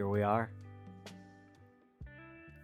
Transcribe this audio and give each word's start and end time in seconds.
here 0.00 0.08
we 0.08 0.22
are. 0.22 0.50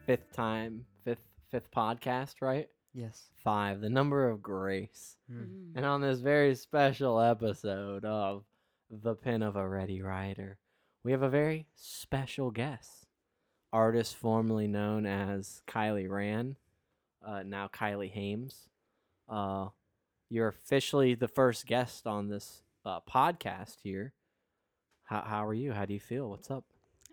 Fifth 0.06 0.32
time, 0.32 0.86
fifth 1.04 1.20
fifth 1.50 1.70
podcast, 1.70 2.36
right? 2.40 2.66
Yes. 2.94 3.28
Five, 3.44 3.82
the 3.82 3.90
number 3.90 4.30
of 4.30 4.40
grace. 4.40 5.18
Mm. 5.30 5.40
Mhm. 5.42 5.72
And 5.76 5.84
on 5.84 6.00
this 6.00 6.20
very 6.20 6.54
special 6.54 7.20
episode 7.20 8.06
of 8.06 8.46
The 8.88 9.14
Pen 9.14 9.42
of 9.42 9.54
a 9.54 9.68
Ready 9.68 10.00
Writer, 10.00 10.56
we 11.04 11.12
have 11.12 11.20
a 11.20 11.28
very 11.28 11.66
special 11.74 12.50
guest. 12.50 13.06
Artist 13.70 14.16
formerly 14.16 14.66
known 14.66 15.04
as 15.04 15.60
Kyli 15.66 16.08
Rand, 16.08 16.56
uh, 17.20 17.42
now 17.42 17.68
Kyli 17.68 18.10
Hames. 18.10 18.70
Uh, 19.28 19.68
you're 20.30 20.48
officially 20.48 21.14
the 21.14 21.28
first 21.28 21.66
guest 21.66 22.06
on 22.06 22.30
this 22.30 22.62
uh, 22.86 23.00
podcast 23.00 23.82
here. 23.82 24.14
How, 25.04 25.20
how 25.20 25.46
are 25.46 25.52
you? 25.52 25.74
How 25.74 25.84
do 25.84 25.92
you 25.92 26.00
feel? 26.00 26.30
What's 26.30 26.50
up? 26.50 26.64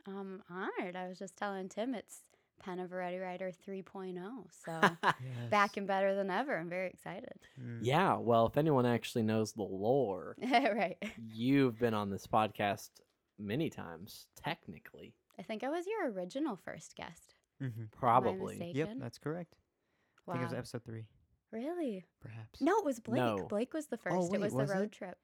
Um, 0.08 0.42
honored. 0.50 0.96
I 0.96 1.08
was 1.08 1.18
just 1.20 1.36
telling 1.38 1.70
Tim 1.70 1.94
it's 1.96 2.20
Pen 2.60 2.80
of 2.80 2.92
a 2.92 2.96
Ready 2.96 3.18
Writer 3.18 3.52
3.0. 3.68 4.16
So 4.66 4.80
Yes. 5.04 5.14
back 5.50 5.78
and 5.78 5.88
better 5.88 6.14
than 6.16 6.30
ever. 6.30 6.58
I'm 6.58 6.70
very 6.70 6.90
excited. 6.90 7.34
Mm. 7.62 7.80
yeah, 7.82 8.18
well, 8.18 8.46
if 8.48 8.58
anyone 8.58 8.86
actually 8.86 9.24
knows 9.24 9.54
the 9.54 9.64
lore, 9.64 10.36
right. 10.52 10.98
you've 11.34 11.80
been 11.80 11.94
on 11.94 12.10
this 12.10 12.28
podcast 12.28 12.90
many 13.40 13.70
times, 13.70 14.28
technically. 14.36 15.14
I 15.40 15.44
think 15.44 15.64
I 15.64 15.70
was 15.70 15.86
your 15.88 16.12
original 16.12 16.56
first 16.56 16.96
guest. 16.96 17.36
Mhm. 17.62 17.92
Probably. 17.92 18.72
Yep, 18.76 18.90
that's 19.00 19.18
correct. 19.18 19.56
Wow. 20.26 20.34
I 20.34 20.38
think 20.38 20.44
it 20.44 20.52
was 20.52 20.58
episode 20.60 20.84
three, 20.86 21.06
really? 21.52 22.06
perhaps. 22.22 22.62
No, 22.62 22.78
it 22.80 22.86
was 22.86 23.00
Blake. 23.00 23.22
No. 23.22 23.46
Blake 23.50 23.74
was 23.74 23.88
the 23.88 23.98
first. 23.98 24.16
Oh, 24.16 24.34
it 24.34 24.40
was 24.40 24.54
wait, 24.54 24.68
the 24.68 24.74
road 24.74 24.84
it? 24.86 24.92
trip. 24.92 25.18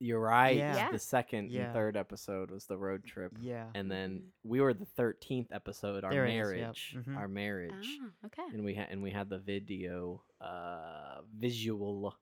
You're 0.00 0.20
right. 0.20 0.56
Yeah. 0.56 0.76
Yeah. 0.76 0.90
The 0.90 0.98
second 0.98 1.50
Yeah. 1.50 1.64
and 1.66 1.72
third 1.72 1.96
episode 1.96 2.50
was 2.50 2.66
the 2.66 2.76
road 2.76 3.04
trip. 3.04 3.32
Yeah. 3.40 3.70
And 3.74 3.90
then 3.90 4.18
Mhm. 4.18 4.30
we 4.42 4.60
were 4.60 4.74
the 4.74 4.84
13th 4.84 5.52
episode, 5.52 6.04
our 6.04 6.10
There 6.12 6.26
it 6.26 6.30
is, 6.34 6.34
yep. 6.34 6.60
marriage. 6.60 6.96
Mhm. 6.98 7.16
Our 7.16 7.28
marriage. 7.28 7.98
Ah, 8.02 8.10
okay. 8.26 8.42
And 8.52 8.64
we 8.64 8.74
had 8.74 8.88
and 8.90 9.02
we 9.02 9.10
had 9.12 9.28
the 9.30 9.38
video 9.38 10.22
uh 10.40 11.22
visual 11.36 12.14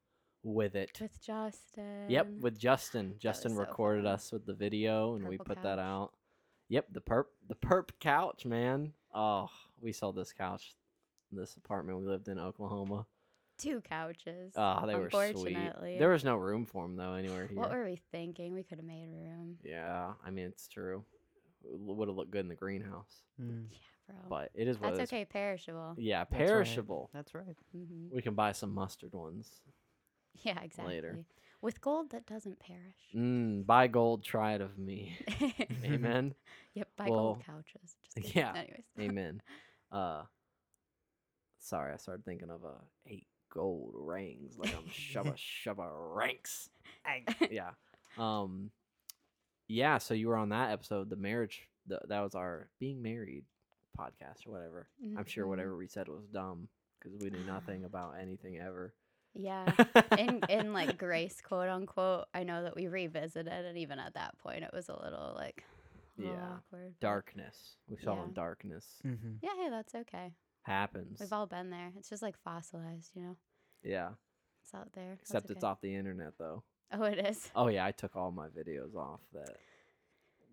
with 0.45 0.75
it. 0.75 1.01
With 1.01 1.21
Justin. 1.23 2.11
Yep, 2.11 2.27
with 2.41 2.59
Justin. 2.59 3.19
Justin 3.19 3.57
recorded 3.57 4.05
fun. 4.05 4.13
us 4.15 4.33
with 4.33 4.45
the 4.47 4.55
video 4.55 5.15
and 5.17 5.27
we 5.29 5.39
Purple 5.39 5.55
put 5.57 5.63
that 5.63 5.79
out. 5.79 6.15
Yep, 6.69 6.93
the 6.93 7.01
perp 7.01 7.27
the 7.49 7.55
perp 7.57 7.91
couch, 8.01 8.45
man. 8.45 8.95
Oh, 9.15 9.51
we 9.81 9.93
sold 9.93 10.17
this 10.17 10.33
couch 10.33 10.75
this 11.31 11.57
apartment 11.57 11.99
we 11.99 12.05
lived 12.07 12.29
in 12.29 12.39
Oklahoma. 12.39 13.07
Two 13.63 13.81
couches. 13.83 14.53
Oh, 14.57 14.87
they 14.87 14.95
were 14.95 15.11
sweet. 15.11 15.57
There 15.99 16.11
was 16.11 16.25
no 16.25 16.37
room 16.37 16.67
for 16.67 16.83
them 16.85 16.97
though 16.97 17.15
anywhere 17.15 17.47
here. 17.47 17.59
What 17.59 17.71
were 17.71 17.85
we 17.85 18.01
thinking? 18.11 18.55
We 18.55 18.63
could 18.63 18.79
have 18.79 18.87
made 18.87 19.09
room. 19.11 19.59
Yeah, 19.65 20.13
I 20.25 20.31
mean 20.31 20.47
it's 20.47 20.69
true. 20.69 21.05
Would 21.65 22.09
have 22.09 22.17
looked 22.17 22.31
good 22.33 22.41
in 22.45 22.49
the 22.49 22.57
greenhouse, 22.57 23.23
Mm. 23.41 23.67
Yeah, 23.71 23.77
bro. 24.09 24.17
but 24.29 24.51
it 24.55 24.67
is 24.67 24.79
what 24.81 24.97
That's 24.97 24.99
it 24.99 25.03
is. 25.05 25.13
okay. 25.13 25.25
Perishable. 25.25 25.95
Yeah, 25.97 26.25
That's 26.25 26.33
right. 26.33 26.39
perishable. 26.49 27.11
That's 27.15 27.35
right. 27.35 27.57
hmm 27.73 28.09
We 28.13 28.21
can 28.21 28.35
buy 28.35 28.51
some 28.53 28.75
mustard 28.75 29.13
ones. 29.15 29.61
Yeah, 30.43 30.61
exactly. 30.61 30.95
Later. 30.97 31.25
With 31.61 31.81
gold 31.81 32.11
that 32.11 32.27
doesn't 32.27 32.59
perish. 32.59 33.13
Mm, 33.15 33.65
buy 33.65 33.87
gold, 33.87 34.25
try 34.25 34.55
it 34.55 34.61
of 34.61 34.77
me. 34.77 35.17
Amen. 35.85 36.35
yep, 36.75 36.89
buy 36.97 37.09
Well, 37.09 37.35
gold 37.35 37.45
couches. 37.47 37.95
Just 38.03 38.17
kidding. 38.17 38.33
yeah. 38.35 38.53
Anyways. 38.57 38.85
Amen. 38.99 39.43
Uh, 39.93 40.23
sorry, 41.59 41.93
I 41.93 41.97
started 41.99 42.25
thinking 42.25 42.49
of 42.51 42.65
a 42.65 42.75
eight 43.07 43.27
gold 43.53 43.93
rings, 43.95 44.57
like 44.59 44.75
I'm 44.75 44.85
Shabba 44.85 45.35
Shabba 45.67 45.89
Ranks. 45.91 46.71
yeah. 47.51 47.71
Um. 48.19 48.71
Yeah. 49.69 49.99
So 49.99 50.15
you 50.15 50.29
were 50.29 50.37
on 50.37 50.51
that 50.51 50.71
episode, 50.71 51.11
the 51.11 51.17
marriage. 51.17 51.69
The, 51.87 52.01
that 52.09 52.21
was 52.21 52.35
our 52.35 52.69
being 52.79 53.03
married 53.03 53.45
podcast 53.99 54.47
or 54.47 54.53
whatever. 54.53 54.89
I'm 55.19 55.25
sure 55.27 55.45
Mhm. 55.45 55.49
whatever 55.49 55.77
we 55.77 55.89
said 55.89 56.07
was 56.09 56.27
dumb 56.33 56.69
because 56.99 57.19
we 57.19 57.31
knew 57.31 57.45
nothing 57.45 57.85
about 57.91 58.15
anything 58.21 58.59
ever. 58.59 58.95
Yeah. 59.35 59.67
in 60.19 60.41
in 60.49 60.73
like 60.73 60.97
grace 61.07 61.41
quote 61.41 61.69
unquote, 61.69 62.27
I 62.35 62.45
know 62.45 62.63
that 62.63 62.77
we 62.77 62.87
revisited 62.87 63.53
and 63.53 63.77
even 63.79 63.99
at 63.99 64.15
that 64.15 64.39
point 64.39 64.63
it 64.63 64.71
was 64.73 64.89
a 64.89 65.03
little 65.03 65.33
like 65.37 65.65
Yeah. 66.17 66.59
awkward. 66.59 66.95
darkness. 67.01 67.77
We 67.89 67.97
saw 67.97 68.17
Yeah. 68.17 68.25
in 68.25 68.33
darkness. 68.35 68.87
Mm-hmm. 69.05 69.33
Yeah, 69.43 69.51
hey, 69.59 69.71
that's 69.71 69.95
okay. 69.95 70.33
Happens. 70.63 71.19
We've 71.21 71.33
all 71.33 71.47
been 71.47 71.71
there. 71.71 71.93
It's 71.99 72.09
just 72.09 72.23
like 72.23 72.37
fossilized, 72.45 73.11
you 73.15 73.23
know. 73.23 73.37
yeah. 73.83 74.11
It's 74.65 74.73
out 74.75 74.93
there. 74.93 75.17
That's 75.17 75.23
Except 75.31 75.51
it's 75.51 75.65
off 75.65 75.81
the 75.81 75.95
internet 75.95 76.35
though. 76.39 76.63
Oh, 76.93 77.03
it 77.03 77.19
is. 77.19 77.51
Oh 77.57 77.67
yeah, 77.69 77.85
I 77.85 77.91
took 77.91 78.15
all 78.15 78.31
my 78.31 78.47
videos 78.49 78.95
off 78.95 79.21
that 79.35 79.57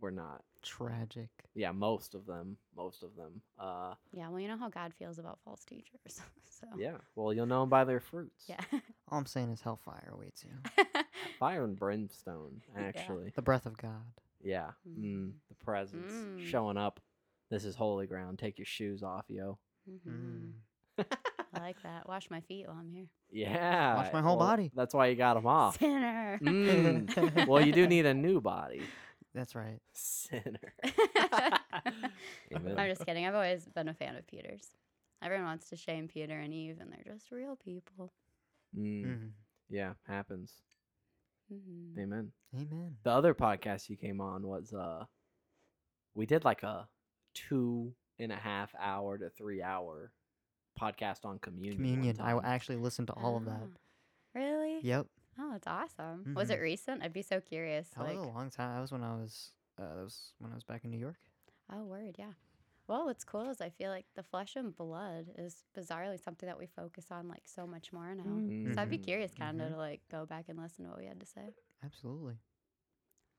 were 0.02 0.10
not. 0.12 0.42
Tragic. 0.64 1.30
Yeah, 1.54 1.72
most 1.72 2.16
of 2.16 2.26
them. 2.26 2.58
Most 2.76 3.04
of 3.04 3.16
them. 3.16 3.42
Uh, 3.60 3.94
Yeah, 4.12 4.30
well, 4.30 4.40
you 4.40 4.48
know 4.48 4.58
how 4.58 4.70
God 4.70 4.94
feels 4.98 5.20
about 5.20 5.40
false 5.46 5.64
teachers. 5.64 6.00
so 6.50 6.68
yeah. 6.78 6.98
Well, 7.16 7.34
you'll 7.34 7.46
know 7.46 7.60
them 7.62 7.70
by 7.70 7.84
their 7.84 8.00
fruits. 8.00 8.46
Yeah. 8.48 8.60
All 9.12 9.20
I'm 9.20 9.26
saying 9.28 9.50
is 9.52 9.62
hellfire 9.62 10.10
awaits 10.12 10.44
you. 10.44 10.84
Fire 11.40 11.64
and 11.64 11.78
brimstone, 11.78 12.62
Yeah. 12.76 12.82
actually. 12.84 13.32
the 13.36 13.42
breath 13.44 13.66
of 13.68 13.78
God. 13.78 14.02
Yeah. 14.42 14.72
Mm, 14.88 15.04
Mm. 15.04 15.32
the 15.50 15.56
presence 15.64 16.12
Mm. 16.12 16.46
showing 16.48 16.78
up. 16.78 17.00
This 17.52 17.64
is 17.64 17.76
holy 17.76 18.08
ground. 18.08 18.40
Take 18.40 18.58
your 18.58 18.66
shoes 18.66 19.04
off, 19.04 19.26
yo. 19.28 19.60
Mhm. 19.90 20.00
Mm. 20.08 20.52
I 21.54 21.60
like 21.60 21.82
that. 21.84 22.08
Wash 22.08 22.30
my 22.30 22.42
feet 22.42 22.68
while 22.68 22.78
I'm 22.78 22.90
here. 22.90 23.08
Yeah. 23.32 23.96
Wash 23.96 24.14
my 24.14 24.22
whole 24.22 24.38
well, 24.38 24.48
body. 24.48 24.72
That's 24.76 24.94
why 24.94 25.08
you 25.08 25.16
got 25.16 25.36
them 25.36 25.48
off. 25.48 25.80
Sinner. 25.80 26.40
Mm. 26.42 27.48
well, 27.48 27.66
you 27.66 27.72
do 27.72 27.88
need 27.88 28.06
a 28.06 28.14
new 28.14 28.42
body. 28.42 28.82
That's 29.34 29.56
right. 29.56 29.80
Sinner. 29.94 30.74
I'm 32.54 32.90
just 32.90 33.06
kidding. 33.06 33.26
I've 33.26 33.36
always 33.36 33.66
been 33.66 33.88
a 33.88 33.94
fan 33.94 34.16
of 34.16 34.28
Peter's. 34.28 34.68
Everyone 35.22 35.46
wants 35.46 35.70
to 35.70 35.76
shame 35.76 36.08
Peter 36.08 36.40
and 36.40 36.54
Eve, 36.54 36.78
and 36.80 36.92
they're 36.92 37.14
just 37.14 37.32
real 37.32 37.56
people. 37.56 38.14
Mm. 38.78 39.06
Mm. 39.06 39.30
Yeah, 39.70 39.94
happens. 40.08 40.54
hmm 41.50 42.00
Amen. 42.00 42.32
Amen. 42.56 42.96
The 43.04 43.12
other 43.12 43.34
podcast 43.34 43.90
you 43.90 43.96
came 43.96 44.22
on 44.22 44.48
was 44.48 44.74
uh 44.74 45.06
we 46.16 46.26
did 46.26 46.44
like 46.44 46.64
a 46.64 46.88
two 47.34 47.94
and 48.24 48.32
a 48.32 48.38
half 48.38 48.74
hour 48.80 49.18
to 49.18 49.30
three 49.30 49.62
hour 49.62 50.12
podcast 50.80 51.26
on 51.26 51.40
communion. 51.40 51.78
one 51.78 51.86
Communion. 51.94 52.18
I 52.22 52.32
time. 52.34 52.42
actually 52.44 52.78
listened 52.78 53.08
to 53.08 53.14
all 53.14 53.38
of 53.38 53.46
that. 53.46 53.62
Ah, 53.64 53.78
Really? 54.36 54.80
Yep. 54.82 55.08
Oh, 55.40 55.52
that's 55.54 55.68
awesome. 55.68 56.34
Was 56.36 56.50
it 56.50 56.60
Mhm. 56.60 56.64
recent? 56.64 57.04
I'd 57.04 57.14
be 57.14 57.22
so 57.22 57.40
curious. 57.42 57.90
That 57.90 58.04
like, 58.04 58.18
was 58.18 58.26
a 58.28 58.32
long 58.32 58.50
time. 58.50 58.74
That 58.76 58.82
was 58.82 58.92
when 58.92 59.04
I 59.04 59.16
was. 59.16 59.52
Uh, 59.78 59.96
that 59.96 60.04
was 60.04 60.34
when 60.40 60.52
I 60.52 60.56
was 60.56 60.64
back 60.64 60.84
in 60.84 60.92
New 60.92 60.98
York. 60.98 61.18
oh, 61.72 61.84
word, 61.86 62.16
yeah. 62.20 62.34
Well, 62.88 63.06
what's 63.06 63.24
cool 63.24 63.50
is 63.50 63.62
I 63.62 63.70
feel 63.70 63.92
like 63.92 64.06
the 64.16 64.24
flesh 64.24 64.56
and 64.56 64.76
blood 64.76 65.28
is 65.38 65.64
bizarrely 65.78 66.20
something 66.20 66.48
that 66.48 66.58
we 66.58 66.66
focus 66.66 67.06
on 67.12 67.28
like 67.28 67.44
so 67.48 67.68
much 67.68 67.94
more 67.94 68.16
now. 68.16 68.42
So 68.74 68.82
I'd 68.82 68.90
be 68.90 68.98
Mhm. 68.98 69.04
curious 69.04 69.34
kind 69.36 69.62
of 69.62 69.68
Mhm. 69.70 69.72
to 69.74 69.78
like 69.78 70.02
go 70.10 70.26
back 70.26 70.50
and 70.50 70.58
listen 70.60 70.86
to 70.86 70.90
what 70.92 71.00
we 71.00 71.06
had 71.06 71.20
to 71.20 71.26
say. 71.28 71.54
Absolutely. 71.84 72.40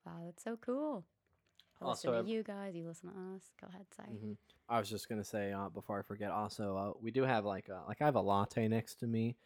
Wow, 0.07 0.23
that's 0.25 0.43
so 0.45 0.57
cool. 0.57 1.05
I 1.81 1.85
Also, 1.87 2.09
listen 2.11 2.19
I've- 2.21 2.29
to 2.29 2.33
you 2.37 2.43
guys, 2.43 2.75
you 2.77 2.87
listen 2.87 3.11
to 3.11 3.19
us. 3.37 3.51
Go 3.61 3.67
ahead, 3.69 3.87
sorry. 3.95 4.09
Mhm. 4.11 4.37
I 4.69 4.79
was 4.79 4.89
just 4.91 5.09
gonna 5.09 5.25
say 5.25 5.53
uh, 5.53 5.69
before 5.71 5.99
I 5.99 6.03
forget. 6.03 6.31
Also, 6.31 6.77
uh, 6.77 6.93
we 7.01 7.11
do 7.11 7.23
have 7.23 7.45
like 7.45 7.69
a, 7.69 7.83
like 7.89 8.01
I 8.03 8.05
have 8.05 8.17
a 8.17 8.21
latte 8.21 8.69
next 8.69 8.97
to 8.97 9.07
me, 9.07 9.37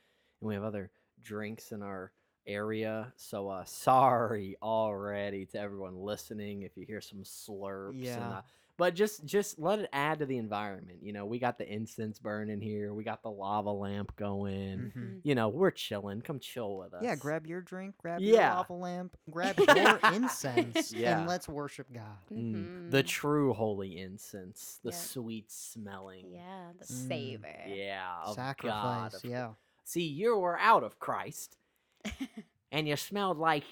and 0.40 0.48
we 0.48 0.54
have 0.54 0.64
other 0.64 0.90
drinks 1.20 1.72
in 1.72 1.82
our 1.82 2.12
area. 2.46 3.12
So 3.16 3.48
uh, 3.48 3.64
sorry 3.66 4.56
already 4.62 5.46
to 5.46 5.58
everyone 5.58 5.96
listening 5.96 6.62
if 6.62 6.76
you 6.76 6.84
hear 6.84 7.00
some 7.00 7.22
slurps. 7.22 7.90
And, 7.90 8.04
Yeah. 8.04 8.38
uh, 8.38 8.42
but 8.76 8.94
just 8.94 9.24
just 9.24 9.58
let 9.58 9.78
it 9.78 9.88
add 9.92 10.18
to 10.18 10.26
the 10.26 10.36
environment. 10.38 10.98
You 11.02 11.12
know, 11.12 11.26
we 11.26 11.38
got 11.38 11.58
the 11.58 11.72
incense 11.72 12.18
burning 12.18 12.60
here. 12.60 12.92
We 12.92 13.04
got 13.04 13.22
the 13.22 13.30
lava 13.30 13.70
lamp 13.70 14.16
going. 14.16 14.92
Mhm. 14.96 15.20
You 15.22 15.34
know, 15.34 15.48
we're 15.48 15.70
chilling. 15.70 16.20
Come 16.22 16.40
chill 16.40 16.76
with 16.78 16.92
us. 16.94 17.02
Yeah, 17.04 17.14
grab 17.16 17.46
your 17.46 17.60
drink, 17.60 17.96
grab 17.98 18.20
Yeah. 18.20 18.32
your 18.32 18.40
lava 18.56 18.72
lamp, 18.72 19.16
grab 19.30 19.58
your 19.58 19.98
incense, 20.12 20.92
Yeah. 20.92 21.18
and 21.20 21.28
let's 21.28 21.48
worship 21.48 21.86
God. 21.92 22.18
Mm, 22.32 22.90
the 22.90 23.02
Mhm. 23.04 23.06
true 23.08 23.52
holy 23.54 23.98
incense, 24.00 24.80
the 24.82 24.90
Yep. 24.90 24.98
sweet 25.00 25.50
smelling. 25.52 26.30
Yeah, 26.32 26.72
the 26.78 26.84
Mm. 26.84 27.08
savor. 27.08 27.62
Yeah, 27.66 28.16
of 28.24 28.36
God, 28.36 28.56
Sacrifice. 28.56 29.14
of- 29.14 29.24
yeah. 29.30 29.52
See, 29.84 30.06
you 30.06 30.36
were 30.38 30.58
out 30.58 30.82
of 30.82 30.98
Christ, 30.98 31.56
and 32.72 32.88
you 32.88 32.96
smelled 32.96 33.38
like, 33.38 33.64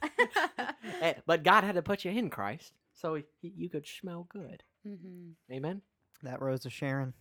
eh, 1.00 1.14
but 1.26 1.42
God 1.42 1.64
had 1.64 1.74
to 1.76 1.82
put 1.82 2.04
you 2.04 2.10
in 2.10 2.30
Christ, 2.30 2.72
so 3.00 3.14
he, 3.40 3.52
you 3.56 3.68
could 3.68 3.86
smell 3.86 4.26
good. 4.30 4.62
hmm 4.84 5.30
Amen. 5.52 5.82
That 6.22 6.40
rose 6.42 6.66
of 6.66 6.72
Sharon. 6.72 7.14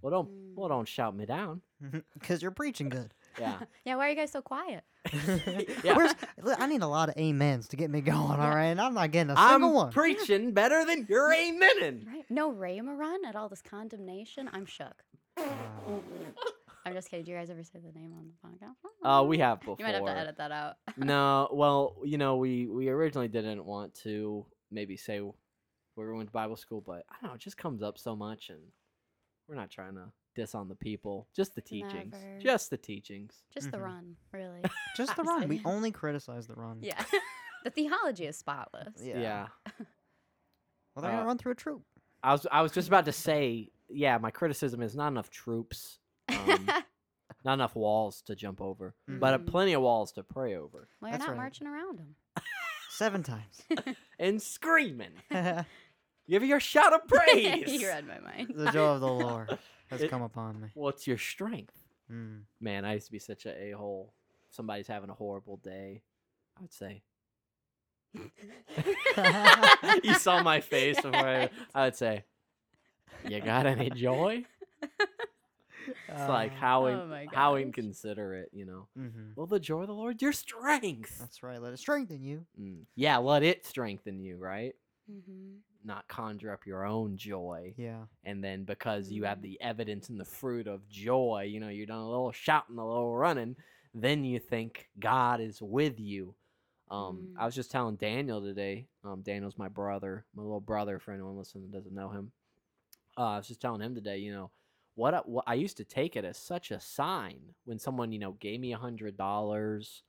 Well, 0.00 0.10
don't 0.12 0.28
well 0.54 0.68
Mm. 0.68 0.72
don't 0.72 0.88
shout 0.88 1.16
me 1.16 1.26
down. 1.26 1.60
Because 2.14 2.40
you're 2.42 2.50
preaching 2.52 2.88
good. 2.88 3.12
Yeah, 3.40 3.58
yeah, 3.84 3.96
why 3.96 4.06
are 4.06 4.10
you 4.10 4.16
guys 4.16 4.30
so 4.32 4.42
quiet? 4.42 4.84
Yeah. 5.84 6.12
I 6.58 6.66
need 6.66 6.82
a 6.82 6.86
lot 6.86 7.08
of 7.08 7.16
amens 7.16 7.68
to 7.68 7.76
get 7.76 7.90
me 7.90 8.00
going, 8.00 8.16
all 8.16 8.36
Yeah. 8.38 8.54
right? 8.54 8.64
And 8.66 8.80
I'm 8.80 8.94
not 8.94 9.10
getting 9.10 9.30
a 9.30 9.34
I'm 9.36 9.60
single 9.60 9.74
one. 9.74 9.90
preaching 9.92 10.52
better 10.52 10.84
than 10.84 11.06
you're 11.08 11.30
amening. 11.30 12.06
Right? 12.06 12.24
No 12.30 12.52
Rhema 12.52 12.96
run 12.96 13.24
at 13.24 13.34
all 13.36 13.48
this 13.48 13.62
condemnation. 13.62 14.48
I'm 14.52 14.66
shook. 14.66 15.02
Wow. 15.36 16.02
I'm 16.84 16.94
just 16.94 17.10
kidding. 17.10 17.24
Do 17.24 17.32
you 17.32 17.36
guys 17.36 17.50
ever 17.50 17.62
say 17.62 17.78
the 17.84 17.92
name 17.98 18.12
on 18.16 18.28
the 18.28 18.66
podcast? 18.66 18.74
Uh, 19.04 19.24
we 19.24 19.38
have 19.38 19.60
before. 19.60 19.76
You 19.78 19.84
might 19.84 19.94
have 19.94 20.04
to 20.04 20.10
edit 20.16 20.36
that 20.38 20.52
out. 20.52 20.76
no, 20.96 21.48
well, 21.52 21.96
you 22.04 22.18
know, 22.18 22.36
we 22.36 22.66
we 22.66 22.88
originally 22.88 23.28
didn't 23.28 23.64
want 23.64 23.94
to 24.02 24.46
maybe 24.70 24.96
say 24.96 25.20
we're 25.96 26.12
going 26.12 26.26
to 26.26 26.32
Bible 26.32 26.56
school, 26.56 26.80
but 26.80 27.04
I 27.10 27.14
don't 27.20 27.30
know, 27.30 27.34
it 27.34 27.40
just 27.40 27.56
comes 27.56 27.82
up 27.82 27.98
so 27.98 28.14
much, 28.14 28.50
and 28.50 28.60
we're 29.48 29.54
not 29.56 29.70
trying 29.70 29.94
to 29.94 30.12
diss 30.36 30.54
on 30.54 30.68
the 30.68 30.74
people, 30.76 31.26
just 31.34 31.54
the 31.54 31.60
teachings, 31.60 32.12
Never. 32.14 32.38
just 32.40 32.70
the 32.70 32.76
teachings. 32.76 33.34
Just 33.52 33.70
the 33.72 33.78
Mhm. 33.78 33.82
run, 33.84 34.16
really. 34.32 34.62
Just 34.96 35.16
the 35.16 35.24
run. 35.24 35.48
We 35.48 35.60
only 35.64 35.90
criticize 35.90 36.46
the 36.46 36.54
run. 36.54 36.78
yeah. 36.82 37.02
the 37.64 37.70
theology 37.70 38.26
is 38.26 38.36
spotless. 38.36 38.94
Yeah. 39.02 39.18
Yeah. 39.20 39.48
Well, 40.94 41.02
they're 41.02 41.10
Uh, 41.10 41.14
gonna 41.16 41.26
run 41.26 41.38
through 41.38 41.52
a 41.52 41.56
troop. 41.56 41.82
I 42.22 42.32
was 42.32 42.46
I 42.52 42.62
was 42.62 42.72
just 42.72 42.88
about 42.88 43.04
to 43.06 43.12
say, 43.12 43.70
yeah, 43.88 44.18
my 44.18 44.30
criticism 44.30 44.82
is 44.82 44.94
not 44.96 45.08
enough 45.08 45.30
troops, 45.30 45.98
um, 46.28 46.68
not 47.44 47.54
enough 47.54 47.74
walls 47.76 48.22
to 48.22 48.34
jump 48.36 48.60
over, 48.60 48.94
but 49.06 49.34
uh, 49.34 49.38
Mhm. 49.38 49.46
plenty 49.46 49.72
of 49.72 49.82
walls 49.82 50.12
to 50.12 50.22
pray 50.22 50.54
over 50.56 50.88
well, 51.00 51.10
you're 51.10 51.18
That's 51.18 51.26
not 51.28 51.30
right. 51.30 51.36
marching 51.36 51.66
around 51.66 51.98
them. 51.98 52.16
Seven 52.98 53.22
times. 53.22 53.62
and 54.18 54.42
screaming. 54.42 55.12
the 55.30 55.64
Give 56.28 56.42
your 56.44 56.58
shout 56.58 56.92
of 56.92 57.06
praise. 57.08 57.68
you 57.72 57.86
read 57.86 58.04
my 58.08 58.18
mind. 58.18 58.52
The 58.56 58.72
joy 58.72 58.94
of 58.94 59.00
the 59.00 59.06
Lord 59.06 59.56
has 59.88 60.02
It- 60.02 60.10
come 60.10 60.22
upon 60.22 60.60
me. 60.60 60.68
What's 60.74 61.06
your 61.06 61.16
strength? 61.16 61.74
Mm. 62.12 62.40
Man, 62.60 62.84
I 62.84 62.94
used 62.94 63.06
to 63.06 63.12
be 63.12 63.20
such 63.20 63.46
a 63.46 63.70
a 63.70 63.70
hole. 63.76 64.14
Somebody's 64.50 64.88
having 64.88 65.10
a 65.10 65.14
horrible 65.14 65.58
day. 65.58 66.02
I 66.56 66.60
would 66.62 66.72
say. 66.72 67.02
you 70.02 70.14
saw 70.14 70.42
my 70.42 70.60
face 70.60 70.96
before 71.00 71.14
I, 71.14 71.50
I 71.74 71.84
would 71.84 71.94
say, 71.96 72.24
"You 73.28 73.40
got 73.40 73.66
any 73.66 73.90
joy?" 73.90 74.44
It's 76.08 76.28
like 76.28 76.54
how 76.54 76.86
in, 76.86 76.96
Oh 76.96 77.26
how 77.32 77.56
inconsiderate, 77.56 78.50
you 78.52 78.64
know. 78.66 78.86
hmm 78.96 79.32
Well, 79.36 79.46
the 79.46 79.60
joy 79.60 79.82
of 79.82 79.88
the 79.88 79.94
Lord, 79.94 80.20
your 80.22 80.32
strength. 80.32 81.18
That's 81.18 81.42
right. 81.42 81.60
Let 81.60 81.72
it 81.72 81.78
strengthen 81.78 82.22
you. 82.22 82.46
Mm. 82.60 82.84
Yeah, 82.96 83.18
let 83.18 83.42
it 83.42 83.64
strengthen 83.66 84.20
you, 84.20 84.36
right? 84.36 84.74
hmm 85.08 85.56
Not 85.84 86.08
conjure 86.08 86.52
up 86.52 86.66
your 86.66 86.84
own 86.84 87.16
joy. 87.16 87.74
Yeah. 87.76 88.04
And 88.24 88.42
then 88.42 88.64
because 88.64 89.10
you 89.10 89.24
have 89.24 89.38
Mm. 89.38 89.42
the 89.42 89.60
evidence 89.60 90.08
and 90.08 90.20
the 90.20 90.24
fruit 90.24 90.66
of 90.66 90.86
joy, 90.88 91.46
you 91.50 91.60
know, 91.60 91.68
you're 91.68 91.86
done 91.86 91.98
a 91.98 92.08
little 92.08 92.32
shouting, 92.32 92.78
a 92.78 92.86
little 92.86 93.14
running, 93.16 93.56
then 93.94 94.24
you 94.24 94.38
think 94.38 94.88
God 94.98 95.40
is 95.40 95.62
with 95.62 95.98
you. 96.00 96.34
Um, 96.90 97.28
I 97.36 97.42
Mm. 97.42 97.46
was 97.46 97.54
just 97.54 97.70
telling 97.70 97.96
Daniel 97.96 98.40
today. 98.40 98.86
Um, 99.04 99.22
Daniel's 99.22 99.58
my 99.58 99.68
brother, 99.68 100.24
my 100.34 100.42
little 100.42 100.60
brother. 100.60 100.98
For 100.98 101.12
anyone 101.12 101.36
listening 101.36 101.64
that 101.64 101.72
doesn't 101.76 101.94
know 101.94 102.08
him, 102.08 102.32
uh, 103.16 103.22
I 103.34 103.36
was 103.38 103.48
just 103.48 103.60
telling 103.60 103.80
him 103.82 103.94
today. 103.94 104.18
You 104.18 104.32
know, 104.32 104.50
what 104.98 105.14
I, 105.14 105.18
what 105.20 105.44
I 105.46 105.54
used 105.54 105.78
to 105.78 105.84
take 105.84 106.16
it 106.16 106.24
as 106.24 106.38
such 106.38 106.72
a 106.72 106.80
sign 106.80 107.40
when 107.64 107.78
someone 107.78 108.12
you 108.12 108.18
know 108.20 108.32
gave 108.32 108.60
me 108.60 108.72
a 108.74 108.78
hundred 108.78 109.16
dollars. 109.16 110.02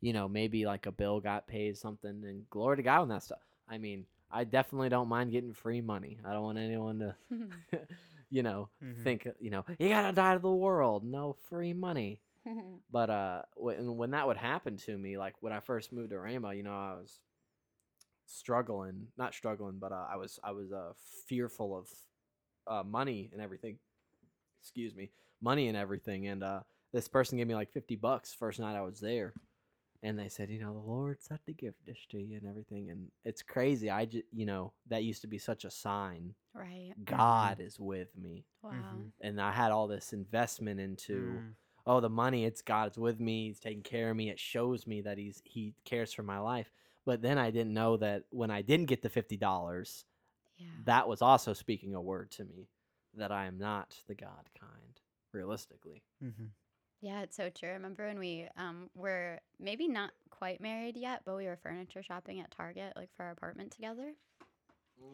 You 0.00 0.12
know, 0.14 0.28
maybe 0.28 0.66
like 0.66 0.86
a 0.86 0.92
bill 0.92 1.20
got 1.20 1.46
paid 1.48 1.76
something, 1.78 2.22
and 2.24 2.48
glory 2.50 2.76
to 2.78 2.82
God 2.82 3.02
on 3.02 3.08
that 3.10 3.22
stuff. 3.24 3.42
I 3.68 3.78
mean, 3.78 4.06
I 4.30 4.44
definitely 4.44 4.90
don't 4.90 5.08
mind 5.08 5.32
getting 5.32 5.52
free 5.54 5.80
money. 5.80 6.18
I 6.24 6.32
don't 6.32 6.42
want 6.44 6.58
anyone 6.58 7.00
to, 7.00 7.16
you 8.30 8.42
know, 8.42 8.70
Mhm. 8.82 9.02
think 9.04 9.28
you 9.40 9.50
know 9.50 9.64
you 9.78 9.88
gotta 9.90 10.12
die 10.14 10.34
to 10.34 10.40
the 10.40 10.50
world. 10.50 11.04
No 11.04 11.34
free 11.48 11.72
money. 11.74 12.20
But 12.90 13.10
uh, 13.10 13.42
when 13.56 13.96
when 13.96 14.10
that 14.12 14.26
would 14.26 14.36
happen 14.38 14.76
to 14.78 14.96
me, 14.98 15.18
like 15.18 15.34
when 15.40 15.52
I 15.52 15.60
first 15.60 15.92
moved 15.92 16.10
to 16.10 16.18
Rainbow, 16.20 16.50
you 16.50 16.62
know, 16.62 16.72
I 16.74 16.94
was 17.00 17.20
struggling, 18.26 19.08
not 19.16 19.34
struggling, 19.34 19.78
but 19.78 19.92
uh, 19.92 20.06
I 20.10 20.16
was 20.16 20.38
I 20.42 20.52
was 20.52 20.72
uh 20.72 20.92
fearful 21.26 21.76
of 21.76 21.88
uh 22.66 22.82
money 22.82 23.30
and 23.32 23.40
everything. 23.40 23.78
Excuse 24.60 24.94
me, 24.94 25.10
money 25.40 25.68
and 25.68 25.76
everything. 25.76 26.26
And 26.28 26.42
uh, 26.42 26.60
this 26.92 27.08
person 27.08 27.38
gave 27.38 27.46
me 27.46 27.54
like 27.54 27.72
fifty 27.72 27.96
bucks 27.96 28.32
first 28.34 28.60
night 28.60 28.76
I 28.76 28.82
was 28.82 29.00
there, 29.00 29.32
and 30.02 30.18
they 30.18 30.28
said, 30.28 30.50
you 30.50 30.60
know, 30.60 30.72
the 30.72 30.78
Lord 30.78 31.22
said 31.22 31.40
to 31.46 31.52
give 31.52 31.74
this 31.86 31.98
to 32.10 32.18
you 32.18 32.36
and 32.38 32.46
everything. 32.48 32.90
And 32.90 33.08
it's 33.24 33.42
crazy. 33.42 33.90
I 33.90 34.04
just, 34.06 34.24
you 34.32 34.46
know, 34.46 34.72
that 34.88 35.04
used 35.04 35.22
to 35.22 35.26
be 35.28 35.38
such 35.38 35.64
a 35.64 35.70
sign. 35.70 36.34
right. 36.54 36.92
God 37.04 37.60
is 37.60 37.78
with 37.80 38.08
me, 38.16 38.44
Wow. 38.62 38.72
Mhm. 38.72 39.10
and 39.20 39.40
I 39.40 39.52
had 39.52 39.72
all 39.72 39.86
this 39.88 40.12
investment 40.12 40.78
into 40.80 41.40
Mm. 41.40 41.54
oh 41.86 42.00
the 42.00 42.10
money 42.10 42.44
it's 42.44 42.60
god's 42.60 42.98
with 42.98 43.18
me 43.20 43.46
he's 43.46 43.58
taking 43.58 43.82
care 43.82 44.10
of 44.10 44.16
me 44.16 44.28
it 44.28 44.38
shows 44.38 44.86
me 44.86 45.00
that 45.00 45.16
he's 45.16 45.40
he 45.44 45.74
cares 45.84 46.12
for 46.12 46.22
my 46.22 46.38
life 46.38 46.70
but 47.06 47.22
then 47.22 47.38
i 47.38 47.50
didn't 47.50 47.72
know 47.72 47.96
that 47.96 48.24
when 48.30 48.50
i 48.50 48.60
didn't 48.60 48.84
get 48.84 49.00
the 49.00 49.08
$50 49.08 50.04
Yeah. 50.58 50.66
that 50.84 51.08
was 51.08 51.22
also 51.22 51.54
speaking 51.54 51.94
a 51.94 52.00
word 52.02 52.30
to 52.32 52.44
me 52.44 52.68
that 53.14 53.32
i 53.32 53.46
am 53.46 53.58
not 53.58 53.96
the 54.06 54.14
god 54.14 54.48
kind 54.58 55.00
realistically 55.32 56.02
Mhm. 56.22 56.50
Yeah, 57.02 57.22
it's 57.22 57.36
so 57.36 57.48
true. 57.48 57.70
I 57.70 57.72
remember 57.72 58.06
when 58.06 58.18
we 58.18 58.46
um 58.56 58.90
were 58.94 59.40
maybe 59.58 59.88
not 59.88 60.12
quite 60.30 60.60
married 60.60 60.96
yet, 60.96 61.22
but 61.24 61.36
we 61.36 61.46
were 61.46 61.56
furniture 61.56 62.02
shopping 62.02 62.40
at 62.40 62.50
Target, 62.50 62.92
like 62.96 63.08
for 63.16 63.24
our 63.24 63.30
apartment 63.30 63.70
together. 63.72 64.12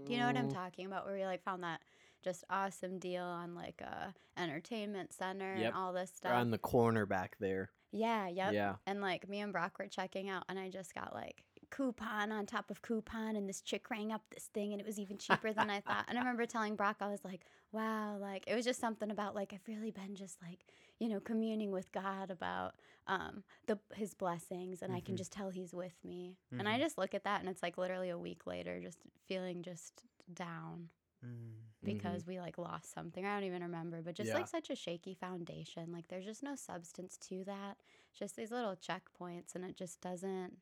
Do 0.06 0.12
you 0.12 0.18
know 0.18 0.26
what 0.26 0.36
I'm 0.36 0.48
Mm, 0.48 0.54
talking 0.54 0.86
about? 0.86 1.04
Where 1.06 1.14
we 1.14 1.24
like 1.24 1.42
found 1.42 1.62
that 1.62 1.80
just 2.22 2.44
awesome 2.50 2.98
deal 2.98 3.22
on 3.24 3.54
like 3.54 3.80
a 3.80 4.14
entertainment 4.36 5.12
center 5.12 5.52
Yep. 5.54 5.66
and 5.68 5.76
all 5.76 5.92
this 5.92 6.10
right 6.10 6.16
stuff. 6.16 6.40
on 6.40 6.50
the 6.50 6.58
corner 6.58 7.06
back 7.06 7.36
there 7.38 7.70
yeah, 7.92 8.28
yep. 8.28 8.52
yeah 8.52 8.74
And 8.86 9.00
like 9.00 9.28
me 9.28 9.40
and 9.40 9.52
Brock 9.52 9.78
were 9.78 9.86
checking 9.88 10.28
out, 10.28 10.44
and 10.48 10.58
I 10.58 10.70
just 10.70 10.94
got 10.94 11.14
like 11.14 11.42
coupon 11.76 12.32
on 12.32 12.46
top 12.46 12.70
of 12.70 12.82
coupon, 12.82 13.36
and 13.36 13.48
this 13.48 13.60
chick 13.60 13.90
rang 13.90 14.12
up 14.12 14.22
this 14.32 14.44
thing, 14.54 14.72
and 14.72 14.80
it 14.80 14.86
was 14.86 14.98
even 14.98 15.18
cheaper 15.18 15.52
than 15.52 15.68
I 15.70 15.80
thought. 15.80 16.06
And 16.08 16.16
I 16.18 16.20
remember 16.20 16.46
telling 16.46 16.76
Brock, 16.76 16.96
I 17.00 17.08
was 17.08 17.24
like, 17.24 17.42
wow, 17.72 18.16
like 18.18 18.44
it 18.46 18.54
was 18.54 18.64
just 18.64 18.80
something 18.80 19.10
about 19.10 19.34
like 19.34 19.52
I've 19.52 19.66
really 19.68 19.90
been 19.90 20.14
just 20.14 20.40
like 20.42 20.64
you 20.98 21.08
know 21.08 21.20
communing 21.20 21.70
with 21.72 21.90
God 21.92 22.30
about 22.30 22.74
um 23.06 23.42
the 23.66 23.78
his 23.94 24.14
blessings, 24.14 24.82
and 24.82 24.92
I 24.92 25.00
can 25.00 25.14
Mhm. 25.14 25.18
just 25.18 25.32
tell 25.32 25.50
He's 25.50 25.74
with 25.74 25.94
me. 26.04 26.36
And 26.58 26.68
I 26.68 26.76
Mhm. 26.76 26.80
just 26.80 26.98
look 26.98 27.14
at 27.14 27.24
that, 27.24 27.40
and 27.40 27.48
it's 27.48 27.62
like 27.62 27.78
literally 27.78 28.10
a 28.10 28.18
week 28.18 28.46
later, 28.46 28.80
just 28.80 28.98
feeling 29.26 29.62
just 29.62 30.02
down 30.32 30.88
Mm. 31.24 31.52
because 31.84 32.26
we 32.26 32.40
like 32.40 32.58
lost 32.58 32.92
something. 32.92 33.24
I 33.24 33.34
don't 33.34 33.44
even 33.44 33.62
remember, 33.62 34.02
but 34.02 34.14
just 34.14 34.28
Yeah. 34.28 34.34
like 34.34 34.48
such 34.48 34.70
a 34.70 34.76
shaky 34.76 35.14
foundation. 35.14 35.92
Like 35.92 36.08
there's 36.08 36.24
just 36.24 36.42
no 36.42 36.54
substance 36.54 37.16
to 37.28 37.44
that. 37.44 37.76
Just 38.18 38.36
these 38.36 38.50
little 38.50 38.76
checkpoints, 38.76 39.54
and 39.54 39.64
it 39.64 39.76
just 39.76 40.00
doesn't 40.00 40.58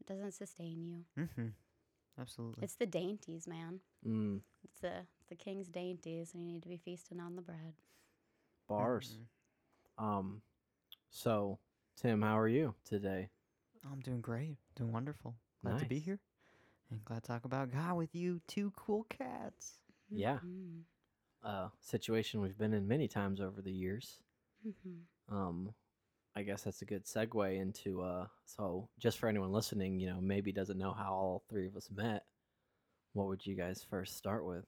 it 0.00 0.06
doesn't 0.06 0.32
sustain 0.32 0.82
you. 0.84 1.04
Mm-hmm. 1.22 1.48
Absolutely. 2.20 2.64
It's 2.64 2.74
the 2.74 2.86
dainties, 2.86 3.46
man. 3.46 3.80
mm, 4.06 4.40
It's 4.64 4.80
the 4.80 5.06
it's 5.20 5.26
the 5.28 5.36
king's 5.36 5.68
dainties, 5.68 6.34
and 6.34 6.44
you 6.46 6.52
need 6.54 6.62
to 6.62 6.68
be 6.68 6.76
feasting 6.78 7.20
on 7.20 7.36
the 7.36 7.42
bread. 7.42 7.74
bars 8.68 9.16
Mhm. 9.98 10.04
um 10.04 10.42
so 11.10 11.58
tim 11.96 12.20
how 12.22 12.38
are 12.38 12.48
you 12.48 12.74
today 12.84 13.30
I'm 13.90 14.00
doing 14.00 14.20
great. 14.20 14.58
Doing 14.74 14.92
wonderful. 14.92 15.36
Glad 15.62 15.78
to 15.78 15.86
be 15.86 16.00
here. 16.00 16.18
And 16.90 17.02
glad 17.04 17.22
to 17.22 17.28
talk 17.28 17.44
about 17.44 17.70
God 17.70 17.96
with 17.96 18.12
you, 18.14 18.40
two 18.48 18.72
cool 18.76 19.04
cats. 19.04 19.78
Yeah. 20.10 20.40
Mhm. 20.40 20.82
uh 21.42 21.68
situation 21.80 22.40
we've 22.40 22.58
been 22.58 22.74
in 22.74 22.86
many 22.88 23.06
times 23.08 23.40
over 23.40 23.62
the 23.62 23.72
years 23.72 24.20
Mhm. 24.66 25.04
um 25.28 25.74
i 26.38 26.42
guess 26.42 26.62
that's 26.62 26.82
a 26.82 26.84
good 26.84 27.04
segue 27.04 27.60
into 27.60 28.02
uh 28.02 28.26
so 28.46 28.88
just 28.98 29.18
for 29.18 29.28
anyone 29.28 29.52
listening 29.52 29.98
you 29.98 30.08
know 30.08 30.20
maybe 30.20 30.52
doesn't 30.52 30.78
know 30.78 30.92
how 30.92 31.12
all 31.12 31.42
three 31.50 31.66
of 31.66 31.76
us 31.76 31.88
met 31.94 32.24
what 33.18 33.28
would 33.28 33.46
you 33.46 33.54
guys 33.54 33.84
first 33.88 34.16
start 34.16 34.44
with? 34.44 34.64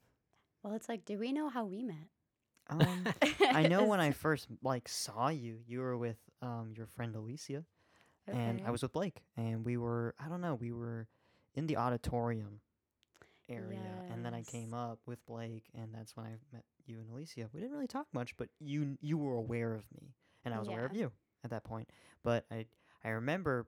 Well, 0.62 0.74
it's 0.74 0.88
like, 0.88 1.04
do 1.04 1.18
we 1.18 1.32
know 1.32 1.48
how 1.48 1.64
we 1.64 1.82
met? 1.82 2.08
Um, 2.68 3.06
I 3.40 3.66
know 3.66 3.84
when 3.84 4.00
I 4.00 4.10
first 4.10 4.48
like 4.62 4.88
saw 4.88 5.28
you, 5.28 5.58
you 5.66 5.80
were 5.80 5.96
with 5.96 6.18
um 6.42 6.72
your 6.76 6.86
friend 6.86 7.14
Alicia, 7.16 7.64
and 8.26 8.62
I 8.64 8.70
was 8.70 8.82
with 8.82 8.92
Blake, 8.92 9.22
and 9.36 9.64
we 9.64 9.76
were 9.76 10.14
I 10.24 10.28
don't 10.28 10.40
know 10.40 10.54
we 10.54 10.72
were 10.72 11.08
in 11.54 11.66
the 11.66 11.76
auditorium 11.76 12.60
area, 13.48 14.04
and 14.12 14.24
then 14.24 14.34
I 14.34 14.42
came 14.42 14.74
up 14.74 15.00
with 15.06 15.24
Blake, 15.26 15.64
and 15.74 15.92
that's 15.94 16.16
when 16.16 16.26
I 16.26 16.30
met 16.52 16.64
you 16.86 16.98
and 16.98 17.10
Alicia. 17.10 17.48
We 17.52 17.60
didn't 17.60 17.72
really 17.72 17.88
talk 17.88 18.06
much, 18.12 18.36
but 18.36 18.48
you 18.60 18.98
you 19.00 19.18
were 19.18 19.34
aware 19.34 19.74
of 19.74 19.84
me, 19.94 20.14
and 20.44 20.54
I 20.54 20.58
was 20.58 20.68
aware 20.68 20.86
of 20.86 20.94
you 20.94 21.10
at 21.44 21.50
that 21.50 21.64
point. 21.64 21.88
But 22.22 22.44
I 22.50 22.66
I 23.04 23.10
remember 23.10 23.66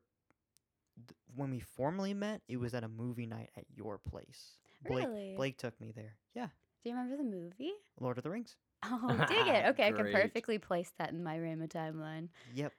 th- 0.97 1.17
when 1.37 1.51
we 1.51 1.61
formally 1.61 2.15
met, 2.15 2.43
it 2.49 2.59
was 2.59 2.75
at 2.75 2.85
a 2.85 2.89
movie 2.89 3.27
night 3.27 3.51
at 3.57 3.65
your 3.75 3.99
place. 3.99 4.57
Blake 4.87 5.07
Really? 5.07 5.35
Blake 5.37 5.59
took 5.59 5.81
me 5.81 5.93
there. 5.95 6.17
Yeah, 6.35 6.49
Do 6.83 6.91
you 6.91 6.97
remember 6.97 7.17
the 7.17 7.29
movie? 7.29 7.73
Lord 8.01 8.19
of 8.19 8.25
the 8.25 8.31
Rings. 8.31 8.57
Oh, 8.85 9.09
dig 9.29 9.47
it. 9.47 9.65
Okay, 9.71 9.87
I 9.87 9.93
can 9.93 10.11
perfectly 10.13 10.59
place 10.59 10.93
that 10.99 11.11
in 11.13 11.23
my 11.23 11.37
Rhema 11.39 11.69
timeline. 11.69 12.29
Yep. 12.55 12.73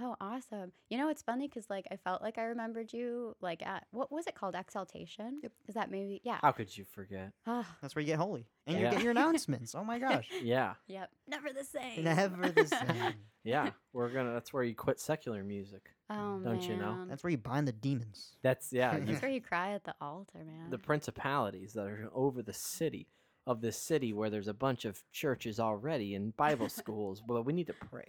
Oh, 0.00 0.16
awesome. 0.20 0.72
You 0.90 0.98
know, 0.98 1.08
it's 1.08 1.22
funny 1.22 1.46
because, 1.46 1.70
like, 1.70 1.86
I 1.90 1.96
felt 1.96 2.20
like 2.20 2.36
I 2.36 2.44
remembered 2.44 2.92
you, 2.92 3.36
like, 3.40 3.64
at 3.64 3.86
what 3.92 4.10
was 4.10 4.26
it 4.26 4.34
called? 4.34 4.56
Exaltation? 4.56 5.38
Yep. 5.42 5.52
Is 5.68 5.74
that 5.74 5.90
maybe? 5.90 6.20
Yeah. 6.24 6.38
how 6.42 6.50
could 6.52 6.76
you 6.76 6.84
forget 6.84 7.32
Oh, 7.46 7.64
That's 7.80 7.94
where 7.94 8.00
you 8.00 8.06
get 8.08 8.18
holy, 8.18 8.46
and 8.66 8.76
you 8.76 8.82
Yeah. 8.82 8.90
get 8.92 9.02
your 9.02 9.12
announcements. 9.12 9.74
Oh 9.74 9.84
my 9.84 9.98
gosh, 10.00 10.28
yeah 10.42 10.74
yep. 10.88 11.10
Never 11.28 11.48
the 11.52 11.64
same. 11.64 12.02
never 12.04 12.50
the 12.50 12.66
same. 12.66 13.14
yeah 13.44 13.70
we're 13.92 14.08
gonna 14.08 14.32
that's 14.32 14.52
where 14.52 14.64
you 14.64 14.74
quit 14.74 14.98
secular 14.98 15.44
music 15.44 15.90
Oh, 16.10 16.40
Don't 16.42 16.62
you 16.68 16.76
know? 16.76 16.94
man. 16.94 17.08
That's 17.08 17.22
where 17.22 17.30
you 17.30 17.36
bind 17.38 17.68
the 17.68 17.72
demons. 17.72 18.36
that's 18.42 18.72
yeah 18.72 18.96
you 18.96 19.04
That's 19.04 19.22
where 19.22 19.30
you 19.30 19.40
cry 19.42 19.72
at 19.74 19.84
the 19.84 19.94
altar, 20.00 20.38
man. 20.44 20.70
the 20.70 20.78
principalities 20.78 21.72
that 21.74 21.86
are 21.86 22.08
over 22.14 22.42
the 22.42 22.52
city 22.54 23.06
of 23.46 23.60
this 23.60 23.76
city 23.78 24.12
where 24.14 24.30
there's 24.30 24.48
a 24.48 24.54
bunch 24.54 24.84
of 24.86 25.02
churches 25.12 25.60
already 25.60 26.14
and 26.14 26.34
bible 26.36 26.68
schools 26.82 27.22
but 27.26 27.44
we 27.44 27.52
need 27.52 27.66
to 27.66 27.74
pray 27.74 28.08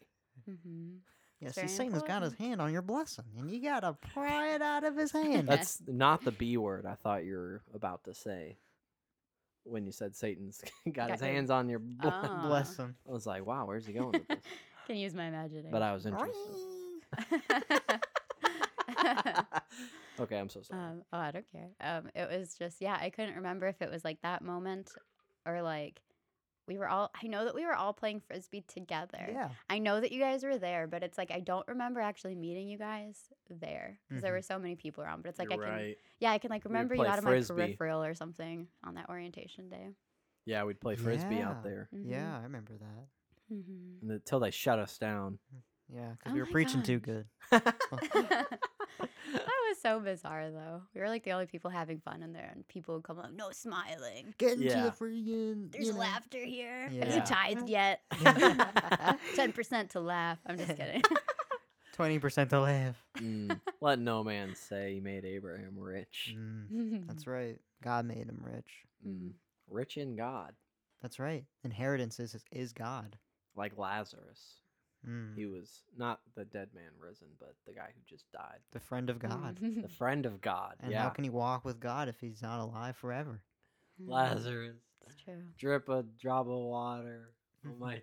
mm-hmm. 0.49 0.95
Yeah, 1.45 1.49
It's 1.49 1.55
see, 1.55 1.61
very 1.61 1.69
Satan's 1.91 2.03
got 2.03 2.23
his 2.23 2.33
hand 2.33 2.59
on 2.61 2.73
your 2.73 2.81
blessing, 2.81 3.25
and 3.37 3.49
you 3.51 3.61
gotta 3.61 3.93
pry 4.13 4.55
it 4.55 4.61
out 4.61 4.83
of 4.83 4.95
his 4.97 5.11
hand. 5.21 5.47
that's 5.47 5.79
not 5.87 6.23
the 6.25 6.31
b 6.31 6.57
word 6.57 6.85
i 6.87 6.95
thought 6.95 7.23
you 7.23 7.35
were 7.35 7.61
about 7.73 8.03
to 8.05 8.13
say 8.13 8.57
when 9.63 9.85
you 9.85 9.91
said 9.91 10.15
Satan's 10.15 10.61
got 10.85 10.93
Got 10.93 11.11
his 11.11 11.21
your- 11.21 11.29
hands 11.31 11.49
on 11.51 11.69
your 11.69 11.79
blood. 11.79 12.13
Ah. 12.15 12.43
Bless 12.47 12.77
him. 12.77 12.95
I 13.09 13.11
was 13.11 13.25
like, 13.25 13.45
wow, 13.45 13.65
where's 13.65 13.85
he 13.85 13.93
going 13.93 14.11
with 14.11 14.27
this? 14.27 14.37
Can 14.85 14.95
use 14.97 15.15
my 15.15 15.25
imagination. 15.25 15.71
But 15.71 15.81
I 15.81 15.91
was 15.93 16.05
interested. 16.05 16.35
okay, 20.19 20.37
I'm 20.39 20.49
so 20.49 20.61
sorry. 20.61 20.79
um, 20.81 21.01
oh, 21.11 21.17
I 21.17 21.31
don't 21.31 21.51
care. 21.51 21.69
Um, 21.81 22.09
it 22.15 22.29
was 22.29 22.55
just 22.57 22.81
yeah, 22.81 22.97
I 22.99 23.09
couldn't 23.09 23.35
remember 23.35 23.67
if 23.67 23.81
it 23.81 23.89
was 23.91 24.03
like 24.03 24.19
that 24.21 24.41
moment 24.43 24.91
or 25.45 25.61
like 25.61 26.01
we 26.67 26.77
were 26.77 26.87
all. 26.87 27.11
I 27.21 27.27
know 27.27 27.45
that 27.45 27.53
we 27.55 27.65
were 27.65 27.75
all 27.75 27.93
playing 27.93 28.21
frisbee 28.21 28.61
together. 28.67 29.27
Yeah. 29.31 29.49
I 29.69 29.79
know 29.79 29.99
that 30.01 30.11
you 30.11 30.19
guys 30.19 30.43
were 30.43 30.57
there, 30.57 30.87
but 30.87 31.03
it's 31.03 31.17
like 31.17 31.31
I 31.31 31.39
don't 31.39 31.67
remember 31.67 31.99
actually 31.99 32.35
meeting 32.35 32.67
you 32.67 32.77
guys 32.77 33.17
there 33.49 33.99
because 34.07 34.21
there 34.23 34.31
Mhm. 34.31 34.35
were 34.37 34.41
so 34.41 34.57
many 34.59 34.75
people 34.75 35.03
around. 35.03 35.21
But 35.23 35.29
it's 35.29 35.39
like 35.39 35.49
Mm-hmm. 35.49 35.61
You're 35.61 35.67
I 35.67 35.77
can, 35.77 35.85
right. 35.85 35.97
yeah, 36.19 36.31
I 36.31 36.37
can 36.39 36.49
like 36.49 36.65
remember 36.65 36.95
you 36.95 37.01
play 37.01 37.09
out 37.09 37.17
of 37.19 37.23
my 37.23 37.39
peripheral 37.41 38.03
or 38.03 38.13
something 38.15 38.67
on 38.83 38.95
that 38.95 39.09
orientation 39.09 39.69
day. 39.69 39.89
Yeah, 40.45 40.63
we'd 40.63 40.79
play 40.79 40.95
frisbee 40.95 41.35
Yeah. 41.37 41.49
out 41.49 41.63
there 41.63 41.89
Yeah, 41.91 42.37
I 42.39 42.43
remember 42.43 42.73
that. 42.77 43.07
Mm-hmm. 43.53 44.09
until 44.11 44.39
they 44.39 44.51
shut 44.51 44.79
us 44.79 44.97
down. 44.97 45.37
Yeah, 45.93 46.11
because 46.17 46.31
Oh 46.31 46.33
we 46.33 46.39
were 46.39 46.45
my 46.45 46.51
preaching 46.51 46.81
too 46.83 46.99
good. 46.99 47.25
that 47.51 48.59
was 49.69 49.77
so 49.81 49.99
bizarre 49.99 50.49
though. 50.49 50.81
We 50.93 51.01
were 51.01 51.07
like 51.09 51.23
the 51.23 51.31
only 51.31 51.45
people 51.45 51.69
having 51.69 51.99
fun 51.99 52.23
in 52.23 52.33
there, 52.33 52.51
and 52.53 52.67
people 52.67 52.95
would 52.95 53.03
come 53.03 53.19
up, 53.19 53.31
no 53.33 53.51
smiling. 53.51 54.33
Get 54.37 54.53
into 54.53 54.65
Yeah. 54.65 54.83
the 54.85 54.91
freaking. 54.91 55.71
There's 55.71 55.87
you 55.87 55.93
know. 55.93 55.99
laughter 55.99 56.43
here. 56.43 56.83
Have 56.83 56.93
Yeah. 56.93 57.15
you 57.15 57.21
tithed 57.21 57.69
yet? 57.69 58.01
Ten 59.35 59.51
percent 59.51 59.91
to 59.91 59.99
laugh. 59.99 60.39
I'm 60.45 60.57
just 60.57 60.75
kidding. 60.75 61.01
Twenty 61.93 62.19
percent 62.19 62.49
to 62.49 62.59
laugh. 62.61 62.95
Mm, 63.17 63.59
let 63.79 63.99
no 63.99 64.23
man 64.23 64.55
say 64.55 64.95
he 64.95 64.99
made 64.99 65.23
Abraham 65.23 65.77
rich. 65.77 66.35
Mm, 66.37 67.07
that's 67.07 67.27
right. 67.27 67.59
God 67.83 68.05
made 68.05 68.27
him 68.27 68.41
rich. 68.43 68.83
Mm, 69.07 69.31
rich 69.69 69.97
in 69.97 70.15
God, 70.15 70.53
That's 71.01 71.19
right. 71.19 71.45
Inheritance 71.63 72.19
is 72.19 72.35
is 72.51 72.73
God. 72.73 73.17
like 73.55 73.77
Lazarus. 73.77 74.55
Mm, 75.07 75.35
He 75.35 75.45
was 75.45 75.83
not 75.97 76.19
the 76.35 76.45
dead 76.45 76.69
man 76.73 76.91
risen, 76.99 77.27
but 77.39 77.55
the 77.65 77.73
guy 77.73 77.87
who 77.95 78.01
just 78.07 78.31
died. 78.31 78.59
the 78.71 78.79
friend 78.79 79.09
of 79.09 79.19
God. 79.19 79.59
The 79.81 79.87
friend 79.89 80.25
of 80.25 80.41
God. 80.41 80.75
And 80.81 80.91
yeah. 80.91 81.03
how 81.03 81.09
can 81.09 81.23
he 81.23 81.29
walk 81.29 81.63
with 81.65 81.79
God 81.79 82.07
if 82.09 82.19
he's 82.19 82.41
not 82.41 82.59
alive 82.59 82.95
forever? 82.97 83.41
Lazarus. 83.99 84.77
It's 85.07 85.15
true. 85.23 85.43
Drip 85.57 85.87
a 85.89 86.03
drop 86.19 86.47
of 86.47 86.57
water 86.57 87.31
on 87.65 87.79
my 87.79 87.93
tongue. 87.95 88.01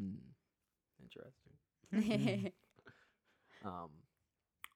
Mm, 0.00 0.16
interesting. 1.02 2.52
Um, 3.64 3.90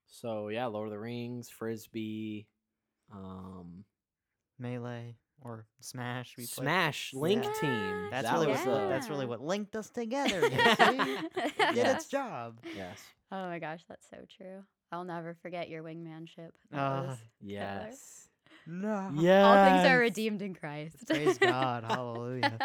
so 0.06 0.46
yeah, 0.46 0.66
Lord 0.66 0.86
of 0.86 0.92
the 0.92 0.98
Rings, 1.00 1.50
Frisbee, 1.50 2.46
um, 3.12 3.84
Melee 4.60 5.16
or 5.42 5.64
Smash. 5.80 6.34
We 6.36 6.44
played. 6.44 6.48
Smash, 6.64 7.12
Link 7.14 7.44
Yeah. 7.44 7.52
Team. 7.60 8.08
That's 8.10 8.26
that 8.28 8.32
really 8.34 8.46
was 8.48 8.58
what, 8.60 8.80
the- 8.80 8.88
that's 8.88 9.08
really 9.08 9.26
what 9.26 9.40
linked 9.40 9.76
us 9.76 9.90
together. 9.90 10.40
you? 10.42 10.48
Did 10.50 11.52
Yeah. 11.76 11.96
its 11.96 12.06
job. 12.06 12.58
yes, 12.76 13.00
Oh 13.32 13.48
my 13.48 13.58
gosh, 13.58 13.82
that's 13.88 14.08
so 14.08 14.18
true. 14.36 14.62
I'll 14.92 15.04
never 15.04 15.34
forget 15.34 15.68
your 15.68 15.82
wingmanship. 15.82 16.50
That 16.70 16.78
ah, 16.80 17.02
was 17.08 17.18
yes, 17.40 18.28
No. 18.66 19.10
yeah. 19.16 19.44
All 19.44 19.64
things 19.82 19.86
are 19.92 19.98
redeemed 19.98 20.42
in 20.42 20.54
Christ. 20.54 21.06
Praise 21.08 21.38
God. 21.40 21.84
Hallelujah. 21.84 22.58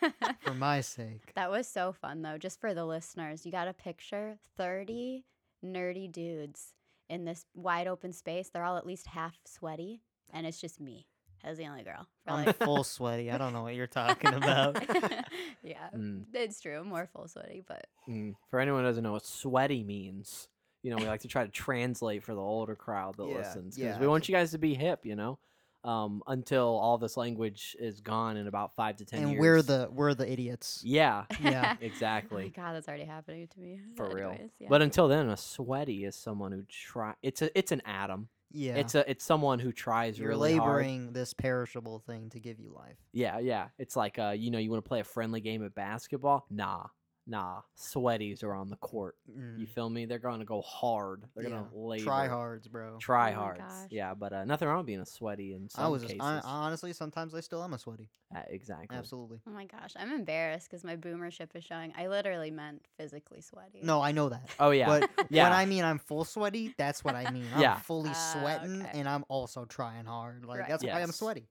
For 0.40 0.54
my 0.54 0.80
sake. 0.80 1.32
that 1.34 1.50
was 1.50 1.66
so 1.68 1.92
fun 1.92 2.22
though. 2.22 2.36
Just 2.38 2.60
for 2.60 2.74
the 2.74 2.84
listeners, 2.84 3.44
you 3.46 3.52
got 3.52 3.64
to 3.66 3.72
picture 3.72 4.36
30 4.56 5.24
nerdy 5.64 6.10
dudes 6.10 6.74
in 7.08 7.24
this 7.24 7.46
wide 7.54 7.86
open 7.86 8.12
space. 8.12 8.48
They're 8.50 8.64
all 8.64 8.76
at 8.76 8.86
least 8.86 9.06
half 9.06 9.38
sweaty, 9.46 10.02
and 10.32 10.46
it's 10.46 10.60
just 10.60 10.80
me 10.80 11.06
as 11.44 11.58
the 11.58 11.66
only 11.66 11.82
girl. 11.82 12.06
For 12.24 12.32
I'm 12.32 12.46
like 12.46 12.56
full 12.56 12.82
sweaty. 12.84 13.30
I 13.30 13.38
don't 13.38 13.52
know 13.52 13.62
what 13.62 13.74
you're 13.74 13.86
talking 13.86 14.32
about. 14.34 14.82
yeah, 15.62 15.88
Mm, 15.94 16.24
it's 16.32 16.60
true. 16.60 16.78
I'm 16.80 16.88
more 16.88 17.08
full 17.12 17.28
sweaty, 17.28 17.62
but 17.66 17.86
mm. 18.08 18.34
For 18.50 18.60
anyone 18.60 18.82
who 18.82 18.88
doesn't 18.88 19.02
know 19.04 19.12
what 19.12 19.26
sweaty 19.26 19.84
means, 19.84 20.48
you 20.82 20.90
know, 20.90 20.96
we 20.96 21.06
like 21.06 21.20
to 21.22 21.28
try 21.28 21.44
to 21.44 21.50
translate 21.50 22.22
for 22.22 22.34
the 22.34 22.40
older 22.40 22.74
crowd 22.74 23.16
that 23.18 23.28
Yeah, 23.28 23.36
listens 23.38 23.78
yeah, 23.78 23.86
because 23.88 24.00
we 24.00 24.06
want 24.06 24.28
you 24.28 24.34
guys 24.34 24.50
to 24.52 24.58
be 24.58 24.74
hip, 24.74 25.00
you 25.04 25.16
know. 25.16 25.38
Um, 25.84 26.22
until 26.26 26.64
all 26.78 26.96
this 26.96 27.14
language 27.18 27.76
is 27.78 28.00
gone 28.00 28.38
in 28.38 28.46
about 28.46 28.74
five 28.74 28.96
to 28.96 29.04
ten 29.04 29.20
and 29.24 29.30
years. 29.32 29.40
we're 29.42 29.60
the 29.60 29.88
we're 29.92 30.14
the 30.14 30.30
idiots. 30.30 30.80
yeah, 30.82 31.24
Yeah. 31.42 31.76
Oh 31.82 31.84
exactly. 31.84 32.50
God, 32.56 32.72
that's 32.72 32.88
already 32.88 33.04
happening 33.04 33.48
to 33.48 33.60
me. 33.60 33.80
For 33.94 34.08
real. 34.08 34.34
Yeah. 34.58 34.68
But 34.70 34.80
until 34.80 35.08
then, 35.08 35.28
a 35.28 35.36
sweaty 35.36 36.06
is 36.06 36.16
someone 36.16 36.52
who 36.52 36.62
try. 36.70 37.12
It's 37.22 37.42
a 37.42 37.50
it's 37.58 37.70
an 37.70 37.82
atom. 37.84 38.28
Yeah. 38.54 38.76
It's 38.76 38.94
a 38.94 39.10
it's 39.10 39.24
someone 39.24 39.58
who 39.58 39.72
tries 39.72 40.16
You're 40.16 40.28
really 40.28 40.56
hard. 40.56 40.76
laboring 40.76 41.12
this 41.12 41.34
perishable 41.34 41.98
thing 41.98 42.30
to 42.30 42.40
give 42.40 42.60
you 42.60 42.72
life. 42.72 42.96
Yeah, 43.12 43.40
yeah. 43.40 43.68
It's 43.78 43.96
like 43.96 44.18
uh, 44.18 44.30
you 44.30 44.52
know, 44.52 44.58
you 44.58 44.70
want 44.70 44.82
to 44.84 44.88
play 44.88 45.00
a 45.00 45.04
friendly 45.04 45.40
game 45.40 45.62
of 45.62 45.74
basketball? 45.74 46.46
Nah, 46.50 46.84
nah. 47.26 47.60
Sweaties 47.76 48.42
are 48.42 48.54
on 48.54 48.70
the 48.70 48.76
court. 48.76 49.16
You 49.26 49.66
Mm. 49.66 49.68
feel 49.68 49.90
me? 49.90 50.04
They're 50.04 50.18
gonna 50.18 50.44
go 50.44 50.60
hard. 50.62 51.24
They're 51.34 51.44
gonna 51.44 51.68
Yeah. 51.72 51.78
labor. 51.78 52.04
Try 52.04 52.28
hards, 52.28 52.68
bro. 52.68 52.98
Try 52.98 53.32
Oh 53.32 53.36
hards. 53.36 53.86
Yeah, 53.90 54.14
but 54.14 54.32
uh, 54.32 54.44
nothing 54.44 54.68
wrong 54.68 54.78
with 54.78 54.86
being 54.86 55.00
a 55.00 55.06
sweaty 55.06 55.54
in 55.54 55.68
some 55.68 55.84
I 55.84 55.88
was 55.88 56.02
cases. 56.04 56.20
I, 56.20 56.40
honestly 56.44 56.92
sometimes 56.92 57.34
I 57.34 57.40
still 57.40 57.62
am 57.62 57.72
a 57.72 57.78
sweaty. 57.78 58.08
Uh, 58.34 58.40
exactly. 58.48 58.96
Absolutely. 58.96 59.40
Oh 59.46 59.50
my 59.50 59.64
gosh, 59.64 59.92
I'm 59.96 60.12
embarrassed 60.12 60.68
because 60.70 60.84
my 60.84 60.96
boomership 60.96 61.54
is 61.54 61.64
showing. 61.64 61.92
I 61.96 62.08
literally 62.08 62.50
meant 62.50 62.84
physically 62.96 63.40
sweaty. 63.40 63.80
No, 63.82 64.00
I 64.00 64.12
know 64.12 64.28
that. 64.28 64.50
Oh 64.58 64.70
yeah. 64.70 64.86
But 64.86 65.08
Yeah. 65.30 65.44
when 65.44 65.52
I 65.52 65.66
mean 65.66 65.84
I'm 65.84 65.98
full 65.98 66.24
sweaty, 66.24 66.74
that's 66.76 67.04
what 67.04 67.14
I 67.14 67.30
mean. 67.30 67.48
I'm 67.54 67.60
Yeah. 67.60 67.76
fully 67.76 68.10
Ah, 68.12 68.32
sweating 68.32 68.82
okay. 68.82 68.98
and 68.98 69.08
I'm 69.08 69.24
also 69.28 69.64
trying 69.64 70.04
hard. 70.06 70.44
Like 70.44 70.60
Right. 70.60 70.68
that's 70.68 70.84
why 70.84 71.00
I'm 71.02 71.12
sweaty. 71.12 71.48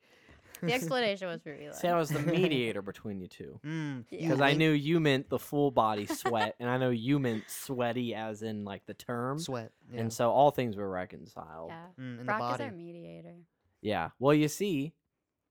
The 0.67 0.73
explanation 0.73 1.27
was 1.27 1.41
for 1.41 1.53
you. 1.53 1.71
See, 1.73 1.87
I 1.87 1.97
was 1.97 2.09
the 2.09 2.19
mediator 2.19 2.81
between 2.91 3.19
you 3.19 3.27
two. 3.27 3.59
Mm, 3.65 4.05
Yeah. 4.09 4.21
Because 4.21 4.41
I 4.41 4.53
knew 4.53 4.71
you 4.71 4.99
meant 4.99 5.29
the 5.29 5.39
full 5.39 5.71
body 5.71 6.05
sweat, 6.05 6.55
and 6.59 6.69
I 6.69 6.77
know 6.77 6.89
you 6.89 7.19
meant 7.19 7.43
sweaty 7.47 8.13
as 8.15 8.41
in 8.43 8.65
like 8.65 8.85
the 8.85 8.93
term. 8.93 9.39
sweat. 9.39 9.71
Yeah. 9.91 10.01
And 10.01 10.13
so 10.13 10.31
all 10.31 10.51
things 10.51 10.75
were 10.75 10.89
reconciled. 10.89 11.69
Yeah, 11.71 12.03
mm, 12.03 12.19
in 12.21 12.25
Brock 12.25 12.57
the 12.57 12.63
is 12.63 12.69
our 12.69 12.75
mediator. 12.75 13.35
Yeah. 13.81 14.09
Well, 14.19 14.33
you 14.33 14.47
see, 14.47 14.93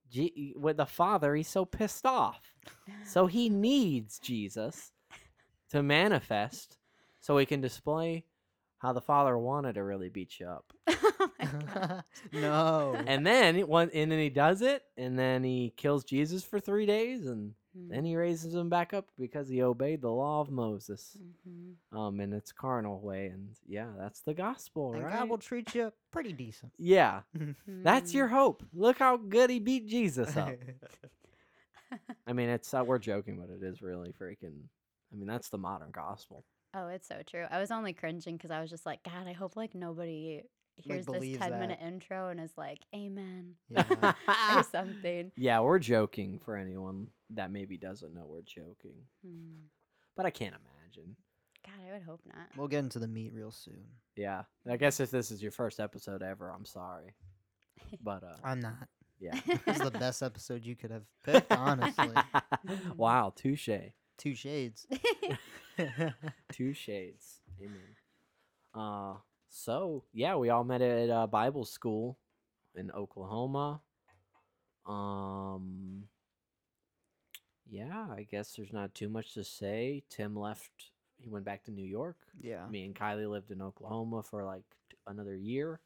G- 0.09 0.53
with 0.57 0.77
the 0.77 0.85
father, 0.85 1.33
he's 1.35 1.47
so 1.47 1.65
pissed 1.65 2.05
off. 2.05 2.41
So 3.05 3.25
he 3.27 3.49
needs 3.69 4.19
Jesus 4.19 4.91
to 5.71 5.81
manifest 5.81 6.77
so 7.19 7.37
he 7.37 7.45
can 7.45 7.61
display 7.61 8.25
how 8.83 8.93
the 8.93 9.01
father 9.01 9.35
wanted 9.37 9.73
to 9.73 9.83
really 9.83 10.09
beat 10.09 10.39
you 10.39 10.45
up. 10.47 10.71
oh 10.87 12.01
no. 12.33 12.95
And 13.07 13.25
then 13.25 13.55
one 13.67 13.89
and 13.93 14.11
then 14.11 14.19
he 14.19 14.29
does 14.29 14.61
it 14.61 14.83
and 14.97 15.17
then 15.17 15.43
he 15.43 15.73
kills 15.75 16.03
Jesus 16.03 16.43
for 16.43 16.59
3 16.59 16.85
days 16.85 17.25
and 17.25 17.53
Hmm. 17.75 17.87
then 17.89 18.05
he 18.05 18.15
raises 18.15 18.53
him 18.53 18.69
back 18.69 18.93
up 18.93 19.07
because 19.17 19.49
he 19.49 19.63
obeyed 19.63 20.03
the 20.03 20.11
law 20.11 20.41
of 20.41 20.51
Moses. 20.51 21.17
Mhm. 21.49 21.97
Um 21.97 22.19
in 22.19 22.31
its 22.31 22.51
carnal 22.51 22.99
way 22.99 23.25
and 23.33 23.49
yeah, 23.65 23.87
that's 23.97 24.21
the 24.21 24.35
gospel, 24.35 24.93
and 24.93 25.03
right? 25.03 25.13
God 25.17 25.29
will 25.29 25.39
treat 25.39 25.73
you 25.73 25.91
pretty 26.11 26.33
decent. 26.33 26.71
yeah. 26.77 27.21
That's 27.67 28.13
your 28.13 28.27
hope. 28.27 28.61
Look 28.75 28.99
how 28.99 29.17
good 29.17 29.49
he 29.49 29.57
beat 29.59 29.87
Jesus 29.87 30.37
up. 30.37 30.53
I 32.27 32.33
mean, 32.33 32.49
it's 32.49 32.71
uh, 32.75 32.83
we're 32.85 32.99
joking, 32.99 33.37
but 33.39 33.49
it 33.49 33.63
is 33.67 33.81
really 33.81 34.11
freaking. 34.11 34.53
I 35.11 35.15
mean, 35.15 35.27
that's 35.27 35.49
the 35.49 35.57
modern 35.57 35.89
gospel. 35.91 36.43
Oh, 36.73 36.87
it's 36.87 37.07
so 37.07 37.21
true. 37.29 37.45
I 37.51 37.59
was 37.59 37.71
only 37.71 37.93
cringing 37.93 38.35
because 38.37 38.51
I 38.51 38.61
was 38.61 38.69
just 38.69 38.85
like, 38.85 39.03
God, 39.03 39.27
I 39.27 39.33
hope 39.33 39.55
like 39.55 39.75
nobody 39.75 40.41
hears 40.75 41.05
this 41.05 41.13
believes 41.13 41.37
ten 41.39 41.51
minute 41.59 41.79
intro 41.85 42.29
and 42.29 42.39
is 42.39 42.51
like, 42.57 42.79
Amen 42.95 43.53
yeah. 43.69 44.13
or 44.55 44.63
something. 44.71 45.31
yeah, 45.37 45.59
we're 45.59 45.77
joking 45.79 46.39
for 46.43 46.55
anyone 46.57 47.09
that 47.31 47.51
maybe 47.51 47.77
doesn't 47.77 48.13
know 48.13 48.25
we're 48.27 48.41
joking, 48.41 49.03
Hmm. 49.23 49.65
but 50.15 50.25
I 50.25 50.31
can't 50.31 50.55
imagine. 50.55 51.15
God, 51.65 51.73
I 51.87 51.93
would 51.93 52.01
hope 52.03 52.21
not. 52.25 52.47
We'll 52.57 52.67
get 52.67 52.79
into 52.83 52.99
the 52.99 53.07
meat 53.07 53.31
real 53.33 53.51
soon. 53.51 53.85
Yeah, 54.15 54.43
I 54.67 54.77
guess 54.77 54.99
if 54.99 55.11
this 55.11 55.29
is 55.31 55.41
your 55.41 55.51
first 55.51 55.79
episode 55.79 56.21
ever, 56.23 56.49
I'm 56.49 56.65
sorry, 56.65 57.13
but 58.03 58.23
uh, 58.23 58.35
I'm 58.43 58.59
not. 58.59 58.87
yeah. 59.19 59.39
This 59.65 59.77
is 59.77 59.83
the 59.83 59.91
best 59.91 60.21
episode 60.23 60.65
you 60.65 60.75
could 60.75 60.91
have 60.91 61.05
picked, 61.23 61.51
honestly. 61.51 62.09
wow, 62.97 63.31
touche, 63.35 63.69
Two 64.17 64.35
shades. 64.35 64.87
two 66.51 66.73
shades. 66.73 67.39
Amen. 67.59 67.95
Uh, 68.73 69.15
so 69.49 70.03
yeah, 70.13 70.35
we 70.35 70.49
all 70.49 70.63
met 70.63 70.81
at 70.81 71.09
uh, 71.09 71.27
Bible 71.27 71.65
school 71.65 72.17
in 72.75 72.91
Oklahoma. 72.91 73.81
Um, 74.85 76.03
yeah, 77.69 78.05
I 78.11 78.27
guess 78.29 78.53
there's 78.55 78.73
not 78.73 78.93
too 78.93 79.09
much 79.09 79.33
to 79.33 79.43
say. 79.43 80.03
Tim 80.09 80.35
left. 80.35 80.69
He 81.19 81.29
went 81.29 81.45
back 81.45 81.63
to 81.65 81.71
New 81.71 81.85
York. 81.85 82.17
yeah. 82.41 82.67
Me 82.69 82.85
and 82.85 82.93
Kyli 82.95 83.29
lived 83.29 83.51
in 83.51 83.61
Oklahoma 83.61 84.23
for 84.23 84.43
like 84.43 84.63
t- 84.89 84.97
another 85.07 85.35
year. 85.35 85.79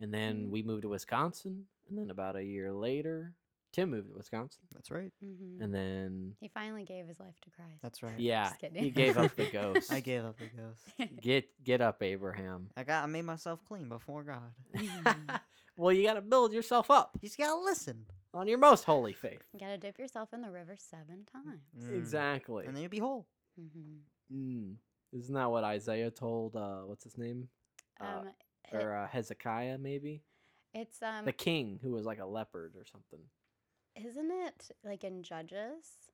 And 0.00 0.12
then 0.12 0.46
Mm. 0.46 0.50
we 0.50 0.62
moved 0.62 0.82
to 0.82 0.88
Wisconsin. 0.88 1.66
And 1.88 1.98
then 1.98 2.10
about 2.10 2.36
a 2.36 2.42
year 2.42 2.72
later, 2.72 3.34
Tim 3.74 3.90
moved 3.90 4.08
to 4.08 4.14
Wisconsin, 4.16 4.62
That's 4.72 4.90
right. 4.90 5.10
hmm 5.22 5.60
and 5.62 5.74
then 5.74 6.32
He 6.40 6.48
finally 6.48 6.84
gave 6.84 7.06
his 7.08 7.18
life 7.20 7.34
to 7.42 7.50
Christ. 7.50 7.82
That's 7.82 8.02
right. 8.02 8.18
yeah, 8.18 8.44
Just 8.48 8.60
kidding. 8.60 8.82
he 8.84 8.90
gave 8.90 9.18
up 9.18 9.34
the 9.34 9.46
ghost. 9.52 9.92
I 9.92 10.00
gave 10.00 10.24
up 10.24 10.36
the 10.38 10.46
ghost. 10.46 11.10
Get 11.20 11.44
get 11.64 11.80
up, 11.80 12.02
Abraham. 12.02 12.70
I 12.76 12.84
got. 12.84 13.02
I 13.02 13.06
made 13.06 13.22
myself 13.24 13.60
clean 13.66 13.88
before 13.88 14.22
God. 14.22 14.52
Mhm. 14.76 15.40
well, 15.76 15.92
you 15.92 16.04
got 16.04 16.14
to 16.14 16.22
build 16.22 16.52
yourself 16.52 16.88
up 16.90 17.18
He's 17.20 17.34
gotta 17.36 17.58
listen. 17.60 18.06
on 18.32 18.46
your 18.46 18.58
most 18.58 18.84
holy 18.84 19.12
faith. 19.12 19.42
You 19.52 19.58
gotta 19.60 19.76
dip 19.78 19.98
yourself 19.98 20.32
in 20.32 20.40
the 20.40 20.50
river 20.50 20.76
seven 20.78 21.24
times. 21.30 21.60
Mm. 21.76 21.96
Exactly. 21.98 22.66
And 22.66 22.74
then 22.76 22.82
you'll 22.82 22.90
be 22.90 22.98
whole. 23.00 23.26
hmm 23.58 23.96
Mm. 24.32 24.76
Isn't 25.12 25.34
that 25.34 25.50
what 25.50 25.64
Isaiah 25.64 26.10
told? 26.10 26.56
Uh, 26.56 26.80
what's 26.86 27.04
his 27.04 27.18
name? 27.18 27.48
Uh, 28.00 28.04
Um, 28.20 28.26
it- 28.28 28.34
or 28.76 28.96
uh, 28.96 29.06
Hezekiah, 29.08 29.78
maybe 29.78 30.22
it's 30.72 31.00
um, 31.02 31.24
the 31.24 31.32
king 31.32 31.78
who 31.82 31.92
was 31.92 32.04
like 32.06 32.18
a 32.18 32.24
leopard 32.26 32.74
or 32.76 32.84
something. 32.84 33.20
Isn't 33.96 34.30
it 34.30 34.70
like 34.84 35.04
in 35.04 35.22
Judges? 35.22 36.10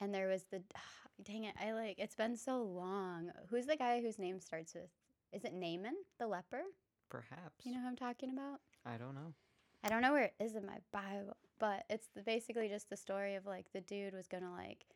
And 0.00 0.14
there 0.14 0.28
was 0.28 0.44
the 0.50 0.62
dang 1.24 1.44
it, 1.44 1.54
I 1.62 1.72
like 1.72 1.98
it's 1.98 2.14
been 2.14 2.36
so 2.36 2.62
long. 2.62 3.30
Who's 3.50 3.66
the 3.66 3.76
guy 3.76 4.00
whose 4.00 4.18
name 4.18 4.40
starts 4.40 4.74
with? 4.74 4.90
Is 5.32 5.44
it 5.44 5.54
Naaman 5.54 5.96
the 6.18 6.26
leper? 6.26 6.62
Perhaps. 7.10 7.64
You 7.64 7.72
know 7.72 7.80
who 7.80 7.88
I'm 7.88 7.96
talking 7.96 8.30
about? 8.30 8.60
I 8.86 8.96
don't 8.96 9.14
know. 9.14 9.34
I 9.82 9.88
don't 9.88 10.02
know 10.02 10.12
where 10.12 10.24
it 10.24 10.34
is 10.40 10.54
in 10.54 10.64
my 10.64 10.78
Bible, 10.92 11.36
but 11.58 11.84
it's 11.90 12.08
the, 12.14 12.22
basically 12.22 12.68
just 12.68 12.88
the 12.88 12.96
story 12.96 13.34
of 13.34 13.46
like 13.46 13.66
the 13.72 13.80
dude 13.80 14.14
was 14.14 14.26
gonna 14.26 14.52
like 14.52 14.86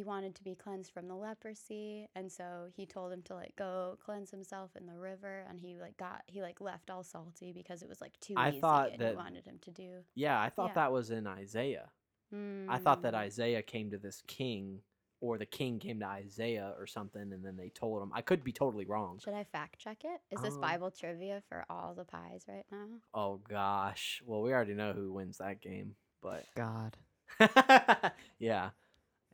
he 0.00 0.04
wanted 0.04 0.34
to 0.34 0.42
be 0.42 0.54
cleansed 0.54 0.90
from 0.92 1.08
the 1.08 1.14
leprosy, 1.14 2.08
and 2.14 2.32
so 2.32 2.68
he 2.74 2.86
told 2.86 3.12
him 3.12 3.20
to 3.20 3.34
like 3.34 3.54
go 3.56 3.98
cleanse 4.02 4.30
himself 4.30 4.70
in 4.74 4.86
the 4.86 4.96
river, 4.98 5.44
and 5.46 5.60
he 5.60 5.76
like 5.78 5.98
got 5.98 6.22
he 6.26 6.40
like 6.40 6.58
left 6.58 6.88
all 6.88 7.02
salty 7.04 7.52
because 7.52 7.82
it 7.82 7.88
was 7.88 8.00
like 8.00 8.18
too 8.20 8.32
I 8.34 8.48
easy, 8.48 8.60
thought 8.62 8.92
and 8.92 9.00
that- 9.00 9.10
he 9.10 9.16
wanted 9.16 9.44
him 9.44 9.58
to 9.60 9.70
do. 9.70 9.90
Yeah, 10.14 10.40
I 10.40 10.48
thought 10.48 10.68
Yeah. 10.68 10.74
that 10.76 10.92
was 10.92 11.10
in 11.10 11.26
Isaiah. 11.26 11.90
I 12.32 12.78
thought 12.78 13.02
that 13.02 13.12
Mm. 13.12 13.18
Isaiah 13.18 13.62
came 13.62 13.90
to 13.90 13.98
this 13.98 14.22
king, 14.26 14.80
or 15.20 15.36
the 15.36 15.44
king 15.44 15.78
came 15.78 16.00
to 16.00 16.06
Isaiah 16.06 16.74
or 16.78 16.86
something, 16.86 17.30
and 17.34 17.44
then 17.44 17.56
they 17.58 17.68
told 17.68 18.02
him. 18.02 18.10
I 18.14 18.22
could 18.22 18.42
be 18.42 18.52
totally 18.52 18.86
wrong. 18.86 19.18
Should 19.18 19.34
I 19.34 19.44
fact 19.44 19.80
check 19.80 20.02
it? 20.04 20.22
Is 20.30 20.40
this 20.40 20.54
Um, 20.54 20.60
Bible 20.62 20.90
trivia 20.90 21.42
for 21.46 21.66
all 21.68 21.92
the 21.94 22.06
pies 22.06 22.46
right 22.48 22.64
now? 22.72 22.88
Oh 23.12 23.36
gosh. 23.36 24.22
Well, 24.24 24.40
we 24.40 24.54
already 24.54 24.72
know 24.72 24.94
who 24.94 25.12
wins 25.12 25.36
that 25.38 25.60
game, 25.60 25.96
but 26.22 26.46
God. 26.54 26.96
yeah, 28.38 28.70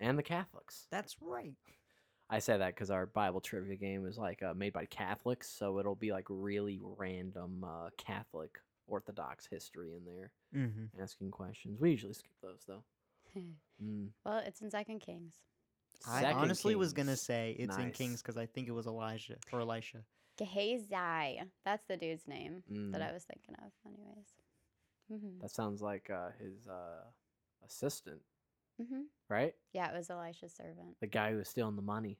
and 0.00 0.18
the 0.18 0.22
Catholics. 0.22 0.86
That's 0.90 1.16
right. 1.20 1.54
I 2.28 2.40
say 2.40 2.58
that 2.58 2.74
because 2.74 2.90
our 2.90 3.06
Bible 3.06 3.40
trivia 3.40 3.76
game 3.76 4.04
is 4.06 4.18
like 4.18 4.42
uh, 4.42 4.52
made 4.54 4.72
by 4.72 4.86
Catholics, 4.86 5.48
so 5.48 5.78
it'll 5.78 5.94
be 5.94 6.10
like 6.12 6.26
really 6.28 6.80
random 6.82 7.64
uh, 7.64 7.90
Catholic 7.96 8.58
Orthodox 8.88 9.46
history 9.46 9.92
in 9.94 10.04
there, 10.04 10.32
Mm-hmm. 10.54 11.00
asking 11.02 11.30
questions. 11.30 11.80
We 11.80 11.90
usually 11.90 12.14
skip 12.14 12.32
those 12.42 12.64
though. 12.66 12.82
Mm. 13.84 14.08
well, 14.24 14.38
it's 14.38 14.62
in 14.62 14.70
Second 14.70 15.00
Kings. 15.00 15.34
I 16.08 16.22
Second 16.22 16.38
honestly 16.38 16.74
was 16.76 16.94
gonna 16.94 17.16
say 17.16 17.54
it's 17.58 17.76
in 17.76 17.90
Kings 17.90 18.22
because 18.22 18.38
I 18.38 18.46
think 18.46 18.68
it 18.68 18.72
was 18.72 18.86
Elijah 18.86 19.36
or 19.52 19.60
Elisha. 19.60 19.98
Gehazi. 20.38 21.42
That's 21.64 21.84
the 21.86 21.96
dude's 21.98 22.26
name 22.26 22.62
that 22.92 23.02
Mm. 23.02 23.08
I 23.10 23.12
was 23.12 23.24
thinking 23.24 23.54
of, 23.56 23.70
anyways. 23.84 24.26
Mm-hmm. 25.12 25.40
That 25.42 25.50
sounds 25.50 25.82
like 25.82 26.08
uh, 26.10 26.30
his 26.40 26.66
uh, 26.66 27.04
assistant, 27.66 28.22
Mm-hmm. 28.80 29.02
right? 29.28 29.54
Yeah, 29.72 29.90
it 29.90 29.96
was 29.96 30.10
Elisha's 30.10 30.52
servant. 30.54 30.96
The 31.00 31.06
guy 31.06 31.30
who 31.32 31.38
was 31.38 31.48
stealing 31.48 31.76
the 31.76 31.82
money. 31.82 32.18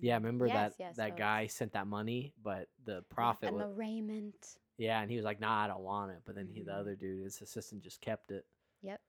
Yeah, 0.00 0.16
Mm. 0.18 0.22
remember 0.22 0.46
Yes, 0.46 0.54
that 0.54 0.74
yes, 0.78 0.96
that 0.96 1.16
guy 1.16 1.46
sent 1.46 1.72
that 1.72 1.86
money, 1.86 2.34
but 2.42 2.68
the 2.84 3.02
prophet 3.08 3.46
and 3.48 3.56
was 3.56 3.66
the 3.68 3.72
raiment. 3.74 4.58
yeah, 4.76 5.00
and 5.00 5.10
he 5.10 5.16
was 5.16 5.24
like, 5.24 5.40
"Nah, 5.40 5.64
I 5.64 5.68
don't 5.68 5.82
want 5.82 6.10
it." 6.12 6.22
But 6.24 6.34
then 6.34 6.48
he, 6.48 6.62
the 6.62 6.72
Mhm. 6.72 6.78
other 6.78 6.94
dude, 6.96 7.24
his 7.24 7.40
assistant, 7.40 7.82
just 7.82 8.00
kept 8.00 8.30
it. 8.30 8.46
Yep. 8.82 9.00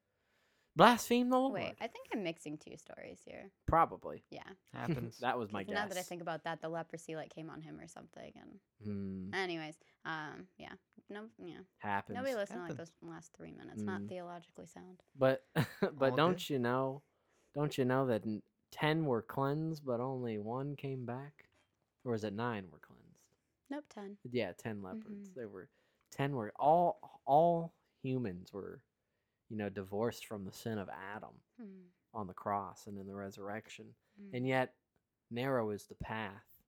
Blaspheme 0.78 1.30
the 1.30 1.40
Lord. 1.40 1.54
Wait, 1.54 1.76
I 1.80 1.88
think 1.88 2.08
I'm 2.14 2.24
mixing 2.24 2.58
two 2.58 2.78
stories 2.78 3.22
here. 3.24 3.52
Probably. 3.66 4.24
Yeah. 4.30 4.44
Happens. 4.74 5.20
that 5.20 5.38
was 5.38 5.52
my 5.52 5.64
guess. 5.64 5.74
Now 5.76 5.88
that 5.88 5.98
I 5.98 6.04
think 6.04 6.22
about 6.22 6.44
that, 6.44 6.62
the 6.62 6.70
leprosy 6.70 7.16
like 7.16 7.34
came 7.34 7.50
on 7.50 7.62
him 7.62 7.80
or 7.80 7.88
something. 7.88 8.34
And 8.40 8.60
Hmm, 8.84 9.34
anyways, 9.34 9.76
um, 10.06 10.48
yeah, 10.58 10.74
no, 11.10 11.26
yeah, 11.38 11.60
happens. 11.80 12.16
nobody 12.16 12.36
listened 12.36 12.58
to 12.60 12.64
like 12.64 12.72
Happens. 12.78 12.90
those 13.02 13.10
last 13.10 13.32
three 13.38 13.52
minutes. 13.52 13.82
Not 13.84 14.02
Mm. 14.02 14.10
theologically 14.10 14.66
sound. 14.66 15.02
But 15.18 15.46
but 15.94 16.12
All 16.12 16.16
don't 16.16 16.38
good. 16.38 16.50
you 16.50 16.60
know? 16.60 17.02
Don't 17.54 17.78
you 17.78 17.86
know 17.86 18.06
that 18.08 18.26
n- 18.26 18.42
ten 18.72 19.06
were 19.06 19.22
cleansed, 19.22 19.86
but 19.86 20.00
only 20.00 20.38
one 20.40 20.76
came 20.76 21.06
back, 21.06 21.50
or 22.04 22.14
is 22.16 22.24
it 22.24 22.34
nine 22.34 22.66
were 22.72 22.80
cleansed? 22.80 23.04
Nope, 23.70 23.86
ten. 23.90 24.18
Yeah, 24.30 24.52
ten 24.58 24.82
leopards. 24.82 25.30
Mhm. 25.30 25.34
They 25.36 25.46
were 25.46 25.70
ten 26.12 26.36
were 26.36 26.52
all 26.60 27.22
all 27.26 27.74
humans 28.02 28.52
were, 28.54 28.82
you 29.50 29.58
know, 29.58 29.70
divorced 29.70 30.26
from 30.28 30.44
the 30.46 30.52
sin 30.52 30.78
of 30.78 30.90
Adam 30.90 31.42
Hmm. 31.60 31.88
on 32.14 32.28
the 32.28 32.34
cross 32.34 32.88
and 32.88 32.98
in 33.00 33.08
the 33.08 33.16
resurrection, 33.16 33.96
Mm. 34.22 34.34
and 34.34 34.48
yet 34.48 34.76
narrow 35.32 35.70
is 35.72 35.88
the 35.88 35.96
path, 35.96 36.62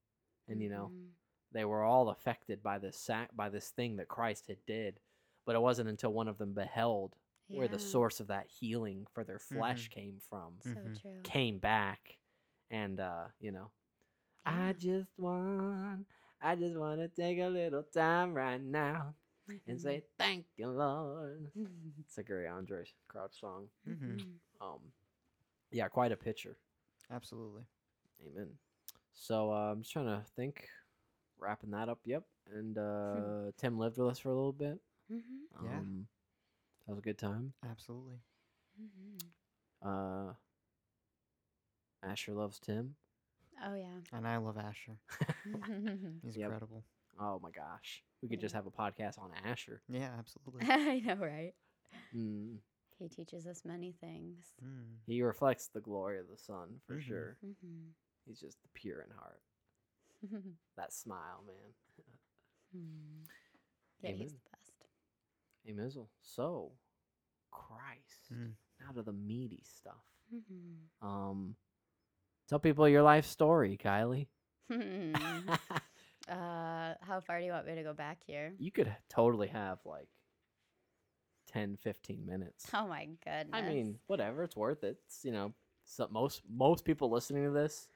and 0.48 0.62
you 0.62 0.70
know 0.70 0.90
Mhm. 0.94 1.12
They 1.58 1.66
were 1.66 1.84
all 1.84 2.10
affected 2.10 2.62
by 2.62 2.78
this 2.78 2.96
sac- 3.00 3.36
by 3.36 3.50
this 3.50 3.72
thing 3.72 3.96
that 3.96 4.08
Christ 4.08 4.46
had 4.46 4.64
did, 4.68 5.00
but 5.44 5.56
it 5.56 5.60
wasn't 5.60 5.90
until 5.90 6.14
one 6.14 6.28
of 6.28 6.38
them 6.38 6.54
beheld 6.54 7.16
where 7.48 7.68
the 7.68 7.80
source 7.80 8.20
of 8.20 8.28
that 8.28 8.46
healing 8.46 9.08
for 9.12 9.24
their 9.24 9.40
flesh 9.40 9.88
came 9.90 10.20
from 10.30 10.54
So 10.62 10.70
Mhm. 10.70 11.02
true. 11.02 11.22
came 11.24 11.58
back 11.58 12.20
and 12.70 13.00
uh 13.00 13.30
you 13.40 13.52
know 13.52 13.72
i 14.46 14.74
just 14.74 15.10
want 15.18 16.06
i 16.42 16.56
just 16.56 16.76
want 16.78 17.00
to 17.00 17.08
take 17.08 17.40
a 17.40 17.48
little 17.48 17.82
time 17.84 18.34
right 18.36 18.62
now 18.62 19.16
and 19.66 19.80
say 19.82 20.04
thank 20.20 20.46
you 20.58 20.68
lord 20.68 21.50
it's 22.02 22.18
a 22.20 22.24
gary 22.24 22.46
Andraé 22.48 22.86
Crouch 23.08 23.40
song 23.40 23.70
Mhm. 23.88 24.20
Mhm. 24.20 24.40
um 24.62 24.94
yeah 25.72 25.88
quite 25.88 26.12
a 26.12 26.18
picture 26.18 26.58
Absolutely. 27.10 27.64
amen 28.28 28.60
so 29.14 29.52
uh, 29.52 29.72
i'm 29.72 29.82
just 29.82 29.94
trying 29.94 30.06
to 30.06 30.22
think 30.36 30.68
wrapping 31.40 31.72
that 31.72 31.90
up 31.90 32.00
yep 32.06 32.24
and 32.54 32.78
uh 32.78 33.52
tim 33.58 33.78
lived 33.78 33.98
with 33.98 34.10
us 34.10 34.20
for 34.20 34.30
a 34.30 34.36
little 34.36 34.52
bit 34.54 34.80
Mhm. 35.12 35.22
Yeah. 35.64 35.78
um 35.78 36.08
that 36.86 36.92
was 36.94 37.00
a 37.00 37.02
good 37.04 37.18
time 37.18 37.54
Absolutely. 37.70 38.20
Mhm. 38.82 39.20
uh 39.86 40.34
asher 42.04 42.34
loves 42.34 42.60
tim 42.60 42.96
Oh 43.66 43.74
yeah. 43.74 43.98
And 44.14 44.28
I 44.28 44.38
love 44.38 44.56
Asher. 44.60 45.00
He's 46.24 46.38
Yep. 46.38 46.46
incredible. 46.46 46.84
Oh 47.20 47.40
my 47.42 47.50
gosh. 47.50 48.04
We 48.22 48.30
could 48.30 48.40
just 48.40 48.54
have 48.54 48.68
a 48.68 48.70
podcast 48.70 49.18
on 49.18 49.32
Asher. 49.44 49.82
Yeah, 49.90 50.12
absolutely. 50.20 50.62
I 50.70 51.00
know, 51.00 51.16
right? 51.16 51.54
Mm. 52.16 52.58
He 53.00 53.08
teaches 53.10 53.48
us 53.48 53.64
many 53.66 53.94
things. 54.00 54.54
Mm. 54.64 54.98
He 55.08 55.24
reflects 55.24 55.70
the 55.70 55.82
glory 55.82 56.20
of 56.20 56.28
the 56.30 56.38
sun 56.38 56.80
for 56.86 56.98
Mhm. 56.98 57.02
sure. 57.02 57.38
Mm-hmm. 57.44 57.90
He's 58.28 58.40
just 58.40 58.60
pure 58.76 59.02
in 59.02 59.10
heart. 59.18 59.42
That 60.78 60.94
smile, 60.94 61.44
man. 61.48 61.56
Hmm. 62.72 63.24
yeah, 64.04 64.12
he's 64.12 64.20
Amen. 64.20 64.28
the 64.28 64.52
best. 64.52 64.72
Hey, 65.66 65.74
Mizzle. 65.74 66.10
So, 66.22 66.72
Christ. 67.52 68.32
Mm. 68.32 68.52
Now 68.80 68.92
to 68.94 69.02
the 69.02 69.12
meaty 69.12 69.64
stuff. 69.64 69.96
Mm-hmm. 70.34 71.08
Um, 71.08 71.56
tell 72.48 72.60
people 72.60 72.88
your 72.88 73.02
life 73.02 73.26
story, 73.26 73.78
Kyli. 73.84 74.28
uh, 74.72 74.76
how 76.30 77.22
far 77.26 77.40
do 77.40 77.46
you 77.46 77.52
want 77.52 77.66
me 77.66 77.76
to 77.76 77.84
go 77.84 77.94
back 77.94 78.20
here? 78.28 78.54
you 78.60 78.72
could 78.72 78.94
totally 79.10 79.48
have 79.48 79.80
like 79.86 80.10
10, 81.54 81.78
15 81.82 82.26
minutes. 82.26 82.68
Oh 82.74 82.88
my 82.88 83.08
goodness. 83.24 83.54
I 83.54 83.62
mean, 83.62 83.98
whatever. 84.08 84.44
It's 84.44 84.56
worth 84.56 84.84
it. 84.84 84.98
It's, 85.06 85.24
you 85.24 85.32
know, 85.32 85.54
so 85.86 86.08
most 86.12 86.42
most 86.50 86.84
people 86.86 87.10
listening 87.10 87.46
to 87.46 87.52
this, 87.52 87.88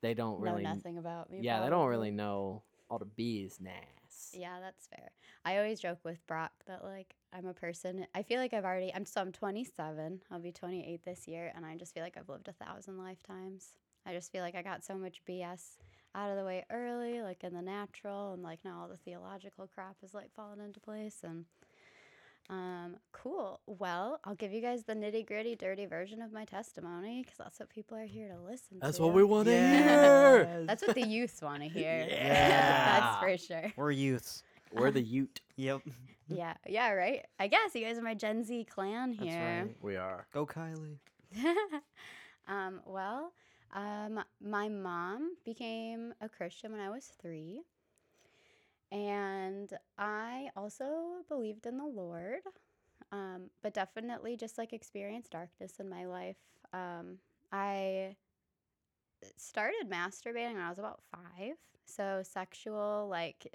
they 0.00 0.14
don't 0.14 0.40
really 0.40 0.62
know 0.62 0.68
really 0.68 0.76
nothing 0.76 0.98
about 0.98 1.30
me. 1.30 1.40
Yeah, 1.42 1.62
they 1.62 1.70
don't 1.70 1.88
really 1.88 2.10
know 2.10 2.62
all 2.90 2.98
the 2.98 3.04
business. 3.04 4.32
Yeah, 4.32 4.58
that's 4.60 4.86
fair. 4.86 5.10
I 5.44 5.58
always 5.58 5.80
joke 5.80 5.98
with 6.04 6.26
Brock 6.26 6.52
that 6.66 6.84
like 6.84 7.14
I'm 7.32 7.46
a 7.46 7.54
person. 7.54 8.06
I 8.14 8.22
feel 8.22 8.40
like 8.40 8.54
I've 8.54 8.64
already. 8.64 8.92
I'm 8.94 9.04
so 9.04 9.20
I'm 9.20 9.32
27. 9.32 10.22
I'll 10.30 10.38
be 10.38 10.52
28 10.52 11.04
this 11.04 11.28
year, 11.28 11.52
and 11.54 11.64
I 11.64 11.76
just 11.76 11.94
feel 11.94 12.02
like 12.02 12.16
I've 12.16 12.28
lived 12.28 12.48
a 12.48 12.52
thousand 12.52 12.98
lifetimes. 12.98 13.74
I 14.06 14.14
just 14.14 14.32
feel 14.32 14.42
like 14.42 14.54
I 14.54 14.62
got 14.62 14.84
so 14.84 14.96
much 14.96 15.20
BS 15.28 15.76
out 16.14 16.30
of 16.30 16.36
the 16.36 16.44
way 16.44 16.64
early, 16.70 17.20
like 17.20 17.44
in 17.44 17.54
the 17.54 17.62
natural, 17.62 18.32
and 18.32 18.42
like 18.42 18.64
now 18.64 18.80
all 18.80 18.88
the 18.88 18.96
theological 18.96 19.66
crap 19.66 19.96
is 20.02 20.14
like 20.14 20.32
falling 20.34 20.60
into 20.60 20.80
place. 20.80 21.18
And 21.22 21.44
um, 22.50 22.96
cool. 23.12 23.60
Well, 23.66 24.20
I'll 24.24 24.34
give 24.34 24.52
you 24.52 24.62
guys 24.62 24.84
the 24.84 24.94
nitty 24.94 25.26
gritty, 25.26 25.54
dirty 25.54 25.84
version 25.86 26.22
of 26.22 26.32
my 26.32 26.44
testimony 26.44 27.22
because 27.22 27.36
that's 27.36 27.60
what 27.60 27.68
people 27.68 27.96
are 27.98 28.06
here 28.06 28.28
to 28.28 28.38
listen 28.42 28.78
That's 28.80 28.80
to. 28.80 28.86
That's 28.86 29.00
what 29.00 29.12
we 29.12 29.22
want 29.22 29.46
to 29.48 29.52
hear. 29.52 30.64
That's 30.66 30.86
what 30.86 30.94
the 30.94 31.06
youths 31.06 31.42
want 31.42 31.62
to 31.62 31.68
hear. 31.68 32.06
Yeah. 32.08 33.00
that's 33.00 33.16
for 33.22 33.54
sure. 33.54 33.72
We're 33.76 33.90
youths. 33.90 34.42
We're 34.72 34.90
the 34.90 35.02
Ute. 35.02 35.40
Yep. 35.56 35.82
Yeah, 36.28 36.54
yeah, 36.66 36.90
right. 36.90 37.24
I 37.38 37.48
guess 37.48 37.74
you 37.74 37.84
guys 37.84 37.98
are 37.98 38.02
my 38.02 38.14
Gen 38.14 38.44
Z 38.44 38.66
clan 38.70 39.16
That's 39.18 39.30
here. 39.30 39.64
right. 39.66 39.76
We 39.80 39.96
are. 39.96 40.26
Go 40.32 40.46
Kyli. 40.46 40.98
um, 42.48 42.80
well, 42.86 43.32
um, 43.74 44.20
my 44.40 44.68
mom 44.68 45.36
became 45.44 46.12
a 46.20 46.28
Christian 46.28 46.72
when 46.72 46.80
I 46.80 46.90
was 46.90 47.12
three, 47.20 47.62
and 48.90 49.72
I 49.98 50.48
also 50.56 50.86
believed 51.28 51.66
in 51.66 51.76
the 51.78 51.84
Lord, 51.84 52.40
um, 53.12 53.50
but 53.62 53.74
definitely 53.74 54.36
just 54.36 54.58
like 54.58 54.72
experienced 54.72 55.30
darkness 55.32 55.74
in 55.78 55.88
my 55.88 56.06
life. 56.06 56.36
Um, 56.72 57.18
I 57.52 58.16
started 59.36 59.88
masturbating 59.88 60.54
when 60.54 60.62
I 60.62 60.68
was 60.70 60.78
about 60.78 61.00
five. 61.10 61.54
So 61.86 62.22
sexual, 62.22 63.08
like, 63.10 63.46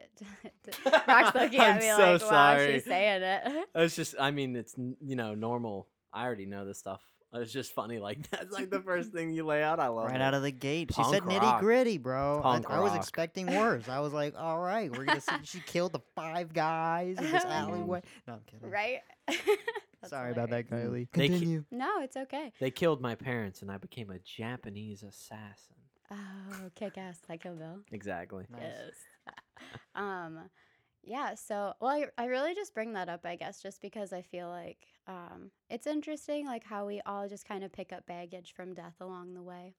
Brock's 1.05 1.35
looking 1.35 1.59
at 1.59 1.75
I'm 1.75 1.77
me 1.77 1.89
so 1.89 1.97
like, 1.97 2.21
wow, 2.21 2.29
sorry. 2.29 2.73
she's 2.73 2.85
saying 2.85 3.21
it. 3.21 3.65
It's 3.75 3.95
just, 3.95 4.15
I 4.19 4.31
mean, 4.31 4.55
it's 4.55 4.73
you 4.77 5.15
know 5.15 5.35
normal. 5.35 5.87
I 6.11 6.25
already 6.25 6.47
know 6.47 6.65
this 6.65 6.79
stuff. 6.79 7.01
It's 7.33 7.51
just 7.51 7.73
funny, 7.73 7.99
like 7.99 8.29
that's 8.31 8.51
like 8.51 8.69
the 8.69 8.81
first 8.81 9.11
thing 9.11 9.31
you 9.31 9.45
lay 9.45 9.63
out. 9.63 9.79
I 9.79 9.87
love 9.87 10.05
it. 10.05 10.11
right 10.11 10.15
it. 10.15 10.21
out 10.21 10.33
of 10.33 10.43
the 10.43 10.51
gate. 10.51 10.91
She 10.95 11.03
said 11.03 11.23
nitty 11.23 11.59
gritty, 11.59 11.97
bro. 11.97 12.39
I, 12.39 12.41
Punk 12.41 12.69
I 12.69 12.79
was 12.79 12.93
expecting 12.95 13.47
worse. 13.47 13.89
I 13.89 13.99
was 13.99 14.13
like, 14.13 14.35
all 14.37 14.59
right, 14.59 14.95
we're 14.95 15.05
gonna 15.05 15.21
see. 15.21 15.35
She 15.43 15.59
killed 15.61 15.93
the 15.93 16.01
five 16.15 16.53
guys 16.53 17.17
in 17.17 17.31
this 17.31 17.43
alleyway. 17.47 18.01
No, 18.27 18.33
I'm 18.35 18.41
kidding. 18.45 18.69
right? 18.69 18.99
That's 19.27 20.11
Sorry 20.11 20.31
about 20.31 20.49
that. 20.49 20.69
Kyli. 20.69 21.07
They 21.13 21.21
ki- 21.21 21.29
Continue. 21.29 21.65
No, 21.71 22.01
it's 22.01 22.17
okay. 22.17 22.51
They 22.59 22.71
killed 22.71 23.01
my 23.01 23.15
parents, 23.15 23.61
and 23.61 23.71
I 23.71 23.77
became 23.77 24.09
a 24.09 24.19
Japanese 24.19 25.01
assassin. 25.01 25.75
Oh, 26.11 26.69
kick 26.75 26.97
ass, 26.97 27.19
Psycho 27.25 27.55
Bill. 27.55 27.79
Exactly. 27.91 28.45
Nice. 28.51 28.61
Yes. 28.61 29.35
um, 29.95 30.39
yeah. 31.03 31.35
So, 31.35 31.73
well, 31.79 31.91
I, 31.91 32.05
I 32.17 32.25
really 32.25 32.55
just 32.55 32.73
bring 32.73 32.93
that 32.93 33.09
up, 33.09 33.25
I 33.25 33.35
guess, 33.35 33.61
just 33.61 33.81
because 33.81 34.13
I 34.13 34.21
feel 34.21 34.47
like 34.47 34.87
um, 35.07 35.51
it's 35.69 35.87
interesting, 35.87 36.45
like 36.45 36.63
how 36.63 36.85
we 36.85 37.01
all 37.05 37.27
just 37.27 37.47
kind 37.47 37.63
of 37.63 37.71
pick 37.73 37.91
up 37.91 38.05
baggage 38.05 38.53
from 38.55 38.73
death 38.73 38.95
along 39.01 39.33
the 39.33 39.43
way. 39.43 39.75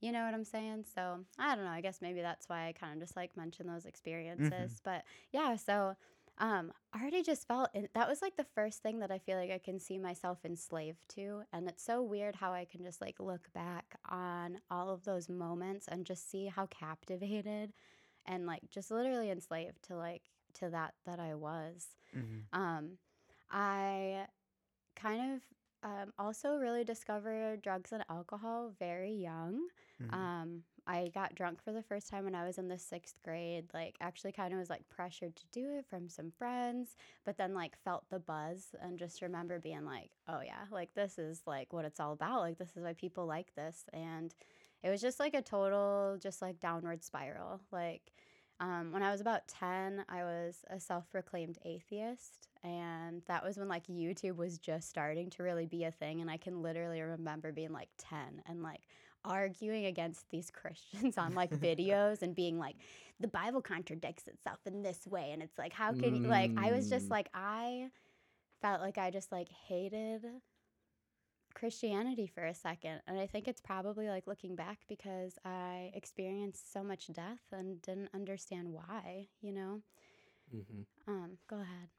You 0.00 0.12
know 0.12 0.24
what 0.24 0.34
I'm 0.34 0.44
saying? 0.44 0.84
So 0.94 1.20
I 1.38 1.54
don't 1.54 1.64
know. 1.64 1.70
I 1.70 1.80
guess 1.80 2.02
maybe 2.02 2.20
that's 2.20 2.48
why 2.48 2.66
I 2.68 2.72
kind 2.72 2.94
of 2.94 3.00
just 3.00 3.16
like 3.16 3.36
mention 3.36 3.66
those 3.66 3.86
experiences. 3.86 4.80
But 4.84 5.04
yeah, 5.32 5.56
so 5.56 5.94
um, 6.38 6.72
I 6.92 7.00
already 7.00 7.22
just 7.22 7.48
felt 7.48 7.70
it, 7.72 7.90
that 7.94 8.08
was 8.08 8.20
like 8.20 8.36
the 8.36 8.46
first 8.54 8.82
thing 8.82 8.98
that 8.98 9.10
I 9.10 9.18
feel 9.18 9.38
like 9.38 9.50
I 9.50 9.58
can 9.58 9.80
see 9.80 9.96
myself 9.98 10.44
enslaved 10.44 11.08
to. 11.14 11.42
And 11.52 11.66
it's 11.66 11.82
so 11.82 12.02
weird 12.02 12.36
how 12.36 12.52
I 12.52 12.66
can 12.66 12.84
just 12.84 13.00
like 13.00 13.18
look 13.18 13.52
back 13.54 13.98
on 14.08 14.58
all 14.70 14.90
of 14.90 15.04
those 15.04 15.28
moments 15.28 15.88
and 15.88 16.04
just 16.04 16.30
see 16.30 16.46
how 16.46 16.66
captivated 16.66 17.72
and 18.26 18.46
like 18.46 18.68
just 18.70 18.90
literally 18.90 19.30
enslaved 19.30 19.82
to 19.84 19.96
like 19.96 20.22
to 20.56 20.70
that 20.70 20.94
that 21.06 21.20
I 21.20 21.34
was. 21.34 21.88
Mhm. 22.12 22.46
Um, 22.52 22.98
I 23.50 24.26
kind 24.96 25.34
of 25.36 25.42
um, 25.82 26.12
also 26.18 26.56
really 26.56 26.84
discovered 26.84 27.62
drugs 27.62 27.92
and 27.92 28.04
alcohol 28.08 28.72
very 28.78 29.12
young. 29.12 29.68
Mhm. 30.00 30.12
Um, 30.14 30.62
I 30.86 31.08
got 31.14 31.34
drunk 31.34 31.62
for 31.62 31.72
the 31.72 31.82
first 31.82 32.08
time 32.08 32.24
when 32.24 32.34
I 32.34 32.44
was 32.46 32.58
in 32.58 32.68
the 32.68 32.78
sixth 32.78 33.16
grade. 33.22 33.66
Like, 33.74 33.96
actually, 34.00 34.32
kind 34.32 34.52
of 34.52 34.58
was 34.58 34.70
like 34.70 34.88
pressured 34.88 35.36
to 35.36 35.44
do 35.52 35.78
it 35.78 35.86
from 35.86 36.08
some 36.08 36.30
friends, 36.30 36.96
but 37.24 37.36
then 37.36 37.54
like 37.54 37.76
felt 37.76 38.08
the 38.10 38.20
buzz 38.20 38.74
and 38.80 38.98
just 38.98 39.22
remember 39.22 39.58
being 39.58 39.84
like, 39.84 40.10
oh 40.28 40.40
yeah, 40.40 40.64
like 40.70 40.94
this 40.94 41.18
is 41.18 41.42
like 41.46 41.72
what 41.72 41.84
it's 41.84 42.00
all 42.00 42.12
about. 42.12 42.40
Like, 42.40 42.58
this 42.58 42.76
is 42.76 42.82
why 42.84 42.94
people 42.94 43.26
like 43.26 43.54
this. 43.54 43.84
And 43.92 44.34
it 44.82 44.90
was 44.90 45.00
just 45.00 45.18
like 45.20 45.34
a 45.34 45.42
total, 45.42 46.18
just 46.20 46.42
like 46.42 46.60
downward 46.60 47.02
spiral. 47.04 47.60
Like, 47.72 48.12
um, 48.60 48.92
when 48.92 49.02
I 49.02 49.10
was 49.10 49.20
about 49.20 49.46
10, 49.48 50.04
I 50.08 50.22
was 50.24 50.64
a 50.70 50.80
self 50.80 51.08
proclaimed 51.10 51.58
atheist. 51.64 52.48
And 52.62 53.22
that 53.28 53.44
was 53.44 53.58
when 53.58 53.68
like 53.68 53.86
YouTube 53.86 54.36
was 54.36 54.58
just 54.58 54.88
starting 54.88 55.30
to 55.30 55.42
really 55.42 55.66
be 55.66 55.84
a 55.84 55.90
thing. 55.90 56.20
And 56.20 56.30
I 56.30 56.36
can 56.36 56.62
literally 56.62 57.00
remember 57.00 57.52
being 57.52 57.72
like 57.72 57.90
10 57.98 58.42
and 58.46 58.62
like 58.62 58.82
arguing 59.24 59.86
against 59.86 60.30
these 60.30 60.50
Christians 60.52 61.18
on 61.18 61.34
like 61.34 61.50
videos 61.50 62.22
and 62.22 62.34
being 62.34 62.58
like, 62.58 62.76
the 63.20 63.28
Bible 63.28 63.60
contradicts 63.62 64.26
itself 64.26 64.58
in 64.66 64.82
this 64.82 65.06
way. 65.06 65.30
And 65.32 65.42
it's 65.42 65.58
like, 65.58 65.72
how 65.72 65.92
can 65.94 66.14
you, 66.16 66.22
like, 66.28 66.52
I 66.56 66.72
was 66.72 66.88
just 66.88 67.08
Mm. 67.08 67.10
like, 67.10 67.28
I 67.34 67.90
felt 68.62 68.80
like 68.80 68.98
I 68.98 69.10
just 69.10 69.32
like 69.32 69.48
hated 69.48 70.24
Christianity 71.56 72.28
for 72.28 72.44
a 72.44 72.54
second. 72.54 73.02
And 73.08 73.18
I 73.20 73.26
think 73.26 73.48
it's 73.48 73.60
probably 73.62 74.08
like 74.08 74.28
looking 74.28 74.56
back 74.56 74.80
because 74.88 75.38
I 75.44 75.90
experienced 75.94 76.72
so 76.72 76.84
much 76.84 77.08
death 77.12 77.40
and 77.52 77.82
didn't 77.82 78.10
understand 78.14 78.72
why, 78.72 79.28
you 79.42 79.52
know? 79.52 79.82
hmm 80.50 80.86
Um, 81.08 81.38
go 81.48 81.56
ahead. 81.60 81.90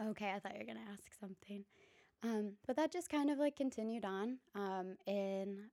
Okay, 0.00 0.32
I 0.34 0.40
thought 0.40 0.54
you 0.54 0.60
were 0.60 0.74
gonna 0.74 0.86
ask 0.92 1.10
something. 1.20 1.64
Um, 2.22 2.54
but 2.66 2.76
that 2.76 2.92
just 2.92 3.10
kind 3.10 3.30
of 3.30 3.38
like 3.38 3.56
continued 3.56 4.04
on. 4.04 4.38
Um, 4.54 4.96
in 5.06 5.70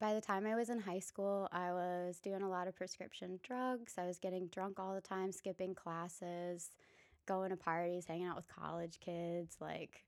by 0.00 0.14
the 0.14 0.20
time 0.22 0.46
I 0.46 0.56
was 0.56 0.70
in 0.70 0.80
high 0.80 1.00
school, 1.00 1.48
I 1.52 1.72
was 1.72 2.20
doing 2.20 2.42
a 2.42 2.50
lot 2.50 2.68
of 2.68 2.76
prescription 2.76 3.40
drugs. 3.42 3.94
I 3.98 4.06
was 4.06 4.18
getting 4.18 4.48
drunk 4.48 4.80
all 4.80 4.94
the 4.94 5.02
time, 5.02 5.32
skipping 5.32 5.74
classes, 5.74 6.70
going 7.26 7.50
to 7.50 7.56
parties, 7.56 8.06
hanging 8.06 8.26
out 8.26 8.36
with 8.36 8.48
college 8.48 9.00
kids, 9.00 9.56
like 9.60 10.04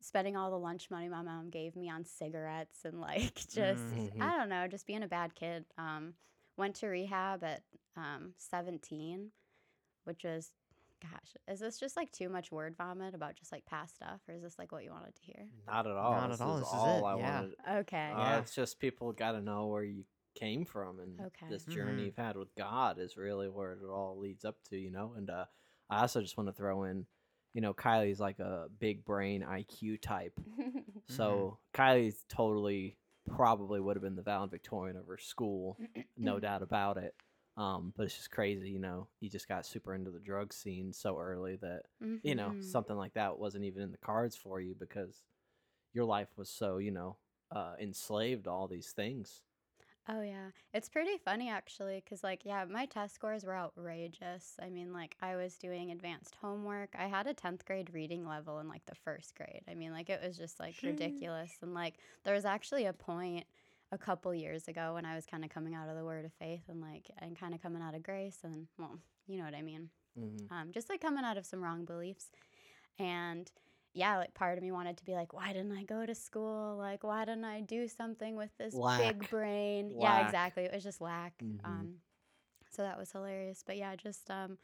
spending 0.00 0.36
all 0.36 0.50
the 0.50 0.58
lunch 0.58 0.90
money 0.90 1.08
my 1.08 1.22
mom 1.22 1.50
gave 1.50 1.74
me 1.76 1.90
on 1.90 2.04
cigarettes 2.04 2.78
and 2.84 3.00
like 3.00 3.34
just 3.54 3.84
Mhm. 3.84 4.22
I 4.22 4.36
don't 4.36 4.48
know, 4.48 4.66
just 4.68 4.86
being 4.86 5.02
a 5.02 5.08
bad 5.08 5.34
kid. 5.34 5.64
Um, 5.76 6.14
went 6.56 6.76
to 6.76 6.88
rehab 6.88 7.44
at 7.44 7.62
um, 7.96 8.34
17, 8.38 9.30
which 10.04 10.24
was 10.24 10.52
gosh, 11.00 11.36
is 11.46 11.60
this 11.60 11.78
just 11.78 11.96
like 11.96 12.10
too 12.10 12.28
much 12.28 12.50
word 12.50 12.74
vomit 12.76 13.14
about 13.14 13.36
just 13.36 13.52
like 13.52 13.64
past 13.66 13.94
stuff 13.96 14.20
or 14.28 14.34
is 14.34 14.42
this 14.42 14.58
like 14.58 14.72
what 14.72 14.82
you 14.84 14.90
wanted 14.90 15.14
to 15.14 15.22
hear? 15.22 15.46
Not 15.66 15.86
at 15.86 15.92
all. 15.96 16.12
Not 16.12 16.30
this 16.30 16.40
at 16.40 16.44
all, 16.44 16.54
Is 16.54 16.60
this 16.60 16.68
is 16.68 16.74
all 16.74 17.04
it, 17.04 17.08
I 17.08 17.14
yeah. 17.14 17.40
wanted. 17.40 17.54
Okay. 17.80 18.10
Uh, 18.12 18.18
Yeah. 18.18 18.38
It's 18.38 18.54
just 18.54 18.80
people 18.80 19.12
got 19.12 19.32
to 19.32 19.40
know 19.40 19.66
where 19.66 19.84
you 19.84 20.04
came 20.34 20.64
from, 20.64 20.98
and 21.00 21.20
Okay. 21.20 21.46
this 21.48 21.64
journey 21.64 22.02
Mhm. 22.02 22.06
you've 22.06 22.16
had 22.16 22.36
with 22.36 22.54
God 22.56 22.98
is 22.98 23.16
really 23.16 23.48
where 23.48 23.72
it 23.72 23.84
all 23.84 24.18
leads 24.18 24.44
up 24.44 24.56
to, 24.70 24.76
you 24.76 24.90
know. 24.90 25.14
And 25.16 25.30
uh, 25.30 25.44
I 25.90 26.00
also 26.00 26.20
just 26.20 26.36
want 26.36 26.48
to 26.48 26.52
throw 26.52 26.84
in, 26.84 27.06
you 27.54 27.60
know, 27.60 27.74
Kyli's 27.74 28.20
like 28.20 28.38
a 28.38 28.66
big 28.78 29.04
brain 29.04 29.42
IQ 29.42 29.98
type, 29.98 30.38
so 31.06 31.58
Kyli's 31.74 32.24
totally 32.28 32.96
probably 33.28 33.80
would 33.80 33.96
have 33.96 34.02
been 34.02 34.16
the 34.16 34.22
valedictorian 34.22 34.96
of 34.96 35.06
her 35.06 35.18
school, 35.18 35.78
no 36.16 36.38
doubt 36.40 36.62
about 36.62 36.96
it. 36.98 37.14
Um, 37.56 37.92
but 37.96 38.04
it's 38.04 38.16
just 38.16 38.30
crazy, 38.30 38.70
you 38.70 38.78
know. 38.78 39.08
You 39.20 39.28
just 39.28 39.48
got 39.48 39.66
super 39.66 39.94
into 39.94 40.10
the 40.10 40.20
drug 40.20 40.52
scene 40.52 40.92
so 40.92 41.18
early 41.18 41.56
that 41.56 41.82
you 42.22 42.34
know 42.34 42.54
Mhm. 42.54 42.60
something 42.60 42.96
like 42.96 43.14
that 43.14 43.38
wasn't 43.38 43.64
even 43.64 43.82
in 43.82 43.90
the 43.92 43.98
cards 43.98 44.36
for 44.36 44.60
you 44.60 44.74
because 44.78 45.22
your 45.94 46.04
life 46.04 46.28
was 46.36 46.48
so 46.50 46.78
you 46.78 46.90
know 46.90 47.16
uh, 47.54 47.74
enslaved 47.80 48.44
to 48.44 48.50
all 48.50 48.68
these 48.68 48.92
things. 48.92 49.42
Oh 50.10 50.22
yeah, 50.22 50.50
it's 50.72 50.88
pretty 50.88 51.18
funny 51.18 51.50
actually, 51.50 52.02
cause 52.08 52.24
like 52.24 52.44
yeah, 52.44 52.64
my 52.64 52.86
test 52.86 53.14
scores 53.14 53.44
were 53.44 53.54
outrageous. 53.54 54.56
I 54.60 54.70
mean, 54.70 54.92
like 54.92 55.16
I 55.20 55.36
was 55.36 55.58
doing 55.58 55.90
advanced 55.90 56.34
homework. 56.40 56.94
I 56.98 57.06
had 57.06 57.26
a 57.26 57.34
tenth 57.34 57.66
grade 57.66 57.90
reading 57.92 58.26
level 58.26 58.58
in 58.60 58.68
like 58.68 58.86
the 58.86 58.94
first 58.94 59.34
grade. 59.36 59.62
I 59.70 59.74
mean, 59.74 59.92
like 59.92 60.08
it 60.08 60.20
was 60.24 60.38
just 60.38 60.58
like 60.58 60.76
ridiculous. 60.82 61.52
And 61.60 61.74
like 61.74 61.94
there 62.24 62.34
was 62.34 62.46
actually 62.46 62.86
a 62.86 62.94
point 62.94 63.44
a 63.92 63.98
couple 63.98 64.34
years 64.34 64.66
ago 64.66 64.94
when 64.94 65.04
I 65.04 65.14
was 65.14 65.26
kind 65.26 65.44
of 65.44 65.50
coming 65.50 65.74
out 65.74 65.88
of 65.90 65.96
the 65.96 66.04
Word 66.04 66.24
of 66.24 66.32
Faith 66.32 66.62
and 66.68 66.80
like 66.80 67.10
and 67.18 67.38
kind 67.38 67.54
of 67.54 67.62
coming 67.62 67.82
out 67.82 67.94
of 67.94 68.02
grace 68.02 68.38
and 68.44 68.66
well, 68.78 68.98
you 69.26 69.38
know 69.38 69.44
what 69.44 69.54
I 69.54 69.62
mean. 69.62 69.90
Mm-hmm. 70.18 70.52
um, 70.52 70.72
just 70.72 70.88
like 70.88 71.00
coming 71.00 71.24
out 71.24 71.36
of 71.36 71.46
some 71.46 71.62
wrong 71.62 71.84
beliefs. 71.84 72.30
And 72.98 73.50
yeah, 73.98 74.16
like 74.18 74.34
part 74.34 74.58
of 74.58 74.64
me 74.64 74.72
wanted 74.72 74.96
to 74.98 75.04
be 75.04 75.14
like, 75.14 75.32
why 75.34 75.52
didn't 75.52 75.72
I 75.76 75.84
go 75.84 76.06
to 76.06 76.14
school? 76.14 76.76
Like, 76.78 77.04
why 77.04 77.24
didn't 77.24 77.44
I 77.44 77.60
do 77.60 77.88
something 77.88 78.36
with 78.36 78.56
this 78.58 78.74
Lack. 78.74 78.96
big 78.96 79.28
brain? 79.30 79.92
Lack. 79.94 80.00
Yeah, 80.02 80.20
exactly. 80.20 80.64
It 80.64 80.72
was 80.74 80.84
just 80.84 81.00
lack. 81.00 81.34
Mhm. 81.44 81.64
Um, 81.64 81.94
so 82.70 82.82
that 82.82 82.98
was 82.98 83.12
hilarious. 83.12 83.62
But 83.66 83.76
yeah, 83.76 83.96
just 83.96 84.30
um, 84.30 84.58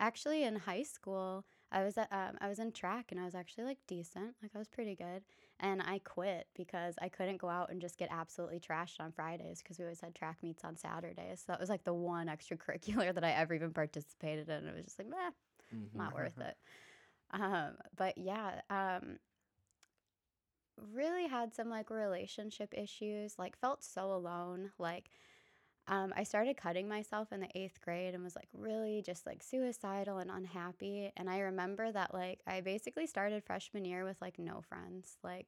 actually 0.00 0.44
in 0.44 0.56
high 0.56 0.82
school, 0.82 1.44
I 1.72 1.84
was 1.84 1.98
at, 1.98 2.12
um, 2.12 2.36
I 2.40 2.48
was 2.48 2.58
in 2.58 2.72
track 2.72 3.12
and 3.12 3.20
I 3.20 3.24
was 3.24 3.34
actually 3.34 3.64
like 3.64 3.78
decent, 3.86 4.34
like 4.42 4.52
I 4.54 4.58
was 4.58 4.68
pretty 4.68 4.96
good. 4.96 5.22
And 5.60 5.82
I 5.82 6.00
quit 6.00 6.48
because 6.56 6.96
I 7.00 7.08
couldn't 7.08 7.38
go 7.38 7.48
out 7.48 7.70
and 7.70 7.80
just 7.80 7.98
get 7.98 8.08
absolutely 8.12 8.60
trashed 8.60 9.00
on 9.00 9.12
Fridays 9.12 9.62
because 9.62 9.78
we 9.78 9.84
always 9.84 10.00
had 10.00 10.14
track 10.14 10.38
meets 10.42 10.64
on 10.64 10.76
Saturdays. 10.76 11.40
So 11.40 11.44
that 11.48 11.60
was 11.60 11.68
like 11.70 11.84
the 11.84 11.94
one 11.94 12.26
extracurricular 12.34 13.14
that 13.14 13.24
I 13.24 13.32
ever 13.32 13.54
even 13.54 13.72
participated 13.72 14.48
in. 14.48 14.66
It 14.66 14.74
was 14.76 14.84
just 14.84 14.98
like, 14.98 15.08
meh, 15.08 15.30
Mm-hmm. 15.74 15.98
not 15.98 16.14
worth 16.14 16.38
it. 16.40 16.56
Um, 17.32 17.76
but 17.96 18.18
yeah, 18.18 18.60
um, 18.70 19.18
really 20.92 21.26
had 21.26 21.54
some 21.54 21.68
like 21.68 21.90
relationship 21.90 22.74
issues, 22.76 23.38
like 23.38 23.58
felt 23.58 23.84
so 23.84 24.12
alone. 24.12 24.72
Like, 24.78 25.10
um, 25.88 26.12
I 26.16 26.22
started 26.24 26.56
cutting 26.56 26.88
myself 26.88 27.32
in 27.32 27.40
the 27.40 27.48
eighth 27.54 27.80
grade 27.80 28.14
and 28.14 28.22
was 28.22 28.36
like 28.36 28.48
really 28.52 29.02
just 29.02 29.26
like 29.26 29.42
suicidal 29.42 30.18
and 30.18 30.30
unhappy. 30.30 31.12
And 31.16 31.28
I 31.28 31.40
remember 31.40 31.90
that 31.92 32.14
like 32.14 32.40
I 32.46 32.60
basically 32.60 33.06
started 33.06 33.44
freshman 33.44 33.84
year 33.84 34.04
with 34.04 34.20
like 34.20 34.38
no 34.38 34.60
friends. 34.62 35.16
Like, 35.22 35.46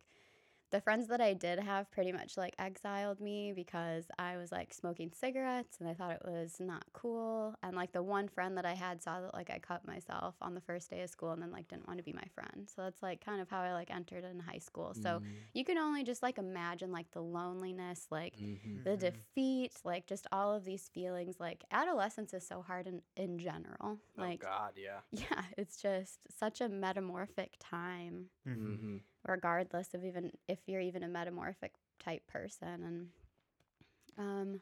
the 0.72 0.80
friends 0.80 1.06
that 1.08 1.20
I 1.20 1.35
did 1.35 1.61
have 1.61 1.90
pretty 1.92 2.12
much 2.12 2.37
like 2.37 2.54
exiled 2.58 3.20
me 3.20 3.52
because 3.54 4.06
I 4.18 4.38
was 4.38 4.50
like 4.50 4.74
smoking 4.74 5.12
cigarettes 5.12 5.76
and 5.80 5.88
I 5.88 5.94
thought 5.94 6.12
it 6.12 6.22
was 6.24 6.56
not 6.61 6.85
cool. 6.94 7.54
And 7.62 7.76
like 7.76 7.92
the 7.92 8.02
one 8.02 8.26
friend 8.28 8.56
that 8.56 8.66
I 8.66 8.74
had 8.74 9.02
saw 9.02 9.20
that 9.20 9.35
like 9.35 9.50
I 9.50 9.58
cut 9.58 9.87
myself 9.87 10.35
on 10.42 10.54
the 10.54 10.61
first 10.62 10.90
day 10.90 11.02
of 11.02 11.11
school 11.11 11.32
and 11.32 11.42
then 11.42 11.52
like 11.52 11.68
didn't 11.68 11.87
want 11.87 11.98
to 11.98 12.04
be 12.04 12.14
my 12.14 12.26
friend. 12.35 12.68
So 12.74 12.82
that's 12.82 13.02
like 13.02 13.24
kind 13.24 13.40
of 13.40 13.50
how 13.50 13.61
I 13.61 13.72
like 13.74 13.90
entered 13.90 14.24
in 14.24 14.40
high 14.40 14.58
school. 14.58 14.94
So 14.94 15.20
Mm, 15.20 15.22
you 15.54 15.64
can 15.64 15.78
only 15.78 16.04
just 16.04 16.22
like 16.22 16.38
imagine 16.38 16.90
like 16.90 17.11
the 17.12 17.22
loneliness, 17.22 18.06
like 18.11 18.35
mhm. 18.40 18.82
the 18.85 18.90
Mhm. 18.96 19.00
defeat, 19.00 19.72
like 19.85 20.06
just 20.06 20.26
all 20.32 20.54
of 20.54 20.64
these 20.64 20.88
feelings. 20.88 21.37
Like 21.38 21.64
adolescence 21.70 22.32
is 22.35 22.46
so 22.46 22.62
hard 22.62 22.87
in, 22.87 23.02
in 23.16 23.38
general. 23.38 23.98
Like, 24.16 24.42
oh 24.44 24.48
God, 24.48 24.72
yeah. 24.76 25.00
yeah, 25.12 25.42
it's 25.58 25.76
just 25.82 26.20
such 26.30 26.61
a 26.61 26.68
metamorphic 26.68 27.56
time 27.58 28.30
Mhm. 28.46 29.00
Regardless 29.26 29.94
of 29.94 30.04
even 30.04 30.30
if 30.48 30.58
you're 30.66 30.80
even 30.80 31.02
a 31.02 31.08
metamorphic 31.08 31.72
type 32.02 32.26
person 32.26 32.82
and 32.85 33.06
um 34.18 34.61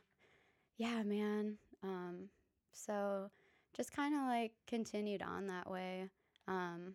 yeah 0.76 1.02
man 1.02 1.56
um 1.82 2.28
so 2.72 3.30
just 3.74 3.92
kind 3.92 4.14
of 4.14 4.20
like 4.22 4.52
continued 4.66 5.22
on 5.22 5.46
that 5.46 5.70
way 5.70 6.06
um 6.46 6.94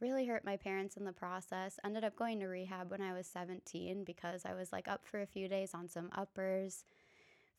really 0.00 0.26
hurt 0.26 0.44
my 0.44 0.56
parents 0.56 0.96
in 0.96 1.04
the 1.04 1.12
process. 1.12 1.78
Ended 1.84 2.04
up 2.04 2.16
going 2.16 2.40
to 2.40 2.46
rehab 2.46 2.90
when 2.90 3.00
i 3.00 3.12
was 3.12 3.26
17 3.26 4.04
because 4.04 4.44
i 4.44 4.54
was 4.54 4.72
like 4.72 4.88
up 4.88 5.04
for 5.04 5.20
a 5.20 5.26
few 5.26 5.48
days 5.48 5.74
on 5.74 5.88
some 5.88 6.08
uppers 6.12 6.84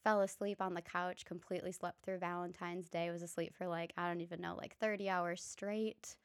fell 0.03 0.21
asleep 0.21 0.61
on 0.61 0.73
the 0.73 0.81
couch 0.81 1.25
completely 1.25 1.71
slept 1.71 2.03
through 2.03 2.17
valentine's 2.17 2.89
day 2.89 3.09
was 3.11 3.21
asleep 3.21 3.53
for 3.55 3.67
like 3.67 3.93
i 3.97 4.07
don't 4.07 4.21
even 4.21 4.39
know 4.41 4.55
like 4.57 4.75
30 4.77 5.09
hours 5.09 5.41
straight 5.43 6.15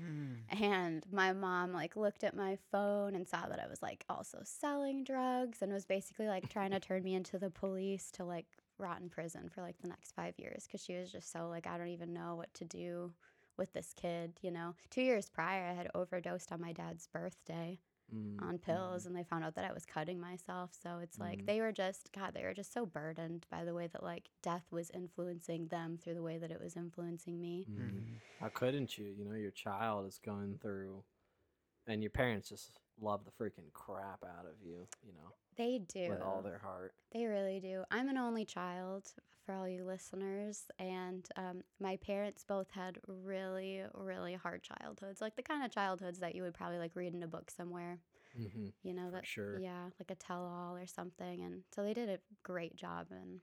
Mm. 0.00 0.38
and 0.60 1.04
my 1.12 1.32
mom 1.32 1.72
like 1.72 1.96
looked 1.96 2.24
at 2.24 2.34
my 2.34 2.58
phone 2.70 3.14
and 3.14 3.28
saw 3.28 3.46
that 3.46 3.60
I 3.60 3.68
was 3.68 3.82
like 3.82 4.04
also 4.08 4.40
selling 4.44 5.04
drugs 5.04 5.62
and 5.62 5.72
was 5.72 5.84
basically 5.84 6.26
like 6.26 6.48
trying 6.48 6.70
to 6.72 6.80
turn 6.88 7.02
me 7.04 7.14
into 7.14 7.38
the 7.38 7.50
police 7.50 8.10
to 8.12 8.24
like 8.24 8.46
rot 8.78 9.00
in 9.00 9.08
prison 9.08 9.48
for 9.48 9.62
like 9.62 9.78
the 9.80 9.88
next 9.88 10.12
5 10.16 10.34
years 10.38 10.66
cuz 10.70 10.82
she 10.82 10.96
was 10.96 11.12
just 11.12 11.30
so 11.30 11.48
like 11.48 11.66
I 11.66 11.78
don't 11.78 11.88
even 11.88 12.12
know 12.12 12.34
what 12.34 12.52
to 12.54 12.64
do 12.64 13.12
with 13.56 13.72
this 13.72 13.92
kid, 13.94 14.32
you 14.40 14.50
know. 14.50 14.74
2 14.90 15.02
years 15.02 15.28
prior 15.28 15.66
I 15.68 15.74
had 15.74 15.90
overdosed 15.94 16.50
on 16.52 16.60
my 16.60 16.72
dad's 16.72 17.06
birthday 17.06 17.78
Mm, 18.14 18.42
on 18.42 18.58
pills 18.58 19.06
and 19.06 19.16
they 19.16 19.24
found 19.24 19.44
out 19.44 19.54
that 19.54 19.64
I 19.64 19.72
was 19.72 19.86
cutting 19.86 20.20
myself. 20.20 20.70
So 20.82 20.98
it's 21.02 21.18
like 21.18 21.42
Mhm. 21.42 21.46
they 21.46 21.60
were 21.60 21.72
just 21.72 22.10
god, 22.12 22.34
they 22.34 22.42
were 22.44 22.54
just 22.54 22.72
so 22.72 22.84
burdened 22.86 23.46
by 23.50 23.64
the 23.64 23.74
way 23.74 23.86
that 23.86 24.02
like 24.02 24.28
death 24.42 24.66
was 24.70 24.90
influencing 24.90 25.68
them 25.68 25.96
through 25.96 26.14
the 26.14 26.22
way 26.22 26.38
that 26.38 26.50
it 26.50 26.60
was 26.60 26.76
influencing 26.76 27.40
me. 27.40 27.66
mhm. 27.70 27.78
Mhm. 27.92 28.20
How 28.40 28.48
couldn't 28.48 28.98
you? 28.98 29.06
You 29.06 29.24
know, 29.24 29.34
your 29.36 29.50
child 29.50 30.06
is 30.06 30.18
going 30.18 30.58
through, 30.58 31.04
and 31.86 32.02
your 32.02 32.10
parents 32.10 32.48
just 32.48 32.78
love 33.00 33.24
the 33.24 33.30
freaking 33.30 33.72
crap 33.72 34.24
out 34.24 34.46
of 34.46 34.60
you. 34.62 34.88
You 35.02 35.12
know, 35.14 35.34
They 35.56 35.78
do. 35.78 36.08
with 36.08 36.20
all 36.22 36.42
their 36.42 36.58
heart. 36.58 36.94
They 37.12 37.26
really 37.26 37.60
do. 37.60 37.84
I'm 37.90 38.08
an 38.08 38.18
only 38.18 38.44
child 38.44 39.12
for 39.44 39.54
all 39.54 39.68
you 39.68 39.84
listeners, 39.84 40.64
and 40.78 41.28
um, 41.36 41.62
my 41.80 41.96
parents 41.96 42.44
both 42.46 42.70
had 42.70 42.98
really, 43.06 43.82
really 43.94 44.34
hard 44.34 44.62
childhoods, 44.62 45.20
like 45.20 45.36
the 45.36 45.42
kind 45.42 45.64
of 45.64 45.70
childhoods 45.70 46.18
that 46.20 46.34
you 46.34 46.42
would 46.42 46.54
probably 46.54 46.78
like 46.78 46.96
read 46.96 47.14
in 47.14 47.22
a 47.22 47.28
book 47.28 47.50
somewhere. 47.50 47.98
hmm 48.34 48.68
You 48.82 48.94
know 48.94 49.10
For 49.10 49.12
that, 49.12 49.24
sure. 49.24 49.60
yeah, 49.60 49.84
like 49.98 50.10
a 50.10 50.14
tell-all 50.14 50.76
or 50.76 50.86
something. 50.86 51.42
And 51.42 51.62
so 51.74 51.82
they 51.84 51.94
did 51.94 52.08
a 52.08 52.18
great 52.42 52.76
job, 52.76 53.06
and 53.10 53.40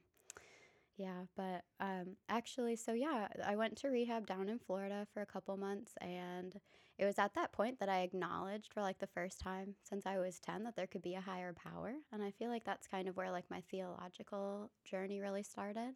yeah. 0.96 1.24
But 1.36 1.64
um, 1.80 2.16
actually, 2.28 2.76
so 2.76 2.92
yeah, 2.92 3.28
I 3.44 3.56
went 3.56 3.76
to 3.78 3.88
rehab 3.88 4.26
down 4.26 4.48
in 4.48 4.58
Florida 4.58 5.06
for 5.12 5.22
a 5.22 5.26
couple 5.26 5.56
months, 5.56 5.92
and 6.00 6.58
it 7.00 7.06
was 7.06 7.18
at 7.18 7.34
that 7.34 7.50
point 7.50 7.80
that 7.80 7.88
I 7.88 8.00
acknowledged 8.00 8.74
for 8.74 8.82
like 8.82 8.98
the 8.98 9.06
first 9.06 9.40
time 9.40 9.74
since 9.82 10.04
I 10.04 10.18
was 10.18 10.38
10 10.38 10.64
that 10.64 10.76
there 10.76 10.86
could 10.86 11.00
be 11.00 11.14
a 11.14 11.20
higher 11.22 11.54
power. 11.54 11.94
And 12.12 12.22
I 12.22 12.30
feel 12.30 12.50
like 12.50 12.64
that's 12.64 12.86
kind 12.86 13.08
of 13.08 13.16
where 13.16 13.30
like 13.30 13.46
my 13.50 13.62
theological 13.70 14.70
journey 14.84 15.18
really 15.18 15.42
started. 15.42 15.94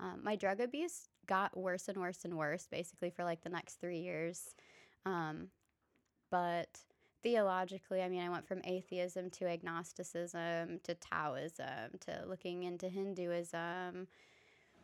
Um, 0.00 0.20
my 0.24 0.36
drug 0.36 0.60
abuse 0.60 1.10
got 1.26 1.54
worse 1.54 1.86
and 1.88 1.98
worse 1.98 2.24
and 2.24 2.38
worse 2.38 2.66
basically 2.66 3.10
for 3.10 3.24
like 3.24 3.42
the 3.42 3.50
next 3.50 3.78
three 3.78 3.98
years. 3.98 4.54
Um, 5.04 5.48
but 6.30 6.78
theologically, 7.22 8.00
I 8.00 8.08
mean, 8.08 8.22
I 8.22 8.30
went 8.30 8.48
from 8.48 8.62
atheism 8.64 9.28
to 9.32 9.48
agnosticism 9.48 10.80
to 10.82 10.94
Taoism 10.94 11.98
to 12.06 12.24
looking 12.26 12.62
into 12.62 12.88
Hinduism, 12.88 14.08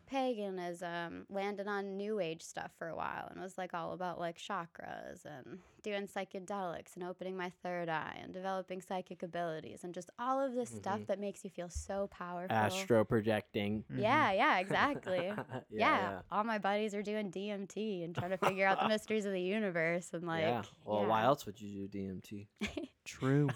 paganism, 0.05 1.25
landed 1.29 1.67
on 1.67 1.97
new 1.97 2.19
age 2.19 2.41
stuff 2.41 2.71
for 2.77 2.87
a 2.87 2.95
while 2.95 3.27
and 3.31 3.41
was 3.41 3.57
like 3.57 3.73
all 3.73 3.93
about 3.93 4.19
like 4.19 4.37
chakras 4.37 5.25
and 5.25 5.59
doing 5.83 6.07
psychedelics 6.07 6.95
and 6.95 7.03
opening 7.03 7.35
my 7.37 7.51
third 7.63 7.89
eye 7.89 8.19
and 8.21 8.33
developing 8.33 8.81
psychic 8.81 9.21
abilities 9.23 9.83
and 9.83 9.93
just 9.93 10.09
all 10.17 10.39
of 10.39 10.53
this 10.53 10.69
stuff 10.69 11.01
Mhm. 11.01 11.07
that 11.07 11.19
makes 11.19 11.43
you 11.43 11.49
feel 11.49 11.69
so 11.69 12.07
powerful. 12.07 12.55
Astro 12.55 13.03
projecting. 13.05 13.83
Mhm. 13.91 13.99
Yeah, 14.01 14.31
yeah, 14.31 14.57
exactly. 14.59 15.27
yeah, 15.69 15.97
yeah, 16.01 16.21
all 16.31 16.43
my 16.43 16.57
buddies 16.57 16.93
are 16.95 17.03
doing 17.03 17.29
DMT 17.29 18.03
and 18.03 18.15
trying 18.15 18.31
to 18.31 18.37
figure 18.37 18.67
out 18.67 18.79
the 18.79 18.87
mysteries 18.95 19.25
of 19.25 19.31
the 19.31 19.41
universe 19.41 20.09
and 20.13 20.25
like 20.25 20.43
yeah. 20.43 20.63
Well, 20.85 21.05
why 21.05 21.23
else 21.23 21.45
would 21.45 21.59
you 21.61 21.87
do 21.87 21.99
DMT? 21.99 22.47
True. 23.05 23.49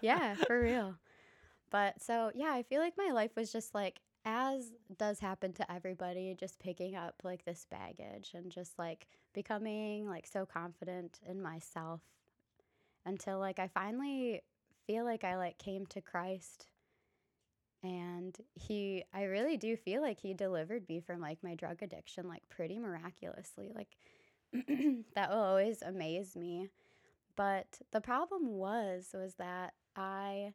yeah, 0.00 0.34
for 0.34 0.60
real. 0.60 0.94
But 1.70 2.00
so 2.00 2.30
yeah, 2.34 2.52
I 2.52 2.62
feel 2.62 2.80
like 2.80 2.94
my 2.96 3.10
life 3.12 3.32
was 3.36 3.52
just 3.52 3.74
like 3.74 4.00
as 4.26 4.72
does 4.98 5.20
happen 5.20 5.52
to 5.54 5.72
everybody, 5.72 6.34
just 6.38 6.58
picking 6.58 6.96
up 6.96 7.14
like 7.22 7.44
this 7.44 7.64
baggage 7.70 8.32
and 8.34 8.50
just 8.50 8.76
like 8.76 9.06
becoming 9.32 10.08
like 10.08 10.26
so 10.26 10.44
confident 10.44 11.20
in 11.24 11.40
myself 11.40 12.00
until 13.06 13.38
like 13.38 13.60
I 13.60 13.68
finally 13.68 14.42
feel 14.86 15.04
like 15.04 15.22
I 15.22 15.36
like 15.36 15.58
came 15.58 15.86
to 15.86 16.00
Christ 16.00 16.66
and 17.84 18.36
he 18.54 19.04
I 19.14 19.22
really 19.24 19.56
do 19.56 19.76
feel 19.76 20.02
like 20.02 20.18
he 20.18 20.34
delivered 20.34 20.88
me 20.88 21.00
from 21.00 21.20
like 21.20 21.38
my 21.44 21.54
drug 21.54 21.82
addiction 21.82 22.26
like 22.28 22.42
pretty 22.48 22.80
miraculously. 22.80 23.70
Like 23.72 23.96
that 25.14 25.30
will 25.30 25.38
always 25.38 25.82
amaze 25.82 26.34
me. 26.34 26.68
But 27.36 27.80
the 27.92 28.00
problem 28.00 28.48
was 28.48 29.10
was 29.14 29.34
that 29.34 29.74
I 29.94 30.52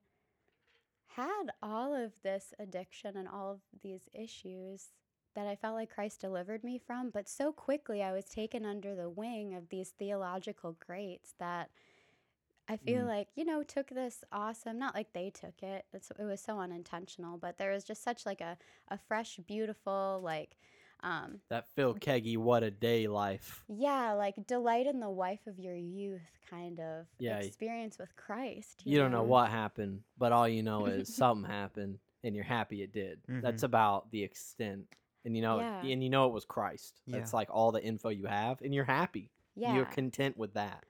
had 1.24 1.52
all 1.62 1.94
of 1.94 2.14
this 2.24 2.54
addiction 2.60 3.18
and 3.18 3.28
all 3.28 3.52
of 3.54 3.62
these 3.82 4.10
issues 4.14 4.90
that 5.36 5.48
I 5.48 5.56
felt 5.56 5.76
like 5.76 5.94
Christ 5.94 6.22
delivered 6.22 6.64
me 6.64 6.78
from, 6.78 7.10
but 7.10 7.30
so 7.30 7.52
quickly 7.54 8.04
I 8.04 8.12
was 8.12 8.26
taken 8.26 8.66
under 8.66 8.96
the 8.96 9.10
wing 9.10 9.54
of 9.56 9.70
these 9.70 9.90
theological 9.92 10.74
greats 10.86 11.34
that 11.40 11.70
I 12.68 12.78
feel 12.78 13.04
Mm. 13.04 13.08
like, 13.08 13.28
you 13.36 13.44
know, 13.44 13.64
took 13.64 13.90
this 13.90 14.24
awesome, 14.32 14.78
not 14.80 14.96
like 14.96 15.12
they 15.14 15.30
took 15.30 15.62
it, 15.62 15.86
it 15.94 16.24
was 16.24 16.42
so 16.42 16.60
unintentional, 16.60 17.38
but 17.38 17.58
there 17.58 17.72
was 17.72 17.84
just 17.84 18.04
such 18.04 18.26
like 18.26 18.40
a, 18.42 18.58
a 18.88 18.98
fresh, 18.98 19.38
beautiful, 19.46 20.22
like, 20.24 20.58
um, 21.04 21.40
that 21.50 21.68
Phil 21.76 21.96
Keaggy, 21.96 22.38
what 22.38 22.64
a 22.64 22.72
day 22.72 23.08
life. 23.08 23.64
yeah, 23.68 24.14
like 24.14 24.36
delight 24.48 24.86
in 24.88 25.00
the 25.00 25.10
wife 25.10 25.46
of 25.48 25.60
your 25.60 25.76
youth 25.76 26.22
kind 26.50 26.80
of 26.80 27.06
Yeah, 27.20 27.38
experience 27.40 27.98
with 27.98 28.16
Christ. 28.16 28.82
You 28.86 29.00
don't 29.00 29.12
know 29.12 29.24
what 29.24 29.50
happened, 29.50 30.02
but 30.18 30.32
all 30.32 30.48
you 30.48 30.64
know 30.64 30.86
is 30.86 31.14
something 31.16 31.50
happened, 31.50 31.98
and 32.24 32.36
you're 32.36 32.44
happy 32.44 32.82
it 32.84 32.92
did. 32.94 33.20
That's 33.28 33.64
about 33.64 34.12
the 34.12 34.24
extent. 34.24 34.86
And 35.26 35.36
you 35.36 35.42
know, 35.42 35.60
Yeah. 35.60 35.82
and 35.86 36.04
you 36.04 36.10
know 36.10 36.28
it 36.28 36.34
was 36.34 36.46
Christ. 36.46 37.02
That's 37.08 37.34
like 37.34 37.50
all 37.52 37.72
the 37.72 37.84
info 37.84 38.10
you 38.10 38.26
have, 38.26 38.62
and 38.62 38.74
you're 38.74 38.84
happy. 38.86 39.30
Yeah. 39.56 39.76
You're 39.76 39.86
content 39.86 40.38
with 40.38 40.54
that. 40.54 40.86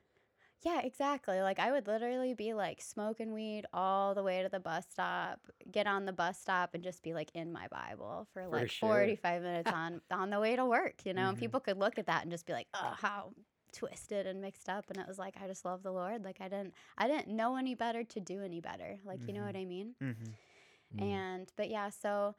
Yeah, 0.64 0.82
exactly. 0.82 1.42
Like 1.42 1.58
I 1.60 1.72
would 1.72 1.88
literally 1.88 2.34
be 2.36 2.54
like 2.54 2.82
smoking 2.82 3.34
weed 3.34 3.66
all 3.74 4.14
the 4.14 4.22
way 4.24 4.44
to 4.44 4.50
the 4.50 4.60
bus 4.60 4.86
stop, 4.90 5.40
get 5.72 5.88
on 5.88 6.06
the 6.06 6.14
bus 6.14 6.40
stop 6.40 6.76
and 6.76 6.84
just 6.84 7.02
be 7.02 7.14
like 7.14 7.32
in 7.34 7.52
my 7.52 7.68
Bible 7.68 8.28
for 8.32 8.48
like 8.48 8.70
sure. 8.70 8.80
45 8.80 9.42
minutes 9.42 9.72
on 9.72 10.02
on 10.12 10.30
the 10.30 10.40
way 10.40 10.56
to 10.56 10.66
work, 10.66 11.04
you 11.06 11.14
know? 11.14 11.30
And 11.30 11.38
Mhm. 11.38 11.40
people 11.40 11.60
could 11.60 11.78
look 11.78 11.98
at 11.98 12.06
that 12.08 12.22
and 12.24 12.32
just 12.32 12.46
be 12.46 12.54
like, 12.54 12.68
"Oh, 12.76 12.94
how 12.96 13.34
twisted 13.74 14.28
and 14.28 14.40
mixed 14.42 14.70
up." 14.70 14.90
And 14.92 15.00
it 15.00 15.08
was 15.08 15.18
like 15.18 15.36
I 15.42 15.48
just 15.48 15.66
love 15.66 15.82
the 15.82 15.92
Lord. 15.92 16.24
Like 16.24 16.42
I 16.42 16.48
didn't 16.48 16.76
I 16.98 17.08
didn't 17.08 17.30
know 17.36 17.56
any 17.58 17.74
better 17.74 18.04
to 18.04 18.20
do 18.20 18.44
any 18.44 18.62
better. 18.62 19.00
Like, 19.04 19.22
you 19.28 19.34
know 19.34 19.44
what 19.46 19.56
I 19.56 19.66
mean? 19.66 19.96
Mhm. 20.02 20.38
Mm. 20.94 21.00
And 21.00 21.52
but 21.56 21.70
yeah, 21.70 21.90
so 21.90 22.36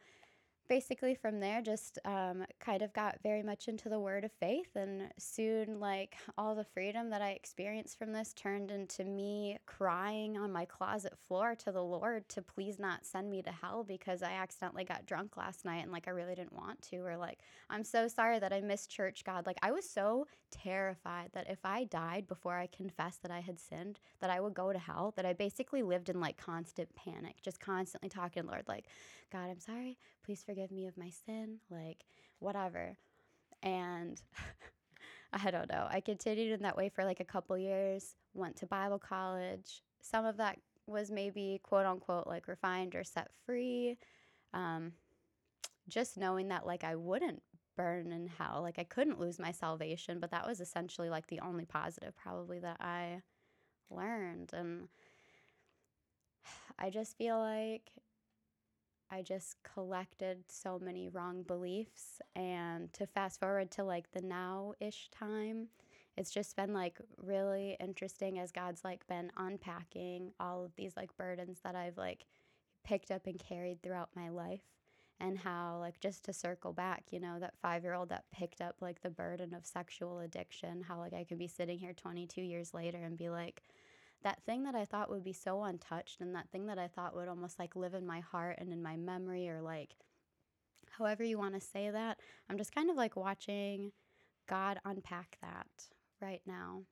basically 0.73 1.15
from 1.15 1.39
there 1.39 1.61
just 1.61 1.99
um, 2.07 2.47
kind 2.59 2.81
of 2.81 2.91
got 2.95 3.19
very 3.23 3.43
much 3.43 3.69
into 3.69 3.91
the 3.91 4.01
word 4.01 4.25
of 4.25 4.33
faith 4.33 4.75
and 4.75 5.03
soon 5.19 5.79
like 5.79 6.17
all 6.39 6.55
the 6.55 6.65
freedom 6.65 7.11
that 7.11 7.21
i 7.21 7.33
experienced 7.33 7.99
from 7.99 8.11
this 8.11 8.33
turned 8.33 8.71
into 8.71 9.05
me 9.05 9.59
crying 9.67 10.39
on 10.39 10.51
my 10.51 10.65
closet 10.65 11.13
floor 11.29 11.55
to 11.55 11.71
the 11.71 11.85
lord 11.85 12.27
to 12.27 12.41
please 12.41 12.79
not 12.79 13.05
send 13.05 13.29
me 13.29 13.43
to 13.43 13.53
hell 13.53 13.85
because 13.85 14.23
i 14.23 14.33
accidentally 14.33 14.83
got 14.83 15.05
drunk 15.05 15.37
last 15.37 15.67
night 15.67 15.83
and 15.83 15.93
like 15.93 16.09
i 16.09 16.11
really 16.11 16.35
didn't 16.35 16.55
want 16.55 16.81
to 16.81 16.97
or 17.01 17.19
like 17.19 17.41
i'm 17.69 17.85
so 17.85 18.09
sorry 18.09 18.39
that 18.39 18.55
i 18.55 18.63
missed 18.63 18.91
church 18.91 19.25
god. 19.25 19.45
Like 19.45 19.59
i 19.61 19.71
was 19.71 19.87
so 19.87 20.27
terrified 20.51 21.29
that 21.35 21.51
if 21.51 21.59
i 21.65 21.85
died 21.85 22.27
before 22.27 22.57
i 22.57 22.67
confessed 22.67 23.21
that 23.21 23.31
i 23.31 23.41
had 23.41 23.61
sinned 23.61 24.01
that 24.21 24.31
i 24.31 24.41
would 24.41 24.55
go 24.55 24.73
to 24.73 24.79
hell 24.79 25.13
that 25.17 25.27
i 25.27 25.35
basically 25.35 25.83
lived 25.83 26.09
in 26.09 26.19
like 26.19 26.39
constant 26.39 26.89
panic 26.95 27.37
just 27.43 27.61
constantly 27.61 28.09
talking 28.09 28.45
to 28.45 28.49
lord 28.49 28.65
like 28.67 28.87
god 29.33 29.49
i'm 29.51 29.61
sorry 29.61 29.97
please 30.25 30.43
forgive 30.45 30.71
me 30.71 30.87
of 30.87 30.97
my 30.97 31.11
sin, 31.11 31.59
like 31.71 32.05
whatever. 32.39 32.97
And 33.63 34.21
I 35.33 35.51
don't 35.51 35.71
know. 35.71 35.87
I 35.91 36.01
continued 36.01 36.53
in 36.53 36.63
that 36.63 36.77
way 36.77 36.89
for 36.89 37.05
like 37.05 37.21
a 37.21 37.25
couple 37.25 37.57
years, 37.59 38.15
went 38.35 38.57
to 38.57 38.67
Bible 38.67 38.99
college. 38.99 39.83
Some 40.01 40.25
of 40.25 40.37
that 40.39 40.59
was 40.87 41.11
maybe 41.11 41.61
quote 41.63 41.87
unquote 41.87 42.27
like 42.27 42.49
refined 42.49 42.95
or 42.95 43.05
set 43.05 43.31
free. 43.47 43.97
Um, 44.53 44.93
just 45.89 46.17
knowing 46.17 46.49
that 46.49 46.67
like 46.67 46.85
I 46.85 46.97
wouldn't 46.97 47.43
burn 47.77 48.13
in 48.13 48.27
hell, 48.27 48.61
like 48.63 48.79
I 48.79 48.85
couldn't 48.85 49.21
lose 49.21 49.39
my 49.39 49.53
salvation, 49.53 50.21
but 50.21 50.31
that 50.31 50.47
was 50.47 50.61
essentially 50.61 51.09
like 51.09 51.27
the 51.29 51.41
only 51.41 51.65
positive 51.65 52.15
probably 52.17 52.59
that 52.61 52.77
I 52.81 53.23
learned. 53.91 54.51
And 54.53 54.89
I 56.79 56.91
just 56.91 57.17
feel 57.17 57.39
like 57.39 57.91
I 59.13 59.21
just 59.21 59.63
collected 59.63 60.43
so 60.49 60.79
many 60.79 61.11
wrong 61.11 61.43
beliefs. 61.43 62.23
And 62.35 62.91
to 62.95 63.07
fast 63.07 63.39
forward 63.39 63.71
to 63.73 63.85
like 63.85 64.11
the 64.13 64.23
now 64.23 64.73
ish 64.81 65.11
time, 65.11 65.69
it's 66.17 66.31
just 66.31 66.57
been 66.57 66.73
like 66.73 66.99
really 67.19 67.77
interesting 67.79 68.39
as 68.39 68.53
God's 68.53 68.83
like 68.85 69.07
been 69.07 69.31
unpacking 69.37 70.33
all 70.41 70.65
of 70.65 70.75
these 70.77 70.97
like 70.97 71.15
burdens 71.19 71.61
that 71.63 71.77
I've 71.77 71.99
like 71.99 72.25
picked 72.85 73.11
up 73.11 73.27
and 73.27 73.39
carried 73.39 73.83
throughout 73.83 74.09
my 74.17 74.31
life. 74.31 74.63
And 75.21 75.39
how, 75.39 75.79
like, 75.79 76.01
just 76.01 76.25
to 76.25 76.33
circle 76.33 76.73
back, 76.73 77.05
you 77.13 77.21
know, 77.21 77.39
that 77.39 77.55
five 77.63 77.85
year 77.85 77.95
old 77.95 78.09
that 78.09 78.25
picked 78.33 78.61
up 78.61 78.75
like 78.81 79.03
the 79.03 79.11
burden 79.11 79.55
of 79.55 79.65
sexual 79.65 80.19
addiction, 80.19 80.83
how, 80.83 80.99
like, 80.99 81.13
I 81.13 81.23
could 81.23 81.39
be 81.39 81.47
sitting 81.47 81.79
here 81.79 81.93
22 81.93 82.41
years 82.43 82.75
later 82.75 82.99
and 82.99 83.17
be 83.17 83.29
like, 83.29 83.63
that 84.23 84.43
thing 84.45 84.65
that 84.65 84.75
I 84.75 84.85
thought 84.85 85.11
would 85.11 85.25
be 85.25 85.33
so 85.33 85.63
untouched 85.63 86.21
and 86.21 86.35
that 86.35 86.51
thing 86.51 86.67
that 86.67 86.79
I 86.79 86.89
thought 86.89 87.15
would 87.15 87.29
almost 87.29 87.59
like 87.59 87.77
live 87.77 87.95
in 87.95 88.07
my 88.07 88.21
heart 88.21 88.57
and 88.59 88.73
in 88.73 88.83
my 88.83 88.97
memory 88.97 89.49
or 89.49 89.61
like 89.61 89.97
however 90.99 91.25
you 91.25 91.39
want 91.39 91.55
to 91.55 91.61
say 91.61 91.91
that, 91.91 92.19
I'm 92.49 92.59
just 92.59 92.75
kind 92.75 92.91
of 92.91 92.97
like 92.97 93.17
watching 93.17 93.93
God 94.49 94.79
unpack 94.85 95.39
that 95.43 95.67
right 96.21 96.43
now. 96.47 96.83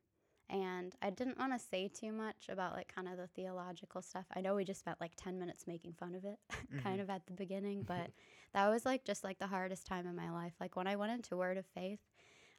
And 0.49 0.97
I 1.01 1.11
didn't 1.11 1.39
want 1.39 1.53
to 1.53 1.65
say 1.65 1.89
too 1.89 2.11
much 2.11 2.49
about 2.49 2.75
like 2.75 2.93
kind 2.93 3.07
of 3.07 3.17
the 3.17 3.29
theological 3.29 4.03
stuff. 4.03 4.25
I 4.35 4.41
know 4.41 4.57
we 4.57 4.65
just 4.65 4.81
spent 4.81 5.01
like 5.01 5.13
10 5.17 5.39
minutes 5.39 5.65
making 5.69 5.93
fun 5.93 6.17
of 6.17 6.25
it 6.25 6.39
kind 6.83 6.95
mm-hmm. 6.95 7.03
of 7.03 7.11
at 7.11 7.27
the 7.27 7.35
beginning, 7.35 7.85
but 7.87 8.11
that 8.55 8.69
was 8.69 8.85
like 8.85 9.05
just 9.05 9.23
like 9.23 9.39
the 9.39 9.47
hardest 9.47 9.87
time 9.87 10.09
in 10.09 10.17
my 10.17 10.31
life. 10.31 10.55
Like 10.61 10.75
when 10.75 10.89
I 10.89 10.97
went 10.97 11.13
into 11.13 11.37
Word 11.37 11.57
of 11.57 11.67
Faith, 11.67 12.01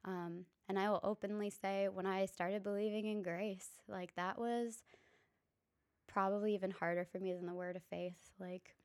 um, 0.06 0.46
and 0.68 0.80
I 0.80 0.90
will 0.90 1.00
openly 1.04 1.50
say 1.50 1.88
when 1.90 2.06
I 2.06 2.26
started 2.26 2.64
believing 2.64 3.06
in 3.06 3.22
grace, 3.22 3.70
like 3.88 4.16
that 4.16 4.40
was 4.40 4.84
probably 6.08 6.54
even 6.56 6.72
harder 6.72 7.06
for 7.06 7.20
me 7.20 7.34
than 7.34 7.46
the 7.46 7.54
Word 7.54 7.76
of 7.76 7.84
Faith. 7.84 8.18
Like 8.40 8.76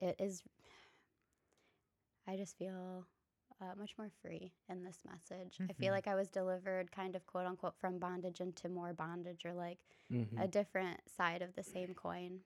it 0.00 0.16
is, 0.18 0.42
I 2.26 2.36
just 2.36 2.56
feel 2.58 3.06
uh, 3.60 3.74
much 3.78 3.94
more 3.98 4.10
free 4.22 4.52
in 4.68 4.82
this 4.82 4.98
message. 5.04 5.60
I 5.68 5.72
feel 5.72 5.92
Mhm. 5.92 5.94
like 5.94 6.06
I 6.08 6.14
was 6.14 6.28
delivered 6.30 6.90
kind 6.90 7.14
of 7.14 7.26
quote 7.26 7.46
unquote 7.46 7.76
from 7.78 7.98
bondage 7.98 8.40
into 8.40 8.68
more 8.68 8.92
bondage 8.92 9.44
or 9.44 9.54
like 9.54 9.78
Mhm. 10.10 10.42
a 10.42 10.48
different 10.48 11.00
side 11.16 11.42
of 11.42 11.54
the 11.54 11.62
same 11.62 11.94
coin. 11.94 12.40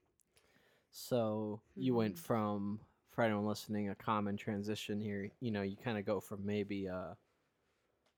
So 0.90 1.60
you 1.74 1.94
went 1.94 2.16
Mhm. 2.16 2.18
from, 2.18 2.80
for 3.10 3.22
anyone 3.22 3.46
listening, 3.46 3.88
a 3.88 3.94
common 3.94 4.36
transition 4.36 5.00
here. 5.00 5.30
You 5.40 5.50
know, 5.50 5.62
you 5.62 5.76
kind 5.76 5.98
of 5.98 6.04
go 6.04 6.20
from 6.20 6.44
maybe, 6.44 6.88
uh, 6.88 7.14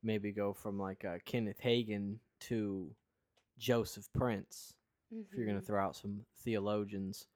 maybe 0.03 0.33
go 0.33 0.53
from 0.53 0.79
like 0.79 1.05
uh, 1.05 1.19
Kenneth 1.25 1.61
Hagin 1.63 2.17
to 2.43 2.95
Joseph 3.59 4.09
Prince. 4.15 4.75
If 5.31 5.37
you're 5.37 5.47
gonna 5.47 5.61
Mhm. 5.61 5.67
throw 5.67 5.83
out 5.85 5.97
some 5.97 6.25
theologians, 6.45 7.27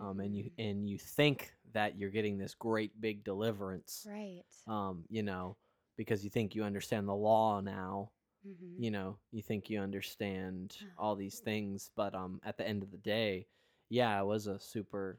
um, 0.00 0.20
and 0.20 0.36
you 0.36 0.44
Mhm. 0.44 0.52
and 0.58 0.88
you 0.88 0.98
think 0.98 1.52
that 1.72 1.96
you're 1.96 2.10
getting 2.10 2.38
this 2.38 2.54
great 2.54 3.00
big 3.00 3.24
deliverance, 3.24 4.08
right. 4.08 4.44
um, 4.66 5.04
you 5.08 5.22
know, 5.22 5.56
because 5.96 6.24
you 6.24 6.30
think 6.30 6.54
you 6.54 6.64
understand 6.64 7.08
the 7.08 7.14
law 7.14 7.60
now, 7.60 8.10
hmm 8.44 8.78
you 8.78 8.90
know 8.90 9.18
you 9.32 9.42
think 9.42 9.68
you 9.70 9.80
understand 9.80 10.76
Uh-huh. 10.80 10.90
all 10.98 11.14
these 11.16 11.40
things 11.40 11.90
but 11.96 12.14
um 12.14 12.40
at 12.44 12.56
the 12.56 12.66
end 12.66 12.82
of 12.82 12.90
the 12.90 12.96
day 12.98 13.46
yeah 13.90 14.20
it 14.20 14.24
was 14.24 14.46
a 14.46 14.58
super 14.58 15.18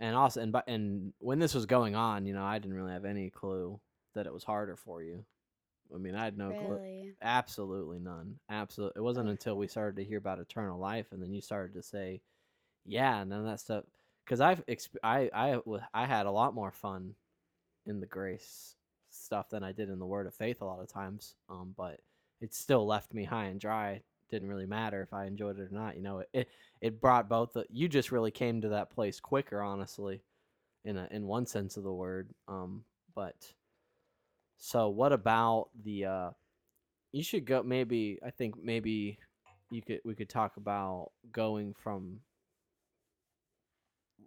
and 0.00 0.16
also 0.16 0.40
and 0.40 0.52
but 0.52 0.64
and 0.68 1.12
when 1.18 1.38
this 1.38 1.54
was 1.54 1.66
going 1.66 1.94
on 1.94 2.26
you 2.26 2.32
know 2.34 2.44
i 2.44 2.58
didn't 2.58 2.76
really 2.76 2.92
have 2.92 3.04
any 3.04 3.30
clue 3.30 3.78
that 4.14 4.26
it 4.26 4.32
was 4.32 4.44
harder 4.44 4.76
for 4.76 5.02
you 5.02 5.24
i 5.94 5.98
mean 5.98 6.14
i 6.14 6.24
had 6.24 6.36
no 6.38 6.52
clue. 6.52 6.78
Absolutely 7.22 7.98
none. 7.98 8.36
Absolutely 8.50 9.00
it 9.00 9.02
wasn't 9.02 9.28
until 9.28 9.56
we 9.56 9.66
started 9.66 9.96
to 9.96 10.04
hear 10.04 10.18
about 10.18 10.38
eternal 10.38 10.78
life 10.78 11.06
and 11.12 11.22
then 11.22 11.32
you 11.32 11.40
started 11.40 11.74
to 11.74 11.82
say 11.82 12.20
yeah 12.86 13.24
none 13.24 13.40
of 13.40 13.46
that 13.46 13.60
stuff. 13.60 13.84
Because 14.24 14.40
i've 14.40 14.64
exp- 14.66 14.96
i 15.02 15.30
i 15.32 15.58
i 15.94 16.06
had 16.06 16.26
a 16.26 16.30
lot 16.30 16.54
more 16.54 16.70
fun 16.72 17.14
in 17.86 18.00
the 18.00 18.06
grace 18.06 18.76
stuff 19.10 19.48
than 19.50 19.62
i 19.64 19.72
did 19.72 19.88
in 19.88 19.98
the 19.98 20.06
word 20.06 20.26
of 20.26 20.34
faith 20.34 20.60
a 20.60 20.64
lot 20.64 20.80
of 20.80 20.92
times 20.92 21.34
um 21.48 21.74
but 21.76 22.00
it 22.40 22.54
still 22.54 22.86
left 22.86 23.12
me 23.14 23.24
high 23.24 23.46
and 23.46 23.60
dry. 23.60 24.00
Didn't 24.30 24.48
really 24.48 24.66
matter 24.66 25.02
if 25.02 25.12
i 25.14 25.24
enjoyed 25.24 25.58
it 25.58 25.62
or 25.62 25.68
not 25.70 25.96
you 25.96 26.02
know 26.02 26.18
it 26.18 26.28
it, 26.34 26.48
it 26.82 27.00
brought 27.00 27.28
both 27.30 27.54
the, 27.54 27.64
you 27.70 27.88
just 27.88 28.12
really 28.12 28.30
came 28.30 28.60
to 28.60 28.68
that 28.68 28.90
place 28.90 29.18
quicker 29.20 29.62
honestly 29.62 30.22
in 30.84 30.96
a 30.98 31.08
in 31.10 31.26
one 31.26 31.46
sense 31.46 31.76
of 31.78 31.82
the 31.84 31.92
word 31.92 32.28
um 32.46 32.84
but 33.14 33.52
so 34.58 34.88
what 34.88 35.12
about 35.12 35.68
the 35.84 36.04
uh 36.06 36.30
you 37.12 37.22
should 37.22 37.44
go 37.46 37.62
maybe 37.62 38.18
i 38.24 38.30
think 38.30 38.54
maybe 38.62 39.18
you 39.70 39.82
could 39.82 40.00
we 40.04 40.14
could 40.14 40.28
talk 40.30 40.56
about 40.56 41.10
going 41.32 41.74
from 41.74 42.20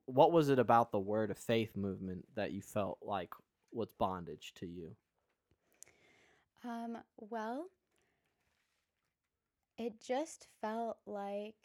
what 0.06 0.32
was 0.32 0.50
it 0.50 0.60
about 0.60 0.92
the 0.92 1.00
word 1.00 1.32
of 1.32 1.38
faith 1.38 1.76
movement 1.78 2.26
that 2.36 2.52
you 2.52 2.62
felt 2.62 3.00
like 3.02 3.30
was 3.74 3.92
bondage 3.94 4.54
to 4.56 4.68
you 4.68 4.96
Um, 6.64 6.98
well, 7.18 7.70
it 9.78 10.02
just 10.02 10.48
felt 10.62 10.98
like 11.06 11.56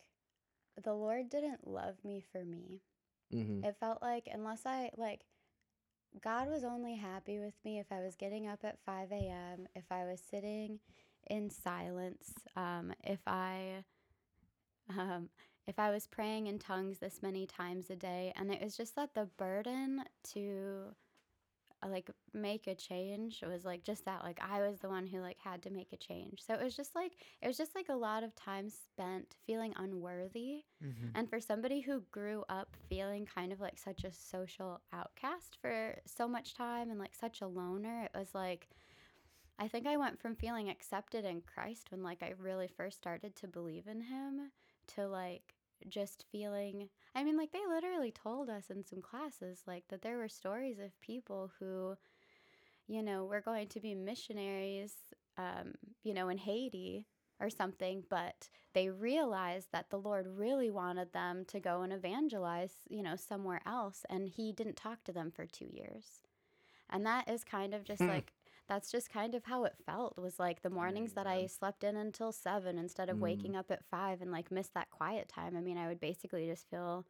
the 0.83 0.95
Lord 0.95 1.29
didn't 1.31 1.67
love 1.67 2.05
me 2.05 2.21
for 2.33 2.45
me. 2.45 2.83
mm-hmm. 3.33 3.63
It 3.63 3.77
felt 3.81 4.03
like 4.03 4.29
unless 4.33 4.67
I 4.67 4.91
like 4.97 5.23
God 6.23 6.49
was 6.49 6.65
only 6.65 6.97
happy 6.97 7.39
with 7.39 7.55
me 7.65 7.79
if 7.79 7.87
I 7.91 8.01
was 8.01 8.17
getting 8.17 8.47
up 8.47 8.61
at 8.65 8.79
5 8.85 9.13
a.m., 9.13 9.69
if 9.75 9.85
I 9.91 10.05
was 10.05 10.21
sitting 10.21 10.81
in 11.29 11.51
silence, 11.51 12.33
um, 12.57 12.93
if 13.05 13.21
I 13.27 13.85
um, 14.89 15.29
if 15.67 15.79
I 15.81 15.91
was 15.91 16.07
praying 16.07 16.47
in 16.47 16.59
tongues 16.61 16.99
this 16.99 17.23
many 17.23 17.45
times 17.45 17.91
a 17.91 17.97
day, 17.97 18.33
and 18.37 18.53
it 18.53 18.63
was 18.63 18.77
just 18.77 18.95
that 18.97 19.15
the 19.15 19.29
burden 19.37 20.05
to 20.35 20.95
like 21.89 22.11
make 22.33 22.67
a 22.67 22.75
change 22.75 23.43
it 23.43 23.49
was 23.49 23.65
like 23.65 23.83
just 23.83 24.05
that 24.05 24.23
like 24.23 24.41
I 24.41 24.61
was 24.61 24.79
the 24.81 24.89
one 24.89 25.07
who 25.07 25.21
like 25.21 25.39
had 25.39 25.63
to 25.63 25.71
make 25.71 25.93
a 25.93 25.97
change. 25.97 26.43
So 26.47 26.55
it 26.55 26.63
was 26.63 26.77
just 26.77 26.95
like 26.95 27.13
it 27.43 27.47
was 27.47 27.57
just 27.57 27.75
like 27.75 27.89
a 27.89 27.95
lot 27.95 28.23
of 28.23 28.35
time 28.35 28.69
spent 28.71 29.37
feeling 29.47 29.73
unworthy. 29.77 30.65
Mhm. 30.83 31.13
And 31.15 31.29
for 31.29 31.41
somebody 31.41 31.81
who 31.81 32.03
grew 32.11 32.45
up 32.49 32.77
feeling 32.89 33.27
kind 33.27 33.53
of 33.53 33.61
like 33.61 33.79
such 33.79 34.05
a 34.05 34.13
social 34.13 34.81
outcast 34.93 35.57
for 35.61 36.01
so 36.07 36.29
much 36.29 36.55
time 36.55 36.91
and 36.91 36.99
like 36.99 37.15
such 37.15 37.41
a 37.41 37.47
loner, 37.47 38.05
it 38.05 38.19
was 38.19 38.35
like 38.35 38.69
I 39.59 39.69
think 39.69 39.87
I 39.87 39.97
went 39.97 40.21
from 40.21 40.37
feeling 40.37 40.69
accepted 40.69 41.25
in 41.25 41.41
Christ 41.41 41.91
when 41.91 42.03
like 42.03 42.23
I 42.23 42.35
really 42.39 42.69
first 42.69 42.99
started 42.99 43.35
to 43.37 43.49
believe 43.49 43.87
in 43.87 44.03
him 44.03 44.51
to 44.89 45.09
like 45.09 45.56
just 45.89 46.25
feeling 46.31 46.89
I 47.15 47.25
mean 47.25 47.37
like 47.37 47.53
they 47.53 47.67
literally 47.69 48.13
told 48.13 48.49
us 48.51 48.71
in 48.71 48.85
some 48.85 49.03
classes 49.03 49.63
like 49.67 49.85
that 49.89 50.03
there 50.03 50.19
were 50.19 50.29
stories 50.29 50.79
of 50.79 50.99
people 51.01 51.51
who 51.59 51.97
you 52.87 53.03
know 53.03 53.25
were 53.25 53.41
going 53.41 53.69
to 53.69 53.81
be 53.81 53.95
missionaries 53.95 54.95
um 55.39 55.75
you 56.03 56.15
know 56.15 56.29
in 56.29 56.39
Haiti 56.39 57.07
or 57.41 57.51
something 57.51 58.05
but 58.09 58.49
they 58.75 58.89
realized 58.89 59.69
that 59.73 59.91
the 59.91 59.99
Lord 59.99 60.27
really 60.27 60.71
wanted 60.71 61.13
them 61.13 61.45
to 61.47 61.61
go 61.61 61.83
and 61.83 61.93
evangelize 61.93 62.75
you 62.89 63.03
know 63.03 63.17
somewhere 63.17 63.61
else 63.67 64.05
and 64.09 64.29
he 64.29 64.53
didn't 64.53 64.77
talk 64.77 65.05
to 65.05 65.13
them 65.13 65.31
for 65.31 65.47
2 65.47 65.67
years 65.71 66.21
and 66.91 67.07
that 67.07 67.29
is 67.29 67.45
kind 67.45 67.75
of 67.75 67.85
just 67.85 68.01
Hmm. 68.01 68.09
like 68.09 68.33
that's 68.69 68.91
just 68.91 69.11
kind 69.11 69.35
of 69.35 69.45
how 69.45 69.65
it 69.65 69.77
felt 69.85 70.19
was 70.19 70.39
like 70.39 70.63
the 70.63 70.71
mornings 70.71 71.13
that 71.15 71.27
I 71.27 71.47
slept 71.47 71.85
in 71.85 71.97
until 71.97 72.33
7 72.33 72.79
instead 72.79 73.09
of 73.09 73.19
Mm. 73.19 73.23
waking 73.23 73.57
up 73.57 73.71
at 73.71 73.85
5 73.85 74.21
and 74.23 74.31
like 74.33 74.51
miss 74.51 74.69
that 74.71 74.91
quiet 74.91 75.29
time. 75.29 75.57
I 75.57 75.61
mean, 75.61 75.79
I 75.79 75.89
would 75.89 76.01
basically 76.01 76.47
just 76.47 76.69
feel 76.69 77.07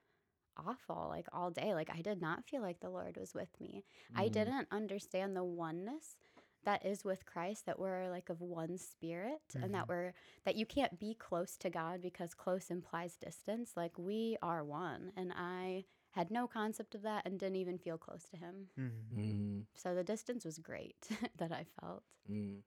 awful 0.56 1.06
like 1.08 1.26
all 1.32 1.50
day. 1.50 1.74
Like 1.74 1.90
I 1.90 2.00
did 2.02 2.20
not 2.20 2.44
feel 2.44 2.62
like 2.62 2.80
the 2.80 2.90
Lord 2.90 3.16
was 3.16 3.34
with 3.34 3.60
me. 3.60 3.84
I 4.14 4.28
Mhm. 4.28 4.32
didn't 4.32 4.68
understand 4.70 5.36
the 5.36 5.44
oneness 5.44 6.16
that 6.64 6.84
is 6.84 7.04
with 7.04 7.26
Christ 7.26 7.66
that 7.66 7.78
we're 7.78 8.08
like 8.08 8.28
of 8.28 8.40
one 8.40 8.76
spirit 8.78 9.40
and 9.62 9.74
that 9.74 9.88
we're 9.88 10.14
that 10.44 10.56
you 10.56 10.66
can't 10.66 10.98
be 10.98 11.14
close 11.14 11.56
to 11.58 11.70
God 11.70 12.02
because 12.02 12.34
close 12.34 12.70
implies 12.70 13.16
distance. 13.16 13.76
Like 13.76 13.98
we 13.98 14.36
are 14.42 14.64
one 14.64 15.12
and 15.16 15.32
I 15.34 15.84
had 16.16 16.30
no 16.30 16.46
concept 16.48 16.94
of 16.96 17.02
that 17.02 17.24
and 17.26 17.38
didn't 17.38 17.56
even 17.56 17.78
feel 17.78 17.96
close 17.98 18.24
to 18.30 18.36
him. 18.36 18.68
Mhm. 18.78 18.90
mm 19.16 19.66
So 19.74 19.94
the 19.94 20.02
distance 20.02 20.44
was 20.44 20.58
great 20.58 21.08
that 21.38 21.52
I 21.52 21.64
felt. 21.80 22.02
Mm. 22.30 22.62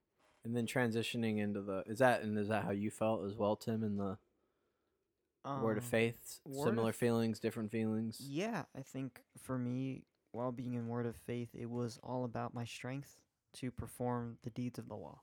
and 0.46 0.56
then 0.56 0.66
transitioning 0.66 1.40
into 1.40 1.62
the 1.62 1.84
is 1.86 2.00
that 2.00 2.22
and 2.22 2.38
is 2.38 2.48
that 2.48 2.64
how 2.64 2.72
you 2.72 2.90
felt 2.90 3.26
as 3.26 3.36
well 3.36 3.58
tim 3.58 3.84
in 3.84 3.98
the 3.98 4.18
word 5.62 5.78
of 5.78 5.84
Um, 5.84 5.90
faith 5.90 6.40
Word 6.46 6.64
similar 6.70 6.90
of- 6.92 6.96
feelings 6.96 7.40
different 7.40 7.72
feelings 7.72 8.20
Yeah, 8.22 8.64
I 8.76 8.82
think 8.82 9.24
for 9.38 9.58
me, 9.58 10.04
while 10.32 10.52
being 10.52 10.76
in 10.76 10.88
Word 10.88 11.06
of 11.08 11.16
Faith, 11.18 11.50
it 11.54 11.70
was 11.70 11.98
all 12.04 12.24
about 12.24 12.54
my 12.54 12.64
strength 12.66 13.20
to 13.54 13.72
perform 13.72 14.38
the 14.44 14.50
deeds 14.52 14.78
of 14.80 14.88
the 14.88 14.96
law. 14.96 15.22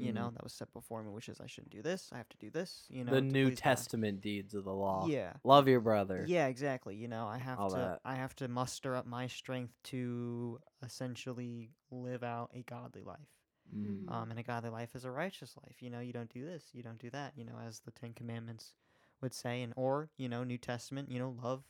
You 0.00 0.12
know, 0.12 0.28
Mhm. 0.28 0.34
that 0.34 0.42
was 0.42 0.52
set 0.52 0.72
before 0.72 1.02
me, 1.02 1.10
which 1.10 1.28
is 1.28 1.40
I 1.40 1.46
shouldn't 1.46 1.72
do 1.72 1.82
this. 1.82 2.10
I 2.12 2.16
have 2.18 2.28
to 2.30 2.36
do 2.38 2.50
this. 2.50 2.86
You 2.88 3.04
know, 3.04 3.12
the 3.12 3.20
New 3.20 3.48
please 3.50 3.60
God. 3.60 3.62
Testament 3.62 4.20
deeds 4.20 4.54
of 4.54 4.64
the 4.64 4.72
law. 4.74 5.06
Yeah. 5.06 5.34
Love 5.44 5.68
your 5.68 5.80
brother. 5.80 6.24
Yeah, 6.26 6.46
exactly. 6.46 6.96
You 6.96 7.08
know, 7.08 7.26
I 7.26 7.38
have 7.38 7.58
All 7.58 7.70
to 7.70 7.76
that. 7.76 8.00
I 8.04 8.14
have 8.16 8.34
to 8.36 8.48
muster 8.48 8.94
up 8.96 9.06
my 9.06 9.26
strength 9.26 9.74
to 9.84 10.60
essentially 10.82 11.72
live 11.90 12.22
out 12.22 12.50
a 12.54 12.62
godly 12.62 13.02
life. 13.02 13.28
Mhm. 13.74 14.10
Um, 14.10 14.30
and 14.30 14.40
a 14.40 14.42
godly 14.42 14.70
life 14.70 14.94
is 14.96 15.04
a 15.04 15.10
righteous 15.10 15.56
life. 15.56 15.80
You 15.80 15.90
know, 15.90 16.00
you 16.00 16.12
don't 16.12 16.32
do 16.32 16.44
this, 16.44 16.74
you 16.74 16.82
don't 16.82 16.98
do 16.98 17.10
that. 17.10 17.36
You 17.36 17.44
know, 17.44 17.58
as 17.58 17.80
the 17.80 17.90
Ten 17.92 18.12
Commandments 18.14 18.74
would 19.20 19.32
say, 19.34 19.62
and 19.62 19.72
or 19.76 20.10
you 20.16 20.28
know, 20.28 20.42
New 20.44 20.58
Testament. 20.58 21.10
You 21.10 21.18
know, 21.20 21.30
love 21.30 21.62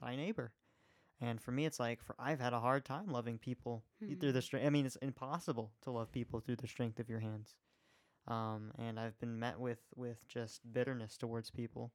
thy 0.00 0.16
neighbor. 0.16 0.52
And 1.20 1.40
for 1.40 1.52
me, 1.52 1.64
it's 1.66 1.80
like 1.80 2.02
for 2.02 2.14
I've 2.18 2.40
had 2.40 2.52
a 2.52 2.60
hard 2.60 2.84
time 2.84 3.08
loving 3.08 3.38
people 3.38 3.84
y- 4.08 4.16
through 4.18 4.32
the 4.32 4.40
Hmm. 4.40 4.42
strength. 4.42 4.66
I 4.66 4.70
mean, 4.70 4.86
it's 4.86 4.96
impossible 4.96 5.72
to 5.82 5.90
love 5.90 6.12
people 6.12 6.40
through 6.40 6.56
the 6.56 6.68
strength 6.68 6.98
of 7.00 7.08
your 7.08 7.20
hands. 7.20 7.54
Um, 8.26 8.72
and 8.78 8.98
I've 8.98 9.18
been 9.20 9.38
met 9.38 9.58
with 9.60 9.80
with 9.96 10.26
just 10.28 10.60
bitterness 10.72 11.16
towards 11.16 11.50
people 11.50 11.92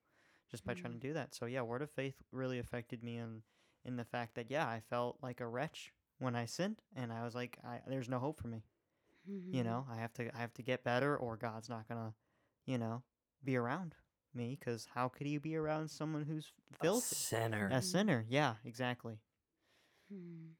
just 0.49 0.65
by 0.65 0.74
trying 0.74 0.93
to 0.93 0.99
Mm. 0.99 1.01
do 1.01 1.13
that. 1.13 1.34
So 1.36 1.45
yeah, 1.45 1.61
word 1.61 1.82
of 1.82 1.91
faith 1.91 2.15
really 2.32 2.59
affected 2.59 3.03
me 3.03 3.17
in 3.17 3.43
in 3.86 3.95
the 3.97 4.05
fact 4.05 4.36
that 4.36 4.49
yeah, 4.51 4.67
I 4.67 4.82
felt 4.82 5.17
like 5.22 5.41
a 5.41 5.47
wretch 5.47 5.93
when 6.20 6.36
I 6.36 6.45
sinned, 6.45 6.82
and 6.95 7.11
I 7.13 7.24
was 7.24 7.36
like, 7.36 7.57
I, 7.63 7.80
there's 7.88 8.09
no 8.09 8.20
hope 8.20 8.39
for 8.41 8.47
me 8.47 8.63
you 9.51 9.63
Mhm. 9.63 9.63
know 9.63 9.86
i 9.91 9.95
have 9.97 10.13
to 10.13 10.30
i 10.36 10.39
have 10.39 10.53
to 10.53 10.61
get 10.63 10.84
better 10.84 11.15
or 11.17 11.36
god's 11.38 11.70
not 11.70 11.88
gonna 11.88 12.13
you 12.65 12.78
know 12.78 13.01
be 13.43 13.55
around 13.55 13.95
me 14.34 14.57
because 14.59 14.88
how 14.93 15.07
could 15.09 15.27
he 15.27 15.38
be 15.38 15.55
around 15.55 15.89
someone 15.89 16.23
who's 16.23 16.51
filthy? 16.80 16.80
A 16.82 16.84
filthy 16.84 17.15
sinner. 17.15 17.69
a 17.71 17.82
sinner 17.82 18.25
yeah 18.30 18.55
exactly 18.65 19.17
Hmm. 20.11 20.53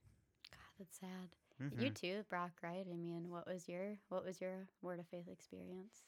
God, 0.51 0.59
that's 0.80 0.99
sad. 0.99 1.30
Mhm. 1.61 1.82
You 1.82 1.89
too, 1.91 2.24
Brock. 2.30 2.51
Right? 2.61 2.86
I 2.91 2.95
mean, 2.95 3.30
what 3.30 3.47
was 3.47 3.67
your 3.67 3.97
what 4.09 4.26
was 4.26 4.39
your 4.41 4.67
word 4.82 4.99
of 4.99 5.07
faith 5.07 5.28
experience? 5.28 6.03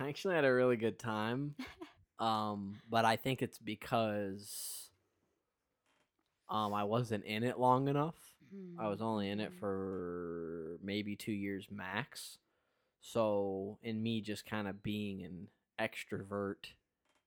I 0.00 0.08
actually 0.08 0.34
had 0.34 0.44
a 0.44 0.52
really 0.52 0.76
good 0.76 0.98
time. 0.98 1.54
um, 2.18 2.80
but 2.88 3.04
I 3.04 3.16
think 3.16 3.42
it's 3.42 3.58
because 3.58 4.90
um 6.48 6.74
I 6.74 6.84
wasn't 6.84 7.24
in 7.24 7.42
it 7.44 7.58
long 7.58 7.88
enough. 7.88 8.16
I 8.78 8.88
was 8.88 9.00
only 9.02 9.30
in 9.30 9.40
it 9.40 9.52
Mhm. 9.52 9.58
for 9.58 10.78
maybe 10.82 11.16
two 11.16 11.32
years 11.32 11.68
max. 11.70 12.38
So, 13.00 13.78
in 13.82 14.02
me 14.02 14.20
just 14.20 14.46
kind 14.46 14.66
of 14.68 14.82
being 14.82 15.22
an 15.24 15.48
extrovert 15.80 16.72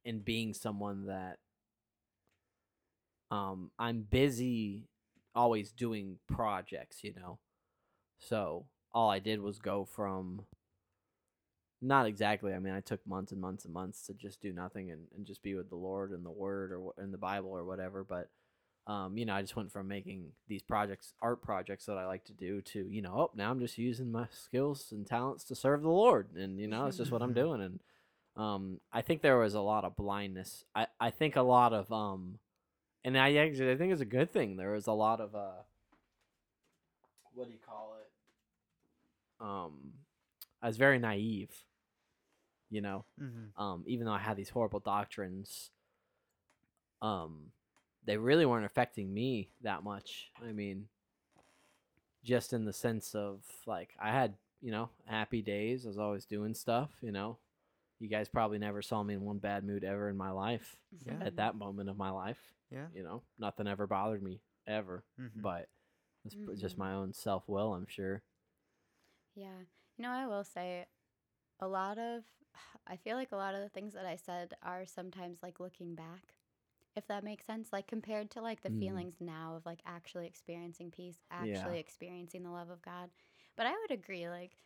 and 0.06 0.24
being 0.24 0.54
someone 0.54 1.08
that 1.08 1.38
um 3.30 3.72
I'm 3.78 4.02
busy 4.02 4.88
always 5.36 5.72
doing 5.72 6.18
projects, 6.28 7.04
you 7.04 7.14
know. 7.14 7.38
So, 8.20 8.66
all 8.94 9.10
I 9.10 9.20
did 9.20 9.42
was 9.42 9.60
go 9.60 9.86
from 9.86 10.42
not 11.82 12.08
exactly. 12.08 12.54
I 12.54 12.60
mean, 12.60 12.74
I 12.74 12.80
took 12.80 13.06
months 13.06 13.32
and 13.32 13.40
months 13.40 13.66
and 13.66 13.74
months 13.74 14.08
to 14.08 14.14
just 14.14 14.42
do 14.42 14.52
nothing 14.52 14.90
and, 14.90 15.02
and 15.16 15.28
just 15.28 15.44
be 15.44 15.54
with 15.54 15.70
the 15.70 15.76
Lord 15.76 16.12
and 16.12 16.26
the 16.26 16.32
Word 16.32 16.72
or 16.72 16.94
in 17.02 17.12
the 17.12 17.20
Bible 17.20 17.52
or 17.52 17.64
whatever. 17.64 18.04
But 18.04 18.30
um, 18.88 19.18
you 19.18 19.26
know, 19.26 19.36
I 19.36 19.42
just 19.42 19.56
went 19.56 19.72
from 19.72 19.88
making 19.88 20.32
these 20.48 20.64
projects, 20.64 21.14
art 21.22 21.42
projects 21.42 21.86
that 21.86 21.98
I 21.98 22.08
like 22.08 22.24
to 22.26 22.34
do, 22.34 22.62
to 22.62 22.88
you 22.90 23.02
know, 23.02 23.14
oh, 23.14 23.32
now 23.36 23.52
I'm 23.52 23.60
just 23.60 23.78
using 23.78 24.12
my 24.12 24.28
skills 24.32 24.88
and 24.92 25.06
talents 25.06 25.44
to 25.46 25.56
serve 25.56 25.82
the 25.82 25.90
Lord, 25.90 26.30
and 26.36 26.58
you 26.60 26.68
know, 26.68 26.86
it's 26.86 26.98
just 26.98 27.12
what 27.12 27.22
I'm 27.22 27.34
doing. 27.36 27.62
And 27.62 27.80
um, 28.38 28.80
I 28.94 29.02
think 29.02 29.22
there 29.22 29.38
was 29.38 29.56
a 29.56 29.62
lot 29.62 29.84
of 29.84 29.96
blindness. 29.96 30.64
I 30.76 30.88
I 31.00 31.10
think 31.10 31.36
a 31.36 31.42
lot 31.42 31.74
of 31.74 31.92
um, 31.92 32.38
and 33.04 33.18
I 33.18 33.36
actually 33.36 33.72
I 33.72 33.78
think 33.78 33.92
it's 33.92 34.02
a 34.02 34.06
good 34.06 34.32
thing. 34.32 34.58
There 34.58 34.72
was 34.72 34.88
a 34.88 34.94
lot 34.94 35.20
of 35.20 35.34
uh, 35.34 35.64
what 37.34 37.48
do 37.48 37.54
you 37.54 37.60
call 37.66 37.98
it? 38.00 39.44
Um, 39.44 39.94
I 40.62 40.68
was 40.68 40.78
very 40.78 41.00
naive. 41.00 41.52
You 42.70 42.82
know, 42.82 43.06
mm-hmm. 43.22 43.62
um, 43.62 43.84
even 43.88 44.06
though 44.06 44.12
I 44.12 44.20
had 44.20 44.36
these 44.36 44.50
horrible 44.50 44.82
doctrines, 44.82 45.72
um, 47.02 47.54
they 48.06 48.18
really 48.18 48.46
weren't 48.46 48.66
affecting 48.66 49.14
me 49.14 49.52
that 49.62 49.84
much. 49.84 50.32
I 50.46 50.52
mean, 50.52 50.90
just 52.26 52.52
in 52.52 52.66
the 52.66 52.74
sense 52.74 53.16
of 53.16 53.40
like 53.66 53.92
I 54.00 54.12
had, 54.12 54.34
you 54.62 54.72
know, 54.72 54.90
happy 55.06 55.42
days. 55.42 55.86
I 55.86 55.88
was 55.88 55.98
always 55.98 56.26
doing 56.26 56.54
stuff. 56.54 56.90
You 57.02 57.14
know, 57.14 57.38
you 58.00 58.08
guys 58.08 58.28
probably 58.30 58.58
never 58.60 58.82
saw 58.82 59.04
me 59.04 59.14
in 59.14 59.22
one 59.22 59.38
bad 59.40 59.64
mood 59.64 59.84
ever 59.84 60.10
in 60.10 60.18
my 60.18 60.32
life. 60.32 60.78
Yeah. 61.06 61.18
At 61.22 61.36
that 61.38 61.56
moment 61.56 61.90
of 61.90 61.98
my 61.98 62.10
life, 62.10 62.40
yeah 62.72 62.88
you 62.94 63.04
know, 63.04 63.24
nothing 63.40 63.68
ever 63.68 63.88
bothered 63.88 64.22
me 64.24 64.42
ever. 64.68 65.04
Mhm. 65.20 65.42
But 65.42 65.68
it's 66.26 66.36
p- 66.36 66.56
just 66.56 66.78
my 66.78 66.94
own 66.94 67.14
self 67.14 67.48
will, 67.48 67.74
I'm 67.74 67.88
sure. 67.88 68.24
Yeah. 69.36 69.60
You 69.98 70.04
know, 70.04 70.12
I 70.12 70.28
will 70.28 70.44
say 70.44 70.86
a 71.60 71.68
lot 71.68 71.98
of 71.98 72.24
I 72.88 72.98
feel 72.98 73.16
like 73.18 73.32
a 73.32 73.38
lot 73.38 73.56
of 73.56 73.62
the 73.62 73.70
things 73.70 73.94
that 73.94 74.06
I 74.06 74.16
said 74.16 74.54
are 74.64 74.86
sometimes 74.86 75.40
like 75.44 75.60
looking 75.60 75.96
back. 75.96 76.34
If 76.96 77.08
that 77.08 77.24
makes 77.24 77.46
sense, 77.46 77.70
like 77.72 77.88
compared 77.88 78.32
to 78.32 78.42
like 78.42 78.62
the 78.62 78.70
Mm. 78.70 78.80
feelings 78.80 79.16
now 79.20 79.56
of 79.56 79.66
like 79.66 79.80
actually 79.86 80.28
experiencing 80.28 80.92
peace, 80.92 81.18
actually 81.32 81.78
Yeah. 81.78 81.80
experiencing 81.80 82.44
the 82.44 82.52
love 82.52 82.70
of 82.70 82.82
God. 82.82 83.10
But 83.56 83.68
I 83.68 83.72
would 83.72 83.92
agree 83.92 84.30
like 84.30 84.58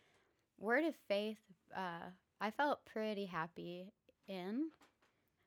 word 0.58 0.84
of 0.84 0.94
faith 1.08 1.38
uh 1.76 2.10
I 2.42 2.50
felt 2.50 2.84
pretty 2.84 3.26
happy 3.26 3.92
in, 4.26 4.70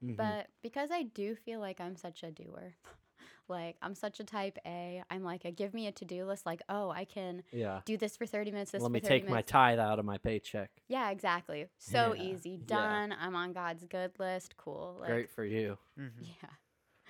Mhm. 0.01 0.15
but 0.15 0.47
because 0.61 0.91
I 0.91 1.03
do 1.03 1.35
feel 1.35 1.59
like 1.59 1.81
I'm 1.81 1.97
such 1.97 2.23
a 2.23 2.31
doer. 2.31 2.77
like 3.49 3.75
I'm 3.81 3.93
such 3.95 4.21
a 4.21 4.23
type 4.23 4.57
A. 4.65 5.03
I'm 5.11 5.21
like 5.21 5.43
a 5.43 5.51
give 5.51 5.73
me 5.73 5.87
a 5.87 5.91
to-do 5.91 6.25
list 6.25 6.45
like, 6.45 6.61
"Oh, 6.69 6.89
I 6.89 7.03
can 7.03 7.43
yeah. 7.51 7.81
do 7.83 7.97
this 7.97 8.15
for 8.15 8.25
30 8.25 8.49
minutes, 8.51 8.71
this 8.71 8.81
Let 8.81 8.87
for 8.89 8.93
me 8.93 8.99
30 9.01 9.19
take 9.19 9.29
my 9.29 9.41
tithe 9.41 9.77
out 9.77 9.99
of 9.99 10.05
my 10.05 10.17
paycheck. 10.17 10.71
Yeah, 10.87 11.09
exactly. 11.09 11.67
So 11.79 12.13
Yeah, 12.13 12.23
easy. 12.23 12.51
yeah. 12.51 12.65
Done. 12.65 13.11
I'm 13.19 13.35
on 13.35 13.51
God's 13.51 13.83
good 13.85 14.17
list. 14.17 14.55
Cool. 14.55 14.97
Like, 15.01 15.09
Great 15.09 15.29
for 15.31 15.43
you. 15.43 15.77
Mm-hmm. 15.99 16.23
Yeah. 16.41 16.49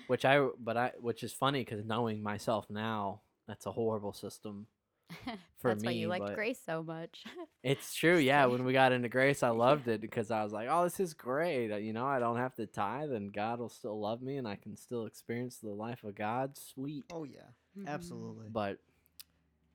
which 0.07 0.25
I 0.25 0.39
but 0.59 0.77
I 0.77 0.93
which 0.99 1.23
is 1.23 1.31
funny 1.31 1.63
because 1.63 1.85
knowing 1.85 2.23
myself 2.23 2.69
now, 2.71 3.21
that's 3.47 3.67
a 3.67 3.71
horrible 3.71 4.13
system. 4.13 4.67
For 5.57 5.69
That's 5.71 5.83
why 5.83 5.91
you 5.91 6.07
liked 6.07 6.35
Grace 6.35 6.59
so 6.65 6.83
much. 6.83 7.23
It's 7.63 7.95
true, 7.95 8.17
yeah. 8.17 8.45
When 8.45 8.63
we 8.65 8.73
got 8.73 8.91
into 8.91 9.09
grace, 9.09 9.41
I 9.41 9.49
loved 9.49 9.87
it 9.87 9.99
because 9.99 10.29
I 10.29 10.43
was 10.43 10.53
like, 10.53 10.67
"Oh, 10.69 10.83
this 10.83 10.99
is 10.99 11.15
great." 11.15 11.71
uh, 11.71 11.77
You 11.77 11.93
know, 11.93 12.05
I 12.05 12.19
don't 12.19 12.37
have 12.37 12.53
to 12.55 12.67
tithe, 12.67 13.11
and 13.11 13.33
God 13.33 13.59
will 13.59 13.69
still 13.69 13.99
love 13.99 14.21
me, 14.21 14.37
and 14.37 14.47
I 14.47 14.55
can 14.55 14.75
still 14.77 15.07
experience 15.07 15.57
the 15.57 15.71
life 15.71 16.03
of 16.03 16.13
God. 16.13 16.57
Sweet, 16.57 17.05
oh 17.11 17.23
yeah 17.23 17.41
Mhm. 17.77 17.87
absolutely 17.87 18.47
but 18.49 18.77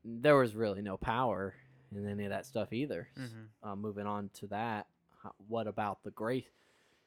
there 0.04 0.36
was 0.36 0.54
really 0.54 0.80
no 0.82 0.96
power 0.96 1.54
in 1.94 2.08
any 2.08 2.24
of 2.24 2.30
that 2.30 2.46
stuff 2.46 2.72
either. 2.72 3.08
Mm-hmm. 3.18 3.68
uh, 3.68 3.76
moving 3.76 4.06
on 4.06 4.30
to 4.34 4.46
that, 4.48 4.86
what 5.48 5.66
about 5.66 6.02
the 6.04 6.10
grace? 6.12 6.44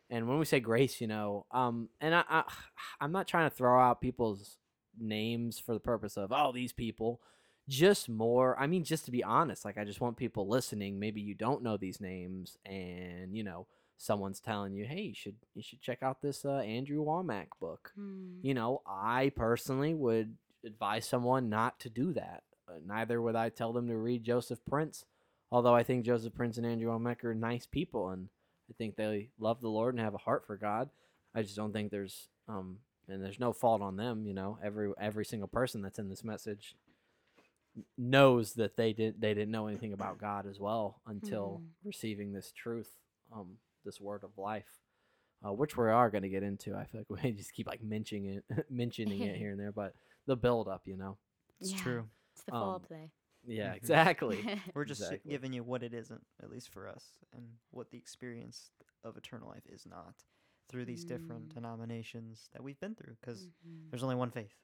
And 0.10 0.28
when 0.28 0.38
we 0.38 0.46
say 0.46 0.60
grace, 0.60 1.00
you 1.02 1.08
know, 1.08 1.46
um, 1.52 1.90
and 2.02 2.14
I, 2.14 2.24
I, 2.30 2.44
I'm 3.02 3.12
not 3.14 3.28
trying 3.28 3.50
to 3.50 3.56
throw 3.56 3.80
out 3.82 4.02
people's 4.02 4.58
names 5.00 5.58
for 5.58 5.74
the 5.74 5.80
purpose 5.80 6.18
of 6.18 6.32
oh 6.32 6.52
these 6.52 6.74
people, 6.74 7.22
just 7.70 8.10
more. 8.10 8.58
I 8.60 8.68
mean, 8.68 8.84
just 8.84 9.06
to 9.06 9.12
be 9.12 9.24
honest, 9.24 9.66
like 9.66 9.78
I 9.78 9.84
just 9.84 10.02
want 10.02 10.18
people 10.18 10.48
listening. 10.48 11.00
Maybe 11.00 11.22
you 11.22 11.34
don't 11.36 11.64
know 11.64 11.78
these 11.78 12.02
names, 12.02 12.58
and 12.66 13.36
you 13.36 13.44
know 13.44 13.68
someone's 13.98 14.40
telling 14.40 14.74
you, 14.74 14.86
hey, 14.86 15.02
you 15.02 15.14
should 15.14 15.36
you 15.56 15.62
should 15.64 15.82
check 15.82 16.04
out 16.04 16.22
this 16.22 16.44
uh, 16.46 16.58
Andrew 16.58 17.04
Wommack 17.06 17.48
book 17.62 17.92
Hmm. 17.96 18.38
you 18.42 18.54
know, 18.54 18.82
I 18.88 19.32
personally 19.36 19.94
would 19.94 20.36
advise 20.66 21.08
someone 21.08 21.50
not 21.50 21.80
to 21.82 21.90
do 21.90 22.14
that. 22.14 22.44
Uh, 22.68 22.80
neither 22.86 23.22
would 23.22 23.36
I 23.36 23.50
tell 23.50 23.74
them 23.74 23.88
to 23.88 23.98
read 23.98 24.24
Joseph 24.24 24.60
Prince, 24.66 25.06
although 25.52 25.76
I 25.76 25.84
think 25.84 26.06
Joseph 26.06 26.34
Prince 26.34 26.58
and 26.58 26.66
Andrew 26.66 26.90
Wommack 26.90 27.24
are 27.24 27.36
nice 27.36 27.66
people, 27.66 28.10
and 28.10 28.30
I 28.70 28.74
think 28.78 28.96
they 28.96 29.30
love 29.40 29.62
the 29.62 29.70
Lord 29.70 29.94
and 29.94 30.04
have 30.04 30.14
a 30.16 30.20
heart 30.20 30.46
for 30.48 30.58
God. 30.58 30.90
I 31.36 31.42
just 31.42 31.56
don't 31.56 31.74
think 31.74 31.92
there's 31.92 32.28
um 32.48 32.78
and 33.10 33.22
there's 33.22 33.40
no 33.40 33.52
fault 33.54 33.82
on 33.82 33.98
them. 33.98 34.26
You 34.26 34.34
know, 34.34 34.58
every 34.64 34.92
every 35.00 35.26
single 35.26 35.48
person 35.50 35.82
that's 35.82 36.00
in 36.00 36.10
this 36.10 36.24
message 36.24 36.76
knows 37.98 38.54
that 38.54 38.78
they 38.78 38.94
didn't 38.94 39.20
they 39.20 39.34
didn't 39.34 39.52
know 39.52 39.68
anything 39.68 39.94
about 39.94 40.20
God 40.20 40.46
as 40.48 40.60
well 40.60 41.02
until 41.08 41.62
Mhm. 41.64 41.86
receiving 41.86 42.32
this 42.32 42.52
truth, 42.52 42.92
um, 43.32 43.58
this 43.86 44.00
word 44.00 44.24
of 44.24 44.38
life 44.38 44.80
uh, 45.46 45.52
which 45.52 45.76
we 45.76 45.90
are 45.90 46.10
going 46.10 46.22
to 46.24 46.30
get 46.30 46.42
into. 46.44 46.74
I 46.74 46.86
feel 46.86 47.02
like 47.10 47.10
we 47.24 47.32
just 47.32 47.52
keep 47.54 47.68
like 47.68 47.84
mentioning 47.84 48.26
it, 48.26 48.46
mentioning 48.70 49.22
it 49.22 49.36
here 49.36 49.52
and 49.52 49.60
there, 49.60 49.72
but 49.74 49.94
the 50.26 50.36
build 50.38 50.68
up, 50.70 50.84
you 50.86 50.96
know. 50.96 51.18
it's 51.60 51.72
Yeah. 51.72 51.78
true 51.78 52.10
It's 52.34 52.44
the 52.44 52.52
full 52.54 52.76
Um, 52.76 52.82
play. 52.88 53.12
Yeah, 53.46 53.72
Mhm. 53.74 53.76
exactly. 53.76 54.38
we're 54.74 54.86
just 54.86 55.02
Exactly. 55.02 55.32
giving 55.32 55.52
you 55.52 55.64
what 55.64 55.84
it 55.84 55.94
isn't 55.94 56.26
at 56.42 56.50
least 56.50 56.70
for 56.70 56.88
us 56.88 57.20
and 57.34 57.44
what 57.72 57.90
the 57.92 57.98
experience 57.98 58.72
of 59.04 59.18
eternal 59.18 59.50
life 59.50 59.66
is 59.68 59.86
not 59.86 60.24
through 60.70 60.86
these 60.86 61.04
different 61.04 61.50
Mm. 61.50 61.54
denominations 61.56 62.48
that 62.54 62.64
we've 62.64 62.80
been 62.80 62.96
through 62.96 63.16
because 63.20 63.50
Mhm. 63.68 63.90
there's 63.92 64.04
only 64.04 64.16
one 64.16 64.32
faith 64.32 64.56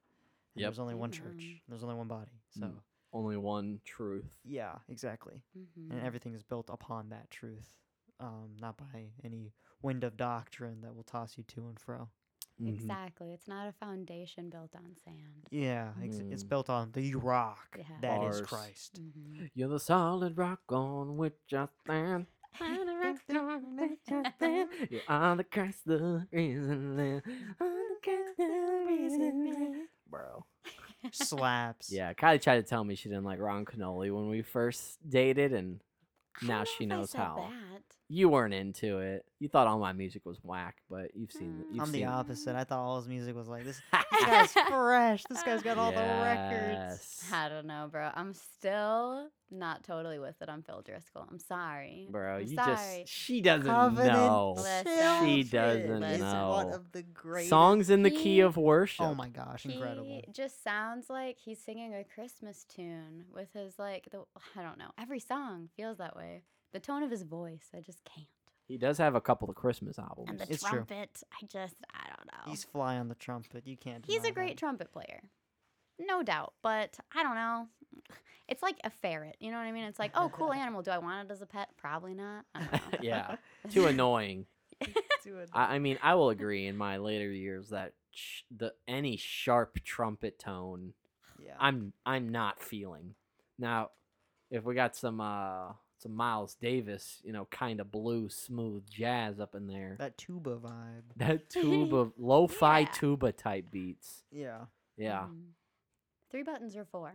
and 0.56 0.64
Yep. 0.64 0.70
there's 0.70 0.80
only 0.80 0.96
one 0.96 1.12
church 1.12 1.62
there's 1.68 1.84
only 1.84 1.96
one 1.96 2.08
body 2.08 2.42
so 2.52 2.68
Mm. 2.68 2.82
Only 3.12 3.38
one 3.38 3.82
truth. 3.86 4.30
yeah 4.46 4.76
exactly 4.88 5.42
Mhm. 5.58 5.92
and 5.92 6.02
everything 6.02 6.34
is 6.36 6.44
built 6.44 6.70
upon 6.70 7.10
that 7.10 7.30
truth 7.32 7.76
um, 8.20 8.56
not 8.60 8.78
by 8.78 9.12
any 9.24 9.54
wind 9.82 10.04
of 10.04 10.18
doctrine 10.18 10.82
that 10.82 10.94
will 10.96 11.04
toss 11.04 11.38
you 11.38 11.44
to 11.46 11.68
and 11.68 11.80
fro 11.80 12.10
Mhm. 12.62 12.68
Exactly. 12.74 13.32
It's 13.32 13.48
not 13.48 13.70
a 13.70 13.72
foundation 13.72 14.50
built 14.50 14.76
on 14.76 14.94
sand. 15.06 15.48
Yeah, 15.50 15.94
ex- 16.04 16.20
it's 16.20 16.44
Mm. 16.44 16.50
built 16.50 16.70
on 16.70 16.92
the 16.92 17.16
rock 17.16 17.78
Yeah. 17.80 17.86
that 18.02 18.22
is 18.24 18.42
Bars. 18.42 18.48
Christ. 18.50 18.98
hmm 18.98 19.46
You're 19.56 19.70
the 19.70 19.80
solid 19.80 20.38
rock 20.38 20.62
on 20.70 21.16
which 21.16 21.40
I 21.54 21.70
stand. 21.86 22.28
You 24.90 25.02
are 25.08 25.36
the 25.38 25.44
Christ, 25.46 25.86
the 25.86 26.28
reason 26.32 26.96
man. 26.98 27.22
Are 27.62 27.70
the 27.70 27.96
Christ, 28.04 28.38
the 28.38 28.86
reason 28.88 29.44
man. 29.44 29.88
Bro. 30.10 30.46
Slaps. 31.12 31.92
Yeah, 31.92 32.14
Kyli 32.14 32.42
tried 32.42 32.58
to 32.58 32.64
tell 32.64 32.84
me 32.84 32.96
she 32.96 33.10
didn't 33.10 33.24
like 33.24 33.40
Ron 33.40 33.66
Kenoly 33.66 34.14
when 34.14 34.30
we 34.30 34.42
first 34.42 34.98
dated, 35.08 35.54
and 35.54 35.80
Now 36.42 36.64
she 36.64 36.86
know 36.86 36.96
if 36.96 36.98
I 36.98 37.00
knows 37.02 37.14
how. 37.14 37.50
That. 37.50 37.84
You 38.12 38.28
weren't 38.28 38.56
into 38.56 38.98
it. 38.98 39.24
You 39.40 39.48
thought 39.48 39.68
all 39.68 39.78
my 39.78 39.94
music 39.94 40.26
was 40.26 40.40
whack, 40.44 40.78
but 40.90 41.12
you've 41.16 41.32
seen 41.32 41.64
you've 41.72 41.84
I'm 41.84 41.92
the 41.92 42.00
seen 42.00 42.08
opposite. 42.08 42.56
I 42.56 42.64
thought 42.64 42.80
all 42.80 42.98
his 42.98 43.08
music 43.08 43.36
was 43.36 43.48
like 43.48 43.64
this. 43.64 43.80
This 44.12 44.26
guy's 44.26 44.52
fresh. 44.68 45.24
This 45.30 45.44
guy's 45.44 45.62
got 45.62 45.78
all 45.78 45.92
the 45.92 45.98
records. 46.02 47.24
I 47.32 47.48
don't 47.50 47.68
know, 47.68 47.88
bro. 47.92 48.10
I'm 48.16 48.34
still 48.34 49.30
not 49.52 49.84
totally 49.84 50.18
with 50.20 50.42
it 50.42 50.50
on 50.50 50.64
Phil 50.64 50.82
Driscoll. 50.82 51.28
I'm 51.30 51.40
sorry. 51.40 52.08
Bro, 52.10 52.38
I'm 52.38 52.48
you 52.48 52.56
sorry. 52.56 53.02
just 53.02 53.14
she 53.14 53.42
doesn't 53.42 53.68
Covenant 53.70 54.14
know. 54.14 54.56
Listen. 54.58 55.26
She 55.26 55.44
doesn't 55.44 56.04
is 56.04 56.20
know. 56.20 56.50
one 56.50 56.74
of 56.74 56.92
the 56.92 57.04
greatest. 57.04 57.50
Songs 57.50 57.92
in 57.92 58.02
the 58.02 58.12
key 58.12 58.40
of 58.40 58.58
worship. 58.58 59.06
Oh 59.06 59.14
my 59.14 59.30
gosh, 59.30 59.66
incredible. 59.66 60.04
He 60.26 60.32
just 60.34 60.64
sounds 60.64 61.12
like 61.12 61.38
he's 61.38 61.60
singing 61.60 61.94
a 61.94 62.04
Christmas 62.04 62.66
tune 62.66 63.26
with 63.34 63.54
his 63.54 63.78
like 63.78 64.08
the 64.12 64.24
I 64.56 64.64
don't 64.64 64.80
know. 64.80 64.90
Every 65.00 65.20
song 65.20 65.70
feels 65.78 66.00
that 66.00 66.16
way. 66.16 66.42
The 66.74 66.80
tone 66.80 67.04
of 67.04 67.12
his 67.12 67.24
voice, 67.24 67.70
I 67.76 67.80
just 67.80 68.04
can't. 68.06 68.28
He 68.68 68.78
does 68.78 69.00
have 69.00 69.16
a 69.16 69.22
couple 69.22 69.50
of 69.50 69.56
Christmas 69.56 69.98
albums. 69.98 70.30
And 70.30 70.40
the 70.40 70.52
It's 70.52 70.62
true. 70.62 70.86
trumpet, 70.86 71.24
I 71.42 71.46
just 71.48 71.76
I 71.94 72.08
don't 72.08 72.28
know. 72.28 72.52
He's 72.52 72.64
fly 72.64 72.98
on 72.98 73.08
the 73.08 73.16
trumpet. 73.16 73.66
You 73.66 73.78
can't. 73.78 74.06
He's 74.06 74.18
deny 74.18 74.30
a 74.30 74.32
great 74.34 74.50
that. 74.50 74.58
trumpet 74.60 74.92
player. 74.92 75.22
No 76.00 76.22
doubt, 76.24 76.54
but 76.62 76.98
I 77.16 77.24
don't 77.24 77.36
know. 77.36 77.68
It's 78.48 78.62
like 78.64 78.78
a 78.84 78.90
ferret, 78.90 79.36
you 79.40 79.52
know 79.52 79.58
what 79.58 79.66
I 79.66 79.72
mean? 79.72 79.84
It's 79.86 80.00
like, 80.00 80.12
oh, 80.16 80.30
cool 80.30 80.54
animal. 80.54 80.82
Do 80.84 80.92
I 80.92 81.00
want 81.00 81.30
it 81.30 81.32
as 81.34 81.42
a 81.42 81.46
pet? 81.46 81.70
Probably 81.78 82.14
not. 82.14 82.46
I 82.56 82.60
don't 82.62 82.72
know. 82.94 83.00
yeah, 83.02 83.36
too 83.72 83.88
annoying. 83.88 84.46
Do 85.24 85.38
it. 85.40 85.50
I, 85.54 85.76
I 85.76 85.80
mean, 85.80 85.98
I 86.02 86.16
will 86.16 86.30
agree 86.30 86.68
in 86.68 86.78
my 86.78 86.98
later 86.98 87.30
years 87.32 87.70
that 87.70 87.94
sh- 88.12 88.42
the 88.56 88.74
any 88.88 89.18
sharp 89.18 89.84
trumpet 89.84 90.40
tone, 90.40 90.94
yeah. 91.44 91.56
I'm 91.60 91.92
I'm 92.06 92.30
not 92.30 92.62
feeling. 92.62 93.16
Now, 93.58 93.90
if 94.50 94.64
we 94.64 94.74
got 94.76 94.96
some 94.96 95.20
uh 95.20 95.74
some 96.00 96.16
Miles 96.16 96.56
Davis, 96.56 97.22
you 97.24 97.34
know, 97.34 97.46
kind 97.52 97.80
of 97.80 97.92
blue 97.92 98.30
smooth 98.30 98.90
jazz 98.90 99.40
up 99.40 99.54
in 99.56 99.68
there, 99.68 99.96
that 100.00 100.18
tuba 100.18 100.56
vibe. 100.58 101.04
that 101.18 101.50
tuba 101.50 102.12
lo-fi 102.18 102.80
Yeah. 102.80 102.86
tuba 102.94 103.32
type 103.32 103.70
beats, 103.72 104.24
Yeah. 104.32 104.66
yeah. 104.98 105.28
Mhm. 105.30 105.52
Three 106.32 106.44
buttons 106.44 106.76
or 106.76 106.86
four? 106.86 107.14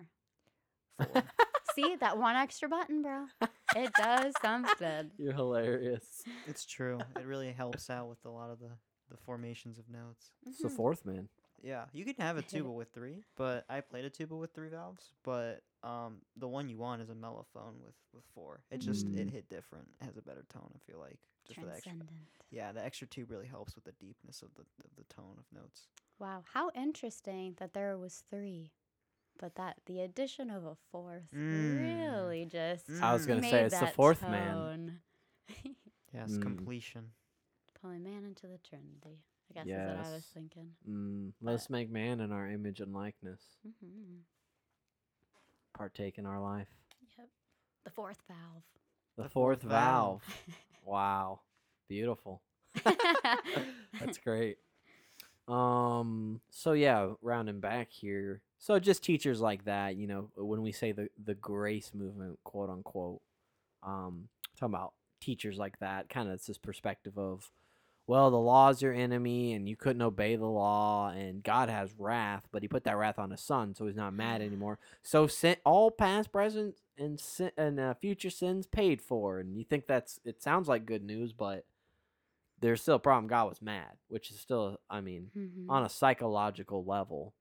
Four. 0.99 1.22
See 1.74 1.97
that 1.97 2.18
one 2.18 2.37
extra 2.37 2.68
button, 2.68 3.03
bro? 3.03 3.26
It 3.74 3.91
does 3.99 4.32
something. 4.43 5.11
You're 5.18 5.32
hilarious. 5.32 6.22
it's 6.47 6.64
true. 6.64 6.99
It 7.16 7.24
really 7.26 7.51
helps 7.53 7.91
out 7.91 8.09
with 8.09 8.24
a 8.24 8.30
lot 8.30 8.51
of 8.51 8.61
the 8.61 8.70
the 9.11 9.16
formations 9.18 9.78
of 9.78 9.89
notes. 9.89 10.30
It's 10.47 10.59
the 10.62 10.68
Mhm. 10.68 10.76
fourth 10.76 11.05
man. 11.05 11.28
Yeah, 11.65 11.85
you 11.93 12.05
can 12.05 12.15
have 12.19 12.37
a 12.37 12.43
tuba 12.43 12.71
with 12.71 12.89
three, 12.93 13.25
but 13.37 13.65
I 13.71 13.81
played 13.81 14.05
a 14.05 14.11
tuba 14.11 14.37
with 14.37 14.53
three 14.53 14.69
valves. 14.69 15.15
But 15.23 15.62
um, 15.83 16.19
the 16.37 16.47
one 16.47 16.69
you 16.69 16.77
want 16.77 17.01
is 17.01 17.09
a 17.09 17.15
mellophone 17.15 17.81
with 17.83 17.95
with 18.12 18.25
four. 18.35 18.61
It 18.71 18.79
just 18.81 19.07
it 19.07 19.29
Mm. 19.29 19.33
hit 19.33 19.49
different. 19.49 19.89
It 20.01 20.05
has 20.05 20.17
a 20.19 20.23
better 20.23 20.45
tone. 20.53 20.71
I 20.75 20.79
feel 20.91 21.01
like 21.01 21.19
just 21.47 21.59
for 21.59 21.67
the 21.67 21.73
extra. 21.73 21.93
Yeah, 22.51 22.73
the 22.73 22.85
extra 22.85 23.07
tube 23.07 23.31
really 23.31 23.47
helps 23.47 23.75
with 23.75 23.85
the 23.85 23.93
deepness 23.93 24.43
of 24.43 24.51
the 24.55 24.62
of 24.85 24.91
the 24.97 25.05
tone 25.15 25.37
of 25.39 25.45
notes. 25.59 25.89
Wow, 26.19 26.45
how 26.53 26.71
interesting 26.75 27.55
that 27.59 27.73
there 27.73 27.97
was 27.97 28.23
three, 28.31 28.71
but 29.39 29.55
that 29.57 29.77
the 29.87 30.01
addition 30.03 30.51
of 30.51 30.65
a 30.65 30.77
fourth 30.93 31.33
Mm. 31.35 31.79
really 31.81 32.45
just 32.45 32.89
Mm. 32.89 33.03
I 33.03 33.12
was 33.15 33.25
gonna 33.27 33.41
made 33.41 33.51
say 33.51 33.62
it's 33.62 33.75
the 33.79 33.87
that 33.87 33.95
fourth 33.95 34.21
man. 34.23 35.01
Yes, 36.12 36.37
Mm. 36.39 36.43
completion. 36.43 37.11
Pulling 37.81 38.05
man 38.05 38.25
into 38.25 38.47
the 38.47 38.59
Trinity. 38.59 39.25
I 39.51 39.55
guess 39.55 39.66
is 39.66 39.72
what 39.72 39.97
I 39.97 40.11
was 40.11 40.24
Yes. 40.24 40.30
thinking. 40.34 40.70
Mm, 40.88 41.32
let's 41.42 41.68
make 41.70 41.90
man 41.90 42.20
in 42.20 42.32
our 42.32 42.49
image 42.49 42.80
and 42.80 42.92
likeness. 42.92 43.40
hmm 43.62 44.18
Partake 45.76 46.18
in 46.18 46.26
our 46.26 46.40
life. 46.40 46.68
Yep. 47.18 47.28
The 47.84 47.90
fourth 47.90 48.18
valve. 48.28 48.62
The, 49.16 49.24
The 49.24 49.28
fourth, 49.28 49.62
fourth 49.62 49.70
valve. 49.70 50.22
valve. 50.22 50.22
Wow. 50.86 51.40
Beautiful. 51.88 52.42
That's 52.84 54.18
great. 54.18 54.59
Um 55.49 56.40
so 56.51 56.72
yeah, 56.72 57.11
rounding 57.22 57.61
back 57.61 57.90
here. 57.90 58.40
So 58.59 58.78
just 58.78 59.03
teachers 59.03 59.40
like 59.40 59.64
that, 59.64 59.97
you 59.97 60.07
know, 60.07 60.30
when 60.36 60.62
we 60.62 60.72
say 60.72 60.92
the 60.92 61.09
the 61.22 61.34
grace 61.34 61.92
movement, 61.95 62.38
quote 62.45 62.68
unquote, 62.70 63.20
um 63.82 64.28
talking 64.59 64.74
about 64.74 64.92
teachers 65.20 65.57
like 65.59 65.78
that, 65.80 66.09
kind 66.11 66.28
of 66.28 66.34
it's 66.34 66.47
this 66.47 66.59
perspective 66.59 67.16
of 67.18 67.51
well, 68.07 68.31
the 68.31 68.37
law's 68.39 68.83
your 68.83 68.93
enemy 68.93 69.55
and 69.55 69.69
you 69.69 69.77
couldn't 69.77 70.03
obey 70.03 70.37
the 70.37 70.45
law 70.47 71.09
and 71.11 71.43
God 71.43 71.69
has 71.71 71.95
wrath, 71.99 72.47
but 72.53 72.63
he 72.63 72.69
put 72.69 72.85
that 72.85 72.97
wrath 72.99 73.19
on 73.19 73.31
his 73.31 73.41
son, 73.41 73.75
so 73.75 73.87
he's 73.87 73.97
not 73.97 74.13
mad 74.13 74.41
anymore. 74.43 74.79
So 75.03 75.27
sin, 75.27 75.57
all 75.65 75.91
past, 75.91 76.31
present 76.33 76.75
and 76.99 77.19
sin, 77.19 77.51
and 77.57 77.81
uh, 77.81 77.95
future 77.95 78.31
sins 78.31 78.67
paid 78.67 79.01
for. 79.01 79.39
And 79.41 79.57
you 79.57 79.65
think 79.65 79.87
that's 79.87 80.21
it 80.25 80.43
sounds 80.43 80.69
like 80.69 80.85
good 80.87 81.03
news, 81.05 81.33
but 81.33 81.65
there's 82.61 82.83
still 82.83 82.97
a 82.97 83.01
problem. 83.01 83.27
God 83.27 83.49
was 83.49 83.61
mad, 83.63 83.97
which 84.09 84.31
is 84.31 84.39
still, 84.39 84.79
I 84.89 85.01
mean, 85.01 85.31
Mhm. 85.37 85.67
on 85.69 85.83
a 85.85 85.89
psychological 85.89 86.85
level. 86.85 87.35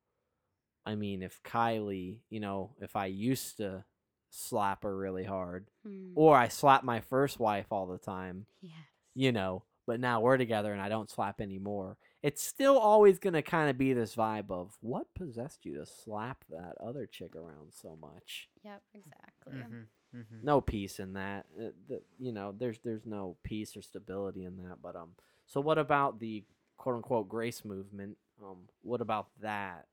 I 0.85 0.95
mean, 0.95 1.21
if 1.21 1.41
Kyli, 1.43 2.19
you 2.29 2.39
know, 2.41 2.75
if 2.81 2.95
I 2.95 3.05
used 3.05 3.57
to 3.57 3.85
slap 4.29 4.83
her 4.83 4.95
really 4.97 5.23
hard, 5.23 5.67
Hmm. 5.85 6.11
or 6.15 6.35
I 6.35 6.47
slap 6.47 6.83
my 6.83 6.99
first 6.99 7.39
wife 7.39 7.67
all 7.71 7.85
the 7.87 7.97
time, 7.99 8.47
Yes. 8.61 8.73
you 9.13 9.31
know, 9.31 9.63
but 9.85 9.99
now 9.99 10.21
we're 10.21 10.37
together 10.37 10.71
and 10.71 10.81
I 10.81 10.89
don't 10.89 11.09
slap 11.09 11.41
anymore, 11.41 11.97
it's 12.21 12.41
still 12.41 12.77
always 12.77 13.19
going 13.19 13.33
to 13.33 13.41
kind 13.41 13.69
of 13.69 13.77
be 13.77 13.93
this 13.93 14.15
vibe 14.15 14.49
of 14.49 14.77
what 14.81 15.13
possessed 15.13 15.65
you 15.65 15.75
to 15.77 15.85
slap 15.85 16.45
that 16.49 16.75
other 16.79 17.05
chick 17.05 17.35
around 17.35 17.71
so 17.71 17.97
much? 18.01 18.49
Yep. 18.63 18.81
Exactly. 18.93 19.53
Mm-hmm. 19.53 19.81
Mm-hmm. 20.15 20.45
no 20.45 20.61
peace 20.61 20.99
in 20.99 21.13
that. 21.13 21.47
Uh, 21.59 21.69
the, 21.89 22.01
you 22.19 22.31
know, 22.31 22.53
there's 22.55 22.77
there's 22.83 23.05
no 23.05 23.35
peace 23.43 23.75
or 23.75 23.81
stability 23.81 24.45
in 24.45 24.57
that. 24.57 24.77
But 24.81 24.95
um, 24.95 25.09
so 25.47 25.59
what 25.59 25.79
about 25.79 26.19
the 26.19 26.43
quote 26.77 26.97
unquote 26.97 27.27
grace 27.27 27.65
movement? 27.65 28.17
Um, 28.43 28.57
what 28.83 29.01
about 29.01 29.29
that? 29.41 29.87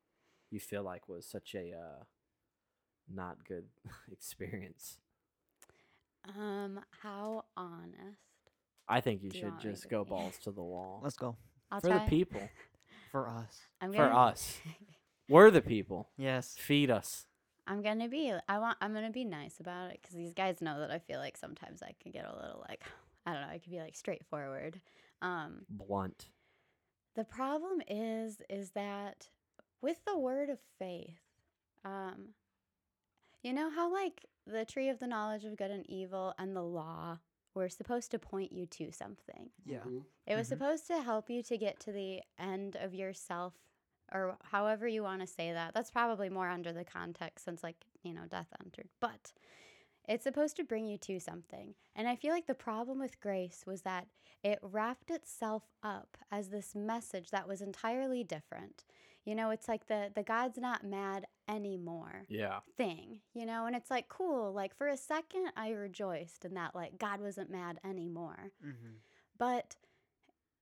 You 0.51 0.61
feel 0.61 0.82
like 0.82 1.09
was 1.09 1.24
such 1.24 1.55
a 1.55 1.72
uh, 1.72 2.05
not 3.12 3.47
good 3.47 3.64
experience. 4.12 4.99
Um. 6.36 6.80
How 7.03 7.47
honest? 7.57 8.30
I 8.91 9.01
think 9.01 9.22
you 9.22 9.30
Do 9.30 9.38
should 9.38 9.49
want 9.51 9.61
just 9.61 9.82
to 9.82 9.88
go 9.88 10.05
balls 10.05 10.36
to 10.45 10.51
the 10.51 10.62
wall 10.62 11.01
Let's 11.03 11.16
go 11.16 11.36
I'll 11.70 11.80
for 11.80 11.86
try. 11.86 12.05
the 12.05 12.11
people, 12.11 12.41
for 13.12 13.28
us. 13.28 13.61
I'm 13.80 13.93
for 13.93 13.99
gonna, 14.09 14.16
us. 14.16 14.59
We're 15.28 15.53
the 15.53 15.62
people. 15.62 16.09
Yes. 16.18 16.57
Feed 16.59 16.91
us. 16.91 17.26
I'm 17.66 17.82
gonna 17.82 18.09
be. 18.09 18.32
I 18.49 18.59
want. 18.59 18.76
I'm 18.80 18.93
gonna 18.93 19.11
be 19.11 19.24
nice 19.24 19.61
about 19.61 19.93
it 19.93 20.01
because 20.03 20.16
these 20.16 20.34
guys 20.34 20.61
know 20.61 20.80
that 20.80 20.91
I 20.91 20.99
feel 20.99 21.20
like 21.20 21.36
sometimes 21.36 21.82
I 21.82 21.95
can 22.03 22.11
get 22.11 22.24
a 22.24 22.34
little 22.34 22.64
like 22.68 22.82
I 23.26 23.32
don't 23.32 23.43
know. 23.43 23.49
I 23.49 23.59
could 23.59 23.70
be 23.70 23.78
like 23.78 23.97
straightforward. 23.97 24.80
Um. 25.22 25.66
Blunt. 25.68 26.26
The 27.14 27.24
problem 27.24 27.80
is, 27.88 28.38
is 28.49 28.70
that 28.70 29.28
with 29.82 29.99
the 30.07 30.18
word 30.18 30.49
of 30.49 30.59
faith, 30.78 31.18
um, 31.84 32.30
you 33.43 33.53
know 33.53 33.70
how 33.70 33.93
like 33.93 34.26
the 34.47 34.64
tree 34.64 34.88
of 34.88 34.99
the 34.99 35.07
knowledge 35.07 35.45
of 35.45 35.57
good 35.57 35.70
and 35.70 35.88
evil 35.88 36.34
and 36.38 36.57
the 36.57 36.62
law 36.62 37.18
were 37.55 37.68
supposed 37.68 38.11
to 38.12 38.18
point 38.18 38.53
you 38.53 38.66
to 38.66 38.92
something. 38.92 39.51
Yeah. 39.64 39.84
It 40.26 40.36
was 40.36 40.46
Mhm. 40.46 40.51
supposed 40.51 40.86
to 40.88 41.03
help 41.03 41.28
you 41.30 41.42
to 41.42 41.59
get 41.59 41.80
to 41.80 41.92
the 41.92 42.22
end 42.38 42.76
of 42.76 42.94
yourself 42.94 43.55
or 44.12 44.36
however 44.44 44.88
you 44.88 45.03
want 45.03 45.20
to 45.20 45.26
say 45.26 45.53
that. 45.53 45.74
That's 45.74 45.90
probably 45.90 46.28
more 46.28 46.48
under 46.48 46.72
the 46.72 46.84
context 46.84 47.44
since 47.44 47.62
like, 47.62 47.86
you 48.03 48.12
know, 48.12 48.26
death 48.26 48.53
entered. 48.64 48.88
But 49.01 49.32
it's 50.09 50.24
supposed 50.24 50.57
to 50.57 50.64
bring 50.64 50.86
you 50.86 50.98
to 50.98 51.20
something. 51.20 51.74
And 51.94 52.09
I 52.09 52.16
feel 52.16 52.32
like 52.32 52.46
the 52.46 52.55
problem 52.55 52.98
with 52.98 53.20
grace 53.20 53.64
was 53.66 53.82
that 53.82 54.09
it 54.42 54.59
wrapped 54.62 55.11
itself 55.11 55.64
up 55.82 56.16
as 56.30 56.48
this 56.48 56.74
message 56.74 57.30
that 57.30 57.46
was 57.46 57.61
entirely 57.61 58.24
different. 58.24 58.84
You 59.24 59.34
know, 59.34 59.51
it's 59.51 59.68
like 59.68 59.86
the 59.86 60.11
the 60.12 60.22
God's 60.22 60.59
not 60.59 60.82
mad 60.82 61.26
anymore 61.51 62.26
Yeah. 62.28 62.61
thing, 62.76 63.20
you 63.34 63.44
know, 63.46 63.66
and 63.66 63.74
it's 63.74 63.90
like 63.90 64.09
cool. 64.09 64.53
Like 64.53 64.74
for 64.76 64.88
a 64.88 64.96
second 64.96 65.46
I 65.57 65.70
rejoiced 65.72 66.44
in 66.44 66.55
that 66.55 66.74
like 66.74 66.98
God 66.98 67.20
wasn't 67.20 67.51
mad 67.51 67.78
anymore. 67.84 68.53
Mm-hmm. 68.64 68.94
But 69.38 69.76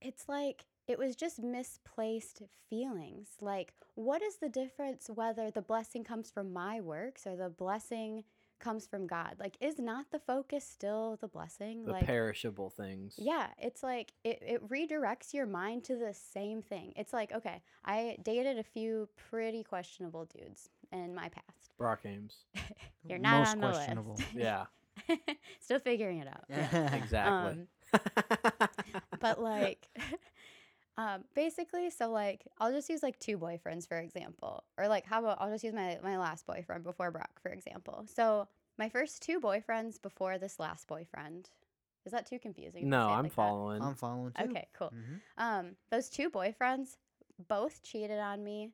it's 0.01 0.29
like 0.29 0.65
it 0.87 0.99
was 0.99 1.17
just 1.17 1.43
misplaced 1.43 2.43
feelings. 2.71 3.29
Like, 3.43 3.75
what 3.95 4.23
is 4.23 4.37
the 4.37 4.49
difference 4.49 5.11
whether 5.15 5.51
the 5.51 5.61
blessing 5.61 6.03
comes 6.03 6.31
from 6.31 6.53
my 6.53 6.81
works 6.81 7.27
or 7.27 7.37
the 7.37 7.51
blessing 7.51 8.25
comes 8.59 8.87
from 8.87 9.07
God. 9.07 9.37
Like, 9.39 9.57
is 9.61 9.79
not 9.79 10.11
the 10.11 10.19
focus 10.19 10.65
still 10.65 11.17
the 11.21 11.29
blessing? 11.29 11.85
The 11.85 11.93
like, 11.93 12.07
perishable 12.07 12.71
things. 12.71 13.15
yeah, 13.19 13.49
it's 13.59 13.83
like 13.83 14.13
it, 14.25 14.43
it 14.43 14.69
redirects 14.69 15.33
your 15.33 15.47
mind 15.47 15.85
to 15.85 15.97
the 15.97 16.15
same 16.15 16.63
thing. 16.63 16.93
It's 16.97 17.13
like, 17.13 17.33
okay, 17.33 17.63
I 17.85 18.17
dated 18.23 18.59
a 18.59 18.63
few 18.65 19.09
pretty 19.31 19.63
questionable 19.63 20.27
dudes 20.27 20.71
in 20.93 21.15
my 21.15 21.29
past. 21.29 21.73
Brock 21.79 22.01
Hames. 22.03 22.35
You're 23.09 23.19
not 23.19 23.39
Most 23.41 23.49
on 23.51 23.61
the 23.61 23.67
questionable. 23.69 24.15
list. 24.15 24.29
Yeah, 24.35 24.65
Still 25.61 25.79
figuring 25.79 26.19
it 26.19 26.29
out. 26.29 26.45
exactly. 26.93 27.67
but 29.21 29.41
like 29.41 29.89
um 30.99 31.25
basically 31.35 31.89
so 31.91 32.11
like 32.11 32.45
i'll 32.59 32.73
just 32.73 32.89
use 32.91 33.03
like 33.03 33.19
two 33.19 33.39
boyfriends 33.39 33.87
for 33.89 33.97
example 33.97 34.65
or 34.77 34.89
like 34.89 35.07
how 35.07 35.21
about 35.21 35.39
i'll 35.41 35.51
just 35.51 35.65
use 35.65 35.73
my 35.73 35.99
my 36.03 36.19
last 36.19 36.47
boyfriend 36.47 36.85
before 36.85 37.11
brock 37.11 37.31
for 37.43 37.51
example 37.51 38.05
so 38.13 38.47
my 38.79 38.89
first 38.89 39.23
two 39.23 39.41
boyfriends 39.41 40.01
before 40.03 40.37
this 40.39 40.59
last 40.59 40.87
boyfriend 40.89 41.49
is 42.05 42.13
that 42.13 42.27
too 42.27 42.39
confusing 42.39 42.89
no, 42.89 43.07
say 43.07 43.13
I'm 43.13 43.23
like 43.25 43.33
that? 43.33 43.35
following. 43.37 43.83
I'm 43.83 43.95
following 43.95 44.33
too. 44.33 44.45
okay 44.45 44.67
cool 44.77 44.93
Mhm. 44.93 45.21
um 45.39 45.77
those 45.91 46.09
two 46.11 46.29
boyfriends 46.31 46.97
both 47.49 47.83
cheated 47.83 48.19
on 48.19 48.43
me 48.45 48.73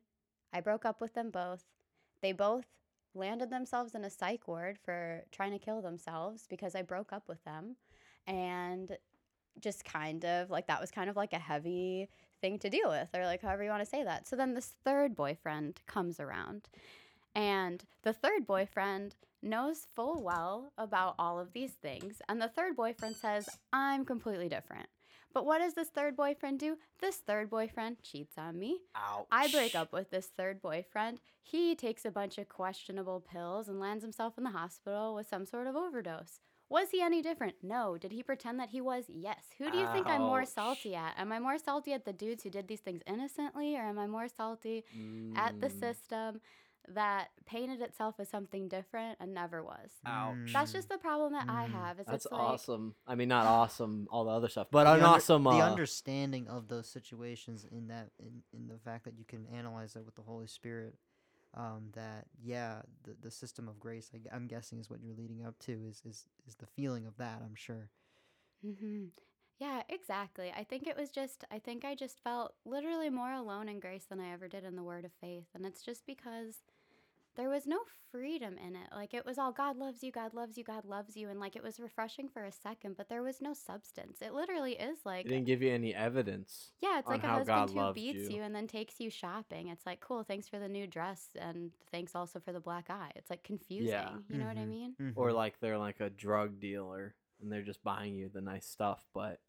i 0.51 0.59
broke 0.61 0.83
up 0.85 0.99
with 1.01 1.13
them 1.13 1.29
both 1.29 1.63
they 2.25 2.31
both 2.31 2.65
landed 3.13 3.51
themselves 3.51 3.93
in 3.93 4.03
a 4.03 4.09
psych 4.09 4.47
ward 4.47 4.79
for 4.83 5.23
trying 5.31 5.51
to 5.51 5.59
kill 5.59 5.79
themselves 5.79 6.47
because 6.49 6.73
i 6.73 6.81
broke 6.81 7.13
up 7.13 7.29
with 7.29 7.43
them. 7.43 7.75
And 8.25 8.97
just 9.61 9.85
kind 9.85 10.25
of 10.25 10.49
like 10.49 10.65
that 10.65 10.81
was 10.81 10.89
kind 10.89 11.07
of 11.07 11.15
like 11.15 11.33
a 11.33 11.37
heavy 11.37 12.09
thing 12.41 12.57
to 12.59 12.69
deal 12.69 12.89
with 12.89 13.09
or 13.13 13.25
like 13.25 13.43
however 13.43 13.63
you 13.63 13.69
want 13.69 13.83
to 13.83 13.89
say 13.89 14.03
that. 14.03 14.27
So 14.27 14.35
then 14.35 14.55
this 14.55 14.73
third 14.83 15.15
boyfriend 15.15 15.81
comes 15.85 16.19
around. 16.19 16.67
And 17.35 17.83
the 18.01 18.11
third 18.11 18.47
boyfriend 18.47 19.13
knows 19.43 19.85
full 19.93 20.23
well 20.23 20.71
about 20.79 21.13
all 21.19 21.39
of 21.39 21.53
these 21.53 21.73
things. 21.73 22.23
And 22.27 22.41
the 22.41 22.47
third 22.47 22.75
boyfriend 22.75 23.15
says 23.15 23.47
i'm 23.71 24.03
completely 24.03 24.49
different 24.49 24.89
but 25.35 25.45
what 25.45 25.59
does 25.59 25.75
this 25.75 25.89
third 25.89 26.15
boyfriend 26.15 26.57
do 26.59 26.77
this 26.99 27.17
third 27.17 27.49
boyfriend 27.51 27.97
cheats 28.01 28.35
on 28.37 28.57
me 28.57 28.79
Ouch. 28.95 29.27
I 29.31 29.47
break 29.49 29.75
up 29.75 29.93
with 29.93 30.09
this 30.09 30.27
third 30.35 30.61
boyfriend. 30.61 31.19
He 31.43 31.75
takes 31.75 32.05
a 32.05 32.09
bunch 32.11 32.39
of 32.39 32.49
questionable 32.49 33.19
pills 33.19 33.67
and 33.67 33.79
lands 33.79 34.03
himself 34.03 34.37
in 34.39 34.43
the 34.43 34.49
hospital 34.61 35.13
with 35.13 35.27
some 35.29 35.45
sort 35.45 35.67
of 35.67 35.75
overdose. 35.75 36.39
Was 36.67 36.89
he 36.89 36.99
any 37.01 37.21
different? 37.21 37.55
No. 37.61 37.95
Did 37.95 38.11
he 38.11 38.23
pretend 38.23 38.59
that 38.59 38.69
he 38.69 38.81
was? 38.81 39.05
Yes. 39.07 39.43
Who 39.59 39.69
do 39.69 39.77
you 39.77 39.87
think 39.93 40.07
I'm 40.07 40.21
more 40.21 40.45
salty 40.45 40.95
at? 40.95 41.13
Am 41.19 41.31
I 41.31 41.37
more 41.39 41.59
salty 41.59 41.93
at 41.93 42.05
the 42.05 42.13
dudes 42.13 42.41
who 42.41 42.49
did 42.49 42.67
these 42.67 42.79
things 42.79 43.01
innocently, 43.05 43.75
or 43.75 43.83
am 43.83 43.99
I 43.99 44.07
more 44.07 44.27
salty 44.27 44.83
at 45.35 45.61
the 45.61 45.67
Mm, 45.67 45.79
system 45.79 46.41
that 46.93 47.29
painted 47.45 47.81
itself 47.81 48.15
as 48.19 48.29
something 48.29 48.67
different 48.67 49.17
and 49.19 49.33
never 49.33 49.63
was? 49.63 49.89
Ouch. 50.05 50.53
That's 50.53 50.71
just 50.73 50.89
the 50.89 50.97
problem 50.97 51.33
that 51.33 51.45
I 51.49 51.65
Mm. 51.65 51.71
have. 51.71 51.99
Is 51.99 52.05
That's 52.07 52.25
it's 52.25 52.31
like, 52.31 52.41
awesome. 52.41 52.95
I 53.07 53.15
mean, 53.15 53.29
not 53.29 53.45
awesome, 53.45 54.07
all 54.11 54.25
the 54.25 54.31
other 54.31 54.49
stuff, 54.49 54.67
but 54.71 54.83
the 54.85 54.91
an 54.91 54.93
under- 55.01 55.05
awesome. 55.05 55.43
the 55.43 55.49
uh, 55.61 55.65
understanding 55.69 56.47
of 56.47 56.67
those 56.67 56.87
situations 56.87 57.65
in 57.71 57.87
that 57.87 58.11
in, 58.19 58.43
in 58.53 58.67
the 58.67 58.77
fact 58.79 59.05
that 59.05 59.17
you 59.17 59.25
can 59.25 59.45
analyze 59.47 59.93
that 59.93 60.05
with 60.05 60.15
the 60.15 60.21
Holy 60.23 60.47
Spirit. 60.47 60.95
Um, 61.57 61.91
that 61.93 62.25
yeah, 62.43 62.81
the, 63.03 63.15
the 63.21 63.31
system 63.31 63.69
of 63.69 63.79
grace. 63.79 64.11
I, 64.13 64.35
am 64.35 64.47
guessing 64.47 64.77
is 64.77 64.89
what 64.89 65.01
you're 65.01 65.15
leading 65.15 65.45
up 65.45 65.57
to. 65.59 65.71
Is 65.87 66.01
is 66.05 66.25
is 66.45 66.55
the 66.55 66.65
feeling 66.65 67.05
of 67.07 67.15
that? 67.17 67.41
I'm 67.45 67.55
sure. 67.55 67.89
hmm 68.61 69.05
Yeah, 69.59 69.83
exactly. 69.87 70.51
I 70.55 70.65
think 70.65 70.85
it 70.85 70.97
was 70.97 71.09
just, 71.11 71.45
I 71.49 71.59
think 71.59 71.85
I 71.85 71.95
just 71.95 72.19
felt 72.21 72.55
literally 72.65 73.09
more 73.09 73.31
alone 73.31 73.69
in 73.69 73.79
grace 73.79 74.03
than 74.09 74.19
I 74.19 74.33
ever 74.33 74.49
did 74.49 74.65
in 74.65 74.75
the 74.75 74.83
word 74.83 75.05
of 75.05 75.11
faith. 75.21 75.45
And 75.53 75.65
it's 75.65 75.81
just 75.81 76.05
because 76.05 76.55
there 77.35 77.49
was 77.49 77.65
no 77.67 77.79
freedom 78.11 78.57
in 78.57 78.75
it. 78.75 78.87
Like 78.93 79.13
it 79.13 79.25
was 79.25 79.37
all 79.37 79.51
God 79.51 79.77
loves 79.77 80.03
you, 80.03 80.11
God 80.11 80.33
loves 80.33 80.57
you, 80.57 80.63
God 80.63 80.85
loves 80.85 81.15
you. 81.17 81.29
And 81.29 81.39
like 81.39 81.55
it 81.55 81.63
was 81.63 81.79
refreshing 81.79 82.29
for 82.29 82.43
a 82.45 82.51
second, 82.51 82.95
but 82.97 83.09
there 83.09 83.21
was 83.23 83.41
no 83.41 83.53
substance. 83.53 84.21
It 84.21 84.33
literally 84.33 84.73
is 84.73 84.99
like, 85.05 85.25
it 85.25 85.29
didn't 85.29 85.45
give 85.45 85.61
you 85.61 85.71
any 85.73 85.93
evidence. 85.93 86.71
yeah, 86.81 86.99
it's 86.99 87.07
like 87.09 87.23
a 87.23 87.27
husband 87.27 87.73
God 87.73 87.87
who 87.87 87.93
beats 87.93 88.29
you. 88.29 88.37
you. 88.37 88.41
and 88.43 88.55
then 88.55 88.67
takes 88.67 88.99
you 88.99 89.09
shopping. 89.09 89.67
It's 89.67 89.85
like, 89.85 89.99
cool, 89.99 90.23
thanks 90.23 90.47
for 90.47 90.59
the 90.59 90.69
new 90.69 90.87
dress. 90.87 91.29
And 91.39 91.71
thanks 91.91 92.15
also 92.15 92.39
for 92.39 92.53
the 92.53 92.59
black 92.59 92.89
eye. 92.89 93.11
It's 93.15 93.29
like 93.29 93.43
confusing. 93.43 93.87
Yeah. 93.87 94.17
You 94.29 94.37
know 94.39 94.47
what 94.47 94.57
I 94.57 94.61
Mhm. 94.61 94.69
mean? 94.69 94.95
Or 95.15 95.29
Mhm. 95.29 95.35
like 95.35 95.59
they're 95.59 95.77
like 95.77 95.99
a 95.99 96.09
drug 96.09 96.59
dealer 96.59 97.15
and 97.41 97.51
they're 97.51 97.63
just 97.63 97.83
buying 97.83 98.15
you 98.15 98.29
the 98.29 98.41
nice 98.41 98.65
stuff, 98.65 99.05
but 99.13 99.39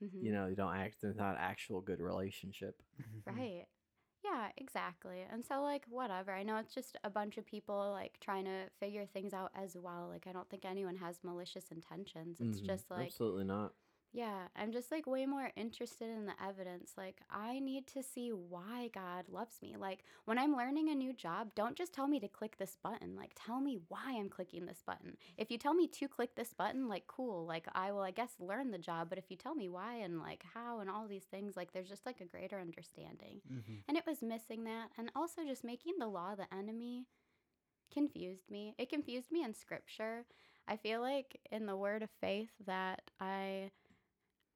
hmm 0.00 0.24
you 0.24 0.32
know 0.32 0.46
you 0.46 0.56
don't 0.56 0.74
act. 0.74 0.96
There's 1.02 1.16
not 1.16 1.36
actual 1.38 1.80
good 1.80 2.00
relationship. 2.00 2.80
Mhm. 3.00 3.22
Right. 3.26 3.66
Yeah, 4.24 4.50
exactly. 4.56 5.22
And 5.22 5.44
so, 5.44 5.62
like, 5.62 5.86
whatever. 5.86 6.32
I 6.32 6.42
know 6.42 6.56
it's 6.56 6.74
just 6.74 6.96
a 7.04 7.10
bunch 7.10 7.38
of 7.38 7.46
people, 7.46 7.90
like, 7.92 8.18
trying 8.20 8.44
to 8.44 8.68
figure 8.78 9.06
things 9.06 9.32
out 9.32 9.50
as 9.54 9.76
well. 9.76 10.08
Like, 10.08 10.26
I 10.26 10.32
don't 10.32 10.48
think 10.50 10.64
anyone 10.64 10.96
has 10.96 11.24
malicious 11.24 11.70
intentions. 11.70 12.40
It's 12.40 12.60
Mhm. 12.60 12.60
just 12.60 12.90
like, 12.90 13.14
absolutely 13.14 13.44
not. 13.44 13.74
Yeah, 14.12 14.48
I'm 14.56 14.72
just, 14.72 14.90
like, 14.90 15.06
way 15.06 15.24
more 15.24 15.52
interested 15.54 16.08
in 16.08 16.26
the 16.26 16.32
evidence. 16.44 16.92
Like, 16.96 17.20
I 17.30 17.60
need 17.60 17.86
to 17.88 18.02
see 18.02 18.30
why 18.30 18.90
God 18.92 19.28
loves 19.28 19.62
me. 19.62 19.76
Like, 19.78 20.04
when 20.24 20.36
I'm 20.38 20.56
learning 20.56 20.88
a 20.90 20.94
new 20.96 21.12
job, 21.12 21.54
don't 21.54 21.76
just 21.76 21.92
tell 21.92 22.08
me 22.08 22.18
to 22.18 22.26
click 22.28 22.56
this 22.56 22.76
button. 22.82 23.14
Like, 23.14 23.32
tell 23.36 23.60
me 23.60 23.78
why 23.88 24.16
I'm 24.18 24.28
clicking 24.28 24.66
this 24.66 24.82
button. 24.84 25.16
If 25.36 25.50
you 25.50 25.58
tell 25.58 25.74
me 25.74 25.86
to 25.86 26.08
click 26.08 26.34
this 26.34 26.52
button, 26.52 26.88
like, 26.88 27.06
cool. 27.06 27.46
Like, 27.46 27.66
I 27.72 27.92
will, 27.92 28.02
I 28.02 28.10
guess, 28.10 28.32
learn 28.40 28.72
the 28.72 28.78
job. 28.78 29.08
But 29.08 29.18
if 29.18 29.30
you 29.30 29.36
tell 29.36 29.54
me 29.54 29.68
why 29.68 29.94
and, 29.96 30.18
like, 30.20 30.44
how 30.54 30.80
and 30.80 30.90
all 30.90 31.06
these 31.06 31.24
things, 31.24 31.56
like, 31.56 31.72
there's 31.72 31.88
just, 31.88 32.04
like, 32.04 32.20
a 32.20 32.24
greater 32.24 32.58
understanding. 32.58 33.42
Mhm. 33.48 33.84
And 33.86 33.96
it 33.96 34.06
was 34.06 34.22
missing 34.22 34.64
that. 34.64 34.90
And 34.98 35.12
also 35.14 35.44
just 35.44 35.62
making 35.62 35.98
the 35.98 36.08
law 36.08 36.34
the 36.34 36.52
enemy 36.52 37.06
confused 37.92 38.50
me. 38.50 38.74
It 38.78 38.88
confused 38.88 39.30
me 39.30 39.44
in 39.44 39.54
scripture. 39.54 40.26
I 40.66 40.76
feel 40.76 41.00
like 41.00 41.40
in 41.50 41.66
the 41.66 41.76
word 41.76 42.02
of 42.02 42.10
faith 42.20 42.50
that 42.64 43.10
I 43.18 43.72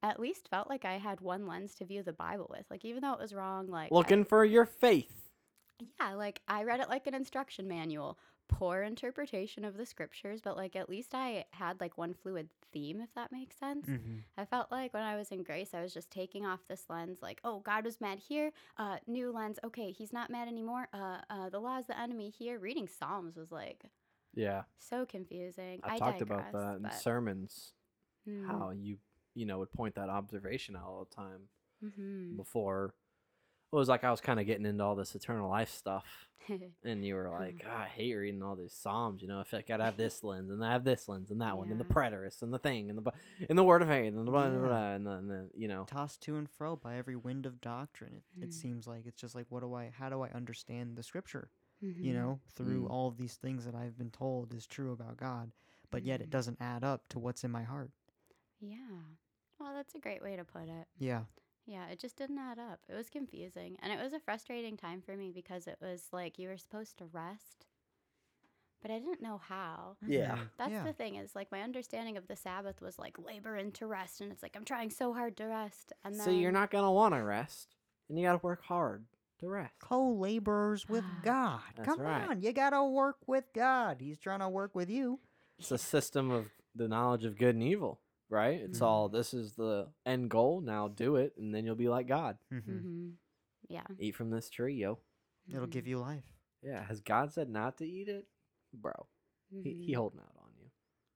at 0.09 0.19
least 0.19 0.47
felt 0.49 0.69
like 0.69 0.85
I 0.85 0.97
had 0.97 1.21
one 1.21 1.47
lens 1.47 1.75
to 1.75 1.85
view 1.85 2.03
the 2.03 2.13
Bible 2.13 2.47
with. 2.49 2.65
Like 2.69 2.85
even 2.85 3.01
though 3.01 3.13
it 3.13 3.19
was 3.19 3.33
wrong, 3.33 3.67
like 3.67 3.91
I- 3.91 3.95
Looking 3.95 4.23
for 4.25 4.43
your 4.45 4.65
faith. 4.65 5.29
yeah, 5.99 6.13
like 6.13 6.41
I 6.47 6.63
read 6.63 6.79
it 6.79 6.89
like 6.89 7.07
an 7.07 7.13
instruction 7.15 7.67
manual. 7.67 8.17
Poor 8.47 8.83
interpretation 8.83 9.65
of 9.65 9.75
the 9.75 9.87
scriptures, 9.87 10.39
but 10.39 10.55
like 10.55 10.75
at 10.75 10.87
least 10.87 11.15
I 11.15 11.45
had 11.51 11.81
like 11.81 11.97
one 11.97 12.13
fluid 12.13 12.47
theme, 12.71 13.01
if 13.01 13.11
that 13.15 13.31
makes 13.31 13.55
sense. 13.57 13.87
Mhm. 13.87 14.21
I 14.37 14.45
felt 14.45 14.71
like 14.71 14.93
when 14.93 15.01
I 15.01 15.15
was 15.15 15.31
in 15.31 15.41
grace, 15.41 15.73
I 15.73 15.81
was 15.81 15.93
just 15.95 16.11
taking 16.11 16.45
off 16.45 16.59
this 16.67 16.85
lens, 16.87 17.23
like, 17.23 17.41
oh, 17.43 17.59
God 17.61 17.85
was 17.85 17.99
mad 17.99 18.19
here. 18.19 18.51
Uh, 18.77 18.97
new 19.07 19.31
lens. 19.31 19.57
Okay, 19.63 19.91
he's 19.91 20.13
not 20.13 20.29
mad 20.29 20.47
anymore. 20.47 20.87
Uh, 20.93 21.21
uh, 21.29 21.49
the 21.49 21.59
law 21.59 21.79
is 21.79 21.87
the 21.87 21.99
enemy 21.99 22.29
here. 22.29 22.59
Reading 22.59 22.87
Psalms 22.87 23.35
was 23.35 23.51
like 23.51 23.85
Yeah, 24.35 24.63
so 24.77 25.05
confusing. 25.07 25.79
I've 25.83 25.93
I 25.93 25.97
talked 25.97 26.21
about 26.21 26.51
that 26.51 26.75
in 26.75 26.91
sermons. 26.91 27.73
Mm, 28.27 28.45
How 28.45 28.69
you 28.71 28.97
you 29.35 29.45
know 29.45 29.59
would 29.59 29.71
point 29.73 29.95
that 29.95 30.09
observation 30.09 30.75
out 30.75 30.83
all 30.87 31.07
the 31.09 31.15
time 31.15 31.49
mhm. 31.83 32.35
before. 32.37 32.93
It 33.73 33.75
was 33.75 33.89
like 33.89 34.03
I 34.05 34.11
was 34.11 34.21
kind 34.21 34.39
of 34.39 34.45
getting 34.45 34.65
into 34.65 34.83
all 34.83 34.95
this 34.95 35.15
eternal 35.15 35.49
life 35.49 35.69
stuff, 35.69 36.05
and 36.83 37.03
you 37.05 37.15
were 37.15 37.29
like, 37.29 37.61
"Ah, 37.67 37.81
I 37.83 37.87
hate 37.87 38.13
reading 38.13 38.41
all 38.41 38.55
these 38.55 38.71
psalms. 38.71 39.21
You 39.21 39.27
know, 39.27 39.39
I 39.39 39.43
feel 39.43 39.59
like 39.59 39.69
I'd 39.69 39.81
have 39.81 39.97
this 39.97 40.23
lens, 40.23 40.49
and 40.49 40.63
I 40.63 40.71
have 40.71 40.85
this 40.85 41.09
lens, 41.09 41.29
and 41.29 41.41
that 41.41 41.57
one, 41.57 41.69
and 41.71 41.79
the 41.79 41.83
Yeah. 41.85 41.93
preterist, 41.95 42.41
and 42.41 42.53
the 42.53 42.59
thing, 42.59 42.89
and 42.89 42.97
the 42.97 43.01
bu- 43.01 43.11
and 43.49 43.57
the 43.57 43.63
word 43.65 43.81
of 43.81 43.89
faith, 43.89 44.13
and 44.13 44.25
the 44.25 44.31
blah, 44.31 44.49
blah, 44.49 44.59
Yeah. 44.61 44.67
blah, 44.67 44.91
and 44.93 45.05
then 45.07 45.27
the, 45.27 45.49
you 45.55 45.67
know, 45.67 45.83
Tossed 45.89 46.21
to 46.21 46.37
and 46.37 46.49
fro 46.49 46.77
by 46.77 46.95
every 46.95 47.17
wind 47.17 47.45
of 47.45 47.59
doctrine. 47.59 48.15
It, 48.15 48.23
Mm. 48.39 48.43
it 48.43 48.53
seems 48.53 48.87
like 48.87 49.05
it's 49.05 49.19
just 49.19 49.35
like, 49.35 49.47
what 49.49 49.61
do 49.61 49.73
I? 49.73 49.89
How 49.89 50.09
do 50.09 50.21
I 50.21 50.29
understand 50.29 50.95
the 50.95 51.03
scripture? 51.03 51.49
You 51.81 52.13
Mhm. 52.13 52.15
know, 52.15 52.39
through 52.53 52.83
Mm. 52.85 52.91
all 52.91 53.07
of 53.09 53.17
these 53.17 53.35
things 53.35 53.65
that 53.65 53.75
I've 53.75 53.97
been 53.97 54.11
told 54.11 54.53
is 54.53 54.65
true 54.65 54.93
about 54.93 55.17
God, 55.17 55.51
but 55.91 56.03
yet 56.03 56.21
it 56.21 56.27
Mhm. 56.27 56.31
doesn't 56.31 56.61
add 56.61 56.83
up 56.85 57.09
to 57.09 57.19
what's 57.19 57.43
in 57.43 57.51
my 57.51 57.63
heart. 57.63 57.91
Yeah. 58.61 59.01
Well, 59.65 59.73
that's 59.73 59.95
a 59.95 59.99
great 59.99 60.21
way 60.21 60.35
to 60.35 60.43
put 60.43 60.63
it. 60.69 60.87
Yeah. 60.99 61.21
Yeah, 61.65 61.87
it 61.87 61.97
just 61.99 62.15
didn't 62.17 62.37
add 62.37 62.59
up. 62.59 62.81
It 62.87 62.93
was 62.93 63.09
confusing. 63.09 63.77
And 63.81 63.91
it 63.91 63.99
was 63.99 64.13
a 64.13 64.19
frustrating 64.19 64.77
time 64.77 65.01
for 65.01 65.17
me 65.17 65.31
because 65.33 65.65
it 65.65 65.77
was 65.81 66.03
like 66.11 66.37
you 66.37 66.49
were 66.49 66.57
supposed 66.57 66.97
to 66.99 67.05
rest, 67.05 67.65
but 68.83 68.91
I 68.91 68.99
didn't 68.99 69.23
know 69.23 69.39
how. 69.39 69.97
Yeah. 70.05 70.35
Mhm. 70.35 70.49
That's 70.59 70.71
yeah. 70.71 70.83
the 70.83 70.93
thing 70.93 71.15
is 71.15 71.33
like 71.35 71.51
my 71.51 71.61
understanding 71.63 72.15
of 72.15 72.27
the 72.27 72.35
Sabbath 72.35 72.79
was 72.79 72.99
like 72.99 73.17
labor 73.17 73.55
into 73.55 73.87
rest, 73.87 74.21
and 74.21 74.31
it's 74.31 74.43
like 74.43 74.55
I'm 74.55 74.65
trying 74.65 74.91
so 74.91 75.11
hard 75.11 75.35
to 75.37 75.45
rest, 75.45 75.91
and 76.03 76.13
then 76.13 76.25
so 76.25 76.29
you're 76.29 76.51
not 76.51 76.69
gonna 76.69 76.91
want 76.91 77.15
to 77.15 77.23
rest, 77.23 77.75
and 78.07 78.19
you 78.19 78.25
got 78.27 78.39
to 78.39 78.45
work 78.45 78.63
hard 78.65 79.05
to 79.39 79.49
rest. 79.49 79.73
co-laborers 79.79 80.87
with 80.87 81.03
God. 81.23 81.61
That's 81.75 81.87
Come 81.87 82.01
right. 82.01 82.29
on, 82.29 82.41
you 82.43 82.53
gotta 82.53 82.83
work 82.83 83.17
with 83.25 83.45
God. 83.55 83.97
He's 84.01 84.19
trying 84.19 84.41
to 84.41 84.49
work 84.49 84.75
with 84.75 84.91
you. 84.91 85.19
It's 85.57 85.71
a 85.71 85.79
system 85.79 86.29
of 86.29 86.51
the 86.75 86.87
knowledge 86.87 87.25
of 87.25 87.39
good 87.39 87.55
and 87.55 87.63
evil, 87.63 88.01
right? 88.29 88.61
It's 88.61 88.79
Mhm. 88.79 88.85
all 88.85 89.09
this 89.09 89.33
is 89.33 89.53
the 89.53 89.87
end 90.05 90.29
goal. 90.29 90.61
Now 90.61 90.87
do 90.87 91.15
it, 91.17 91.33
and 91.37 91.53
then 91.53 91.65
you'll 91.65 91.75
be 91.75 91.89
like 91.89 92.07
God. 92.07 92.37
Mhm. 92.51 92.81
hmm 92.81 93.09
Yeah. 93.67 93.87
Eat 93.99 94.15
from 94.15 94.29
this 94.29 94.49
tree, 94.49 94.75
yo. 94.75 94.99
It'll 95.51 95.67
give 95.67 95.87
you 95.87 95.99
life. 95.99 96.25
Yeah, 96.61 96.83
has 96.83 97.01
God 97.01 97.31
said 97.33 97.49
not 97.49 97.77
to 97.77 97.85
eat 97.87 98.07
it, 98.09 98.27
bro? 98.73 99.07
He, 99.63 99.77
he 99.79 99.93
Mhm. 99.93 99.95
holding 99.95 100.19
out 100.19 100.35
on 100.37 100.51
you. 100.59 100.71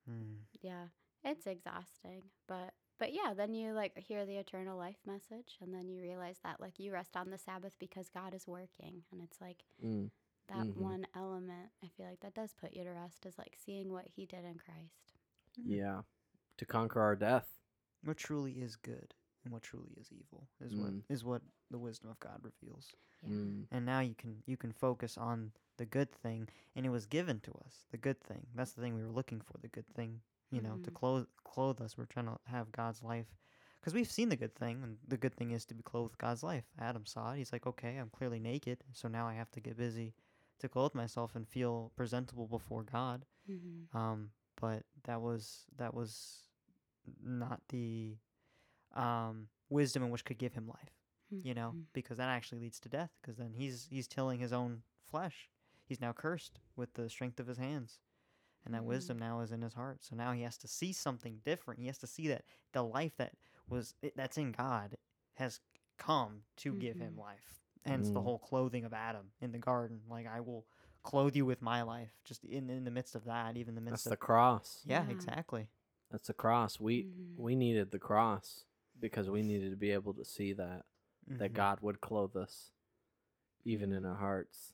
Mm. 0.09 0.37
Yeah, 0.61 0.87
it's 1.23 1.47
exhausting, 1.47 2.23
but 2.47 2.73
but 2.99 3.13
yeah, 3.13 3.33
then 3.33 3.53
you 3.53 3.73
like 3.73 3.97
hear 3.97 4.25
the 4.25 4.37
eternal 4.37 4.77
life 4.77 4.99
message, 5.05 5.57
and 5.61 5.73
then 5.73 5.87
you 5.89 6.01
realize 6.01 6.39
that 6.43 6.59
like 6.59 6.79
you 6.79 6.91
rest 6.91 7.15
on 7.15 7.29
the 7.29 7.37
Sabbath 7.37 7.77
because 7.79 8.09
God 8.09 8.33
is 8.33 8.47
working, 8.47 9.03
and 9.11 9.21
it's 9.21 9.39
like 9.41 9.63
Mm. 9.83 10.09
that 10.47 10.67
Mhm. 10.67 10.75
one 10.75 11.05
element, 11.15 11.71
I 11.83 11.87
feel 11.89 12.07
like 12.07 12.19
that 12.21 12.33
does 12.35 12.53
put 12.53 12.73
you 12.73 12.83
to 12.83 12.91
rest 12.91 13.25
is 13.25 13.37
like 13.37 13.55
seeing 13.57 13.91
what 13.91 14.07
he 14.07 14.25
did 14.25 14.43
in 14.45 14.57
Christ. 14.57 15.13
Mm. 15.59 15.77
Yeah. 15.77 16.01
To 16.59 16.65
conquer 16.65 17.01
our 17.01 17.15
death. 17.15 17.47
What 18.03 18.17
truly 18.17 18.53
is 18.53 18.75
good 18.75 19.13
and 19.43 19.53
what 19.53 19.63
truly 19.63 19.91
is 19.99 20.09
evil 20.11 20.47
is 20.59 20.75
what 20.75 20.91
Mm. 20.91 21.03
is 21.09 21.23
what 21.23 21.41
the 21.71 21.77
wisdom 21.79 22.09
of 22.09 22.19
God 22.19 22.39
reveals. 22.43 22.93
Yeah. 23.23 23.29
Mm. 23.29 23.67
And 23.71 23.85
now 23.85 23.99
you 24.01 24.15
can 24.15 24.43
you 24.45 24.57
can 24.57 24.71
focus 24.73 25.17
on 25.17 25.51
the 25.77 25.85
good 25.85 26.11
thing, 26.11 26.49
and 26.75 26.85
it 26.85 26.89
was 26.89 27.05
given 27.05 27.39
to 27.41 27.51
us. 27.65 27.85
The 27.91 27.97
good 27.97 28.19
thing. 28.21 28.45
That's 28.55 28.73
the 28.73 28.81
thing 28.81 28.93
we 28.95 29.03
were 29.03 29.11
looking 29.19 29.41
for. 29.41 29.57
The 29.57 29.69
good 29.69 29.87
thing. 29.95 30.21
You 30.51 30.61
know, 30.61 30.77
to 30.79 30.91
Mhm. 30.91 30.95
clothe 30.95 31.27
clothe 31.43 31.79
us. 31.81 31.97
We're 31.97 32.05
trying 32.05 32.25
to 32.25 32.39
have 32.45 32.71
God's 32.71 33.01
life. 33.03 33.27
Because 33.79 33.93
we've 33.93 34.11
seen 34.11 34.27
the 34.29 34.35
good 34.35 34.55
thing, 34.55 34.83
and 34.83 34.97
the 35.07 35.17
good 35.17 35.35
thing 35.35 35.51
is 35.51 35.65
to 35.67 35.73
be 35.75 35.83
clothed 35.83 36.11
with 36.11 36.17
God's 36.17 36.43
life. 36.43 36.65
Adam 36.77 37.05
saw 37.05 37.31
it. 37.31 37.37
He's 37.37 37.53
like, 37.53 37.65
okay, 37.65 37.95
I'm 37.97 38.09
clearly 38.09 38.39
naked, 38.39 38.83
so 38.91 39.07
now 39.07 39.25
I 39.27 39.35
have 39.35 39.51
to 39.51 39.61
get 39.61 39.77
busy 39.77 40.13
to 40.57 40.67
clothe 40.67 40.93
myself 40.93 41.35
and 41.35 41.47
feel 41.47 41.93
presentable 41.95 42.47
before 42.47 42.83
God. 42.83 43.25
Mm-hmm. 43.47 43.95
um 43.95 44.31
but 44.57 44.83
that 45.03 45.21
was 45.21 45.65
that 45.77 45.93
was 45.93 46.48
not 47.23 47.61
the 47.69 48.17
um 48.95 49.47
wisdom 49.69 50.03
in 50.03 50.09
which 50.09 50.25
could 50.25 50.37
give 50.37 50.53
him 50.53 50.67
life 50.67 50.93
you 51.43 51.53
know 51.53 51.69
Mm-hmm. 51.69 51.81
because 51.93 52.17
that 52.17 52.29
actually 52.29 52.59
leads 52.59 52.79
to 52.79 52.89
death 52.89 53.11
because 53.21 53.37
then 53.37 53.53
he's 53.53 53.87
he's 53.89 54.07
tilling 54.07 54.39
his 54.39 54.51
own 54.53 54.81
flesh 55.09 55.49
he's 55.85 56.01
now 56.01 56.11
cursed 56.11 56.59
with 56.75 56.93
the 56.93 57.09
strength 57.09 57.39
of 57.39 57.47
his 57.47 57.57
hands 57.57 57.99
and 58.65 58.73
that 58.73 58.83
Mhm. 58.83 58.87
wisdom 58.87 59.19
now 59.19 59.39
is 59.41 59.51
in 59.51 59.61
his 59.61 59.73
heart 59.73 60.03
so 60.03 60.15
now 60.15 60.31
he 60.31 60.41
has 60.41 60.57
to 60.57 60.67
see 60.67 60.91
something 60.91 61.39
different 61.45 61.79
he 61.79 61.87
has 61.87 61.97
to 61.99 62.07
see 62.07 62.27
that 62.27 62.43
the 62.73 62.83
life 62.83 63.15
that 63.17 63.33
was 63.69 63.93
that's 64.15 64.37
in 64.37 64.51
god 64.51 64.97
has 65.35 65.59
come 65.97 66.41
to 66.57 66.73
give 66.73 66.97
him 66.97 67.15
Mhm. 67.15 67.19
life 67.19 67.61
hence 67.85 68.09
the 68.09 68.19
Mm. 68.19 68.23
whole 68.23 68.39
clothing 68.39 68.83
of 68.85 68.93
adam 68.93 69.31
in 69.41 69.51
the 69.51 69.57
garden 69.59 70.01
like 70.09 70.25
i 70.27 70.39
will 70.39 70.65
clothe 71.03 71.35
you 71.35 71.45
with 71.45 71.61
my 71.61 71.81
life 71.83 72.11
just 72.25 72.43
in 72.43 72.69
in 72.69 72.83
the 72.83 72.91
midst 72.91 73.15
of 73.15 73.25
that 73.25 73.55
even 73.55 73.77
in 73.77 73.85
the 73.85 73.91
That's 73.91 74.03
midst 74.03 74.09
the 74.09 74.17
cross. 74.17 74.83
yeah, 74.85 75.03
Yeah. 75.03 75.11
exactly 75.11 75.69
That's 76.11 76.27
the 76.27 76.33
cross. 76.33 76.79
We 76.79 77.07
Mhm. 77.07 77.35
we 77.37 77.55
needed 77.55 77.91
the 77.91 77.99
cross 77.99 78.65
because 78.99 79.29
we 79.29 79.41
needed 79.43 79.71
to 79.71 79.77
be 79.77 79.91
able 79.91 80.13
to 80.15 80.25
see 80.25 80.53
that 80.53 80.85
that 81.37 81.49
Mhm. 81.49 81.53
God 81.53 81.79
would 81.81 82.01
clothe 82.01 82.35
us 82.35 82.71
even 83.65 83.91
in 83.93 84.05
our 84.05 84.15
hearts, 84.15 84.73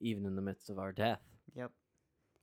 even 0.00 0.26
in 0.26 0.36
the 0.36 0.42
midst 0.42 0.70
of 0.70 0.78
our 0.78 0.92
death. 0.92 1.22
Yep. 1.54 1.72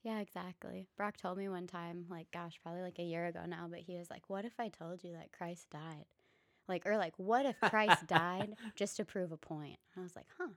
Yeah, 0.04 0.20
exactly. 0.20 0.88
Brock 0.98 1.18
told 1.18 1.38
me 1.38 1.48
one 1.50 1.68
time, 1.68 2.06
like, 2.10 2.30
gosh, 2.32 2.60
probably 2.62 2.82
like 2.82 3.00
a 3.00 3.04
year 3.04 3.26
ago 3.26 3.46
now, 3.46 3.68
but 3.70 3.80
he 3.80 3.98
was 3.98 4.10
like, 4.10 4.30
What 4.30 4.46
if 4.46 4.60
I 4.60 4.70
told 4.70 5.04
you 5.04 5.14
that 5.14 5.32
Christ 5.32 5.70
died? 5.70 6.06
Like, 6.68 6.86
or 6.86 6.98
like, 6.98 7.18
what 7.18 7.46
if 7.46 7.60
Christ 7.66 8.06
died 8.08 8.56
just 8.76 8.98
to 8.98 9.06
prove 9.06 9.32
a 9.32 9.38
point? 9.38 9.80
And 9.96 10.02
I 10.02 10.04
was 10.04 10.16
like, 10.16 10.28
Huh. 10.38 10.50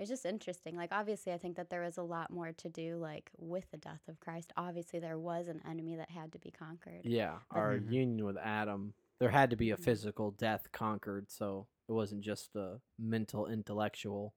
It's 0.00 0.08
just 0.08 0.24
interesting. 0.24 0.76
Like, 0.76 0.92
obviously, 0.92 1.32
I 1.34 1.38
think 1.38 1.56
that 1.56 1.68
there 1.68 1.82
was 1.82 1.98
a 1.98 2.02
lot 2.02 2.30
more 2.30 2.52
to 2.52 2.68
do, 2.70 2.96
like, 2.96 3.30
with 3.36 3.70
the 3.70 3.76
death 3.76 4.00
of 4.08 4.18
Christ. 4.18 4.50
Obviously, 4.56 4.98
there 4.98 5.18
was 5.18 5.46
an 5.46 5.60
enemy 5.68 5.94
that 5.96 6.10
had 6.10 6.32
to 6.32 6.38
be 6.38 6.50
conquered. 6.50 7.04
Yeah, 7.04 7.40
our 7.50 7.74
Mhm. 7.74 7.92
union 7.92 8.24
with 8.24 8.38
Adam, 8.38 8.94
there 9.18 9.28
had 9.28 9.50
to 9.50 9.56
be 9.56 9.72
a 9.72 9.76
Mhm. 9.76 9.80
physical 9.84 10.30
death 10.30 10.72
conquered, 10.72 11.30
so 11.30 11.68
it 11.86 11.92
wasn't 11.92 12.22
just 12.22 12.56
a 12.56 12.80
mental, 12.98 13.46
intellectual 13.46 14.34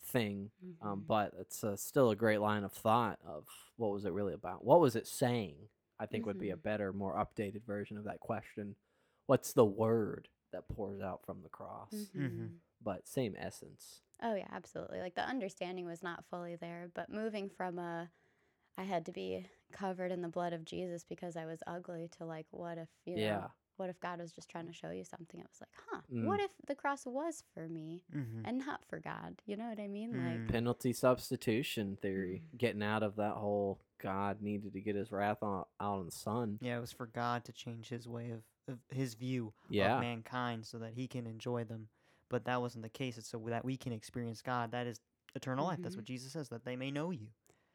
thing. 0.00 0.50
Um, 0.80 1.00
Mhm. 1.00 1.06
but 1.06 1.34
it's 1.34 1.62
uh, 1.62 1.76
still 1.76 2.10
a 2.10 2.16
great 2.16 2.38
line 2.38 2.64
of 2.64 2.72
thought 2.72 3.20
of 3.22 3.46
what 3.76 3.90
was 3.92 4.06
it 4.06 4.12
really 4.12 4.32
about? 4.32 4.64
What 4.64 4.80
was 4.80 4.96
it 4.96 5.06
saying? 5.06 5.68
I 5.98 6.06
think 6.06 6.24
would 6.24 6.38
be 6.38 6.50
a 6.50 6.56
Mhm. 6.56 6.62
better, 6.62 6.92
more 6.94 7.14
updated 7.16 7.64
version 7.64 7.98
of 7.98 8.04
that 8.04 8.20
question. 8.20 8.76
What's 9.26 9.52
the 9.52 9.64
word 9.66 10.28
that 10.52 10.68
pours 10.68 11.02
out 11.02 11.22
from 11.26 11.42
the 11.42 11.50
cross? 11.50 12.10
Mhm. 12.14 12.60
But 12.80 13.06
same 13.08 13.34
essence. 13.36 14.02
Oh 14.22 14.34
yeah, 14.34 14.48
absolutely. 14.52 15.00
Like 15.00 15.14
the 15.14 15.26
understanding 15.28 15.86
was 15.86 16.02
not 16.02 16.24
fully 16.30 16.56
there, 16.56 16.88
but 16.94 17.10
moving 17.10 17.48
from 17.50 17.78
a 17.78 18.10
I 18.78 18.82
had 18.84 19.06
to 19.06 19.12
be 19.12 19.46
covered 19.72 20.12
in 20.12 20.20
the 20.22 20.28
blood 20.28 20.52
of 20.52 20.64
Jesus 20.64 21.04
because 21.08 21.36
I 21.36 21.46
was 21.46 21.62
ugly 21.66 22.08
to 22.18 22.24
like 22.26 22.46
what 22.50 22.78
if, 22.78 22.88
you 23.04 23.16
know, 23.16 23.22
Yeah. 23.22 23.46
what 23.76 23.88
if 23.90 23.98
God 24.00 24.20
was 24.20 24.32
just 24.32 24.48
trying 24.50 24.66
to 24.66 24.72
show 24.72 24.90
you 24.90 25.04
something? 25.04 25.40
It 25.40 25.46
was 25.50 25.60
like, 25.60 25.70
huh, 25.90 26.00
Mm. 26.12 26.24
what 26.26 26.40
if 26.40 26.50
the 26.66 26.74
cross 26.74 27.04
was 27.06 27.42
for 27.54 27.68
me 27.68 28.04
Mm-hmm. 28.14 28.42
and 28.44 28.58
not 28.58 28.84
for 28.84 29.00
God? 29.00 29.40
You 29.46 29.56
know 29.56 29.68
what 29.68 29.80
I 29.80 29.88
mean? 29.88 30.12
Mm. 30.12 30.24
Like 30.44 30.48
Penalty 30.52 30.92
substitution 30.92 31.96
theory, 31.96 32.42
Mhm. 32.54 32.58
getting 32.58 32.82
out 32.82 33.02
of 33.02 33.16
that 33.16 33.34
whole 33.34 33.80
God 33.98 34.42
needed 34.42 34.74
to 34.74 34.80
get 34.80 34.94
his 34.96 35.10
wrath 35.10 35.42
on, 35.42 35.64
out 35.80 35.98
on 35.98 36.04
the 36.06 36.12
Son. 36.12 36.58
Yeah, 36.60 36.76
it 36.76 36.80
was 36.80 36.92
for 36.92 37.06
God 37.06 37.44
to 37.46 37.52
change 37.52 37.88
his 37.88 38.06
way 38.06 38.30
of, 38.30 38.42
of 38.68 38.78
his 38.90 39.14
view 39.14 39.54
Yeah. 39.70 39.94
of 39.96 40.00
mankind 40.00 40.66
so 40.66 40.78
that 40.78 40.92
he 40.94 41.08
can 41.08 41.26
enjoy 41.26 41.64
them. 41.64 41.88
But 42.28 42.44
that 42.46 42.60
wasn't 42.60 42.82
the 42.82 42.88
case. 42.88 43.18
It's 43.18 43.28
so 43.28 43.38
that 43.48 43.64
we 43.64 43.76
can 43.76 43.92
experience 43.92 44.42
God. 44.42 44.72
That 44.72 44.86
is 44.86 45.00
eternal 45.34 45.66
life. 45.66 45.78
That's 45.80 45.94
Mhm. 45.94 45.98
what 45.98 46.04
Jesus 46.06 46.32
says, 46.32 46.48
that 46.48 46.64
they 46.64 46.76
may 46.76 46.90
know 46.90 47.10
you. 47.10 47.28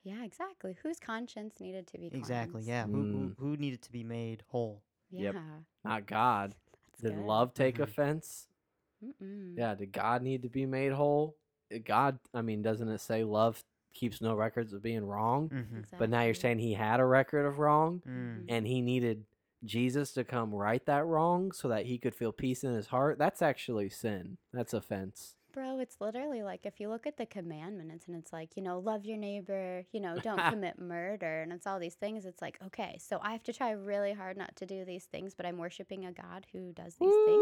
yeah, 0.04 0.24
exactly. 0.26 0.76
Whose 0.82 1.00
conscience 1.00 1.60
needed 1.60 1.86
to 1.88 2.00
be 2.00 2.08
Exactly. 2.08 2.52
cleansed? 2.64 2.68
Yeah. 2.68 2.86
Who, 2.88 2.92
who 3.04 3.30
Mm. 3.30 3.38
who 3.38 3.56
needed 3.58 3.82
to 3.84 3.92
be 3.92 4.04
made 4.04 4.44
whole? 4.48 4.82
Yeah. 5.12 5.22
Yep. 5.22 5.36
Not 5.84 6.06
God. 6.08 6.56
That's 6.92 7.02
Did 7.04 7.16
good. 7.18 7.26
love 7.26 7.54
take 7.54 7.76
Mhm. 7.78 7.84
offense? 7.84 8.48
Mm-mm. 9.04 9.58
Yeah. 9.58 9.76
Did 9.76 9.92
God 9.92 10.22
need 10.24 10.42
to 10.44 10.50
be 10.50 10.66
made 10.66 10.92
whole? 10.92 11.36
Uh, 11.74 11.78
God, 11.84 12.20
I 12.34 12.42
mean, 12.42 12.62
doesn't 12.62 12.88
it 12.90 13.00
say 13.00 13.24
love 13.24 13.64
keeps 13.94 14.22
no 14.22 14.36
records 14.36 14.74
of 14.74 14.82
being 14.82 15.06
wrong? 15.06 15.50
Mm-hmm. 15.50 15.82
But 15.98 16.10
now 16.10 16.24
you're 16.24 16.34
saying 16.34 16.60
he 16.60 16.74
had 16.74 17.00
a 17.00 17.06
record 17.06 17.46
of 17.46 17.60
wrong 17.60 18.02
Mm. 18.08 18.46
and 18.50 18.66
he 18.68 18.82
needed 18.82 19.26
Jesus 19.64 20.12
to 20.14 20.24
come 20.24 20.54
right 20.54 20.86
that 20.86 21.06
wrong 21.06 21.52
so 21.52 21.68
that 21.68 21.86
he 21.86 21.98
could 21.98 22.16
feel 22.16 22.32
peace 22.32 22.64
in 22.64 22.74
his 22.74 22.88
heart. 22.88 23.18
That's 23.18 23.42
actually 23.42 23.90
sin. 23.90 24.38
That's 24.54 24.74
offense. 24.74 25.36
Bro, 25.54 25.80
it's 25.80 25.98
literally 26.00 26.44
like 26.44 26.66
if 26.66 26.80
you 26.80 26.88
look 26.88 27.06
at 27.06 27.18
the 27.18 27.26
commandments 27.26 28.06
and 28.08 28.16
it's 28.16 28.32
like, 28.32 28.56
you 28.56 28.64
know, 28.64 28.80
love 28.80 29.04
your 29.04 29.18
neighbor, 29.18 29.84
you 29.92 30.00
know, 30.00 30.18
don't 30.18 30.38
commit 30.50 30.80
murder, 30.80 31.42
and 31.42 31.52
it's 31.52 31.68
all 31.68 31.78
these 31.78 31.96
things. 31.96 32.26
It's 32.26 32.42
like, 32.42 32.58
okay, 32.68 32.98
so 33.02 33.20
I 33.22 33.34
have 33.34 33.44
to 33.44 33.54
try 33.54 33.72
really 33.72 34.14
hard 34.14 34.38
not 34.38 34.56
to 34.58 34.66
do 34.66 34.86
these 34.86 35.06
things, 35.06 35.34
but 35.36 35.46
I'm 35.46 35.58
worshiping 35.58 36.06
a 36.06 36.14
God 36.14 36.46
who 36.54 36.72
does 36.72 36.96
these 36.96 37.14
things. 37.26 37.42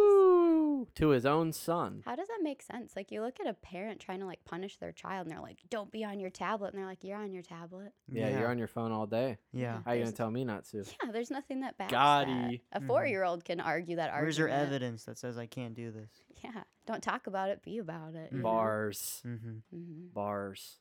Woo! 0.80 0.88
To 0.96 1.10
his 1.10 1.26
own 1.26 1.52
son. 1.54 2.02
How 2.06 2.16
does 2.16 2.28
that 2.28 2.40
make 2.42 2.62
sense? 2.62 2.96
Like, 2.96 3.12
you 3.12 3.22
look 3.22 3.40
at 3.40 3.48
a 3.48 3.54
parent 3.54 4.00
trying 4.00 4.20
to 4.20 4.26
like 4.26 4.44
punish 4.46 4.78
their 4.78 4.92
child, 4.92 5.28
and 5.28 5.36
they're 5.36 5.42
like, 5.42 5.60
don't 5.70 5.92
be 5.92 6.04
on 6.04 6.20
your 6.20 6.30
tablet. 6.30 6.74
And 6.74 6.78
they're 6.80 6.86
like, 6.88 7.04
you're 7.04 7.18
on 7.18 7.32
your 7.34 7.44
tablet. 7.44 7.92
Yeah, 8.12 8.30
you're 8.40 8.50
on 8.50 8.58
your 8.58 8.68
phone 8.68 8.92
all 8.92 9.06
day. 9.08 9.38
Yeah. 9.52 9.74
How 9.74 9.78
you 9.78 9.84
gonna 9.84 9.96
There's- 10.06 10.14
tell 10.14 10.32
me 10.32 10.44
not 10.46 10.66
to? 10.66 10.78
Yeah, 11.04 11.12
there's 11.12 11.32
nothing 11.32 11.62
that 11.62 11.78
backs 11.78 11.94
Gotti. 11.94 12.60
that. 12.72 12.80
A 12.80 12.82
Mhm. 12.82 12.88
four 12.88 13.06
year 13.06 13.24
old 13.24 13.46
can 13.46 13.60
argue 13.60 13.96
that 13.98 14.10
argument. 14.10 14.26
Where's 14.26 14.38
your 14.38 14.50
evidence 14.50 15.06
that 15.06 15.18
says 15.18 15.38
I 15.38 15.46
can't 15.46 15.74
do 15.76 15.92
this? 15.92 16.10
Yeah, 16.44 16.64
don't 16.86 17.04
talk 17.04 17.28
about 17.28 17.50
it, 17.50 17.62
be 17.64 17.78
about 17.80 18.16
it. 18.16 18.32
you 18.32 18.38
know? 18.38 18.44
Bars. 18.44 19.22
Mm-hmm. 19.26 19.76
Mhm. 19.76 20.14
Bars. 20.14 20.78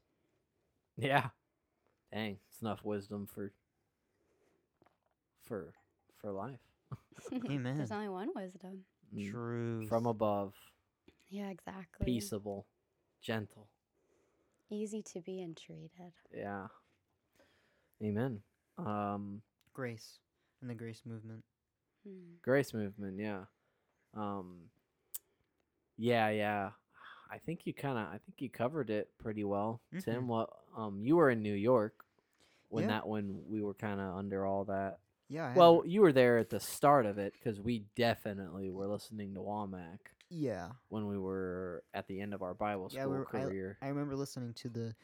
Yeah. 0.96 1.28
Dang, 2.12 2.38
it's 2.50 2.60
enough 2.62 2.84
wisdom 2.84 3.26
for 3.26 3.52
for 5.42 5.72
for 6.16 6.30
life. 6.32 6.60
Amen. 7.50 7.76
There's 7.78 7.92
only 7.92 8.08
one 8.08 8.30
wisdom. 8.34 8.84
Mm. 9.14 9.30
True. 9.30 9.86
From 9.86 10.06
above, 10.06 10.54
Yeah, 11.30 11.48
exactly. 11.50 12.04
peaceable, 12.06 12.66
gentle. 13.20 13.68
Easy 14.70 15.02
to 15.02 15.20
be 15.20 15.42
entreated. 15.42 16.12
Yeah. 16.34 16.68
Amen. 18.02 18.42
Um 18.76 19.42
grace 19.72 20.18
and 20.60 20.70
the 20.70 20.74
grace 20.74 21.02
movement. 21.06 21.44
Mm. 22.06 22.40
grace 22.42 22.72
movement, 22.74 23.18
yeah. 23.18 23.44
Um 24.14 24.70
Yeah, 25.96 26.28
yeah. 26.30 26.70
I 27.30 27.38
think 27.38 27.66
you 27.66 27.74
kind 27.74 27.98
of 27.98 28.06
I 28.06 28.18
think 28.18 28.40
you 28.40 28.48
covered 28.50 28.90
it 28.90 29.10
pretty 29.18 29.44
well. 29.44 29.80
Mhm. 29.94 30.04
Tim, 30.04 30.28
what 30.28 30.50
um 30.76 31.02
you 31.04 31.16
were 31.16 31.30
in 31.30 31.42
New 31.42 31.54
York 31.54 32.04
when 32.68 32.84
Yeah. 32.84 32.88
that 32.88 33.08
when 33.08 33.42
we 33.48 33.62
were 33.62 33.74
kind 33.74 34.00
of 34.00 34.16
under 34.16 34.44
all 34.46 34.64
that. 34.66 35.00
Yeah. 35.28 35.48
I 35.50 35.54
Well, 35.54 35.82
you 35.86 36.00
were 36.00 36.12
there 36.12 36.38
at 36.38 36.50
the 36.50 36.60
start 36.60 37.06
of 37.06 37.18
it 37.18 37.34
cuz 37.42 37.60
we 37.60 37.84
definitely 37.96 38.70
were 38.70 38.86
listening 38.86 39.34
to 39.34 39.40
Wommack 39.40 39.98
yeah. 40.30 40.70
when 40.88 41.06
we 41.06 41.18
were 41.18 41.82
at 41.94 42.06
the 42.06 42.20
end 42.20 42.34
of 42.34 42.42
our 42.42 42.54
Bible 42.54 42.88
Yeah, 42.92 43.02
school 43.02 43.12
we 43.12 43.18
were- 43.18 43.24
career. 43.24 43.78
I 43.82 43.88
remember 43.88 44.16
listening 44.16 44.54
to 44.54 44.68
the 44.68 44.94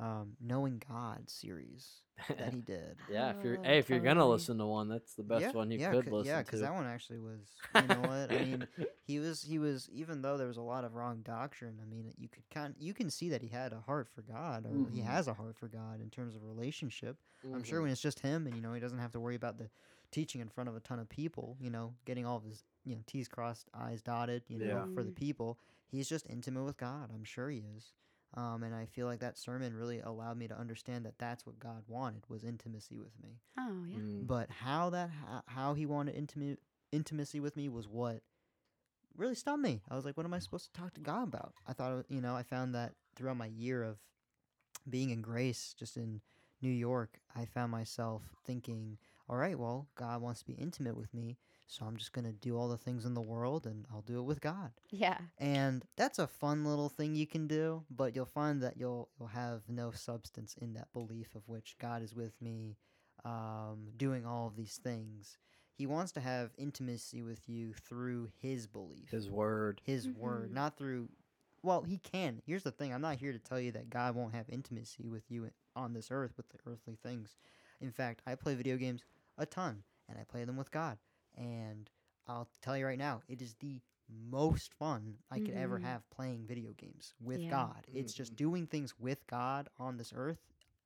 um, 0.00 0.36
Knowing 0.40 0.82
God 0.88 1.28
series 1.30 1.86
that 2.28 2.52
he 2.52 2.60
did. 2.66 2.96
yeah, 3.10 3.30
if 3.30 3.44
you're 3.44 3.56
Oh, 3.58 3.62
hey, 3.64 3.78
if 3.78 3.88
you're 3.90 4.00
gonna 4.00 4.28
listen 4.28 4.58
to 4.58 4.66
one, 4.66 4.88
that's 4.88 5.14
the 5.14 5.22
best 5.22 5.42
yeah, 5.42 5.52
one 5.52 5.70
you 5.70 5.78
yeah, 5.78 5.90
could 5.92 6.04
cau- 6.06 6.16
listen 6.16 6.26
yeah, 6.34 6.42
to. 6.42 6.56
that 6.58 6.74
one 6.74 6.86
actually 6.86 7.18
was. 7.20 7.40
You 7.74 7.88
know 7.88 8.00
what? 8.00 8.30
I 8.30 8.44
mean, 8.44 8.66
he 9.06 9.18
was 9.18 9.42
he 9.42 9.58
was 9.58 9.88
even 9.92 10.22
though 10.22 10.36
there 10.36 10.46
was 10.48 10.56
a 10.56 10.62
lot 10.62 10.84
of 10.84 10.94
wrong 10.94 11.20
doctrine. 11.22 11.78
I 11.82 11.86
mean, 11.86 12.12
you 12.16 12.28
could 12.28 12.48
kind 12.50 12.74
you 12.78 12.92
can 12.94 13.10
see 13.10 13.28
that 13.30 13.42
he 13.42 13.48
had 13.48 13.72
a 13.72 13.80
heart 13.80 14.08
for 14.08 14.22
God, 14.22 14.66
or 14.66 14.90
he 14.90 15.00
Mhm. 15.00 15.04
has 15.04 15.28
a 15.28 15.34
heart 15.34 15.56
for 15.56 15.68
God 15.68 16.00
in 16.00 16.10
terms 16.10 16.34
of 16.34 16.42
relationship. 16.44 17.16
I'm 17.52 17.62
sure 17.62 17.80
Mhm. 17.80 17.82
when 17.84 17.90
it's 17.92 18.00
just 18.00 18.20
him, 18.20 18.46
and 18.46 18.54
you 18.56 18.62
know, 18.62 18.72
he 18.72 18.80
doesn't 18.80 18.98
have 18.98 19.12
to 19.12 19.20
worry 19.20 19.34
about 19.36 19.58
the 19.58 19.68
teaching 20.10 20.40
in 20.40 20.48
front 20.48 20.68
of 20.68 20.76
a 20.76 20.80
ton 20.80 20.98
of 20.98 21.08
people. 21.08 21.56
You 21.60 21.70
know, 21.70 21.94
getting 22.04 22.26
all 22.26 22.36
of 22.36 22.44
his 22.44 22.64
you 22.84 22.94
know 22.96 23.02
T's 23.06 23.28
crossed, 23.28 23.68
I's 23.74 24.02
dotted. 24.02 24.42
You 24.48 24.58
know, 24.58 24.66
Yeah. 24.66 24.84
for 24.94 25.02
the 25.04 25.12
people, 25.12 25.58
he's 25.86 26.08
just 26.08 26.26
intimate 26.28 26.64
with 26.64 26.76
God. 26.78 27.10
I'm 27.12 27.24
sure 27.24 27.48
he 27.50 27.58
is. 27.76 27.92
Um, 28.36 28.64
and 28.64 28.74
I 28.74 28.86
feel 28.86 29.06
like 29.06 29.20
that 29.20 29.38
sermon 29.38 29.74
really 29.74 30.00
allowed 30.00 30.36
me 30.36 30.48
to 30.48 30.58
understand 30.58 31.06
that 31.06 31.18
that's 31.18 31.46
what 31.46 31.60
God 31.60 31.84
wanted 31.86 32.24
was 32.28 32.42
intimacy 32.42 32.98
with 32.98 33.12
me. 33.22 33.38
Oh, 33.58 33.84
yeah. 33.88 33.98
Mm. 33.98 34.26
But 34.26 34.50
how 34.50 34.90
that 34.90 35.10
how, 35.10 35.42
how 35.46 35.74
he 35.74 35.86
wanted 35.86 36.16
intimate 36.16 36.58
intimacy 36.90 37.38
with 37.40 37.56
me 37.56 37.68
was 37.68 37.88
what 37.88 38.22
really 39.16 39.34
stumped 39.34 39.62
me. 39.62 39.82
I 39.88 39.94
was 39.94 40.04
like, 40.04 40.16
what 40.16 40.26
am 40.26 40.34
I 40.34 40.40
supposed 40.40 40.72
to 40.72 40.80
talk 40.80 40.94
to 40.94 41.00
God 41.00 41.28
about? 41.28 41.54
I 41.66 41.72
thought, 41.72 42.06
you 42.08 42.20
know, 42.20 42.34
I 42.34 42.42
found 42.42 42.74
that 42.74 42.94
throughout 43.14 43.36
my 43.36 43.46
year 43.46 43.82
of 43.84 43.98
being 44.88 45.10
in 45.10 45.22
grace, 45.22 45.74
just 45.78 45.96
in 45.96 46.20
New 46.60 46.70
York, 46.70 47.20
I 47.36 47.44
found 47.44 47.70
myself 47.70 48.22
thinking, 48.44 48.98
all 49.28 49.36
right, 49.36 49.58
well, 49.58 49.88
God 49.94 50.20
wants 50.20 50.40
to 50.40 50.46
be 50.46 50.54
intimate 50.54 50.96
with 50.96 51.12
me, 51.14 51.38
so 51.66 51.84
I'm 51.84 51.96
just 51.96 52.12
going 52.12 52.26
to 52.26 52.32
do 52.32 52.56
all 52.56 52.68
the 52.68 52.76
things 52.76 53.04
in 53.04 53.14
the 53.14 53.20
world 53.22 53.66
and 53.66 53.86
I'll 53.92 54.02
do 54.02 54.18
it 54.18 54.24
with 54.24 54.40
God. 54.40 54.70
Yeah. 54.90 55.18
And 55.38 55.84
that's 55.96 56.18
a 56.18 56.26
fun 56.26 56.64
little 56.64 56.88
thing 56.88 57.14
you 57.14 57.26
can 57.26 57.46
do, 57.46 57.84
but 57.90 58.14
you'll 58.14 58.24
find 58.26 58.62
that 58.62 58.76
you'll 58.76 59.08
you'll 59.18 59.28
have 59.28 59.62
no 59.68 59.90
substance 59.90 60.54
in 60.60 60.74
that 60.74 60.92
belief 60.92 61.34
of 61.34 61.48
which 61.48 61.76
God 61.80 62.02
is 62.02 62.14
with 62.14 62.40
me, 62.40 62.76
um, 63.24 63.88
doing 63.96 64.26
all 64.26 64.46
of 64.46 64.56
these 64.56 64.76
things. 64.82 65.38
He 65.76 65.86
wants 65.86 66.12
to 66.12 66.20
have 66.20 66.52
intimacy 66.56 67.22
with 67.22 67.48
you 67.48 67.72
through 67.72 68.28
His 68.40 68.66
belief, 68.66 69.10
His 69.10 69.28
word. 69.28 69.80
His 69.84 70.08
word, 70.08 70.50
Mhm. 70.50 70.54
not 70.54 70.76
through. 70.76 71.08
Well, 71.62 71.82
He 71.82 71.98
can. 71.98 72.40
Here's 72.46 72.62
the 72.62 72.70
thing: 72.70 72.92
I'm 72.92 73.00
not 73.00 73.16
here 73.16 73.32
to 73.32 73.38
tell 73.38 73.58
you 73.58 73.72
that 73.72 73.90
God 73.90 74.14
won't 74.14 74.34
have 74.34 74.48
intimacy 74.48 75.08
with 75.08 75.30
you 75.30 75.50
on 75.74 75.92
this 75.94 76.10
earth 76.12 76.36
with 76.36 76.48
the 76.50 76.58
earthly 76.66 76.94
things. 77.02 77.34
In 77.80 77.90
fact, 77.90 78.22
I 78.26 78.36
play 78.36 78.54
video 78.54 78.76
games 78.76 79.02
a 79.36 79.46
ton, 79.46 79.82
and 80.08 80.16
I 80.18 80.22
play 80.24 80.44
them 80.44 80.56
with 80.56 80.70
God. 80.70 80.98
And 81.36 81.90
I'll 82.26 82.48
tell 82.62 82.76
you 82.76 82.86
right 82.86 82.98
now, 82.98 83.22
it 83.28 83.42
is 83.42 83.54
the 83.54 83.80
most 84.08 84.74
fun 84.74 85.16
I 85.30 85.38
could 85.38 85.54
ever 85.54 85.78
Mhm. 85.78 85.82
have 85.82 86.08
playing 86.10 86.46
video 86.46 86.72
games 86.72 87.14
with 87.20 87.42
Yeah. 87.42 87.50
God. 87.50 87.86
It's 87.92 88.12
just 88.12 88.32
Mhm. 88.32 88.36
doing 88.36 88.66
things 88.66 88.98
with 88.98 89.26
God 89.26 89.68
on 89.78 89.96
this 89.96 90.12
earth. 90.14 90.38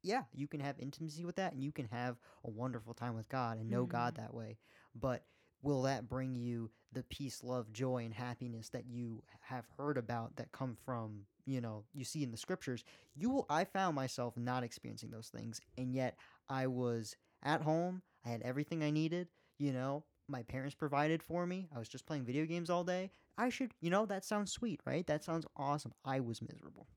Yeah, 0.02 0.24
you 0.32 0.46
can 0.46 0.60
have 0.60 0.78
intimacy 0.78 1.24
with 1.24 1.36
that 1.36 1.52
and 1.52 1.62
you 1.62 1.72
can 1.72 1.86
have 1.86 2.18
a 2.44 2.50
wonderful 2.50 2.94
time 2.94 3.14
with 3.14 3.28
God 3.28 3.58
and 3.58 3.68
know 3.68 3.84
God 3.84 4.14
that 4.14 4.32
way. 4.32 4.58
But 4.94 5.24
will 5.62 5.82
that 5.82 6.08
bring 6.08 6.34
you 6.36 6.70
the 6.92 7.02
peace, 7.04 7.42
love, 7.42 7.72
joy, 7.72 8.04
and 8.04 8.14
happiness 8.14 8.68
that 8.70 8.86
you 8.86 9.22
have 9.40 9.66
heard 9.76 9.98
about 9.98 10.36
that 10.36 10.52
come 10.52 10.76
from, 10.84 11.26
you 11.44 11.60
know, 11.60 11.84
you 11.92 12.04
see 12.04 12.22
in 12.22 12.30
the 12.30 12.36
scriptures? 12.36 12.84
You 13.16 13.30
will 13.30 13.46
I 13.50 13.64
found 13.64 13.96
myself 13.96 14.36
not 14.36 14.62
experiencing 14.62 15.10
those 15.10 15.28
things 15.28 15.60
and 15.76 15.92
yet 15.94 16.16
I 16.48 16.68
was 16.68 17.16
at 17.42 17.62
home, 17.62 18.02
I 18.24 18.28
had 18.30 18.42
everything 18.42 18.82
I 18.82 18.90
needed, 18.90 19.28
you 19.58 19.72
know, 19.72 20.04
my 20.28 20.42
parents 20.42 20.74
provided 20.74 21.22
for 21.22 21.46
me. 21.46 21.68
I 21.74 21.78
was 21.78 21.88
just 21.88 22.06
playing 22.06 22.24
video 22.24 22.44
games 22.46 22.70
all 22.70 22.84
day. 22.84 23.10
I 23.36 23.48
should, 23.50 23.72
you 23.80 23.90
know, 23.90 24.06
that 24.06 24.24
sounds 24.24 24.52
sweet, 24.52 24.80
right? 24.84 25.06
That 25.06 25.24
sounds 25.24 25.46
awesome. 25.56 25.92
I 26.04 26.20
was 26.20 26.42
miserable. 26.42 26.88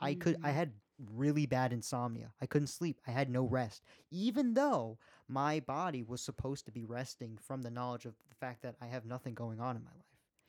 I 0.00 0.14
could 0.14 0.36
I 0.42 0.50
Mm. 0.50 0.54
had 0.54 0.72
really 1.14 1.46
bad 1.46 1.72
insomnia. 1.72 2.32
I 2.40 2.46
couldn't 2.46 2.68
sleep. 2.68 3.00
I 3.06 3.10
had 3.12 3.30
no 3.30 3.44
rest. 3.44 3.82
Even 4.10 4.54
though 4.54 4.98
my 5.28 5.60
body 5.60 6.02
was 6.02 6.20
supposed 6.20 6.64
to 6.66 6.72
be 6.72 6.84
resting 6.84 7.38
from 7.38 7.62
the 7.62 7.70
knowledge 7.70 8.06
of 8.06 8.14
the 8.28 8.34
fact 8.34 8.62
that 8.62 8.76
I 8.80 8.86
have 8.86 9.04
nothing 9.04 9.34
going 9.34 9.60
on 9.60 9.76
in 9.76 9.84
my 9.84 9.90
life. 9.90 10.04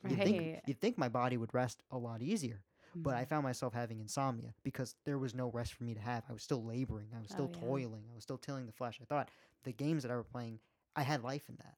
You'd 0.08 0.22
think 0.24 0.62
you'd 0.66 0.80
think 0.80 0.98
my 0.98 1.08
body 1.08 1.36
would 1.36 1.54
rest 1.54 1.82
a 1.90 1.98
lot 1.98 2.22
easier. 2.22 2.64
But 3.02 3.14
I 3.16 3.20
Mhm. 3.20 3.28
found 3.28 3.44
myself 3.44 3.72
having 3.72 4.00
insomnia 4.00 4.54
because 4.64 4.94
there 5.04 5.18
was 5.18 5.34
no 5.34 5.50
rest 5.50 5.74
for 5.74 5.84
me 5.84 5.94
to 5.94 6.00
have. 6.00 6.24
I 6.28 6.32
was 6.32 6.42
still 6.42 6.64
laboring. 6.64 7.08
I 7.16 7.20
was 7.20 7.30
still 7.30 7.46
Oh, 7.46 7.50
yeah. 7.52 7.60
toiling. 7.60 8.04
I 8.10 8.14
was 8.14 8.24
still 8.24 8.38
tilling 8.38 8.66
the 8.66 8.72
flesh. 8.72 8.98
I 9.00 9.04
thought 9.04 9.30
the 9.64 9.72
games 9.72 10.02
that 10.02 10.10
I 10.12 10.16
were 10.16 10.24
playing, 10.24 10.60
I 10.96 11.02
had 11.02 11.22
life 11.22 11.48
in 11.48 11.56
that. 11.56 11.76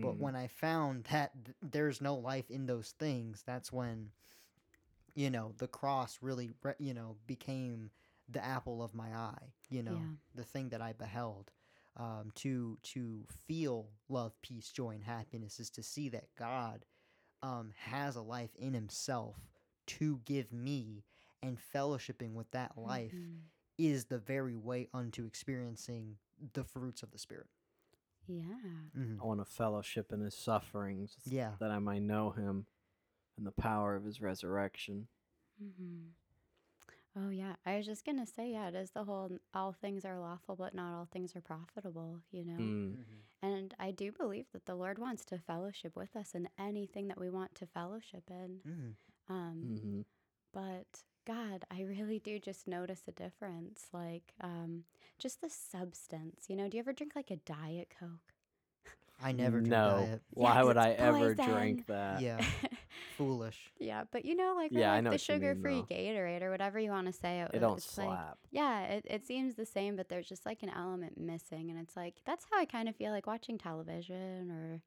But 0.00 0.16
Mm. 0.16 0.18
when 0.18 0.36
I 0.36 0.46
found 0.48 1.04
that 1.04 1.32
th- 1.44 1.56
there's 1.62 2.00
no 2.00 2.14
life 2.14 2.50
in 2.50 2.66
those 2.66 2.92
things, 2.92 3.42
that's 3.44 3.72
when, 3.72 4.10
you 5.14 5.30
know, 5.30 5.52
the 5.58 5.68
cross 5.68 6.18
really, 6.22 6.50
re- 6.62 6.74
you 6.78 6.94
know, 6.94 7.16
became 7.26 7.90
the 8.28 8.42
apple 8.44 8.82
of 8.82 8.94
my 8.94 9.14
eye. 9.14 9.52
You 9.68 9.82
know, 9.82 9.94
Yeah. 9.94 10.16
the 10.34 10.44
thing 10.44 10.68
that 10.70 10.80
I 10.82 10.92
beheld. 10.92 11.52
Um, 11.94 12.30
to 12.36 12.78
to 12.84 13.26
feel 13.46 13.90
love, 14.08 14.40
peace, 14.40 14.72
joy, 14.72 14.92
and 14.92 15.04
happiness 15.04 15.60
is 15.60 15.68
to 15.70 15.82
see 15.82 16.08
that 16.08 16.34
God 16.36 16.86
um, 17.42 17.72
has 17.76 18.16
a 18.16 18.22
life 18.22 18.54
in 18.56 18.72
Himself 18.72 19.36
to 19.86 20.20
give 20.24 20.52
me, 20.52 21.04
and 21.42 21.58
fellowshipping 21.58 22.32
with 22.32 22.50
that 22.52 22.78
life 22.78 23.12
Mhm. 23.12 23.40
is 23.76 24.06
the 24.06 24.18
very 24.18 24.56
way 24.56 24.88
unto 24.94 25.26
experiencing 25.26 26.18
the 26.54 26.64
fruits 26.64 27.02
of 27.02 27.10
the 27.10 27.18
Spirit. 27.18 27.48
Yeah. 28.26 28.42
hmm 28.94 29.16
I 29.20 29.24
want 29.24 29.40
to 29.40 29.44
fellowship 29.44 30.12
in 30.12 30.20
his 30.20 30.34
sufferings 30.36 31.16
Yeah. 31.24 31.52
that 31.60 31.70
I 31.70 31.78
might 31.78 32.02
know 32.02 32.30
him 32.30 32.66
and 33.36 33.46
the 33.46 33.52
power 33.52 33.94
of 33.96 34.04
his 34.04 34.20
resurrection. 34.20 35.08
Mm-hmm. 35.62 36.08
Oh 37.14 37.28
yeah, 37.28 37.56
I 37.66 37.76
was 37.76 37.84
just 37.86 38.06
gonna 38.06 38.26
say 38.26 38.52
yeah. 38.52 38.68
It 38.68 38.74
is 38.74 38.90
the 38.92 39.04
whole 39.04 39.30
all 39.52 39.72
things 39.72 40.04
are 40.06 40.18
lawful, 40.18 40.56
but 40.56 40.74
not 40.74 40.94
all 40.94 41.08
things 41.12 41.36
are 41.36 41.42
profitable. 41.42 42.20
You 42.30 42.44
know, 42.46 42.58
Mm. 42.58 42.96
and 43.42 43.74
I 43.78 43.90
do 43.90 44.12
believe 44.12 44.46
that 44.52 44.64
the 44.64 44.74
Lord 44.74 44.98
wants 44.98 45.24
to 45.26 45.38
fellowship 45.38 45.94
with 45.94 46.16
us 46.16 46.34
in 46.34 46.48
anything 46.58 47.08
that 47.08 47.20
we 47.20 47.28
want 47.28 47.54
to 47.56 47.66
fellowship 47.66 48.24
in. 48.30 48.60
hmm 48.64 49.32
Um, 49.32 49.78
hmm 49.80 50.00
but 50.54 51.02
God, 51.26 51.64
I 51.70 51.82
really 51.82 52.18
do 52.18 52.38
just 52.38 52.66
notice 52.66 53.02
a 53.06 53.12
difference, 53.12 53.86
like 53.92 54.32
um, 54.40 54.84
just 55.18 55.40
the 55.40 55.50
substance. 55.50 56.46
You 56.48 56.56
know, 56.56 56.68
do 56.68 56.76
you 56.76 56.80
ever 56.82 56.92
drink 56.92 57.12
like 57.14 57.30
a 57.30 57.36
diet 57.36 57.92
coke? 57.98 58.10
I 59.22 59.30
never 59.30 59.58
drink 59.58 59.70
no. 59.70 60.04
diet. 60.04 60.22
Why 60.30 60.54
'cause 60.54 60.64
would 60.66 60.76
I 60.76 60.88
it's 60.88 61.00
ever 61.02 61.34
drink 61.34 61.86
that? 61.86 62.20
Yeah, 62.20 62.44
foolish. 63.16 63.70
Yeah, 63.78 64.02
but 64.10 64.24
you 64.24 64.34
know, 64.34 64.54
like, 64.56 64.72
or, 64.72 64.78
Yeah, 64.80 64.90
I 64.92 64.96
like 64.96 65.04
know 65.04 65.10
the 65.10 65.14
what 65.14 65.28
mean, 65.28 65.40
sugar-free 65.40 65.84
though. 65.88 65.94
Gatorade 65.94 66.42
or 66.42 66.50
whatever 66.50 66.80
you 66.80 66.90
want 66.90 67.06
to 67.06 67.12
say. 67.12 67.46
It 67.54 67.60
don't 67.60 67.76
it's 67.78 67.96
like- 67.96 68.08
slap. 68.08 68.38
yeah, 68.50 68.82
it, 68.84 69.06
it 69.08 69.24
seems 69.24 69.54
the 69.54 69.66
same, 69.66 69.94
but 69.94 70.08
there's 70.08 70.28
just 70.28 70.44
like 70.44 70.64
an 70.64 70.70
element 70.70 71.18
missing, 71.18 71.70
and 71.70 71.78
it's 71.78 71.96
like 71.96 72.16
that's 72.24 72.46
how 72.50 72.58
I 72.58 72.64
kind 72.64 72.88
of 72.88 72.96
feel 72.96 73.12
like 73.12 73.28
watching 73.28 73.58
television 73.58 74.50
or 74.50 74.80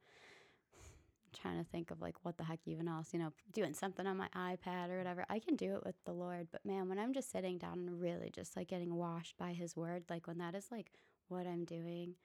trying 1.35 1.57
to 1.63 1.69
think 1.69 1.91
of 1.91 2.01
like 2.01 2.15
what 2.23 2.37
the 2.37 2.43
heck 2.43 2.59
even 2.65 2.87
else, 2.87 3.09
you 3.13 3.19
know, 3.19 3.31
doing 3.53 3.73
something 3.73 4.07
on 4.07 4.17
my 4.17 4.27
iPad 4.35 4.89
or 4.89 4.97
whatever. 4.97 5.25
I 5.29 5.39
can 5.39 5.55
do 5.55 5.75
it 5.75 5.85
with 5.85 5.95
the 6.05 6.13
Lord, 6.13 6.47
but 6.51 6.65
man, 6.65 6.89
when 6.89 6.97
I'm 6.99 7.13
just 7.13 7.31
sitting 7.31 7.57
down 7.57 7.79
and 7.79 8.01
really 8.01 8.29
just 8.33 8.55
like 8.55 8.67
getting 8.67 8.95
washed 8.95 9.37
by 9.37 9.53
His 9.53 9.75
Word, 9.75 10.03
like 10.09 10.27
when 10.27 10.37
that 10.39 10.55
is 10.55 10.67
like 10.71 10.91
what 11.27 11.45
I'm 11.47 11.65
doing. 11.65 12.15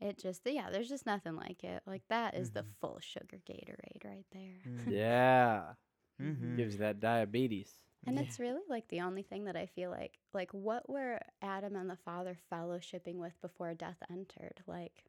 It 0.00 0.18
just, 0.18 0.42
yeah, 0.44 0.68
there's 0.70 0.90
just 0.90 1.06
nothing 1.06 1.36
like 1.36 1.64
it. 1.64 1.82
Like, 1.86 2.02
that 2.08 2.34
is 2.34 2.50
the 2.50 2.62
Mhm. 2.64 2.74
full 2.80 2.98
sugar 3.00 3.38
Gatorade 3.46 4.04
right 4.04 4.26
there. 4.30 4.60
Mm. 4.66 4.86
Yeah. 4.92 5.74
Mhm. 6.20 6.56
Gives 6.56 6.76
that 6.78 7.00
diabetes. 7.00 7.80
And 8.06 8.16
Yeah. 8.16 8.22
it's 8.22 8.38
really 8.38 8.62
like 8.68 8.88
the 8.88 9.00
only 9.00 9.22
thing 9.22 9.44
that 9.44 9.56
I 9.56 9.66
feel 9.66 9.90
like, 9.90 10.18
like 10.34 10.52
what 10.52 10.88
were 10.88 11.18
Adam 11.42 11.76
and 11.76 11.88
the 11.88 11.96
Father 11.96 12.36
fellowshipping 12.52 13.16
with 13.16 13.40
before 13.40 13.74
death 13.74 14.02
entered? 14.10 14.62
Like, 14.66 15.04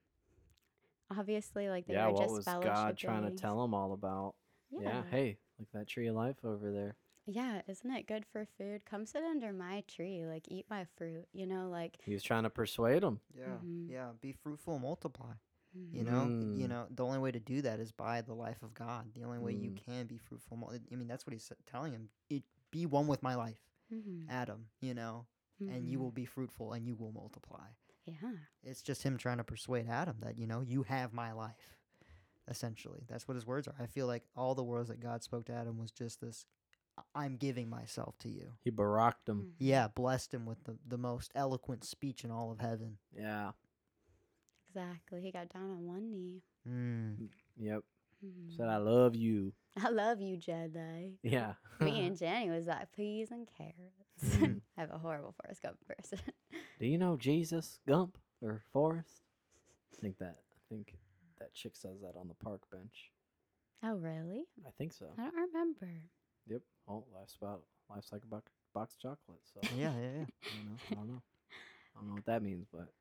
obviously, 1.11 1.69
like 1.69 1.87
they 1.87 1.93
yeah, 1.93 2.07
were 2.07 2.13
what 2.13 2.21
just 2.23 2.35
was. 2.35 2.45
God 2.45 2.97
trying 2.97 3.23
to 3.23 3.31
tell 3.31 3.63
him 3.63 3.73
all 3.73 3.93
about? 3.93 4.35
Yeah. 4.71 4.81
Yeah. 4.81 5.03
hey, 5.11 5.37
look 5.59 5.71
that 5.73 5.87
tree 5.87 6.07
of 6.07 6.15
life 6.15 6.37
over 6.43 6.71
there. 6.71 6.95
Yeah, 7.29 7.61
isn't 7.67 7.91
it 7.91 8.07
good 8.07 8.25
for 8.31 8.45
food? 8.57 8.85
Come 8.85 9.05
sit 9.05 9.21
under 9.23 9.51
my 9.51 9.83
tree, 9.87 10.25
like 10.25 10.43
eat 10.49 10.65
my 10.69 10.85
fruit. 10.97 11.25
You 11.33 11.45
know, 11.45 11.69
like 11.69 11.97
He 12.01 12.13
was 12.13 12.23
trying 12.23 12.43
to 12.43 12.49
persuade 12.49 13.03
him. 13.03 13.19
Yeah, 13.37 13.57
Mhm. 13.63 13.89
yeah. 13.89 14.11
Be 14.21 14.31
fruitful, 14.31 14.73
and 14.73 14.81
multiply. 14.83 15.33
You 15.73 16.03
mhm. 16.03 16.05
know, 16.05 16.23
you 16.55 16.65
Mm. 16.65 16.69
know. 16.69 16.87
The 16.89 17.05
only 17.05 17.19
way 17.19 17.31
to 17.31 17.39
do 17.39 17.61
that 17.63 17.79
is 17.79 17.91
by 17.91 18.21
the 18.21 18.33
life 18.33 18.63
of 18.63 18.73
God. 18.73 19.13
The 19.13 19.23
only 19.25 19.39
way 19.39 19.53
you 19.53 19.71
Mm. 19.71 19.77
can 19.77 20.07
be 20.07 20.17
fruitful. 20.17 20.57
mul- 20.57 20.71
I 20.91 20.95
mean, 20.95 21.07
that's 21.07 21.25
what 21.27 21.33
he's 21.33 21.51
telling 21.65 21.91
him. 21.91 22.09
It, 22.29 22.43
be 22.71 22.85
one 22.85 23.07
with 23.07 23.21
my 23.21 23.35
life, 23.35 23.61
Mhm. 23.91 24.27
Adam. 24.29 24.69
You 24.79 24.93
know, 24.93 25.27
and 25.59 25.87
you 25.89 25.99
will 25.99 26.11
be 26.11 26.25
fruitful 26.25 26.73
and 26.73 26.87
you 26.87 26.95
will 26.95 27.11
multiply. 27.11 27.67
Yeah. 28.07 28.31
It's 28.63 28.81
just 28.81 29.03
him 29.03 29.17
trying 29.17 29.37
to 29.37 29.43
persuade 29.43 29.87
Adam 29.89 30.17
that 30.21 30.37
you 30.37 30.47
know 30.47 30.61
you 30.61 30.83
have 30.83 31.13
my 31.13 31.31
life. 31.33 31.75
Essentially, 32.49 33.03
that's 33.09 33.27
what 33.27 33.35
his 33.35 33.45
words 33.45 33.67
are. 33.67 33.75
I 33.79 33.87
feel 33.87 34.07
like 34.07 34.23
all 34.35 34.55
the 34.55 34.63
words 34.63 34.87
that 34.87 35.01
God 35.01 35.21
spoke 35.21 35.45
to 35.45 35.53
Adam 35.53 35.77
was 35.77 35.91
just 35.91 36.21
this: 36.21 36.45
"I- 36.97 37.01
"I'm 37.25 37.35
giving 37.35 37.69
myself 37.69 38.17
to 38.19 38.29
you." 38.29 38.53
He 38.63 38.71
baracked 38.71 39.27
him. 39.27 39.43
Mhm. 39.43 39.51
Yeah, 39.59 39.87
blessed 39.89 40.33
him 40.33 40.45
with 40.45 40.63
the, 40.63 40.77
the 40.87 40.97
most 40.97 41.31
eloquent 41.35 41.83
speech 41.83 42.23
in 42.23 42.31
all 42.31 42.49
of 42.51 42.59
heaven. 42.59 42.99
Yeah. 43.13 43.51
Exactly. 44.69 45.21
He 45.21 45.31
got 45.31 45.49
down 45.49 45.71
on 45.71 45.85
one 45.85 46.11
knee. 46.11 46.41
Mm. 46.67 47.29
Yep. 47.57 47.83
Mhm. 48.25 48.55
Said 48.55 48.67
I 48.69 48.77
love 48.77 49.15
you. 49.15 49.53
I 49.83 49.89
love 49.89 50.21
you, 50.21 50.37
Jedi. 50.37 51.15
Yeah. 51.23 51.53
Me 51.79 52.05
and 52.05 52.17
Jenny 52.19 52.49
was 52.49 52.65
like 52.67 52.91
peas 52.93 53.31
and 53.31 53.47
carrots. 53.57 54.37
Mhm. 54.37 54.61
I 54.77 54.81
have 54.81 54.91
a 54.91 54.97
horrible 54.97 55.33
Forrest 55.41 55.61
Gump 55.61 55.77
person. 55.87 56.19
Do 56.79 56.85
you 56.87 56.97
know 56.97 57.17
Jesus 57.17 57.79
Gump 57.87 58.17
or 58.41 58.61
Forrest? 58.71 59.21
I 59.97 60.01
think 60.01 60.17
that 60.19 60.37
I 60.39 60.59
think 60.73 60.95
that 61.39 61.53
chick 61.53 61.75
says 61.75 62.01
that 62.01 62.17
on 62.19 62.27
the 62.27 62.33
park 62.35 62.61
bench. 62.71 63.11
oh, 63.83 63.95
really? 63.95 64.45
I 64.65 64.69
think 64.77 64.93
so. 64.93 65.05
I 65.17 65.23
don't 65.23 65.35
remember. 65.35 65.89
Yep. 66.47 66.61
Oh, 66.87 67.03
life's 67.13 67.35
about 67.41 67.61
life's 67.89 68.11
like 68.11 68.23
a 68.23 68.27
buck, 68.27 68.49
box 68.73 68.95
of 68.95 68.99
chocolates. 69.01 69.51
So 69.53 69.59
Yeah, 69.77 69.91
yeah, 69.99 70.25
I 70.45 70.55
don't 70.55 70.65
know. 70.65 70.77
I 70.91 70.95
don't 70.95 71.07
know. 71.07 71.21
I 71.95 71.99
don't 71.99 72.07
know 72.09 72.13
what 72.15 72.25
that 72.25 72.43
means, 72.43 72.67
but 72.71 72.93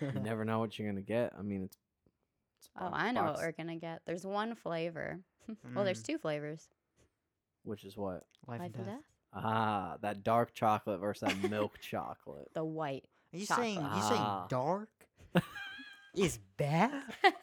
you 0.14 0.20
never 0.20 0.44
know 0.44 0.58
what 0.58 0.78
you're 0.78 0.88
gonna 0.88 1.02
get. 1.02 1.32
I 1.38 1.42
mean, 1.42 1.64
it's. 1.64 1.76
it's 2.58 2.70
oh, 2.78 2.88
bo- 2.88 2.94
I 2.96 3.10
know 3.12 3.24
what 3.24 3.36
we're 3.38 3.52
gonna 3.52 3.76
get. 3.76 4.00
There's 4.06 4.24
one 4.26 4.54
flavor. 4.54 5.20
well, 5.74 5.84
there's 5.84 6.02
Mm. 6.02 6.06
two 6.06 6.18
flavors. 6.18 6.68
Which 7.64 7.84
is 7.84 7.96
what? 7.96 8.24
Life, 8.46 8.60
Life 8.60 8.72
and 8.76 8.86
death. 8.86 9.00
Ah, 9.34 9.96
that 10.02 10.22
dark 10.22 10.54
chocolate 10.54 11.00
versus 11.00 11.28
that 11.28 11.50
milk 11.50 11.78
chocolate. 11.90 12.48
The 12.54 12.64
white. 12.64 13.04
Are 13.32 13.38
you 13.38 13.46
saying 13.46 13.74
you 13.74 13.80
chocolate. 13.82 14.04
saying 14.04 14.20
Ah. 14.20 14.46
dark? 14.48 14.88
is 16.14 16.38
bad. 16.56 16.92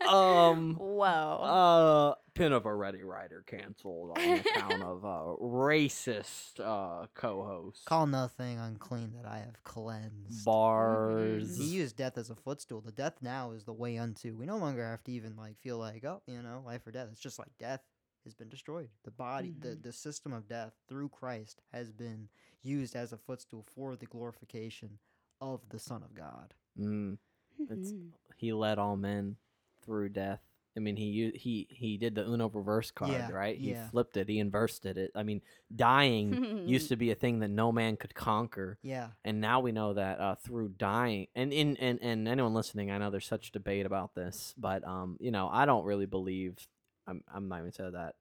um, 0.08 0.76
Whoa. 0.80 1.04
uh, 1.06 2.16
pin 2.34 2.54
of 2.54 2.66
a 2.66 2.74
Ready 2.74 3.04
Rider 3.04 3.44
canceled 3.46 4.18
on 4.18 4.24
account 4.40 4.82
of 4.82 5.04
uh, 5.04 5.36
racist 5.44 6.60
uh 6.62 7.08
co-host. 7.14 7.84
Call 7.86 8.08
nothing 8.08 8.58
unclean 8.58 9.12
that 9.22 9.30
I 9.30 9.40
have 9.40 9.62
cleansed. 9.64 10.46
bars. 10.46 11.58
He 11.58 11.66
used 11.66 11.98
death 11.98 12.18
as 12.18 12.30
a 12.30 12.36
footstool. 12.36 12.80
The 12.80 12.94
death 12.94 13.18
now 13.22 13.52
is 13.52 13.66
the 13.66 13.74
way 13.74 13.98
unto. 13.98 14.34
We 14.38 14.46
no 14.46 14.58
longer 14.58 14.86
have 14.86 15.04
to 15.04 15.12
even 15.12 15.36
like 15.36 15.60
feel 15.60 15.78
like, 15.78 16.06
oh, 16.06 16.22
you 16.26 16.42
know, 16.42 16.64
life 16.66 16.88
or 16.88 16.92
death. 16.92 17.10
It's 17.12 17.20
just 17.22 17.40
like 17.40 17.52
death 17.60 17.82
has 18.24 18.34
been 18.34 18.50
destroyed. 18.50 18.90
The 19.04 19.12
body, 19.12 19.54
the, 19.60 19.70
Mhm. 19.70 19.84
the 19.84 19.92
system 19.94 20.34
of 20.34 20.48
death 20.48 20.74
through 20.88 21.10
Christ 21.10 21.62
has 21.72 21.92
been 21.92 22.30
used 22.62 22.96
as 22.96 23.12
a 23.14 23.18
footstool 23.18 23.64
for 23.64 23.96
the 23.96 24.06
glorification 24.06 25.00
of 25.40 25.68
the 25.70 25.80
Son 25.80 26.04
of 26.04 26.14
God. 26.14 26.54
Mm, 26.78 27.18
it's- 27.60 27.92
Mhm. 27.92 28.12
he 28.38 28.54
led 28.54 28.78
all 28.78 28.96
men 28.98 29.38
through 29.82 30.10
death. 30.10 30.42
I 30.78 30.80
mean, 30.80 30.96
he 30.96 31.32
he 31.32 31.68
he 31.70 31.98
did 31.98 32.16
the 32.16 32.26
Uno 32.26 32.48
reverse 32.50 32.92
card, 32.92 33.12
Yeah, 33.12 33.30
right? 33.32 33.58
He 33.58 33.72
yeah. 33.72 33.90
flipped 33.90 34.16
it. 34.16 34.30
He 34.30 34.40
inversed 34.40 34.86
it. 34.86 35.12
I 35.14 35.22
mean, 35.24 35.42
dying 35.76 36.32
used 36.70 36.88
to 36.90 36.96
be 36.96 37.12
a 37.12 37.16
thing 37.16 37.40
that 37.40 37.50
no 37.50 37.74
man 37.74 37.98
could 37.98 38.14
conquer. 38.16 38.78
Yeah. 38.82 39.12
and 39.26 39.42
now 39.42 39.60
we 39.60 39.74
know 39.74 39.94
that 39.96 40.20
uh, 40.22 40.36
through 40.36 40.70
dying 40.70 41.28
and, 41.36 41.52
in 41.52 41.76
and 41.78 42.02
and 42.02 42.26
anyone 42.28 42.54
listening 42.54 42.90
i 42.90 42.98
know 42.98 43.10
there's 43.10 43.26
such 43.26 43.52
debate 43.52 43.86
about 43.86 44.16
this 44.16 44.54
but 44.58 44.84
um 44.88 45.18
you 45.20 45.30
know 45.32 45.50
i 45.50 45.66
don't 45.66 45.84
really 45.86 46.06
believe 46.06 46.56
i'm, 47.12 47.24
I'm 47.34 47.48
not 47.48 47.60
even 47.60 47.72
saying 47.72 47.92
that 47.94 48.16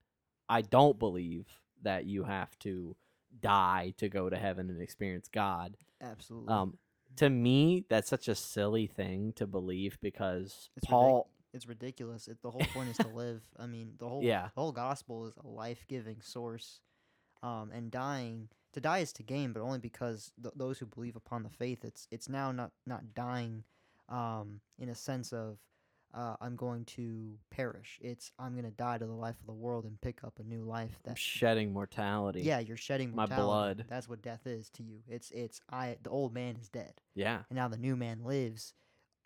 i 0.49 0.61
don't 0.61 0.99
believe 0.99 1.47
that 1.83 2.05
you 2.05 2.25
have 2.25 2.59
to 2.61 2.95
die 3.41 3.95
to 3.97 4.09
go 4.09 4.29
to 4.29 4.37
heaven 4.37 4.69
and 4.71 4.83
experience 4.83 5.29
god 5.29 5.77
Absolutely. 6.03 6.53
um 6.53 6.77
to 7.17 7.29
me 7.31 7.85
that's 7.89 8.09
such 8.11 8.29
a 8.29 8.35
silly 8.35 8.87
thing 8.87 9.33
to 9.37 9.47
believe 9.47 9.99
because 10.03 10.69
It's 10.77 10.87
ridic- 10.87 10.91
paul 10.91 11.31
it's 11.53 11.67
ridiculous. 11.67 12.29
It, 12.29 12.39
the 12.43 12.51
whole 12.53 12.63
point 12.73 12.91
is 12.91 12.97
to 12.99 13.09
live. 13.13 13.43
I 13.59 13.67
mean, 13.67 13.95
the 13.99 14.09
whole 14.09 14.23
Yeah. 14.23 14.51
the 14.55 14.61
whole 14.61 14.71
gospel 14.71 15.27
is 15.27 15.35
a 15.45 15.49
life 15.49 15.85
giving 15.89 16.21
source, 16.23 16.79
um, 17.43 17.73
and 17.75 17.91
dying 17.91 18.51
to 18.75 18.81
die 18.81 18.99
is 19.01 19.13
to 19.15 19.25
gain, 19.25 19.53
but 19.53 19.61
only 19.61 19.81
because 19.81 20.31
th- 20.41 20.55
those 20.57 20.79
who 20.79 20.87
believe 20.87 21.17
upon 21.17 21.43
the 21.43 21.49
faith, 21.51 21.85
it's 21.85 22.07
it's 22.13 22.29
now 22.29 22.53
not 22.53 22.71
not 22.87 23.17
dying, 23.17 23.65
um, 24.09 24.61
in 24.79 24.89
a 24.89 24.95
sense 24.95 25.33
of. 25.33 25.59
Uh, 26.13 26.35
I'm 26.41 26.57
going 26.57 26.85
to 26.87 27.39
perish. 27.51 27.99
It's 28.03 28.33
I'm 28.39 28.53
going 28.53 28.65
to 28.65 28.71
die 28.73 28.99
to 28.99 29.07
the 29.07 29.13
life 29.13 29.37
of 29.41 29.47
the 29.47 29.53
world 29.53 29.85
and 29.85 30.01
pick 30.01 30.25
up 30.25 30.39
a 30.41 30.43
new 30.43 30.63
life. 30.65 30.91
i'm 31.07 31.13
That 31.13 31.19
shedding 31.19 31.73
mortality 31.73 32.43
yeah, 32.43 32.59
you're 32.59 32.77
shedding 32.77 33.15
my 33.15 33.27
blood. 33.27 33.85
That's 33.89 34.09
what 34.09 34.21
death 34.23 34.47
is 34.47 34.71
to 34.71 34.83
you. 34.83 35.01
It's 35.09 35.31
it's 35.31 35.61
I 35.71 35.97
the 36.03 36.11
old 36.11 36.35
man 36.35 36.57
is 36.61 36.69
dead, 36.69 36.95
yeah 37.15 37.43
and 37.49 37.57
now 37.57 37.69
the 37.69 37.77
new 37.77 37.95
man 37.97 38.25
lives, 38.25 38.75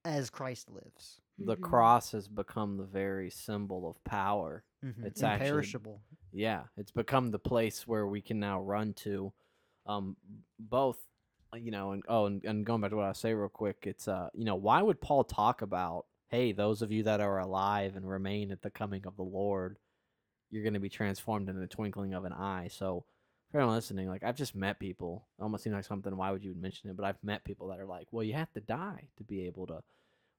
as 0.05 0.29
Christ 0.31 0.71
lives. 0.71 1.21
the 1.39 1.57
Mhm. 1.57 1.63
cross 1.63 2.13
has 2.13 2.29
become 2.29 2.77
the 2.77 2.85
very 2.85 3.31
symbol 3.31 3.89
of 3.89 4.03
power 4.05 4.63
Mm-hmm. 4.85 5.07
It's 5.07 5.23
actually- 5.23 5.49
imperishable. 5.49 6.03
Yeah, 6.31 6.65
it's 6.77 6.91
become 6.93 7.31
the 7.31 7.39
place 7.39 7.87
where 7.87 8.07
we 8.07 8.21
can 8.21 8.39
now 8.39 8.61
run 8.61 8.93
to, 9.05 9.33
um, 9.87 10.17
both, 10.59 10.99
you 11.55 11.71
know, 11.71 11.93
and 11.93 12.03
oh, 12.09 12.27
and, 12.27 12.45
and 12.45 12.67
going 12.67 12.83
back 12.83 12.91
to 12.91 12.97
what 12.97 13.07
I 13.07 13.13
say 13.13 13.33
real 13.33 13.49
quick, 13.49 13.79
it's 13.87 14.09
uh, 14.09 14.29
you 14.35 14.45
know, 14.45 14.57
why 14.57 14.83
would 14.83 15.01
Paul 15.01 15.25
talk 15.25 15.63
about, 15.63 16.05
hey, 16.35 16.51
those 16.53 16.83
of 16.83 16.91
you 16.91 17.05
that 17.05 17.21
are 17.21 17.39
alive 17.39 17.95
and 17.97 18.09
remain 18.09 18.51
at 18.51 18.61
the 18.63 18.71
coming 18.71 19.07
of 19.07 19.17
the 19.17 19.23
Lord, 19.23 19.79
you're 20.51 20.65
going 20.65 20.75
to 20.75 20.81
be 20.81 20.89
transformed 20.89 21.49
in 21.49 21.59
the 21.61 21.67
twinkling 21.69 22.13
of 22.15 22.25
an 22.25 22.33
eye. 22.33 22.69
So, 22.71 23.05
for 23.51 23.59
anyone 23.59 23.77
listening, 23.77 24.09
like 24.09 24.25
I've 24.25 24.37
just 24.37 24.55
met 24.57 24.81
people, 24.81 25.27
it 25.39 25.43
almost 25.43 25.63
seems 25.63 25.75
like 25.75 25.85
something. 25.85 26.17
Why 26.17 26.33
would 26.33 26.43
you 26.45 26.55
mention 26.61 26.91
it? 26.91 26.97
But 26.97 27.07
I've 27.07 27.23
met 27.23 27.45
people 27.45 27.69
that 27.69 27.79
are 27.79 27.87
like, 27.87 28.09
well, 28.11 28.25
you 28.25 28.33
have 28.35 28.53
to 28.55 28.61
die 28.61 29.05
to 29.19 29.23
be 29.25 29.47
able 29.47 29.67
to. 29.69 29.79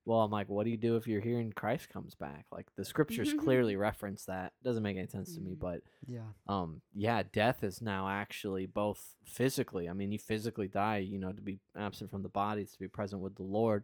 Well, 0.03 0.19
I'm 0.19 0.29
like, 0.31 0.49
what 0.49 0.65
do 0.65 0.69
you 0.69 0.77
do 0.77 0.97
if 0.97 1.07
you're 1.07 1.21
here 1.21 1.39
and 1.39 1.55
Christ 1.55 1.89
comes 1.89 2.13
back? 2.13 2.45
Like 2.51 2.67
the 2.75 2.83
scriptures 2.85 3.33
clearly 3.39 3.75
reference 3.77 4.25
that. 4.25 4.51
Doesn't 4.63 4.83
make 4.83 4.97
any 4.97 5.07
sense 5.07 5.33
to 5.35 5.41
me, 5.41 5.51
Mhm. 5.55 5.59
but 5.59 5.81
Yeah. 6.07 6.27
um 6.47 6.81
yeah 6.93 7.23
death 7.33 7.63
is 7.63 7.81
now 7.81 8.07
actually 8.07 8.67
both 8.67 9.15
physically 9.25 9.89
i 9.89 9.93
mean 9.93 10.11
you 10.11 10.19
physically 10.19 10.67
die 10.67 10.97
you 10.97 11.17
know 11.17 11.31
to 11.31 11.41
be 11.41 11.57
absent 11.75 12.11
from 12.11 12.21
the 12.21 12.29
body 12.29 12.63
to 12.65 12.79
be 12.79 12.87
present 12.87 13.19
with 13.23 13.35
the 13.35 13.41
lord 13.59 13.83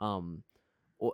um 0.00 0.42
o- 0.42 0.51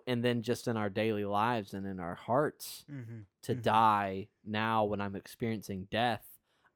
and 0.07 0.25
then 0.25 0.43
just 0.43 0.69
in 0.69 0.77
our 0.77 0.89
daily 0.91 1.25
lives 1.25 1.75
and 1.75 1.87
in 1.87 1.99
our 2.01 2.15
hearts 2.15 2.85
Mm-hmm. 2.91 3.21
to 3.43 3.55
Mhm. 3.55 3.63
die 3.63 4.29
now 4.45 4.85
when 4.85 5.01
i'm 5.01 5.17
experiencing 5.17 5.87
death 5.91 6.27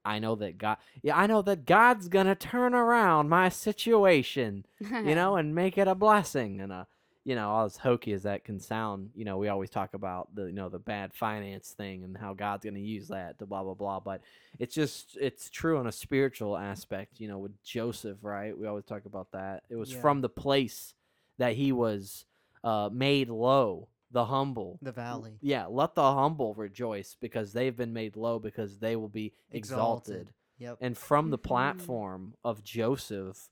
i 0.04 0.18
know 0.18 0.34
that 0.36 0.58
god 0.58 0.78
yeah 1.02 1.16
i 1.16 1.26
know 1.26 1.42
that 1.42 1.64
god's 1.64 2.08
gonna 2.08 2.34
turn 2.34 2.74
around 2.74 3.28
my 3.28 3.48
situation 3.48 4.64
you 4.80 5.14
know, 5.14 5.36
and 5.40 5.54
make 5.54 5.78
it 5.78 5.88
a 5.88 5.94
blessing. 5.94 6.60
And 6.60 6.72
a, 6.72 6.86
you 7.24 7.34
know, 7.36 7.64
as 7.64 7.76
hokey 7.76 8.12
as 8.14 8.24
that 8.24 8.44
can 8.44 8.58
sound, 8.58 9.10
you 9.14 9.24
know, 9.24 9.38
we 9.38 9.46
always 9.48 9.70
talk 9.70 9.94
about 9.94 10.34
the 10.34 10.46
you 10.46 10.52
know 10.52 10.68
the 10.68 10.78
bad 10.80 11.14
finance 11.14 11.70
thing 11.70 12.02
and 12.02 12.16
how 12.16 12.34
God's 12.34 12.64
going 12.64 12.74
to 12.74 12.80
use 12.80 13.08
that 13.08 13.38
to 13.38 13.46
blah 13.46 13.62
blah 13.62 13.74
blah. 13.74 14.00
But 14.00 14.22
it's 14.58 14.74
just 14.74 15.16
it's 15.20 15.48
true 15.50 15.78
on 15.78 15.86
a 15.86 15.92
spiritual 15.92 16.56
aspect. 16.56 17.20
You 17.20 17.28
know, 17.28 17.38
with 17.38 17.62
Joseph, 17.62 18.18
right? 18.22 18.56
We 18.58 18.66
always 18.66 18.84
talk 18.86 19.04
about 19.06 19.30
that. 19.32 19.62
It 19.70 19.76
was 19.76 19.92
Yeah. 19.92 20.00
from 20.00 20.20
the 20.20 20.28
place 20.28 20.94
that 21.38 21.54
he 21.54 21.70
was 21.70 22.24
uh, 22.64 22.88
made 22.92 23.28
low, 23.28 23.88
the 24.10 24.24
humble. 24.26 24.78
The 24.82 24.92
valley. 24.92 25.38
Yeah, 25.40 25.66
let 25.66 25.94
the 25.94 26.02
humble 26.12 26.54
rejoice 26.54 27.16
because 27.20 27.52
they've 27.52 27.76
been 27.76 27.92
made 27.92 28.16
low 28.16 28.38
because 28.38 28.78
they 28.78 28.96
will 28.96 29.08
be 29.08 29.32
Exalted. 29.50 30.14
exalted. 30.22 30.34
Yep. 30.58 30.78
And 30.80 30.96
from 30.96 31.30
the 31.30 31.38
Mhm. 31.38 31.42
platform 31.42 32.34
of 32.44 32.62
Joseph, 32.62 33.50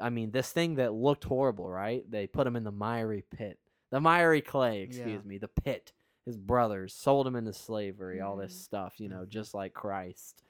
I 0.00 0.10
mean, 0.10 0.30
this 0.32 0.52
thing 0.52 0.74
that 0.76 0.92
looked 0.92 1.24
horrible, 1.24 1.68
right? 1.68 2.08
They 2.10 2.26
put 2.26 2.46
him 2.46 2.56
in 2.56 2.64
the 2.64 2.72
miry 2.72 3.22
pit, 3.22 3.58
the 3.90 4.00
miry 4.00 4.40
clay, 4.42 4.82
excuse 4.82 5.22
Yeah. 5.22 5.28
me, 5.28 5.38
the 5.38 5.48
pit. 5.48 5.92
His 6.26 6.36
brothers 6.36 6.94
sold 6.94 7.26
him 7.26 7.36
into 7.36 7.52
slavery, 7.52 8.20
all 8.20 8.36
this 8.36 8.52
Mhm. 8.54 8.60
stuff, 8.64 9.00
you 9.00 9.08
know, 9.08 9.22
Mhm. 9.24 9.28
just 9.28 9.54
like 9.54 9.72
Christ. 9.74 10.42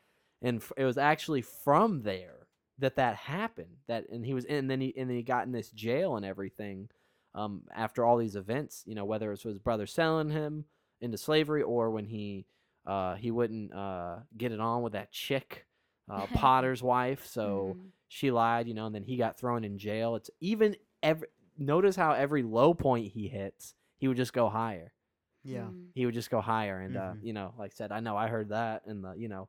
And 0.43 0.59
f- 0.59 0.73
it 0.77 0.85
was 0.85 0.99
actually 0.99 1.43
from 1.43 2.03
there 2.03 2.47
that 2.79 2.97
that 2.97 3.17
happened. 3.17 3.79
That 3.87 4.09
and 4.09 4.25
he 4.27 4.35
was, 4.35 4.45
and 4.47 4.69
then 4.71 4.81
he 4.81 4.97
and 4.97 5.09
then 5.09 5.17
he 5.17 5.23
got 5.23 5.47
in 5.47 5.53
this 5.53 5.71
jail 5.71 6.17
and 6.17 6.27
everything. 6.27 6.91
Um, 7.35 7.63
after 7.75 8.05
all 8.05 8.17
these 8.19 8.37
events, 8.37 8.83
you 8.87 8.95
know, 8.95 9.05
whether 9.05 9.29
it 9.29 9.31
was 9.31 9.43
his 9.43 9.59
brother 9.59 9.87
selling 9.87 10.31
him 10.31 10.65
into 11.01 11.17
slavery 11.19 11.63
or 11.63 11.91
when 11.91 12.05
he 12.05 12.47
uh, 12.87 13.15
he 13.15 13.31
wouldn't 13.31 13.73
uh, 13.73 14.17
get 14.37 14.53
it 14.53 14.61
on 14.61 14.83
with 14.83 14.93
that 14.93 15.13
chick, 15.13 15.67
uh, 16.11 16.27
Potter's 16.35 16.83
wife. 16.83 17.27
So 17.27 17.77
Mhm. 17.77 17.91
she 18.09 18.31
lied, 18.31 18.67
you 18.69 18.75
know, 18.75 18.87
and 18.87 18.95
then 18.95 19.05
he 19.05 19.17
got 19.17 19.39
thrown 19.39 19.65
in 19.65 19.79
jail. 19.79 20.17
It's 20.17 20.31
even 20.41 20.77
every 21.03 21.29
notice 21.59 21.97
how 21.97 22.13
every 22.13 22.43
low 22.43 22.75
point 22.75 23.13
he 23.13 23.29
hits, 23.29 23.75
he 23.99 24.09
would 24.09 24.17
just 24.17 24.33
go 24.33 24.49
higher. 24.49 24.93
Yeah. 25.45 25.69
Mm. 25.69 25.91
He 25.95 26.05
would 26.07 26.15
just 26.15 26.31
go 26.31 26.41
higher, 26.41 26.81
and 26.81 26.97
uh, 26.97 27.15
Mhm. 27.15 27.23
you 27.23 27.33
know, 27.33 27.55
like 27.59 27.73
I 27.73 27.75
said, 27.77 27.93
I 27.93 28.01
know 28.01 28.17
I 28.17 28.29
heard 28.29 28.49
that, 28.51 28.87
and 28.87 29.05
the 29.05 29.13
you 29.15 29.29
know, 29.29 29.49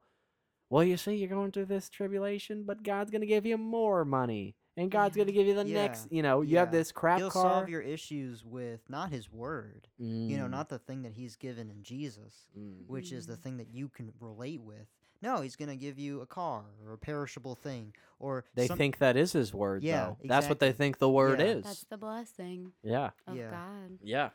well, 0.70 0.84
you 0.84 0.98
see, 0.98 1.16
you're 1.16 1.30
going 1.30 1.52
through 1.52 1.66
this 1.68 1.90
tribulation, 1.90 2.64
but 2.66 2.84
God's 2.84 3.12
gonna 3.12 3.26
give 3.26 3.46
you 3.46 3.58
more 3.58 4.06
money, 4.06 4.56
and 4.78 4.90
God's 4.92 5.16
Yeah. 5.16 5.24
gonna 5.24 5.32
give 5.34 5.48
you 5.48 5.56
the 5.56 5.66
Yeah. 5.68 5.74
next. 5.88 6.12
You 6.12 6.22
know, 6.24 6.42
you 6.42 6.58
have 6.58 6.72
this 6.72 6.92
crap 6.92 7.20
He'll 7.20 7.30
car. 7.30 7.44
solve 7.44 7.70
your 7.70 7.82
issues 7.82 8.44
with 8.46 8.90
not 8.90 9.12
his 9.12 9.32
word, 9.32 9.88
you 9.98 10.38
know, 10.38 10.46
Mm, 10.48 10.52
not 10.52 10.70
the 10.70 10.80
thing 10.80 11.02
that 11.04 11.14
he's 11.14 11.36
given 11.36 11.70
in 11.70 11.84
Jesus, 11.84 12.48
mm. 12.58 12.86
which 12.88 13.12
is 13.12 13.28
the 13.28 13.38
Mm. 13.38 13.42
thing 13.42 13.58
that 13.58 13.74
you 13.74 13.90
can 13.90 14.14
relate 14.20 14.62
with. 14.62 14.88
No, 15.22 15.40
he's 15.42 15.56
gonna 15.56 15.78
give 15.78 15.98
you 15.98 16.20
a 16.22 16.26
car 16.26 16.66
or 16.86 16.92
a 16.94 16.98
perishable 16.98 17.56
thing 17.56 17.94
or 18.20 18.44
They 18.56 18.68
some- 18.68 18.78
think 18.78 18.98
that 18.98 19.16
is 19.16 19.32
his 19.32 19.54
word, 19.54 19.82
Yeah, 19.84 20.08
though. 20.08 20.18
That's 20.26 20.50
what 20.50 20.60
they 20.60 20.74
think 20.74 20.98
the 20.98 21.10
word 21.10 21.40
Yeah. 21.40 21.46
is. 21.46 21.64
That's 21.64 21.84
the 21.86 21.98
blessing 21.98 22.74
yeah, 22.84 23.12
of 23.26 23.38
Yeah. 23.38 23.50
God 23.52 24.00
yeah. 24.02 24.30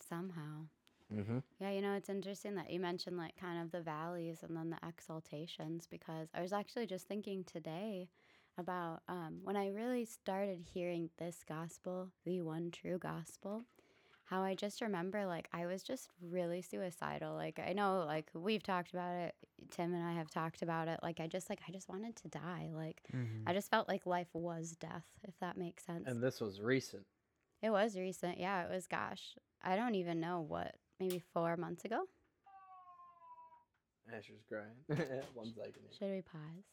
somehow. 0.00 0.66
Mm-hmm. 1.12 1.38
Yeah, 1.60 1.70
you 1.70 1.80
know, 1.80 1.94
it's 1.94 2.08
interesting 2.08 2.54
that 2.56 2.70
you 2.70 2.80
mentioned 2.80 3.16
like 3.16 3.36
kind 3.36 3.62
of 3.62 3.70
the 3.70 3.80
valleys 3.80 4.42
and 4.42 4.56
then 4.56 4.70
the 4.70 4.78
exaltations 4.84 5.86
because 5.86 6.28
I 6.34 6.40
was 6.42 6.52
actually 6.52 6.86
just 6.86 7.06
thinking 7.06 7.44
today 7.44 8.08
about 8.58 9.02
um, 9.08 9.40
when 9.42 9.56
I 9.56 9.68
really 9.68 10.04
started 10.04 10.60
hearing 10.72 11.10
this 11.18 11.44
gospel, 11.48 12.10
the 12.24 12.40
one 12.42 12.70
true 12.70 12.98
gospel, 12.98 13.64
how 14.26 14.42
I 14.42 14.54
just 14.54 14.80
remember 14.80 15.26
like 15.26 15.48
I 15.52 15.66
was 15.66 15.82
just 15.82 16.08
really 16.22 16.62
suicidal. 16.62 17.34
Like 17.34 17.58
I 17.58 17.72
know 17.72 18.04
like 18.06 18.30
we've 18.32 18.62
talked 18.62 18.92
about 18.92 19.14
it, 19.16 19.34
Tim 19.70 19.92
and 19.92 20.02
I 20.04 20.12
have 20.14 20.30
talked 20.30 20.62
about 20.62 20.88
it. 20.88 21.00
Like 21.02 21.20
I 21.20 21.26
just 21.26 21.50
like 21.50 21.60
I 21.68 21.72
just 21.72 21.88
wanted 21.88 22.16
to 22.16 22.28
die. 22.28 22.70
Like 22.72 23.02
Mhm. 23.14 23.42
I 23.46 23.52
just 23.52 23.70
felt 23.70 23.88
like 23.88 24.06
life 24.06 24.28
was 24.32 24.76
death, 24.76 25.06
if 25.26 25.38
that 25.40 25.56
makes 25.56 25.84
sense. 25.84 26.04
And 26.06 26.22
this 26.22 26.40
was 26.40 26.60
recent. 26.60 27.04
It 27.62 27.70
was 27.70 27.96
recent. 27.96 28.38
Yeah, 28.38 28.64
it 28.64 28.70
was, 28.70 28.86
gosh, 28.86 29.36
I 29.62 29.74
don't 29.76 29.94
even 29.94 30.20
know 30.20 30.42
what, 30.42 30.74
maybe 31.00 31.18
four 31.32 31.56
months 31.56 31.84
ago? 31.86 32.04
Asher's 34.12 34.42
crying. 34.48 34.76
One 35.34 35.52
second. 35.54 35.74
here. 35.80 35.90
Should 35.98 36.10
we 36.10 36.20
pause? 36.22 36.64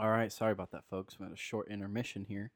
All 0.00 0.08
right. 0.10 0.32
Sorry 0.32 0.52
about 0.52 0.70
that, 0.70 0.84
folks. 0.88 1.18
We 1.18 1.24
had 1.24 1.32
a 1.32 1.36
short 1.36 1.68
intermission 1.70 2.24
here, 2.26 2.52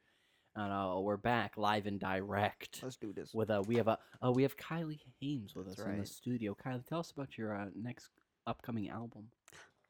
and 0.57 0.73
uh, 0.73 0.99
we're 1.01 1.19
back 1.19 1.59
live 1.59 1.85
and 1.87 2.01
direct 2.01 2.81
Let's 2.83 2.97
do 2.97 3.13
this. 3.13 3.35
with 3.35 3.51
uh, 3.51 3.63
we 3.67 3.77
have 3.77 3.89
a 3.89 3.99
uh, 4.25 4.33
we 4.33 4.43
have 4.45 4.57
Kyli 4.57 4.99
Hames 5.21 5.55
with 5.55 5.67
That's 5.67 5.81
us 5.81 5.85
in 5.87 5.93
the 5.93 5.99
right. 5.99 6.09
studio. 6.09 6.57
Kyli, 6.65 6.87
tell 6.87 7.01
us 7.01 7.11
about 7.11 7.37
your 7.37 7.55
uh, 7.55 7.67
next 7.75 8.09
upcoming 8.47 8.89
album. 8.89 9.25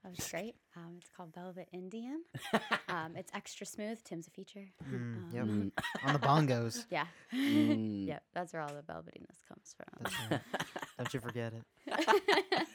That 0.03 0.11
was 0.19 0.29
great. 0.29 0.57
Um, 0.77 0.97
it's 0.99 1.09
called 1.17 1.33
Velvet 1.35 1.69
Indian. 1.73 2.25
Um, 2.89 3.15
it's 3.17 3.31
extra 3.35 3.65
smooth. 3.65 4.03
Tim's 4.05 4.27
a 4.27 4.31
feature. 4.33 4.67
Mm, 4.93 5.33
yep. 5.33 5.43
Um, 5.45 5.73
Mm, 5.73 6.07
On 6.09 6.13
the 6.13 6.19
bongos. 6.19 6.85
Yeah. 6.91 7.07
mm. 7.33 8.07
yep. 8.09 8.23
That's 8.35 8.53
where 8.53 8.63
all 8.63 8.69
the 8.69 8.83
velvetiness 8.83 9.39
comes 9.49 9.75
That's 10.03 10.15
from. 10.15 10.31
right. 10.33 10.41
Don't 10.99 11.15
you 11.15 11.21
forget 11.21 11.53
it. 11.55 12.67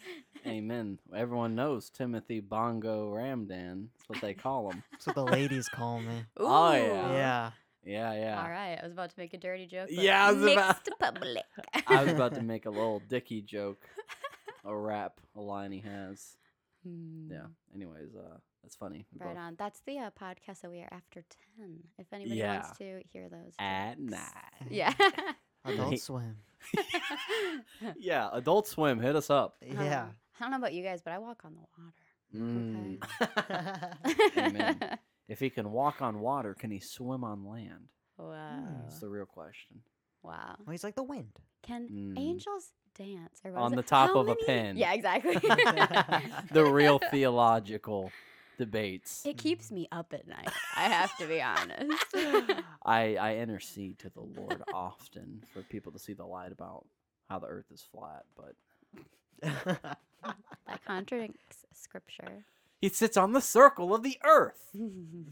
Amen. 0.47 0.99
Everyone 1.15 1.55
knows 1.55 1.89
Timothy 1.89 2.39
Bongo 2.39 3.11
Ramdan. 3.11 3.87
That's 3.97 4.09
what 4.09 4.21
they 4.21 4.33
call 4.33 4.71
him. 4.71 4.83
That's 4.91 5.07
what 5.07 5.15
the 5.15 5.25
ladies 5.25 5.67
call 5.69 5.99
me. 5.99 6.23
Oh, 6.37 6.71
yeah. 6.73 7.11
Yeah. 7.13 7.51
Yeah, 7.85 8.13
yeah. 8.13 8.41
All 8.43 8.49
right. 8.49 8.77
I 8.81 8.83
was 8.83 8.91
about 8.93 9.09
to 9.11 9.15
make 9.19 9.33
a 9.33 9.37
dirty 9.37 9.65
joke. 9.65 9.89
but 9.93 10.03
Yeah, 10.03 10.25
I 10.27 10.31
was 10.31 10.43
mixed 10.43 10.87
about- 10.87 11.15
public. 11.15 11.43
I 11.87 12.03
was 12.03 12.13
about 12.13 12.35
to 12.35 12.41
make 12.43 12.65
a 12.65 12.69
Lil 12.69 13.01
Dicky 13.07 13.41
joke, 13.41 13.87
a 14.65 14.75
rap, 14.75 15.19
a 15.35 15.41
line 15.41 15.71
he 15.71 15.79
has. 15.79 16.35
Hmm. 16.85 17.31
Yeah. 17.31 17.45
Anyways, 17.73 18.15
uh, 18.15 18.37
that's 18.63 18.75
funny. 18.75 19.05
We 19.13 19.25
Right 19.25 19.33
both- 19.35 19.43
on. 19.43 19.55
That's 19.57 19.81
the 19.85 19.99
uh, 19.99 20.09
podcast 20.11 20.61
that 20.61 20.71
we 20.71 20.79
are 20.81 20.89
after 20.91 21.23
10. 21.57 21.79
If 21.97 22.07
anybody 22.13 22.37
Yeah. 22.39 22.61
wants 22.61 22.77
to 22.79 23.01
hear 23.11 23.29
those. 23.29 23.45
Jokes. 23.45 23.55
At 23.59 23.99
night. 23.99 24.21
Yeah. 24.69 24.93
Adult 25.65 25.99
Swim. 25.99 26.35
Yeah, 27.97 28.29
Adult 28.33 28.67
Swim, 28.67 28.99
hit 28.99 29.15
us 29.15 29.29
up. 29.29 29.55
Yeah. 29.61 30.03
Um, 30.03 30.15
I 30.39 30.43
don't 30.43 30.51
know 30.51 30.57
about 30.57 30.73
you 30.73 30.83
guys, 30.83 31.01
but 31.01 31.13
I 31.13 31.17
walk 31.17 31.41
on 31.45 31.55
the 31.55 31.61
water. 31.77 31.93
Mm. 32.35 32.99
Amen. 34.37 34.97
If 35.29 35.39
he 35.39 35.49
can 35.51 35.71
walk 35.71 36.01
on 36.01 36.19
water, 36.21 36.55
can 36.55 36.71
he 36.71 36.79
swim 36.79 37.23
on 37.23 37.45
land? 37.47 37.89
wow. 38.17 38.63
That's 38.81 38.99
the 38.99 39.07
real 39.09 39.27
question. 39.27 39.81
Wow. 40.23 40.55
well, 40.65 40.71
he's 40.71 40.83
like 40.83 40.95
the 40.95 41.03
wind. 41.03 41.39
Can 41.61 41.87
Mm. 41.87 42.17
angels 42.19 42.71
dance? 42.97 43.39
Or 43.45 43.55
On 43.55 43.73
the 43.75 43.83
top 43.83 44.09
How 44.09 44.21
of 44.21 44.27
a 44.27 44.31
many- 44.31 44.45
pen. 44.47 44.75
Yeah, 44.77 44.93
exactly. 44.93 45.35
The 46.51 46.65
real 46.65 46.97
theological 47.11 48.11
debates. 48.57 49.23
It 49.23 49.37
keeps 49.37 49.69
me 49.71 49.87
up 49.91 50.13
at 50.13 50.27
night. 50.27 50.49
I 50.75 50.89
have 50.89 51.15
to 51.19 51.27
be 51.27 51.41
honest. 51.43 52.03
I, 52.83 53.15
I 53.15 53.35
intercede 53.35 53.99
to 53.99 54.09
the 54.09 54.21
Lord 54.21 54.63
often 54.73 55.43
for 55.53 55.61
people 55.61 55.91
to 55.91 55.99
see 55.99 56.13
the 56.13 56.25
light 56.25 56.51
about 56.51 56.87
how 57.29 57.37
the 57.37 57.45
earth 57.47 57.69
is 57.71 57.83
flat, 57.91 58.23
but 58.35 58.55
that 59.41 59.97
contradicts 60.85 61.65
scripture. 61.73 62.43
he 62.81 62.89
sits 62.89 63.17
on 63.17 63.33
the 63.33 63.41
circle 63.41 63.93
of 63.95 64.03
the 64.03 64.17
earth. 64.23 64.69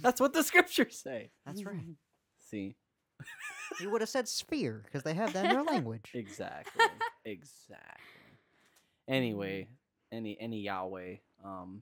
That's 0.01 0.19
what 0.21 0.33
the 0.33 0.43
scriptures 0.43 0.97
say. 0.97 1.31
That's 1.45 1.63
right. 1.65 1.75
See? 2.49 2.75
You 3.81 3.89
would 3.89 4.01
have 4.01 4.09
said 4.09 4.27
sphere 4.27 4.81
because 4.85 5.03
they 5.03 5.13
have 5.13 5.33
that 5.33 5.45
in 5.45 5.51
their 5.51 5.63
language. 5.73 6.11
Exactly. 6.13 6.85
exactly. 7.25 8.03
Anyway, 9.07 9.67
any 10.11 10.37
any 10.39 10.61
Yahweh, 10.61 11.15
um, 11.43 11.81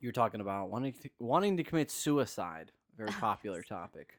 you're 0.00 0.12
talking 0.12 0.40
about 0.40 0.70
wanting 0.70 0.92
to, 1.02 1.08
wanting 1.18 1.56
to 1.56 1.64
commit 1.64 1.90
suicide. 1.90 2.72
Very 2.96 3.10
popular 3.20 3.62
topic. 3.62 4.18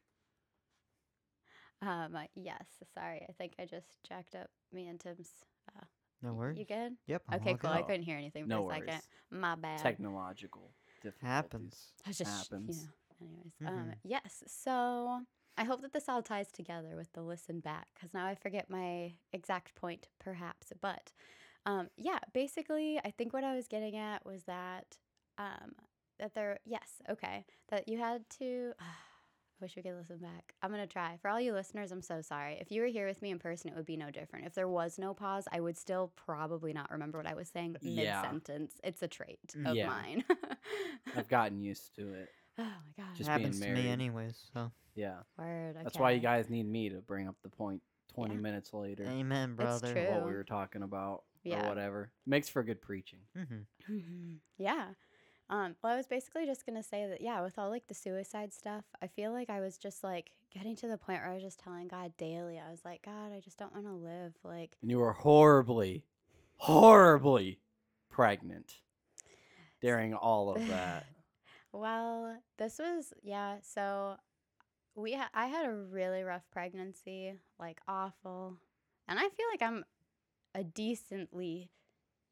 um, 1.81 2.15
uh, 2.15 2.23
yes. 2.35 2.63
Sorry, 2.93 3.25
I 3.27 3.33
think 3.33 3.53
I 3.59 3.65
just 3.65 4.01
jacked 4.07 4.35
up 4.35 4.49
me 4.73 4.87
and 4.87 4.99
Tim's. 4.99 5.29
Uh, 5.77 5.85
No 6.21 6.33
worries. 6.33 6.57
You 6.59 6.65
good? 6.65 6.93
Yep. 7.07 7.23
I'm 7.29 7.35
Okay, 7.41 7.51
all 7.51 7.57
cool. 7.57 7.71
good. 7.71 7.77
I 7.77 7.81
couldn't 7.83 8.03
hear 8.03 8.17
anything 8.17 8.43
for 8.43 8.49
No 8.49 8.69
a 8.69 8.73
second. 8.73 8.87
worries. 8.87 9.01
My 9.31 9.55
bad. 9.55 9.79
Technological 9.79 10.71
difficulties. 11.01 11.21
Happens. 11.29 11.93
I 12.05 12.09
was 12.09 12.17
just, 12.17 12.31
happens. 12.51 12.87
you 13.19 13.27
know. 13.27 13.27
Anyways, 13.27 13.53
um, 13.65 13.89
Mhm. 13.91 13.95
yes. 14.03 14.43
So 14.47 15.25
I 15.57 15.63
hope 15.63 15.81
that 15.81 15.91
this 15.93 16.07
all 16.09 16.21
ties 16.21 16.51
together 16.51 16.95
with 16.95 17.11
the 17.13 17.21
listen 17.21 17.59
back 17.59 17.87
because 17.93 18.13
now 18.13 18.25
I 18.25 18.35
forget 18.35 18.69
my 18.69 19.15
exact 19.33 19.75
point, 19.75 20.07
perhaps. 20.19 20.71
But 20.81 21.11
um, 21.65 21.89
yeah, 21.97 22.19
basically, 22.33 22.99
I 23.03 23.11
think 23.11 23.33
what 23.33 23.43
I 23.43 23.55
was 23.55 23.67
getting 23.67 23.95
at 23.97 24.25
was 24.25 24.43
that 24.43 24.97
um, 25.37 25.75
that 26.17 26.33
there, 26.33 26.59
yes, 26.65 27.01
okay, 27.09 27.45
that 27.69 27.87
you 27.87 27.97
had 27.99 28.29
to. 28.39 28.73
I 29.61 29.65
wish 29.65 29.75
we 29.75 29.81
could 29.83 29.95
listen 29.97 30.17
back. 30.19 30.53
I'm 30.61 30.71
gonna 30.71 30.87
try. 30.87 31.17
For 31.21 31.29
all 31.29 31.39
you 31.41 31.51
listeners, 31.53 31.91
I'm 31.91 32.01
so 32.01 32.21
sorry. 32.21 32.57
If 32.61 32.71
you 32.71 32.81
were 32.81 32.87
here 32.87 33.07
with 33.07 33.21
me 33.21 33.31
in 33.31 33.39
person, 33.39 33.69
it 33.69 33.75
would 33.75 33.85
be 33.85 33.97
no 33.97 34.09
different. 34.09 34.45
If 34.45 34.53
there 34.53 34.69
was 34.69 34.97
no 34.97 35.13
pause, 35.13 35.47
I 35.51 35.59
would 35.59 35.77
still 35.77 36.13
probably 36.15 36.71
not 36.71 36.89
remember 36.91 37.17
what 37.17 37.27
I 37.27 37.33
was 37.33 37.49
saying 37.49 37.75
mid 37.81 37.93
Yeah. 38.05 38.21
sentence. 38.21 38.79
It's 38.83 39.01
a 39.03 39.07
trait 39.07 39.39
of 39.65 39.75
Yeah. 39.75 39.87
mine. 39.87 40.23
I've 41.15 41.27
gotten 41.27 41.61
used 41.61 41.93
to 41.95 42.13
it. 42.13 42.29
oh 42.57 42.63
my 42.63 43.03
gosh. 43.03 43.17
Just 43.17 43.29
It 43.29 43.31
happens 43.33 43.59
to 43.59 43.67
married. 43.67 43.83
me 43.83 43.89
anyways. 43.89 44.49
So 44.53 44.71
Yeah. 44.95 45.17
Word. 45.37 45.75
That's 45.83 45.97
why 45.99 46.11
you 46.11 46.21
guys 46.21 46.49
need 46.49 46.65
me 46.65 46.89
to 46.89 47.01
bring 47.01 47.27
up 47.27 47.35
the 47.43 47.49
point 47.49 47.81
20 48.13 48.35
Yeah. 48.35 48.39
minutes 48.41 48.73
later. 48.73 49.03
amen, 49.05 49.49
It's 49.51 49.57
brother. 49.57 49.91
true. 49.93 50.09
What 50.11 50.25
we 50.25 50.31
were 50.33 50.43
talking 50.45 50.83
about 50.83 51.23
Yeah. 51.43 51.65
or 51.65 51.69
whatever. 51.69 52.11
Makes 52.25 52.47
for 52.47 52.63
good 52.63 52.81
preaching. 52.81 53.19
Mm-hmm. 53.37 53.93
Mhm. 53.93 54.35
Yeah. 54.57 54.93
Um, 55.49 55.75
well, 55.81 55.93
I 55.93 55.97
was 55.97 56.05
basically 56.05 56.45
just 56.45 56.65
gonna 56.65 56.83
say 56.83 57.07
that, 57.07 57.21
yeah, 57.21 57.41
with 57.41 57.57
all 57.57 57.69
like 57.69 57.87
the 57.87 57.93
suicide 57.95 58.53
stuff, 58.53 58.83
I 59.01 59.07
feel 59.07 59.31
like 59.31 59.49
I 59.49 59.59
was 59.61 59.77
just 59.77 60.03
like 60.03 60.31
getting 60.53 60.75
to 60.77 60.87
the 60.87 60.97
point 60.97 61.21
where 61.21 61.31
I 61.31 61.33
was 61.33 61.43
just 61.43 61.59
telling 61.59 61.87
God 61.87 62.13
daily, 62.17 62.59
I 62.59 62.69
was 62.69 62.81
like, 62.85 63.01
God, 63.03 63.33
I 63.35 63.39
just 63.39 63.57
don't 63.57 63.73
want 63.73 63.85
to 63.85 63.93
live. 63.93 64.33
Like, 64.43 64.77
And 64.81 64.91
you 64.91 64.99
were 64.99 65.13
horribly, 65.13 66.05
horribly 66.57 67.59
pregnant 68.09 68.79
during 69.81 70.13
all 70.13 70.55
of 70.55 70.67
that. 70.67 71.05
well, 71.71 72.37
this 72.57 72.79
was, 72.79 73.13
yeah. 73.23 73.57
So 73.61 74.17
we, 74.95 75.13
ha- 75.13 75.29
I 75.33 75.47
had 75.47 75.65
a 75.65 75.73
really 75.73 76.23
rough 76.23 76.43
pregnancy, 76.51 77.33
like 77.59 77.79
awful, 77.87 78.57
and 79.07 79.17
I 79.17 79.23
feel 79.29 79.45
like 79.51 79.61
I'm 79.61 79.85
a 80.53 80.63
decently 80.63 81.69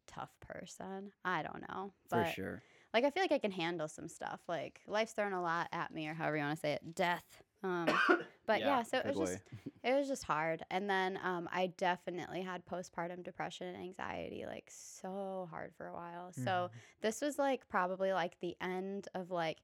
tough 0.07 0.31
person. 0.39 1.11
I 1.23 1.43
don't 1.43 1.61
know, 1.69 1.93
for 2.09 2.25
sure. 2.25 2.61
Like 2.93 3.03
I 3.03 3.09
feel 3.09 3.23
like 3.23 3.31
I 3.31 3.39
can 3.39 3.51
handle 3.51 3.87
some 3.87 4.07
stuff. 4.07 4.39
Like 4.47 4.81
life's 4.87 5.13
thrown 5.13 5.33
a 5.33 5.41
lot 5.41 5.67
at 5.71 5.93
me, 5.93 6.07
or 6.07 6.13
however 6.13 6.37
you 6.37 6.43
want 6.43 6.55
to 6.57 6.61
say 6.61 6.73
it, 6.73 6.95
death. 6.95 7.43
Um, 7.63 7.87
but 8.47 8.61
yeah, 8.61 8.83
so 8.83 8.99
it 8.99 9.05
was 9.15 9.29
just 9.29 9.43
it 9.83 9.93
was 9.93 10.07
just 10.07 10.23
hard. 10.23 10.63
And 10.69 10.89
then 10.89 11.19
um, 11.23 11.49
I 11.51 11.67
definitely 11.77 12.41
had 12.41 12.65
postpartum 12.65 13.23
depression 13.23 13.67
and 13.67 13.77
anxiety, 13.77 14.45
like 14.47 14.69
so 14.69 15.47
hard 15.51 15.73
for 15.77 15.87
a 15.87 15.93
while. 15.93 16.31
Mm-hmm. 16.31 16.43
So 16.43 16.69
this 17.01 17.21
was 17.21 17.37
like 17.37 17.67
probably 17.69 18.13
like 18.13 18.39
the 18.41 18.55
end 18.61 19.07
of 19.15 19.31
like 19.31 19.57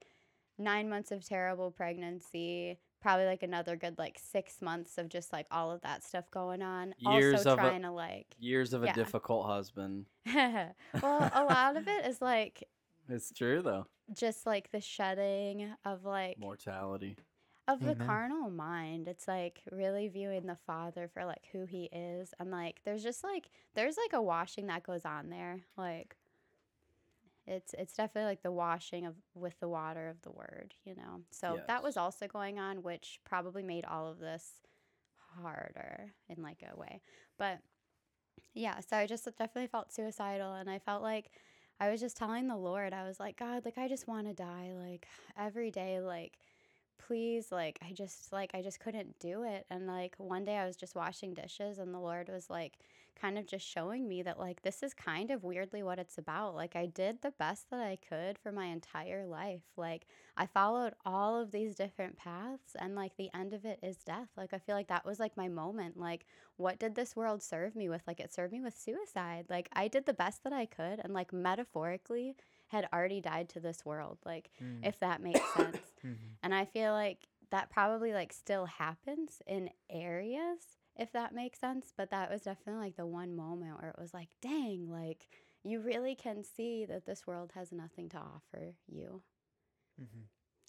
nine 0.57 0.89
months 0.89 1.11
of 1.11 1.26
terrible 1.26 1.71
pregnancy. 1.71 2.78
Probably 3.01 3.26
like 3.26 3.43
another 3.43 3.76
good 3.76 3.97
like 3.97 4.17
six 4.17 4.61
months 4.61 4.97
of 4.97 5.09
just 5.09 5.34
like 5.34 5.45
all 5.51 5.71
of 5.71 5.82
that 5.82 6.05
stuff 6.05 6.32
going 6.32 6.61
on. 6.61 6.95
Years 6.99 7.39
also 7.39 7.53
of 7.53 7.59
a- 7.59 7.61
trying 7.61 7.82
to 7.82 7.91
like, 7.91 8.28
Years 8.39 8.74
of 8.74 8.84
a 8.84 8.93
difficult 8.93 9.45
husband. 9.45 10.05
well, 10.34 11.32
a 11.34 11.43
lot 11.43 11.76
of 11.76 11.86
it 11.89 12.05
is 12.05 12.21
like 12.21 12.63
It's 13.10 13.32
true 13.32 13.62
though. 13.62 13.88
just 14.18 14.45
like 14.45 14.72
the 14.72 14.82
shedding 14.82 15.74
of 15.86 16.06
like 16.06 16.38
Mortality. 16.39 17.18
of 17.68 17.80
the 17.80 17.91
Amen. 17.91 18.08
carnal 18.08 18.49
mind 18.49 19.08
it's 19.08 19.28
like 19.28 19.62
really 19.72 20.08
viewing 20.08 20.45
the 20.47 20.58
father 20.68 21.08
for 21.14 21.26
like 21.26 21.47
who 21.51 21.66
he 21.66 21.86
is 21.93 22.34
and 22.39 22.51
like 22.51 22.82
there's 22.86 23.04
just 23.04 23.24
like 23.24 23.49
there's 23.76 23.97
like 23.97 24.14
a 24.14 24.22
washing 24.22 24.68
that 24.68 24.84
goes 24.84 25.06
on 25.06 25.30
there 25.30 25.62
like 25.78 26.16
it's 27.45 27.74
it's 27.78 27.93
definitely 27.93 28.30
like 28.30 28.41
the 28.43 28.51
washing 28.51 29.06
of 29.06 29.16
with 29.36 29.60
the 29.60 29.68
water 29.68 30.08
of 30.10 30.22
the 30.22 30.32
word 30.32 30.74
you 30.86 30.95
know 30.95 31.22
so 31.32 31.60
that 31.68 31.84
was 31.84 31.97
also 31.97 32.26
going 32.28 32.58
on 32.60 32.82
which 32.84 33.20
probably 33.26 33.64
made 33.64 33.84
all 33.86 34.08
of 34.08 34.20
this 34.20 34.62
harder 35.41 36.14
in 36.30 36.41
like 36.41 36.64
a 36.74 36.78
way 36.78 37.01
but 37.38 37.60
yeah 38.54 38.80
so 38.80 38.95
i 38.97 39.06
just 39.08 39.26
definitely 39.26 39.68
felt 39.68 39.91
suicidal 39.91 40.54
and 40.54 40.70
i 40.70 40.80
felt 40.80 41.01
like 41.01 41.32
i 41.80 41.89
was 41.89 41.99
just 41.99 42.17
telling 42.17 42.47
the 42.47 42.55
lord 42.55 42.93
i 42.93 43.05
was 43.05 43.19
like 43.19 43.38
god 43.38 43.63
like 43.65 43.78
i 43.78 43.88
just 43.88 44.07
want 44.07 44.28
to 44.28 44.34
die 44.34 44.71
like 44.76 45.07
every 45.38 45.71
day 45.71 45.99
like 45.99 46.38
please 47.07 47.51
like 47.51 47.78
i 47.88 47.91
just 47.91 48.32
like 48.32 48.51
i 48.53 48.61
just 48.61 48.80
couldn't 48.80 49.17
do 49.19 49.43
it. 49.43 49.65
And 49.69 49.88
like 49.88 50.15
one 50.17 50.45
day 50.45 50.57
i 50.57 50.65
was 50.65 50.76
just 50.76 50.95
washing 50.95 51.34
dishes 51.34 51.78
and 51.78 51.93
the 51.93 51.99
lord 51.99 52.30
was 52.30 52.49
like 52.49 52.78
kind 53.20 53.38
of 53.38 53.45
just 53.45 53.66
showing 53.66 54.07
me 54.07 54.22
that 54.22 54.39
like 54.39 54.61
this 54.61 54.84
is 54.84 54.93
kind 54.93 55.32
of 55.32 55.43
weirdly 55.43 55.82
what 55.84 55.99
it's 55.99 56.18
about 56.18 56.55
like 56.55 56.76
i 56.76 56.86
did 56.86 57.22
the 57.22 57.32
best 57.32 57.70
that 57.70 57.80
i 57.80 57.97
could 58.07 58.38
for 58.38 58.51
my 58.51 58.66
entire 58.66 59.26
life 59.26 59.61
like 59.78 60.05
i 60.38 60.45
followed 60.45 60.93
all 61.05 61.39
of 61.39 61.51
these 61.51 61.76
different 61.76 62.18
paths 62.18 62.76
and 62.80 62.95
like 62.95 63.16
the 63.18 63.30
end 63.34 63.53
of 63.53 63.66
it 63.66 63.80
is 63.82 63.97
death 63.97 64.30
like 64.36 64.53
i 64.53 64.57
feel 64.57 64.76
like 64.76 64.88
that 64.88 65.05
was 65.05 65.20
like 65.20 65.38
my 65.38 65.47
moment 65.47 65.97
like 65.97 66.26
what 66.57 66.80
did 66.80 66.95
this 66.95 67.16
world 67.16 67.41
serve 67.41 67.76
me 67.76 67.89
with 67.89 68.01
like 68.07 68.20
it 68.20 68.34
served 68.34 68.51
me 68.53 68.61
with 68.61 68.76
suicide 68.78 69.45
like 69.49 69.70
i 69.74 69.88
did 69.88 70.05
the 70.05 70.14
best 70.14 70.43
that 70.43 70.53
i 70.53 70.66
could 70.66 71.00
and 71.04 71.13
like 71.13 71.32
metaphorically 71.32 72.36
had 72.67 72.87
already 72.93 73.21
died 73.21 73.47
to 73.50 73.59
this 73.59 73.86
world 73.86 74.17
like 74.25 74.50
Mm. 74.62 74.86
if 74.87 75.00
that 75.00 75.21
makes 75.21 75.54
sense 75.54 75.78
Mhm. 76.04 76.17
and 76.42 76.54
I 76.54 76.66
feel 76.66 76.92
like 76.93 77.28
that 77.51 77.70
probably 77.70 78.13
like 78.13 78.33
still 78.33 78.66
happens 78.66 79.42
in 79.47 79.70
areas 79.89 80.78
if 80.97 81.11
that 81.13 81.33
makes 81.33 81.59
sense, 81.59 81.91
but 81.95 82.11
that 82.11 82.29
was 82.32 82.41
definitely 82.41 82.82
like 82.82 82.95
the 82.97 83.05
one 83.05 83.36
moment 83.36 83.82
where 83.82 83.89
it 83.91 83.99
was 84.01 84.13
like, 84.13 84.29
dang, 84.41 84.89
like 84.89 85.28
you 85.63 85.79
really 85.79 86.15
can 86.15 86.43
see 86.43 86.86
that 86.86 87.05
this 87.05 87.25
world 87.25 87.51
has 87.55 87.71
nothing 87.71 88.09
to 88.09 88.17
offer 88.17 88.75
you. 88.87 89.21
Mm-hmm. 90.01 90.24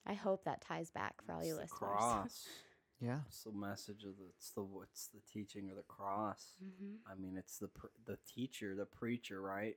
I 0.07 0.15
hope 0.15 0.45
that 0.45 0.61
ties 0.61 0.91
back 0.91 1.15
for 1.25 1.33
all 1.33 1.45
you 1.45 1.57
It's 1.57 1.57
the 1.57 1.63
listeners. 1.63 1.79
cross. 1.79 2.47
Yeah. 3.01 3.19
It's 3.27 3.43
the 3.43 3.53
message 3.53 4.05
of 4.05 4.17
the 4.17 4.25
it's 4.37 4.51
the 4.53 4.63
what's 4.63 5.09
the 5.09 5.21
teaching 5.31 5.69
of 5.69 5.77
the 5.77 5.83
cross. 5.83 6.53
hmm 6.59 6.95
I 7.11 7.15
mean, 7.21 7.37
it's 7.37 7.59
the 7.59 7.69
pr- 7.69 7.89
the 8.07 8.17
teacher, 8.35 8.75
the 8.75 8.87
preacher, 8.87 9.41
right? 9.43 9.77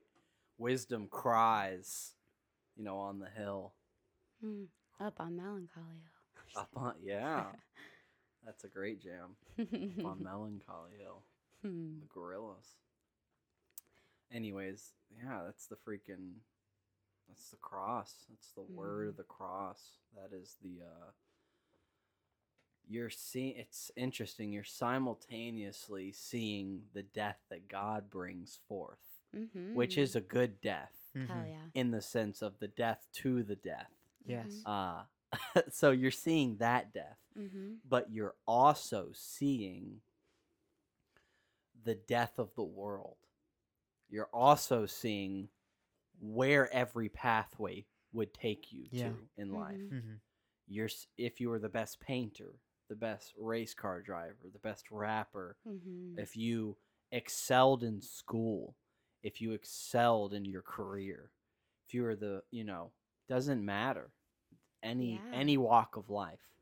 wisdom 0.56 1.08
cries, 1.10 2.14
you 2.76 2.84
know, 2.84 2.96
on 2.98 3.18
the 3.18 3.28
hill. 3.28 3.74
Mm, 4.44 4.66
up 5.00 5.20
on 5.20 5.36
Melancholy 5.36 6.04
Up 6.56 6.70
on 6.76 6.94
yeah. 7.02 7.44
That's 8.44 8.64
a 8.64 8.68
great 8.68 9.00
jam. 9.02 9.36
On 10.04 10.22
Melancholy 10.22 10.92
Hill. 10.98 11.22
Hmm. 11.62 11.98
The 12.00 12.06
Gorillaz. 12.06 12.74
Anyways, 14.32 14.92
yeah, 15.10 15.40
that's 15.44 15.66
the 15.66 15.76
freaking 15.76 16.34
that's 17.28 17.50
the 17.50 17.56
cross. 17.56 18.14
That's 18.30 18.52
the 18.52 18.62
word 18.62 19.08
of 19.08 19.16
the 19.16 19.22
cross. 19.22 19.82
That 20.14 20.34
is 20.36 20.56
the 20.62 20.82
uh 20.84 21.10
you're 22.90 23.10
seeing 23.10 23.54
it's 23.56 23.90
interesting. 23.96 24.52
You're 24.52 24.64
simultaneously 24.64 26.12
seeing 26.12 26.82
the 26.94 27.02
death 27.02 27.38
that 27.50 27.68
God 27.68 28.08
brings 28.10 28.60
forth, 28.68 28.98
Mhm. 29.34 29.74
which 29.74 29.98
is 29.98 30.14
a 30.16 30.20
good 30.22 30.60
death 30.60 30.94
Hell 31.14 31.24
Mhm. 31.36 31.48
yeah. 31.48 31.66
in 31.74 31.90
the 31.90 32.00
sense 32.02 32.40
of 32.42 32.58
the 32.60 32.68
death 32.68 33.06
to 33.14 33.42
the 33.42 33.56
death. 33.56 33.92
Yes. 34.24 34.62
Uh 34.64 35.04
so 35.70 35.90
you're 35.90 36.10
seeing 36.10 36.56
that 36.58 36.92
death 36.94 37.18
Mm-hmm. 37.38 37.74
but 37.88 38.10
you're 38.10 38.34
also 38.46 39.10
seeing 39.12 40.00
the 41.84 41.94
death 41.94 42.38
of 42.38 42.54
the 42.56 42.64
world. 42.64 43.16
You're 44.10 44.28
also 44.32 44.86
seeing 44.86 45.48
where 46.20 46.72
every 46.74 47.08
pathway 47.08 47.86
would 48.12 48.32
take 48.34 48.72
you 48.72 48.88
Yeah. 48.90 49.10
to 49.10 49.28
in 49.36 49.52
life. 49.52 49.78
Mhm. 49.78 49.92
Mm-hmm. 49.92 50.14
You're 50.66 50.88
if 51.16 51.40
you 51.40 51.48
were 51.50 51.58
the 51.58 51.68
best 51.68 52.00
painter, 52.00 52.58
the 52.88 52.96
best 52.96 53.34
race 53.36 53.74
car 53.74 54.00
driver, 54.02 54.48
the 54.52 54.58
best 54.58 54.90
rapper, 54.90 55.56
Mm-hmm. 55.66 56.18
if 56.18 56.36
you 56.36 56.76
excelled 57.12 57.84
in 57.84 58.00
school, 58.02 58.76
if 59.22 59.40
you 59.40 59.52
excelled 59.52 60.34
in 60.34 60.44
your 60.44 60.62
career, 60.62 61.30
if 61.86 61.94
you 61.94 62.02
were 62.02 62.16
the, 62.16 62.42
you 62.50 62.64
know, 62.64 62.92
doesn't 63.28 63.64
matter. 63.64 64.10
Any 64.82 65.14
Yeah. 65.14 65.30
any 65.34 65.56
walk 65.58 65.96
of 65.96 66.08
life. 66.10 66.54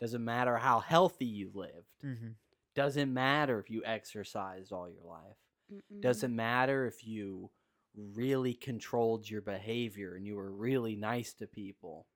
Doesn't 0.00 0.24
matter 0.24 0.56
how 0.56 0.80
healthy 0.80 1.26
you 1.26 1.50
lived. 1.54 2.04
Mm-hmm. 2.04 2.28
Doesn't 2.74 3.12
matter 3.12 3.58
if 3.58 3.70
you 3.70 3.82
exercised 3.84 4.72
all 4.72 4.88
your 4.88 5.04
life. 5.04 5.36
Mm-mm. 5.72 6.00
Doesn't 6.00 6.34
matter 6.34 6.86
if 6.86 7.06
you 7.06 7.50
really 7.94 8.54
controlled 8.54 9.28
your 9.28 9.42
behavior 9.42 10.14
and 10.14 10.26
you 10.26 10.36
were 10.36 10.50
really 10.50 10.96
nice 10.96 11.32
to 11.34 11.46
people. 11.46 12.06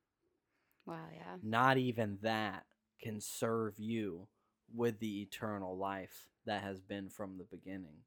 Wow. 0.86 1.09
Yeah. 1.12 1.36
Not 1.43 1.78
even 1.78 2.19
that 2.23 2.65
can 3.01 3.20
serve 3.20 3.78
you 3.78 4.28
with 4.74 4.98
the 4.98 5.23
eternal 5.23 5.77
life 5.77 6.28
that 6.47 6.62
has 6.62 6.81
been 6.81 7.09
from 7.09 7.36
the 7.36 7.44
beginning. 7.44 8.02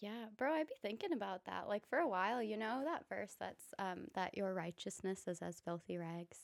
Yeah, 0.00 0.26
bro, 0.36 0.52
I'd 0.52 0.68
be 0.68 0.74
thinking 0.82 1.12
about 1.12 1.46
that. 1.46 1.68
Like 1.68 1.88
for 1.88 1.98
a 1.98 2.08
while, 2.08 2.42
you 2.42 2.56
know, 2.56 2.82
that 2.84 3.08
verse 3.08 3.34
that's 3.38 3.64
um 3.78 4.08
that 4.14 4.36
your 4.36 4.52
righteousness 4.52 5.24
is 5.26 5.40
as 5.40 5.60
filthy 5.64 5.96
rags. 5.96 6.40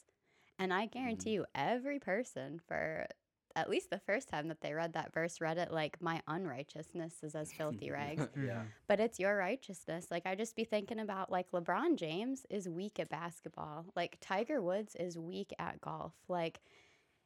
And 0.59 0.73
I 0.73 0.87
guarantee 0.87 1.31
Mm. 1.31 1.35
you 1.35 1.47
every 1.55 1.99
person 1.99 2.61
for 2.67 3.07
at 3.55 3.69
least 3.69 3.91
the 3.91 3.99
first 3.99 4.29
time 4.29 4.49
that 4.49 4.63
they 4.63 4.73
read 4.73 4.95
that 4.95 5.13
verse 5.13 5.39
read 5.39 5.59
it 5.59 5.71
like 5.71 6.01
my 6.01 6.23
unrighteousness 6.27 7.23
is 7.23 7.35
as 7.35 7.53
filthy 7.87 7.91
rags. 7.91 8.27
yeah. 8.37 8.63
but 8.87 8.99
it's 9.01 9.19
your 9.21 9.37
righteousness. 9.37 10.07
Like 10.11 10.25
I 10.27 10.35
just 10.35 10.57
be 10.57 10.65
thinking 10.65 10.99
about 11.01 11.31
like 11.31 11.51
LeBron 11.51 11.97
James 11.97 12.47
is 12.49 12.69
weak 12.69 12.99
at 12.99 13.11
basketball. 13.11 13.87
Like 13.95 14.17
Tiger 14.21 14.63
Woods 14.63 14.95
is 14.97 15.19
weak 15.19 15.53
at 15.59 15.81
golf. 15.81 16.15
Like 16.29 16.61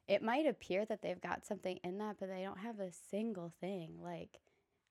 it 0.07 0.21
might 0.21 0.45
appear 0.45 0.85
that 0.85 1.01
they've 1.01 1.21
got 1.21 1.45
something 1.45 1.79
in 1.83 1.97
that, 1.99 2.17
but 2.19 2.29
they 2.29 2.43
don't 2.43 2.59
have 2.59 2.79
a 2.79 2.91
single 3.09 3.53
thing. 3.61 3.99
Like 4.01 4.39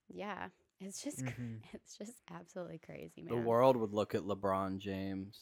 yeah, 0.09 0.49
it's 0.81 1.03
just 1.03 1.23
Mhm. 1.25 1.61
it's 1.75 1.99
just 1.99 2.23
absolutely 2.31 2.79
crazy, 2.79 3.21
man. 3.23 3.29
The 3.29 3.37
world 3.47 3.77
would 3.77 3.93
look 3.93 4.15
at 4.15 4.23
LeBron 4.23 4.79
James, 4.79 5.39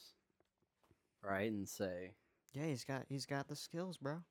right, 1.23 1.51
and 1.53 1.69
say, 1.69 2.15
Yeah, 2.55 2.67
he's 2.67 2.85
got 2.85 3.05
he's 3.09 3.27
got 3.27 3.49
the 3.49 3.57
skills, 3.57 3.97
bro. 3.99 4.23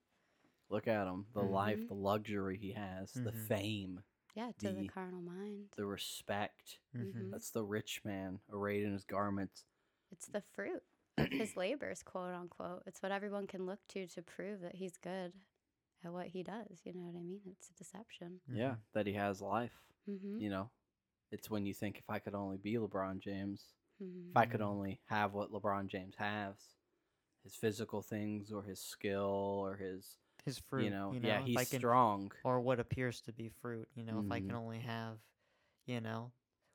"Look 0.69 0.87
at 0.87 1.07
him, 1.07 1.27
the 1.33 1.41
life, 1.43 1.77
Mhm. 1.79 1.87
the 1.89 1.93
luxury 1.93 2.57
he 2.57 2.71
has, 2.71 3.13
the 3.13 3.31
Mhm. 3.31 3.47
fame, 3.47 4.03
yeah, 4.33 4.51
to 4.59 4.69
the, 4.69 4.73
the- 4.81 4.87
carnal 4.87 5.21
mind. 5.21 5.69
the 5.75 5.85
respect. 5.85 6.79
Mm-hmm. 6.95 7.19
Mhm. 7.27 7.31
That's 7.31 7.51
the 7.51 7.63
rich 7.63 8.03
man 8.05 8.39
arrayed 8.49 8.83
in 8.83 8.93
his 8.93 9.03
garments." 9.05 9.65
It's 10.11 10.27
the 10.27 10.41
fruit 10.41 10.83
of 11.17 11.27
his 11.29 11.55
labors, 11.57 12.01
quote 12.03 12.33
unquote. 12.33 12.83
It's 12.87 13.01
what 13.01 13.11
everyone 13.11 13.45
can 13.47 13.65
look 13.65 13.85
to 13.89 14.07
to 14.07 14.21
prove 14.21 14.61
that 14.61 14.75
he's 14.75 14.97
good 14.97 15.33
at 16.03 16.13
what 16.13 16.27
he 16.27 16.43
does. 16.43 16.81
You 16.85 16.93
know 16.93 17.01
what 17.05 17.15
I 17.19 17.23
mean? 17.23 17.41
It's 17.45 17.69
a 17.69 17.73
deception. 17.73 18.41
Yeah, 18.47 18.77
that 18.93 19.05
he 19.05 19.13
has 19.13 19.41
life. 19.41 19.83
Mm-hmm. 20.07 20.37
You 20.39 20.49
know, 20.49 20.71
it's 21.31 21.49
when 21.49 21.65
you 21.65 21.73
think 21.73 21.97
if 21.99 22.09
I 22.09 22.19
could 22.19 22.35
only 22.35 22.57
be 22.57 22.75
LeBron 22.75 23.19
James, 23.19 23.73
mm-hmm. 24.01 24.29
if 24.29 24.37
I 24.37 24.45
could 24.45 24.61
only 24.61 25.01
have 25.05 25.33
what 25.33 25.51
LeBron 25.51 25.87
James 25.87 26.15
has, 26.15 26.55
his 27.43 27.55
physical 27.55 28.01
things 28.01 28.51
or 28.51 28.63
his 28.63 28.79
skill 28.79 29.21
or 29.61 29.75
his, 29.75 30.17
His 30.45 30.57
fruit, 30.59 30.85
you 30.85 30.89
know, 30.89 31.13
if 31.15 31.23
yeah, 31.23 31.39
I 31.39 31.41
he's 31.41 31.69
can- 31.69 31.79
strong. 31.79 32.31
or 32.43 32.59
what 32.61 32.79
appears 32.79 33.21
to 33.21 33.33
be 33.33 33.49
fruit. 33.49 33.87
You 33.95 34.03
know, 34.03 34.19
if 34.25 34.31
I 34.31 34.39
can 34.39 34.49
Mhm. 34.49 34.55
only 34.55 34.79
have, 34.79 35.19
you 35.85 36.01
know, 36.01 36.31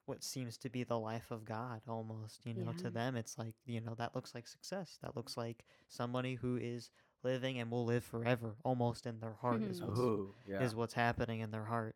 what 0.06 0.22
seems 0.24 0.56
to 0.58 0.70
be 0.70 0.84
the 0.84 0.98
life 0.98 1.30
of 1.30 1.44
God 1.44 1.82
almost, 1.86 2.46
you 2.46 2.54
know, 2.54 2.70
Yeah. 2.70 2.76
to 2.78 2.90
them 2.90 3.14
it's 3.16 3.36
like, 3.36 3.54
you 3.66 3.80
know, 3.82 3.94
that 3.96 4.14
looks 4.14 4.34
like 4.34 4.46
success. 4.48 4.98
That 5.02 5.14
looks 5.16 5.36
like 5.36 5.64
somebody 5.88 6.34
who 6.36 6.56
is 6.56 6.90
living 7.22 7.58
and 7.58 7.70
will 7.70 7.84
live 7.84 8.04
forever 8.04 8.56
almost 8.64 9.06
in 9.06 9.20
their 9.20 9.34
heart 9.34 9.60
is 9.62 9.82
what's 9.82 10.00
Ooh, 10.00 10.34
yeah. 10.46 10.62
is 10.62 10.74
what's 10.74 10.94
happening 10.94 11.40
in 11.40 11.50
their 11.50 11.64
heart. 11.66 11.94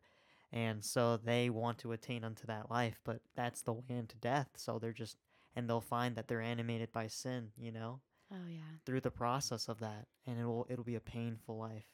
And 0.51 0.85
so 0.85 1.17
they 1.17 1.49
want 1.49 1.79
to 1.79 1.91
attain 1.91 2.23
unto 2.23 2.45
that 2.45 2.69
life, 2.69 2.99
but 3.03 3.23
that's 3.33 3.63
the 3.63 3.73
way 3.73 3.83
into 3.89 4.15
death. 4.17 4.49
So 4.57 4.77
they're 4.77 4.93
just 4.93 5.17
and 5.55 5.67
they'll 5.67 5.81
find 5.81 6.15
that 6.15 6.27
they're 6.27 6.41
animated 6.41 6.91
by 6.91 7.07
sin, 7.07 7.51
you 7.57 7.71
know, 7.71 8.01
Oh 8.33 8.47
yeah, 8.49 8.59
through 8.85 9.01
the 9.01 9.11
process 9.11 9.69
of 9.69 9.79
that. 9.79 10.07
And 10.25 10.39
it'll 10.39 10.65
it'll 10.69 10.83
be 10.83 10.95
a 10.95 10.99
painful 10.99 11.57
life. 11.57 11.85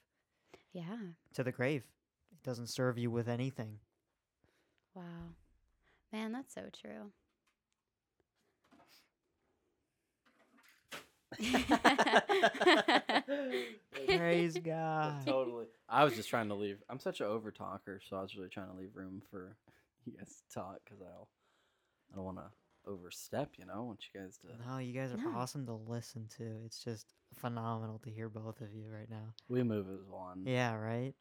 yeah. 0.73 0.97
To 1.33 1.43
the 1.43 1.51
grave. 1.51 1.83
It 2.31 2.43
doesn't 2.43 2.67
serve 2.67 2.97
you 2.97 3.11
with 3.11 3.27
anything. 3.27 3.79
Wow, 4.95 5.03
man, 6.13 6.31
that's 6.31 6.53
so 6.53 6.63
true. 6.81 7.11
Praise 14.07 14.57
God. 14.63 15.25
totally. 15.25 15.65
I 15.87 16.03
was 16.03 16.15
just 16.15 16.29
trying 16.29 16.49
to 16.49 16.55
leave. 16.55 16.77
I'm 16.89 16.99
such 16.99 17.21
an 17.21 17.27
over 17.27 17.51
talker, 17.51 17.99
so 18.09 18.17
I 18.17 18.21
was 18.21 18.35
really 18.35 18.49
trying 18.49 18.69
to 18.69 18.75
leave 18.77 18.95
room 18.95 19.21
for 19.29 19.55
you 20.05 20.13
guys 20.17 20.41
to 20.49 20.53
talk 20.59 20.79
because 20.85 21.01
I'll. 21.01 21.27
I 22.11 22.15
don't 22.15 22.25
want 22.25 22.37
to 22.37 22.43
overstep. 22.89 23.51
You 23.57 23.65
know, 23.65 23.73
I 23.75 23.79
want 23.79 23.99
you 24.13 24.19
guys 24.21 24.37
to. 24.39 24.47
No, 24.67 24.77
you 24.79 24.93
guys 24.93 25.11
are 25.11 25.17
No. 25.17 25.37
awesome 25.37 25.65
to 25.67 25.73
listen 25.73 26.27
to. 26.37 26.43
It's 26.65 26.83
just 26.83 27.05
phenomenal 27.35 27.99
to 27.99 28.09
hear 28.09 28.29
both 28.29 28.61
of 28.61 28.73
you 28.73 28.85
right 28.91 29.09
now. 29.09 29.33
We 29.47 29.63
move 29.63 29.87
as 29.93 30.05
one. 30.09 30.43
Yeah, 30.45 30.73
right? 30.75 31.13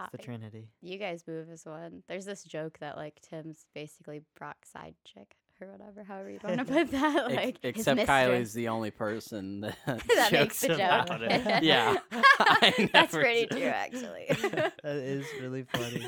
It's 0.00 0.12
the 0.12 0.18
Hi. 0.18 0.24
Trinity. 0.24 0.68
You 0.80 0.98
guys 0.98 1.24
move 1.26 1.48
as 1.50 1.64
one. 1.66 2.02
There's 2.08 2.24
this 2.24 2.44
joke 2.44 2.78
that 2.80 2.96
like 2.96 3.20
Tim's 3.20 3.66
basically 3.74 4.22
Brock's 4.38 4.70
side 4.70 4.94
chick 5.04 5.34
or 5.60 5.72
whatever, 5.72 6.04
however 6.04 6.30
you 6.30 6.38
want 6.44 6.58
to 6.58 6.64
put 6.64 6.90
that. 6.92 7.24
Ex- 7.32 7.34
Like 7.34 7.62
his 7.62 7.70
except 7.88 8.00
Kyli's 8.08 8.52
the 8.52 8.68
only 8.68 8.92
person 8.92 9.60
that, 9.62 9.76
that 9.86 10.30
makes 10.30 10.30
jokes 10.30 10.60
the 10.60 10.68
joke. 10.68 10.78
about 10.78 11.22
it. 11.22 11.62
Yeah, 11.64 11.96
I 12.12 12.88
That's 12.92 13.12
never 13.12 13.20
pretty 13.22 13.46
do. 13.46 13.56
true, 13.56 13.66
actually. 13.66 14.26
That 14.28 14.74
is 14.84 15.26
really 15.40 15.64
funny. 15.64 16.06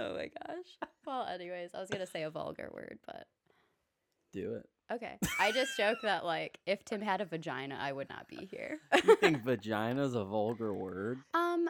oh 0.00 0.14
my 0.14 0.28
gosh. 0.46 0.90
Well, 1.06 1.24
anyways, 1.26 1.70
I 1.74 1.80
was 1.80 1.88
gonna 1.88 2.06
say 2.06 2.24
a 2.24 2.30
vulgar 2.30 2.70
word, 2.74 2.98
but 3.06 3.26
Do 4.34 4.56
it. 4.56 4.68
okay. 4.92 5.16
I 5.40 5.50
just 5.52 5.76
joke 5.78 5.98
that 6.02 6.24
like 6.26 6.58
if 6.66 6.84
Tim 6.84 7.00
had 7.00 7.20
a 7.22 7.24
vagina, 7.24 7.78
I 7.80 7.92
would 7.92 8.08
not 8.10 8.28
be 8.28 8.46
here. 8.50 8.80
You 9.04 9.16
think 9.16 9.42
vagina's 9.44 10.14
a 10.14 10.24
vulgar 10.24 10.74
word? 10.74 11.18
um, 11.32 11.60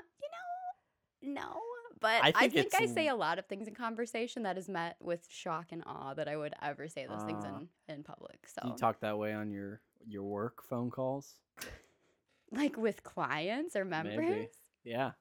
you 1.23 1.33
know, 1.33 1.41
no. 1.43 1.61
But 2.01 2.23
I 2.25 2.33
I 2.35 2.49
think 2.49 2.71
think, 2.71 2.75
I 2.75 2.87
say 2.87 3.09
a 3.09 3.15
lot 3.15 3.39
of 3.39 3.47
things 3.47 3.67
in 3.69 3.75
conversation 3.75 4.43
that 4.43 4.59
is 4.59 4.69
met 4.69 4.97
with 5.01 5.27
shock 5.31 5.67
and 5.71 5.83
awe 5.87 6.13
that 6.15 6.27
I 6.29 6.37
would 6.37 6.55
ever 6.61 6.89
say 6.89 7.07
those 7.07 7.23
things 7.23 7.45
Uh, 7.45 7.61
in, 7.89 7.95
in 7.97 8.03
public. 8.03 8.47
So 8.49 8.61
you 8.69 8.77
talk 8.77 9.01
that 9.01 9.17
way 9.19 9.33
on 9.33 9.51
your 9.53 9.81
your 10.07 10.23
work 10.25 10.63
phone 10.65 10.91
calls? 10.91 11.35
like 12.51 12.77
with 12.77 13.03
clients 13.05 13.75
or 13.77 13.85
members? 13.85 14.17
Maybe. 14.19 14.49
Yeah. 14.85 15.13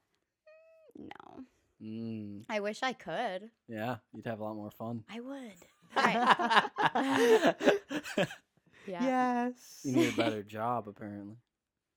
No. 0.98 1.44
Mm, 1.82 2.44
I 2.50 2.60
wish 2.60 2.84
I 2.84 2.94
could. 2.94 3.50
yeah. 3.68 3.98
You'd 4.14 4.26
have 4.28 4.40
a 4.40 4.44
lot 4.44 4.56
more 4.56 4.72
fun. 4.72 5.04
I 5.10 5.20
would. 5.20 5.52
Right. 5.96 7.56
Yeah. 8.86 9.04
Yes. 9.56 9.80
You 9.86 9.94
need 9.94 10.10
a 10.10 10.18
better 10.18 10.44
job, 10.58 10.88
apparently. 10.90 11.36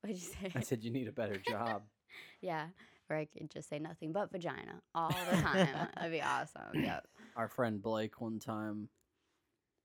What'd 0.02 0.16
you 0.16 0.28
say? 0.28 0.52
I 0.55 0.60
said 0.60 0.85
you 0.85 0.90
need 0.93 1.09
a 1.09 1.12
better 1.12 1.39
job. 1.39 1.82
Yeah. 2.43 2.66
Or 3.09 3.16
I 3.16 3.24
could 3.24 3.51
just 3.51 3.68
say 3.68 3.78
nothing 3.78 4.12
but 4.12 4.31
vagina 4.31 4.81
all 4.94 5.09
the 5.09 5.36
time. 5.36 5.89
That'd 5.97 6.12
be 6.12 6.20
awesome. 6.23 6.62
Yep. 6.74 7.05
Our 7.35 7.48
friend 7.48 7.82
Blake, 7.82 8.20
one 8.20 8.39
time, 8.39 8.89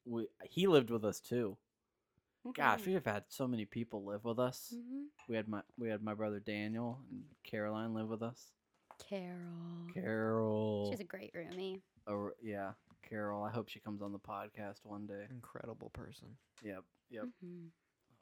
we 0.05 0.27
he 0.43 0.67
lived 0.67 0.89
with 0.91 1.05
us 1.05 1.19
too. 1.21 1.57
Gosh, 2.55 2.85
we 2.85 2.93
have 2.93 3.05
had 3.05 3.23
so 3.29 3.47
many 3.47 3.65
people 3.65 4.03
live 4.05 4.25
with 4.25 4.37
us. 4.39 4.73
hmm 4.75 5.03
We 5.29 5.35
had 5.37 5.47
my 5.47 5.61
we 5.79 5.89
had 5.89 6.03
my 6.03 6.13
brother 6.13 6.39
Daniel 6.39 6.99
and 7.09 7.23
Caroline 7.43 7.93
live 7.93 8.09
with 8.09 8.21
us. 8.21 8.51
Carol. 9.09 9.87
Carol, 9.93 10.87
She's 10.91 10.99
a 10.99 11.03
great 11.05 11.33
roomie. 11.33 11.81
or 12.07 12.33
yeah, 12.43 12.71
Carol. 13.07 13.43
I 13.43 13.51
hope 13.51 13.69
she 13.69 13.79
comes 13.79 14.01
on 14.01 14.11
the 14.11 14.19
podcast 14.19 14.79
one 14.83 15.05
day. 15.07 15.25
Incredible 15.29 15.89
person. 15.93 16.27
Yep, 16.63 16.83
yep. 17.09 17.25
Mhm, 17.43 17.67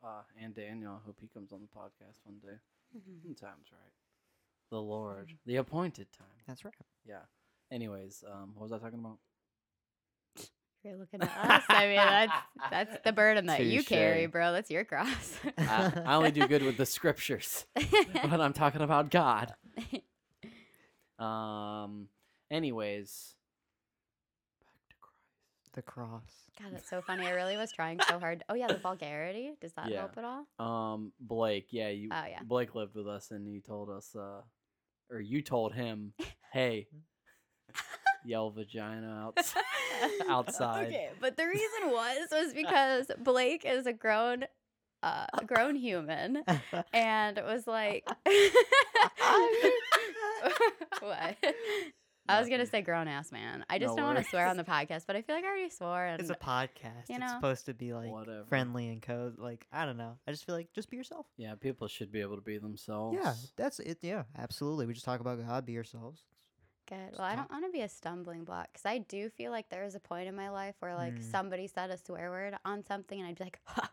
Uh, 0.04 0.22
and 0.42 0.54
Daniel. 0.56 0.94
I 1.02 1.06
hope 1.06 1.18
he 1.22 1.28
comes 1.28 1.52
on 1.52 1.62
the 1.62 1.68
podcast 1.68 2.20
one 2.24 2.40
day. 2.40 2.58
mhm. 2.96 3.24
When 3.24 3.36
time's 3.36 3.72
right. 3.72 3.92
The 4.72 4.82
Lord, 4.82 5.34
the 5.46 5.56
appointed 5.58 6.12
time. 6.12 6.28
That's 6.48 6.64
right. 6.64 6.74
Yeah. 7.06 7.22
Anyways, 7.72 8.24
um, 8.32 8.52
what 8.56 8.64
was 8.64 8.72
I 8.72 8.78
talking 8.80 9.00
about? 9.00 9.18
You're 10.84 10.96
looking 10.96 11.22
at 11.22 11.28
us. 11.30 11.64
I 11.68 11.88
mean, 11.88 11.96
that's 11.98 12.34
that's 12.72 12.98
the 13.04 13.12
burden 13.12 13.48
that 13.48 13.66
you 13.66 13.84
carry, 13.84 14.28
bro. 14.28 14.54
That's 14.54 14.72
your 14.72 14.86
cross. 14.86 15.38
I, 15.58 15.92
I 16.06 16.16
only 16.16 16.32
do 16.32 16.48
good 16.48 16.64
with 16.64 16.78
the 16.78 16.86
scriptures 16.86 17.66
but 17.76 18.40
I'm 18.40 18.54
talking 18.54 18.82
about 18.82 19.12
God. 19.12 19.54
Um. 21.18 22.08
Anyways, 22.50 23.12
back 23.12 23.18
to 23.20 23.28
Christ. 23.28 23.39
The 25.74 25.82
cross. 25.84 26.24
God, 26.62 26.74
that's 26.74 26.90
so 26.90 27.02
funny. 27.02 27.26
I 27.28 27.32
really 27.32 27.56
was 27.56 27.72
trying 27.72 28.00
so 28.10 28.20
hard. 28.20 28.44
Oh 28.50 28.56
yeah, 28.56 28.68
the 28.68 28.78
vulgarity. 28.80 29.52
Does 29.62 29.72
that 29.74 29.90
Yeah. 29.90 30.00
help 30.00 30.18
at 30.18 30.26
all? 30.26 30.46
Um, 30.66 31.14
Blake. 31.20 31.68
Yeah, 31.70 31.90
you. 31.90 32.10
Oh, 32.12 32.24
yeah. 32.28 32.40
Blake 32.44 32.74
lived 32.76 32.96
with 32.96 33.08
us, 33.08 33.30
and 33.32 33.48
he 33.48 33.62
told 33.62 33.90
us, 33.90 34.16
uh, 34.16 34.42
or 35.12 35.20
you 35.20 35.42
told 35.44 35.74
him, 35.74 36.14
"Hey, 36.52 36.88
yell 38.26 38.50
vagina 38.50 39.26
outs- 39.28 39.54
outside." 40.28 40.88
Okay, 40.88 41.12
but 41.22 41.38
the 41.38 41.46
reason 41.46 41.92
was 41.92 42.28
was 42.32 42.54
because 42.54 43.12
Blake 43.20 43.64
is 43.64 43.86
a 43.86 43.94
grown, 43.94 44.46
uh, 45.04 45.28
a 45.34 45.46
grown 45.46 45.76
human, 45.76 46.44
and 46.94 47.38
it 47.38 47.46
was 47.46 47.68
like, 47.68 48.08
what? 51.00 51.38
I 52.30 52.40
was 52.40 52.50
gonna 52.50 52.66
say 52.66 52.82
grown 52.82 53.08
ass 53.08 53.32
man. 53.32 53.66
I 53.70 53.80
just 53.80 53.92
No 53.92 53.98
don't 54.04 54.14
want 54.14 54.18
to 54.24 54.30
swear 54.30 54.48
on 54.48 54.58
the 54.58 54.64
podcast, 54.64 55.06
but 55.08 55.16
I 55.16 55.22
feel 55.22 55.36
like 55.36 55.44
I 55.44 55.48
already 55.48 55.70
swore. 55.70 56.06
And 56.06 56.20
it's 56.22 56.30
a 56.30 56.36
podcast. 56.36 57.10
you 57.10 57.16
it's 57.16 57.20
know? 57.20 57.28
supposed 57.28 57.66
to 57.66 57.74
be 57.74 57.94
like 57.94 58.12
Whatever. 58.12 58.46
friendly 58.48 58.90
and 58.90 59.02
code. 59.02 59.38
Like 59.40 59.66
I 59.72 59.86
don't 59.86 59.98
know. 59.98 60.18
I 60.28 60.32
just 60.32 60.46
feel 60.46 60.56
like 60.56 60.72
just 60.74 60.90
be 60.90 60.98
yourself. 60.98 61.26
Yeah, 61.38 61.56
people 61.56 61.88
should 61.88 62.12
be 62.12 62.22
able 62.22 62.36
to 62.36 62.42
be 62.42 62.58
themselves. 62.58 63.18
Yeah, 63.22 63.34
that's 63.58 63.80
it. 63.80 63.98
Yeah, 64.02 64.24
absolutely. 64.38 64.86
We 64.86 64.94
just 64.94 65.06
talk 65.06 65.20
about 65.20 65.46
God. 65.46 65.66
Be 65.66 65.74
yourselves. 65.74 66.22
Good. 66.88 66.98
Just 67.10 67.20
Well, 67.20 67.28
I 67.28 67.36
don't 67.36 67.52
want 67.52 67.66
to 67.66 67.72
be 67.72 67.82
a 67.82 67.90
stumbling 67.90 68.46
block 68.46 68.70
because 68.74 68.86
I 68.86 68.98
do 69.00 69.30
feel 69.30 69.52
like 69.52 69.70
there 69.70 69.84
was 69.84 69.94
a 69.96 70.00
point 70.00 70.28
in 70.28 70.36
my 70.36 70.50
life 70.50 70.76
where 70.80 70.96
like 70.96 71.14
Mm. 71.16 71.24
somebody 71.32 71.68
said 71.68 71.90
a 71.92 71.98
swear 71.98 72.30
word 72.32 72.56
on 72.66 72.84
something 72.84 73.20
and 73.20 73.28
I'd 73.30 73.38
be 73.38 73.44
like, 73.44 73.60
ha, 73.66 73.92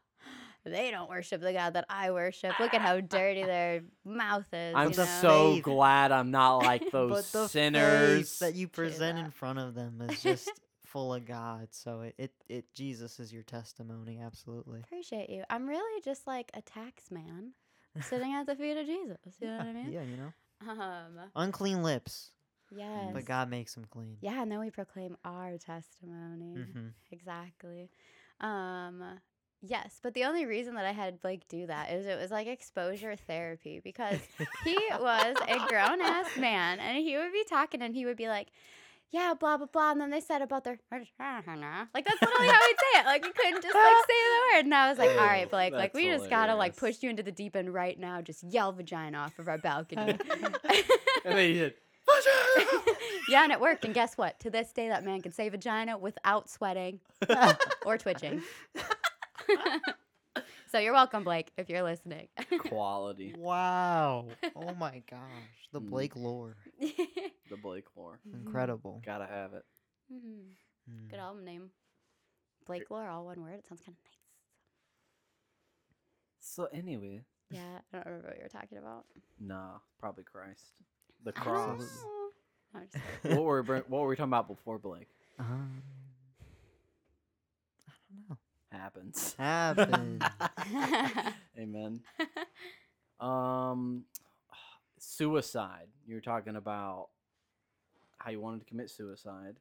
they 0.71 0.91
don't 0.91 1.09
worship 1.09 1.41
the 1.41 1.53
God 1.53 1.75
that 1.75 1.87
I 1.89 2.11
worship. 2.11 2.59
Look 2.61 2.75
at 2.75 2.81
how 2.81 3.01
dirty 3.01 3.43
their 3.55 3.83
mouth 4.05 4.47
is. 4.53 4.75
I'm 4.75 4.91
you 4.91 4.97
know? 4.97 5.05
so 5.21 5.55
faith- 5.55 5.63
glad 5.65 6.13
I'm 6.13 6.31
not 6.31 6.59
like 6.59 6.83
but 6.93 7.09
those 7.09 7.31
the 7.33 7.49
sinners. 7.49 8.31
faith 8.31 8.39
that 8.41 8.55
you 8.55 8.69
present 8.69 9.19
in 9.19 9.31
front 9.31 9.59
of 9.59 9.75
them 9.75 10.03
is 10.09 10.23
just 10.23 10.51
full 10.85 11.15
of 11.15 11.27
God. 11.27 11.69
So 11.71 12.01
it, 12.03 12.15
it 12.19 12.33
it 12.49 12.65
Jesus 12.75 13.19
is 13.21 13.33
your 13.33 13.43
testimony. 13.43 14.21
Absolutely. 14.25 14.81
Appreciate 14.81 15.31
you. 15.31 15.45
I'm 15.51 15.67
really 15.69 16.01
just 16.03 16.27
like 16.27 16.51
a 16.55 16.63
tax 16.63 17.11
man 17.11 17.53
sitting 18.03 18.33
at 18.35 18.47
the 18.47 18.55
feet 18.57 18.77
of 18.77 18.87
Jesus. 18.87 19.19
You 19.41 19.49
know 19.49 19.59
what 19.59 19.67
I 19.67 19.73
mean? 19.73 19.93
Yeah, 19.93 20.03
you 20.03 20.17
know. 20.17 20.33
Um. 20.71 21.19
Unclean 21.35 21.83
lips, 21.83 22.31
Yes. 22.75 23.11
but 23.13 23.25
God 23.27 23.51
makes 23.51 23.75
them 23.75 23.85
clean. 23.91 24.17
Yeah, 24.21 24.41
and 24.43 24.51
then 24.51 24.59
we 24.59 24.71
proclaim 24.71 25.17
our 25.25 25.59
testimony. 25.59 26.55
hmm 26.73 26.89
Exactly. 27.13 27.91
Um 28.41 29.03
yes, 29.69 30.01
but 30.03 30.15
the 30.15 30.25
only 30.25 30.47
reason 30.47 30.75
that 30.75 30.85
I 30.85 30.93
had 30.93 31.21
Blake 31.21 31.49
do 31.49 31.67
that 31.67 31.91
is 31.93 32.07
it 32.07 32.19
was 32.19 32.31
like 32.31 32.47
exposure 32.47 33.17
therapy 33.17 33.81
because 33.83 34.19
he 34.65 34.79
was 35.01 35.37
a 35.49 35.59
grown 35.69 36.01
ass 36.01 36.37
man 36.37 36.79
and 36.81 36.99
he 36.99 37.17
would 37.17 37.33
be 37.33 37.45
talking 37.49 37.83
and 37.83 37.95
he 37.95 38.05
would 38.05 38.17
be 38.17 38.29
like 38.29 38.49
yeah, 39.11 39.35
blah 39.39 39.57
blah 39.57 39.67
blah, 39.67 39.93
and 39.93 40.01
then 40.01 40.11
they 40.11 40.21
said 40.21 40.43
about 40.43 40.65
their 40.65 40.79
like 40.91 41.07
that's 42.05 42.21
literally 42.23 42.49
how 42.49 42.61
we'd 42.67 42.77
say 42.79 43.01
it. 43.01 43.07
Like 43.07 43.25
he 43.25 43.33
couldn't 43.33 43.63
just 43.63 43.75
like 43.75 43.85
say 43.85 44.15
the 44.15 44.57
word, 44.57 44.65
and 44.65 44.75
I 44.75 44.89
was 44.89 44.99
like, 44.99 45.11
"All 45.11 45.27
right, 45.27 45.49
Blake, 45.49 45.73
like 45.73 45.95
we 45.95 46.09
That's 46.09 46.23
just 46.23 46.31
gotta 46.31 46.55
like 46.55 46.77
push 46.77 47.03
you 47.03 47.11
into 47.11 47.23
the 47.23 47.33
deep 47.33 47.57
end 47.57 47.73
right 47.73 47.99
now. 47.99 48.21
Just 48.21 48.45
yell 48.45 48.73
vagina 48.73 49.19
off 49.19 49.39
of 49.39 49.49
our 49.49 49.59
balcony." 49.59 50.19
and 50.21 50.59
then 51.25 51.49
he 51.49 51.55
did. 51.55 51.75
yeah, 53.29 53.45
and 53.45 53.53
it 53.53 53.61
worked. 53.61 53.85
And 53.85 53.95
guess 53.95 54.17
what? 54.17 54.39
To 54.41 54.51
this 54.51 54.73
day, 54.73 54.89
that 54.89 55.05
man 55.05 55.23
can 55.23 55.33
say 55.33 55.49
vagina 55.49 55.99
without 55.99 56.51
sweating 56.51 57.01
or 57.85 57.99
twitching. 57.99 58.43
so 60.70 60.78
you're 60.78 60.93
welcome, 60.93 61.24
Blake, 61.24 61.51
if 61.56 61.68
you're 61.68 61.82
listening. 61.82 62.28
Quality. 62.59 63.35
Wow. 63.39 64.27
Oh 64.56 64.74
my 64.74 65.02
gosh. 65.10 65.20
The 65.73 65.81
Mm. 65.81 65.90
Blake 65.90 66.16
lore. 66.16 66.56
The 67.51 67.56
Blake 67.56 67.85
lore. 67.97 68.18
Incredible. 68.32 69.01
Gotta 69.05 69.27
have 69.27 69.52
it. 69.55 69.64
Mhm. 70.12 70.55
Mm. 70.90 71.10
Good 71.10 71.18
album 71.20 71.44
name. 71.44 71.70
Blake 72.66 72.90
Lore, 72.90 73.09
all 73.09 73.24
one 73.27 73.40
word. 73.43 73.55
It 73.60 73.66
sounds 73.68 73.81
kind 73.82 73.97
of 73.97 74.05
nice. 74.05 74.18
So 76.40 76.68
anyway, 76.73 77.23
Yeah, 77.51 77.60
I 77.93 77.97
don't 77.97 78.06
remember 78.06 78.28
what 78.28 78.36
you 78.39 78.43
were 78.43 78.48
talking 78.48 78.78
about. 78.78 79.05
nah, 79.39 79.78
probably 80.01 80.24
Christ. 80.24 80.64
The 81.24 81.31
I 81.36 81.44
don't 81.44 81.52
cross. 81.52 81.81
know. 81.81 81.86
No, 82.74 82.81
I'm 82.81 82.82
just 82.93 83.05
kidding. 83.23 83.36
what 83.36 83.44
were 83.44 83.62
we, 83.62 83.66
br- 83.66 83.77
what 83.89 84.02
were 84.02 84.09
we 84.09 84.16
talking 84.16 84.31
about 84.31 84.48
before 84.48 84.78
Blake? 84.78 85.09
Um, 85.39 85.82
I 85.85 85.95
don't. 88.77 89.35
Happens. 89.39 91.35
Amen. 91.59 92.01
Um, 93.20 94.05
suicide. 94.98 95.89
You 96.07 96.15
were 96.16 96.20
talking 96.20 96.57
about 96.57 97.09
how 98.19 98.31
you 98.31 98.40
wanted 98.40 98.61
to 98.61 98.66
commit 98.66 98.90
suicide. 98.90 99.57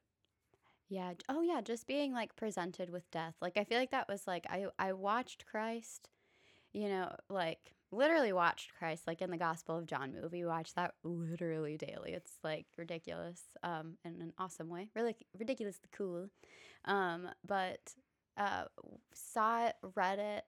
Yeah. 0.89 1.13
Oh 1.29 1.41
yeah, 1.41 1.61
just 1.61 1.87
being 1.87 2.13
like 2.13 2.35
presented 2.35 2.89
with 2.89 3.09
death. 3.11 3.35
Like 3.41 3.57
I 3.57 3.63
feel 3.63 3.79
like 3.79 3.91
that 3.91 4.07
was 4.07 4.27
like 4.27 4.45
I 4.49 4.67
I 4.77 4.93
watched 4.93 5.45
Christ, 5.45 6.09
you 6.73 6.89
know, 6.89 7.15
like 7.29 7.73
literally 7.91 8.33
watched 8.33 8.73
Christ 8.77 9.07
like 9.07 9.21
in 9.21 9.31
the 9.31 9.37
Gospel 9.37 9.77
of 9.77 9.87
John 9.87 10.13
movie. 10.13 10.43
We 10.43 10.45
watch 10.45 10.73
that 10.75 10.93
literally 11.03 11.77
daily. 11.77 12.11
It's 12.13 12.33
like 12.43 12.65
ridiculous 12.77 13.41
um 13.63 13.97
in 14.03 14.21
an 14.21 14.33
awesome 14.37 14.69
way. 14.69 14.89
Really 14.95 15.15
ridiculously 15.37 15.89
cool. 15.91 16.29
Um 16.85 17.29
but 17.47 17.79
uh 18.37 18.65
saw 19.13 19.67
it, 19.67 19.75
read 19.95 20.19
it, 20.19 20.45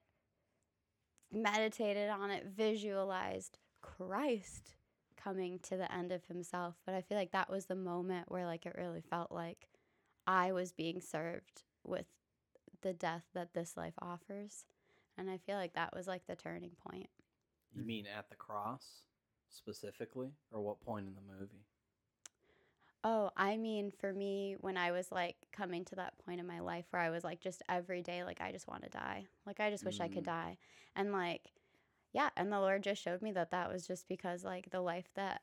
meditated 1.32 2.10
on 2.10 2.30
it, 2.30 2.46
visualized 2.46 3.58
Christ 3.82 4.74
coming 5.16 5.58
to 5.60 5.76
the 5.76 5.92
end 5.92 6.12
of 6.12 6.24
himself. 6.26 6.76
But 6.86 6.94
I 6.94 7.02
feel 7.02 7.18
like 7.18 7.32
that 7.32 7.50
was 7.50 7.66
the 7.66 7.74
moment 7.74 8.30
where 8.30 8.46
like 8.46 8.66
it 8.66 8.76
really 8.78 9.02
felt 9.02 9.32
like 9.32 9.68
I 10.26 10.52
was 10.52 10.72
being 10.72 11.00
served 11.00 11.64
with 11.84 12.06
the 12.82 12.92
death 12.92 13.24
that 13.34 13.54
this 13.54 13.76
life 13.76 13.94
offers. 14.00 14.64
And 15.16 15.28
I 15.28 15.38
feel 15.38 15.56
like 15.56 15.74
that 15.74 15.94
was 15.94 16.06
like 16.06 16.26
the 16.26 16.36
turning 16.36 16.72
point. 16.86 17.08
You 17.74 17.82
mean 17.84 18.06
at 18.06 18.30
the 18.30 18.36
cross 18.36 19.02
specifically, 19.50 20.32
or 20.52 20.62
what 20.62 20.80
point 20.80 21.06
in 21.06 21.14
the 21.14 21.38
movie? 21.38 21.64
Oh, 23.08 23.30
I 23.36 23.56
mean, 23.56 23.90
for 23.90 24.12
me, 24.12 24.56
when 24.60 24.76
I 24.76 24.92
was 24.92 25.10
like 25.10 25.36
coming 25.52 25.84
to 25.86 25.96
that 25.96 26.18
point 26.26 26.40
in 26.40 26.46
my 26.46 26.60
life 26.60 26.86
where 26.90 27.00
I 27.00 27.10
was 27.10 27.24
like 27.24 27.40
just 27.40 27.62
every 27.68 28.02
day, 28.02 28.22
like, 28.24 28.40
I 28.42 28.52
just 28.52 28.68
want 28.68 28.82
to 28.84 28.90
die. 28.90 29.26
Like, 29.46 29.60
I 29.60 29.70
just 29.70 29.84
wish 29.86 30.00
I 30.00 30.08
could 30.08 30.24
Mm. 30.24 30.26
die. 30.26 30.58
And 30.94 31.12
like, 31.12 31.52
yeah. 32.12 32.30
And 32.36 32.52
the 32.52 32.60
Lord 32.60 32.82
just 32.82 33.02
showed 33.02 33.22
me 33.22 33.32
that 33.32 33.50
that 33.52 33.72
was 33.72 33.86
just 33.86 34.08
because 34.08 34.44
like 34.44 34.70
the 34.70 34.80
life 34.82 35.08
that 35.14 35.42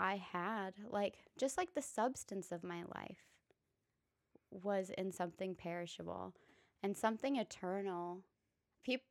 I 0.00 0.16
had, 0.16 0.74
like, 0.90 1.24
just 1.38 1.58
like 1.58 1.74
the 1.74 1.82
substance 1.82 2.52
of 2.52 2.64
my 2.64 2.82
life 2.94 3.26
was 4.50 4.90
in 4.98 5.12
something 5.12 5.54
perishable 5.54 6.34
and 6.82 6.96
something 6.96 7.36
eternal. 7.36 8.22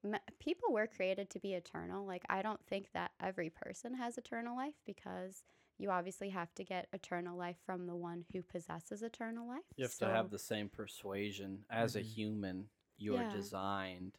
M- 0.04 0.20
people 0.40 0.72
were 0.74 0.88
created 0.88 1.30
to 1.32 1.40
be 1.40 1.54
eternal. 1.54 2.06
Like, 2.06 2.24
I 2.30 2.42
don't 2.42 2.66
think 2.66 2.92
that 2.94 3.12
every 3.22 3.50
person 3.50 3.96
has 3.96 4.18
eternal 4.18 4.56
life 4.56 4.76
because 4.86 5.44
you 5.78 5.92
obviously 5.92 6.30
have 6.30 6.54
to 6.56 6.64
get 6.64 6.88
eternal 6.92 7.38
life 7.38 7.58
from 7.66 7.86
the 7.88 7.96
one 7.96 8.26
who 8.34 8.42
possesses 8.42 9.02
eternal 9.04 9.48
life. 9.48 9.64
You 9.76 9.84
have 9.84 9.92
So- 9.94 10.08
to 10.08 10.12
have 10.14 10.30
the 10.32 10.40
same 10.40 10.70
persuasion 10.70 11.66
as 11.70 11.96
a 11.96 12.02
Mhm. 12.02 12.06
human. 12.06 12.70
You 12.98 13.14
Yeah. 13.14 13.28
are 13.28 13.32
designed 13.32 14.18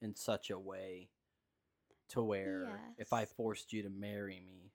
in 0.00 0.14
such 0.14 0.50
a 0.50 0.58
way 0.58 1.10
to 2.08 2.22
where 2.22 2.94
if 2.98 3.12
I 3.12 3.24
forced 3.26 3.72
you 3.72 3.82
to 3.82 3.90
marry 3.90 4.40
me, 4.40 4.72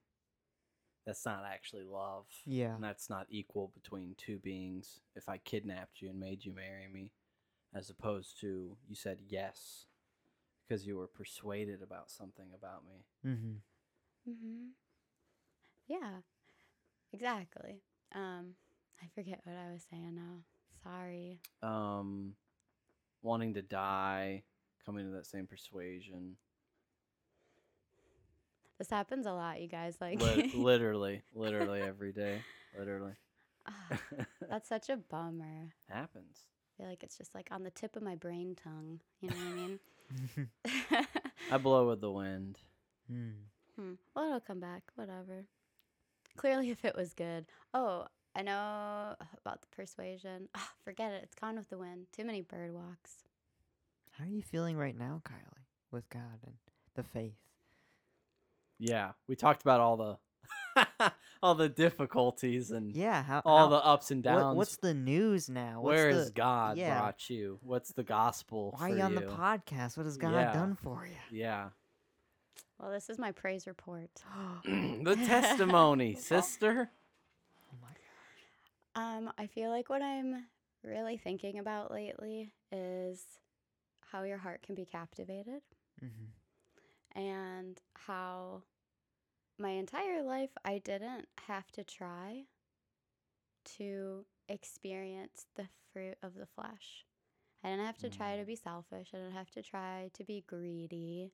that's 1.06 1.26
not 1.26 1.45
actually 1.45 1.84
love. 1.84 2.27
Yeah. 2.45 2.76
And 2.76 2.84
that's 2.84 3.10
not 3.10 3.27
equal 3.30 3.69
between 3.69 4.15
two 4.15 4.38
beings. 4.39 5.01
If 5.15 5.27
I 5.30 5.38
kidnapped 5.39 6.01
you 6.01 6.10
and 6.10 6.19
made 6.19 6.45
you 6.45 6.51
marry 6.53 6.88
me, 6.88 7.11
as 7.73 7.89
opposed 7.89 8.39
to 8.41 8.77
you 8.88 8.95
said 8.95 9.22
yes 9.22 9.88
because 10.64 10.85
you 10.85 10.97
were 10.97 11.07
persuaded 11.07 11.81
about 11.81 12.11
something 12.11 12.51
about 12.53 12.85
me. 12.85 13.06
Mm-hmm. 13.26 13.57
hmm 14.31 14.69
Yeah, 15.90 16.22
exactly. 17.11 17.82
Um, 18.14 18.53
I 19.02 19.07
forget 19.16 19.41
what 19.44 19.56
I 19.56 19.72
was 19.72 19.86
saying 19.90 20.16
now. 20.16 20.44
Sorry. 20.84 21.40
Um, 21.64 22.36
wanting 23.24 23.56
to 23.56 23.61
die, 23.61 24.44
coming 24.86 25.06
to 25.06 25.11
that 25.18 25.26
same 25.26 25.48
persuasion. 25.48 26.38
This 28.78 28.90
happens 28.90 29.26
a 29.26 29.34
lot, 29.34 29.60
you 29.60 29.68
guys. 29.68 29.98
Like, 29.99 30.22
Lit- 30.22 30.53
literally, 30.53 31.24
literally 31.34 31.82
every 31.82 32.14
day. 32.14 32.40
Literally. 32.78 33.14
Ah, 33.68 33.99
that's 34.48 34.70
such 34.70 34.90
a 34.90 34.95
bummer. 34.98 35.74
Happens. 35.90 36.45
I 36.45 36.84
feel 36.84 36.90
like 36.90 37.03
it's 37.03 37.18
just 37.18 37.36
like 37.36 37.49
on 37.52 37.64
the 37.64 37.72
tip 37.72 37.95
of 37.98 38.03
my 38.03 38.16
brain 38.16 38.56
tongue. 38.56 39.02
You 39.20 39.30
know 39.30 39.36
what 39.36 39.52
I 39.52 40.91
mean? 40.98 41.07
I 41.52 41.57
blow 41.57 41.90
with 41.90 41.99
the 41.99 42.11
wind. 42.11 42.57
Hmm. 43.10 43.32
Hmm. 43.76 43.94
Well, 44.16 44.28
it'll 44.28 44.40
come 44.40 44.60
back. 44.61 44.84
Whatever. 44.95 45.45
Clearly, 46.40 46.70
if 46.70 46.86
it 46.86 46.95
was 46.95 47.14
good. 47.14 47.45
Oh, 47.74 48.06
I 48.36 48.41
know 48.44 49.16
about 49.44 49.61
the 49.61 49.68
persuasion. 49.76 50.48
Ah, 50.56 50.72
forget 50.86 51.11
it. 51.11 51.22
It's 51.24 51.36
gone 51.36 51.56
with 51.57 51.70
the 51.70 51.78
wind. 51.78 52.07
Too 52.16 52.24
many 52.24 52.41
bird 52.41 52.74
walks. 52.74 53.24
How 54.11 54.24
are 54.26 54.28
you 54.28 54.41
feeling 54.41 54.78
right 54.78 54.98
now, 54.98 55.22
Kyli, 55.26 55.64
with 55.91 56.07
God 56.10 56.40
and 56.45 56.56
the 56.95 57.03
faith? 57.03 57.36
Yeah, 58.78 59.11
we 59.28 59.36
talked 59.36 59.61
about 59.61 59.80
all 59.82 59.98
the 59.98 61.11
all 61.44 61.56
the 61.56 61.68
difficulties 61.70 62.72
and 62.72 62.95
Yeah, 62.95 63.24
how 63.24 63.41
all 63.45 63.57
how- 63.60 63.68
the 63.68 63.86
ups 63.86 64.11
and 64.11 64.24
what- 64.24 64.32
downs. 64.36 64.57
what's 64.57 64.78
the 64.78 64.94
news 64.94 65.49
now? 65.49 65.82
What's 65.82 65.95
Where 65.95 66.14
the, 66.14 66.20
has 66.20 66.30
God 66.32 66.78
yeah. 66.78 66.99
brought 66.99 67.30
you? 67.30 67.60
What's 67.64 67.91
the 67.91 68.03
gospel 68.03 68.72
Why 68.78 68.88
for 68.90 68.94
are 68.94 68.98
you 68.98 69.03
on 69.03 69.16
the 69.16 69.22
podcast? 69.22 69.98
What 69.98 70.06
has 70.06 70.18
God 70.18 70.32
Yeah. 70.34 70.53
done 70.53 70.76
for 70.82 71.06
you? 71.06 71.38
Yeah, 71.40 71.70
Well, 72.80 72.91
this 72.91 73.10
is 73.10 73.18
my 73.19 73.31
praise 73.31 73.68
report. 73.68 74.10
the 74.65 75.15
testimony, 75.15 76.15
sister. 76.19 76.89
Oh 77.72 77.77
my 77.81 77.89
Um, 78.95 79.31
I 79.38 79.47
feel 79.47 79.69
like 79.69 79.89
what 79.89 80.01
I'm 80.01 80.45
really 80.84 81.18
thinking 81.18 81.60
about 81.60 81.91
lately 81.91 82.51
is 82.72 83.23
how 84.11 84.23
your 84.23 84.38
heart 84.38 84.61
can 84.64 84.76
be 84.76 84.85
captivated 84.85 85.61
Mm-hmm. 86.03 87.19
and 87.22 87.80
how 87.95 88.64
my 89.60 89.69
entire 89.72 90.23
life 90.23 90.51
I 90.64 90.80
didn't 90.80 91.27
have 91.47 91.72
to 91.73 91.84
try 91.84 92.45
to 93.77 94.26
experience 94.47 95.45
the 95.56 95.68
fruit 95.93 96.18
of 96.23 96.35
the 96.35 96.45
flesh. 96.47 97.06
I 97.64 97.69
didn't 97.69 97.85
have 97.85 97.97
to 97.99 98.10
try 98.10 98.38
to 98.38 98.43
Mm. 98.43 98.47
be 98.47 98.56
selfish. 98.56 99.10
I 99.14 99.18
didn't 99.18 99.34
have 99.34 99.51
to 99.51 99.61
try 99.61 100.10
to 100.14 100.23
be 100.23 100.43
greedy. 100.47 101.34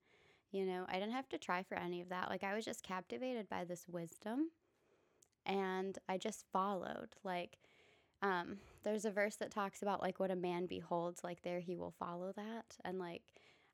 You 0.51 0.65
know, 0.65 0.85
I 0.87 0.93
didn't 0.93 1.11
have 1.11 1.29
to 1.29 1.37
try 1.37 1.63
for 1.63 1.75
any 1.75 2.01
of 2.01 2.09
that. 2.09 2.29
Like, 2.29 2.43
I 2.43 2.55
was 2.55 2.65
just 2.65 2.83
captivated 2.83 3.49
by 3.49 3.65
this 3.65 3.85
wisdom 3.87 4.51
and 5.45 5.97
I 6.07 6.17
just 6.17 6.45
followed. 6.51 7.09
Like, 7.23 7.57
um, 8.21 8.57
there's 8.83 9.05
a 9.05 9.11
verse 9.11 9.35
that 9.37 9.51
talks 9.51 9.81
about 9.81 10.01
like 10.01 10.19
what 10.19 10.31
a 10.31 10.35
man 10.35 10.65
beholds, 10.65 11.23
like 11.23 11.41
there 11.43 11.59
he 11.59 11.75
will 11.75 11.93
follow 11.99 12.31
that. 12.35 12.77
And 12.83 12.99
like, 12.99 13.21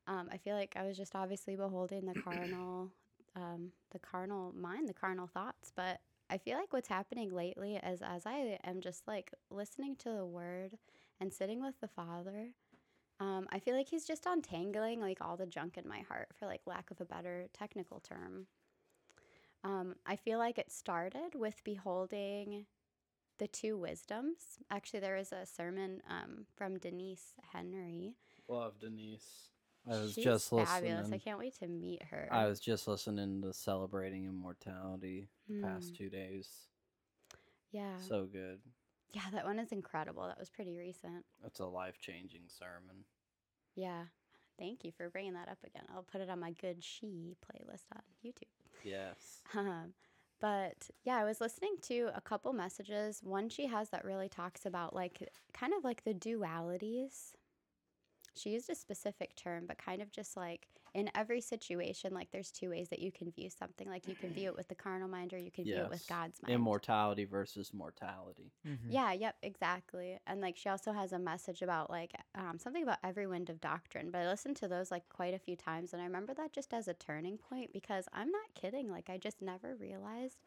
um, 0.07 0.29
I 0.31 0.37
feel 0.37 0.55
like 0.55 0.73
I 0.75 0.83
was 0.85 0.97
just 0.97 1.15
obviously 1.15 1.55
beholding 1.55 2.05
the 2.05 2.19
carnal, 2.19 2.91
um, 3.35 3.71
the 3.91 3.99
carnal 3.99 4.53
mind, 4.53 4.89
the 4.89 4.93
carnal 4.93 5.27
thoughts. 5.27 5.71
But 5.75 5.99
I 6.29 6.37
feel 6.37 6.57
like 6.57 6.73
what's 6.73 6.87
happening 6.87 7.33
lately 7.33 7.75
is 7.75 8.01
as 8.01 8.25
I 8.25 8.57
am 8.63 8.81
just 8.81 9.07
like 9.07 9.31
listening 9.49 9.95
to 9.97 10.09
the 10.09 10.25
word 10.25 10.77
and 11.19 11.31
sitting 11.31 11.61
with 11.61 11.79
the 11.81 11.87
Father, 11.87 12.49
um, 13.21 13.47
I 13.51 13.59
feel 13.59 13.75
like 13.75 13.87
He's 13.87 14.05
just 14.05 14.25
untangling 14.25 14.99
like 14.99 15.19
all 15.21 15.37
the 15.37 15.45
junk 15.45 15.77
in 15.77 15.87
my 15.87 16.01
heart, 16.01 16.29
for 16.37 16.45
like 16.47 16.61
lack 16.65 16.91
of 16.91 16.99
a 16.99 17.05
better 17.05 17.47
technical 17.53 18.01
term. 18.01 18.47
Um, 19.63 19.95
I 20.05 20.15
feel 20.15 20.39
like 20.39 20.57
it 20.57 20.71
started 20.71 21.35
with 21.35 21.63
beholding 21.63 22.65
the 23.37 23.47
two 23.47 23.77
wisdoms. 23.77 24.59
Actually, 24.71 25.01
there 25.01 25.17
was 25.17 25.31
a 25.31 25.45
sermon 25.45 26.01
um, 26.09 26.45
from 26.55 26.77
Denise 26.79 27.33
Henry. 27.53 28.15
Love 28.47 28.79
Denise. 28.79 29.49
I 29.89 29.97
was 29.99 30.13
She's 30.15 30.23
just 30.25 30.49
fabulous. 30.51 30.99
listening. 31.01 31.13
I 31.13 31.17
can't 31.23 31.39
wait 31.39 31.57
to 31.59 31.67
meet 31.67 32.03
her. 32.03 32.27
I 32.31 32.45
was 32.47 32.59
just 32.59 32.87
listening 32.87 33.41
to 33.43 33.53
celebrating 33.53 34.25
immortality 34.25 35.27
the 35.47 35.67
past 35.67 35.93
Mm, 35.93 35.97
two 35.97 36.09
days. 36.09 36.49
yeah. 37.71 37.97
So 38.07 38.25
good. 38.25 38.59
Yeah, 39.13 39.29
that 39.33 39.45
one 39.45 39.59
is 39.59 39.71
incredible. 39.71 40.27
That 40.27 40.39
was 40.39 40.49
pretty 40.49 40.77
recent. 40.77 41.25
It's 41.45 41.59
a 41.59 41.65
life 41.65 41.99
changing 41.99 42.43
sermon. 42.47 43.05
Yeah. 43.75 44.05
Thank 44.59 44.83
you 44.83 44.91
for 44.91 45.09
bringing 45.09 45.33
that 45.33 45.49
up 45.49 45.57
again. 45.65 45.83
I'll 45.93 46.03
put 46.03 46.21
it 46.21 46.29
on 46.29 46.39
my 46.39 46.51
Good 46.51 46.83
She 46.83 47.35
playlist 47.45 47.85
on 47.95 48.01
YouTube. 48.25 48.43
Yes. 48.83 49.41
Um, 49.57 49.93
but 50.39 50.89
yeah, 51.03 51.17
I 51.17 51.23
was 51.23 51.39
listening 51.39 51.75
to 51.83 52.09
a 52.15 52.21
couple 52.21 52.51
messages. 52.51 53.21
One 53.21 53.47
she 53.47 53.67
has 53.67 53.89
that 53.89 54.03
really 54.03 54.27
talks 54.27 54.65
about 54.65 54.95
like 54.95 55.29
kind 55.53 55.71
of 55.71 55.83
like 55.83 56.03
the 56.03 56.15
dualities. 56.15 57.33
She 58.35 58.49
used 58.49 58.67
a 58.71 58.75
specific 58.75 59.35
term, 59.35 59.65
but 59.67 59.77
kind 59.77 60.01
of 60.01 60.11
just 60.11 60.35
like 60.35 60.67
in 60.93 61.09
every 61.15 61.39
situation, 61.39 62.13
like 62.13 62.31
there's 62.31 62.51
two 62.51 62.69
ways 62.69 62.89
that 62.89 62.99
you 62.99 63.11
can 63.11 63.31
view 63.31 63.49
something. 63.49 63.89
Like 63.89 64.07
you 64.07 64.15
can 64.15 64.33
view 64.33 64.49
it 64.49 64.55
with 64.57 64.67
the 64.67 64.75
carnal 64.75 65.07
mind 65.07 65.33
or 65.33 65.37
you 65.37 65.51
can 65.51 65.63
view 65.63 65.77
it 65.77 65.89
with 65.89 66.05
God's 66.07 66.41
mind. 66.41 66.53
Immortality 66.53 67.25
versus 67.25 67.73
mortality. 67.73 68.51
Mm-hmm. 68.67 68.91
Yeah, 68.91 69.13
yep, 69.13 69.35
exactly. 69.41 70.19
And 70.27 70.41
like 70.41 70.57
she 70.57 70.69
also 70.69 70.91
has 70.91 71.13
a 71.13 71.19
message 71.19 71.61
about 71.61 71.89
like 71.89 72.11
um, 72.35 72.59
something 72.59 72.83
about 72.83 72.97
every 73.03 73.25
wind 73.25 73.49
of 73.49 73.61
doctrine. 73.61 74.11
But 74.11 74.19
I 74.19 74.27
listened 74.27 74.57
to 74.57 74.67
those 74.67 74.91
like 74.91 75.07
quite 75.09 75.33
a 75.33 75.39
few 75.39 75.55
times, 75.55 75.93
and 75.93 76.01
I 76.01 76.05
remember 76.05 76.33
that 76.33 76.51
just 76.51 76.73
as 76.73 76.87
a 76.87 76.93
turning 76.93 77.37
point 77.37 77.71
because 77.71 78.07
I'm 78.13 78.29
not 78.29 78.53
kidding. 78.53 78.91
Like 78.91 79.09
I 79.09 79.17
just 79.17 79.41
never 79.41 79.75
realized 79.75 80.39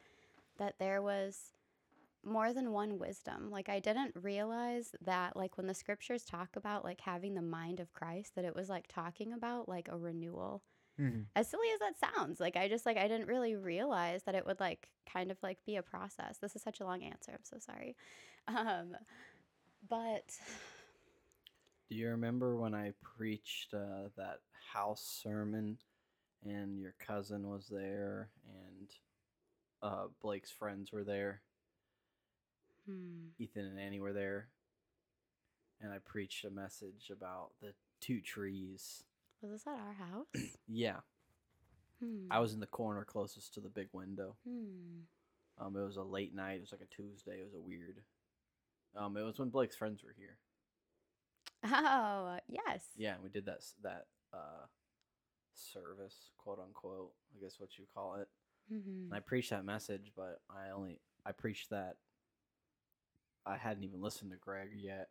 that 0.59 0.79
there 0.79 1.01
was 1.01 1.54
more 2.27 2.53
than 2.53 2.73
one 2.73 2.99
wisdom. 2.99 3.51
Like 3.51 3.69
I 3.69 3.81
didn't 3.81 4.15
realize 4.21 4.95
that 5.03 5.37
like 5.37 5.57
when 5.57 5.67
the 5.67 5.75
scriptures 5.75 6.25
talk 6.25 6.57
about 6.57 6.85
like 6.85 7.01
having 7.01 7.35
the 7.35 7.43
mind 7.43 7.81
of 7.81 7.93
Christ, 7.93 8.35
that 8.37 8.45
it 8.45 8.55
was 8.57 8.69
like 8.69 8.87
talking 8.89 9.33
about 9.33 9.69
like 9.69 9.89
a 9.91 9.99
renewal 9.99 10.63
Mm-hmm. 11.01 11.23
as 11.37 11.49
silly 11.49 11.69
as 11.75 11.81
that 11.81 12.13
sounds 12.15 12.41
like 12.41 12.57
i 12.57 12.69
just 12.69 12.87
like 12.87 12.97
i 12.97 13.09
didn't 13.09 13.29
really 13.29 13.57
realize 13.57 14.23
that 14.25 14.35
it 14.35 14.47
would 14.47 14.61
like 14.61 14.89
kind 15.13 15.31
of 15.31 15.39
like 15.43 15.59
be 15.67 15.77
a 15.77 15.83
process 15.83 16.39
this 16.39 16.57
is 16.57 16.63
such 16.63 16.81
a 16.81 16.85
long 16.85 17.03
answer 17.03 17.33
i'm 17.33 17.45
so 17.45 17.59
sorry 17.59 17.97
um 18.49 18.97
but 19.89 20.25
Do 21.89 21.97
you 21.97 22.09
remember 22.11 22.57
when 22.57 22.75
I 22.75 22.93
preached 23.03 23.75
uh, 23.75 24.09
that 24.17 24.41
house 24.73 25.21
sermon 25.23 25.79
and 26.45 26.79
your 26.79 26.95
cousin 26.99 27.49
was 27.49 27.69
there 27.69 28.31
and 28.47 28.91
uh, 29.83 30.07
Blake's 30.23 30.51
friends 30.51 30.93
were 30.93 31.05
there? 31.05 31.43
Hmm, 32.87 33.29
Ethan 33.39 33.65
and 33.67 33.79
Annie 33.79 34.01
were 34.01 34.13
there. 34.13 34.49
And 35.81 35.93
I 35.93 35.99
preached 35.99 36.45
a 36.45 36.51
message 36.51 37.11
about 37.11 37.51
the 37.61 37.75
two 38.01 38.21
trees. 38.21 39.03
was 39.43 39.51
this 39.51 39.67
at 39.67 39.75
our 39.79 39.93
house 39.93 40.27
Yeah, 40.69 41.01
hmm. 42.03 42.27
I 42.31 42.39
was 42.39 42.55
in 42.55 42.61
the 42.61 42.67
corner 42.67 43.05
closest 43.05 43.55
to 43.55 43.61
the 43.61 43.69
big 43.69 43.89
window. 43.93 44.37
hmm. 44.49 45.01
Um, 45.59 45.77
it 45.77 45.85
was 45.85 45.97
a 45.97 46.03
late 46.03 46.35
night. 46.35 46.57
It 46.57 46.61
was 46.63 46.73
like 46.73 46.81
a 46.81 46.95
Tuesday. 46.95 47.39
It 47.41 47.45
was 47.45 47.55
a 47.55 47.61
weird. 47.61 48.03
Um, 48.97 49.17
it 49.17 49.23
was 49.23 49.39
when 49.39 49.51
Blake's 49.51 49.77
friends 49.77 50.03
were 50.03 50.15
here. 50.17 50.37
oh 51.65 52.39
yes 52.49 52.85
Yeah, 52.97 53.15
and 53.15 53.23
we 53.23 53.31
did 53.31 53.47
that 53.47 53.65
that 53.83 54.07
uh 54.33 54.67
service, 55.55 56.31
quote 56.39 56.59
unquote. 56.65 57.13
I 57.37 57.43
guess 57.43 57.59
what 57.59 57.79
you 57.79 57.85
call 57.95 58.17
it. 58.17 58.29
Mhm. 58.73 59.05
And 59.07 59.15
I 59.15 59.21
preached 59.21 59.51
that 59.51 59.65
message, 59.65 60.13
but 60.17 60.41
I 60.51 60.71
only 60.71 61.01
I 61.25 61.33
preached 61.33 61.71
that. 61.71 61.97
I 63.47 63.57
hadn't 63.57 63.85
even 63.85 64.01
listened 64.03 64.31
to 64.33 64.37
Greg 64.37 64.71
yet. 64.75 65.09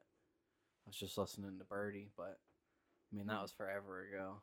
I 0.85 0.89
was 0.89 0.95
just 0.97 1.17
listening 1.17 1.57
to 1.59 1.63
Birdie, 1.65 2.09
but 2.17 2.39
I 3.11 3.15
mean 3.15 3.27
that 3.27 3.41
was 3.41 3.51
forever 3.51 4.01
ago, 4.07 4.41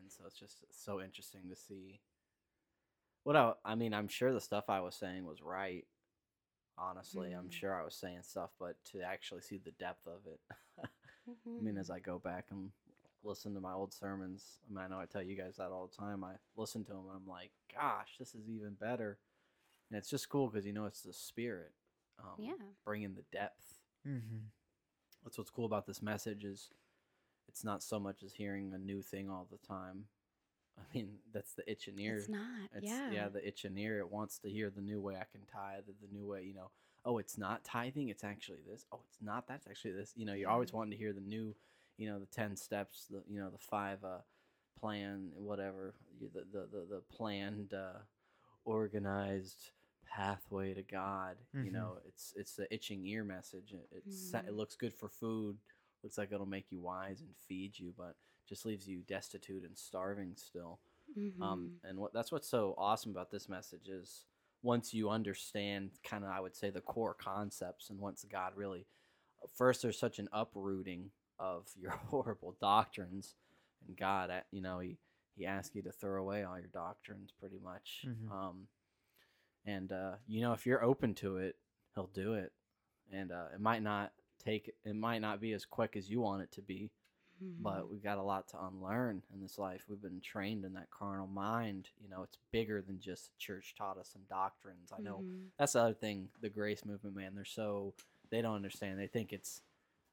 and 0.00 0.10
so 0.12 0.24
it's 0.26 0.38
just 0.38 0.64
so 0.70 1.00
interesting 1.00 1.48
to 1.50 1.56
see. 1.56 2.00
What 3.24 3.36
I 3.36 3.52
I 3.64 3.74
mean, 3.74 3.94
I'm 3.94 4.08
sure 4.08 4.32
the 4.32 4.40
stuff 4.40 4.68
I 4.68 4.80
was 4.80 4.94
saying 4.94 5.24
was 5.24 5.42
right. 5.42 5.86
Honestly, 6.76 7.32
I'm 7.32 7.48
Mm. 7.48 7.52
sure 7.52 7.74
I 7.74 7.82
was 7.82 7.94
saying 7.96 8.22
stuff, 8.22 8.50
but 8.58 8.76
to 8.92 9.00
actually 9.02 9.40
see 9.42 9.58
the 9.58 9.72
depth 9.72 10.06
of 10.06 10.26
it, 10.26 10.40
I 10.78 11.60
mean, 11.60 11.76
as 11.76 11.90
I 11.90 11.98
go 11.98 12.20
back 12.20 12.46
and 12.50 12.70
listen 13.24 13.52
to 13.54 13.60
my 13.60 13.72
old 13.72 13.92
sermons, 13.92 14.60
I 14.64 14.72
mean, 14.72 14.84
I 14.84 14.88
know 14.88 15.00
I 15.00 15.06
tell 15.06 15.22
you 15.22 15.34
guys 15.36 15.56
that 15.56 15.72
all 15.72 15.88
the 15.88 15.96
time. 15.96 16.22
I 16.22 16.34
listen 16.56 16.84
to 16.84 16.92
them 16.92 17.06
and 17.08 17.16
I'm 17.16 17.26
like, 17.26 17.50
gosh, 17.74 18.14
this 18.18 18.34
is 18.36 18.48
even 18.48 18.74
better. 18.74 19.18
And 19.90 19.98
it's 19.98 20.08
just 20.08 20.28
cool 20.28 20.48
because 20.48 20.66
you 20.66 20.72
know 20.72 20.86
it's 20.86 21.02
the 21.02 21.12
spirit, 21.12 21.72
um, 22.18 22.34
Yeah. 22.38 22.52
bringing 22.84 23.14
the 23.14 23.24
depth. 23.32 23.80
Mm-hmm. 24.06 24.38
That's 25.24 25.38
what's 25.38 25.50
cool 25.50 25.66
about 25.66 25.86
this 25.86 26.00
message 26.02 26.44
is 26.44 26.70
it's 27.48 27.64
not 27.64 27.82
so 27.82 27.98
much 27.98 28.22
as 28.22 28.32
hearing 28.34 28.72
a 28.74 28.78
new 28.78 29.02
thing 29.02 29.28
all 29.30 29.46
the 29.50 29.58
time. 29.66 30.04
I 30.78 30.82
mean, 30.94 31.18
that's 31.32 31.54
the 31.54 31.68
itch 31.70 31.88
and 31.88 31.98
ear. 32.00 32.16
it's 32.18 32.28
not 32.28 32.70
It's, 32.74 32.86
yeah 32.86 33.28
the 33.28 33.46
itch 33.46 33.64
and 33.64 33.78
ear. 33.78 33.98
It 33.98 34.10
wants 34.10 34.38
to 34.40 34.48
hear 34.50 34.70
the 34.70 34.80
new 34.82 35.00
way 35.00 35.14
I 35.16 35.24
can 35.30 35.42
tithe, 35.52 35.84
the 35.86 36.08
new 36.16 36.26
way, 36.26 36.44
you 36.44 36.54
know, 36.54 36.70
oh, 37.04 37.18
it's 37.18 37.38
not 37.38 37.64
tithing, 37.64 38.08
it's 38.08 38.24
actually 38.24 38.60
this. 38.68 38.84
Oh, 38.92 39.00
it's 39.08 39.18
not, 39.22 39.46
that's 39.48 39.66
actually 39.66 39.92
this. 39.92 40.12
You 40.16 40.26
know, 40.26 40.34
you're 40.34 40.50
always 40.50 40.72
wanting 40.72 40.90
to 40.92 40.96
hear 40.96 41.12
the 41.12 41.20
new, 41.20 41.54
you 41.96 42.08
know, 42.08 42.18
the 42.18 42.26
10 42.26 42.54
steps, 42.56 43.06
the, 43.10 43.22
you 43.28 43.40
know, 43.40 43.50
the 43.50 43.58
five 43.58 44.04
uh, 44.04 44.18
plan, 44.78 45.30
whatever, 45.36 45.94
the, 46.20 46.44
the, 46.52 46.66
the, 46.70 46.86
the 46.90 47.02
planned, 47.16 47.72
uh, 47.74 47.98
organized 48.64 49.70
pathway 50.08 50.74
to 50.74 50.82
God. 50.82 51.36
You 51.62 51.70
Mhm. 51.70 51.72
know, 51.72 51.98
it's 52.06 52.32
it's 52.36 52.54
the 52.54 52.72
itching 52.72 53.04
ear 53.06 53.24
message. 53.24 53.72
It, 53.72 53.88
it's, 53.92 54.16
sa- 54.30 54.42
it 54.46 54.54
looks 54.54 54.76
good 54.76 54.94
for 54.94 55.08
food, 55.08 55.58
looks 56.02 56.18
like 56.18 56.32
it'll 56.32 56.46
make 56.46 56.70
you 56.70 56.80
wise 56.80 57.20
and 57.20 57.34
feed 57.36 57.78
you, 57.78 57.92
but 57.96 58.16
just 58.48 58.64
leaves 58.64 58.88
you 58.88 59.02
destitute 59.02 59.64
and 59.64 59.76
starving 59.78 60.34
still. 60.36 60.80
Um, 61.40 61.72
Mhm. 61.82 61.88
and 61.88 61.98
what 61.98 62.12
that's 62.12 62.30
what's 62.32 62.48
so 62.48 62.74
awesome 62.78 63.10
about 63.12 63.30
this 63.30 63.48
message 63.48 63.88
is 63.88 64.24
once 64.62 64.92
you 64.94 65.08
understand 65.10 65.90
kind 66.02 66.24
of 66.24 66.30
I 66.30 66.40
would 66.40 66.56
say 66.56 66.70
the 66.70 66.80
core 66.80 67.14
concepts 67.14 67.90
and 67.90 67.98
once 68.00 68.24
God 68.24 68.56
really 68.56 68.86
first 69.54 69.82
there's 69.82 69.98
such 69.98 70.18
an 70.18 70.28
uprooting 70.32 71.10
of 71.38 71.68
your 71.76 71.92
horrible 71.92 72.56
doctrines 72.60 73.34
and 73.86 73.96
God 73.96 74.32
you 74.50 74.60
know 74.60 74.80
he 74.80 74.98
he 75.36 75.46
asks 75.46 75.74
you 75.76 75.82
to 75.82 75.92
throw 75.92 76.20
away 76.20 76.42
all 76.42 76.58
your 76.58 76.68
doctrines 76.68 77.30
pretty 77.38 77.58
much 77.62 78.04
Mhm. 78.06 78.30
um 78.32 78.68
and 79.68 79.92
uh 79.92 80.12
you 80.26 80.40
know 80.40 80.52
if 80.52 80.64
you're 80.66 80.82
open 80.82 81.14
to 81.14 81.36
it 81.36 81.56
he'll 81.94 82.10
do 82.14 82.34
it 82.34 82.52
and 83.12 83.30
uh 83.32 83.46
it 83.54 83.60
might 83.60 83.82
not 83.82 84.12
take 84.44 84.72
it 84.84 84.96
might 84.96 85.20
not 85.20 85.40
be 85.40 85.52
as 85.52 85.64
quick 85.64 85.96
as 85.96 86.08
you 86.10 86.20
want 86.20 86.42
it 86.42 86.50
to 86.52 86.62
be 86.62 86.90
Mm-hmm. 87.40 87.62
but 87.62 87.88
we've 87.88 88.02
got 88.02 88.18
a 88.18 88.22
lot 88.22 88.48
to 88.48 88.56
unlearn 88.66 89.22
in 89.32 89.40
this 89.40 89.58
life. 89.58 89.84
We've 89.88 90.02
been 90.02 90.20
trained 90.20 90.64
in 90.64 90.72
that 90.74 90.90
carnal 90.90 91.28
mind. 91.28 91.88
You 92.02 92.08
know, 92.08 92.24
it's 92.24 92.36
bigger 92.50 92.82
than 92.82 92.98
just 92.98 93.30
church 93.38 93.76
taught 93.78 93.96
us 93.96 94.10
some 94.12 94.22
doctrines. 94.28 94.90
I 94.92 95.00
know 95.00 95.18
Mhm. 95.22 95.50
that's 95.56 95.74
the 95.74 95.82
other 95.82 95.94
thing. 95.94 96.30
The 96.40 96.48
grace 96.48 96.84
movement, 96.84 97.14
man, 97.14 97.36
they're 97.36 97.44
so 97.44 97.94
they 98.30 98.42
don't 98.42 98.56
understand. 98.56 98.98
They 98.98 99.06
think 99.06 99.32
it's 99.32 99.62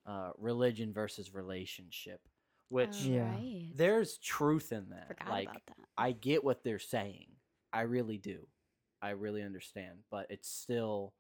uh, 0.06 0.34
religion 0.38 0.94
versus 0.94 1.34
relationship, 1.34 2.22
which 2.70 2.90
Oh, 3.02 3.10
Yeah. 3.10 3.32
right. 3.32 3.72
there's 3.74 4.20
truth 4.20 4.72
in 4.72 4.90
that. 4.92 5.08
Forgot 5.08 5.28
like 5.28 5.50
about 5.50 5.66
that. 5.66 5.78
I 5.98 6.12
get 6.12 6.44
what 6.44 6.64
they're 6.64 6.78
saying. 6.78 7.26
I 7.74 7.82
really 7.82 8.20
do. 8.20 8.48
I 9.06 9.12
really 9.12 9.44
understand, 9.44 10.00
but 10.10 10.28
it's 10.30 10.50
still 10.50 11.14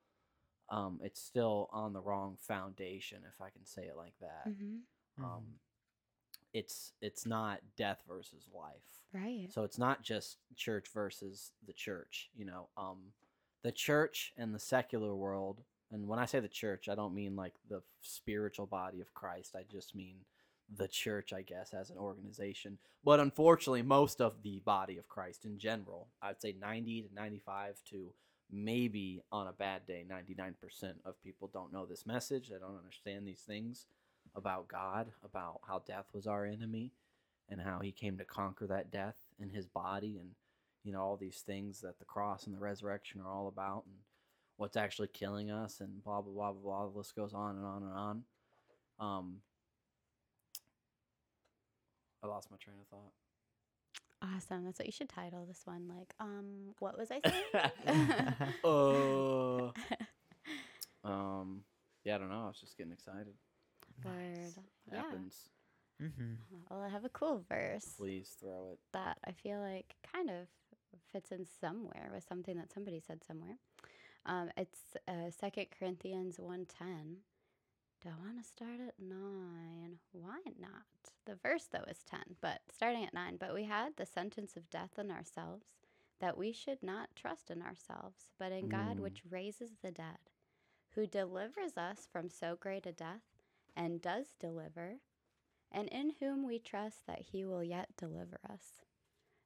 um 0.69 0.99
it's 1.03 1.21
still 1.21 1.69
on 1.71 1.93
the 1.93 2.01
wrong 2.01 2.37
foundation 2.41 3.19
if 3.27 3.39
I 3.39 3.49
can 3.51 3.65
say 3.65 3.83
it 3.83 3.95
like 3.95 4.17
that 4.19 4.47
Mhm. 4.47 4.81
um 5.23 5.59
it's 6.53 6.93
it's 7.01 7.25
not 7.25 7.59
death 7.77 8.01
versus 8.07 8.49
life 8.53 9.03
Right. 9.13 9.51
so 9.53 9.63
it's 9.63 9.77
not 9.77 10.01
just 10.01 10.37
church 10.55 10.87
versus 10.93 11.51
the 11.67 11.73
church 11.73 12.29
you 12.35 12.45
know 12.45 12.69
um 12.77 13.13
the 13.61 13.71
church 13.71 14.33
and 14.37 14.53
the 14.55 14.59
secular 14.59 15.13
world 15.15 15.61
and 15.91 16.07
when 16.07 16.17
i 16.19 16.25
say 16.25 16.39
the 16.39 16.47
church 16.47 16.89
i 16.89 16.95
don't 16.95 17.13
mean 17.13 17.35
like 17.35 17.53
the 17.69 17.81
spiritual 18.01 18.65
body 18.65 19.01
of 19.01 19.13
christ 19.13 19.55
i 19.55 19.63
just 19.71 19.95
mean 19.95 20.15
the 20.73 20.87
church 20.87 21.31
i 21.31 21.41
guess 21.41 21.73
as 21.73 21.89
an 21.89 21.97
organization. 21.97 22.77
But 23.03 23.19
unfortunately 23.19 23.83
most 23.83 24.19
of 24.19 24.41
the 24.41 24.59
body 24.65 24.97
of 24.97 25.07
christ 25.07 25.45
in 25.45 25.59
general 25.59 26.07
i'd 26.21 26.41
say 26.41 26.55
90 26.59 27.03
to 27.03 27.13
95 27.13 27.81
to 27.91 28.09
maybe 28.51 29.21
on 29.31 29.47
a 29.47 29.53
bad 29.53 29.85
day 29.85 30.05
99% 30.09 30.53
of 31.03 31.21
people 31.21 31.49
don't 31.51 31.73
know 31.73 31.85
this 31.85 32.05
message. 32.05 32.49
They 32.49 32.57
don't 32.57 32.77
understand 32.77 33.27
these 33.27 33.41
things 33.41 33.87
about 34.35 34.67
god 34.67 35.07
about 35.23 35.61
how 35.67 35.81
death 35.87 36.07
was 36.13 36.27
our 36.27 36.45
enemy 36.45 36.91
and 37.49 37.61
how 37.61 37.79
he 37.79 37.91
came 37.91 38.17
to 38.17 38.25
conquer 38.25 38.67
that 38.67 38.91
death 38.91 39.15
in 39.39 39.49
his 39.49 39.67
body 39.67 40.17
and 40.19 40.31
you 40.83 40.91
know 40.91 40.99
all 41.01 41.15
these 41.15 41.41
things 41.45 41.79
that 41.81 41.99
the 41.99 42.05
cross 42.05 42.45
and 42.45 42.53
the 42.55 42.59
resurrection 42.59 43.21
are 43.21 43.31
all 43.31 43.47
about 43.47 43.83
and 43.85 43.95
what's 44.57 44.75
actually 44.75 45.07
killing 45.07 45.51
us 45.51 45.79
and 45.79 46.03
blah 46.03 46.21
blah 46.21 46.33
blah 46.33 46.51
blah 46.51 46.61
blah 46.61 46.89
the 46.89 46.97
list 46.97 47.15
goes 47.15 47.33
on 47.33 47.55
and 47.55 47.65
on 47.65 47.83
and 47.83 47.93
on. 47.93 48.23
Um 48.99 49.37
i 52.25 52.27
lost 52.27 52.51
my 52.51 52.57
train 52.57 52.77
of 52.81 52.87
thought 52.87 53.13
Awesome. 54.21 54.65
That's 54.65 54.79
what 54.79 54.85
you 54.87 54.91
should 54.91 55.09
title 55.09 55.45
this 55.45 55.61
one. 55.65 55.87
Like, 55.87 56.13
um, 56.19 56.73
what 56.79 56.97
was 56.97 57.11
I 57.11 57.21
saying? 57.23 57.43
uh, 58.63 59.71
um 61.07 61.61
yeah 62.03 62.15
i 62.15 62.17
don't 62.17 62.29
know 62.29 62.45
i 62.45 62.47
was 62.47 62.59
just 62.59 62.77
getting 62.77 62.93
excited 62.93 63.33
Word. 64.03 64.53
It 64.57 64.63
Yeah. 64.91 64.97
happens 65.01 65.49
Mm-hmm. 66.01 66.33
Well, 66.69 66.81
I 66.81 66.89
have 66.89 67.05
a 67.05 67.09
cool 67.09 67.45
verse 67.47 67.85
please 67.97 68.35
throw 68.39 68.69
it 68.73 68.79
that 68.93 69.17
I 69.25 69.31
feel 69.31 69.59
like 69.59 69.95
kind 70.13 70.29
of 70.29 70.47
fits 71.11 71.31
in 71.31 71.45
somewhere 71.61 72.09
with 72.13 72.25
something 72.27 72.57
that 72.57 72.71
somebody 72.73 72.99
said 73.05 73.23
somewhere. 73.23 73.57
Um, 74.25 74.49
it's 74.57 74.79
uh, 75.07 75.29
Second 75.31 75.67
Corinthians 75.77 76.37
one 76.39 76.65
ten. 76.65 77.17
Do 78.05 78.11
I 78.11 78.23
want 78.23 78.37
to 78.39 78.47
start 78.47 78.79
at 78.87 78.93
nine? 78.99 79.97
Why 80.11 80.37
not? 80.59 80.85
The 81.25 81.33
verse 81.41 81.65
though 81.71 81.85
is 81.89 82.03
ten, 82.03 82.35
but 82.39 82.61
starting 82.71 83.03
at 83.03 83.15
nine. 83.15 83.37
But 83.39 83.55
we 83.55 83.63
had 83.63 83.95
the 83.97 84.05
sentence 84.05 84.55
of 84.55 84.69
death 84.69 84.99
in 84.99 85.09
ourselves, 85.09 85.65
that 86.19 86.37
we 86.37 86.51
should 86.51 86.83
not 86.83 87.15
trust 87.15 87.49
in 87.49 87.63
ourselves, 87.63 88.29
but 88.37 88.51
in 88.51 88.69
God 88.69 88.97
Mm. 88.97 88.99
which 88.99 89.23
raises 89.27 89.71
the 89.81 89.91
dead, 89.91 90.19
who 90.91 91.07
delivers 91.07 91.77
us 91.77 92.05
from 92.05 92.29
so 92.29 92.55
great 92.55 92.85
a 92.85 92.91
death, 92.91 93.23
and 93.75 94.03
does 94.03 94.35
deliver, 94.39 94.99
and 95.71 95.89
in 95.89 96.11
whom 96.19 96.45
we 96.45 96.59
trust 96.59 97.07
that 97.07 97.21
he 97.31 97.43
will 97.43 97.63
yet 97.63 97.97
deliver 97.97 98.39
us. 98.47 98.85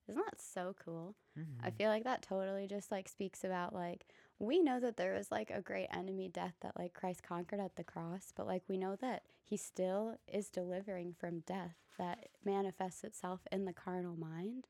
Isn't 0.10 0.22
that 0.26 0.42
so 0.42 0.76
cool? 0.78 1.16
Mm-hmm. 1.38 1.66
I 1.66 1.70
feel 1.70 1.90
like 1.90 2.04
that 2.04 2.24
totally 2.24 2.68
just 2.68 2.92
like 2.92 3.08
speaks 3.08 3.46
about 3.46 3.74
like 3.74 4.06
we 4.40 4.62
know 4.62 4.80
that 4.80 4.98
there 4.98 5.14
was 5.16 5.32
like 5.32 5.52
a 5.52 5.62
great 5.62 5.88
enemy 5.94 6.30
death 6.30 6.54
that 6.62 6.78
like 6.78 6.94
Christ 6.94 7.24
conquered 7.24 7.60
at 7.60 7.76
the 7.76 7.84
cross, 7.84 8.32
but 8.36 8.48
like 8.48 8.64
we 8.68 8.78
know 8.78 8.96
that 8.98 9.24
he 9.44 9.58
still 9.58 10.16
is 10.32 10.50
delivering 10.50 11.14
from 11.20 11.42
death 11.42 11.76
that 11.98 12.30
manifests 12.46 13.04
itself 13.04 13.42
in 13.52 13.66
the 13.66 13.74
carnal 13.74 14.16
mind. 14.16 14.68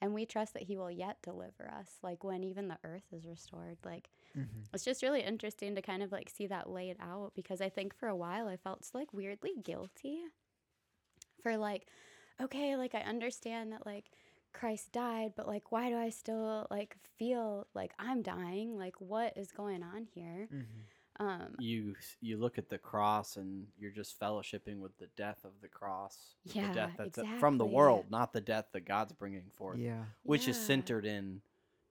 And 0.00 0.14
we 0.14 0.26
trust 0.26 0.54
that 0.54 0.64
he 0.64 0.76
will 0.76 0.90
yet 0.90 1.18
deliver 1.22 1.70
us, 1.70 1.98
like 2.02 2.24
when 2.24 2.44
even 2.44 2.68
the 2.68 2.78
earth 2.84 3.04
is 3.12 3.26
restored. 3.26 3.78
Like 3.84 4.08
Mm-hmm. 4.36 4.62
it's 4.72 4.84
just 4.84 5.02
really 5.02 5.20
interesting 5.22 5.74
to 5.74 5.82
kind 5.82 6.02
of 6.02 6.12
like 6.12 6.28
see 6.30 6.46
that 6.48 6.68
laid 6.68 6.96
out 7.00 7.32
because 7.34 7.60
I 7.60 7.68
think 7.68 7.94
for 7.94 8.08
a 8.08 8.16
while 8.16 8.48
I 8.48 8.56
felt 8.56 8.88
like 8.94 9.12
weirdly 9.12 9.52
guilty 9.62 10.20
for 11.42 11.56
like, 11.56 11.86
okay, 12.40 12.76
like 12.76 12.94
I 12.94 13.00
understand 13.00 13.72
that 13.72 13.86
like 13.86 14.06
Christ 14.54 14.92
died, 14.92 15.32
but 15.36 15.46
like 15.46 15.70
why 15.70 15.90
do 15.90 15.96
I 15.96 16.08
still 16.10 16.66
like 16.70 16.96
feel 17.18 17.66
like 17.74 17.92
I'm 17.98 18.22
dying? 18.22 18.78
Like 18.78 18.94
what 19.00 19.36
is 19.36 19.50
going 19.52 19.82
on 19.82 20.06
here? 20.14 20.48
Mm-hmm. 20.52 21.24
Um 21.26 21.54
you 21.58 21.94
you 22.20 22.38
look 22.38 22.56
at 22.58 22.68
the 22.70 22.78
cross 22.78 23.36
and 23.36 23.66
you're 23.78 23.90
just 23.92 24.18
fellowshipping 24.18 24.78
with 24.80 24.96
the 24.98 25.06
death 25.16 25.44
of 25.44 25.52
the 25.60 25.68
cross 25.68 26.34
Yeah, 26.44 26.68
the 26.68 26.74
death 26.74 26.90
that's 26.96 27.18
uh, 27.18 27.24
from 27.38 27.58
the 27.58 27.66
world 27.66 28.06
not 28.10 28.32
the 28.32 28.40
death 28.40 28.66
that 28.72 28.84
god's 28.84 29.12
bringing 29.12 29.48
forth 29.52 29.78
Yeah. 29.78 30.04
which 30.24 30.48
is 30.48 30.58
centered 30.60 31.04
in 31.06 31.40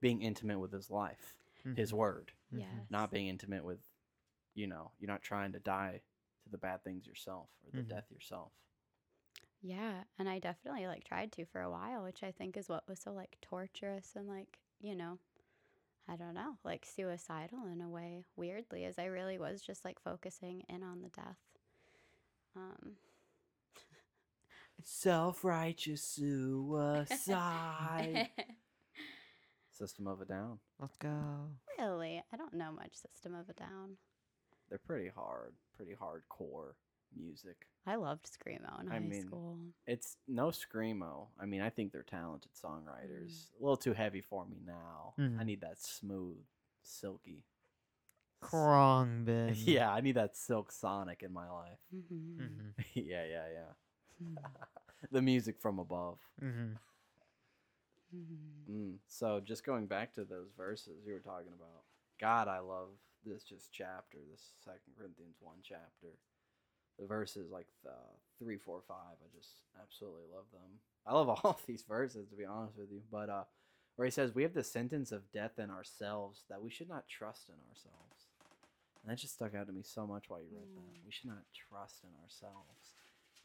being 0.01 0.21
intimate 0.21 0.59
with 0.59 0.73
his 0.73 0.89
life 0.91 1.35
his 1.77 1.93
word 1.93 2.33
Mhm. 2.53 2.59
yes. 2.59 2.67
not 2.89 3.11
being 3.11 3.27
intimate 3.29 3.63
with 3.63 3.79
you 4.55 4.67
know 4.67 4.91
you're 4.99 5.09
not 5.09 5.21
trying 5.21 5.53
to 5.53 5.59
die 5.59 6.01
to 6.43 6.49
the 6.49 6.57
bad 6.57 6.83
things 6.83 7.07
yourself 7.07 7.47
or 7.65 7.71
the 7.71 7.83
Mhm. 7.85 7.89
death 7.89 8.11
yourself 8.11 8.51
Yeah, 9.63 10.03
and 10.19 10.27
I 10.27 10.39
definitely 10.39 10.87
like 10.87 11.05
tried 11.05 11.31
to 11.33 11.45
for 11.45 11.61
a 11.61 11.71
while, 11.71 12.03
which 12.03 12.21
I 12.21 12.31
think 12.31 12.57
is 12.57 12.67
what 12.67 12.87
was 12.87 12.99
so 12.99 13.13
like 13.13 13.37
torturous 13.41 14.11
and 14.15 14.27
like, 14.27 14.59
you 14.81 14.93
know, 14.93 15.19
I 16.07 16.17
don't 16.17 16.33
know, 16.33 16.57
like 16.65 16.85
suicidal 16.85 17.65
in 17.71 17.79
a 17.81 17.89
way, 17.89 18.25
weirdly, 18.35 18.83
as 18.83 18.99
I 18.99 19.05
really 19.05 19.37
was 19.37 19.61
just 19.61 19.85
like 19.85 20.01
focusing 20.03 20.63
in 20.67 20.83
on 20.83 21.01
the 21.01 21.09
death. 21.09 21.37
Um 22.57 22.97
self-righteous 24.83 26.03
suicide 26.03 28.29
system 29.71 30.07
of 30.07 30.19
a 30.21 30.25
down 30.25 30.59
Let's 30.79 30.97
go. 30.97 31.47
really, 31.79 32.21
I 32.33 32.37
don't 32.37 32.53
know 32.53 32.71
much 32.73 32.95
System 32.95 33.33
of 33.33 33.47
a 33.49 33.53
Down. 33.53 33.95
they're 34.69 34.77
pretty 34.79 35.09
hard 35.09 35.53
pretty 35.77 35.93
hardcore 35.93 36.73
music 37.17 37.67
I 37.85 37.95
loved 37.95 38.25
Screamo 38.31 38.79
in 38.81 38.87
I 38.89 38.93
high 38.93 38.99
mean, 38.99 39.21
school. 39.27 39.57
It's 39.85 40.15
no 40.27 40.47
screamo. 40.51 41.27
I 41.37 41.45
mean, 41.45 41.61
I 41.61 41.69
think 41.69 41.91
they're 41.91 42.01
talented 42.03 42.51
songwriters. 42.53 43.49
A 43.59 43.61
little 43.63 43.75
too 43.75 43.91
heavy 43.93 44.21
for 44.21 44.45
me 44.45 44.57
now. 44.65 45.13
I 45.17 45.21
Mhm. 45.21 45.45
need 45.45 45.61
that 45.61 45.79
smooth, 45.79 46.37
silky. 46.81 47.43
s- 48.41 48.49
Khruangbin. 48.49 49.53
Yeah, 49.67 49.91
I 49.91 49.99
need 50.01 50.15
that 50.15 50.37
silk 50.37 50.71
sonic 50.71 51.23
in 51.23 51.33
my 51.33 51.49
life. 51.49 51.79
Mm-hmm. 51.93 52.41
Mm-hmm. 52.41 52.69
yeah, 52.93 53.25
yeah, 53.25 53.47
yeah. 53.53 54.41
the 55.11 55.21
music 55.21 55.59
from 55.59 55.79
above. 55.79 56.19
Mm-hmm. 56.41 56.73
mm-hmm. 58.15 58.71
Mm. 58.71 58.97
So 59.07 59.39
just 59.43 59.65
going 59.65 59.87
back 59.87 60.13
to 60.13 60.23
those 60.23 60.51
verses 60.55 61.03
you 61.05 61.13
were 61.13 61.19
talking 61.19 61.53
about. 61.53 61.83
God, 62.19 62.47
I 62.47 62.59
love 62.59 62.89
this 63.25 63.43
just 63.43 63.71
chapter, 63.71 64.19
this 64.31 64.53
Second 64.63 64.93
Corinthians 64.97 65.35
one 65.41 65.57
chapter. 65.63 66.15
The 66.99 67.07
verses 67.07 67.51
like 67.51 67.67
the 67.83 67.95
three, 68.39 68.57
four, 68.57 68.81
five. 68.87 69.17
I 69.21 69.37
just 69.37 69.61
absolutely 69.81 70.23
love 70.33 70.45
them. 70.51 70.79
I 71.05 71.13
love 71.13 71.29
all 71.43 71.51
of 71.51 71.65
these 71.65 71.83
verses 71.87 72.29
to 72.29 72.35
be 72.35 72.45
honest 72.45 72.77
with 72.77 72.91
you. 72.91 73.01
But 73.11 73.29
uh, 73.29 73.43
where 73.95 74.05
he 74.05 74.11
says 74.11 74.35
we 74.35 74.43
have 74.43 74.53
the 74.53 74.63
sentence 74.63 75.11
of 75.11 75.31
death 75.31 75.59
in 75.59 75.69
ourselves 75.69 76.43
that 76.49 76.61
we 76.61 76.69
should 76.69 76.89
not 76.89 77.07
trust 77.07 77.49
in 77.49 77.55
ourselves. 77.69 78.29
And 79.03 79.11
that 79.11 79.19
just 79.19 79.35
stuck 79.35 79.53
out 79.53 79.67
to 79.67 79.73
me 79.73 79.81
so 79.83 80.07
much 80.07 80.29
while 80.29 80.39
you 80.39 80.47
read 80.51 80.69
that. 80.75 81.05
We 81.05 81.11
should 81.11 81.29
not 81.29 81.43
trust 81.69 82.03
in 82.03 82.09
ourselves. 82.23 82.95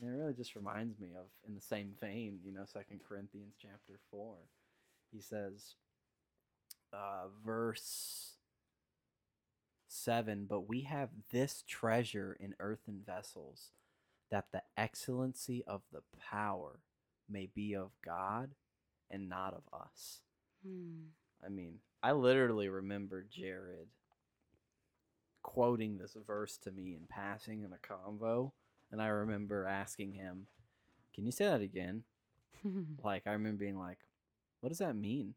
And 0.00 0.08
it 0.08 0.16
really 0.16 0.34
just 0.34 0.54
reminds 0.54 1.00
me 1.00 1.08
of, 1.18 1.26
in 1.46 1.56
the 1.56 1.60
same 1.60 1.94
vein, 2.00 2.38
you 2.44 2.52
know, 2.52 2.64
Second 2.64 3.00
Corinthians 3.08 3.54
chapter 3.60 3.98
four. 4.10 4.36
He 5.12 5.20
says, 5.20 5.74
uh, 6.92 7.26
verse 7.44 8.34
seven, 9.88 10.46
but 10.48 10.68
we 10.68 10.82
have 10.82 11.10
this 11.30 11.64
treasure 11.66 12.36
in 12.38 12.54
earthen 12.60 13.00
vessels, 13.04 13.72
that 14.30 14.46
the 14.52 14.62
excellency 14.76 15.64
of 15.66 15.82
the 15.92 16.02
power 16.30 16.80
may 17.28 17.48
be 17.54 17.74
of 17.74 17.90
God 18.04 18.50
and 19.10 19.28
not 19.28 19.54
of 19.54 19.62
us. 19.72 20.20
Mm. 20.66 21.06
I 21.44 21.48
mean, 21.48 21.78
I 22.02 22.12
literally 22.12 22.68
remember 22.68 23.26
Jared 23.30 23.88
quoting 25.42 25.98
this 25.98 26.16
verse 26.26 26.58
to 26.58 26.70
me 26.70 26.94
in 26.94 27.06
passing 27.08 27.62
in 27.62 27.72
a 27.72 27.76
convo, 27.76 28.52
and 28.92 29.00
I 29.00 29.06
remember 29.06 29.66
asking 29.66 30.12
him, 30.12 30.46
"Can 31.14 31.24
you 31.24 31.32
say 31.32 31.46
that 31.46 31.60
again?" 31.60 32.04
Like 33.04 33.26
I 33.26 33.32
remember 33.32 33.60
being 33.60 33.78
like, 33.78 33.98
"What 34.60 34.68
does 34.68 34.78
that 34.78 34.96
mean?" 34.96 35.34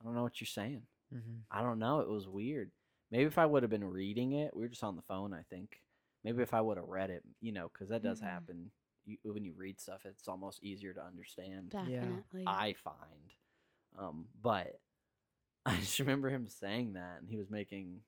I 0.00 0.04
don't 0.04 0.14
know 0.14 0.22
what 0.22 0.40
you're 0.40 0.46
saying. 0.46 0.82
Mm-hmm. 1.14 1.36
I 1.50 1.62
don't 1.62 1.78
know. 1.78 2.00
It 2.00 2.08
was 2.08 2.28
weird. 2.28 2.70
Maybe 3.14 3.26
if 3.26 3.38
I 3.38 3.46
would 3.46 3.62
have 3.62 3.70
been 3.70 3.84
reading 3.84 4.32
it, 4.32 4.56
we 4.56 4.62
were 4.62 4.68
just 4.68 4.82
on 4.82 4.96
the 4.96 5.02
phone. 5.02 5.32
I 5.32 5.42
think 5.48 5.80
maybe 6.24 6.42
if 6.42 6.52
I 6.52 6.60
would 6.60 6.78
have 6.78 6.88
read 6.88 7.10
it, 7.10 7.22
you 7.40 7.52
know, 7.52 7.70
because 7.72 7.88
that 7.90 8.02
does 8.02 8.20
Mhm. 8.20 8.24
happen. 8.24 8.72
You, 9.04 9.18
when 9.22 9.44
you 9.44 9.52
read 9.52 9.78
stuff, 9.78 10.04
it's 10.04 10.26
almost 10.26 10.64
easier 10.64 10.92
to 10.92 11.00
understand. 11.00 11.70
Definitely. 11.70 12.42
I 12.44 12.72
find. 12.72 13.32
Um, 13.96 14.26
but 14.42 14.80
I 15.66 15.76
just 15.78 16.00
remember 16.00 16.28
him 16.28 16.48
saying 16.48 16.94
that, 16.94 17.20
and 17.20 17.28
he 17.30 17.36
was 17.36 17.50
making 17.50 18.02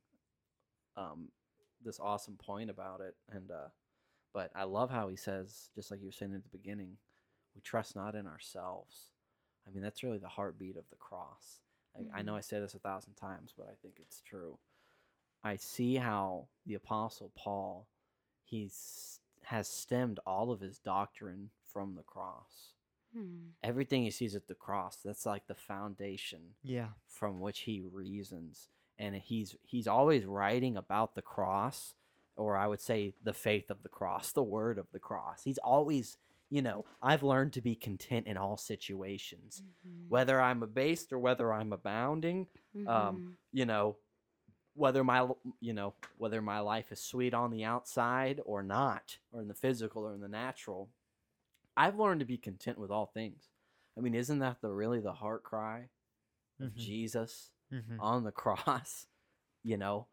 um, 0.97 1.31
this 1.81 2.01
awesome 2.01 2.37
point 2.37 2.69
about 2.69 3.01
it. 3.01 3.16
And 3.28 3.53
uh, 3.53 3.69
but 4.35 4.51
I 4.57 4.65
love 4.65 4.91
how 4.91 5.07
he 5.07 5.15
says, 5.15 5.70
just 5.77 5.93
like 5.93 6.01
you 6.01 6.07
were 6.07 6.12
saying 6.12 6.35
at 6.35 6.43
the 6.43 6.49
beginning, 6.49 6.99
we 7.55 7.61
trust 7.61 7.95
not 7.95 8.16
in 8.16 8.27
ourselves. 8.27 9.12
I 9.69 9.70
mean, 9.70 9.85
that's 9.85 10.03
really 10.03 10.19
the 10.19 10.27
heartbeat 10.27 10.77
of 10.77 10.89
the 10.91 10.97
cross. 10.97 11.61
I, 11.95 12.19
I 12.19 12.23
know 12.23 12.35
I 12.35 12.41
say 12.41 12.59
this 12.59 12.74
a 12.74 12.81
thousand 12.81 13.15
times, 13.15 13.55
but 13.57 13.69
I 13.69 13.74
think 13.83 14.01
it's 14.01 14.20
true. 14.20 14.59
I 15.47 15.56
see 15.56 15.94
how 15.97 16.48
the 16.66 16.74
apostle 16.74 17.31
Paul, 17.36 17.86
he's 18.44 19.20
has 19.44 19.68
stemmed 19.68 20.18
all 20.27 20.51
of 20.51 20.60
his 20.60 20.78
doctrine 20.78 21.51
from 21.64 21.94
the 21.94 22.02
cross 22.02 22.73
Hmm. 23.12 23.51
everything 23.62 24.02
he 24.02 24.10
sees 24.10 24.35
at 24.35 24.47
the 24.48 24.55
cross 24.56 24.97
that's 25.05 25.24
like 25.24 25.47
the 25.47 25.55
foundation 25.55 26.40
Yeah. 26.62 26.89
from 27.06 27.40
which 27.40 27.60
he 27.60 27.81
reasons 27.81 28.68
and 28.98 29.14
he's 29.14 29.55
he's 29.62 29.86
always 29.86 30.24
writing 30.27 30.77
about 30.77 31.14
the 31.14 31.23
cross 31.23 31.94
or 32.36 32.56
i 32.56 32.66
would 32.66 32.81
say 32.81 33.14
the 33.23 33.32
faith 33.32 33.70
of 33.70 33.82
the 33.85 33.89
cross 33.89 34.32
the 34.32 34.43
word 34.43 34.77
of 34.78 34.90
the 34.93 34.98
cross 34.98 35.44
he's 35.44 35.59
always 35.59 36.18
you 36.51 36.60
know 36.60 36.85
i've 37.01 37.23
learned 37.23 37.52
to 37.52 37.60
be 37.62 37.74
content 37.77 38.27
in 38.27 38.36
all 38.36 38.56
situations 38.56 39.62
Mhm. 39.86 40.09
whether 40.09 40.40
i'm 40.40 40.62
abased 40.64 41.12
or 41.12 41.18
whether 41.20 41.52
i'm 41.52 41.73
abounding 41.73 42.48
Mhm. 42.74 42.89
um, 42.89 43.39
you 43.52 43.64
know 43.64 43.97
whether 44.77 45.03
my 45.03 45.27
you 45.61 45.73
know 45.73 45.94
whether 46.19 46.40
my 46.43 46.61
life 46.61 46.93
is 46.93 47.01
sweet 47.01 47.32
on 47.35 47.51
the 47.51 47.65
outside 47.65 48.40
or 48.44 48.62
not 48.62 49.19
or 49.32 49.40
in 49.40 49.48
the 49.48 49.55
physical 49.55 50.07
or 50.07 50.15
in 50.15 50.20
the 50.20 50.28
natural 50.28 50.89
i've 51.77 51.98
learned 51.98 52.20
to 52.20 52.27
be 52.27 52.36
content 52.36 52.78
with 52.78 52.90
all 52.90 53.07
things 53.07 53.48
i 53.97 54.01
mean 54.01 54.15
isn't 54.15 54.39
that 54.40 54.61
the 54.61 54.70
really 54.70 55.01
the 55.01 55.12
heart 55.15 55.43
cry 55.43 55.89
of 56.61 56.69
Mhm. 56.70 56.74
jesus 56.77 57.51
Mm-hmm. 57.73 58.01
on 58.01 58.23
the 58.24 58.31
cross 58.43 59.07
you 59.65 59.77
know 59.77 60.07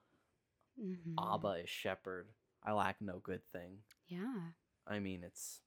Mhm. 0.81 1.14
abba 1.19 1.61
is 1.64 1.69
shepherd 1.69 2.27
i 2.64 2.72
lack 2.73 3.02
no 3.02 3.19
good 3.19 3.41
thing 3.52 3.77
Yeah. 4.07 4.52
i 4.88 4.99
mean 4.99 5.23
it's 5.23 5.60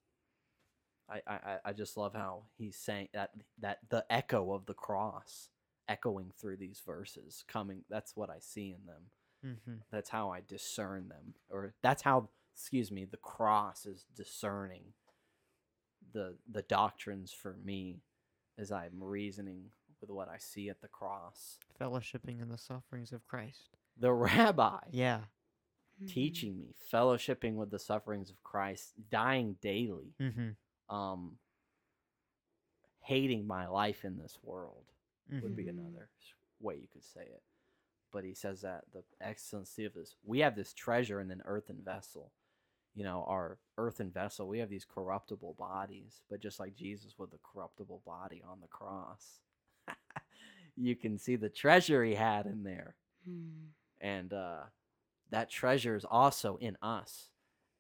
I, 1.09 1.20
I, 1.27 1.35
I- 1.35 1.59
I 1.66 1.73
just 1.73 1.97
love 1.97 2.14
how 2.14 2.43
he's 2.59 2.77
saying 2.77 3.09
that 3.12 3.31
that 3.60 3.78
the 3.89 4.05
echo 4.10 4.52
of 4.52 4.66
the 4.66 4.74
cross 4.74 5.51
echoing 5.88 6.30
through 6.38 6.56
these 6.56 6.82
verses 6.86 7.44
coming 7.48 7.82
that's 7.90 8.16
what 8.16 8.30
i 8.30 8.38
see 8.40 8.68
in 8.78 8.86
them 8.86 9.02
Mm-hmm. 9.44 9.74
that's 9.92 10.08
how 10.08 10.30
I 10.30 10.40
discern 10.48 11.08
them, 11.08 11.34
or 11.50 11.74
that's 11.82 12.02
how, 12.02 12.30
excuse 12.54 12.90
me, 12.90 13.04
the 13.04 13.18
cross 13.18 13.86
is 13.86 14.06
discerning 14.16 14.82
the 16.12 16.36
the 16.50 16.62
doctrines 16.62 17.32
for 17.32 17.56
me 17.62 18.00
as 18.58 18.72
I'm 18.72 18.94
reasoning 18.98 19.66
with 20.00 20.10
what 20.10 20.28
I 20.28 20.38
see 20.38 20.68
at 20.68 20.80
the 20.80 20.88
cross. 20.88 21.58
Fellowshipping 21.80 22.40
in 22.42 22.48
the 22.48 22.58
sufferings 22.58 23.12
of 23.12 23.24
Christ. 23.28 23.76
The 24.00 24.12
rabbi 24.14 24.78
Yeah. 24.90 25.20
Teaching 26.08 26.58
me, 26.58 26.74
fellowshipping 26.92 27.54
with 27.54 27.70
the 27.70 27.78
sufferings 27.78 28.30
of 28.30 28.42
Christ, 28.42 28.94
dying 29.10 29.56
daily, 29.60 30.14
Mm-hmm. 30.20 30.94
um, 30.96 31.32
hating 33.00 33.46
my 33.46 33.68
life 33.68 34.04
in 34.04 34.18
this 34.18 34.38
world 34.42 34.84
would 35.31 35.57
be 35.57 35.65
Mhm. 35.66 35.70
another 35.70 36.11
way 36.61 36.77
you 36.77 36.89
could 36.89 37.05
say 37.05 37.23
it. 37.27 37.43
But 38.12 38.24
he 38.24 38.35
says 38.35 38.62
that 38.62 38.90
the 38.93 39.05
excellency 39.20 39.85
of 39.85 39.94
this, 39.94 40.16
we 40.23 40.40
have 40.40 40.57
this 40.57 40.73
treasure 40.73 41.20
in 41.20 41.31
an 41.31 41.43
earthen 41.44 41.82
vessel. 41.82 42.32
You 42.94 43.05
know, 43.05 43.24
our 43.24 43.59
earthen 43.77 44.11
vessel, 44.11 44.48
we 44.48 44.59
have 44.61 44.70
these 44.70 44.86
corruptible 44.86 45.55
bodies, 45.55 46.23
but 46.31 46.40
just 46.40 46.59
like 46.61 46.74
Jesus 46.74 47.19
with 47.19 47.31
the 47.31 47.39
corruptible 47.39 48.03
body 48.07 48.43
on 48.43 48.61
the 48.61 48.69
cross, 48.69 49.40
you 50.77 50.97
can 50.97 51.19
see 51.19 51.36
the 51.36 51.51
treasure 51.51 52.05
he 52.05 52.15
had 52.15 52.47
in 52.47 52.62
there. 52.62 52.97
Mhm. 53.28 53.73
And 54.01 54.32
uh, 54.32 54.65
that 55.31 55.51
treasure 55.51 55.97
is 55.97 56.05
also 56.05 56.57
in 56.59 56.77
us. 56.81 57.31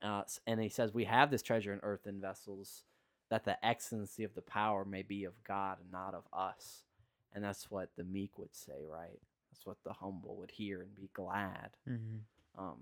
Uh, 0.02 0.24
and 0.46 0.60
he 0.60 0.68
says, 0.68 0.92
We 0.92 1.04
have 1.04 1.30
this 1.30 1.42
treasure 1.42 1.72
in 1.72 1.80
earthen 1.82 2.20
vessels, 2.20 2.84
that 3.30 3.44
the 3.44 3.64
excellency 3.64 4.24
of 4.24 4.34
the 4.34 4.42
power 4.42 4.84
may 4.84 5.02
be 5.02 5.24
of 5.24 5.42
God 5.44 5.80
and 5.80 5.90
not 5.90 6.14
of 6.14 6.24
us. 6.32 6.85
And 7.36 7.44
that's 7.44 7.70
what 7.70 7.90
the 7.96 8.02
meek 8.04 8.38
would 8.38 8.54
say, 8.56 8.86
right? 8.90 9.20
That's 9.52 9.66
what 9.66 9.76
the 9.84 9.92
humble 9.92 10.36
would 10.38 10.50
hear 10.52 10.80
and 10.82 10.94
be 10.96 11.10
glad. 11.12 11.70
Mm-hmm. 11.88 12.16
Um, 12.58 12.78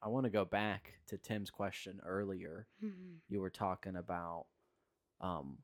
I 0.00 0.08
want 0.08 0.24
to 0.24 0.30
go 0.30 0.44
back 0.44 0.94
to 1.08 1.18
Tim's 1.18 1.50
question 1.50 2.00
earlier. 2.06 2.68
Mhm. 2.82 3.16
You 3.28 3.40
were 3.40 3.50
talking 3.50 3.96
about, 3.96 4.46
um, 5.20 5.58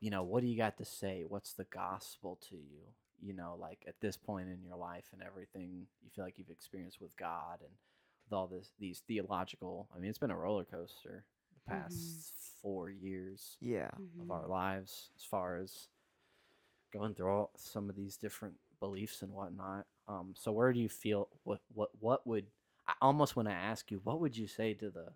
you 0.00 0.10
know, 0.10 0.22
what 0.22 0.40
do 0.40 0.46
you 0.48 0.56
got 0.56 0.78
to 0.78 0.86
say? 0.86 1.24
What's 1.28 1.52
the 1.52 1.64
gospel 1.66 2.36
to 2.48 2.56
you? 2.56 2.94
You 3.20 3.34
know, 3.34 3.56
like 3.60 3.84
at 3.86 4.00
this 4.00 4.16
point 4.16 4.48
in 4.48 4.62
your 4.64 4.76
life 4.76 5.10
and 5.12 5.22
everything 5.22 5.86
you 6.02 6.10
feel 6.10 6.24
like 6.24 6.38
you've 6.38 6.50
experienced 6.50 7.00
with 7.00 7.16
God 7.16 7.60
and 7.60 7.70
with 8.24 8.32
all 8.32 8.46
this 8.48 8.72
these 8.78 9.00
theological. 9.06 9.88
I 9.94 9.98
mean, 9.98 10.08
it's 10.08 10.18
been 10.18 10.30
a 10.30 10.36
roller 10.38 10.64
coaster 10.64 11.24
the 11.54 11.70
past 11.72 12.32
four 12.62 12.90
years 12.90 13.58
Yeah. 13.60 13.90
of 14.20 14.30
our 14.30 14.46
lives 14.46 15.10
as 15.16 15.24
far 15.24 15.58
as 15.58 15.88
going 16.92 17.14
through 17.14 17.30
all 17.30 17.50
some 17.56 17.88
of 17.88 17.96
these 17.96 18.16
different 18.16 18.54
beliefs 18.80 19.22
and 19.22 19.32
whatnot. 19.32 19.86
Um, 20.08 20.34
so 20.36 20.52
where 20.52 20.72
do 20.72 20.80
you 20.80 20.88
feel 20.88 21.28
what 21.44 21.60
what 21.74 21.90
what 22.00 22.26
would 22.26 22.46
I 22.86 22.94
almost 23.02 23.36
want 23.36 23.48
to 23.48 23.54
ask 23.54 23.90
you 23.90 24.00
what 24.04 24.20
would 24.20 24.36
you 24.36 24.46
say 24.46 24.74
to 24.74 24.90
the 24.90 25.08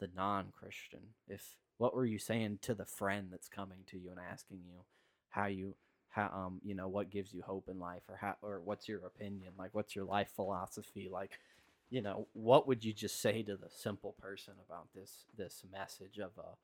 the 0.00 0.08
non-Christian 0.16 1.00
if 1.28 1.56
what 1.78 1.94
were 1.94 2.04
you 2.04 2.18
saying 2.18 2.58
to 2.62 2.74
the 2.74 2.84
friend 2.86 3.28
that's 3.30 3.48
coming 3.48 3.80
to 3.86 3.98
you 3.98 4.10
and 4.10 4.20
asking 4.20 4.60
you 4.66 4.84
how 5.30 5.46
you 5.46 5.74
how 6.10 6.30
um 6.34 6.60
you 6.64 6.74
know 6.74 6.88
what 6.88 7.10
gives 7.10 7.32
you 7.32 7.42
hope 7.42 7.68
in 7.68 7.78
life 7.78 8.02
or 8.08 8.16
how 8.16 8.34
or 8.42 8.60
what's 8.64 8.88
your 8.88 9.04
opinion 9.06 9.52
like 9.58 9.70
what's 9.72 9.94
your 9.96 10.04
life 10.04 10.30
philosophy 10.34 11.08
like 11.10 11.38
you 11.90 12.02
know 12.02 12.26
what 12.32 12.66
would 12.66 12.84
you 12.84 12.92
just 12.92 13.20
say 13.20 13.42
to 13.42 13.56
the 13.56 13.70
simple 13.70 14.14
person 14.20 14.54
about 14.66 14.88
this 14.94 15.24
this 15.36 15.64
message 15.72 16.18
of 16.18 16.30
uh 16.38 16.54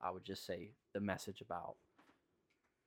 I 0.00 0.10
would 0.10 0.24
just 0.24 0.44
say 0.46 0.72
the 0.92 1.00
message 1.00 1.40
about 1.40 1.76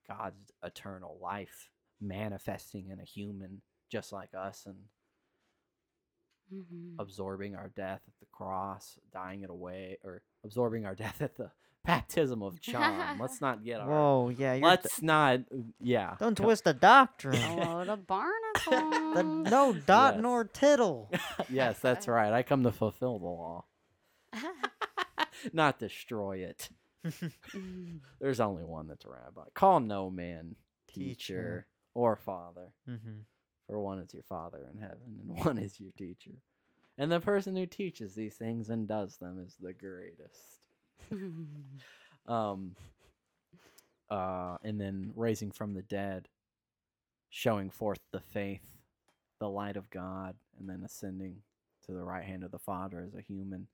God's 0.09 0.51
eternal 0.63 1.17
life 1.21 1.69
manifesting 2.01 2.89
in 2.89 2.99
a 2.99 3.05
human 3.05 3.61
just 3.91 4.11
like 4.11 4.29
us 4.33 4.65
and 4.65 4.75
Mhm. 6.51 6.95
absorbing 6.97 7.55
our 7.55 7.69
death 7.69 8.01
at 8.07 8.19
the 8.19 8.25
cross, 8.31 8.97
dying 9.13 9.43
it 9.43 9.51
away, 9.51 9.99
or 10.03 10.23
absorbing 10.43 10.83
our 10.85 10.95
death 11.03 11.21
at 11.21 11.35
the 11.35 11.51
baptism 11.85 12.41
of 12.41 12.59
John. 12.59 13.19
let's 13.19 13.39
not 13.39 13.63
get 13.63 13.79
our. 13.81 13.87
Whoa. 13.87 14.29
Yeah. 14.29 14.55
Let's 14.61 14.99
not. 15.01 15.41
Yeah. 15.79 16.15
don't 16.19 16.35
twist 16.35 16.63
the 16.63 16.73
doctrine. 16.73 17.35
Oh, 17.61 17.83
the 17.85 17.97
the, 19.15 19.23
no 19.23 19.73
dot 19.73 20.15
Yes. 20.15 20.21
nor 20.23 20.43
tittle. 20.45 21.11
yes, 21.49 21.79
that's 21.79 22.07
right. 22.07 22.33
I 22.33 22.41
come 22.41 22.63
to 22.63 22.71
fulfill 22.71 23.19
the 23.19 23.25
law, 23.25 23.65
not 25.53 25.77
destroy 25.79 26.37
it. 26.37 26.69
Mhm. 27.05 28.01
There's 28.19 28.39
only 28.39 28.63
one 28.63 28.87
that's 28.87 29.05
a 29.05 29.09
rabbi. 29.09 29.45
Call 29.53 29.79
no 29.79 30.09
man 30.09 30.55
teacher, 30.87 31.05
Teacher. 31.15 31.67
or 31.93 32.15
father, 32.15 32.73
mm-hmm. 32.87 33.19
for 33.67 33.79
one 33.79 33.99
is 33.99 34.13
your 34.13 34.23
father 34.23 34.67
in 34.71 34.79
heaven, 34.79 35.19
and 35.21 35.29
one 35.45 35.57
is 35.57 35.79
your 35.79 35.91
teacher. 35.97 36.31
And 36.97 37.09
the 37.11 37.21
person 37.21 37.55
who 37.55 37.65
teaches 37.65 38.13
these 38.15 38.35
things 38.35 38.69
and 38.69 38.87
does 38.87 39.17
them 39.17 39.39
is 39.45 39.55
the 39.61 39.73
greatest. 39.73 40.59
um 42.27 42.75
uh 44.09 44.57
and 44.63 44.79
then 44.79 45.11
raising 45.15 45.51
from 45.51 45.73
the 45.73 45.81
dead 45.83 46.27
showing 47.29 47.69
forth 47.69 47.99
the 48.11 48.19
faith 48.19 48.65
the 49.39 49.49
light 49.49 49.77
of 49.77 49.89
god 49.89 50.35
and 50.59 50.69
then 50.69 50.83
ascending 50.83 51.37
to 51.85 51.93
the 51.93 52.03
right 52.03 52.25
hand 52.25 52.43
of 52.43 52.51
the 52.51 52.59
father 52.59 53.01
as 53.07 53.15
a 53.15 53.21
human 53.21 53.67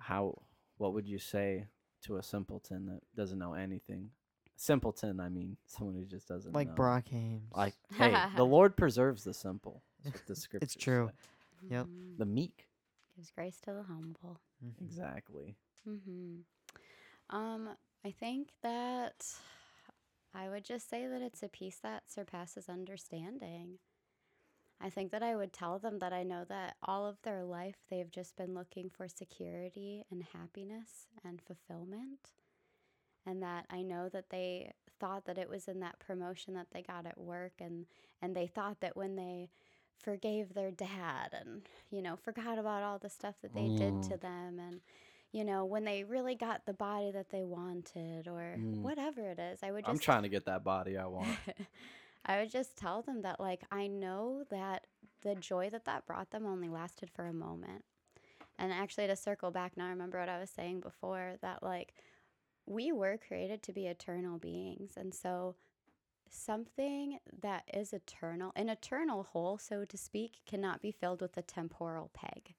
how 0.00 0.42
what 0.78 0.92
would 0.94 1.06
you 1.06 1.18
say 1.18 1.66
to 2.02 2.16
a 2.16 2.22
simpleton 2.22 2.86
that 2.86 3.00
doesn't 3.16 3.38
know 3.38 3.54
anything 3.54 4.10
simpleton 4.56 5.18
i 5.20 5.28
mean 5.28 5.56
someone 5.66 5.94
who 5.96 6.04
just 6.04 6.28
doesn't 6.28 6.52
Like 6.52 6.68
know. 6.68 6.74
Brock 6.74 7.08
Hames. 7.08 7.50
like 7.54 7.74
hey 7.98 8.14
the 8.36 8.44
lord 8.44 8.76
preserves 8.76 9.24
the 9.24 9.34
simple 9.34 9.82
That's 10.04 10.14
what 10.16 10.26
the 10.26 10.36
scriptures 10.40 10.76
true. 10.78 11.08
say. 11.08 11.68
Yep. 11.74 11.86
Mhm. 11.86 12.18
the 12.18 12.26
meek 12.26 12.68
Gives 13.16 13.30
grace 13.30 13.58
to 13.60 13.72
the 13.72 13.82
humble. 13.84 14.40
Mhm. 14.64 14.84
exactly 14.86 15.56
hmm 15.84 16.36
Um, 17.30 17.70
I 18.04 18.10
think 18.10 18.48
that 18.62 19.24
I 20.34 20.48
would 20.48 20.64
just 20.64 20.90
say 20.90 21.06
that 21.06 21.22
it's 21.22 21.42
a 21.42 21.48
peace 21.48 21.78
that 21.82 22.02
surpasses 22.10 22.68
understanding. 22.68 23.78
I 24.80 24.90
think 24.90 25.12
that 25.12 25.22
I 25.22 25.34
would 25.36 25.52
tell 25.52 25.78
them 25.78 25.98
that 26.00 26.12
I 26.12 26.22
know 26.24 26.44
that 26.48 26.76
all 26.82 27.06
of 27.06 27.16
their 27.22 27.44
life 27.44 27.76
they've 27.90 28.10
just 28.10 28.36
been 28.36 28.54
looking 28.54 28.90
for 28.90 29.08
security 29.08 30.04
and 30.10 30.22
happiness 30.22 31.06
and 31.24 31.40
fulfillment. 31.40 32.30
And 33.26 33.42
that 33.42 33.66
I 33.70 33.82
know 33.82 34.08
that 34.10 34.30
they 34.30 34.72
thought 35.00 35.24
that 35.24 35.38
it 35.38 35.48
was 35.48 35.68
in 35.68 35.80
that 35.80 35.98
promotion 35.98 36.54
that 36.54 36.68
they 36.72 36.82
got 36.82 37.06
at 37.06 37.18
work 37.18 37.52
and 37.60 37.86
and 38.22 38.34
they 38.36 38.46
thought 38.46 38.80
that 38.80 38.96
when 38.96 39.16
they 39.16 39.48
forgave 39.98 40.54
their 40.54 40.70
dad 40.70 41.30
and 41.32 41.62
you 41.90 42.02
know 42.02 42.16
forgot 42.16 42.58
about 42.58 42.82
all 42.82 42.98
the 42.98 43.08
stuff 43.08 43.34
that 43.42 43.54
they 43.54 43.68
did 43.70 44.02
to 44.02 44.14
Mm. 44.14 44.20
them 44.20 44.58
and 44.58 44.80
you 45.32 45.44
know 45.44 45.64
when 45.64 45.84
they 45.84 46.04
really 46.04 46.34
got 46.34 46.64
the 46.66 46.72
body 46.74 47.10
that 47.10 47.30
they 47.30 47.42
wanted 47.44 48.28
or 48.28 48.56
Mm. 48.58 48.82
whatever 48.82 49.20
it 49.30 49.38
is 49.38 49.60
i 49.62 49.70
would 49.70 49.84
just 49.84 49.90
I'm 49.90 49.98
trying 49.98 50.22
to 50.22 50.28
get 50.28 50.44
that 50.46 50.62
body 50.64 50.96
I 50.96 51.06
want. 51.06 51.38
I 52.24 52.40
would 52.40 52.50
just 52.50 52.76
tell 52.76 53.02
them 53.02 53.22
that, 53.22 53.40
like, 53.40 53.62
I 53.70 53.86
know 53.86 54.44
that 54.50 54.86
the 55.22 55.34
joy 55.34 55.70
that 55.70 55.84
that 55.84 56.06
brought 56.06 56.30
them 56.30 56.46
only 56.46 56.68
lasted 56.68 57.10
for 57.10 57.26
a 57.26 57.32
moment. 57.32 57.84
And 58.58 58.72
actually, 58.72 59.06
to 59.08 59.16
circle 59.16 59.50
back 59.50 59.76
now, 59.76 59.86
I 59.86 59.90
remember 59.90 60.18
what 60.18 60.28
I 60.28 60.38
was 60.38 60.50
saying 60.50 60.80
before 60.80 61.34
that, 61.42 61.62
like, 61.62 61.94
we 62.66 62.92
were 62.92 63.18
created 63.18 63.62
to 63.64 63.72
be 63.72 63.86
eternal 63.86 64.38
beings. 64.38 64.92
And 64.96 65.14
so, 65.14 65.56
something 66.30 67.18
that 67.40 67.64
is 67.72 67.92
eternal, 67.92 68.52
an 68.56 68.68
eternal 68.68 69.24
hole, 69.24 69.58
so 69.58 69.84
to 69.84 69.96
speak, 69.96 70.38
cannot 70.46 70.80
be 70.80 70.90
filled 70.90 71.20
with 71.20 71.36
a 71.36 71.42
temporal 71.42 72.10
peg. 72.14 72.54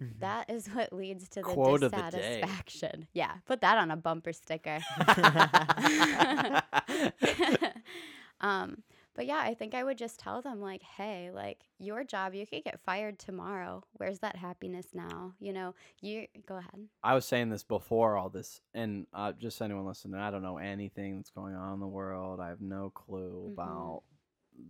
Mhm. 0.00 0.18
That 0.20 0.50
is 0.50 0.68
what 0.68 0.92
leads 0.92 1.28
to 1.30 1.40
the 1.40 1.42
Quote 1.42 1.82
of 1.82 1.92
the 1.92 2.02
dissatisfaction. 2.02 3.08
Yeah, 3.12 3.36
put 3.44 3.60
that 3.60 3.78
on 3.78 3.90
a 3.90 3.96
bumper 3.96 4.32
sticker. 4.32 4.80
um, 8.40 8.82
but 9.14 9.26
yeah, 9.26 9.38
I 9.38 9.54
think 9.54 9.74
I 9.74 9.84
would 9.84 9.98
just 9.98 10.18
tell 10.18 10.42
them 10.42 10.60
like, 10.60 10.82
hey, 10.82 11.30
like 11.32 11.60
your 11.78 12.04
job, 12.04 12.34
you 12.34 12.46
could 12.46 12.64
get 12.64 12.80
fired 12.80 13.18
tomorrow. 13.18 13.82
Where's 13.94 14.18
that 14.20 14.36
happiness 14.36 14.88
now? 14.94 15.34
You 15.40 15.52
know, 15.52 15.74
you 16.00 16.26
go 16.46 16.56
ahead. 16.56 16.88
I 17.02 17.14
was 17.14 17.24
saying 17.24 17.50
this 17.50 17.62
before 17.64 18.16
all 18.16 18.28
this, 18.28 18.60
and 18.74 19.06
uh, 19.12 19.32
just 19.32 19.60
anyone 19.62 19.86
listening, 19.86 20.20
I 20.20 20.30
don't 20.30 20.42
know 20.42 20.58
anything 20.58 21.16
that's 21.16 21.30
going 21.30 21.54
on 21.54 21.74
in 21.74 21.80
the 21.80 21.86
world. 21.86 22.40
I 22.40 22.48
have 22.48 22.60
no 22.60 22.90
clue 22.90 23.48
Mhm. 23.50 23.52
about 23.54 24.02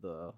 the 0.01 0.33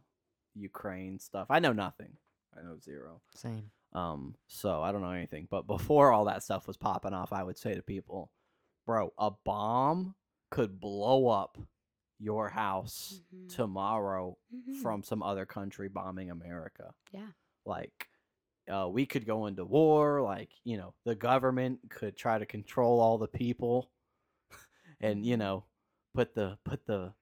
Ukraine 0.54 1.18
stuff. 1.18 1.46
I 1.50 1.58
know 1.58 1.72
nothing. 1.72 2.16
I 2.56 2.62
know 2.62 2.78
zero. 2.78 3.20
Same. 3.34 3.70
Um, 3.92 4.34
so 4.46 4.82
I 4.82 4.92
don't 4.92 5.02
know 5.02 5.10
anything. 5.10 5.46
But 5.50 5.66
before 5.66 6.12
all 6.12 6.24
that 6.26 6.42
stuff 6.42 6.66
was 6.66 6.76
popping 6.76 7.12
off, 7.12 7.32
I 7.32 7.42
would 7.42 7.58
say 7.58 7.74
to 7.74 7.82
people, 7.82 8.30
"Bro, 8.86 9.12
a 9.18 9.30
bomb 9.30 10.14
could 10.50 10.80
blow 10.80 11.28
up 11.28 11.58
your 12.18 12.48
house 12.48 13.20
Mhm. 13.34 13.48
tomorrow 13.48 14.36
Mhm. 14.55 14.74
from 14.82 15.02
some 15.02 15.22
other 15.22 15.47
country 15.47 15.88
bombing 15.88 16.30
America." 16.30 16.94
Yeah. 17.12 17.32
like 17.64 18.09
uh, 18.68 18.88
we 18.90 19.06
could 19.06 19.24
go 19.26 19.47
into 19.47 19.64
war 19.64 20.20
like 20.22 20.51
you 20.64 20.76
know 20.76 20.93
the 21.05 21.14
government 21.14 21.80
could 21.90 22.16
try 22.16 22.36
to 22.38 22.47
control 22.47 23.01
all 23.01 23.16
the 23.18 23.28
people 23.28 23.90
and 25.01 25.24
you 25.26 25.36
know 25.36 25.64
put 26.14 26.34
the 26.34 26.59
put 26.64 26.86
the 26.86 27.12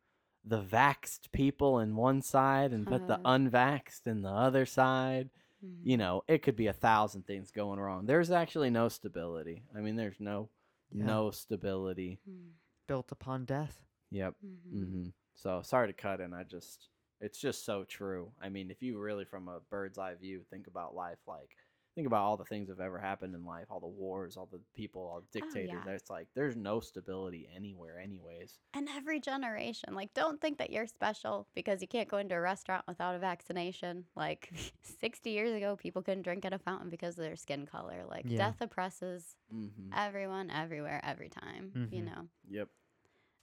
the 0.45 0.63
vaxxed 0.63 1.33
people 1.33 1.79
in 1.81 1.97
one 1.97 2.21
side 2.23 2.73
and 2.73 2.87
put 2.87 3.07
the 3.07 3.15
Uh-huh. 3.15 3.39
unvaxxed 3.39 4.07
in 4.07 4.23
the 4.23 4.31
other 4.31 4.67
side 4.67 5.31
Mhm. 5.65 5.81
you 5.83 5.97
know 5.97 6.23
it 6.29 6.43
could 6.43 6.57
be 6.57 6.67
a 6.67 6.73
thousand 6.75 7.27
things 7.27 7.51
going 7.51 7.81
wrong 7.81 8.05
there's 8.07 8.31
actually 8.31 8.71
no 8.71 8.89
stability 8.89 9.65
i 9.75 9.81
mean 9.81 9.97
there's 9.97 10.21
no 10.21 10.51
Yeah. 10.91 11.07
no 11.07 11.31
stability 11.31 12.21
Mm. 12.29 12.53
Built 12.87 13.11
upon 13.11 13.47
death. 13.47 13.83
Yep 14.15 14.35
Mhm. 14.43 14.87
hmm 14.87 15.09
So 15.35 15.63
sorry 15.63 15.89
to 15.89 15.93
cut 15.93 16.21
in. 16.21 16.33
I 16.33 16.45
just, 16.45 16.89
it's 17.21 17.39
just 17.41 17.65
so 17.65 17.85
true. 17.85 18.33
I 18.41 18.49
mean, 18.49 18.71
if 18.71 18.83
you 18.83 18.99
really, 18.99 19.25
from 19.25 19.49
a 19.49 19.61
bird's 19.71 19.99
eye 19.99 20.15
view, 20.15 20.43
think 20.51 20.67
about 20.69 20.95
life, 20.95 21.19
like 21.27 21.51
think 21.95 22.07
about 22.07 22.23
all 22.25 22.37
the 22.37 22.45
things 22.45 22.69
that 22.69 22.75
have 22.79 22.87
ever 22.87 22.99
happened 22.99 23.35
in 23.35 23.45
life, 23.45 23.67
all 23.71 23.81
the 23.81 23.87
wars, 23.87 24.37
all 24.37 24.49
the 24.51 24.61
people, 24.75 25.03
all 25.03 25.21
the 25.21 25.41
dictators. 25.41 25.85
yeah. 25.87 25.93
It's 25.93 26.11
like 26.11 26.29
there's 26.35 26.57
no 26.57 26.81
stability 26.81 27.49
anywhere, 27.55 27.99
anyways. 27.99 28.59
And 28.77 28.89
every 28.89 29.21
generation, 29.21 29.95
like, 29.95 30.13
don't 30.15 30.41
think 30.41 30.59
that 30.59 30.71
you're 30.71 30.89
special 30.89 31.47
because 31.55 31.81
you 31.81 31.87
can't 31.87 32.09
go 32.09 32.17
into 32.19 32.35
a 32.35 32.41
restaurant 32.41 32.85
without 32.89 33.15
a 33.15 33.21
vaccination. 33.21 34.05
Like, 34.17 34.53
60 34.83 35.31
years 35.31 35.53
ago, 35.55 35.77
people 35.77 36.03
couldn't 36.03 36.23
drink 36.23 36.45
at 36.45 36.53
a 36.53 36.59
fountain 36.59 36.91
because 36.91 37.17
of 37.17 37.25
their 37.25 37.37
skin 37.37 37.67
color. 37.67 38.05
Like, 38.09 38.27
Yeah. 38.29 38.39
death 38.39 38.61
oppresses 38.61 39.37
Mm-hmm. 39.55 39.91
everyone, 39.93 40.51
everywhere, 40.51 41.01
every 41.05 41.29
time, 41.29 41.73
you 41.91 42.03
Mhm. 42.03 42.07
know? 42.07 42.29
Yep. 42.49 42.69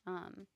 Um, 0.06 0.48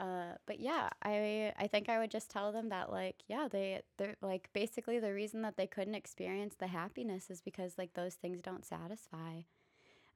uh, 0.00 0.36
but 0.46 0.60
yeah, 0.60 0.88
I 1.02 1.52
I 1.58 1.66
think 1.66 1.90
I 1.90 1.98
would 1.98 2.10
just 2.10 2.30
tell 2.30 2.52
them 2.52 2.70
that 2.70 2.90
like 2.90 3.16
yeah 3.28 3.48
they 3.50 3.82
they're 3.98 4.16
like 4.22 4.48
basically 4.54 4.98
the 4.98 5.12
reason 5.12 5.42
that 5.42 5.58
they 5.58 5.66
couldn't 5.66 5.94
experience 5.94 6.54
the 6.58 6.68
happiness 6.68 7.28
is 7.30 7.42
because 7.42 7.76
like 7.76 7.92
those 7.92 8.14
things 8.14 8.40
don't 8.40 8.64
satisfy, 8.64 9.42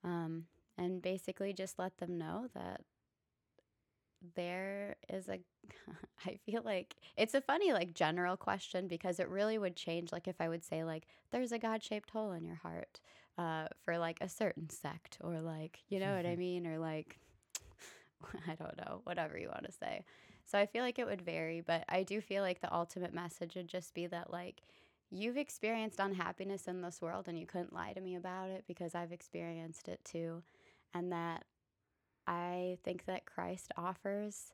um, 0.02 0.46
and 0.78 1.02
basically 1.02 1.52
just 1.52 1.78
let 1.78 1.98
them 1.98 2.16
know 2.16 2.48
that 2.54 2.80
there 4.34 4.96
is 5.10 5.28
a 5.28 5.40
I 6.26 6.38
feel 6.46 6.62
like 6.64 6.96
it's 7.18 7.34
a 7.34 7.42
funny 7.42 7.74
like 7.74 7.92
general 7.92 8.38
question 8.38 8.88
because 8.88 9.20
it 9.20 9.28
really 9.28 9.58
would 9.58 9.76
change 9.76 10.12
like 10.12 10.26
if 10.26 10.40
I 10.40 10.48
would 10.48 10.64
say 10.64 10.82
like 10.82 11.06
there's 11.30 11.52
a 11.52 11.58
God 11.58 11.82
shaped 11.82 12.10
hole 12.10 12.32
in 12.32 12.44
your 12.44 12.56
heart 12.56 13.00
uh, 13.36 13.66
for 13.84 13.98
like 13.98 14.18
a 14.22 14.28
certain 14.30 14.70
sect 14.70 15.18
or 15.20 15.40
like 15.40 15.80
you 15.88 16.00
know 16.00 16.16
what 16.16 16.24
I 16.26 16.36
mean? 16.36 16.66
Or 16.66 16.78
like 16.78 17.18
I 18.48 18.54
don't 18.54 18.76
know 18.76 19.00
whatever 19.04 19.38
you 19.38 19.48
want 19.48 19.64
to 19.64 19.72
say. 19.72 20.04
So 20.44 20.58
I 20.58 20.66
feel 20.66 20.82
like 20.82 20.98
it 20.98 21.06
would 21.06 21.22
vary, 21.22 21.60
but 21.60 21.84
I 21.88 22.02
do 22.02 22.20
feel 22.20 22.42
like 22.42 22.60
the 22.60 22.74
ultimate 22.74 23.14
message 23.14 23.54
would 23.56 23.68
just 23.68 23.94
be 23.94 24.06
that 24.08 24.30
like 24.32 24.62
you've 25.10 25.36
experienced 25.36 26.00
unhappiness 26.00 26.66
in 26.66 26.82
this 26.82 27.00
world 27.00 27.28
and 27.28 27.38
you 27.38 27.46
couldn't 27.46 27.72
lie 27.72 27.92
to 27.92 28.00
me 28.00 28.16
about 28.16 28.50
it 28.50 28.64
because 28.66 28.94
I've 28.94 29.12
experienced 29.12 29.88
it 29.88 30.00
too 30.04 30.42
and 30.92 31.12
that 31.12 31.44
I 32.26 32.78
think 32.84 33.04
that 33.06 33.26
Christ 33.26 33.72
offers 33.76 34.52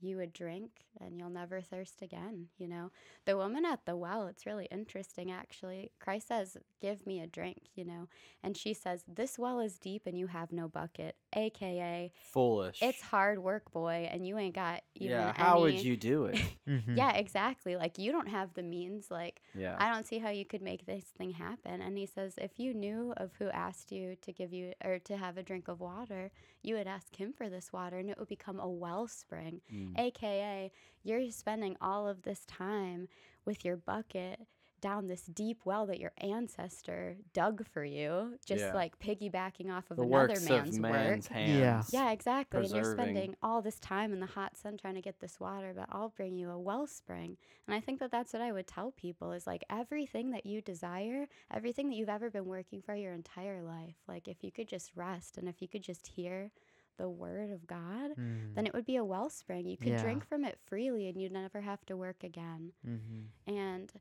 you 0.00 0.20
a 0.20 0.26
drink 0.26 0.84
and 1.00 1.18
you'll 1.18 1.30
never 1.30 1.60
thirst 1.60 2.02
again, 2.02 2.48
you 2.58 2.68
know. 2.68 2.90
The 3.24 3.36
woman 3.36 3.64
at 3.64 3.86
the 3.86 3.96
well, 3.96 4.26
it's 4.26 4.46
really 4.46 4.66
interesting 4.70 5.30
actually. 5.30 5.92
Christ 6.00 6.28
says, 6.28 6.56
"Give 6.80 7.06
me 7.06 7.20
a 7.20 7.26
drink," 7.26 7.68
you 7.74 7.84
know. 7.84 8.08
And 8.42 8.56
she 8.56 8.74
says, 8.74 9.04
"This 9.06 9.38
well 9.38 9.60
is 9.60 9.78
deep 9.78 10.06
and 10.06 10.18
you 10.18 10.26
have 10.28 10.52
no 10.52 10.68
bucket." 10.68 11.16
AKA, 11.36 12.12
Foolish. 12.32 12.80
it's 12.82 13.00
hard 13.02 13.38
work, 13.38 13.70
boy, 13.72 14.08
and 14.10 14.26
you 14.26 14.38
ain't 14.38 14.54
got 14.54 14.82
even 14.94 15.10
yeah. 15.18 15.32
How 15.36 15.60
would 15.60 15.80
you 15.80 15.96
do 15.96 16.24
it? 16.26 16.40
Mhm. 16.66 16.96
Yeah, 16.96 17.12
exactly. 17.12 17.76
Like 17.76 17.96
you 17.96 18.10
don't 18.10 18.26
have 18.26 18.54
the 18.54 18.62
means 18.62 19.08
like 19.08 19.40
Yeah. 19.54 19.76
I 19.78 19.88
don't 19.88 20.04
see 20.04 20.18
how 20.18 20.30
you 20.30 20.44
could 20.44 20.62
make 20.62 20.84
this 20.84 21.04
thing 21.04 21.30
happen. 21.30 21.80
And 21.80 21.96
he 21.96 22.06
says, 22.06 22.34
if 22.38 22.58
you 22.58 22.74
knew 22.74 23.14
of 23.18 23.30
who 23.38 23.48
asked 23.50 23.92
you 23.92 24.16
to 24.22 24.32
give 24.32 24.52
you 24.52 24.72
or 24.84 24.98
to 25.00 25.16
have 25.16 25.36
a 25.36 25.44
drink 25.44 25.68
of 25.68 25.80
water, 25.80 26.32
you 26.64 26.74
would 26.74 26.88
ask 26.88 27.14
him 27.14 27.32
for 27.32 27.48
this 27.48 27.72
water 27.72 27.98
and 27.98 28.10
it 28.10 28.18
would 28.18 28.26
become 28.26 28.58
a 28.58 28.68
wellspring. 28.68 29.60
Mm. 29.72 29.96
AKA, 29.96 30.72
you're 31.04 31.30
spending 31.30 31.76
all 31.80 32.08
of 32.08 32.22
this 32.22 32.44
time 32.46 33.06
with 33.44 33.64
your 33.64 33.76
bucket 33.76 34.40
down 34.86 35.08
this 35.08 35.22
deep 35.26 35.58
well 35.64 35.84
that 35.86 35.98
your 35.98 36.12
ancestor 36.18 37.16
dug 37.32 37.66
for 37.66 37.84
you, 37.84 38.38
just 38.46 38.60
Yeah. 38.66 38.72
like 38.74 38.98
piggybacking 39.00 39.68
off 39.70 39.90
of 39.90 39.96
the 39.96 40.04
another 40.04 40.28
works 40.28 40.48
man's 40.48 40.76
of 40.76 40.82
work. 40.84 40.92
man's 40.92 41.26
hands. 41.26 41.92
Yeah, 41.92 42.12
exactly. 42.12 42.60
And 42.60 42.70
you're 42.70 42.92
spending 42.92 43.34
all 43.42 43.62
this 43.62 43.80
time 43.80 44.12
in 44.12 44.20
the 44.20 44.26
hot 44.26 44.56
sun 44.56 44.76
trying 44.76 44.94
to 44.94 45.00
get 45.00 45.18
this 45.18 45.40
water, 45.40 45.72
but 45.74 45.86
I'll 45.90 46.10
bring 46.10 46.36
you 46.36 46.50
a 46.50 46.58
wellspring. 46.58 47.36
And 47.66 47.74
I 47.74 47.80
think 47.80 47.98
that 47.98 48.12
that's 48.12 48.32
what 48.32 48.42
I 48.42 48.52
would 48.52 48.68
tell 48.68 48.92
people 48.92 49.32
is 49.32 49.44
like 49.46 49.64
everything 49.68 50.30
that 50.30 50.46
you 50.46 50.60
desire, 50.62 51.26
everything 51.50 51.88
that 51.88 51.96
you've 51.96 52.08
ever 52.08 52.30
been 52.30 52.46
working 52.46 52.80
for 52.80 52.94
your 52.94 53.12
entire 53.12 53.62
life, 53.62 53.96
like 54.06 54.28
if 54.28 54.44
you 54.44 54.52
could 54.52 54.68
just 54.68 54.92
rest 54.94 55.36
and 55.36 55.48
if 55.48 55.60
you 55.60 55.66
could 55.66 55.82
just 55.82 56.06
hear 56.06 56.52
the 56.96 57.08
word 57.10 57.50
of 57.50 57.66
God, 57.66 58.16
Mm. 58.16 58.54
then 58.54 58.66
it 58.66 58.72
would 58.72 58.86
be 58.86 58.96
a 58.96 59.04
wellspring. 59.04 59.66
You 59.66 59.76
could 59.76 59.88
Yeah. 59.88 60.02
drink 60.02 60.24
from 60.24 60.44
it 60.46 60.58
freely 60.64 61.08
and 61.08 61.20
you'd 61.20 61.32
never 61.32 61.60
have 61.60 61.84
to 61.86 61.96
work 61.96 62.24
again. 62.24 62.72
Mhm. 62.86 63.26
And 63.46 63.92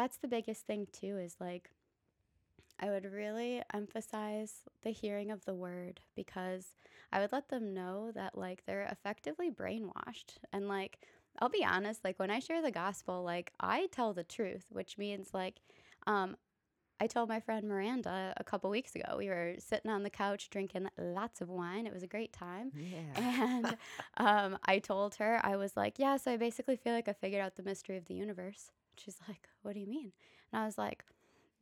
that's 0.00 0.16
the 0.16 0.28
biggest 0.28 0.66
thing 0.66 0.86
too 0.92 1.18
is 1.18 1.36
like 1.40 1.68
I 2.82 2.88
would 2.88 3.12
really 3.12 3.62
emphasize 3.74 4.60
the 4.82 4.88
hearing 4.88 5.30
of 5.30 5.44
the 5.44 5.52
word 5.54 6.00
because 6.16 6.72
I 7.12 7.20
would 7.20 7.32
let 7.32 7.50
them 7.50 7.74
know 7.74 8.10
that 8.14 8.38
like 8.38 8.64
they're 8.64 8.88
effectively 8.90 9.50
brainwashed 9.50 10.38
and 10.54 10.68
like 10.68 11.00
I'll 11.38 11.50
be 11.50 11.66
honest 11.66 12.02
like 12.02 12.18
when 12.18 12.30
I 12.30 12.38
share 12.38 12.62
the 12.62 12.70
gospel 12.70 13.22
like 13.22 13.52
I 13.60 13.88
tell 13.92 14.14
the 14.14 14.24
truth 14.24 14.64
which 14.70 14.96
means 14.96 15.34
like 15.34 15.56
um 16.06 16.34
I 16.98 17.06
told 17.06 17.28
my 17.28 17.40
friend 17.40 17.68
Miranda 17.68 18.32
a 18.38 18.44
couple 18.44 18.70
weeks 18.70 18.96
ago 18.96 19.16
we 19.18 19.28
were 19.28 19.56
sitting 19.58 19.90
on 19.90 20.02
the 20.02 20.08
couch 20.08 20.48
drinking 20.48 20.88
lots 20.96 21.42
of 21.42 21.50
wine 21.50 21.86
it 21.86 21.92
was 21.92 22.02
a 22.02 22.06
great 22.06 22.32
time 22.32 22.72
Yeah. 22.74 23.20
and 23.44 23.76
um, 24.16 24.58
I 24.64 24.78
told 24.78 25.16
her, 25.16 25.40
I 25.42 25.56
was 25.56 25.76
like, 25.76 25.98
yeah, 25.98 26.16
so 26.16 26.30
I 26.30 26.36
basically 26.36 26.76
feel 26.76 26.94
like 26.94 27.08
I 27.08 27.12
figured 27.12 27.42
out 27.42 27.56
the 27.56 27.62
mystery 27.62 27.96
of 27.96 28.04
the 28.06 28.14
universe. 28.14 28.70
She's 28.96 29.16
like, 29.28 29.48
what 29.62 29.74
do 29.74 29.80
you 29.80 29.86
mean? 29.86 30.12
And 30.52 30.62
I 30.62 30.66
was 30.66 30.78
like, 30.78 31.04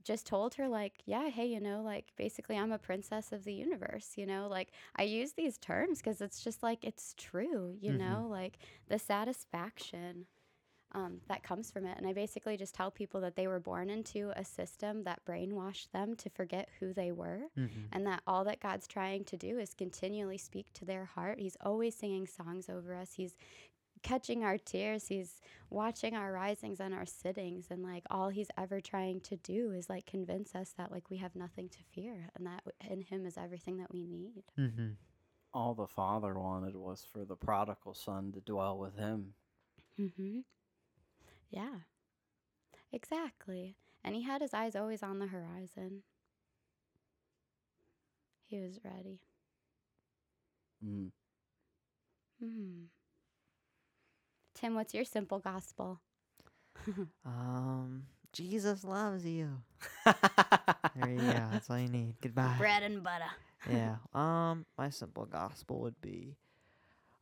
just 0.05 0.27
told 0.27 0.55
her 0.55 0.69
like 0.69 0.95
yeah 1.05 1.29
hey 1.29 1.45
you 1.47 1.61
know 1.61 1.83
like 1.83 2.07
basically 2.17 2.57
i'm 2.57 2.73
a 2.73 2.79
princess 2.79 3.33
of 3.33 3.45
the 3.45 3.53
universe 3.53 4.13
you 4.17 4.25
know 4.25 4.47
like 4.49 4.71
i 4.97 5.03
use 5.03 5.33
these 5.33 5.59
terms 5.59 5.99
because 5.99 6.21
it's 6.23 6.43
just 6.43 6.63
like 6.63 6.85
it's 6.85 7.15
true 7.19 7.77
you 7.81 7.93
Mhm. 7.93 7.99
know 7.99 8.27
like 8.31 8.59
the 8.89 8.99
satisfaction 8.99 10.27
um, 10.93 11.21
that 11.29 11.43
comes 11.43 11.71
from 11.71 11.85
it 11.85 11.97
and 11.99 12.07
i 12.07 12.13
basically 12.13 12.57
just 12.57 12.75
tell 12.75 12.91
people 12.91 13.21
that 13.21 13.37
they 13.37 13.47
were 13.47 13.61
born 13.61 13.91
into 13.91 14.33
a 14.37 14.45
system 14.45 15.05
that 15.05 15.25
brainwashed 15.27 15.91
them 15.93 16.15
to 16.17 16.31
forget 16.31 16.69
who 16.81 16.93
they 16.95 17.13
were 17.13 17.51
Mm-hmm. 17.59 17.87
and 17.93 18.07
that 18.07 18.23
all 18.27 18.45
that 18.45 18.61
God's 18.61 18.87
trying 18.87 19.25
to 19.25 19.37
do 19.37 19.59
is 19.59 19.75
continually 19.75 20.39
speak 20.39 20.73
to 20.75 20.85
their 20.85 21.05
heart. 21.05 21.41
He's 21.41 21.57
always 21.61 21.95
singing 21.95 22.27
songs 22.27 22.69
over 22.69 22.95
us. 22.95 23.15
He's 23.15 23.37
catching 24.03 24.45
our 24.45 24.59
tears. 24.59 25.09
He's 25.09 25.41
watching 25.71 26.15
our 26.15 26.33
risings 26.33 26.81
and 26.81 26.95
our 26.95 27.07
sittings 27.07 27.67
and 27.71 27.83
like 27.83 28.05
all 28.11 28.29
he's 28.31 28.51
ever 28.57 28.81
trying 28.81 29.21
to 29.21 29.37
do 29.37 29.73
is 29.73 29.89
like 29.89 30.07
convince 30.07 30.55
us 30.55 30.73
that 30.79 30.91
like 30.93 31.11
we 31.11 31.19
have 31.19 31.37
nothing 31.37 31.69
to 31.69 31.79
fear 31.95 32.31
and 32.37 32.47
that 32.47 32.63
w- 32.65 32.93
in 32.93 33.03
him 33.03 33.27
is 33.27 33.37
everything 33.37 33.79
that 33.79 33.93
we 33.93 34.05
need. 34.07 34.45
Mm-hmm. 34.59 34.91
All 35.53 35.75
the 35.75 35.87
father 35.87 36.39
wanted 36.39 36.77
was 36.77 37.05
for 37.13 37.25
the 37.25 37.37
prodigal 37.37 37.95
son 37.95 38.33
to 38.33 38.41
dwell 38.41 38.79
with 38.79 38.97
him. 38.97 39.35
mm-hmm. 39.99 40.41
Yeah. 41.51 41.81
Exactly. 42.93 43.77
And 44.05 44.15
he 44.15 44.23
had 44.23 44.41
his 44.43 44.55
eyes 44.55 44.77
always 44.77 45.03
on 45.03 45.19
the 45.19 45.27
horizon. 45.27 46.03
He 48.47 48.59
was 48.61 48.81
ready. 48.85 49.21
Mm. 50.85 51.11
Hmm. 52.41 52.85
Tim, 54.61 54.75
what's 54.75 54.95
your 54.95 55.05
simple 55.05 55.39
gospel? 55.39 56.01
Um, 57.27 58.05
Jesus 58.33 58.85
loves 58.85 59.25
you. 59.27 59.49
There 60.05 61.11
you 61.11 61.19
go. 61.19 61.43
That's 61.53 61.69
all 61.71 61.79
you 61.79 61.89
need. 61.89 62.15
Goodbye. 62.21 62.55
Bread 62.59 62.83
and 62.83 63.03
butter. 63.03 63.31
yeah. 63.71 63.97
Um, 64.15 64.65
my 64.77 64.91
simple 64.91 65.27
gospel 65.27 65.81
would 65.81 66.01
be, 66.01 66.37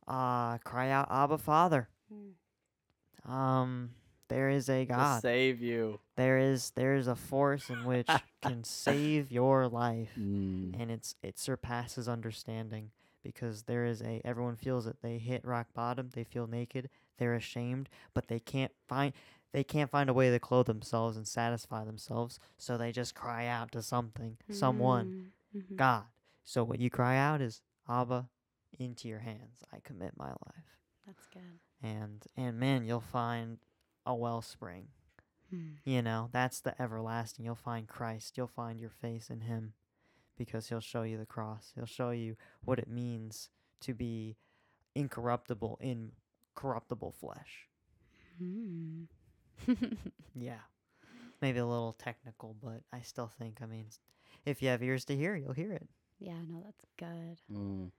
uh, 0.07 0.57
cry 0.59 0.89
out, 0.89 1.07
Abba, 1.11 1.37
Father. 1.37 1.89
Mm. 2.13 3.31
Um, 3.31 3.89
there 4.29 4.49
is 4.49 4.69
a 4.69 4.79
to 4.85 4.93
God. 4.93 5.21
save 5.21 5.61
you. 5.61 5.99
There 6.15 6.37
is 6.39 6.71
there 6.75 6.95
is 6.95 7.07
a 7.07 7.15
force 7.15 7.69
in 7.69 7.83
which 7.85 8.07
can 8.41 8.63
save 8.63 9.31
your 9.31 9.67
life, 9.67 10.09
Mm. 10.17 10.79
and 10.79 10.89
it's 10.91 11.15
it 11.21 11.37
surpasses 11.39 12.07
understanding 12.07 12.91
because 13.23 13.63
there 13.63 13.85
is 13.85 14.01
a 14.01 14.21
everyone 14.25 14.55
feels 14.55 14.87
it. 14.87 14.97
They 15.01 15.17
hit 15.17 15.43
rock 15.45 15.67
bottom. 15.73 16.09
They 16.13 16.23
feel 16.23 16.47
naked. 16.47 16.89
They're 17.17 17.35
ashamed, 17.35 17.89
but 18.13 18.27
they 18.27 18.39
can't 18.39 18.71
find 18.87 19.13
they 19.53 19.63
can't 19.63 19.89
find 19.89 20.09
a 20.09 20.13
way 20.13 20.29
to 20.29 20.39
clothe 20.39 20.65
themselves 20.67 21.15
and 21.17 21.25
satisfy 21.27 21.83
themselves. 21.85 22.39
So 22.57 22.77
they 22.77 22.91
just 22.91 23.15
cry 23.15 23.47
out 23.47 23.71
to 23.71 23.81
something, 23.81 24.37
someone, 24.51 25.31
Mm, 25.55 25.61
mhm. 25.61 25.75
God. 25.77 26.03
So 26.43 26.63
what 26.63 26.79
you 26.79 26.89
cry 26.89 27.17
out 27.17 27.41
is 27.41 27.61
Abba, 27.89 28.29
into 28.77 29.07
your 29.07 29.19
hands 29.19 29.63
I 29.73 29.79
commit 29.79 30.13
my 30.17 30.29
life. 30.29 30.77
That's 31.05 31.25
good. 31.27 31.59
And 31.81 32.25
and 32.35 32.59
man, 32.59 32.83
you'll 32.85 32.99
find 32.99 33.59
a 34.05 34.13
wellspring. 34.13 34.89
Hmm. 35.49 35.75
You 35.85 36.01
know, 36.01 36.29
that's 36.33 36.59
the 36.59 36.79
everlasting. 36.81 37.45
You'll 37.45 37.55
find 37.55 37.87
Christ. 37.87 38.37
You'll 38.37 38.47
find 38.47 38.79
your 38.79 38.89
face 38.89 39.29
in 39.29 39.41
him 39.41 39.73
because 40.37 40.67
he'll 40.67 40.81
show 40.81 41.03
you 41.03 41.17
the 41.17 41.25
cross. 41.25 41.71
He'll 41.73 41.85
show 41.85 42.11
you 42.11 42.35
what 42.65 42.79
it 42.79 42.89
means 42.89 43.49
to 43.81 43.93
be 43.93 44.35
incorruptible 44.93 45.77
in 45.81 46.11
corruptible 46.57 47.13
flesh. 47.21 47.67
Hmm. 48.37 49.03
Yeah. 50.35 50.59
Maybe 51.41 51.59
a 51.59 51.65
little 51.65 51.93
technical, 51.93 52.55
but 52.61 52.81
I 52.91 53.01
still 53.01 53.31
think, 53.39 53.59
I 53.61 53.65
mean, 53.65 53.85
if 54.45 54.61
you 54.61 54.69
have 54.69 54.83
ears 54.83 55.05
to 55.05 55.15
hear, 55.15 55.35
you'll 55.35 55.53
hear 55.53 55.71
it. 55.71 55.87
yeah, 56.19 56.39
no, 56.47 56.61
that's 56.65 56.85
good. 56.97 57.39
Mm. 57.51 57.91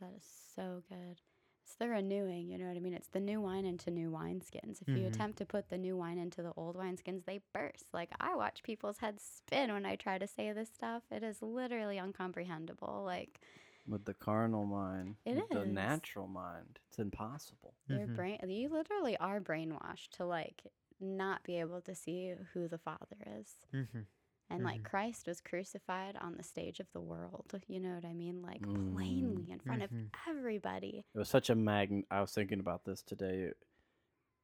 That 0.00 0.10
is 0.16 0.24
so 0.54 0.82
good. 0.88 1.20
It's 1.64 1.74
the 1.78 1.88
renewing, 1.88 2.48
you 2.50 2.58
know 2.58 2.66
what 2.66 2.76
I 2.76 2.80
mean? 2.80 2.94
It's 2.94 3.08
the 3.08 3.20
new 3.20 3.40
wine 3.40 3.66
into 3.66 3.90
new 3.90 4.10
wineskins. 4.10 4.80
If 4.82 4.88
you 4.88 5.04
Mhm. 5.04 5.08
attempt 5.08 5.38
to 5.38 5.46
put 5.46 5.68
the 5.68 5.78
new 5.78 5.96
wine 5.96 6.18
into 6.18 6.42
the 6.42 6.52
old 6.56 6.76
wineskins, 6.76 7.24
they 7.24 7.40
burst. 7.52 7.86
Like 7.92 8.10
I 8.20 8.34
watch 8.36 8.62
people's 8.62 8.98
heads 8.98 9.22
spin 9.22 9.72
when 9.72 9.84
I 9.84 9.96
try 9.96 10.16
to 10.18 10.26
say 10.26 10.52
this 10.52 10.68
stuff. 10.68 11.02
It 11.10 11.22
is 11.22 11.42
literally 11.42 11.96
uncomprehendable. 11.96 13.04
Like 13.04 13.40
With 13.88 14.04
the 14.04 14.14
carnal 14.14 14.66
mind, 14.66 15.16
It 15.24 15.36
with 15.36 15.50
the 15.50 15.64
natural 15.64 16.26
mind, 16.26 16.78
it's 16.88 16.98
impossible. 16.98 17.74
your 17.88 18.06
Mhm. 18.06 18.16
brain 18.16 18.38
you 18.48 18.68
literally 18.68 19.16
are 19.18 19.40
brainwashed 19.40 20.10
to 20.12 20.24
like 20.24 20.62
not 20.98 21.42
be 21.44 21.60
able 21.60 21.80
to 21.82 21.94
see 21.94 22.34
who 22.52 22.66
the 22.68 22.78
father 22.78 23.16
is. 23.38 23.54
Mm-hmm. 23.72 24.00
And 24.48 24.64
like 24.64 24.80
Mhm. 24.80 24.84
Christ 24.84 25.26
was 25.26 25.40
crucified 25.40 26.16
on 26.16 26.36
the 26.36 26.42
stage 26.42 26.80
of 26.80 26.90
the 26.92 27.00
world. 27.00 27.60
You 27.68 27.80
know 27.80 27.94
what 27.94 28.04
I 28.04 28.12
mean? 28.12 28.42
Like 28.42 28.62
Mm. 28.62 28.94
plainly 28.94 29.50
in 29.50 29.58
front 29.60 29.82
of 29.82 29.90
everybody. 30.28 31.04
It 31.14 31.18
was 31.18 31.28
such 31.28 31.50
a 31.50 31.54
mag. 31.54 32.04
I 32.10 32.20
was 32.20 32.32
thinking 32.32 32.60
about 32.60 32.84
this 32.84 33.02
today. 33.02 33.52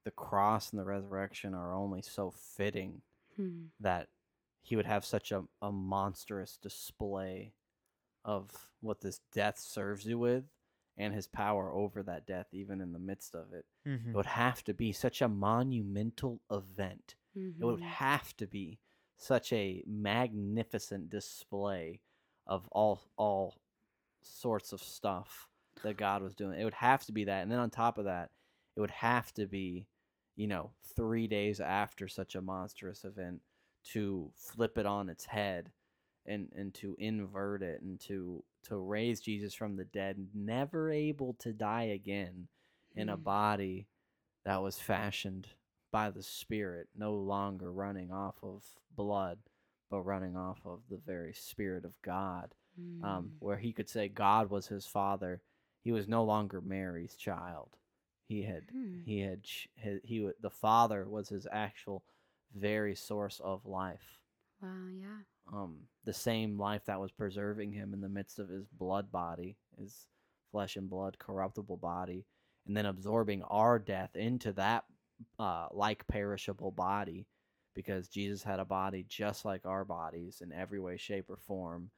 The 0.05 0.10
cross 0.10 0.70
and 0.70 0.81
the 0.81 0.85
resurrection 0.85 1.55
are 1.55 1.73
only 1.74 2.02
so 2.02 2.31
fitting 2.31 3.02
Hmm. 3.36 3.66
that 3.81 4.09
he 4.62 4.77
would 4.77 4.86
have 4.86 5.05
such 5.05 5.32
a, 5.32 5.44
a 5.60 5.70
monstrous 5.73 6.56
display 6.56 7.55
of 8.24 8.51
what 8.81 9.01
this 9.01 9.20
death 9.32 9.59
serves 9.59 10.05
you 10.07 10.19
with 10.19 10.44
and 10.97 11.15
his 11.15 11.27
power 11.27 11.73
over 11.73 12.03
that 12.03 12.27
death, 12.27 12.47
even 12.53 12.81
in 12.81 12.93
the 12.93 12.99
midst 12.99 13.35
of 13.35 13.53
it. 13.53 13.65
Mm-hmm. 13.86 14.11
It 14.11 14.16
would 14.16 14.27
have 14.27 14.62
to 14.65 14.74
be 14.74 14.93
such 14.93 15.23
a 15.23 15.28
monumental 15.28 16.40
event. 16.51 17.16
It 17.35 17.65
would 17.65 17.81
Mhm. 17.81 17.82
have 17.82 18.36
to 18.36 18.47
be 18.47 18.78
such 19.16 19.53
a 19.53 19.82
magnificent 19.86 21.09
display 21.09 22.01
of 22.47 22.69
all 22.69 23.01
all 23.16 23.57
sorts 24.20 24.73
of 24.73 24.82
stuff 24.82 25.49
that 25.82 25.97
God 25.97 26.23
was 26.23 26.35
doing. 26.35 26.61
It 26.61 26.65
would 26.65 26.74
have 26.74 27.05
to 27.07 27.12
be 27.12 27.24
that. 27.24 27.43
And 27.43 27.51
then 27.51 27.59
on 27.59 27.70
top 27.70 27.99
of 27.99 28.05
that, 28.05 28.31
it 28.77 28.81
would 28.81 28.90
have 28.90 29.32
to 29.35 29.47
be, 29.47 29.86
you 30.36 30.47
know, 30.47 30.73
3 30.82 31.27
days 31.27 31.61
after 31.61 32.07
such 32.09 32.35
a 32.35 32.43
monstrous 32.43 33.05
event 33.05 33.43
to 33.85 34.31
flip 34.36 34.77
it 34.78 34.86
on 34.86 35.09
its 35.09 35.24
head 35.24 35.73
and 36.27 36.49
and 36.57 36.74
to 36.74 36.97
invert 36.99 37.62
it 37.62 37.82
and 37.82 38.01
to 38.01 38.44
to 38.65 38.77
raise 38.77 39.20
Jesus 39.20 39.55
from 39.55 39.77
the 39.77 39.85
dead, 39.85 40.28
never 40.35 40.90
able 40.90 41.35
to 41.40 41.53
die 41.53 41.85
again 41.85 42.49
in 42.97 43.09
a 43.09 43.16
Mm. 43.16 43.24
body 43.24 43.89
that 44.44 44.62
was 44.62 44.78
fashioned 44.78 45.49
by 45.93 46.11
the 46.11 46.23
Spirit, 46.23 46.89
no 46.97 47.15
longer 47.15 47.73
running 47.73 48.12
off 48.12 48.36
of 48.43 48.65
blood, 48.97 49.39
but 49.90 50.03
running 50.03 50.36
off 50.36 50.61
of 50.66 50.81
the 50.90 50.99
very 50.99 51.32
Spirit 51.35 51.85
of 51.85 52.01
God. 52.03 52.55
Um, 53.03 53.32
Mm. 53.32 53.32
where 53.40 53.59
he 53.59 53.73
could 53.73 53.89
say 53.90 54.09
God 54.09 54.51
was 54.51 54.69
his 54.69 54.86
father, 54.86 55.43
he 55.82 55.93
was 55.93 56.09
no 56.09 56.24
longer 56.24 56.61
Mary's 56.61 57.16
child. 57.16 57.77
He 58.28 58.43
had 58.43 58.70
Hmm. 58.70 59.01
he 59.05 59.20
had 59.20 59.47
he, 59.77 60.01
he 60.05 60.31
the 60.40 60.51
father 60.51 61.09
was 61.09 61.28
his 61.28 61.47
actual 61.51 62.05
very 62.55 62.94
source 62.94 63.40
of 63.40 63.66
life 63.66 64.20
Wow, 64.62 64.68
yeah. 64.97 65.18
um, 65.52 65.78
the 66.05 66.12
same 66.12 66.59
life 66.59 66.84
that 66.86 67.01
was 67.01 67.10
preserving 67.10 67.72
him 67.72 67.93
in 67.93 68.01
the 68.01 68.09
midst 68.09 68.39
of 68.39 68.48
his 68.48 68.66
blood 68.78 69.10
body, 69.10 69.56
his 69.78 70.06
flesh 70.52 70.76
and 70.76 70.89
blood 70.89 71.18
corruptible 71.18 71.78
body, 71.78 72.24
and 72.66 72.76
then 72.76 72.86
absorbing 72.86 73.43
our 73.44 73.78
death 73.78 74.14
into 74.14 74.52
that 74.52 74.84
uh, 75.39 75.66
like 75.72 76.06
perishable 76.06 76.70
body, 76.70 77.26
because 77.74 78.09
Jesus 78.09 78.43
had 78.43 78.60
a 78.60 78.64
body 78.64 79.05
just 79.09 79.44
like 79.44 79.66
our 79.66 79.84
bodies 79.84 80.40
in 80.43 80.52
every 80.52 80.78
way, 80.78 80.97
shape, 80.97 81.28
or 81.28 81.36
form, 81.36 81.90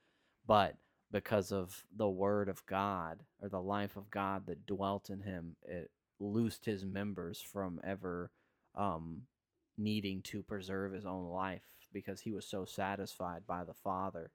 but 0.47 0.77
because 1.13 1.53
of 1.53 1.85
the 1.97 2.09
word 2.09 2.49
of 2.49 2.65
God 2.67 3.21
or 3.43 3.49
the 3.49 3.61
life 3.61 3.97
of 3.97 4.11
God 4.11 4.47
that 4.47 4.67
dwelt 4.67 5.11
in 5.11 5.21
him, 5.21 5.57
it 5.67 5.91
loosed 6.19 6.65
his 6.65 6.85
members 6.85 7.41
from 7.41 7.81
ever 7.85 8.31
um, 8.75 9.23
needing 9.77 10.23
to 10.23 10.43
preserve 10.43 10.93
his 10.93 11.05
own 11.05 11.29
life 11.29 11.63
because 11.95 12.21
he 12.21 12.33
was 12.33 12.45
so 12.47 12.67
satisfied 12.67 13.47
by 13.47 13.65
the 13.65 13.73
Father. 13.73 14.31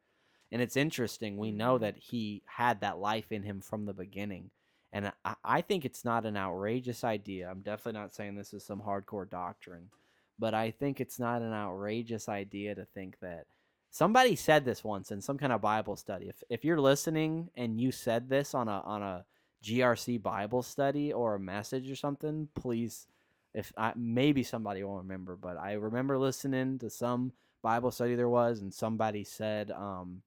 And 0.51 0.63
it's 0.63 0.75
interesting, 0.77 1.37
we 1.37 1.51
know 1.51 1.77
Mhm. 1.77 1.81
that 1.81 1.97
he 1.97 2.41
had 2.47 2.81
that 2.81 2.97
life 2.97 3.31
in 3.31 3.43
him 3.43 3.61
from 3.61 3.85
the 3.85 3.93
beginning. 3.93 4.49
And 4.91 5.11
I, 5.23 5.35
I 5.43 5.61
think 5.61 5.85
it's 5.85 6.03
not 6.03 6.25
an 6.25 6.35
outrageous 6.35 7.03
idea. 7.03 7.47
I'm 7.51 7.61
definitely 7.61 7.99
not 8.01 8.15
saying 8.15 8.35
this 8.35 8.55
is 8.55 8.63
some 8.63 8.81
hardcore 8.81 9.29
doctrine, 9.29 9.91
but 10.39 10.55
I 10.55 10.71
think 10.71 10.99
it's 10.99 11.19
not 11.19 11.43
an 11.43 11.53
outrageous 11.53 12.27
idea 12.27 12.73
to 12.73 12.85
think 12.85 13.19
that 13.19 13.45
somebody 13.91 14.35
said 14.35 14.65
this 14.65 14.83
once 14.83 15.11
in 15.11 15.21
some 15.21 15.37
kind 15.37 15.53
of 15.53 15.61
Bible 15.61 15.95
study. 15.95 16.29
If, 16.29 16.43
if 16.49 16.65
you're 16.65 16.81
listening 16.81 17.51
and 17.55 17.79
you 17.79 17.91
said 17.91 18.29
this 18.29 18.55
on 18.55 18.67
a 18.67 18.81
on 18.81 19.03
a 19.03 19.25
GRC 19.61 20.17
Bible 20.23 20.63
study 20.63 21.13
or 21.13 21.35
a 21.35 21.39
message 21.39 21.91
or 21.91 21.95
something, 21.95 22.47
please 22.55 23.05
if 23.53 23.73
I 23.77 23.93
maybe 23.95 24.43
somebody 24.43 24.83
won't 24.83 25.03
remember, 25.03 25.35
but 25.35 25.57
I 25.57 25.73
remember 25.73 26.17
listening 26.17 26.79
to 26.79 26.89
some 26.89 27.33
Bible 27.61 27.91
study 27.91 28.15
there 28.15 28.29
was, 28.29 28.61
and 28.61 28.73
somebody 28.73 29.23
said 29.23 29.71
um, 29.71 30.21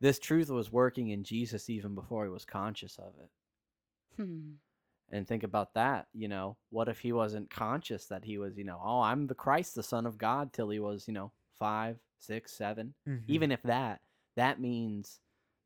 this 0.00 0.18
truth 0.18 0.50
was 0.50 0.72
working 0.72 1.08
in 1.10 1.24
Jesus 1.24 1.68
even 1.70 1.94
before 1.94 2.24
he 2.24 2.30
was 2.30 2.44
conscious 2.44 2.98
of 2.98 3.12
it. 3.20 3.30
Hmm. 4.16 4.52
And 5.10 5.28
think 5.28 5.42
about 5.42 5.74
that, 5.74 6.06
you 6.14 6.26
know, 6.28 6.56
what 6.70 6.88
if 6.88 6.98
he 6.98 7.12
wasn't 7.12 7.50
conscious 7.50 8.06
that 8.06 8.24
he 8.24 8.38
was, 8.38 8.56
you 8.56 8.64
know, 8.64 8.80
oh, 8.82 9.00
I'm 9.00 9.26
the 9.26 9.34
Christ, 9.34 9.74
the 9.74 9.82
Son 9.82 10.06
of 10.06 10.16
God, 10.16 10.52
till 10.52 10.70
he 10.70 10.78
was, 10.78 11.06
you 11.06 11.12
know, 11.12 11.32
five, 11.58 11.98
six, 12.18 12.52
seven, 12.52 12.94
Mhm. 13.06 13.24
even 13.28 13.52
if 13.52 13.62
that, 13.62 14.00
that 14.36 14.58
means 14.58 15.20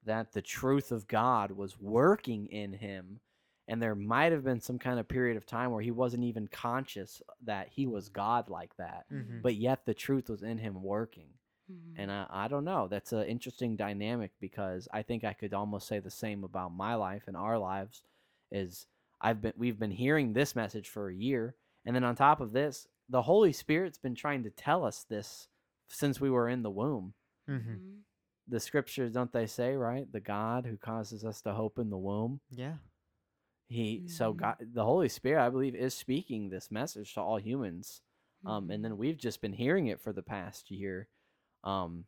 that 0.05 0.33
the 0.33 0.43
truth 0.43 0.91
of 0.91 1.07
God 1.07 1.53
was 1.53 1.79
working 1.81 2.47
in 2.47 2.73
him. 2.73 3.21
And 3.69 3.83
there 3.83 3.95
might 3.97 4.31
have 4.33 4.45
been 4.45 4.61
some 4.61 4.79
kind 4.79 5.01
of 5.01 5.09
period 5.09 5.37
of 5.37 5.45
time 5.47 5.73
where 5.73 5.83
he 5.83 5.91
wasn't 5.91 6.23
even 6.25 6.47
conscious 6.49 7.21
that 7.45 7.69
he 7.69 7.87
was 7.87 8.09
God 8.09 8.49
like 8.49 8.77
that, 8.77 9.07
Mhm. 9.11 9.43
but 9.43 9.57
yet 9.57 9.85
the 9.85 9.95
truth 9.95 10.29
was 10.31 10.43
in 10.43 10.59
him 10.59 10.83
working. 10.83 11.31
Mhm. 11.71 11.95
And 11.97 12.13
I, 12.13 12.27
I 12.31 12.49
don't 12.49 12.65
know. 12.65 12.87
That's 12.87 13.13
an 13.13 13.27
interesting 13.27 13.75
dynamic 13.75 14.31
because 14.41 14.87
I 14.93 15.03
think 15.03 15.25
I 15.25 15.33
could 15.33 15.53
almost 15.53 15.89
say 15.89 15.99
the 15.99 16.11
same 16.11 16.45
about 16.45 16.73
my 16.73 16.95
life 16.95 17.25
and 17.27 17.37
our 17.37 17.59
lives. 17.59 18.03
Is 18.53 18.87
I've 19.21 19.41
been 19.43 19.55
we've 19.57 19.79
been 19.81 19.91
hearing 19.91 20.33
this 20.33 20.55
message 20.55 20.89
for 20.89 21.09
a 21.09 21.15
year, 21.15 21.57
and 21.85 21.97
then 21.97 22.05
on 22.05 22.15
top 22.15 22.41
of 22.41 22.53
this, 22.53 22.87
the 23.09 23.23
Holy 23.23 23.53
Spirit's 23.53 23.99
been 23.99 24.15
trying 24.15 24.45
to 24.45 24.51
tell 24.51 24.85
us 24.85 25.03
this 25.03 25.49
since 25.89 26.21
we 26.21 26.31
were 26.31 26.49
in 26.49 26.63
the 26.63 26.71
womb. 26.71 27.15
Mhm. 27.49 27.61
Mhm. 27.67 28.01
The 28.47 28.61
scriptures 28.61 29.11
don't 29.13 29.33
they 29.33 29.47
say 29.49 29.75
right? 29.75 30.11
The 30.13 30.21
God 30.21 30.67
who 30.67 30.77
causes 30.77 31.25
us 31.25 31.43
to 31.43 31.53
hope 31.53 31.81
in 31.81 31.91
the 31.91 31.99
womb. 31.99 32.41
Yeah. 32.51 32.77
He 33.69 34.05
so 34.07 34.33
Mhm. 34.33 34.37
God, 34.37 34.57
the 34.61 34.85
Holy 34.85 35.09
Spirit, 35.09 35.45
I 35.45 35.51
believe, 35.51 35.75
is 35.75 35.95
speaking 35.95 36.49
this 36.49 36.71
message 36.71 37.15
to 37.15 37.21
all 37.21 37.39
humans. 37.39 38.03
Um, 38.47 38.71
and 38.71 38.85
Mhm. 38.85 38.85
then 38.85 38.99
we've 38.99 39.19
just 39.19 39.41
been 39.41 39.53
hearing 39.55 39.89
it 39.89 40.01
for 40.01 40.13
the 40.13 40.23
past 40.23 40.71
year, 40.71 41.09
um, 41.65 42.07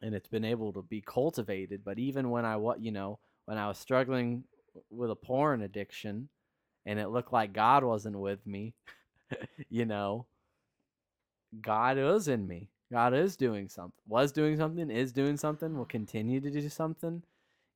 and 0.00 0.14
it's 0.14 0.28
been 0.28 0.44
able 0.44 0.72
to 0.74 0.82
be 0.82 1.00
cultivated. 1.00 1.84
But 1.84 1.98
even 1.98 2.30
when 2.30 2.44
I 2.44 2.56
what 2.56 2.80
you 2.80 2.92
know 2.92 3.18
when 3.46 3.58
I 3.58 3.68
was 3.68 3.78
struggling 3.78 4.44
with 4.90 5.10
a 5.10 5.16
porn 5.16 5.62
addiction, 5.62 6.28
and 6.86 6.98
it 7.00 7.08
looked 7.08 7.32
like 7.32 7.52
God 7.52 7.84
wasn't 7.84 8.18
with 8.18 8.46
me, 8.46 8.74
you 9.70 9.86
know, 9.86 10.26
God 11.60 11.98
is 11.98 12.28
in 12.28 12.46
me. 12.46 12.70
God 12.92 13.14
is 13.14 13.36
doing 13.36 13.68
something. 13.68 14.00
Was 14.06 14.32
doing 14.32 14.56
something. 14.56 14.90
Is 14.90 15.12
doing 15.12 15.36
something. 15.36 15.76
Will 15.76 15.84
continue 15.86 16.40
to 16.40 16.50
do 16.50 16.68
something. 16.68 17.22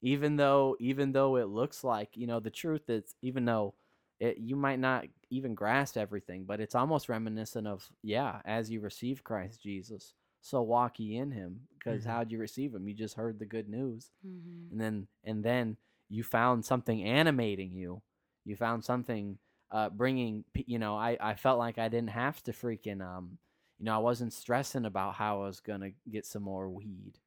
Even 0.03 0.37
though, 0.37 0.77
even 0.81 1.13
though 1.13 1.37
it 1.37 1.49
looks 1.49 1.85
like 1.85 2.17
you 2.17 2.27
know 2.27 2.41
the 2.41 2.51
truth 2.51 2.89
is, 2.89 3.15
even 3.23 3.45
though 3.45 3.75
it 4.19 4.39
you 4.39 4.57
might 4.57 4.79
not 4.79 5.07
even 5.31 5.55
grasp 5.55 5.97
everything, 5.97 6.45
but 6.45 6.61
it's 6.61 6.75
almost 6.75 7.09
reminiscent 7.09 7.67
of 7.67 7.87
yeah, 8.03 8.41
as 8.45 8.71
you 8.71 8.81
receive 8.81 9.25
Christ 9.25 9.63
Jesus, 9.63 10.15
so 10.41 10.63
walk 10.63 10.99
ye 10.99 11.17
in 11.17 11.31
Him. 11.31 11.61
Because 11.79 12.05
Mhm. 12.05 12.09
how'd 12.09 12.33
you 12.33 12.39
receive 12.39 12.75
Him? 12.75 12.89
You 12.89 12.95
just 12.95 13.15
heard 13.15 13.39
the 13.39 13.47
good 13.47 13.69
news, 13.69 14.11
Mhm. 14.27 14.71
and 14.73 14.81
then 14.81 15.09
and 15.25 15.45
then 15.45 15.77
you 16.09 16.23
found 16.25 16.65
something 16.65 17.03
animating 17.05 17.75
you. 17.75 18.03
You 18.45 18.57
found 18.57 18.85
something 18.85 19.39
uh, 19.71 19.91
bringing. 19.91 20.45
You 20.55 20.79
know, 20.79 20.97
I 20.97 21.17
I 21.21 21.35
felt 21.35 21.59
like 21.59 21.79
I 21.79 21.89
didn't 21.89 22.11
have 22.11 22.43
to 22.45 22.53
freaking 22.53 23.03
um. 23.03 23.39
You 23.79 23.87
know, 23.87 23.95
I 23.95 23.99
wasn't 23.99 24.33
stressing 24.33 24.85
about 24.85 25.15
how 25.15 25.43
I 25.43 25.47
was 25.47 25.61
gonna 25.61 25.93
get 26.11 26.27
some 26.27 26.43
more 26.43 26.69
weed. 26.71 27.19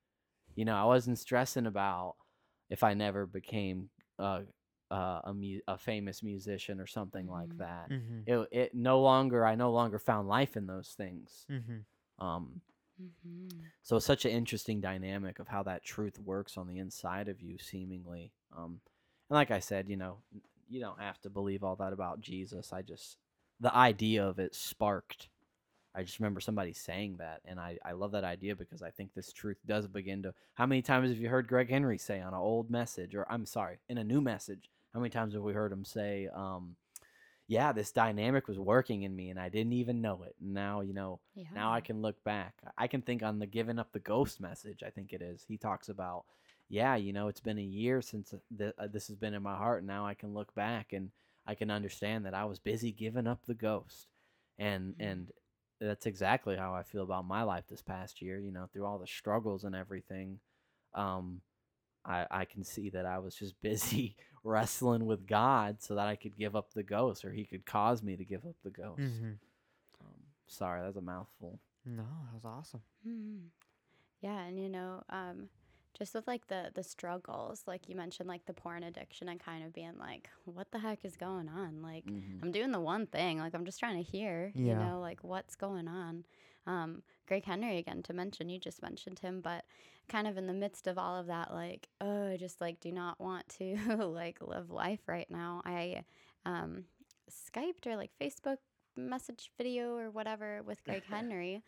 You 0.56 0.66
know, 0.66 0.76
I 0.76 0.86
wasn't 0.86 1.20
stressing 1.20 1.66
about 1.66 2.16
if 2.70 2.84
I 2.84 2.94
never 2.94 3.26
became 3.26 3.90
uh, 4.20 4.42
uh, 4.92 5.22
a 5.26 5.34
mu- 5.34 5.62
a 5.68 5.78
famous 5.78 6.24
musician 6.24 6.80
or 6.80 6.88
something 6.88 7.28
like 7.28 7.50
Mhm. 7.50 7.58
that. 7.58 7.90
Mhm. 7.90 8.24
It 8.28 8.48
it 8.52 8.76
no 8.76 9.02
longer 9.02 9.46
I 9.46 9.56
no 9.56 9.72
longer 9.72 10.00
found 10.00 10.28
life 10.28 10.56
in 10.58 10.68
those 10.68 10.94
things. 10.94 11.48
Mhm. 11.50 11.86
Um, 12.20 12.62
Mhm. 13.02 13.72
so 13.82 13.98
it's 13.98 14.06
such 14.06 14.26
an 14.26 14.32
interesting 14.32 14.82
dynamic 14.82 15.40
of 15.40 15.48
how 15.48 15.64
that 15.64 15.84
truth 15.84 16.20
works 16.20 16.58
on 16.58 16.68
the 16.68 16.78
inside 16.80 17.28
of 17.28 17.42
you, 17.42 17.58
seemingly. 17.58 18.32
Um, 18.56 18.82
and 19.30 19.36
like 19.36 19.52
I 19.52 19.60
said, 19.60 19.90
you 19.90 19.98
know, 19.98 20.20
you 20.70 20.80
don't 20.80 21.00
have 21.00 21.20
to 21.22 21.30
believe 21.30 21.64
all 21.64 21.76
that 21.78 21.94
about 21.94 22.22
Jesus. 22.22 22.72
I 22.72 22.82
just 22.82 23.18
the 23.60 23.76
idea 23.76 24.26
of 24.28 24.40
it 24.40 24.56
sparked. 24.56 25.30
I 25.96 26.04
just 26.04 26.20
remember 26.20 26.40
somebody 26.40 26.74
saying 26.74 27.18
that, 27.18 27.42
and 27.46 27.60
I, 27.60 27.78
I 27.86 27.92
love 27.92 28.12
that 28.14 28.24
idea 28.24 28.56
because 28.56 28.82
I 28.82 28.90
think 28.90 29.14
this 29.14 29.32
truth 29.32 29.58
does 29.66 29.88
begin 29.88 30.24
to. 30.24 30.34
How 30.56 30.66
many 30.66 30.82
times 30.82 31.10
have 31.10 31.18
you 31.20 31.30
heard 31.30 31.48
Greg 31.48 31.70
Henry 31.70 31.98
say 31.98 32.20
on 32.20 32.34
an 32.34 32.40
old 32.40 32.70
message, 32.72 33.14
or 33.16 33.26
I'm 33.32 33.46
sorry, 33.46 33.78
in 33.90 33.98
a 33.98 34.04
new 34.04 34.22
message? 34.22 34.70
How 34.94 35.00
many 35.00 35.10
times 35.10 35.34
have 35.34 35.44
we 35.44 35.54
heard 35.54 35.72
him 35.72 35.86
say, 35.86 36.28
um, 36.34 36.76
"Yeah, 37.48 37.72
this 37.74 37.92
dynamic 37.92 38.48
was 38.48 38.58
working 38.60 39.04
in 39.04 39.16
me, 39.16 39.30
and 39.30 39.40
I 39.40 39.50
didn't 39.50 39.74
even 39.74 40.02
know 40.02 40.24
it." 40.24 40.36
And 40.40 40.54
now, 40.54 40.82
you 40.82 40.94
know, 40.94 41.20
Yeah. 41.36 41.46
now 41.54 41.72
I 41.74 41.82
can 41.82 42.02
look 42.02 42.24
back. 42.24 42.56
I 42.78 42.88
can 42.88 43.02
think 43.02 43.22
on 43.24 43.40
the 43.40 43.46
giving 43.48 43.80
up 43.80 43.92
the 43.92 44.00
ghost 44.00 44.40
message. 44.40 44.84
I 44.84 44.90
think 44.90 45.14
it 45.14 45.22
is. 45.22 45.44
He 45.44 45.58
talks 45.58 45.90
about, 45.90 46.26
yeah, 46.70 46.96
you 46.96 47.14
know, 47.14 47.28
it's 47.28 47.42
been 47.42 47.60
a 47.60 47.62
year 47.62 48.02
since 48.02 48.34
th- 48.58 48.74
uh, 48.78 48.88
this 48.88 49.08
has 49.08 49.16
been 49.18 49.34
in 49.34 49.44
my 49.44 49.56
heart. 49.56 49.80
And 49.80 49.88
now 49.88 50.06
I 50.08 50.14
can 50.16 50.34
look 50.34 50.54
back 50.56 50.94
and 50.94 51.12
I 51.46 51.56
can 51.56 51.70
understand 51.70 52.26
that 52.26 52.34
I 52.34 52.46
was 52.46 52.60
busy 52.60 52.92
giving 52.92 53.28
up 53.28 53.46
the 53.46 53.54
ghost, 53.54 54.08
and 54.58 54.96
Mhm. 54.98 55.02
and 55.12 55.32
that's 55.88 56.06
exactly 56.06 56.56
how 56.56 56.74
I 56.74 56.84
feel 56.84 57.04
about 57.04 57.26
my 57.26 57.44
life 57.44 57.66
this 57.70 57.82
past 57.82 58.22
year. 58.22 58.40
You 58.40 58.52
know, 58.52 58.68
through 58.72 58.86
all 58.86 58.98
the 59.00 59.08
struggles 59.08 59.64
and 59.64 59.76
everything, 59.76 60.40
um, 60.94 61.42
I 62.06 62.26
I 62.32 62.46
can 62.46 62.64
see 62.64 62.90
that 62.92 63.06
I 63.06 63.20
was 63.20 63.36
just 63.36 63.60
busy 63.62 64.16
wrestling 64.44 65.06
with 65.06 65.26
God 65.28 65.82
so 65.82 65.96
that 65.96 66.08
I 66.08 66.16
could 66.16 66.38
give 66.38 66.56
up 66.56 66.74
the 66.74 66.84
ghost, 66.84 67.24
or 67.26 67.32
He 67.32 67.46
could 67.46 67.66
cause 67.66 68.04
me 68.04 68.16
to 68.18 68.26
give 68.26 68.46
up 68.46 68.56
the 68.64 68.70
ghost. 68.72 69.00
Mhm. 69.02 69.38
Um, 70.02 70.24
sorry, 70.48 70.82
that's 70.82 70.98
a 70.98 71.02
mouthful. 71.02 71.60
No, 71.86 72.04
that 72.04 72.34
was 72.34 72.46
awesome. 72.46 72.82
Mhm. 73.06 73.50
Yeah, 74.22 74.40
and 74.44 74.58
you 74.60 74.70
know, 74.70 75.04
um, 75.10 75.50
just 75.98 76.14
with 76.16 76.28
like 76.28 76.48
the 76.48 76.72
the 76.74 76.84
struggles, 76.84 77.64
like 77.68 77.88
you 77.88 77.96
mentioned, 77.96 78.28
like 78.28 78.46
the 78.46 78.54
porn 78.54 78.84
addiction, 78.84 79.30
and 79.30 79.40
kind 79.40 79.64
of 79.64 79.74
being 79.74 79.98
like, 80.00 80.30
what 80.46 80.72
the 80.72 80.80
heck 80.80 81.06
is 81.06 81.16
going 81.16 81.48
on? 81.50 81.82
Like, 81.82 82.06
Mhm. 82.06 82.42
I'm 82.44 82.52
doing 82.52 82.72
the 82.72 82.80
one 82.80 83.06
thing. 83.08 83.40
Like, 83.40 83.54
I'm 83.54 83.66
just 83.66 83.80
trying 83.80 83.98
to 84.04 84.10
hear, 84.12 84.52
Yeah. 84.56 84.62
you 84.64 84.76
know, 84.76 85.00
like 85.00 85.24
what's 85.24 85.56
going 85.56 85.88
on. 85.88 86.26
Um, 86.66 87.04
Greg 87.28 87.46
Henry 87.46 87.78
again 87.78 88.02
to 88.04 88.14
mention. 88.14 88.50
You 88.50 88.58
just 88.60 88.82
mentioned 88.82 89.20
him, 89.20 89.42
but 89.42 89.66
kind 90.10 90.28
of 90.28 90.38
in 90.38 90.48
the 90.48 90.54
midst 90.54 90.88
of 90.88 90.98
all 90.98 91.16
of 91.18 91.28
that, 91.28 91.54
like, 91.54 91.88
oh, 92.02 92.32
I 92.32 92.38
just 92.38 92.60
like 92.62 92.80
do 92.80 92.92
not 92.92 93.20
want 93.20 93.48
to 93.60 93.76
like 94.08 94.42
live 94.42 94.70
life 94.72 95.02
right 95.08 95.30
now. 95.30 95.62
I 95.66 96.04
um, 96.46 96.86
Skyped 97.30 97.86
or 97.86 97.96
like 97.96 98.12
Facebook 98.20 98.58
message 98.96 99.52
video 99.58 99.96
or 99.96 100.10
whatever 100.12 100.62
with 100.64 100.84
Greg 100.84 101.04
Henry. 101.10 101.64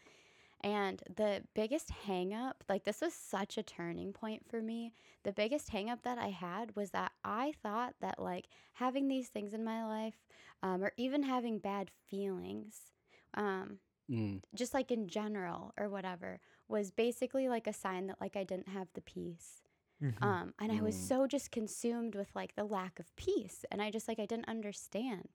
And 0.66 1.04
the 1.16 1.44
biggest 1.56 1.92
hang 1.92 2.34
up, 2.34 2.66
like 2.70 2.86
this 2.86 3.02
was 3.02 3.14
such 3.14 3.58
a 3.58 3.64
turning 3.64 4.14
point 4.14 4.50
for 4.50 4.62
me. 4.62 4.94
The 5.24 5.34
biggest 5.34 5.70
hang 5.70 5.90
up 5.92 6.04
that 6.04 6.20
I 6.20 6.30
had 6.30 6.76
was 6.76 6.92
that 6.92 7.14
I 7.24 7.54
thought 7.64 7.96
that 8.02 8.20
like 8.20 8.48
having 8.74 9.08
these 9.08 9.30
things 9.30 9.54
in 9.54 9.64
my 9.64 9.86
life, 9.86 10.26
um, 10.64 10.84
or 10.84 10.94
even 10.98 11.24
having 11.24 11.60
bad 11.60 11.92
feelings, 12.10 12.92
um, 13.36 13.80
Mm. 14.10 14.40
just 14.56 14.74
like 14.74 14.92
in 14.92 15.08
general 15.08 15.74
or 15.78 15.90
whatever, 15.90 16.40
was 16.68 16.92
basically 16.92 17.50
like 17.50 17.68
a 17.68 17.74
sign 17.74 18.08
that 18.08 18.22
like 18.22 18.38
I 18.38 18.44
didn't 18.44 18.70
have 18.70 18.90
the 18.94 19.02
peace. 19.02 19.62
Mhm. 20.02 20.36
Um, 20.36 20.54
and 20.60 20.72
I 20.72 20.82
was 20.82 20.96
Mm. 20.96 20.98
so 20.98 21.28
just 21.28 21.52
consumed 21.52 22.16
with 22.16 22.30
like 22.36 22.56
the 22.56 22.66
lack 22.66 23.00
of 23.00 23.16
peace. 23.18 23.66
And 23.72 23.82
I 23.82 23.92
just 23.92 24.08
like, 24.08 24.20
I 24.20 24.26
didn't 24.26 24.50
understand. 24.50 25.30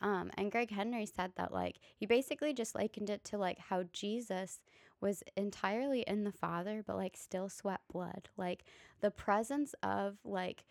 Um, 0.00 0.30
and 0.36 0.52
Greg 0.52 0.70
Henry 0.70 1.06
said 1.06 1.32
that 1.36 1.52
like, 1.52 1.78
he 1.96 2.06
basically 2.06 2.52
just 2.52 2.74
likened 2.74 3.10
it 3.10 3.24
to 3.24 3.38
like 3.38 3.58
how 3.58 3.84
Jesus 3.92 4.60
was 5.00 5.22
entirely 5.36 6.00
in 6.02 6.24
the 6.24 6.32
Father, 6.32 6.82
but 6.86 6.96
like 6.96 7.16
still 7.16 7.48
sweat 7.48 7.80
blood. 7.92 8.28
Like 8.36 8.64
the 9.00 9.10
presence 9.10 9.74
of 9.82 10.16
like 10.24 10.64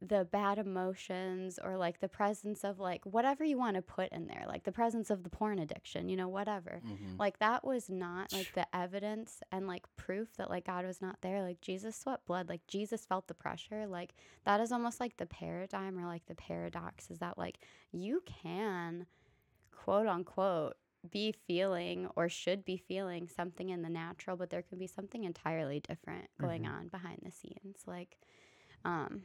the 0.00 0.24
bad 0.24 0.58
emotions 0.58 1.58
or 1.62 1.76
like 1.76 2.00
the 2.00 2.08
presence 2.08 2.64
of 2.64 2.78
like 2.78 3.04
whatever 3.04 3.44
you 3.44 3.56
want 3.56 3.76
to 3.76 3.82
put 3.82 4.10
in 4.12 4.26
there, 4.26 4.44
like 4.46 4.64
the 4.64 4.72
presence 4.72 5.08
of 5.10 5.22
the 5.22 5.30
porn 5.30 5.58
addiction, 5.58 6.08
you 6.08 6.16
know, 6.16 6.28
whatever. 6.28 6.82
Mhm. 6.84 7.18
like 7.18 7.38
that 7.38 7.64
was 7.64 7.88
not 7.88 8.32
like 8.32 8.52
the 8.54 8.66
evidence 8.76 9.42
and 9.50 9.66
like 9.66 9.84
proof 9.96 10.36
that 10.36 10.50
like 10.50 10.66
god 10.66 10.84
was 10.84 11.00
not 11.00 11.20
there. 11.22 11.42
Like 11.42 11.60
jesus 11.60 11.96
sweat 11.96 12.24
blood. 12.26 12.48
Like 12.48 12.66
jesus 12.66 13.06
felt 13.06 13.26
the 13.26 13.34
pressure. 13.34 13.86
Like 13.86 14.14
that 14.44 14.60
is 14.60 14.70
almost 14.72 15.00
like 15.00 15.16
the 15.16 15.26
paradigm 15.26 15.98
or 15.98 16.06
like 16.06 16.26
the 16.26 16.34
paradox 16.34 17.10
is 17.10 17.18
that 17.20 17.38
like 17.38 17.58
you 17.92 18.22
can 18.26 19.06
quote 19.72 20.06
unquote 20.06 20.76
be 21.08 21.30
feeling 21.32 22.08
or 22.16 22.28
should 22.28 22.64
be 22.64 22.76
feeling 22.76 23.28
something 23.28 23.68
in 23.68 23.82
the 23.82 23.88
natural 23.88 24.36
but 24.36 24.50
there 24.50 24.62
can 24.62 24.76
be 24.76 24.88
something 24.88 25.22
entirely 25.24 25.78
different 25.78 26.28
going 26.40 26.62
Mhm. 26.64 26.70
on 26.70 26.88
behind 26.88 27.20
the 27.22 27.30
scenes. 27.30 27.84
Like 27.86 28.18
um 28.84 29.22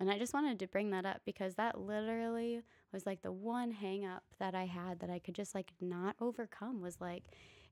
and 0.00 0.10
i 0.10 0.18
just 0.18 0.34
wanted 0.34 0.58
to 0.58 0.66
bring 0.66 0.90
that 0.90 1.06
up 1.06 1.20
because 1.24 1.54
that 1.54 1.78
literally 1.80 2.62
was 2.92 3.06
like 3.06 3.22
the 3.22 3.32
one 3.32 3.70
hang 3.70 4.04
up 4.04 4.24
that 4.38 4.54
I 4.54 4.66
had 4.66 5.00
that 5.00 5.10
I 5.10 5.18
could 5.18 5.34
just 5.34 5.54
like 5.54 5.72
not 5.80 6.16
overcome 6.20 6.80
was 6.80 7.00
like 7.00 7.24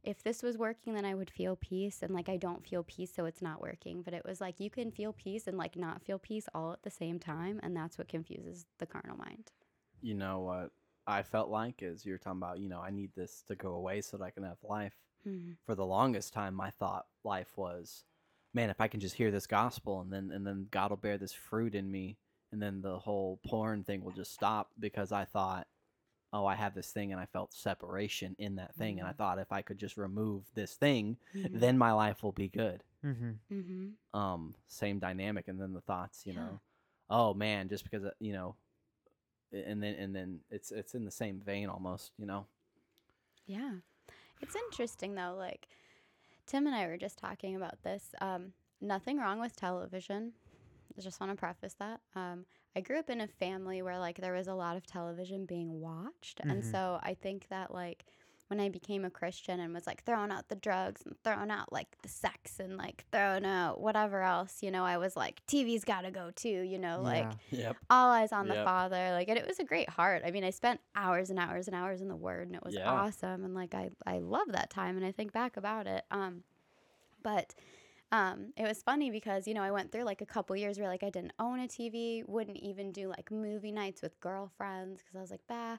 if 0.05 0.23
this 0.23 0.43
was 0.43 0.57
working 0.57 0.95
then 0.95 1.05
I 1.05 1.15
would 1.15 1.31
feel 1.31 1.57
peace 1.57 2.03
and 2.03 2.15
like 2.15 2.29
I 2.29 2.37
don't 2.37 2.67
feel 2.67 2.85
peace 2.85 3.13
so 3.15 3.25
it's 3.25 3.43
not 3.43 3.61
working 3.61 4.03
but 4.03 4.15
it 4.15 4.25
was 4.25 4.41
like 4.41 4.61
you 4.61 4.71
can 4.71 4.91
feel 4.91 5.13
peace 5.13 5.47
and 5.47 5.59
like 5.59 5.77
not 5.77 6.03
feel 6.03 6.19
peace 6.19 6.49
all 6.55 6.73
at 6.73 6.83
the 6.83 6.91
same 6.91 7.19
time 7.19 7.59
and 7.63 7.77
that's 7.77 7.99
what 7.99 8.09
confuses 8.09 8.67
the 8.79 8.87
carnal 8.87 9.17
mind. 9.17 9.51
You 10.01 10.15
know 10.15 10.41
what 10.41 10.71
I 11.07 11.23
felt 11.23 11.51
like 11.51 11.83
is 11.83 12.07
you're 12.07 12.19
talking 12.19 12.39
about, 12.39 12.61
you 12.61 12.69
know, 12.69 12.81
I 12.81 12.91
need 12.91 13.11
this 13.17 13.43
to 13.49 13.57
go 13.57 13.73
away 13.75 14.01
so 14.01 14.17
that 14.17 14.25
I 14.25 14.31
can 14.31 14.45
have 14.45 14.59
life. 14.63 14.95
Mhm. 15.27 15.57
For 15.65 15.75
the 15.75 15.87
longest 15.87 16.33
time 16.33 16.55
my 16.55 16.71
thought 16.71 17.07
life 17.25 17.57
was, 17.57 18.05
man, 18.55 18.71
if 18.71 18.81
I 18.81 18.89
can 18.89 19.01
just 19.01 19.15
hear 19.17 19.31
this 19.31 19.47
gospel 19.47 20.01
and 20.01 20.13
then 20.13 20.31
and 20.33 20.47
then 20.47 20.69
God 20.71 20.91
will 20.91 20.97
bear 20.97 21.19
this 21.19 21.33
fruit 21.33 21.75
in 21.75 21.91
me 21.91 22.17
and 22.53 22.61
then 22.63 22.81
the 22.83 22.99
whole 22.99 23.39
porn 23.47 23.85
thing 23.85 24.03
will 24.03 24.13
just 24.13 24.33
stop 24.33 24.71
because 24.79 25.13
I 25.13 25.25
thought 25.25 25.67
oh, 26.33 26.45
I 26.45 26.57
have 26.57 26.75
this 26.75 26.91
thing 26.91 27.11
and 27.11 27.19
I 27.19 27.25
felt 27.25 27.55
separation 27.55 28.37
in 28.39 28.57
that 28.57 28.75
thing. 28.75 28.99
And 28.99 29.09
I 29.09 29.13
Mhm. 29.13 29.17
thought 29.17 29.39
if 29.39 29.51
I 29.51 29.63
could 29.63 29.79
just 29.79 29.97
remove 29.97 30.45
this 30.55 30.75
thing, 30.75 31.17
Mhm. 31.35 31.59
then 31.59 31.79
my 31.79 31.93
life 31.93 32.23
will 32.23 32.33
be 32.33 32.49
good. 32.49 32.85
Mm-hmm. 33.03 33.33
Mm-hmm. 33.51 34.19
Um, 34.19 34.55
same 34.67 34.99
dynamic. 34.99 35.49
And 35.49 35.59
then 35.59 35.73
the 35.73 35.81
thoughts, 35.81 36.27
you 36.27 36.35
Yeah. 36.35 36.41
know, 36.41 36.61
oh 37.09 37.33
man, 37.33 37.71
just 37.71 37.83
because, 37.83 38.05
uh, 38.05 38.11
you 38.19 38.35
know, 38.35 38.57
and 39.53 39.83
then, 39.83 39.95
and 39.95 40.15
then 40.15 40.41
it's, 40.51 40.71
it's 40.71 40.95
in 40.95 41.07
the 41.07 41.11
same 41.11 41.41
vein 41.41 41.71
almost, 41.71 42.13
you 42.19 42.27
know? 42.27 42.47
Yeah. 43.47 43.77
It's 44.43 44.55
interesting 44.55 45.15
though, 45.15 45.35
like 45.35 45.69
Tim 46.49 46.67
and 46.67 46.75
I 46.77 46.89
were 46.89 46.99
just 46.99 47.19
talking 47.19 47.57
about 47.57 47.83
this. 47.85 48.15
Um, 48.21 48.55
nothing 48.81 49.19
wrong 49.19 49.41
with 49.41 49.57
television. 49.57 50.35
I 50.99 51.03
just 51.03 51.21
want 51.21 51.33
to 51.33 51.37
preface 51.37 51.75
that. 51.75 52.01
Um, 52.17 52.47
I 52.77 52.81
grew 52.81 52.99
up 52.99 53.11
in 53.11 53.21
a 53.21 53.29
family 53.29 53.83
where 53.83 53.99
like 53.99 54.19
there 54.21 54.35
was 54.35 54.49
a 54.49 54.55
lot 54.55 54.77
of 54.77 54.87
television 54.87 55.47
being 55.47 55.81
watched. 55.81 56.41
And 56.49 56.65
Mhm. 56.65 56.65
so 56.65 57.01
I 57.03 57.15
think 57.15 57.49
that 57.51 57.73
like 57.75 58.07
when 58.49 58.61
I 58.61 58.69
became 58.69 59.05
a 59.05 59.11
Christian 59.11 59.61
and 59.61 59.73
was 59.73 59.87
like 59.87 60.05
throwing 60.05 60.31
out 60.31 60.49
the 60.49 60.55
drugs 60.57 61.03
and 61.07 61.15
throwing 61.23 61.51
out 61.51 61.73
like 61.73 61.87
the 62.03 62.09
sex 62.09 62.59
and 62.61 62.77
like 62.77 63.05
throwing 63.13 63.45
out 63.45 63.81
whatever 63.81 64.23
else, 64.23 64.63
you 64.63 64.71
know, 64.71 64.85
I 64.85 64.99
was 64.99 65.17
like, 65.17 65.45
TV's 65.47 65.85
got 65.85 66.01
to 66.03 66.11
go 66.11 66.31
too, 66.35 66.49
you 66.63 66.79
know, 66.79 67.01
like 67.03 67.31
Yep. 67.51 67.77
all 67.91 68.11
eyes 68.11 68.33
on 68.33 68.49
the 68.49 68.55
father 68.65 69.11
like 69.13 69.29
and 69.29 69.39
it 69.39 69.47
was 69.47 69.59
a 69.59 69.65
great 69.65 69.89
heart 69.89 70.23
i 70.27 70.31
mean 70.31 70.45
i 70.45 70.51
spent 70.51 70.81
hours 70.95 71.31
and 71.31 71.39
hours 71.39 71.67
and 71.69 71.75
hours 71.77 72.01
in 72.01 72.09
the 72.09 72.17
word 72.17 72.47
and 72.47 72.57
it 72.57 72.65
was 72.65 72.75
Yeah. 72.75 72.91
awesome 72.91 73.45
and 73.45 73.55
like 73.55 73.75
i 73.75 73.91
i 74.07 74.19
love 74.19 74.49
that 74.53 74.69
time 74.71 74.97
and 74.97 75.05
i 75.07 75.13
think 75.13 75.33
back 75.33 75.57
about 75.57 75.87
it 75.87 76.05
um 76.11 76.43
but 77.23 77.55
um 78.11 78.53
it 78.57 78.67
was 78.67 78.83
funny 78.83 79.11
because 79.11 79.47
you 79.47 79.55
know 79.55 79.63
i 79.63 79.71
went 79.71 79.93
through 79.93 80.05
like 80.05 80.21
a 80.21 80.27
couple 80.27 80.57
years 80.57 80.79
where 80.79 80.89
like 80.89 81.03
i 81.03 81.11
didn't 81.11 81.33
own 81.39 81.61
a 81.61 81.69
tv 81.69 82.27
wouldn't 82.27 82.57
even 82.57 82.91
do 82.91 83.09
like 83.09 83.31
movie 83.31 83.73
nights 83.73 84.01
with 84.03 84.19
girlfriends 84.21 85.03
because 85.03 85.17
i 85.17 85.21
was 85.21 85.31
like 85.31 85.47
bah. 85.49 85.77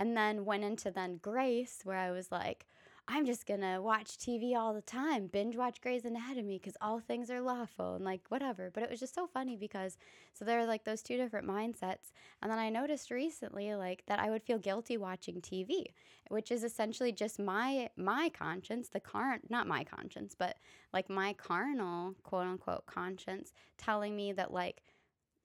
And 0.00 0.16
then 0.16 0.44
went 0.44 0.62
into 0.62 0.92
then 0.92 1.18
grace 1.20 1.80
where 1.84 1.96
i 1.96 2.10
was 2.10 2.30
like 2.30 2.66
I'm 3.10 3.24
just 3.24 3.46
gonna 3.46 3.80
watch 3.80 4.18
TV 4.18 4.54
all 4.54 4.74
the 4.74 4.82
time, 4.82 5.28
binge 5.28 5.56
watch 5.56 5.80
Grey's 5.80 6.04
Anatomy 6.04 6.58
because 6.58 6.76
all 6.82 7.00
things 7.00 7.30
are 7.30 7.40
lawful 7.40 7.94
and 7.94 8.04
like 8.04 8.20
whatever. 8.28 8.70
But 8.70 8.82
it 8.82 8.90
was 8.90 9.00
just 9.00 9.14
so 9.14 9.26
funny 9.26 9.56
because 9.56 9.96
so 10.34 10.44
there 10.44 10.58
are 10.58 10.66
like 10.66 10.84
those 10.84 11.00
two 11.00 11.16
different 11.16 11.48
mindsets. 11.48 12.12
And 12.42 12.50
then 12.50 12.58
I 12.58 12.68
noticed 12.68 13.10
recently 13.10 13.74
like 13.74 14.04
that 14.08 14.18
I 14.18 14.28
would 14.28 14.42
feel 14.42 14.58
guilty 14.58 14.98
watching 14.98 15.40
TV, 15.40 15.86
which 16.28 16.50
is 16.50 16.62
essentially 16.62 17.10
just 17.10 17.38
my 17.38 17.88
my 17.96 18.28
conscience, 18.28 18.90
the 18.90 19.00
current 19.00 19.50
not 19.50 19.66
my 19.66 19.84
conscience, 19.84 20.36
but 20.38 20.58
like 20.92 21.08
my 21.08 21.32
carnal 21.32 22.14
quote 22.24 22.46
unquote 22.46 22.84
conscience 22.84 23.52
telling 23.78 24.14
me 24.16 24.32
that 24.32 24.52
like 24.52 24.82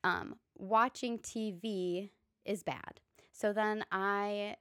um 0.03 0.35
watching 0.57 1.17
TV 1.17 2.09
is 2.43 2.61
bad. 2.61 2.99
So 3.31 3.53
then 3.53 3.85
I 3.89 4.57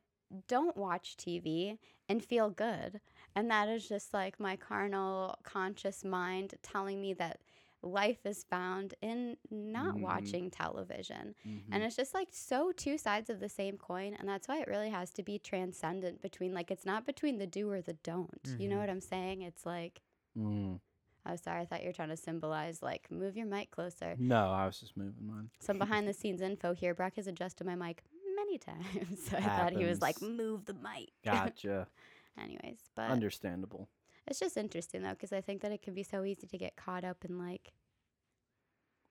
don't 0.49 0.77
watch 0.77 1.17
TV 1.17 1.79
and 2.09 2.25
feel 2.25 2.51
good. 2.51 3.01
And 3.35 3.51
that 3.51 3.69
is 3.69 3.89
just 3.89 4.13
like 4.13 4.39
my 4.41 4.57
carnal 4.57 5.37
conscious 5.43 6.05
mind 6.05 6.55
telling 6.63 7.01
me 7.01 7.15
that 7.15 7.41
life 7.85 8.25
is 8.25 8.45
found 8.45 8.95
in 9.03 9.37
not 9.51 9.97
Mhm. 9.97 10.01
watching 10.01 10.51
television. 10.51 11.35
Mhm. 11.45 11.63
And 11.73 11.83
it's 11.83 11.97
just 11.97 12.15
like 12.15 12.29
so 12.31 12.71
two 12.73 12.97
sides 12.97 13.29
of 13.29 13.41
the 13.41 13.49
same 13.49 13.77
coin. 13.77 14.15
And 14.15 14.29
that's 14.29 14.47
why 14.47 14.61
it 14.61 14.69
really 14.69 14.91
has 14.91 15.11
to 15.15 15.23
be 15.23 15.39
transcendent 15.39 16.23
between, 16.23 16.55
like, 16.55 16.71
it's 16.71 16.87
not 16.87 17.05
between 17.05 17.39
the 17.39 17.47
do 17.47 17.69
or 17.71 17.81
the 17.83 17.95
don't. 17.95 18.55
You 18.59 18.69
know 18.69 18.77
Mhm. 18.77 18.81
what 18.81 18.91
I'm 18.91 19.01
saying? 19.01 19.43
It's 19.43 19.67
like, 19.67 20.03
Mm. 20.39 20.81
oh, 21.27 21.37
sorry, 21.37 21.63
I 21.63 21.65
thought 21.67 21.81
you 21.83 21.89
were 21.89 21.93
trying 21.93 22.09
to 22.11 22.17
symbolize, 22.17 22.83
like, 22.83 23.11
move 23.11 23.37
your 23.37 23.47
mic 23.47 23.71
closer. 23.73 24.15
No, 24.17 24.51
I 24.53 24.65
was 24.67 24.79
just 24.79 24.97
moving 24.97 25.27
mine. 25.27 25.51
Some 25.59 25.79
behind 26.05 26.07
the 26.07 26.13
scenes 26.13 26.41
info 26.41 26.75
here. 26.75 26.95
Brock 26.95 27.15
has 27.17 27.27
adjusted 27.27 27.67
my 27.67 27.75
mic 27.75 28.03
many 28.45 28.59
times. 28.59 29.19
So 29.31 29.37
I 29.37 29.41
thought 29.43 29.73
he 29.73 29.85
was 29.85 30.01
like, 30.01 30.17
Happens. 30.21 30.39
move 30.39 30.65
the 30.67 30.75
mic. 30.75 31.11
Gotcha. 31.25 31.87
Anyways, 32.41 32.79
but 32.97 33.11
Understandable. 33.11 33.89
it's 34.27 34.41
just 34.41 34.57
interesting 34.57 35.03
though, 35.03 35.11
because 35.11 35.33
I 35.33 35.41
think 35.41 35.63
that 35.63 35.73
it 35.73 35.83
can 35.83 35.95
be 35.95 36.03
so 36.03 36.25
easy 36.25 36.47
to 36.47 36.59
get 36.59 36.77
caught 36.77 37.05
up 37.05 37.25
in 37.29 37.39
like 37.39 37.73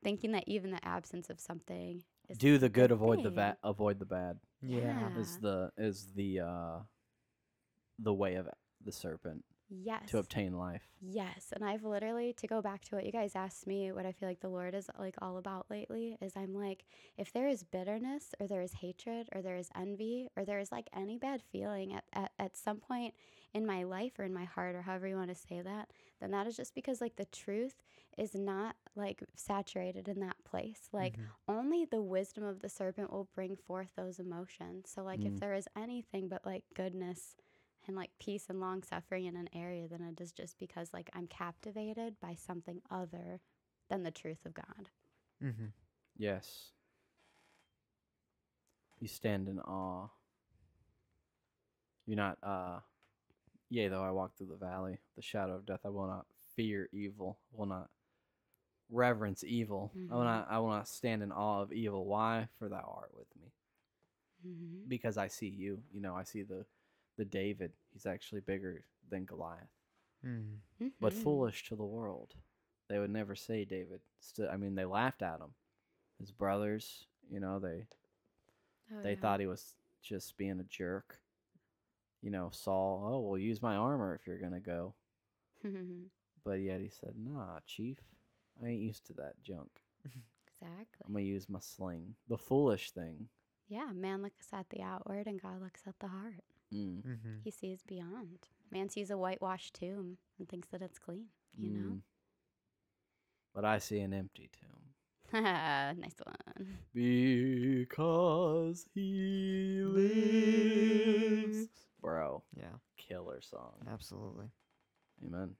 thinking 0.03 0.31
that 0.31 0.43
even 0.47 0.71
the 0.71 0.83
absence 0.85 1.29
of 1.29 1.39
something 1.39 2.03
is 2.29 2.37
Do 2.37 2.57
the 2.57 2.69
good, 2.69 2.91
avoid 2.91 3.19
the 3.19 3.29
thing. 3.29 3.35
va- 3.35 3.57
avoid 3.63 3.99
the 3.99 4.05
bad. 4.05 4.39
Yeah. 4.61 5.09
Is 5.17 5.37
the 5.37 5.71
is 5.77 6.07
the 6.15 6.39
uh 6.41 6.79
the 7.99 8.13
way 8.13 8.35
of 8.35 8.49
the 8.83 8.91
serpent 8.91 9.43
Yes. 9.71 10.09
to 10.09 10.17
obtain 10.19 10.57
life. 10.57 10.83
Yes, 11.03 11.51
and 11.55 11.65
I've 11.65 11.83
literally 11.83 12.31
to 12.33 12.45
go 12.47 12.61
back 12.61 12.83
to 12.85 12.95
what 12.95 13.05
you 13.05 13.11
guys 13.11 13.35
asked 13.35 13.65
me, 13.65 13.91
what 13.91 14.05
I 14.05 14.11
feel 14.11 14.29
like 14.29 14.41
the 14.41 14.49
Lord 14.49 14.75
is 14.75 14.87
like 14.99 15.15
all 15.19 15.37
about 15.37 15.65
lately 15.71 16.15
is 16.21 16.33
I'm 16.35 16.53
like, 16.53 16.83
if 17.17 17.31
there 17.33 17.47
is 17.47 17.63
bitterness 17.63 18.35
or 18.39 18.45
there 18.47 18.61
is 18.61 18.73
hatred 18.73 19.27
or 19.33 19.41
there 19.41 19.55
is 19.55 19.69
envy 19.75 20.27
or 20.37 20.45
there 20.45 20.59
is 20.59 20.71
like 20.71 20.89
any 20.95 21.17
bad 21.17 21.41
feeling 21.51 21.93
at, 21.95 22.03
at, 22.13 22.31
at 22.37 22.55
some 22.55 22.77
point 22.77 23.15
in 23.53 23.65
my 23.65 23.81
life 23.81 24.19
or 24.19 24.25
in 24.25 24.33
my 24.33 24.43
heart 24.45 24.75
or 24.75 24.83
however 24.83 25.07
you 25.07 25.15
want 25.15 25.29
to 25.29 25.35
say 25.35 25.61
that, 25.61 25.89
then 26.19 26.29
that 26.31 26.45
is 26.45 26.55
just 26.55 26.75
because 26.75 27.01
like 27.01 27.15
the 27.15 27.25
truth 27.25 27.81
is 28.17 28.35
not 28.35 28.75
like 28.95 29.23
saturated 29.35 30.07
in 30.07 30.19
that 30.19 30.37
place. 30.43 30.87
Like 30.93 31.17
Mhm. 31.17 31.25
only 31.47 31.85
the 31.85 32.01
wisdom 32.03 32.43
of 32.43 32.59
the 32.59 32.69
serpent 32.69 33.11
will 33.11 33.27
bring 33.33 33.55
forth 33.55 33.89
those 33.95 34.19
emotions. 34.19 34.91
So 34.93 35.01
like 35.03 35.25
if 35.25 35.33
Mm. 35.33 35.39
there 35.39 35.53
is 35.55 35.67
anything 35.75 36.27
but 36.29 36.45
like 36.45 36.63
goodness 36.75 37.35
and 37.91 37.97
like 37.97 38.11
peace 38.19 38.45
and 38.49 38.61
long 38.61 38.83
suffering 38.83 39.25
in 39.25 39.35
an 39.35 39.49
area, 39.53 39.85
than 39.87 40.01
it 40.01 40.21
is 40.21 40.31
just 40.31 40.57
because 40.57 40.89
like 40.93 41.09
I'm 41.13 41.27
captivated 41.27 42.15
by 42.21 42.35
something 42.35 42.81
other 42.89 43.41
than 43.89 44.03
the 44.03 44.11
truth 44.11 44.45
of 44.45 44.53
God. 44.53 44.89
Mm-hmm. 45.43 45.65
Yes. 46.17 46.71
You 49.01 49.07
stand 49.09 49.49
in 49.49 49.59
awe. 49.59 50.07
You're 52.05 52.15
not 52.17 52.37
uh 52.41 52.79
yea 53.69 53.89
though 53.89 54.03
I 54.03 54.11
walk 54.11 54.37
through 54.37 54.47
the 54.47 54.55
valley, 54.65 54.99
the 55.17 55.21
shadow 55.21 55.55
of 55.55 55.65
death, 55.65 55.81
I 55.85 55.89
will 55.89 56.07
not 56.07 56.25
fear 56.55 56.87
evil, 56.93 57.37
will 57.51 57.65
not 57.65 57.89
reverence 58.89 59.43
evil. 59.43 59.91
I 60.09 60.15
will 60.15 60.21
Mhm. 60.21 60.25
not 60.25 60.47
I 60.49 60.59
will 60.59 60.69
not 60.69 60.87
stand 60.87 61.23
in 61.23 61.31
awe 61.33 61.61
of 61.61 61.73
evil. 61.73 62.05
Why? 62.05 62.47
For 62.57 62.69
thou 62.69 62.95
art 62.97 63.11
with 63.17 63.27
me. 63.35 63.51
Mm-hmm. 64.47 64.87
Because 64.87 65.17
I 65.17 65.27
see 65.27 65.49
you. 65.49 65.83
You 65.91 65.99
know, 66.01 66.15
I 66.15 66.23
see 66.23 66.43
the 66.43 66.65
the 67.21 67.25
David. 67.25 67.71
He's 67.93 68.07
actually 68.07 68.41
bigger 68.41 68.83
than 69.11 69.25
Goliath. 69.25 69.69
Mm-hmm. 70.25 70.87
But 70.99 71.13
foolish 71.13 71.69
to 71.69 71.75
the 71.75 71.85
world. 71.85 72.33
They 72.89 72.97
would 72.97 73.11
never 73.11 73.35
say 73.35 73.63
David. 73.63 73.99
St- 74.19 74.49
I 74.49 74.57
mean, 74.57 74.73
they 74.73 74.85
laughed 74.85 75.21
at 75.21 75.39
him. 75.39 75.53
His 76.19 76.31
brothers, 76.31 77.05
you 77.29 77.39
know, 77.39 77.59
they 77.59 77.85
Oh, 78.91 79.01
they 79.03 79.15
thought 79.15 79.39
he 79.39 79.45
was 79.45 79.75
just 80.01 80.35
being 80.35 80.59
a 80.59 80.63
jerk. 80.63 81.19
You 82.23 82.31
know, 82.31 82.49
Saul, 82.51 83.03
oh, 83.05 83.19
well, 83.19 83.37
use 83.37 83.61
my 83.61 83.75
armor 83.75 84.15
if 84.15 84.25
you're 84.27 84.39
going 84.39 84.53
to 84.53 84.59
go. 84.59 84.95
But 86.43 86.59
yet 86.59 86.81
he 86.81 86.89
said, 86.89 87.13
nah, 87.15 87.59
chief, 87.67 87.99
I 88.63 88.69
ain't 88.69 88.81
used 88.81 89.05
to 89.05 89.13
that 89.13 89.43
junk. 89.43 89.69
Exactly. 90.03 91.05
I'm 91.05 91.13
going 91.13 91.25
to 91.25 91.29
use 91.29 91.47
my 91.47 91.59
sling. 91.59 92.15
The 92.27 92.37
foolish 92.39 92.89
thing. 92.89 93.27
Yeah, 93.67 93.91
man 93.93 94.23
looks 94.23 94.47
at 94.51 94.65
the 94.71 94.81
outward 94.81 95.27
and 95.27 95.39
God 95.39 95.61
looks 95.61 95.81
at 95.87 95.99
the 95.99 96.07
heart. 96.07 96.43
Mm. 96.73 97.01
Mm-hmm. 97.03 97.35
He 97.43 97.51
sees 97.51 97.81
beyond. 97.85 98.47
Man 98.71 98.89
sees 98.89 99.09
a 99.09 99.17
whitewashed 99.17 99.73
tomb 99.73 100.17
and 100.39 100.47
thinks 100.47 100.69
that 100.69 100.81
it's 100.81 100.99
clean, 100.99 101.25
you 101.57 101.69
mm. 101.69 101.99
But 103.53 103.65
I 103.65 103.79
see 103.79 103.99
an 103.99 104.13
empty 104.13 104.49
tomb. 104.59 104.69
know? 105.33 105.41
nice 105.99 106.15
one. 106.23 106.77
Because 106.93 108.85
he 108.93 109.81
lives. 109.83 111.67
Bro, 112.01 112.43
Yeah, 112.57 112.77
killer 112.97 113.41
song. 113.41 113.73
absolutely. 113.91 114.47
Amen. 115.25 115.55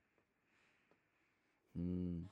Mm. 1.77 2.23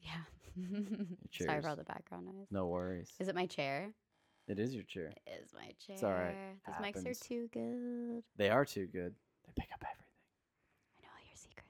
Yeah. 0.00 0.24
Sorry 0.66 1.16
Cheers. 1.30 1.62
for 1.62 1.68
all 1.70 1.76
the 1.76 1.84
background 1.84 2.26
noise. 2.26 2.46
No 2.50 2.66
worries. 2.66 3.12
Is 3.20 3.28
it 3.28 3.34
my 3.34 3.46
chair? 3.46 3.92
It 4.48 4.58
is 4.58 4.74
your 4.74 4.84
chair. 4.84 5.12
It 5.26 5.42
is 5.44 5.52
my 5.52 5.66
chair. 5.86 5.94
It's 5.94 6.02
all 6.02 6.12
right. 6.12 6.34
Those 6.66 6.76
mics 6.76 7.06
are 7.06 7.14
too 7.14 7.48
good. 7.52 8.22
They 8.36 8.48
are 8.48 8.64
too 8.64 8.86
good. 8.86 9.14
They 9.46 9.52
pick 9.54 9.68
up 9.74 9.84
everything. 9.84 10.14
I 10.98 11.02
know 11.02 11.08
all 11.14 11.24
your 11.26 11.36
secrets. 11.36 11.68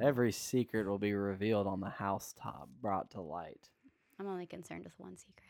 Every 0.00 0.32
secret 0.32 0.86
will 0.86 0.98
be 0.98 1.12
revealed 1.12 1.66
on 1.66 1.80
the 1.80 1.90
housetop, 1.90 2.70
brought 2.80 3.10
to 3.10 3.20
light. 3.20 3.68
I'm 4.18 4.26
only 4.26 4.46
concerned 4.46 4.84
with 4.84 4.94
one 4.98 5.16
secret. 5.18 5.49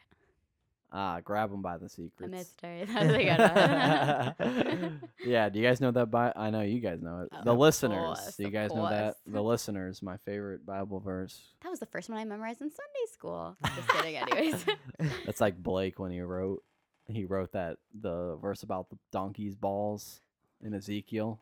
Ah, 0.93 1.21
grab 1.23 1.51
them 1.51 1.63
by 1.63 1.79
the 1.79 1.87
A 1.87 1.89
secrets. 1.89 2.31
mystery. 2.31 2.85
That's 2.85 3.15
a 3.15 4.37
good 4.37 4.81
one. 4.81 5.03
yeah, 5.25 5.49
do 5.49 5.59
you 5.61 5.67
guys 5.67 5.81
know 5.81 5.91
that? 5.93 6.11
Bi- 6.11 6.33
I 6.35 6.51
know 6.51 6.63
you 6.63 6.81
guys 6.81 7.01
know 7.01 7.21
it. 7.21 7.45
the 7.45 7.55
listeners, 7.55 8.19
course, 8.19 8.37
do 8.37 8.43
you 8.43 8.51
guys 8.51 8.73
know 8.75 8.89
that? 8.89 9.17
The 9.27 9.43
listeners, 9.43 10.03
my 10.03 10.17
favorite 10.25 10.67
Bible 10.67 10.99
verse. 11.01 11.41
That 11.63 11.71
was 11.71 11.79
the 11.79 11.87
first 11.87 12.09
one 12.09 12.19
I 12.19 12.25
memorized 12.25 12.61
in 12.61 12.71
Sunday 12.71 13.13
school. 13.13 13.57
Just 13.77 13.89
kidding, 13.89 14.17
anyways. 14.17 14.65
That's 15.27 15.41
like 15.41 15.63
Blake 15.63 15.99
when 15.99 16.11
he 16.13 16.21
wrote 16.21 16.63
he 17.07 17.25
wrote 17.25 17.53
that 17.53 17.79
the 18.01 18.37
verse 18.41 18.63
about 18.63 18.89
the 18.91 18.97
donkey's 19.13 19.55
balls 19.57 20.21
in 20.65 20.75
Ezekiel. 20.75 21.41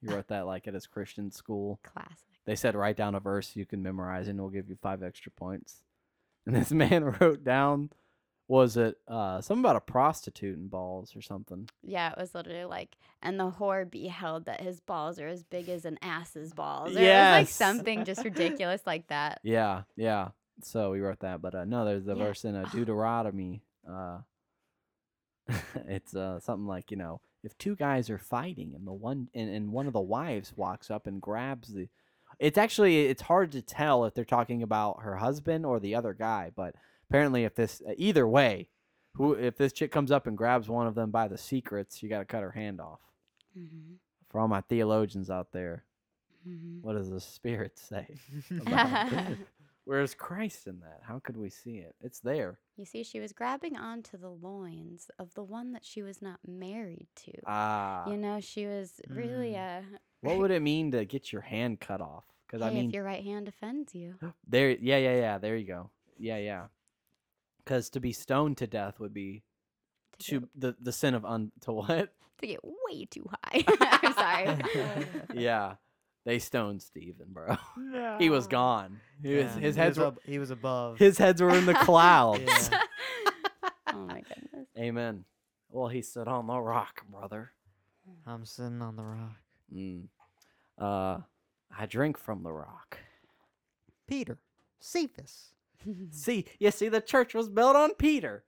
He 0.00 0.08
wrote 0.08 0.28
that 0.28 0.46
like 0.46 0.66
at 0.66 0.74
his 0.74 0.86
Christian 0.86 1.30
school. 1.30 1.78
Classic. 1.82 2.16
They 2.46 2.54
said 2.56 2.74
write 2.74 2.96
down 2.96 3.14
a 3.14 3.20
verse 3.20 3.54
you 3.54 3.66
can 3.66 3.82
memorize 3.82 4.28
and 4.28 4.40
we'll 4.40 4.48
give 4.50 4.68
you 4.70 4.76
five 4.82 5.02
extra 5.02 5.30
points. 5.32 5.82
And 6.46 6.56
this 6.56 6.70
man 6.72 7.04
wrote 7.04 7.44
down 7.44 7.90
was 8.50 8.76
it 8.76 8.96
uh 9.06 9.40
something 9.40 9.62
about 9.62 9.76
a 9.76 9.80
prostitute 9.80 10.58
and 10.58 10.68
balls 10.68 11.14
or 11.14 11.22
something? 11.22 11.68
Yeah, 11.82 12.10
it 12.10 12.18
was 12.18 12.34
literally 12.34 12.64
like, 12.64 12.96
and 13.22 13.38
the 13.38 13.48
whore 13.50 13.88
beheld 13.88 14.46
that 14.46 14.60
his 14.60 14.80
balls 14.80 15.20
are 15.20 15.28
as 15.28 15.44
big 15.44 15.68
as 15.68 15.84
an 15.84 15.98
ass's 16.02 16.52
balls. 16.52 16.96
Or 16.96 16.98
It 16.98 17.14
was 17.22 17.30
like 17.30 17.46
something 17.46 18.04
just 18.04 18.24
ridiculous 18.24 18.82
like 18.84 19.06
that. 19.06 19.38
Yeah, 19.44 19.82
yeah. 19.96 20.30
So 20.64 20.90
we 20.90 21.00
wrote 21.00 21.20
that, 21.20 21.40
but 21.40 21.54
uh, 21.54 21.64
no, 21.64 21.84
there's 21.84 22.04
the 22.04 22.16
Yeah. 22.16 22.24
verse 22.24 22.44
in 22.44 22.56
uh, 22.56 22.64
Deuteronomy. 22.72 23.62
Uh, 23.88 24.18
it's 25.86 26.14
uh, 26.16 26.40
something 26.40 26.66
like 26.66 26.90
you 26.90 26.96
know, 26.96 27.20
if 27.44 27.56
two 27.56 27.76
guys 27.76 28.10
are 28.10 28.18
fighting 28.18 28.72
and 28.74 28.84
the 28.86 28.92
one 28.92 29.28
and, 29.32 29.48
and 29.48 29.72
one 29.72 29.86
of 29.86 29.92
the 29.92 30.00
wives 30.00 30.52
walks 30.56 30.90
up 30.90 31.06
and 31.06 31.22
grabs 31.22 31.72
the, 31.72 31.88
it's 32.40 32.58
actually 32.58 33.06
it's 33.06 33.22
hard 33.22 33.52
to 33.52 33.62
tell 33.62 34.04
if 34.04 34.14
they're 34.14 34.24
talking 34.24 34.62
about 34.62 35.02
her 35.02 35.16
husband 35.16 35.64
or 35.64 35.78
the 35.78 35.94
other 35.94 36.14
guy, 36.14 36.50
but 36.54 36.74
apparently 37.10 37.44
if 37.44 37.54
this 37.54 37.82
uh, 37.86 37.92
either 37.96 38.26
way, 38.26 38.68
who 39.16 39.34
if 39.34 39.56
this 39.56 39.72
chick 39.72 39.90
comes 39.90 40.10
up 40.10 40.26
and 40.26 40.38
grabs 40.38 40.68
one 40.68 40.86
of 40.86 40.94
them 40.94 41.10
by 41.10 41.28
the 41.28 41.36
secrets, 41.36 42.02
you 42.02 42.08
got 42.08 42.20
to 42.20 42.24
cut 42.24 42.42
her 42.42 42.52
hand 42.52 42.80
off. 42.80 43.00
Mm-hmm. 43.58 43.94
For 44.28 44.40
all 44.40 44.48
my 44.48 44.60
theologians 44.62 45.28
out 45.30 45.52
there, 45.52 45.84
Mm-hmm. 46.48 46.80
what 46.80 46.94
does 46.94 47.10
the 47.10 47.20
Spirit 47.20 47.78
say? 47.78 48.06
Where's 49.84 50.14
Christ 50.14 50.66
in 50.68 50.80
that? 50.80 51.00
How 51.02 51.18
could 51.18 51.36
we 51.36 51.50
see 51.50 51.76
it? 51.78 51.94
It's 52.00 52.20
there. 52.20 52.58
You 52.78 52.86
see, 52.86 53.02
she 53.02 53.20
was 53.20 53.34
grabbing 53.34 53.76
onto 53.76 54.16
the 54.16 54.30
loins 54.30 55.10
of 55.18 55.34
the 55.34 55.42
one 55.42 55.72
that 55.72 55.84
she 55.84 56.02
was 56.02 56.22
not 56.22 56.38
married 56.46 57.08
to. 57.26 57.32
Ah, 57.46 58.08
you 58.08 58.16
know, 58.16 58.40
she 58.40 58.66
was 58.66 59.02
really 59.08 59.54
uh 59.56 59.82
what 60.22 60.38
would 60.38 60.50
it 60.50 60.62
mean 60.62 60.92
to 60.92 61.04
get 61.04 61.30
your 61.32 61.42
hand 61.42 61.78
cut 61.80 62.00
off? 62.00 62.24
Because 62.46 62.62
I 62.62 62.70
mean, 62.70 62.88
if 62.88 62.94
your 62.94 63.04
right 63.04 63.22
hand 63.22 63.46
offends 63.48 63.94
you. 63.94 64.14
there, 64.48 64.70
yeah, 64.70 64.96
yeah, 64.96 65.16
yeah. 65.16 65.38
There 65.38 65.56
you 65.56 65.66
go. 65.66 65.90
Yeah, 66.18 66.38
yeah. 66.38 66.64
Because 67.70 67.88
to 67.90 68.00
be 68.00 68.10
stoned 68.12 68.56
to 68.58 68.66
death 68.66 68.98
would 68.98 69.14
be 69.14 69.44
To, 70.24 70.40
to 70.40 70.48
the 70.56 70.76
the 70.80 70.90
sin 70.90 71.14
of 71.14 71.24
un 71.24 71.52
to 71.60 71.70
what? 71.70 72.12
to 72.40 72.46
get 72.48 72.58
way 72.64 73.04
too 73.04 73.24
high. 73.44 73.64
I'm 74.02 74.12
sorry. 74.12 75.04
yeah, 75.40 75.74
they 76.24 76.40
stoned 76.40 76.82
Stephen, 76.82 77.26
bro. 77.28 77.56
no. 77.76 78.16
he 78.18 78.28
was 78.28 78.48
gone. 78.48 78.98
He 79.22 79.36
was, 79.36 79.44
Yeah, 79.44 79.60
his 79.60 79.76
he 79.76 79.80
heads 79.82 79.98
was 79.98 80.02
were 80.02 80.06
ab- 80.08 80.18
he 80.24 80.38
was 80.40 80.50
above. 80.50 80.98
his 80.98 81.16
heads 81.16 81.40
were 81.40 81.54
in 81.54 81.64
the 81.66 81.74
clouds. 81.74 82.42
Yeah. 82.72 82.80
oh 83.92 83.98
my 83.98 84.22
goodness. 84.22 84.66
Amen. 84.76 85.24
Well, 85.70 85.86
he 85.86 86.02
stood 86.02 86.26
on 86.26 86.48
the 86.48 86.58
rock, 86.58 87.02
brother. 87.08 87.52
I'm 88.26 88.44
sitting 88.46 88.82
on 88.82 88.96
the 88.96 89.04
rock. 89.04 89.36
Mm. 89.72 90.08
Uh, 90.76 91.18
I 91.78 91.86
drink 91.86 92.18
from 92.18 92.42
the 92.42 92.50
rock. 92.52 92.98
Peter, 94.08 94.38
Cephas. 94.80 95.52
See, 96.10 96.44
you 96.58 96.70
see, 96.70 96.88
the 96.88 97.00
church 97.00 97.34
was 97.34 97.48
built 97.48 97.76
on 97.76 97.94
Peter. 97.94 98.44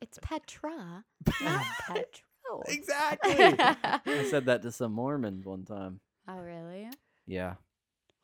It's 0.00 0.18
Petra, 0.20 1.04
not 1.40 1.66
Petro. 1.78 2.62
Exactly. 2.68 3.56
I 3.58 4.22
said 4.24 4.46
that 4.46 4.62
to 4.62 4.72
some 4.72 4.92
Mormons 4.92 5.46
one 5.46 5.64
time. 5.64 6.00
oh 6.28 6.38
really? 6.38 6.88
Yeah, 7.26 7.54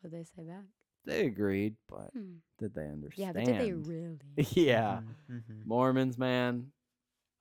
What 0.00 0.10
did 0.10 0.20
they 0.20 0.24
say 0.24 0.42
back? 0.42 0.64
they 1.04 1.26
agreed, 1.26 1.76
but 1.88 2.10
Hmm. 2.12 2.38
did 2.58 2.74
they 2.74 2.86
understand? 2.88 3.16
Yeah, 3.16 3.32
but 3.32 3.44
did 3.44 3.58
they 3.60 3.72
really? 3.72 4.18
yeah, 4.52 5.00
Mm-hmm. 5.30 5.62
Mormons, 5.64 6.18
man. 6.18 6.72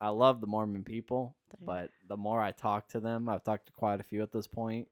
I 0.00 0.10
love 0.10 0.40
the 0.40 0.46
Mormon 0.46 0.84
people, 0.84 1.34
but 1.60 1.90
the 2.06 2.16
more 2.16 2.40
I 2.40 2.52
talk 2.52 2.86
to 2.90 3.00
them, 3.00 3.28
I've 3.28 3.42
talked 3.42 3.66
to 3.66 3.72
quite 3.72 3.98
a 4.00 4.04
few 4.04 4.22
at 4.22 4.30
this 4.32 4.46
point. 4.46 4.86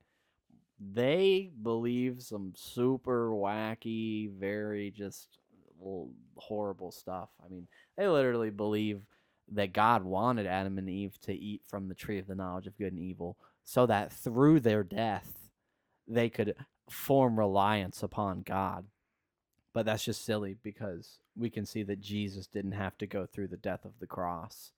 They 0.81 1.51
believe 1.63 2.21
some 2.23 2.53
super 2.57 3.31
wacky, 3.31 4.31
very 4.31 4.91
just 4.91 5.39
l- 5.87 6.11
horrible 6.37 6.91
stuff. 6.91 7.29
I 7.45 7.49
mean, 7.49 7.69
they 7.97 8.09
literally 8.09 8.51
believe 8.51 9.01
that 9.53 9.73
God 9.73 10.05
wanted 10.05 10.47
Adam 10.47 10.77
and 10.79 10.89
Eve 10.91 11.19
to 11.23 11.33
eat 11.33 11.63
from 11.69 11.89
the 11.89 11.95
tree 11.95 12.19
of 12.19 12.27
the 12.27 12.35
knowledge 12.35 12.67
of 12.67 12.77
good 12.77 12.93
and 12.93 12.99
evil 13.01 13.37
so 13.65 13.87
that 13.87 14.13
through 14.13 14.61
their 14.61 14.83
death 14.83 15.51
they 16.09 16.29
could 16.29 16.55
form 16.91 17.39
reliance 17.39 18.03
upon 18.03 18.43
God. 18.43 18.87
But 19.73 19.87
that's 19.87 20.05
just 20.05 20.25
silly 20.25 20.57
because 20.63 21.19
we 21.37 21.51
can 21.51 21.67
see 21.67 21.83
that 21.85 22.01
Jesus 22.01 22.47
didn't 22.47 22.73
have 22.73 22.97
to 22.99 23.07
go 23.07 23.27
through 23.27 23.49
the 23.49 23.57
death 23.57 23.85
of 23.85 23.93
the 24.01 24.07
cross 24.07 24.73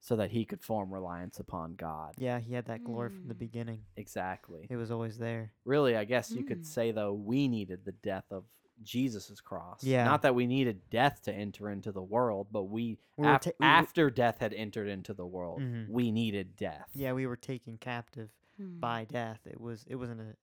so 0.00 0.16
that 0.16 0.30
he 0.30 0.44
could 0.46 0.62
form 0.62 0.92
reliance 0.94 1.38
upon 1.38 1.74
God. 1.74 2.14
Yeah, 2.16 2.38
he 2.40 2.54
had 2.54 2.66
that 2.66 2.84
glory 2.84 3.10
from 3.10 3.28
the 3.28 3.34
Mm. 3.34 3.38
beginning. 3.38 3.84
Exactly. 3.96 4.66
It 4.70 4.76
was 4.76 4.90
always 4.90 5.18
there. 5.18 5.52
Really, 5.64 5.96
I 5.96 6.04
guess 6.04 6.30
you 6.30 6.42
Mm. 6.42 6.46
could 6.46 6.64
say 6.64 6.90
though 6.92 7.12
we 7.12 7.48
needed 7.48 7.84
the 7.84 7.92
death 7.92 8.24
of 8.30 8.44
Jesus' 8.82 9.40
cross. 9.40 9.82
Yeah. 9.84 10.04
Not 10.04 10.22
that 10.22 10.34
we 10.34 10.46
needed 10.46 10.88
death 10.90 11.22
to 11.22 11.32
enter 11.32 11.68
into 11.70 11.92
the 11.92 12.02
world, 12.02 12.48
but 12.50 12.64
we, 12.64 12.98
We 13.16 13.26
af- 13.28 13.40
ta- 13.42 13.50
we 13.58 13.64
were- 13.66 13.70
after 13.72 14.10
death 14.10 14.38
had 14.38 14.52
entered 14.54 14.88
into 14.88 15.14
the 15.14 15.26
world, 15.26 15.60
Mhm. 15.60 15.88
we 15.88 16.10
needed 16.10 16.56
death. 16.56 16.88
Yeah, 16.94 17.12
we 17.12 17.26
were 17.26 17.36
taken 17.36 17.76
captive 17.78 18.30
Hmm. 18.56 18.78
by 18.80 19.04
death. 19.04 19.46
It 19.46 19.60
was 19.60 19.84
it 19.86 19.94
wasn't 19.96 20.20
a 20.20 20.36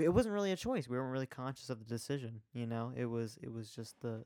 it 0.00 0.08
wasn't 0.14 0.32
really 0.32 0.52
a 0.52 0.56
choice. 0.56 0.88
We 0.88 0.96
weren't 0.96 1.12
really 1.12 1.26
conscious 1.26 1.68
of 1.68 1.78
the 1.78 1.84
decision, 1.84 2.42
you 2.52 2.66
know. 2.66 2.92
It 2.96 3.06
was 3.06 3.38
it 3.42 3.52
was 3.52 3.70
just 3.74 4.00
the 4.00 4.24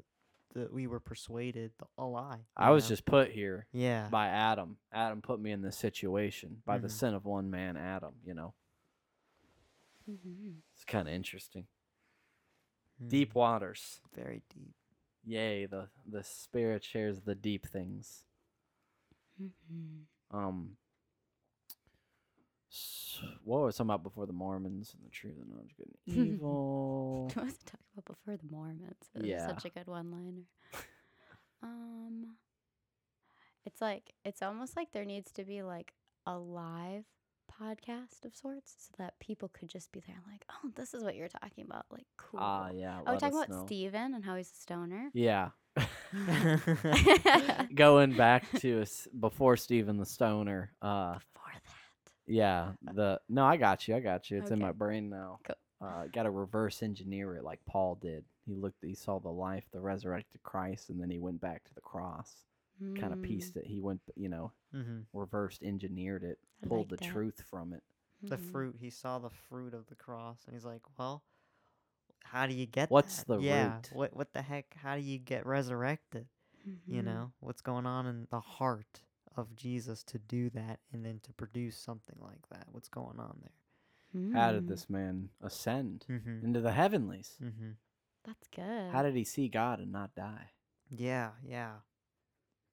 the 0.52 0.68
we 0.70 0.86
were 0.86 1.00
persuaded 1.00 1.72
the, 1.78 1.86
a 1.98 2.04
lie. 2.04 2.46
I 2.56 2.68
you 2.68 2.74
was 2.74 2.86
just 2.86 3.04
put 3.04 3.30
here 3.32 3.66
yeah. 3.72 4.08
by 4.08 4.28
Adam. 4.28 4.76
Adam 4.92 5.20
put 5.20 5.40
me 5.40 5.50
in 5.50 5.62
this 5.62 5.76
situation 5.76 6.62
by 6.64 6.78
the 6.78 6.86
Mhm. 6.88 6.92
sin 6.92 7.14
of 7.14 7.24
one 7.24 7.50
man, 7.50 7.76
Adam, 7.76 8.14
you 8.24 8.34
know. 8.34 8.54
Mhm. 10.08 10.56
It's 10.74 10.84
kind 10.84 11.08
of 11.08 11.14
interesting. 11.14 11.66
Deep 13.06 13.34
waters. 13.34 14.00
very 14.14 14.42
deep. 14.54 14.74
Yay, 15.24 15.66
the 15.66 15.88
the 16.06 16.22
spirit 16.22 16.84
shares 16.84 17.20
the 17.22 17.34
deep 17.34 17.66
things. 17.66 18.24
Mhm. 19.40 20.04
Um 20.30 20.76
s- 22.70 23.20
what 23.42 23.60
was 23.62 23.76
something 23.76 23.92
about 23.94 24.02
before 24.02 24.26
the 24.26 24.32
Mormons 24.32 24.94
and 24.94 25.04
the 25.04 25.10
tree 25.10 25.30
and 25.30 25.40
the 25.40 25.46
knowledge 25.54 25.70
of 25.72 25.76
good 25.78 25.94
and 26.06 26.16
evil? 26.34 27.26
What 27.34 27.44
was 27.44 27.54
I 27.54 27.70
talking 27.70 27.86
about 27.96 28.04
before 28.04 28.36
the 28.36 28.46
Mormons? 28.50 29.10
It 29.14 29.22
was 29.22 29.30
Yeah. 29.30 29.46
such 29.46 29.64
a 29.64 29.70
good 29.70 29.86
one 29.86 30.10
liner. 30.10 30.44
um, 31.62 32.36
it's 33.64 33.80
like 33.80 34.14
it's 34.24 34.42
almost 34.42 34.76
like 34.76 34.92
there 34.92 35.04
needs 35.04 35.32
to 35.32 35.44
be 35.44 35.62
like 35.62 35.92
a 36.26 36.38
live 36.38 37.04
podcast 37.60 38.24
of 38.24 38.34
sorts, 38.34 38.74
so 38.78 38.94
that 38.98 39.18
people 39.20 39.48
could 39.52 39.68
just 39.68 39.92
be 39.92 40.00
there, 40.06 40.16
like, 40.30 40.44
oh, 40.50 40.70
this 40.74 40.94
is 40.94 41.02
what 41.02 41.14
you're 41.16 41.28
talking 41.28 41.64
about, 41.64 41.86
like, 41.90 42.06
cool. 42.16 42.40
Ah, 42.42 42.70
yeah. 42.74 43.00
oh, 43.06 43.12
we're 43.12 43.18
talking 43.18 43.36
about 43.36 43.48
know. 43.50 43.66
Stephen 43.66 44.14
and 44.14 44.24
how 44.24 44.36
he's 44.36 44.50
a 44.50 44.54
stoner. 44.60 45.10
Yeah. 45.12 45.50
Going 47.74 48.12
back 48.16 48.44
to 48.60 48.82
s- 48.82 49.08
before 49.18 49.56
Stephen 49.56 49.96
the 49.98 50.06
Stoner. 50.06 50.72
Uh 50.80 51.14
Before 51.14 51.52
that, 51.52 51.62
yeah, 52.26 52.72
the 52.94 53.20
No, 53.28 53.44
I 53.44 53.56
got 53.56 53.86
you. 53.88 53.96
I 53.96 54.00
got 54.00 54.30
you. 54.30 54.38
It's 54.38 54.50
in 54.50 54.58
my 54.60 54.72
brain 54.72 55.10
now. 55.10 55.38
Cool. 55.44 55.56
Uh 55.88 56.04
got 56.12 56.22
to 56.24 56.30
reverse 56.30 56.82
engineer 56.82 57.36
it 57.36 57.44
like 57.44 57.60
Paul 57.68 57.98
did. 58.00 58.24
He 58.46 58.54
looked 58.54 58.84
he 58.84 58.94
saw 58.94 59.18
the 59.18 59.28
life, 59.28 59.64
the 59.72 59.80
resurrected 59.80 60.42
Christ 60.42 60.90
and 60.90 61.00
then 61.00 61.10
he 61.10 61.18
went 61.18 61.40
back 61.40 61.64
to 61.64 61.74
the 61.74 61.80
cross. 61.80 62.32
Kind 62.94 63.12
of 63.12 63.20
Mm, 63.20 63.22
pieced 63.22 63.56
it. 63.56 63.66
He 63.66 63.80
went, 63.80 64.00
you 64.16 64.28
know, 64.28 64.52
hmm 64.72 65.00
reversed 65.12 65.62
engineered 65.62 66.22
it, 66.24 66.38
I 66.62 66.66
pulled 66.68 66.88
like 66.88 66.88
the 66.90 66.96
that. 66.96 67.04
truth 67.06 67.40
from 67.50 67.72
it. 67.72 67.82
The 68.28 68.36
mhm. 68.36 68.40
fruit. 68.52 68.76
He 68.80 68.90
saw 68.90 69.18
the 69.18 69.30
fruit 69.30 69.74
of 69.74 69.86
the 69.86 69.94
cross, 69.94 70.44
and 70.46 70.54
he's 70.54 70.64
like, 70.64 70.82
"Well, 70.98 71.22
how 72.24 72.46
do 72.46 72.54
you 72.54 72.66
get? 72.66 72.90
What's 72.90 73.16
that? 73.18 73.26
the 73.28 73.38
yeah? 73.38 73.74
root? 73.76 73.90
What 73.92 74.14
what 74.16 74.32
the 74.32 74.42
heck? 74.42 74.74
How 74.74 74.96
do 74.96 75.02
you 75.02 75.18
get 75.18 75.46
resurrected? 75.46 76.26
You 76.88 77.02
Mhm. 77.02 77.04
know, 77.04 77.32
what's 77.40 77.60
going 77.60 77.86
on 77.86 78.06
in 78.06 78.26
the 78.30 78.40
heart 78.40 79.00
of 79.36 79.54
Jesus 79.56 80.02
to 80.04 80.18
do 80.18 80.50
that, 80.50 80.80
and 80.92 81.04
then 81.04 81.20
to 81.20 81.32
produce 81.32 81.76
something 81.76 82.16
like 82.20 82.48
that? 82.50 82.66
What's 82.72 82.88
going 82.88 83.18
on 83.20 83.38
there? 83.42 83.52
How 84.32 84.52
did 84.52 84.64
Mm, 84.64 84.68
this 84.68 84.88
man 84.90 85.30
ascend 85.42 86.06
Mm-hmm. 86.10 86.44
into 86.44 86.60
the 86.60 86.72
heavenlies? 86.72 87.38
Mm-hmm. 87.42 87.70
That's 88.24 88.48
good. 88.48 88.92
How 88.92 89.02
did 89.02 89.14
he 89.14 89.24
see 89.24 89.48
God 89.48 89.80
and 89.80 89.92
not 89.92 90.14
die? 90.14 90.50
Yeah, 90.90 91.32
yeah. 91.42 91.80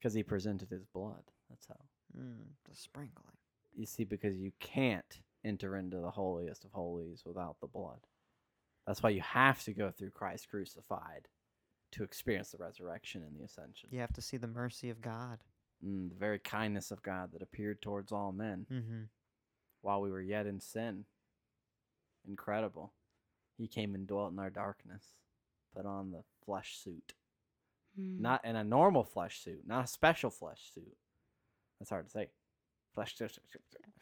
Because 0.02 0.14
he 0.16 0.24
presented 0.24 0.70
his 0.72 0.86
blood. 0.86 1.22
That's 1.50 1.68
how. 1.68 1.76
Mm, 2.20 2.48
the 2.68 2.76
sprinkling. 2.76 3.36
You 3.78 3.86
see, 3.86 4.04
because 4.04 4.36
you 4.38 4.52
can't 4.60 5.20
enter 5.46 5.78
into 5.78 5.98
the 5.98 6.10
holiest 6.12 6.66
of 6.66 6.72
holies 6.72 7.22
without 7.26 7.58
the 7.62 7.68
blood. 7.68 8.00
That's 8.88 9.04
why 9.04 9.12
you 9.12 9.22
have 9.22 9.64
to 9.66 9.74
go 9.74 9.92
through 9.92 10.10
Christ 10.10 10.50
crucified 10.50 11.28
to 11.92 12.04
experience 12.04 12.50
the 12.52 12.58
resurrection 12.58 13.22
and 13.24 13.38
the 13.40 13.44
ascension. 13.46 13.90
You 13.92 14.00
have 14.00 14.14
to 14.14 14.22
see 14.22 14.38
the 14.38 14.48
mercy 14.48 14.90
of 14.90 15.02
God. 15.02 15.40
Mm, 15.86 16.10
the 16.10 16.16
very 16.16 16.40
kindness 16.40 16.90
of 16.92 17.04
God 17.04 17.32
that 17.34 17.42
appeared 17.44 17.82
towards 17.82 18.12
all 18.12 18.32
men 18.32 18.66
Mm-hmm. 18.72 19.02
while 19.82 20.02
we 20.02 20.10
were 20.12 20.22
yet 20.22 20.48
in 20.48 20.60
sin. 20.60 21.06
Incredible. 22.28 22.94
He 23.58 23.68
came 23.68 23.96
and 23.96 24.08
dwelt 24.08 24.32
in 24.32 24.40
our 24.40 24.50
darkness, 24.50 25.04
put 25.76 25.86
on 25.86 26.12
the 26.12 26.24
flesh 26.46 26.78
suit. 26.78 27.14
Mm. 28.00 28.20
Not 28.20 28.46
in 28.46 28.56
a 28.56 28.64
normal 28.64 29.04
flesh 29.04 29.44
suit, 29.44 29.62
not 29.66 29.86
a 29.86 29.88
special 29.88 30.30
flesh 30.30 30.72
suit. 30.74 30.96
That's 31.80 31.90
hard 31.90 32.06
to 32.06 32.12
say. 32.12 32.30
Flesh 32.94 33.16
suit. 33.18 33.38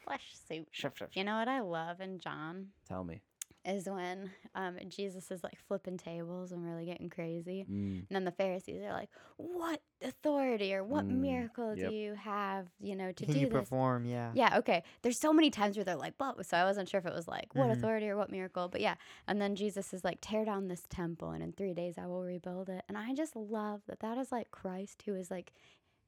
flesh 0.04 0.22
suit. 0.48 0.68
You 1.14 1.24
know 1.24 1.36
what 1.38 1.48
I 1.48 1.60
love 1.60 2.00
in 2.00 2.18
John? 2.18 2.68
Tell 2.88 3.04
me. 3.04 3.22
Is 3.64 3.86
when 3.88 4.30
um, 4.54 4.76
Jesus 4.88 5.30
is 5.30 5.44
like 5.44 5.58
flipping 5.68 5.98
tables 5.98 6.52
and 6.52 6.64
really 6.64 6.86
getting 6.86 7.10
crazy. 7.10 7.66
Mm. 7.70 7.98
And 7.98 8.08
then 8.10 8.24
the 8.24 8.32
Pharisees 8.32 8.80
are 8.82 8.92
like, 8.92 9.10
"What 9.36 9.82
authority 10.02 10.74
or 10.74 10.82
what 10.82 11.06
Mm, 11.08 11.18
miracle 11.20 11.76
yep. 11.76 11.90
do 11.90 11.94
you 11.94 12.14
have, 12.14 12.68
you 12.80 12.96
know, 12.96 13.12
to 13.12 13.24
Can 13.26 13.34
do 13.34 13.40
you 13.40 13.46
this?" 13.48 13.52
perform? 13.52 14.06
Yeah. 14.06 14.32
Yeah, 14.34 14.58
okay. 14.58 14.82
There's 15.02 15.18
so 15.18 15.32
many 15.32 15.50
times 15.50 15.76
where 15.76 15.84
they're 15.84 15.96
like, 15.96 16.14
but 16.18 16.44
so 16.46 16.56
I 16.56 16.64
wasn't 16.64 16.88
sure 16.88 16.98
if 16.98 17.06
it 17.06 17.12
was 17.14 17.28
like 17.28 17.54
what 17.54 17.68
Mhm. 17.68 17.72
authority 17.72 18.08
or 18.08 18.16
what 18.16 18.30
miracle, 18.30 18.68
but 18.68 18.80
yeah. 18.80 18.94
And 19.26 19.40
then 19.40 19.54
Jesus 19.56 19.92
is 19.92 20.04
like, 20.04 20.18
tear 20.20 20.44
down 20.44 20.68
this 20.68 20.86
temple, 20.88 21.30
and 21.30 21.42
in 21.42 21.52
three 21.52 21.74
days 21.74 21.98
I 21.98 22.06
will 22.06 22.22
rebuild 22.24 22.68
it. 22.70 22.84
And 22.88 22.96
I 22.96 23.14
just 23.14 23.36
love 23.36 23.82
that 23.88 24.00
that 24.00 24.16
is 24.18 24.32
like 24.32 24.50
Christ 24.50 25.02
who 25.04 25.14
is 25.14 25.30
like, 25.30 25.52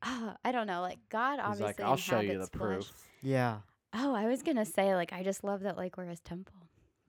oh, 0.02 0.34
I 0.44 0.52
don't 0.52 0.66
know, 0.66 0.80
like 0.80 0.98
God 1.10 1.34
He's 1.38 1.60
obviously. 1.60 1.64
like, 1.66 1.80
I'll 1.80 1.96
show 1.96 2.20
you 2.20 2.38
the 2.38 2.46
flesh." 2.46 2.50
proof. 2.50 3.08
Yeah. 3.22 3.58
Oh, 3.94 4.14
I 4.14 4.26
was 4.26 4.42
gonna 4.42 4.64
say 4.64 4.94
like 4.94 5.12
I 5.12 5.22
just 5.22 5.44
love 5.44 5.60
that 5.60 5.76
like 5.76 5.96
we're 5.98 6.06
his 6.06 6.20
temple. 6.20 6.54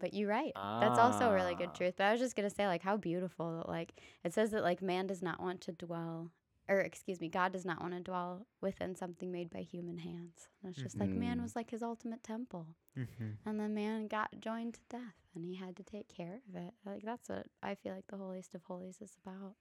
But 0.03 0.13
you're 0.13 0.27
right. 0.29 0.51
That's 0.81 0.99
also 0.99 1.29
a 1.29 1.33
really 1.33 1.53
Ah. 1.53 1.57
good 1.63 1.73
truth. 1.73 1.93
But 1.97 2.03
I 2.07 2.11
was 2.11 2.19
just 2.19 2.35
gonna 2.35 2.49
say 2.49 2.67
like 2.67 2.81
how 2.83 2.97
beautiful 2.97 3.55
that 3.57 3.69
like 3.69 4.01
it 4.25 4.33
says 4.33 4.51
that 4.51 4.61
like 4.61 4.81
man 4.81 5.07
does 5.07 5.21
not 5.21 5.39
want 5.39 5.61
to 5.61 5.71
dwell 5.71 6.31
or 6.67 6.79
excuse 6.81 7.21
me, 7.21 7.29
God 7.29 7.53
does 7.53 7.63
not 7.65 7.79
want 7.81 7.93
to 7.93 7.99
dwell 8.01 8.45
within 8.61 8.95
something 8.95 9.31
made 9.31 9.49
by 9.49 9.61
human 9.61 9.97
hands. 9.99 10.49
And 10.61 10.73
it's 10.73 10.81
just 10.83 10.99
like 10.99 11.09
man 11.09 11.37
Mhm. 11.39 11.43
was 11.43 11.55
like 11.55 11.69
his 11.71 11.81
ultimate 11.83 12.21
temple. 12.23 12.67
Mm-hmm. 12.97 13.29
And 13.45 13.59
the 13.59 13.69
man 13.69 14.07
got 14.07 14.39
joined 14.41 14.73
to 14.75 14.79
death 14.89 15.15
and 15.33 15.45
he 15.45 15.55
had 15.55 15.75
to 15.77 15.83
take 15.83 16.09
care 16.09 16.41
of 16.49 16.55
it. 16.55 16.73
Like 16.85 17.03
that's 17.03 17.29
what 17.29 17.47
I 17.61 17.75
feel 17.75 17.93
like 17.95 18.07
the 18.07 18.17
holiest 18.17 18.53
of 18.55 18.63
holies 18.65 19.01
is 19.01 19.15
about. 19.25 19.55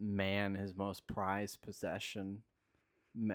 man 0.00 0.54
his 0.54 0.74
most 0.74 1.06
prized 1.06 1.60
possession. 1.60 2.42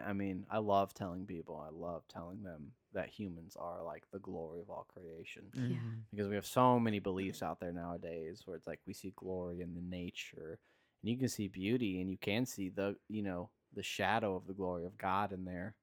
I 0.03 0.13
mean, 0.13 0.45
I 0.49 0.57
love 0.59 0.93
telling 0.93 1.25
people, 1.25 1.57
I 1.63 1.69
love 1.69 2.07
telling 2.07 2.43
them 2.43 2.71
that 2.93 3.09
humans 3.09 3.55
are 3.59 3.83
like 3.83 4.03
the 4.11 4.19
glory 4.19 4.61
of 4.61 4.69
all 4.69 4.85
creation 4.93 5.43
Mm-hmm. 5.55 5.73
because 6.11 6.27
we 6.27 6.35
have 6.35 6.45
so 6.45 6.79
many 6.79 6.99
beliefs 6.99 7.41
out 7.43 7.59
there 7.59 7.71
nowadays 7.73 8.41
where 8.45 8.55
it's 8.55 8.67
like 8.67 8.79
we 8.87 8.93
see 8.93 9.13
glory 9.15 9.61
in 9.61 9.73
the 9.75 9.81
nature 9.81 10.59
and 11.01 11.11
you 11.11 11.17
can 11.17 11.29
see 11.29 11.47
beauty 11.47 12.01
and 12.01 12.09
you 12.09 12.17
can 12.17 12.45
see 12.45 12.69
the, 12.69 12.95
you 13.09 13.21
know, 13.23 13.49
the 13.75 13.83
shadow 13.83 14.35
of 14.35 14.47
the 14.47 14.53
glory 14.53 14.85
of 14.85 14.97
God 14.97 15.31
in 15.33 15.45
there. 15.45 15.75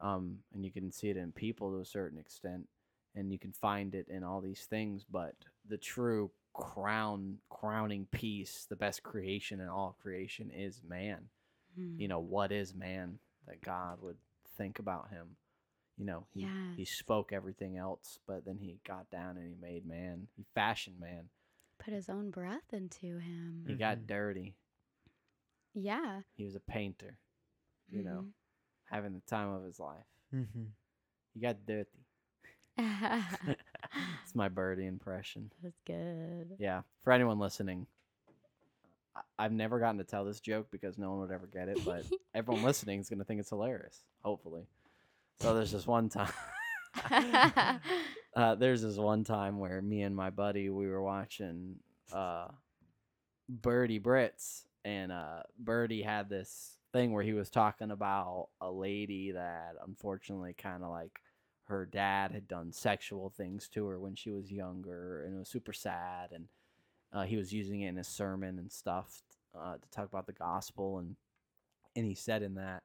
Um, 0.00 0.38
and 0.54 0.64
you 0.64 0.70
can 0.70 0.92
see 0.92 1.10
it 1.10 1.16
in 1.16 1.32
people 1.32 1.72
to 1.72 1.80
a 1.80 1.84
certain 1.84 2.18
extent 2.18 2.68
and 3.14 3.32
you 3.32 3.38
can 3.38 3.52
find 3.52 3.94
it 3.94 4.06
in 4.08 4.22
all 4.22 4.40
these 4.40 4.66
things, 4.68 5.04
but 5.10 5.34
the 5.68 5.78
true 5.78 6.30
crown 6.54 7.38
crowning 7.50 8.06
piece, 8.12 8.66
the 8.68 8.76
best 8.76 9.02
creation 9.02 9.60
in 9.60 9.68
all 9.68 9.96
creation 10.00 10.50
is 10.50 10.80
man. 10.88 11.28
Hmm. 11.76 11.98
You 12.00 12.08
know, 12.08 12.20
what 12.20 12.52
is 12.52 12.74
man 12.74 13.18
that 13.46 13.60
God 13.62 13.98
would 14.02 14.16
think 14.56 14.78
about 14.78 15.10
him? 15.10 15.36
You 15.98 16.04
know, 16.04 16.26
he 16.32 16.46
he 16.76 16.84
spoke 16.84 17.32
everything 17.32 17.76
else, 17.76 18.20
but 18.26 18.44
then 18.44 18.58
he 18.58 18.78
got 18.86 19.10
down 19.10 19.36
and 19.36 19.48
he 19.48 19.54
made 19.60 19.84
man. 19.86 20.28
He 20.36 20.44
fashioned 20.54 21.00
man. 21.00 21.28
Put 21.78 21.92
his 21.92 22.08
own 22.08 22.30
breath 22.30 22.72
into 22.72 23.18
him. 23.18 23.64
He 23.66 23.74
got 23.74 23.98
Mhm. 23.98 24.06
dirty. 24.06 24.54
Yeah. 25.74 26.22
He 26.36 26.44
was 26.44 26.54
a 26.54 26.60
painter, 26.60 27.18
you 27.90 28.02
know, 28.02 28.22
Mhm. 28.22 28.32
having 28.84 29.12
the 29.14 29.20
time 29.20 29.48
of 29.48 29.64
his 29.64 29.78
life. 29.80 30.06
Mm-hmm. 30.34 30.64
He 31.34 31.40
got 31.40 31.66
dirty. 31.66 31.90
Mm-hmm. 32.78 33.50
it's 34.22 34.34
my 34.36 34.48
birdie 34.48 34.86
impression. 34.86 35.50
That's 35.62 35.80
good. 35.84 36.54
Yeah. 36.60 36.82
For 37.02 37.12
anyone 37.12 37.40
listening, 37.40 37.88
I- 39.16 39.22
I've 39.36 39.52
never 39.52 39.80
gotten 39.80 39.98
to 39.98 40.04
tell 40.04 40.24
this 40.24 40.40
joke 40.40 40.70
because 40.70 40.96
no 40.96 41.10
one 41.10 41.20
would 41.20 41.32
ever 41.32 41.46
get 41.48 41.68
it, 41.68 41.84
but 41.84 42.04
everyone 42.34 42.62
listening 42.62 43.00
is 43.00 43.08
going 43.08 43.18
to 43.18 43.24
think 43.24 43.40
it's 43.40 43.50
hilarious, 43.50 44.04
hopefully. 44.22 44.66
So 45.40 45.54
there's 45.54 45.72
this 45.72 45.86
one 45.86 46.08
time. 46.08 46.32
uh, 48.36 48.54
there's 48.56 48.82
this 48.82 48.96
one 48.96 49.22
time 49.22 49.58
where 49.58 49.80
me 49.80 50.02
and 50.02 50.16
my 50.16 50.30
buddy 50.30 50.68
we 50.68 50.88
were 50.88 51.02
watching 51.02 51.76
uh, 52.12 52.48
Birdie 53.48 54.00
Brits, 54.00 54.64
and 54.84 55.12
uh, 55.12 55.42
Birdie 55.58 56.02
had 56.02 56.28
this 56.28 56.76
thing 56.92 57.12
where 57.12 57.22
he 57.22 57.34
was 57.34 57.50
talking 57.50 57.90
about 57.90 58.48
a 58.60 58.70
lady 58.70 59.32
that 59.32 59.74
unfortunately 59.86 60.54
kind 60.54 60.82
of 60.82 60.90
like 60.90 61.20
her 61.64 61.86
dad 61.86 62.32
had 62.32 62.48
done 62.48 62.72
sexual 62.72 63.30
things 63.36 63.68
to 63.68 63.86
her 63.86 63.98
when 64.00 64.16
she 64.16 64.30
was 64.30 64.50
younger, 64.50 65.24
and 65.24 65.36
it 65.36 65.38
was 65.38 65.48
super 65.48 65.72
sad. 65.72 66.30
And 66.32 66.48
uh, 67.12 67.22
he 67.24 67.36
was 67.36 67.52
using 67.52 67.82
it 67.82 67.88
in 67.90 67.96
his 67.96 68.08
sermon 68.08 68.58
and 68.58 68.72
stuff 68.72 69.22
uh, 69.56 69.74
to 69.74 69.90
talk 69.90 70.06
about 70.06 70.26
the 70.26 70.32
gospel, 70.32 70.98
and 70.98 71.14
and 71.94 72.04
he 72.06 72.14
said 72.14 72.42
in 72.42 72.54
that 72.54 72.82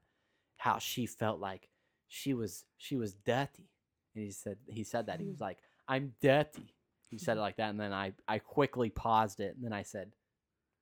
how 0.57 0.77
she 0.77 1.05
felt 1.05 1.39
like 1.39 1.69
she 2.15 2.33
was 2.35 2.63
she 2.77 2.95
was 2.95 3.15
dirty 3.25 3.69
and 4.13 4.23
he 4.23 4.29
said 4.31 4.57
he 4.67 4.83
said 4.83 5.07
that 5.07 5.19
he 5.19 5.25
was 5.27 5.39
like 5.41 5.57
i'm 5.87 6.13
dirty 6.21 6.75
he 7.09 7.17
said 7.17 7.37
it 7.37 7.41
like 7.47 7.55
that 7.57 7.71
and 7.71 7.79
then 7.79 7.91
i 7.91 8.13
i 8.27 8.37
quickly 8.37 8.89
paused 8.91 9.39
it 9.39 9.55
and 9.55 9.65
then 9.65 9.73
i 9.73 9.81
said 9.81 10.11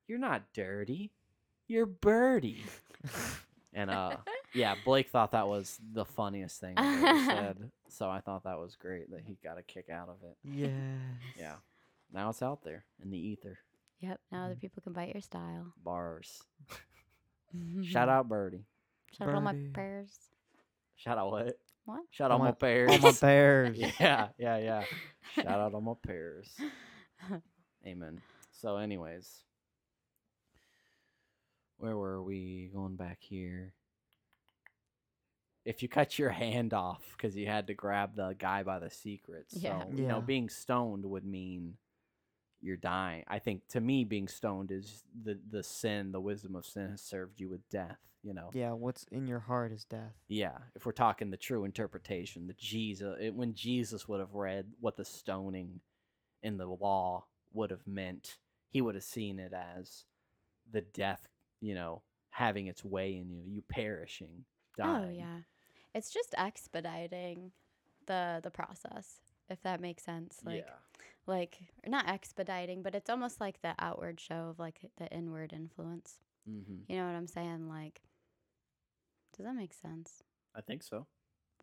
you're 0.07 0.19
not 0.19 0.43
dirty 0.53 1.09
you're 1.69 1.85
birdie 1.85 2.65
and 3.73 3.89
uh 3.89 4.17
yeah 4.53 4.75
blake 4.83 5.07
thought 5.07 5.31
that 5.31 5.47
was 5.47 5.79
the 5.93 6.03
funniest 6.03 6.59
thing 6.59 6.73
i 6.77 6.95
ever 7.09 7.25
said 7.25 7.71
so 7.87 8.09
i 8.09 8.19
thought 8.19 8.43
that 8.43 8.59
was 8.59 8.75
great 8.75 9.09
that 9.09 9.21
he 9.25 9.37
got 9.41 9.57
a 9.57 9.63
kick 9.63 9.89
out 9.89 10.09
of 10.09 10.17
it 10.29 10.35
Yes. 10.43 10.73
yeah 11.39 11.55
now 12.11 12.29
it's 12.29 12.41
out 12.41 12.61
there 12.65 12.83
in 13.01 13.09
the 13.09 13.17
ether 13.17 13.59
Yep. 14.01 14.19
Now 14.31 14.45
other 14.45 14.55
Mhm. 14.55 14.61
people 14.61 14.81
can 14.81 14.93
bite 14.93 15.13
your 15.13 15.21
style. 15.21 15.73
bars 15.81 16.41
shout 17.83 18.09
out 18.09 18.27
birdie 18.27 18.65
Shout 19.17 19.27
out 19.29 19.35
all 19.35 19.41
my 19.41 19.51
Birdie. 19.53 19.69
prayers. 19.73 20.30
Shout 21.03 21.17
out 21.17 21.31
what 21.31 21.57
What? 21.85 22.01
shout 22.11 22.31
out 22.31 22.39
my 22.39 22.45
my- 22.45 22.51
pears 22.51 22.91
All 22.91 22.99
my 22.99 23.11
bears. 23.19 23.77
yeah, 23.99 24.27
yeah, 24.37 24.57
yeah. 24.57 24.83
Shout 25.35 25.47
out 25.47 25.73
all 25.73 25.81
my 25.81 25.93
pears. 26.05 26.49
Amen. 27.85 28.21
So, 28.51 28.77
anyways, 28.77 29.27
where 31.77 31.97
were 31.97 32.21
we 32.21 32.69
going 32.73 32.95
back 32.95 33.17
here? 33.21 33.73
If 35.65 35.81
you 35.83 35.89
cut 35.89 36.17
your 36.19 36.29
hand 36.29 36.73
off 36.73 37.01
because 37.15 37.35
you 37.35 37.47
had 37.47 37.67
to 37.67 37.73
grab 37.73 38.15
the 38.15 38.35
guy 38.37 38.63
by 38.63 38.79
the 38.79 38.89
secrets, 38.89 39.55
Yeah. 39.57 39.81
so 39.83 39.89
you 39.91 40.07
know, 40.07 40.15
Yeah. 40.17 40.21
being 40.21 40.49
stoned 40.49 41.05
would 41.05 41.25
mean 41.25 41.77
you're 42.61 42.77
dying. 42.77 43.23
I 43.27 43.39
think 43.39 43.67
to 43.69 43.81
me, 43.81 44.03
being 44.03 44.27
stoned 44.27 44.71
is 44.71 45.03
the 45.23 45.39
the 45.49 45.63
sin, 45.63 46.11
the 46.11 46.21
wisdom 46.21 46.55
of 46.55 46.65
sin 46.65 46.89
has 46.91 47.01
served 47.01 47.39
you 47.39 47.49
with 47.49 47.67
death. 47.69 47.97
You 48.23 48.35
know, 48.35 48.51
Yeah, 48.53 48.73
what's 48.73 49.03
in 49.11 49.25
your 49.27 49.39
heart 49.39 49.71
is 49.71 49.83
death. 49.83 50.13
yeah, 50.27 50.57
if 50.75 50.85
we're 50.85 50.91
talking 50.91 51.31
the 51.31 51.37
true 51.37 51.65
interpretation, 51.65 52.45
the 52.45 52.53
Jesus, 52.53 53.17
it, 53.19 53.33
when 53.33 53.55
Jesus 53.55 54.07
would 54.07 54.19
have 54.19 54.35
read 54.35 54.67
what 54.79 54.95
the 54.95 55.05
stoning 55.05 55.79
in 56.43 56.57
the 56.57 56.67
law 56.67 57.25
would 57.51 57.71
have 57.71 57.87
meant, 57.87 58.37
he 58.69 58.79
would 58.79 58.93
have 58.93 59.03
seen 59.03 59.39
it 59.39 59.53
as 59.53 60.05
the 60.71 60.81
death, 60.81 61.29
you 61.61 61.73
know, 61.73 62.03
having 62.29 62.67
its 62.67 62.85
way 62.85 63.17
in 63.17 63.31
you, 63.31 63.41
you 63.47 63.63
perishing, 63.67 64.45
oh, 64.79 64.83
dying. 64.83 65.05
Oh 65.07 65.11
yeah. 65.11 65.37
It's 65.95 66.11
just 66.11 66.35
expediting 66.37 67.51
the 68.05 68.39
the 68.43 68.51
process, 68.51 69.15
if 69.49 69.61
that 69.63 69.81
makes 69.81 70.03
sense. 70.03 70.39
Like 70.45 70.59
yeah, 70.65 70.75
like 71.27 71.57
not 71.87 72.07
expediting, 72.07 72.81
but 72.81 72.95
it's 72.95 73.09
almost 73.09 73.39
like 73.39 73.61
the 73.61 73.73
outward 73.79 74.19
show 74.19 74.47
of 74.49 74.59
like 74.59 74.79
the 74.97 75.07
inward 75.07 75.53
influence. 75.53 76.19
hmm 76.45 76.81
You 76.87 76.97
know 76.97 77.05
what 77.05 77.15
I'm 77.15 77.27
saying? 77.27 77.69
Like 77.69 78.01
does 79.35 79.45
that 79.45 79.55
make 79.55 79.73
sense? 79.73 80.23
I 80.55 80.61
think 80.61 80.83
so. 80.83 81.07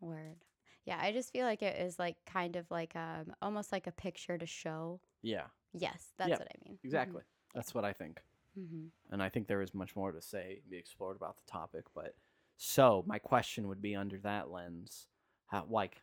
Word. 0.01 0.43
Yeah, 0.85 0.97
I 0.99 1.11
just 1.11 1.31
feel 1.31 1.45
like 1.45 1.61
it 1.61 1.79
is 1.79 1.99
like 1.99 2.15
kind 2.25 2.55
of 2.55 2.69
like 2.71 2.95
um 2.95 3.33
almost 3.41 3.71
like 3.71 3.87
a 3.87 3.91
picture 3.91 4.37
to 4.37 4.45
show. 4.45 4.99
Yeah, 5.21 5.45
Yes, 5.73 6.13
that's 6.17 6.29
Yeah, 6.29 6.37
what 6.37 6.47
I 6.47 6.57
mean. 6.67 6.79
exactly. 6.83 7.21
That's 7.53 7.73
what 7.73 7.85
I 7.85 7.93
think. 7.93 8.21
Mm-hmm. 8.59 8.87
and 9.13 9.23
I 9.23 9.29
think 9.29 9.47
there 9.47 9.61
is 9.61 9.73
much 9.73 9.95
more 9.95 10.11
to 10.11 10.21
say, 10.21 10.61
be 10.69 10.75
explored 10.77 11.15
about 11.15 11.37
the 11.37 11.49
topic. 11.49 11.85
But 11.93 12.15
so 12.57 13.03
my 13.07 13.19
question 13.19 13.67
would 13.67 13.81
be 13.81 13.95
under 13.95 14.17
that 14.19 14.49
lens, 14.49 15.07
how, 15.45 15.65
like, 15.69 16.01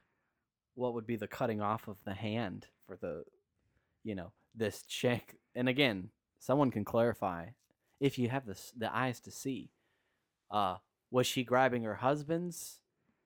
what 0.75 0.95
would 0.95 1.07
be 1.07 1.17
the 1.17 1.27
cutting 1.27 1.61
off 1.61 1.89
of 1.89 1.97
the 2.05 2.15
hand 2.15 2.69
for 2.87 2.97
the, 2.97 3.25
you 4.07 4.15
know, 4.15 4.31
this 4.55 4.83
check 4.87 5.35
And 5.55 5.69
again, 5.69 6.11
someone 6.39 6.71
can 6.71 6.85
clarify 6.85 7.47
if 8.01 8.19
you 8.19 8.29
have 8.29 8.47
this 8.47 8.73
the 8.77 8.95
eyes 9.05 9.21
to 9.21 9.31
see. 9.31 9.71
Uh, 10.51 10.77
was 11.11 11.27
she 11.27 11.43
grabbing 11.45 11.83
her 11.85 11.97
husband's 11.97 12.81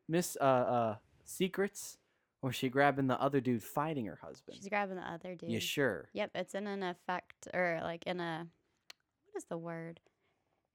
miss 0.09 0.37
uh 0.41 0.45
uh 0.79 0.95
secrets, 1.25 1.99
or 2.43 2.53
she 2.53 2.69
grabbing 2.69 3.09
the 3.09 3.21
other 3.21 3.41
dude 3.41 3.63
fighting 3.63 4.07
her 4.07 4.19
husband? 4.23 4.57
She's 4.57 4.69
grabbing 4.69 4.97
the 4.97 5.09
other 5.09 5.35
dude. 5.35 5.51
you 5.51 5.61
sure? 5.61 6.09
Yep, 6.15 6.31
it's 6.35 6.55
in 6.55 6.67
an 6.67 6.83
effect 6.83 7.49
or 7.53 7.81
like 7.83 8.05
in 8.07 8.21
a 8.21 8.47
what 9.27 9.37
is 9.37 9.45
the 9.45 9.59
word? 9.59 10.01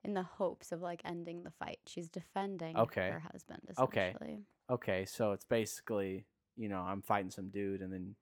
In 0.03 0.14
the 0.14 0.23
hopes 0.23 0.72
of 0.72 0.82
like 0.82 1.02
ending 1.03 1.44
the 1.44 1.52
fight. 1.52 1.80
She's 1.88 2.10
defending 2.10 2.77
Okay. 2.77 3.10
her 3.10 3.23
husband 3.32 3.61
Okay. 3.80 4.14
Okay, 4.69 5.06
so 5.06 5.32
it's 5.32 5.45
basically, 5.45 6.26
you 6.56 6.69
know, 6.69 6.82
I'm 6.82 7.02
fighting 7.02 7.32
some 7.32 7.49
dude, 7.49 7.82
and 7.82 7.91
then, 7.94 8.15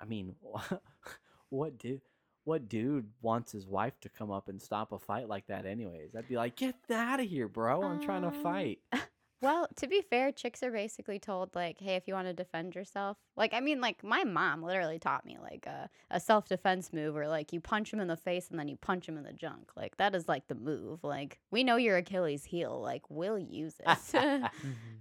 I 0.00 0.04
mean, 0.06 0.34
what 1.50 1.78
dude, 1.78 2.00
what 2.44 2.68
dude 2.68 3.10
wants 3.22 3.52
his 3.52 3.66
wife 3.66 3.98
to 4.00 4.08
come 4.08 4.30
up 4.30 4.48
and 4.48 4.60
stop 4.60 4.92
a 4.92 4.98
fight 4.98 5.28
like 5.28 5.46
that? 5.48 5.66
Anyways, 5.66 6.14
I'd 6.16 6.28
be 6.28 6.36
like, 6.36 6.56
get 6.56 6.74
out 6.90 7.20
of 7.20 7.26
here, 7.26 7.48
bro! 7.48 7.82
I'm 7.82 8.00
trying 8.00 8.22
to 8.22 8.28
Um, 8.28 8.34
fight. 8.34 8.78
Well, 9.42 9.68
to 9.76 9.86
be 9.88 10.02
fair, 10.02 10.32
chicks 10.32 10.62
are 10.62 10.70
basically 10.70 11.18
told 11.18 11.54
like, 11.54 11.80
"Hey, 11.80 11.94
if 11.96 12.06
you 12.06 12.12
want 12.12 12.28
to 12.28 12.34
defend 12.34 12.74
yourself," 12.74 13.16
like 13.36 13.54
I 13.54 13.60
mean, 13.60 13.80
like 13.80 14.04
my 14.04 14.22
mom 14.22 14.62
literally 14.62 14.98
taught 14.98 15.24
me 15.24 15.38
like 15.40 15.64
a, 15.64 15.88
a 16.10 16.20
self 16.20 16.46
defense 16.46 16.92
move, 16.92 17.14
where 17.14 17.26
like 17.26 17.50
you 17.50 17.58
punch 17.58 17.90
him 17.90 18.00
in 18.00 18.08
the 18.08 18.18
face 18.18 18.50
and 18.50 18.58
then 18.58 18.68
you 18.68 18.76
punch 18.76 19.08
him 19.08 19.16
in 19.16 19.22
the 19.24 19.32
junk. 19.32 19.70
Like 19.74 19.96
that 19.96 20.14
is 20.14 20.28
like 20.28 20.48
the 20.48 20.54
move. 20.54 21.02
Like 21.04 21.40
we 21.50 21.64
know 21.64 21.76
your 21.76 21.96
Achilles 21.96 22.44
heel. 22.44 22.82
Like 22.82 23.08
we'll 23.08 23.38
use 23.38 23.76
it. 23.80 24.50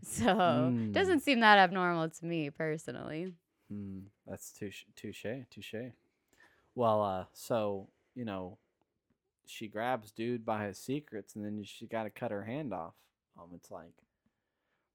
So 0.01 0.23
Mm. 0.23 0.93
doesn't 0.93 1.19
seem 1.19 1.41
that 1.41 1.57
abnormal 1.57 2.09
to 2.09 2.25
me 2.25 2.49
personally. 2.49 3.33
Hmm, 3.71 3.99
that's 4.27 4.51
touche, 4.51 4.85
touche, 4.95 5.25
touche. 5.49 5.91
Well, 6.75 7.03
uh, 7.03 7.25
so 7.33 7.87
you 8.15 8.25
know, 8.25 8.57
she 9.45 9.67
grabs 9.67 10.11
dude 10.11 10.45
by 10.45 10.65
his 10.65 10.77
secrets, 10.77 11.35
and 11.35 11.45
then 11.45 11.63
she 11.63 11.87
got 11.87 12.03
to 12.03 12.09
cut 12.09 12.31
her 12.31 12.43
hand 12.43 12.73
off. 12.73 12.93
Um, 13.37 13.49
it's 13.55 13.71
like, 13.71 13.93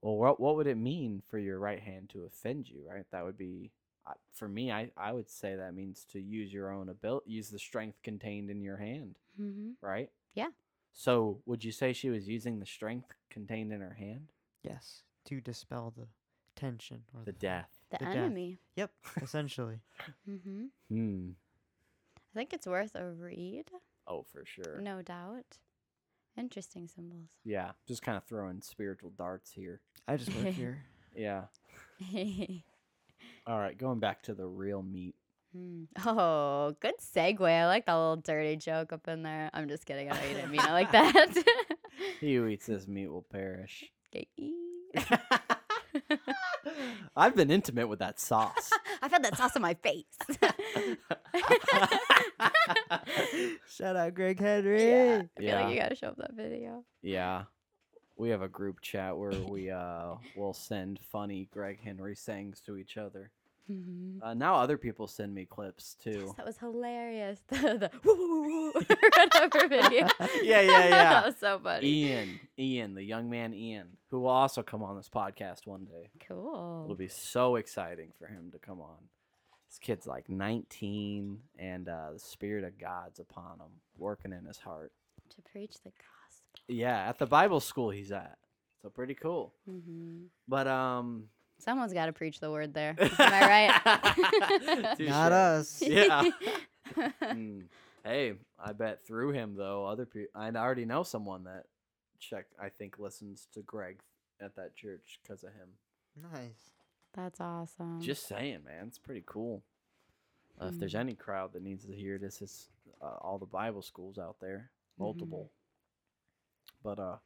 well, 0.02 0.16
what 0.16 0.40
what 0.40 0.56
would 0.56 0.66
it 0.66 0.76
mean 0.76 1.22
for 1.28 1.38
your 1.38 1.59
right 1.59 1.80
hand 1.80 2.10
to 2.10 2.24
offend 2.24 2.68
you, 2.68 2.82
right? 2.88 3.05
That 3.12 3.24
would 3.24 3.38
be, 3.38 3.70
uh, 4.06 4.14
for 4.32 4.48
me, 4.48 4.70
I 4.72 4.90
I 4.96 5.12
would 5.12 5.30
say 5.30 5.56
that 5.56 5.74
means 5.74 6.05
to 6.12 6.20
use 6.20 6.52
your 6.52 6.70
own 6.72 6.88
ability, 6.88 7.30
use 7.30 7.51
the 7.51 7.59
strength 7.59 8.02
contained 8.02 8.51
in 8.51 8.60
your 8.62 8.76
hand, 8.78 9.16
Mm-hmm. 9.40 9.70
right? 9.80 10.10
Yeah. 10.34 10.48
So, 10.92 11.40
would 11.46 11.64
you 11.64 11.72
say 11.72 11.92
she 11.92 12.10
was 12.10 12.28
using 12.28 12.60
the 12.60 12.66
strength 12.66 13.12
contained 13.30 13.72
in 13.72 13.80
her 13.80 13.94
hand? 13.94 14.32
Yes, 14.62 15.02
to 15.26 15.40
dispel 15.40 15.92
the 15.96 16.09
tension 16.56 17.05
or 17.14 17.24
The 17.24 17.32
fear. 17.32 17.40
death. 17.40 17.84
The, 17.99 18.05
The 18.05 18.11
death. 18.11 18.16
enemy. 18.16 18.59
Yep, 18.77 18.91
essentially. 19.23 19.81
Mm-hmm. 20.29 20.65
Hmm. 20.91 21.29
I 22.35 22.39
think 22.39 22.53
it's 22.53 22.66
worth 22.66 22.95
a 22.97 23.11
read, 23.11 23.66
Oh, 24.09 24.23
for 24.25 24.45
sure. 24.45 24.81
no 24.81 25.03
doubt. 25.03 25.59
Interesting 26.37 26.89
symbols. 26.89 27.31
Yeah, 27.45 27.71
just 27.87 28.03
kind 28.03 28.16
of 28.16 28.25
throwing 28.25 28.61
spiritual 28.61 29.11
darts 29.16 29.53
here. 29.53 29.81
I 30.09 30.16
just 30.16 30.35
work 30.35 30.47
here. 30.55 30.83
Yeah. 31.15 31.45
All 33.47 33.59
right, 33.59 33.77
going 33.79 34.01
back 34.01 34.23
to 34.23 34.35
the 34.35 34.47
real 34.47 34.83
meat. 34.83 35.15
Hmm. 35.55 35.85
Oh, 36.05 36.75
good 36.81 36.95
segue. 37.01 37.49
I 37.49 37.66
like 37.66 37.87
that 37.87 37.93
little 37.95 38.16
dirty 38.16 38.57
joke 38.57 38.93
up 38.93 39.07
in 39.07 39.23
there. 39.23 39.51
I'm 39.55 39.69
just 39.69 39.87
kidding. 39.87 40.11
I 40.11 40.15
know 40.21 40.29
you 40.29 40.35
didn't 40.35 40.51
mean 40.51 40.61
it 40.61 40.71
like 40.73 40.91
that. 40.91 41.45
He 42.21 42.35
who 42.35 42.47
eats 42.49 42.66
this 42.66 42.89
meat 42.89 43.07
will 43.07 43.23
perish. 43.23 43.85
I've 47.16 47.35
been 47.36 47.51
intimate 47.51 47.89
with 47.89 47.99
that 48.01 48.20
sauce. 48.20 48.70
I've 49.03 49.11
had 49.11 49.24
that 49.24 49.36
sauce 49.36 49.57
on 49.57 49.62
my 49.62 49.74
face. 49.74 50.05
Shout 53.69 53.97
out 53.97 54.15
Greg 54.15 54.39
Henry. 54.41 54.89
yeah. 54.91 55.23
I 55.36 55.41
feel 55.41 55.49
Yeah. 55.49 55.65
like 55.65 55.74
you 55.74 55.81
gotta 55.81 55.95
show 55.97 56.09
up 56.09 56.16
that 56.19 56.35
video. 56.35 56.85
yeah. 57.03 57.45
We 58.16 58.31
have 58.31 58.43
a 58.43 58.49
group 58.49 58.81
chat 58.81 59.16
where 59.19 59.32
we 59.32 59.73
uh 59.73 60.15
will 60.36 60.55
send 60.55 61.01
funny 61.11 61.49
Greg 61.51 61.81
Henry 61.82 62.15
sayings 62.15 62.61
to 62.61 62.77
each 62.77 62.97
other. 62.97 63.32
Mhm. 63.70 64.19
Uh, 64.23 64.35
now 64.35 64.57
other 64.57 64.77
people 64.77 65.07
send 65.07 65.35
me 65.35 65.47
clips 65.47 65.97
Yes, 66.05 66.15
too. 66.16 66.35
that 66.36 66.45
was 66.45 66.59
hilarious. 66.59 67.41
The, 67.49 67.57
the 67.78 67.91
woo, 68.05 68.43
woo, 68.43 68.73
whatever 69.16 69.69
video. 69.69 70.07
Yeah, 70.43 70.61
yeah, 70.61 70.62
yeah. 70.62 70.89
that 70.91 71.27
was 71.27 71.36
so 71.39 71.59
funny. 71.59 71.86
Ian, 71.86 72.41
Ian, 72.59 72.95
the 72.95 73.03
young 73.03 73.31
man 73.31 73.55
Ian, 73.55 73.97
who 74.11 74.20
will 74.20 74.28
also 74.28 74.62
come 74.62 74.82
on 74.82 74.97
this 74.97 75.09
podcast 75.09 75.66
one 75.66 75.85
day. 75.86 76.11
Cool. 76.28 76.82
It'll 76.85 76.97
be 76.97 77.09
so 77.09 77.57
exciting 77.57 78.12
for 78.19 78.27
him 78.27 78.51
to 78.53 78.59
come 78.59 78.81
on. 78.81 79.09
This 79.70 79.78
kid's 79.78 80.07
like 80.07 80.28
19, 80.28 81.39
and 81.59 81.89
uh, 81.89 82.11
the 82.12 82.19
spirit 82.19 82.65
of 82.65 82.78
God's 82.78 83.19
upon 83.19 83.59
him, 83.61 83.81
working 83.97 84.32
in 84.32 84.45
his 84.45 84.59
heart. 84.59 84.93
To 85.31 85.43
preach 85.43 85.74
the 85.82 85.91
gospel. 85.91 86.65
Yeah, 86.69 87.09
at 87.09 87.19
the 87.19 87.27
Bible 87.27 87.61
school 87.61 87.91
he's 87.91 88.12
at. 88.12 88.36
So 88.82 88.91
pretty 88.91 89.15
cool. 89.15 89.53
hmm 89.66 90.24
But 90.47 90.69
um, 90.69 91.24
Someone's 91.65 91.93
got 91.93 92.07
to 92.07 92.12
preach 92.12 92.41
the 92.41 92.51
word 92.51 92.74
there. 92.74 92.95
Am 92.99 93.11
I 93.19 93.73
right? 93.85 94.99
Not 95.01 95.32
us. 95.32 95.82
Yeah. 95.82 96.31
Mm. 97.23 97.62
Hey, 98.05 98.35
I 98.62 98.73
bet 98.73 99.05
through 99.07 99.31
him 99.32 99.55
though, 99.57 99.86
other 99.86 100.05
people. 100.05 100.28
I 100.35 100.51
already 100.51 100.85
know 100.85 101.03
someone 101.03 101.45
that 101.45 101.65
check. 102.20 102.45
I 102.61 102.69
think 102.69 102.99
listens 102.99 103.49
to 103.55 103.62
Greg 103.62 104.01
at 104.41 104.55
that 104.57 104.77
church 104.77 105.19
because 105.23 105.43
of 105.43 105.51
him. 105.55 105.69
Nice. 106.32 106.73
That's 107.15 107.41
awesome. 107.41 108.01
Just 108.03 108.28
saying, 108.28 108.59
man, 108.66 108.85
it's 108.89 108.99
pretty 108.99 109.23
cool. 109.24 109.62
Uh, 110.61 110.66
If 110.66 110.78
there's 110.78 110.93
Mm. 110.95 111.01
any 111.01 111.15
crowd 111.15 111.55
that 111.55 111.62
needs 111.62 111.86
to 111.86 111.93
hear 111.93 112.19
this, 112.19 112.43
it's 112.43 112.69
uh, 113.01 113.16
all 113.23 113.39
the 113.39 113.47
Bible 113.47 113.82
schools 113.82 114.19
out 114.19 114.36
there, 114.41 114.70
multiple. 114.99 115.51
But 116.82 116.99
uh, 116.99 117.16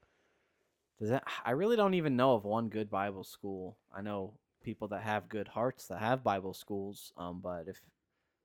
does 0.98 1.10
that? 1.10 1.24
I 1.44 1.52
really 1.52 1.76
don't 1.76 1.94
even 1.94 2.16
know 2.16 2.34
of 2.34 2.44
one 2.44 2.68
good 2.68 2.90
Bible 2.90 3.24
school. 3.24 3.78
I 3.94 4.02
know 4.02 4.34
people 4.62 4.88
that 4.88 5.02
have 5.02 5.28
good 5.28 5.48
hearts 5.48 5.86
that 5.88 6.00
have 6.00 6.24
Bible 6.24 6.54
schools. 6.54 7.12
Um, 7.16 7.40
but 7.42 7.68
if 7.68 7.80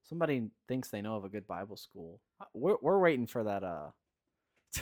somebody 0.04 0.50
thinks 0.68 0.90
they 0.90 1.02
know 1.02 1.16
of 1.16 1.26
a 1.26 1.30
good 1.30 1.48
Bible 1.48 1.78
school, 1.78 2.20
uh, 2.40 2.46
we're 2.54 2.78
we're 2.82 3.00
waiting 3.00 3.28
for 3.28 3.44
that. 3.44 3.64
Uh, 3.64 3.90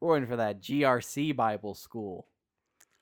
we're 0.00 0.14
waiting 0.14 0.28
for 0.28 0.36
that 0.36 0.62
GRC 0.62 1.36
Bible 1.36 1.74
school. 1.74 2.28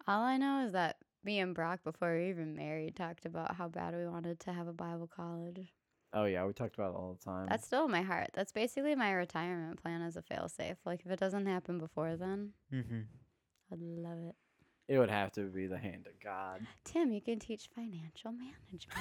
All 0.06 0.22
I 0.22 0.36
know 0.36 0.64
is 0.66 0.72
that 0.72 0.96
me 1.24 1.38
and 1.38 1.54
Brock, 1.54 1.80
before 1.84 2.14
we 2.16 2.28
even 2.28 2.54
married, 2.54 2.96
talked 2.96 3.24
about 3.24 3.54
how 3.54 3.68
bad 3.68 3.94
we 3.94 4.06
wanted 4.06 4.40
to 4.40 4.52
have 4.52 4.66
a 4.66 4.72
Bible 4.72 5.08
college. 5.14 5.72
Oh 6.12 6.26
yeah, 6.26 6.44
we 6.44 6.52
talked 6.52 6.74
about 6.74 6.90
it 6.90 6.96
all 6.96 7.18
the 7.18 7.24
time. 7.24 7.46
That's 7.48 7.66
still 7.66 7.86
in 7.86 7.90
my 7.90 8.02
heart. 8.02 8.30
That's 8.34 8.52
basically 8.52 8.94
my 8.94 9.12
retirement 9.12 9.82
plan 9.82 10.02
as 10.02 10.16
a 10.16 10.22
failsafe. 10.22 10.76
Like 10.84 11.02
if 11.04 11.10
it 11.10 11.18
doesn't 11.18 11.46
happen 11.46 11.78
before 11.78 12.16
then, 12.16 12.50
Mm-hmm. 12.72 13.00
I'd 13.72 13.80
love 13.80 14.18
it. 14.28 14.34
it 14.88 14.98
would 14.98 15.10
have 15.10 15.32
to 15.32 15.42
be 15.42 15.66
the 15.66 15.78
hand 15.78 16.06
of 16.06 16.12
God. 16.22 16.60
Tim, 16.84 17.10
you 17.12 17.20
can 17.20 17.38
teach 17.38 17.68
financial 17.74 18.32
management. 18.32 18.98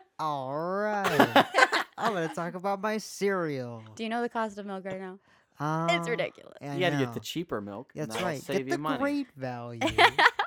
All 0.18 0.56
right. 0.56 1.46
I'm 1.98 2.12
gonna 2.14 2.28
talk 2.34 2.54
about 2.54 2.80
my 2.80 2.98
cereal. 2.98 3.82
Do 3.96 4.02
you 4.04 4.08
know 4.08 4.22
the 4.22 4.28
cost 4.28 4.58
of 4.58 4.66
milk 4.66 4.84
right 4.84 5.00
now? 5.00 5.18
Uh, 5.60 5.88
it's 5.90 6.08
ridiculous. 6.08 6.54
I 6.60 6.74
you 6.74 6.80
got 6.80 6.90
to 6.90 7.04
get 7.04 7.14
the 7.14 7.20
cheaper 7.20 7.60
milk. 7.60 7.90
That's 7.92 8.20
right. 8.22 8.40
Save 8.40 8.58
Get 8.58 8.66
you 8.66 8.72
the 8.74 8.78
money. 8.78 8.98
great 8.98 9.26
value. 9.36 9.80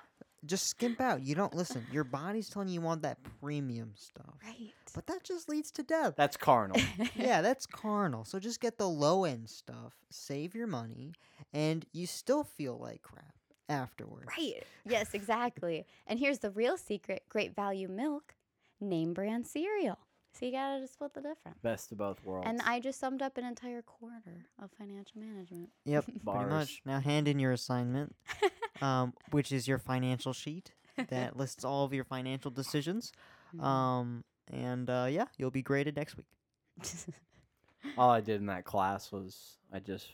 just 0.45 0.67
skimp 0.67 0.99
out. 0.99 1.21
You 1.21 1.35
don't 1.35 1.53
listen. 1.53 1.85
Your 1.91 2.03
body's 2.03 2.49
telling 2.49 2.67
you 2.67 2.75
you 2.75 2.81
want 2.81 3.01
that 3.03 3.17
premium 3.39 3.93
stuff, 3.95 4.35
Right. 4.43 4.71
but 4.95 5.07
that 5.07 5.23
just 5.23 5.47
leads 5.49 5.71
to 5.71 5.83
death. 5.83 6.15
That's 6.17 6.37
carnal. 6.37 6.77
yeah, 7.15 7.41
that's 7.41 7.65
carnal. 7.65 8.25
So 8.25 8.39
just 8.39 8.59
get 8.59 8.77
the 8.77 8.89
low 8.89 9.23
end 9.25 9.49
stuff, 9.49 9.93
save 10.09 10.55
your 10.55 10.67
money, 10.67 11.13
and 11.53 11.85
you 11.93 12.07
still 12.07 12.43
feel 12.43 12.77
like 12.77 13.01
crap 13.03 13.33
afterwards. 13.69 14.27
Right. 14.37 14.63
Yes, 14.85 15.13
exactly. 15.13 15.85
and 16.07 16.19
here's 16.19 16.39
the 16.39 16.49
real 16.51 16.77
secret 16.77 17.23
great 17.29 17.55
value 17.55 17.87
milk, 17.87 18.35
name 18.79 19.13
brand 19.13 19.45
cereal. 19.47 19.97
So 20.33 20.45
you 20.45 20.53
gotta 20.53 20.79
just 20.79 20.93
split 20.93 21.13
the 21.13 21.19
difference. 21.21 21.57
Best 21.61 21.91
of 21.91 21.97
both 21.97 22.23
worlds. 22.23 22.47
And 22.49 22.61
I 22.61 22.79
just 22.79 22.99
summed 23.01 23.21
up 23.21 23.37
an 23.37 23.43
entire 23.45 23.81
quarter 23.81 24.45
of 24.63 24.71
financial 24.77 25.19
management. 25.19 25.69
Yep, 25.85 26.03
pretty 26.05 26.19
Bars. 26.23 26.49
much. 26.49 26.81
Now 26.85 26.99
hand 27.01 27.27
in 27.27 27.37
your 27.37 27.51
assignment, 27.51 28.15
um, 28.81 29.13
which 29.31 29.51
is 29.51 29.67
your 29.67 29.77
financial 29.77 30.33
sheet 30.33 30.71
that 31.09 31.37
lists 31.37 31.63
all 31.63 31.85
of 31.85 31.93
your 31.93 32.03
financial 32.03 32.51
decisions. 32.51 33.11
Mm. 33.55 33.63
Um, 33.63 34.23
and 34.51 34.89
uh, 34.89 35.07
yeah, 35.09 35.25
you'll 35.37 35.51
be 35.51 35.61
graded 35.61 35.95
next 35.95 36.17
week. 36.17 36.27
all 37.97 38.09
I 38.09 38.21
did 38.21 38.39
in 38.39 38.47
that 38.47 38.65
class 38.65 39.11
was 39.11 39.57
I 39.73 39.79
just 39.79 40.07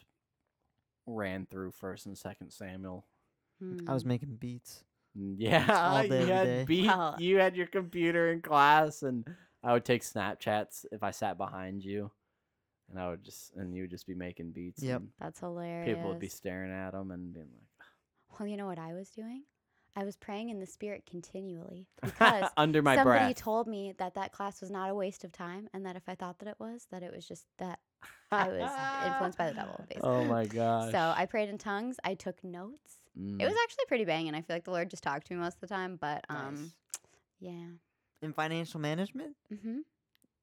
ran 1.06 1.46
through 1.50 1.72
First 1.72 2.06
and 2.06 2.18
Second 2.18 2.52
Samuel. 2.52 3.06
I 3.88 3.94
was 3.94 4.04
Hmm. 4.04 4.10
making 4.10 4.36
beats. 4.36 4.84
Mm, 5.18 5.36
Yeah, 5.40 5.66
all 5.68 6.04
day, 6.08 6.22
you 6.22 6.28
had 6.28 6.44
day. 6.46 6.66
beat. 6.66 6.88
Wow. 6.88 7.16
You 7.18 7.38
had 7.40 7.56
your 7.56 7.66
computer 7.68 8.32
in 8.32 8.42
class, 8.42 9.02
and 9.02 9.28
I 9.64 9.74
would 9.74 9.84
take 9.86 10.04
Snapchats 10.04 10.86
if 10.92 11.02
I 11.02 11.10
sat 11.10 11.38
behind 11.40 11.84
you, 11.84 12.12
and 12.90 13.00
I 13.00 13.10
would 13.10 13.24
just 13.24 13.56
and 13.56 13.74
you 13.76 13.82
would 13.84 13.90
just 13.90 14.06
be 14.06 14.14
making 14.14 14.52
beats. 14.52 14.84
Yep. 14.84 14.98
and 15.00 15.10
That's 15.20 15.40
hilarious. 15.40 15.96
People 15.96 16.10
would 16.12 16.20
be 16.20 16.28
staring 16.30 16.72
at 16.72 16.92
them 16.92 17.10
and 17.10 17.34
being 17.34 17.48
well, 18.40 18.48
you 18.48 18.58
know 18.58 18.66
what 18.68 18.80
I 18.80 18.94
was 18.94 19.10
doing? 19.10 19.44
I 19.96 20.04
was 20.04 20.16
praying 20.16 20.50
in 20.50 20.60
the 20.60 20.68
spirit 20.68 21.06
continually 21.10 21.88
because 22.04 22.50
under 22.56 22.82
my 22.84 22.96
somebody 22.96 23.26
breath. 23.34 23.38
told 23.38 23.68
me 23.68 23.94
that 23.98 24.14
that 24.14 24.32
class 24.32 24.62
was 24.62 24.70
not 24.70 24.90
a 24.90 24.96
waste 24.96 25.24
of 25.24 25.32
time, 25.32 25.70
and 25.74 25.86
that 25.86 25.96
if 25.96 26.04
I 26.08 26.16
thought 26.16 26.40
that 26.40 26.48
it 26.48 26.58
was, 26.60 26.86
that 26.92 27.02
it 27.02 27.12
was 27.14 27.28
just 27.28 27.46
that 27.58 27.80
I 28.32 28.48
was 28.50 28.70
influenced 29.06 29.38
by 29.38 29.48
the 29.48 29.56
devil, 29.56 29.84
basically. 29.90 30.10
Oh 30.10 30.24
my 30.26 30.46
god! 30.46 30.92
So 30.92 31.14
I 31.16 31.26
prayed 31.26 31.50
in 31.50 31.58
tongues. 31.58 31.98
I 32.04 32.14
took 32.14 32.44
notes. 32.44 33.00
Mm. 33.20 33.42
It 33.42 33.46
was 33.46 33.56
actually 33.64 33.86
pretty 33.88 34.06
banging. 34.06 34.36
I 34.36 34.42
feel 34.42 34.56
like 34.56 34.66
the 34.66 34.72
Lord 34.72 34.90
just 34.90 35.02
talked 35.02 35.26
to 35.28 35.34
me 35.34 35.40
most 35.40 35.56
of 35.56 35.62
the 35.62 35.68
time, 35.68 35.98
but 36.00 36.24
um, 36.30 36.56
Nice. 36.56 36.76
yeah. 37.40 37.68
In 38.22 38.34
financial 38.34 38.80
management? 38.80 39.36
hmm 39.50 39.80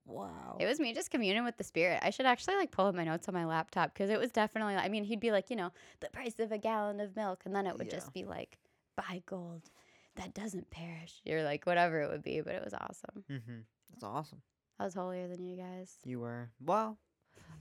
Wow. 0.06 0.56
It 0.60 0.66
was 0.66 0.78
me 0.78 0.92
just 0.92 1.10
communing 1.10 1.44
with 1.44 1.56
the 1.56 1.64
spirit. 1.64 2.00
I 2.02 2.10
should 2.10 2.26
actually 2.26 2.56
like 2.56 2.70
pull 2.70 2.86
up 2.86 2.94
my 2.94 3.04
notes 3.04 3.26
on 3.28 3.34
my 3.34 3.44
laptop 3.46 3.92
because 3.94 4.10
it 4.10 4.18
was 4.18 4.30
definitely. 4.30 4.74
I 4.76 4.88
mean, 4.88 5.04
he'd 5.04 5.20
be 5.20 5.30
like, 5.32 5.48
you 5.50 5.56
know, 5.56 5.70
the 6.00 6.08
price 6.10 6.38
of 6.38 6.52
a 6.52 6.58
gallon 6.58 7.00
of 7.00 7.16
milk, 7.16 7.42
and 7.46 7.54
then 7.54 7.66
it 7.66 7.76
would 7.78 7.86
Yeah. 7.86 7.94
just 7.94 8.12
be 8.12 8.24
like, 8.24 8.58
buy 8.96 9.22
gold 9.26 9.70
that 10.16 10.32
doesn't 10.34 10.70
perish, 10.70 11.20
You're 11.24 11.42
like 11.42 11.64
whatever 11.66 12.00
it 12.02 12.08
would 12.10 12.22
be. 12.22 12.40
But 12.40 12.54
it 12.54 12.64
was 12.64 12.74
awesome. 12.74 13.24
mm-hmm. 13.30 13.58
That's 13.90 14.04
awesome. 14.04 14.42
I 14.78 14.84
was 14.84 14.94
holier 14.94 15.26
than 15.28 15.44
you 15.44 15.56
guys. 15.56 15.96
You 16.04 16.20
were 16.20 16.50
well. 16.64 16.98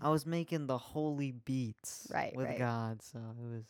I 0.02 0.10
was 0.10 0.26
making 0.26 0.68
the 0.68 0.78
holy 0.78 1.32
beats 1.32 2.08
Right, 2.14 2.36
with 2.36 2.48
right. 2.48 2.58
God, 2.60 3.02
so 3.02 3.20
it 3.20 3.56
was 3.56 3.66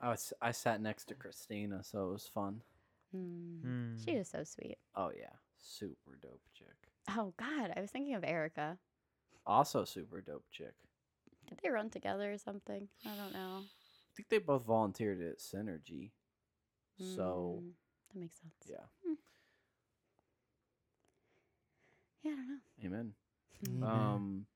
I 0.00 0.08
was 0.10 0.32
I 0.42 0.52
sat 0.52 0.80
next 0.80 1.06
to 1.08 1.14
Christina, 1.14 1.84
so 1.84 2.08
it 2.08 2.12
was 2.12 2.26
fun. 2.26 2.62
Mm. 3.14 4.02
She 4.04 4.12
Hmm. 4.12 4.18
was 4.18 4.28
so 4.28 4.42
sweet. 4.44 4.78
Oh 4.94 5.10
yeah, 5.16 5.34
super 5.56 6.16
dope 6.20 6.42
chick. 6.54 6.85
Oh 7.10 7.32
God, 7.36 7.72
I 7.76 7.80
was 7.80 7.90
thinking 7.90 8.14
of 8.14 8.24
Erica. 8.24 8.78
Also 9.46 9.84
super 9.84 10.20
dope 10.20 10.44
chick. 10.50 10.74
Did 11.48 11.58
they 11.62 11.70
run 11.70 11.90
together 11.90 12.32
or 12.32 12.38
something? 12.38 12.88
I 13.04 13.10
don't 13.10 13.32
know. 13.32 13.62
I 13.64 14.10
think 14.16 14.28
they 14.28 14.38
both 14.38 14.64
volunteered 14.64 15.20
at 15.20 15.38
Synergy. 15.38 16.10
So 16.98 17.62
Mm, 17.62 17.70
that 18.12 18.20
makes 18.20 18.36
sense. 18.40 18.54
yeah, 18.68 18.76
Yeah, 22.22 22.32
I 22.32 22.34
don't 22.34 22.48
know. 22.48 22.56
amen. 22.84 23.12
Amen. 23.66 23.88
Um, 23.88 24.46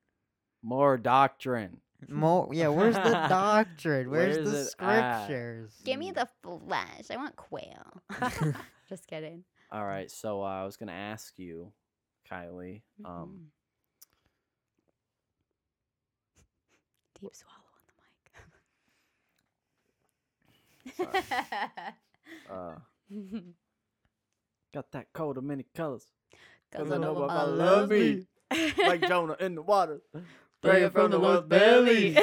more 0.62 0.96
doctrine. 0.96 1.80
More, 2.08 2.48
yeah. 2.52 2.68
Where's 2.68 2.96
the 2.96 3.14
doctrine? 3.28 4.10
Where's, 4.10 4.36
Where's 4.38 4.48
the 4.50 4.56
it 4.56 4.74
at? 4.80 5.26
scriptures? 5.26 5.72
Give 5.84 5.98
me 5.98 6.10
the 6.12 6.28
flesh. 6.42 7.04
I 7.10 7.16
want 7.16 7.36
quail. 7.36 8.02
Just 8.88 9.06
kidding. 9.06 9.44
All 9.70 9.84
right, 9.84 10.10
so 10.10 10.42
uh, 10.42 10.46
I 10.46 10.64
was 10.64 10.76
gonna 10.76 10.92
ask 10.92 11.38
you, 11.38 11.72
Kyli. 12.30 12.82
Um, 13.04 13.12
Mhm. 13.12 13.46
Deep 17.20 17.34
swallow 17.34 17.56
Sorry. 20.96 21.22
on 22.48 22.54
uh, 22.56 22.78
got 24.72 24.90
that 24.92 25.12
coat 25.12 25.36
of 25.36 25.44
many 25.44 25.64
colors, 25.74 26.06
Cause 26.72 26.90
I 26.90 26.94
I 26.94 26.98
know 26.98 27.14
know 27.14 27.24
I 27.28 27.42
love 27.44 27.58
love 27.58 27.90
me. 27.90 28.26
me. 28.50 28.76
like 28.86 29.06
Jonah 29.06 29.36
in 29.40 29.54
the 29.54 29.62
water. 29.62 30.00
Praying 30.62 30.90
from 30.90 31.10
the 31.10 31.18
Lord's 31.18 31.46
belly. 31.46 32.16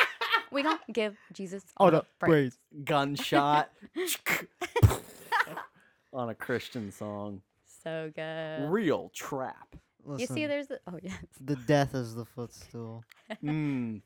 we 0.50 0.62
gonna 0.62 0.80
give 0.92 1.16
Jesus 1.32 1.64
Oh, 1.78 1.84
all 1.86 1.90
the 1.90 1.98
the 2.00 2.06
praise. 2.18 2.58
Gunshot 2.84 3.70
on 6.12 6.28
a 6.30 6.34
Christian 6.34 6.90
song. 6.90 7.42
So 7.86 8.10
good. 8.16 8.68
Real 8.68 9.10
trap. 9.14 9.76
You 10.18 10.18
see, 10.18 10.22
Listen, 10.34 10.48
there's 10.48 10.66
the, 10.66 10.80
oh 10.88 10.98
yes. 11.00 11.14
the 11.40 11.54
death 11.54 11.94
is 11.94 12.14
the 12.16 12.24
footstool. 12.24 13.04
Mm. 13.44 14.02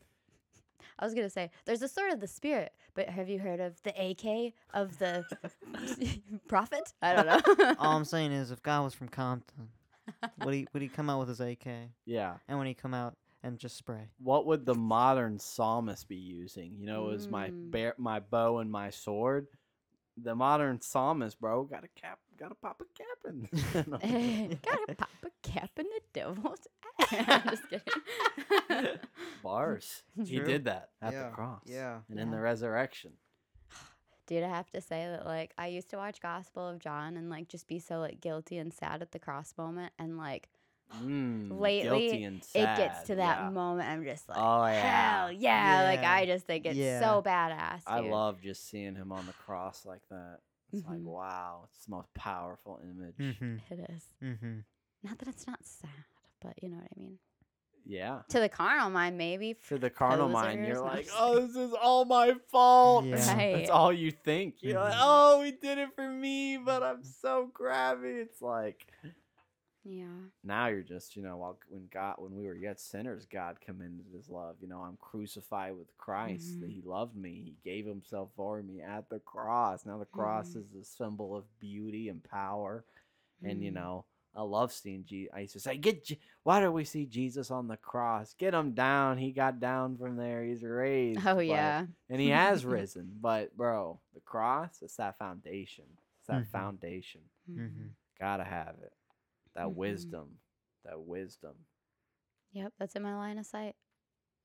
I 0.98 1.04
was 1.06 1.14
gonna 1.14 1.30
say 1.30 1.50
there's 1.64 1.80
a 1.80 1.88
sword 1.88 2.12
of 2.12 2.20
the 2.20 2.26
spirit, 2.26 2.72
but 2.94 3.08
have 3.08 3.28
you 3.30 3.38
heard 3.38 3.58
of 3.60 3.82
the 3.84 3.90
AK 3.90 4.52
of 4.74 4.98
the 4.98 5.24
prophet? 6.48 6.92
I 7.00 7.14
don't 7.14 7.26
know. 7.26 7.74
All 7.78 7.96
I'm 7.96 8.04
saying 8.04 8.32
is, 8.32 8.50
if 8.50 8.62
God 8.62 8.84
was 8.84 8.92
from 8.92 9.08
Compton, 9.08 9.68
would 10.44 10.52
he 10.52 10.66
would 10.74 10.82
he 10.82 10.88
come 10.88 11.08
out 11.08 11.20
with 11.20 11.28
his 11.28 11.40
AK? 11.40 11.66
Yeah. 12.04 12.34
And 12.48 12.58
when 12.58 12.66
he 12.66 12.74
come 12.74 12.92
out 12.92 13.14
and 13.42 13.58
just 13.58 13.76
spray? 13.78 14.08
What 14.18 14.44
would 14.46 14.66
the 14.66 14.74
modern 14.74 15.38
psalmist 15.38 16.06
be 16.08 16.16
using? 16.16 16.76
You 16.78 16.86
know, 16.86 17.08
it 17.08 17.12
was 17.12 17.30
my 17.30 17.48
Mm. 17.50 17.70
bear, 17.70 17.94
my 17.96 18.20
bow 18.20 18.58
and 18.58 18.70
my 18.70 18.90
sword. 18.90 19.46
The 20.22 20.34
modern 20.34 20.82
psalmist, 20.82 21.40
bro, 21.40 21.64
got 21.64 21.84
a 21.84 21.88
cap, 21.88 22.18
got 22.40 22.48
to 22.48 22.54
pop 22.56 22.80
a 22.80 22.84
cap 22.96 23.18
in. 23.28 24.58
Gotta 24.64 24.94
pop 24.96 25.08
a 25.24 25.48
cap 25.48 25.70
in 25.78 25.84
the 25.86 26.00
devil's 26.12 26.66
ass. 27.12 27.42
Just 27.50 27.68
kidding. 27.68 28.98
Bars. 29.42 30.02
He 30.24 30.36
True. 30.36 30.44
did 30.46 30.64
that 30.64 30.90
at 31.02 31.12
Yeah, 31.12 31.24
the 31.28 31.30
cross. 31.34 31.62
yeah. 31.66 31.98
And 32.08 32.18
in 32.18 32.30
the 32.30 32.40
resurrection. 32.40 33.12
Dude, 34.26 34.42
I 34.44 34.48
have 34.48 34.70
to 34.70 34.80
say 34.80 35.06
that 35.10 35.26
like 35.26 35.52
I 35.58 35.68
used 35.68 35.90
to 35.90 35.96
watch 35.96 36.20
Gospel 36.20 36.68
of 36.68 36.78
John 36.78 37.16
and 37.16 37.30
like 37.30 37.48
just 37.48 37.66
be 37.66 37.78
so 37.78 37.98
like 37.98 38.20
guilty 38.20 38.58
and 38.58 38.72
sad 38.72 39.02
at 39.02 39.12
the 39.12 39.18
cross 39.18 39.54
moment 39.58 39.92
and 39.98 40.16
like 40.16 40.48
Mm, 41.04 41.60
Lately, 41.60 42.24
and 42.24 42.38
it 42.52 42.76
gets 42.76 43.02
to 43.04 43.14
that 43.14 43.38
yeah. 43.42 43.50
moment 43.50 43.88
I'm 43.88 44.02
just 44.02 44.28
like 44.28 44.38
Oh, 44.40 44.66
yeah. 44.66 45.20
hell 45.20 45.32
yeah. 45.32 45.82
Like 45.84 46.00
I 46.00 46.26
just 46.26 46.46
think 46.46 46.66
it's 46.66 46.76
Yeah. 46.76 46.98
so 47.00 47.22
badass. 47.22 47.82
I 47.86 48.00
love 48.00 48.40
just 48.42 48.68
seeing 48.68 48.96
him 48.96 49.12
on 49.12 49.24
the 49.26 49.32
cross 49.34 49.86
like 49.86 50.00
that. 50.10 50.38
It's 50.72 50.86
like, 50.86 50.98
Mhm. 50.98 51.04
wow, 51.04 51.68
it's 51.68 51.84
the 51.86 51.90
most 51.90 52.12
powerful 52.14 52.80
image. 52.82 53.16
Mm-hmm. 53.18 53.56
it 53.72 53.90
is. 53.90 54.04
Mm-hmm. 54.22 54.58
Not 55.02 55.18
that 55.18 55.28
it's 55.28 55.46
not 55.46 55.58
sad, 55.64 55.90
but 56.40 56.62
you 56.62 56.68
know 56.68 56.76
what 56.76 56.88
I 56.96 57.00
mean. 57.00 57.18
Yeah. 57.86 58.20
To 58.28 58.38
the 58.40 58.48
carnal 58.50 58.90
mind, 58.90 59.16
maybe. 59.16 59.56
To 59.68 59.78
the 59.78 59.88
carnal 59.90 60.28
mind, 60.28 60.66
you're 60.66 60.80
like, 60.82 61.08
oh, 61.18 61.40
this 61.46 61.56
is 61.56 61.72
all 61.72 62.04
my 62.04 62.34
fault. 62.50 63.06
Yeah. 63.06 63.34
Right. 63.36 63.56
That's 63.56 63.70
all 63.70 63.92
you 63.92 64.10
think. 64.10 64.56
You're 64.60 64.78
like, 64.78 64.92
Mhm. 64.92 64.98
oh, 65.00 65.42
he 65.42 65.52
did 65.52 65.78
it 65.78 65.94
for 65.94 66.08
me, 66.08 66.58
but 66.58 66.82
I'm 66.82 67.02
so 67.02 67.48
crabby. 67.54 68.08
It's 68.10 68.42
like 68.42 68.86
Yeah. 69.84 70.06
now 70.44 70.66
you're 70.66 70.82
just, 70.82 71.16
you 71.16 71.22
know, 71.22 71.38
while 71.38 71.58
when 71.68 71.88
God, 71.92 72.16
when 72.18 72.36
we 72.36 72.46
were 72.46 72.54
yet 72.54 72.78
sinners, 72.78 73.24
God 73.24 73.60
commended 73.60 74.06
His 74.14 74.28
love. 74.28 74.56
You 74.60 74.68
know, 74.68 74.80
I'm 74.80 74.98
crucified 75.00 75.74
with 75.76 75.96
Christ. 75.96 76.60
That 76.60 76.68
Mhm. 76.68 76.74
He 76.74 76.82
loved 76.82 77.16
me. 77.16 77.40
He 77.42 77.56
gave 77.64 77.86
Himself 77.86 78.30
for 78.36 78.62
me 78.62 78.82
at 78.82 79.08
the 79.08 79.20
cross. 79.20 79.86
Now 79.86 79.96
the 79.98 80.04
cross 80.04 80.50
Mhm. 80.54 80.56
is 80.56 80.74
a 80.74 80.84
symbol 80.84 81.34
of 81.34 81.44
beauty 81.58 82.08
and 82.10 82.22
power. 82.22 82.84
And 83.42 83.62
you 83.62 83.70
Mm. 83.70 83.74
know, 83.76 84.04
I 84.34 84.42
love 84.42 84.70
seeing 84.72 85.04
Jesus. 85.06 85.32
I 85.34 85.40
used 85.40 85.54
to 85.54 85.60
say, 85.60 85.76
"Get, 85.78 86.04
Je- 86.04 86.20
why 86.44 86.60
do 86.60 86.70
we 86.70 86.84
see 86.84 87.06
Jesus 87.06 87.50
on 87.50 87.66
the 87.66 87.76
cross? 87.78 88.34
Get 88.34 88.54
him 88.54 88.74
down. 88.74 89.16
He 89.18 89.32
got 89.32 89.58
down 89.58 89.96
from 89.96 90.16
there. 90.16 90.44
He's 90.44 90.62
raised. 90.62 91.18
Oh 91.26 91.36
But- 91.36 91.46
yeah. 91.46 91.86
and 92.08 92.20
he 92.20 92.28
has 92.28 92.64
risen. 92.66 93.18
But 93.20 93.56
bro, 93.56 93.98
the 94.14 94.20
cross, 94.20 94.82
it's 94.82 94.96
that 94.96 95.16
foundation. 95.18 95.86
It's 96.18 96.26
that 96.28 96.42
Mhm. 96.44 96.48
foundation. 96.48 97.22
Mm-hmm. 97.50 97.88
Gotta 98.18 98.44
have 98.44 98.78
it. 98.80 98.92
That 99.54 99.66
Mhm. 99.66 99.74
wisdom. 99.74 100.40
That 100.84 101.00
wisdom. 101.00 101.66
Yep, 102.52 102.72
that's 102.78 102.96
in 102.96 103.02
my 103.02 103.14
line 103.14 103.38
of 103.38 103.46
sight. 103.46 103.76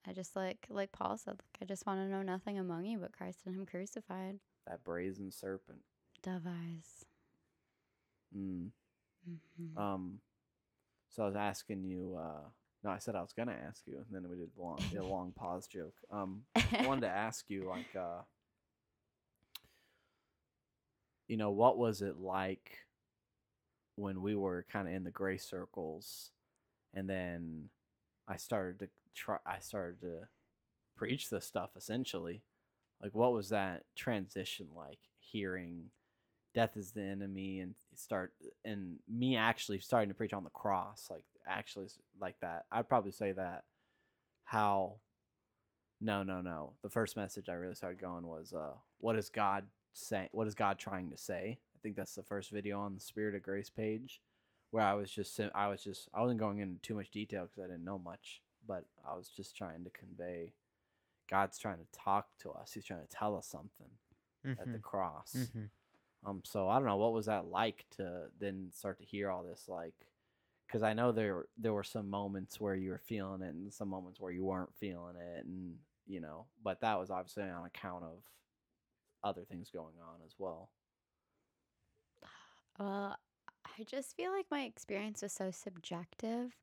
I 0.05 0.13
just 0.13 0.35
like 0.35 0.67
like 0.69 0.91
Paul 0.91 1.17
said, 1.17 1.39
like 1.39 1.57
I 1.61 1.65
just 1.65 1.85
want 1.85 1.99
to 2.01 2.07
know 2.07 2.21
nothing 2.21 2.59
among 2.59 2.85
you 2.85 2.99
but 2.99 3.11
Christ 3.13 3.45
and 3.45 3.55
Him 3.55 3.65
crucified. 3.65 4.39
That 4.67 4.83
brazen 4.83 5.31
serpent. 5.31 5.83
Dove 6.21 6.45
eyes. 6.47 7.05
Mm. 8.35 8.71
Mhm. 9.27 9.77
Um. 9.77 10.21
So 11.09 11.23
I 11.23 11.27
was 11.27 11.35
asking 11.35 11.83
you. 11.85 12.15
uh 12.17 12.49
No, 12.83 12.91
I 12.91 12.99
said 12.99 13.15
I 13.15 13.21
was 13.21 13.33
gonna 13.33 13.53
ask 13.53 13.87
you, 13.87 13.97
and 13.97 14.13
then 14.13 14.29
we 14.29 14.37
did 14.37 14.51
long, 14.57 14.77
did 14.91 14.97
a 14.99 15.05
long 15.05 15.31
pause 15.33 15.67
joke. 15.67 15.95
Um. 16.11 16.45
I 16.55 16.85
wanted 16.85 17.01
to 17.01 17.09
ask 17.25 17.49
you, 17.49 17.63
like, 17.63 17.95
uh, 17.95 18.21
you 21.27 21.37
know, 21.37 21.51
what 21.51 21.77
was 21.77 22.01
it 22.01 22.17
like 22.19 22.84
when 23.95 24.21
we 24.21 24.35
were 24.35 24.65
kind 24.71 24.87
of 24.87 24.93
in 24.93 25.03
the 25.03 25.11
gray 25.11 25.37
circles, 25.37 26.31
and 26.93 27.09
then 27.09 27.69
I 28.27 28.37
started 28.37 28.79
to 28.79 28.89
try, 29.13 29.37
I 29.45 29.59
started 29.59 30.01
to 30.01 30.27
preach 30.97 31.29
this 31.29 31.45
stuff 31.45 31.71
essentially. 31.75 32.43
Like, 33.01 33.13
what 33.13 33.33
was 33.33 33.49
that 33.49 33.83
transition 33.95 34.67
like? 34.75 34.99
Hearing 35.19 35.91
death 36.53 36.77
is 36.77 36.91
the 36.91 37.03
enemy, 37.03 37.59
and 37.59 37.75
start, 37.95 38.33
and 38.63 38.97
me 39.09 39.35
actually 39.35 39.79
starting 39.79 40.09
to 40.09 40.15
preach 40.15 40.33
on 40.33 40.43
the 40.45 40.49
cross, 40.49 41.07
like 41.11 41.25
actually 41.47 41.87
like 42.19 42.39
that. 42.41 42.65
I'd 42.71 42.89
probably 42.89 43.11
say 43.11 43.33
that 43.33 43.63
how 44.45 44.95
no, 46.01 46.23
no, 46.23 46.41
no. 46.41 46.73
The 46.83 46.89
first 46.89 47.15
message 47.15 47.49
I 47.49 47.53
really 47.53 47.75
started 47.75 47.99
going 47.99 48.27
was, 48.27 48.53
uh, 48.53 48.73
"What 48.99 49.15
is 49.15 49.29
God 49.29 49.65
saying? 49.93 50.29
What 50.31 50.47
is 50.47 50.55
God 50.55 50.77
trying 50.77 51.09
to 51.11 51.17
say?" 51.17 51.59
I 51.85 51.87
think 51.87 51.97
that's 51.97 52.15
the 52.15 52.23
first 52.23 52.49
video 52.49 52.79
on 52.79 52.95
the 52.95 52.99
Spirit 52.99 53.35
of 53.35 53.43
Grace 53.43 53.69
page, 53.69 54.19
where 54.71 54.83
I 54.83 54.95
was 54.95 55.11
just, 55.11 55.39
I 55.53 55.67
was 55.67 55.83
just, 55.83 56.09
I 56.15 56.21
wasn't 56.21 56.39
going 56.39 56.57
into 56.57 56.81
too 56.81 56.95
much 56.95 57.11
detail 57.11 57.43
because 57.43 57.59
I 57.63 57.67
didn't 57.67 57.85
know 57.85 57.99
much, 57.99 58.41
but 58.67 58.85
I 59.07 59.15
was 59.15 59.29
just 59.29 59.55
trying 59.55 59.83
to 59.83 59.91
convey, 59.91 60.53
God's 61.29 61.59
trying 61.59 61.77
to 61.77 61.85
talk 61.95 62.25
to 62.39 62.49
us. 62.53 62.71
He's 62.73 62.85
trying 62.85 63.03
to 63.03 63.15
tell 63.15 63.37
us 63.37 63.45
something 63.45 63.91
at 64.59 64.71
the 64.71 64.79
cross. 64.79 65.35
Mm-hmm. 65.37 66.27
Um, 66.27 66.41
so 66.43 66.67
I 66.69 66.79
don't 66.79 66.87
know 66.87 66.97
what 66.97 67.13
was 67.13 67.27
that 67.27 67.51
like 67.51 67.85
to 67.97 68.29
then 68.39 68.71
start 68.73 68.97
to 68.97 69.05
hear 69.05 69.29
all 69.29 69.43
this, 69.43 69.65
like, 69.67 69.93
because 70.65 70.81
I 70.81 70.93
know 70.93 71.11
there 71.11 71.45
there 71.55 71.73
were 71.73 71.83
some 71.83 72.09
moments 72.09 72.59
where 72.59 72.73
you 72.73 72.89
were 72.89 73.01
feeling 73.05 73.43
it 73.43 73.53
and 73.53 73.71
some 73.71 73.89
moments 73.89 74.19
where 74.19 74.31
you 74.31 74.43
weren't 74.43 74.73
feeling 74.79 75.17
it, 75.17 75.45
and 75.45 75.75
you 76.07 76.19
know, 76.19 76.47
but 76.63 76.81
that 76.81 76.99
was 76.99 77.11
obviously 77.11 77.43
on 77.43 77.67
account 77.67 78.03
of 78.05 78.23
other 79.23 79.43
things 79.43 79.69
going 79.69 79.93
on 80.01 80.21
as 80.25 80.33
well. 80.39 80.71
Well, 82.79 83.17
I 83.65 83.83
just 83.83 84.15
feel 84.15 84.31
like 84.31 84.45
my 84.51 84.63
experience 84.63 85.21
was 85.21 85.33
so 85.33 85.51
subjective. 85.51 86.53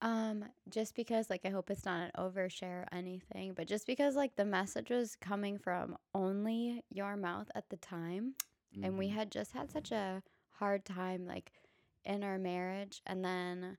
Um, 0.00 0.44
just 0.68 0.96
because 0.96 1.30
like 1.30 1.42
I 1.44 1.50
hope 1.50 1.70
it's 1.70 1.84
not 1.84 2.02
an 2.02 2.10
overshare 2.18 2.82
or 2.82 2.88
anything, 2.92 3.52
but 3.54 3.68
just 3.68 3.86
because 3.86 4.16
like 4.16 4.34
the 4.34 4.44
message 4.44 4.90
was 4.90 5.14
coming 5.14 5.58
from 5.58 5.96
only 6.14 6.82
your 6.90 7.16
mouth 7.16 7.50
at 7.54 7.68
the 7.70 7.76
time, 7.76 8.34
and 8.82 8.98
we 8.98 9.08
Mhm. 9.08 9.10
had 9.10 9.30
just 9.30 9.52
had 9.52 9.70
such 9.70 9.92
a 9.92 10.22
hard 10.50 10.84
time 10.84 11.24
like 11.26 11.52
in 12.04 12.24
our 12.24 12.36
marriage, 12.38 13.00
and 13.06 13.24
then, 13.24 13.78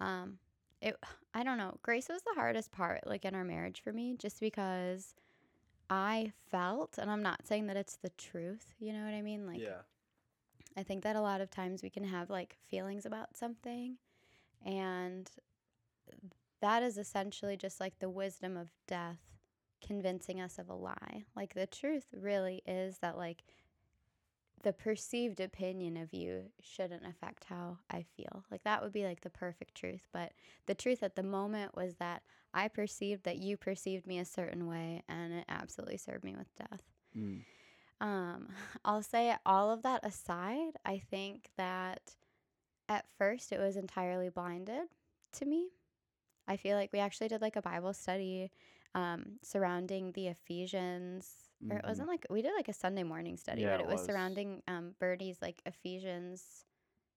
um, 0.00 0.38
it 0.80 0.96
I 1.34 1.42
don't 1.42 1.58
know, 1.58 1.78
grace 1.82 2.08
was 2.08 2.22
the 2.22 2.34
hardest 2.36 2.70
part 2.70 3.04
like 3.06 3.24
in 3.24 3.34
our 3.34 3.44
marriage 3.44 3.80
for 3.82 3.92
me, 3.92 4.14
just 4.16 4.38
because 4.40 5.14
I 5.90 6.32
felt, 6.50 6.98
and 6.98 7.10
I'm 7.10 7.22
not 7.22 7.46
saying 7.46 7.66
that 7.68 7.76
it's 7.76 7.96
the 7.96 8.10
truth, 8.10 8.74
you 8.80 8.92
know 8.92 9.04
what 9.04 9.14
I 9.14 9.22
mean, 9.22 9.46
like. 9.46 9.64
yeah, 9.64 9.82
I 10.76 10.82
think 10.82 11.04
that 11.04 11.16
a 11.16 11.20
lot 11.20 11.40
of 11.40 11.50
times 11.50 11.82
we 11.82 11.90
can 11.90 12.04
have 12.04 12.30
like 12.30 12.56
feelings 12.68 13.06
about 13.06 13.36
something, 13.36 13.96
and 14.64 15.30
that 16.60 16.82
is 16.82 16.98
essentially 16.98 17.56
just 17.56 17.80
like 17.80 17.98
the 17.98 18.10
wisdom 18.10 18.56
of 18.56 18.70
death 18.86 19.20
convincing 19.86 20.40
us 20.40 20.58
of 20.58 20.68
a 20.68 20.74
lie. 20.74 21.24
Like 21.36 21.54
the 21.54 21.66
truth 21.66 22.06
really 22.12 22.62
is 22.66 22.98
that 22.98 23.16
like 23.16 23.44
the 24.62 24.72
perceived 24.72 25.40
opinion 25.40 25.98
of 25.98 26.14
you 26.14 26.44
shouldn't 26.60 27.06
affect 27.06 27.44
how 27.44 27.78
I 27.90 28.06
feel. 28.16 28.44
Like 28.50 28.64
that 28.64 28.82
would 28.82 28.92
be 28.92 29.04
like 29.04 29.20
the 29.20 29.30
perfect 29.30 29.74
truth, 29.74 30.08
but 30.12 30.32
the 30.66 30.74
truth 30.74 31.02
at 31.02 31.16
the 31.16 31.22
moment 31.22 31.76
was 31.76 31.96
that 31.96 32.22
I 32.54 32.68
perceived 32.68 33.24
that 33.24 33.36
you 33.36 33.58
perceived 33.58 34.06
me 34.06 34.18
a 34.18 34.24
certain 34.24 34.66
way 34.66 35.02
and 35.06 35.34
it 35.34 35.44
absolutely 35.48 35.98
served 35.98 36.24
me 36.24 36.34
with 36.34 36.54
death. 36.56 36.82
Mm. 37.16 37.42
Um, 38.00 38.48
I'll 38.84 39.02
say 39.02 39.36
all 39.46 39.70
of 39.70 39.82
that 39.82 40.04
aside, 40.04 40.74
I 40.84 40.98
think 40.98 41.50
that 41.56 42.16
at 42.88 43.06
first 43.18 43.52
it 43.52 43.60
was 43.60 43.76
entirely 43.76 44.28
blinded 44.30 44.88
to 45.34 45.44
me. 45.46 45.68
I 46.48 46.56
feel 46.56 46.76
like 46.76 46.92
we 46.92 46.98
actually 47.00 47.28
did 47.28 47.42
like 47.42 47.56
a 47.56 47.62
Bible 47.62 47.94
study 47.94 48.50
um, 48.94 49.38
surrounding 49.42 50.12
the 50.12 50.28
Ephesians, 50.28 51.50
or 51.70 51.78
it 51.78 51.84
Mhm. 51.84 51.88
wasn't 51.88 52.08
like 52.08 52.26
we 52.30 52.42
did 52.42 52.52
like 52.56 52.68
a 52.68 52.72
Sunday 52.74 53.04
morning 53.04 53.36
study, 53.36 53.62
Yeah, 53.62 53.68
but 53.68 53.80
it 53.80 53.86
it 53.86 53.88
was, 53.88 54.00
was. 54.00 54.06
surrounding 54.06 54.62
um, 54.68 54.94
Birdie's 55.00 55.38
like 55.42 55.62
Ephesians 55.66 56.64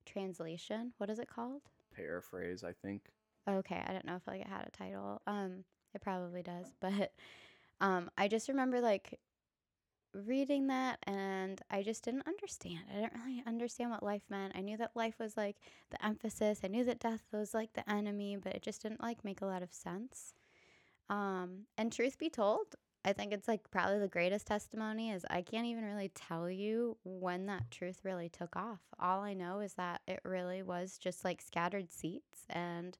translation. 0.06 0.94
What 0.98 1.10
is 1.10 1.20
it 1.20 1.30
called? 1.30 1.64
Paraphrase, 1.92 2.64
I 2.64 2.72
think. 2.72 3.12
Okay, 3.50 3.82
I 3.86 3.94
don't 3.94 4.06
know 4.06 4.18
if 4.18 4.28
like 4.28 4.42
it 4.42 4.48
had 4.48 4.68
a 4.68 4.72
title. 4.72 5.22
Um, 5.26 5.64
it 5.94 6.02
probably 6.02 6.44
does, 6.44 6.74
but 6.82 7.14
um, 7.82 8.10
I 8.18 8.28
just 8.28 8.50
remember 8.50 8.82
like 8.82 9.20
reading 10.14 10.68
that, 10.68 11.00
and 11.04 11.62
I 11.70 11.84
just 11.84 12.04
didn't 12.04 12.28
understand. 12.28 12.82
I 12.92 12.96
didn't 12.96 13.14
really 13.26 13.44
understand 13.46 13.92
what 13.92 14.04
life 14.04 14.24
meant. 14.30 14.54
I 14.56 14.62
knew 14.62 14.78
that 14.78 14.96
life 14.96 15.16
was 15.20 15.38
like 15.38 15.58
the 15.90 16.04
emphasis. 16.06 16.62
I 16.64 16.68
knew 16.68 16.84
that 16.86 17.00
death 17.00 17.24
was 17.32 17.54
like 17.54 17.74
the 17.74 17.90
enemy, 17.90 18.38
but 18.42 18.54
it 18.54 18.62
just 18.62 18.82
didn't 18.82 19.02
like 19.02 19.24
make 19.24 19.42
a 19.42 19.46
lot 19.46 19.64
of 19.64 19.74
sense. 19.74 20.34
Um, 21.10 21.66
and 21.78 21.92
truth 21.92 22.18
be 22.18 22.30
told, 22.30 22.76
I 23.06 23.14
think 23.14 23.32
it's 23.32 23.48
like 23.48 23.72
probably 23.72 24.00
the 24.00 24.08
greatest 24.08 24.48
testimony 24.48 25.12
is 25.12 25.26
I 25.30 25.42
can't 25.42 25.66
even 25.66 25.86
really 25.86 26.10
tell 26.10 26.50
you 26.50 26.98
when 27.06 27.46
that 27.46 27.72
truth 27.72 28.02
really 28.04 28.28
took 28.28 28.56
off. 28.56 28.82
All 29.00 29.22
I 29.22 29.34
know 29.34 29.62
is 29.62 29.76
that 29.76 30.02
it 30.08 30.20
really 30.26 30.62
was 30.62 30.98
just 30.98 31.24
like 31.24 31.42
scattered 31.42 31.92
seeds 31.92 32.46
and 32.50 32.98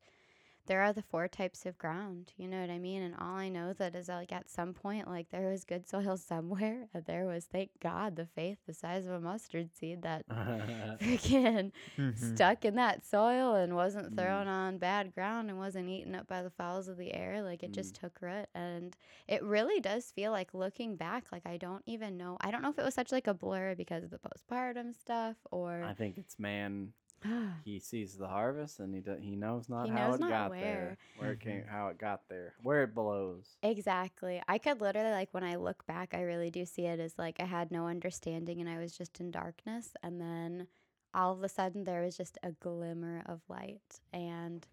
there 0.68 0.82
are 0.82 0.94
the 0.94 1.02
four 1.02 1.28
types 1.28 1.66
of 1.66 1.78
ground, 1.78 2.32
you 2.38 2.48
know 2.48 2.62
what 2.62 2.70
I 2.70 2.78
mean? 2.78 3.02
And 3.02 3.16
all 3.16 3.36
I 3.36 3.50
know 3.50 3.74
that 3.74 3.96
is 3.96 4.08
like 4.10 4.32
at 4.32 4.50
some 4.50 4.74
point 4.74 5.08
like 5.08 5.30
there 5.32 5.50
was 5.50 5.64
good 5.66 5.88
soil 5.88 6.18
somewhere 6.32 6.88
and 6.94 7.04
there 7.06 7.26
was 7.26 7.46
thank 7.46 7.72
God 7.82 8.16
the 8.16 8.26
faith 8.26 8.60
the 8.68 8.74
size 8.74 9.06
of 9.08 9.14
a 9.14 9.20
mustard 9.20 9.74
seed 9.76 10.04
that 10.04 10.26
freaking 11.00 11.72
Mhm. 11.98 12.18
stuck 12.36 12.66
in 12.66 12.76
that 12.76 13.06
soil 13.06 13.56
and 13.56 13.76
wasn't 13.76 14.12
Mm. 14.14 14.18
thrown 14.18 14.48
on 14.48 14.78
bad 14.78 15.14
ground 15.14 15.50
and 15.50 15.58
wasn't 15.58 15.90
eaten 15.90 16.16
up 16.16 16.28
by 16.28 16.42
the 16.44 16.50
fowls 16.50 16.88
of 16.88 16.98
the 16.98 17.14
air. 17.14 17.42
Like 17.42 17.64
it 17.64 17.74
just 17.74 17.96
took 17.96 18.22
root. 18.22 18.48
And 18.54 18.96
it 19.28 19.44
really 19.44 19.80
does 19.80 20.12
feel 20.12 20.32
like 20.32 20.54
looking 20.54 20.96
back, 20.96 21.26
like 21.32 21.46
I 21.46 21.58
don't 21.58 21.84
even 21.86 22.18
know. 22.18 22.38
I 22.42 22.52
don't 22.52 22.62
know 22.62 22.70
if 22.70 22.80
it 22.80 22.86
was 22.86 22.94
such 22.94 23.12
like 23.12 23.28
a 23.28 23.34
blur 23.34 23.76
because 23.76 24.04
of 24.04 24.10
the 24.10 24.20
postpartum 24.20 24.94
stuff 24.94 25.36
or 25.52 25.84
I 25.84 25.94
think 25.94 26.18
it's 26.18 26.38
man. 26.40 26.94
He 27.66 27.80
sees 27.80 28.16
the 28.18 28.28
harvest 28.28 28.80
and 28.80 28.94
he 28.96 29.02
do, 29.02 29.16
he 29.20 29.36
knows 29.36 29.68
not 29.70 29.88
He 29.88 29.92
how 29.92 30.08
knows 30.08 30.16
it 30.16 30.20
not 30.22 30.30
got 30.30 30.50
where. 30.50 30.62
there, 30.62 30.98
where 31.16 31.32
it 31.34 31.40
came, 31.40 31.64
Mhm. 31.64 31.68
how 31.68 31.88
it 31.90 31.98
got 31.98 32.28
there, 32.30 32.56
where 32.62 32.84
it 32.84 32.94
blows. 32.96 33.58
Exactly. 33.64 34.42
I 34.48 34.60
could 34.60 34.82
literally 34.82 35.12
like 35.12 35.30
when 35.34 35.44
I 35.44 35.56
look 35.56 35.86
back, 35.88 36.14
I 36.14 36.22
really 36.22 36.52
do 36.52 36.64
see 36.66 36.86
it 36.86 37.00
as 37.00 37.18
like 37.18 37.40
I 37.40 37.46
had 37.46 37.72
no 37.72 37.88
understanding 37.88 38.62
and 38.62 38.70
I 38.70 38.78
was 38.78 38.96
just 38.96 39.20
in 39.20 39.32
darkness 39.32 39.94
and 40.04 40.22
then 40.22 40.68
all 41.14 41.34
of 41.34 41.44
a 41.44 41.50
sudden 41.50 41.84
there 41.84 42.04
was 42.04 42.16
just 42.16 42.38
a 42.44 42.52
glimmer 42.52 43.24
of 43.26 43.42
light 43.50 44.00
and 44.14 44.68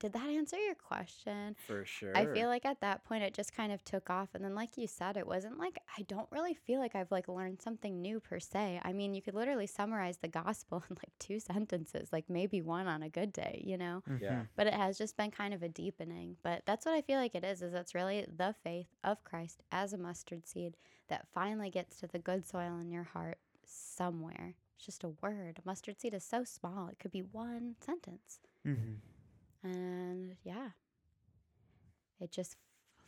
did 0.00 0.12
that 0.14 0.28
answer 0.28 0.56
your 0.58 0.74
question? 0.74 1.54
For 1.68 1.84
sure. 1.84 2.16
I 2.16 2.26
feel 2.26 2.48
like 2.48 2.64
at 2.64 2.80
that 2.80 3.04
point 3.04 3.22
it 3.22 3.34
just 3.34 3.52
kind 3.54 3.70
of 3.72 3.84
took 3.84 4.10
off 4.10 4.30
and 4.34 4.44
then 4.44 4.54
like 4.56 4.76
you 4.76 4.88
said 4.88 5.16
it 5.16 5.26
wasn't 5.26 5.58
like 5.58 5.78
I 5.96 6.02
don't 6.02 6.26
really 6.32 6.54
feel 6.54 6.80
like 6.80 6.96
I've 6.96 7.12
like 7.12 7.28
learned 7.28 7.62
something 7.62 8.00
new 8.00 8.18
per 8.18 8.40
se. 8.40 8.80
I 8.82 8.92
mean, 8.92 9.14
you 9.14 9.22
could 9.22 9.34
literally 9.34 9.68
summarize 9.68 10.16
the 10.18 10.28
gospel 10.28 10.82
in 10.90 10.96
like 10.96 11.12
two 11.20 11.38
sentences, 11.38 12.08
like 12.12 12.28
maybe 12.28 12.60
one 12.62 12.88
on 12.88 13.02
a 13.04 13.08
good 13.08 13.32
day, 13.32 13.62
you 13.64 13.76
know? 13.78 14.02
Yeah. 14.20 14.42
But 14.56 14.66
it 14.66 14.74
has 14.74 14.98
just 14.98 15.16
been 15.16 15.30
kind 15.30 15.54
of 15.54 15.62
a 15.62 15.68
deepening 15.68 16.36
but 16.42 16.62
that's 16.66 16.84
what 16.86 16.94
i 16.94 17.00
feel 17.02 17.18
like 17.18 17.34
it 17.34 17.44
is 17.44 17.62
is 17.62 17.74
it's 17.74 17.94
really 17.94 18.26
the 18.36 18.54
faith 18.64 18.88
of 19.04 19.22
christ 19.24 19.62
as 19.70 19.92
a 19.92 19.98
mustard 19.98 20.46
seed 20.46 20.76
that 21.08 21.26
finally 21.34 21.70
gets 21.70 21.98
to 22.00 22.06
the 22.06 22.18
good 22.18 22.46
soil 22.46 22.78
in 22.80 22.90
your 22.90 23.02
heart 23.04 23.38
somewhere 23.64 24.54
it's 24.76 24.84
just 24.86 25.04
a 25.04 25.08
word 25.22 25.58
a 25.58 25.62
mustard 25.66 26.00
seed 26.00 26.14
is 26.14 26.24
so 26.24 26.44
small 26.44 26.88
it 26.88 26.98
could 26.98 27.10
be 27.10 27.20
one 27.22 27.76
sentence 27.80 28.40
Mhm. 28.66 28.96
And 29.62 30.36
yeah 30.44 30.70
it 32.20 32.30
just 32.30 32.56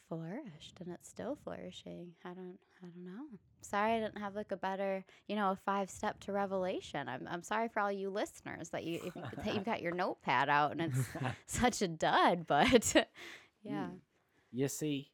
flourished 0.08 0.80
and 0.80 0.90
it's 0.92 1.08
still 1.08 1.38
flourishing 1.42 2.12
i 2.24 2.28
don't 2.28 2.58
i 2.82 2.86
don't 2.86 3.04
know 3.04 3.24
sorry 3.62 3.92
i 3.94 4.00
didn't 4.00 4.18
have 4.18 4.34
like 4.34 4.52
a 4.52 4.56
better 4.56 5.04
you 5.26 5.36
know 5.36 5.50
a 5.52 5.58
five 5.64 5.88
step 5.88 6.20
to 6.20 6.32
revelation 6.32 7.08
i'm, 7.08 7.26
I'm 7.30 7.42
sorry 7.42 7.68
for 7.68 7.80
all 7.80 7.90
you 7.92 8.10
listeners 8.10 8.68
that 8.70 8.84
you 8.84 9.00
if 9.04 9.14
that 9.14 9.54
you've 9.54 9.64
got 9.64 9.80
your 9.80 9.94
notepad 9.94 10.50
out 10.50 10.72
and 10.72 10.82
it's 10.82 10.98
such 11.46 11.82
a 11.82 11.88
dud, 11.88 12.46
but 12.46 12.94
yeah. 13.62 13.88
Mm. 13.90 13.98
You 14.52 14.68
see, 14.68 15.10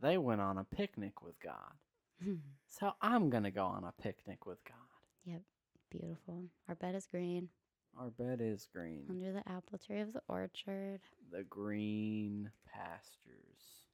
they 0.00 0.18
went 0.18 0.40
on 0.40 0.58
a 0.58 0.64
picnic 0.64 1.22
with 1.22 1.38
God. 1.40 1.74
Hmm. 2.22 2.34
So 2.68 2.92
I'm 3.00 3.30
going 3.30 3.44
to 3.44 3.50
go 3.50 3.64
on 3.64 3.84
a 3.84 4.02
picnic 4.02 4.46
with 4.46 4.62
God. 4.64 4.76
Yep. 5.24 5.42
Beautiful. 5.90 6.44
Our 6.68 6.74
bed 6.74 6.94
is 6.94 7.06
green 7.06 7.48
Our 7.96 8.10
bed 8.10 8.40
is 8.40 8.68
green. 8.72 9.06
under 9.08 9.32
the 9.32 9.48
apple 9.48 9.78
tree 9.78 10.00
of 10.00 10.12
the 10.12 10.22
orchard. 10.28 11.00
The 11.32 11.42
green 11.44 12.50
pastures 12.72 13.84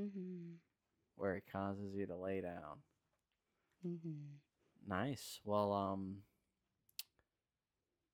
Mm-hmm. 0.00 0.54
where 1.16 1.36
it 1.36 1.44
causes 1.52 1.94
you 1.94 2.04
to 2.06 2.16
lay 2.16 2.40
down. 2.40 2.78
Mm-hmm. 3.86 4.88
Nice. 4.88 5.38
Well, 5.44 5.72
um, 5.72 6.16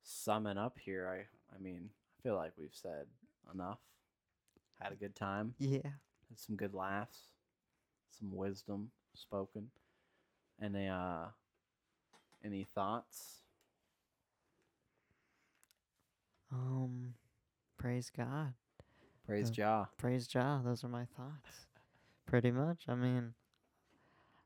summing 0.02 0.58
up 0.58 0.76
here, 0.78 1.08
I, 1.08 1.54
I 1.54 1.58
mean, 1.58 1.88
I 2.18 2.22
feel 2.22 2.36
like 2.36 2.52
we've 2.58 2.68
said 2.74 3.06
enough. 3.54 3.78
Had 4.78 4.92
a 4.92 4.96
good 4.96 5.16
time. 5.16 5.54
Yeah. 5.58 5.78
Had 5.82 6.38
some 6.38 6.54
good 6.56 6.74
laughs, 6.74 7.18
some 8.18 8.34
wisdom 8.36 8.90
spoken. 9.14 9.70
Any 10.62 10.86
uh, 10.88 11.26
any 12.44 12.64
thoughts? 12.74 13.39
Um, 16.52 17.14
praise 17.78 18.10
God. 18.14 18.54
Praise 19.26 19.48
Uh, 19.50 19.52
Jah. 19.54 19.88
Praise 19.96 20.26
Jah. 20.26 20.60
Those 20.64 20.82
are 20.84 20.88
my 20.88 21.04
thoughts. 21.04 21.66
Pretty 22.26 22.50
much. 22.50 22.84
I 22.88 22.94
mean, 22.94 23.34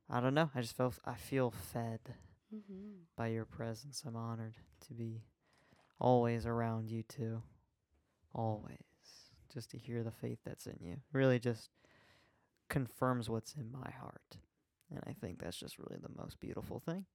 I 0.09 0.21
don't 0.21 0.35
know. 0.35 0.51
I 0.55 0.61
just 0.61 0.77
feel 0.77 0.93
I 1.05 1.15
feel 1.15 1.51
fed 1.51 2.01
Mm-hmm. 2.55 2.93
by 3.17 3.29
your 3.29 3.45
presence. 3.47 4.05
I'm 4.07 4.15
honored 4.17 4.55
to 4.87 4.95
be 4.95 5.23
always 5.99 6.47
around 6.47 6.89
you 6.91 7.03
too. 7.03 7.43
Always. 8.33 8.79
Just 9.53 9.71
to 9.73 9.79
hear 9.79 10.03
the 10.05 10.13
faith 10.13 10.39
that's 10.45 10.67
in 10.67 10.77
you. 10.81 10.99
Really 11.13 11.39
just 11.41 11.71
confirms 12.69 13.29
what's 13.29 13.55
in 13.55 13.73
my 13.73 13.91
heart. 13.91 14.37
And 14.91 15.01
I 15.07 15.15
think 15.15 15.41
that's 15.41 15.57
just 15.57 15.79
really 15.79 15.97
the 16.01 16.15
most 16.17 16.39
beautiful 16.39 16.79
thing. 16.79 17.07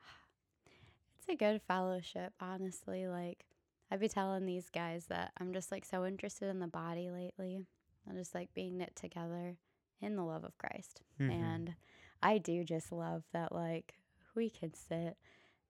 It's 1.18 1.28
a 1.28 1.36
good 1.36 1.62
fellowship, 1.68 2.32
honestly. 2.40 3.06
Like, 3.06 3.44
I'd 3.92 4.00
be 4.00 4.08
telling 4.08 4.46
these 4.46 4.70
guys 4.70 5.04
that 5.10 5.32
I'm 5.38 5.52
just 5.52 5.70
like 5.70 5.84
so 5.84 6.06
interested 6.06 6.48
in 6.48 6.60
the 6.60 6.66
body 6.66 7.10
lately. 7.10 7.60
I'm 8.08 8.16
just 8.16 8.34
like 8.34 8.54
being 8.54 8.78
knit 8.78 8.96
together 8.96 9.56
in 10.00 10.16
the 10.16 10.22
love 10.24 10.44
of 10.44 10.56
Christ. 10.56 11.02
Mhm. 11.20 11.30
And 11.30 11.74
I 12.22 12.38
do 12.38 12.64
just 12.64 12.90
love 12.90 13.24
that, 13.34 13.52
like, 13.52 13.94
we 14.34 14.48
can 14.48 14.72
sit 14.72 15.18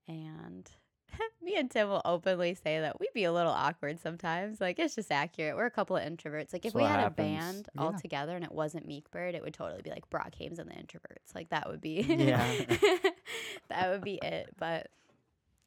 and 0.07 0.71
me 1.43 1.57
and 1.57 1.69
Tim 1.71 1.89
will 1.89 2.01
openly 2.05 2.55
say 2.55 2.79
that 2.81 3.01
we'd 3.01 3.13
be 3.13 3.25
a 3.25 3.33
little 3.33 3.53
awkward 3.53 3.99
sometimes. 4.01 4.61
Like, 4.61 4.79
it's 4.79 4.95
just 4.95 5.11
accurate. 5.11 5.57
We're 5.57 5.67
a 5.67 5.71
couple 5.71 5.97
of 5.97 6.03
introverts. 6.05 6.53
Like, 6.53 6.65
if 6.65 6.75
we 6.75 6.85
had 6.85 7.01
happens. 7.01 7.29
a 7.29 7.31
band 7.41 7.69
all 7.77 7.93
together 7.93 8.37
and 8.37 8.45
it 8.45 8.53
wasn't 8.53 8.87
Meek 8.87 9.11
Bird, 9.11 9.35
it 9.35 9.43
would 9.43 9.53
totally 9.53 9.83
be 9.83 9.91
like 9.91 10.09
Brock 10.11 10.35
Hames 10.37 10.59
and 10.61 10.71
the 10.71 10.75
introverts. 10.75 11.35
Like, 11.35 11.51
that 11.51 11.69
would 11.69 11.81
be, 11.81 12.03
Yeah. 12.09 12.47
that 13.69 13.91
would 13.91 14.03
be 14.03 14.15
it. 14.23 14.51
But 14.59 14.87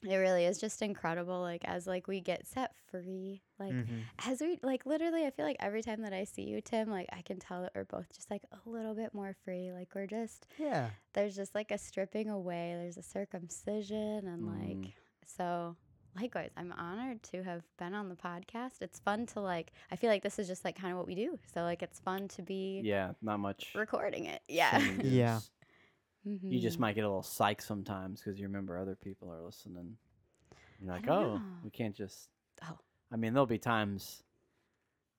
it 0.05 0.15
really 0.17 0.45
is 0.45 0.59
just 0.59 0.81
incredible. 0.81 1.41
Like, 1.41 1.63
as 1.65 1.87
like 1.87 2.07
we 2.07 2.21
get 2.21 2.45
set 2.47 2.73
free, 2.91 3.41
like, 3.59 3.71
Mhm. 3.73 4.01
as 4.27 4.39
we 4.41 4.59
like 4.63 4.85
literally 4.85 5.25
i 5.25 5.29
feel 5.31 5.45
like 5.45 5.57
every 5.59 5.81
time 5.81 6.01
that 6.01 6.13
i 6.13 6.23
see 6.23 6.43
you 6.43 6.61
tim 6.61 6.89
like 6.89 7.07
i 7.11 7.21
can 7.21 7.39
tell 7.39 7.61
that 7.61 7.71
we're 7.75 7.83
both 7.85 8.07
just 8.15 8.29
like 8.31 8.43
a 8.51 8.69
little 8.69 8.93
bit 8.95 9.13
more 9.13 9.33
free 9.43 9.71
like 9.71 9.89
we're 9.95 10.07
just 10.07 10.47
Yeah. 10.57 10.89
there's 11.13 11.35
just 11.35 11.55
like 11.55 11.71
a 11.71 11.77
stripping 11.77 12.29
away 12.29 12.73
there's 12.77 12.97
a 12.97 13.01
circumcision 13.03 14.27
and 14.27 14.43
Mm. 14.43 14.83
like 14.85 14.93
so 15.25 15.75
likewise 16.15 16.51
i'm 16.57 16.71
honored 16.73 17.21
to 17.23 17.43
have 17.43 17.63
been 17.77 17.93
on 17.93 18.07
the 18.09 18.15
podcast 18.15 18.81
it's 18.81 18.99
fun 18.99 19.25
to 19.27 19.39
like 19.41 19.71
i 19.91 19.95
feel 19.95 20.09
like 20.09 20.23
this 20.23 20.39
is 20.39 20.47
just 20.47 20.63
like 20.63 20.75
kind 20.79 20.91
of 20.93 20.97
what 20.97 21.07
we 21.07 21.15
do 21.15 21.37
so 21.53 21.61
like 21.63 21.81
it's 21.83 21.99
fun 21.99 22.27
to 22.29 22.41
be 22.41 22.81
Yeah, 22.83 23.11
not 23.21 23.39
much. 23.39 23.73
recording 23.75 24.25
it 24.25 24.41
yeah 24.47 24.77
Yeah. 25.03 25.39
Changes. 26.25 26.51
You 26.51 26.59
just 26.59 26.77
Mhm. 26.77 26.81
might 26.81 26.95
get 26.95 27.03
a 27.03 27.07
little 27.07 27.21
psyched 27.21 27.61
sometimes 27.61 28.21
because 28.21 28.39
you 28.39 28.45
remember 28.47 28.77
other 28.77 28.95
people 28.95 29.31
are 29.31 29.41
listening. 29.41 29.97
You're 30.81 30.91
like, 30.93 31.07
oh, 31.07 31.37
know. 31.37 31.41
we 31.63 31.69
can't 31.69 31.95
just. 31.95 32.29
Oh. 32.63 32.77
I 33.11 33.15
mean, 33.15 33.33
there'll 33.33 33.45
be 33.45 33.57
times. 33.59 34.23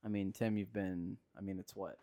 I 0.04 0.08
mean, 0.08 0.32
Tim, 0.32 0.56
you've 0.56 0.72
been. 0.72 1.16
I 1.36 1.40
mean, 1.40 1.58
it's 1.58 1.74
what, 1.74 1.98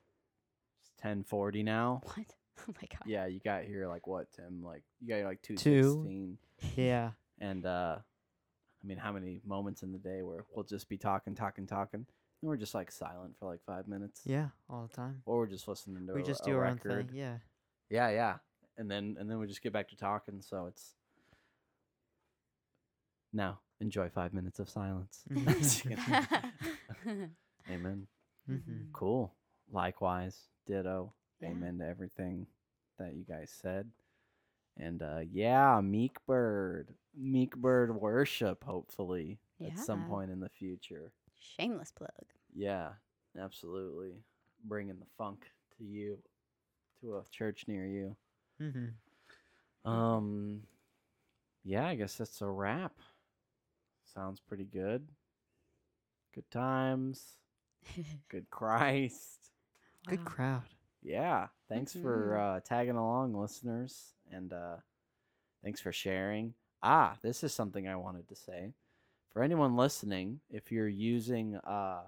It's 0.81 0.91
10:40 1.03 1.63
now. 1.63 2.01
What? 2.03 2.35
Oh 2.69 2.73
my 2.79 2.87
god. 2.87 3.01
Yeah, 3.07 3.25
you 3.25 3.39
got 3.39 3.63
here 3.63 3.87
like 3.87 4.05
what, 4.05 4.31
Tim? 4.31 4.63
Like 4.63 4.83
you 5.01 5.07
got 5.07 5.15
here 5.15 5.25
like 5.25 5.41
two 5.41 5.55
Two. 5.57 6.37
Yeah. 6.75 7.11
And 7.41 7.65
uh 7.65 7.97
I 7.97 8.87
mean, 8.87 8.97
how 8.97 9.11
many 9.11 9.41
moments 9.43 9.81
in 9.81 9.91
the 9.91 9.97
day 9.97 10.21
where 10.21 10.45
we'll 10.55 10.63
just 10.63 10.87
be 10.87 10.97
talking, 10.97 11.33
talking, 11.33 11.65
talking, 11.65 12.05
and 12.41 12.47
we're 12.49 12.55
just 12.57 12.75
like 12.75 12.91
silent 12.91 13.35
for 13.39 13.47
like 13.47 13.63
five 13.65 13.87
minutes, 13.87 14.21
Yeah. 14.23 14.49
All 14.69 14.85
the 14.87 14.93
time. 14.93 15.23
or 15.25 15.39
we're 15.39 15.47
just 15.47 15.67
listening 15.67 16.05
to 16.05 16.13
we 16.13 16.21
a, 16.21 16.25
just 16.25 16.43
do 16.45 16.51
our 16.55 16.65
own 16.67 16.73
record. 16.75 17.07
thing. 17.07 17.17
Yeah. 17.17 17.37
Yeah, 17.89 18.09
yeah, 18.09 18.37
and 18.77 18.89
then 18.89 19.15
and 19.19 19.29
then 19.29 19.39
we 19.39 19.47
just 19.47 19.61
get 19.61 19.73
back 19.73 19.89
to 19.89 19.97
talking. 19.97 20.41
So 20.41 20.65
it's 20.67 20.95
now 23.31 23.59
enjoy 23.79 24.09
five 24.09 24.33
minutes 24.33 24.59
of 24.59 24.69
silence. 24.69 25.23
Just 25.45 25.83
kidding. 25.83 25.97
Amen. 27.69 28.07
Mm-hmm. 28.49 28.91
Cool. 28.93 29.33
Likewise, 29.71 30.37
ditto. 30.65 31.13
Yeah. 31.41 31.49
Amen 31.49 31.79
to 31.79 31.87
everything 31.87 32.47
that 32.99 33.13
you 33.15 33.23
guys 33.23 33.51
said. 33.61 33.89
And 34.77 35.01
uh 35.01 35.19
yeah, 35.31 35.79
Meek 35.81 36.17
Bird. 36.25 36.89
Meek 37.15 37.55
Bird 37.55 37.95
worship, 37.95 38.63
hopefully, 38.63 39.39
at 39.63 39.77
some 39.77 40.05
point 40.05 40.31
in 40.31 40.39
the 40.39 40.49
future. 40.49 41.11
Shameless 41.39 41.91
plug. 41.91 42.09
Yeah, 42.55 42.89
absolutely. 43.39 44.13
Bringing 44.65 44.99
the 44.99 45.05
funk 45.17 45.45
to 45.77 45.83
you, 45.83 46.17
to 47.01 47.17
a 47.17 47.23
church 47.31 47.65
near 47.67 47.85
you. 47.85 48.15
Mm-hmm. 48.63 49.89
Um, 49.89 50.61
yeah, 51.63 51.87
I 51.87 51.95
guess 51.95 52.15
that's 52.15 52.41
a 52.41 52.47
wrap. 52.47 52.93
Sounds 54.13 54.39
pretty 54.39 54.65
good. 54.65 55.07
Good 56.33 56.49
times. 56.51 57.37
Good 58.29 58.49
Christ. 58.49 59.51
Good 60.07 60.23
crowd. 60.25 60.63
Yeah. 61.01 61.47
Thanks 61.69 61.93
for 61.93 62.37
uh, 62.37 62.59
tagging 62.61 62.95
along, 62.95 63.33
listeners, 63.33 64.13
and 64.31 64.53
uh, 64.53 64.75
thanks 65.63 65.81
for 65.81 65.91
sharing. 65.91 66.53
Ah, 66.81 67.17
this 67.21 67.43
is 67.43 67.53
something 67.53 67.87
I 67.87 67.95
wanted 67.95 68.27
to 68.29 68.35
say. 68.35 68.73
For 69.31 69.41
anyone 69.41 69.75
listening, 69.75 70.39
if 70.49 70.71
you're 70.71 70.87
using 70.87 71.55
uh, 71.57 72.01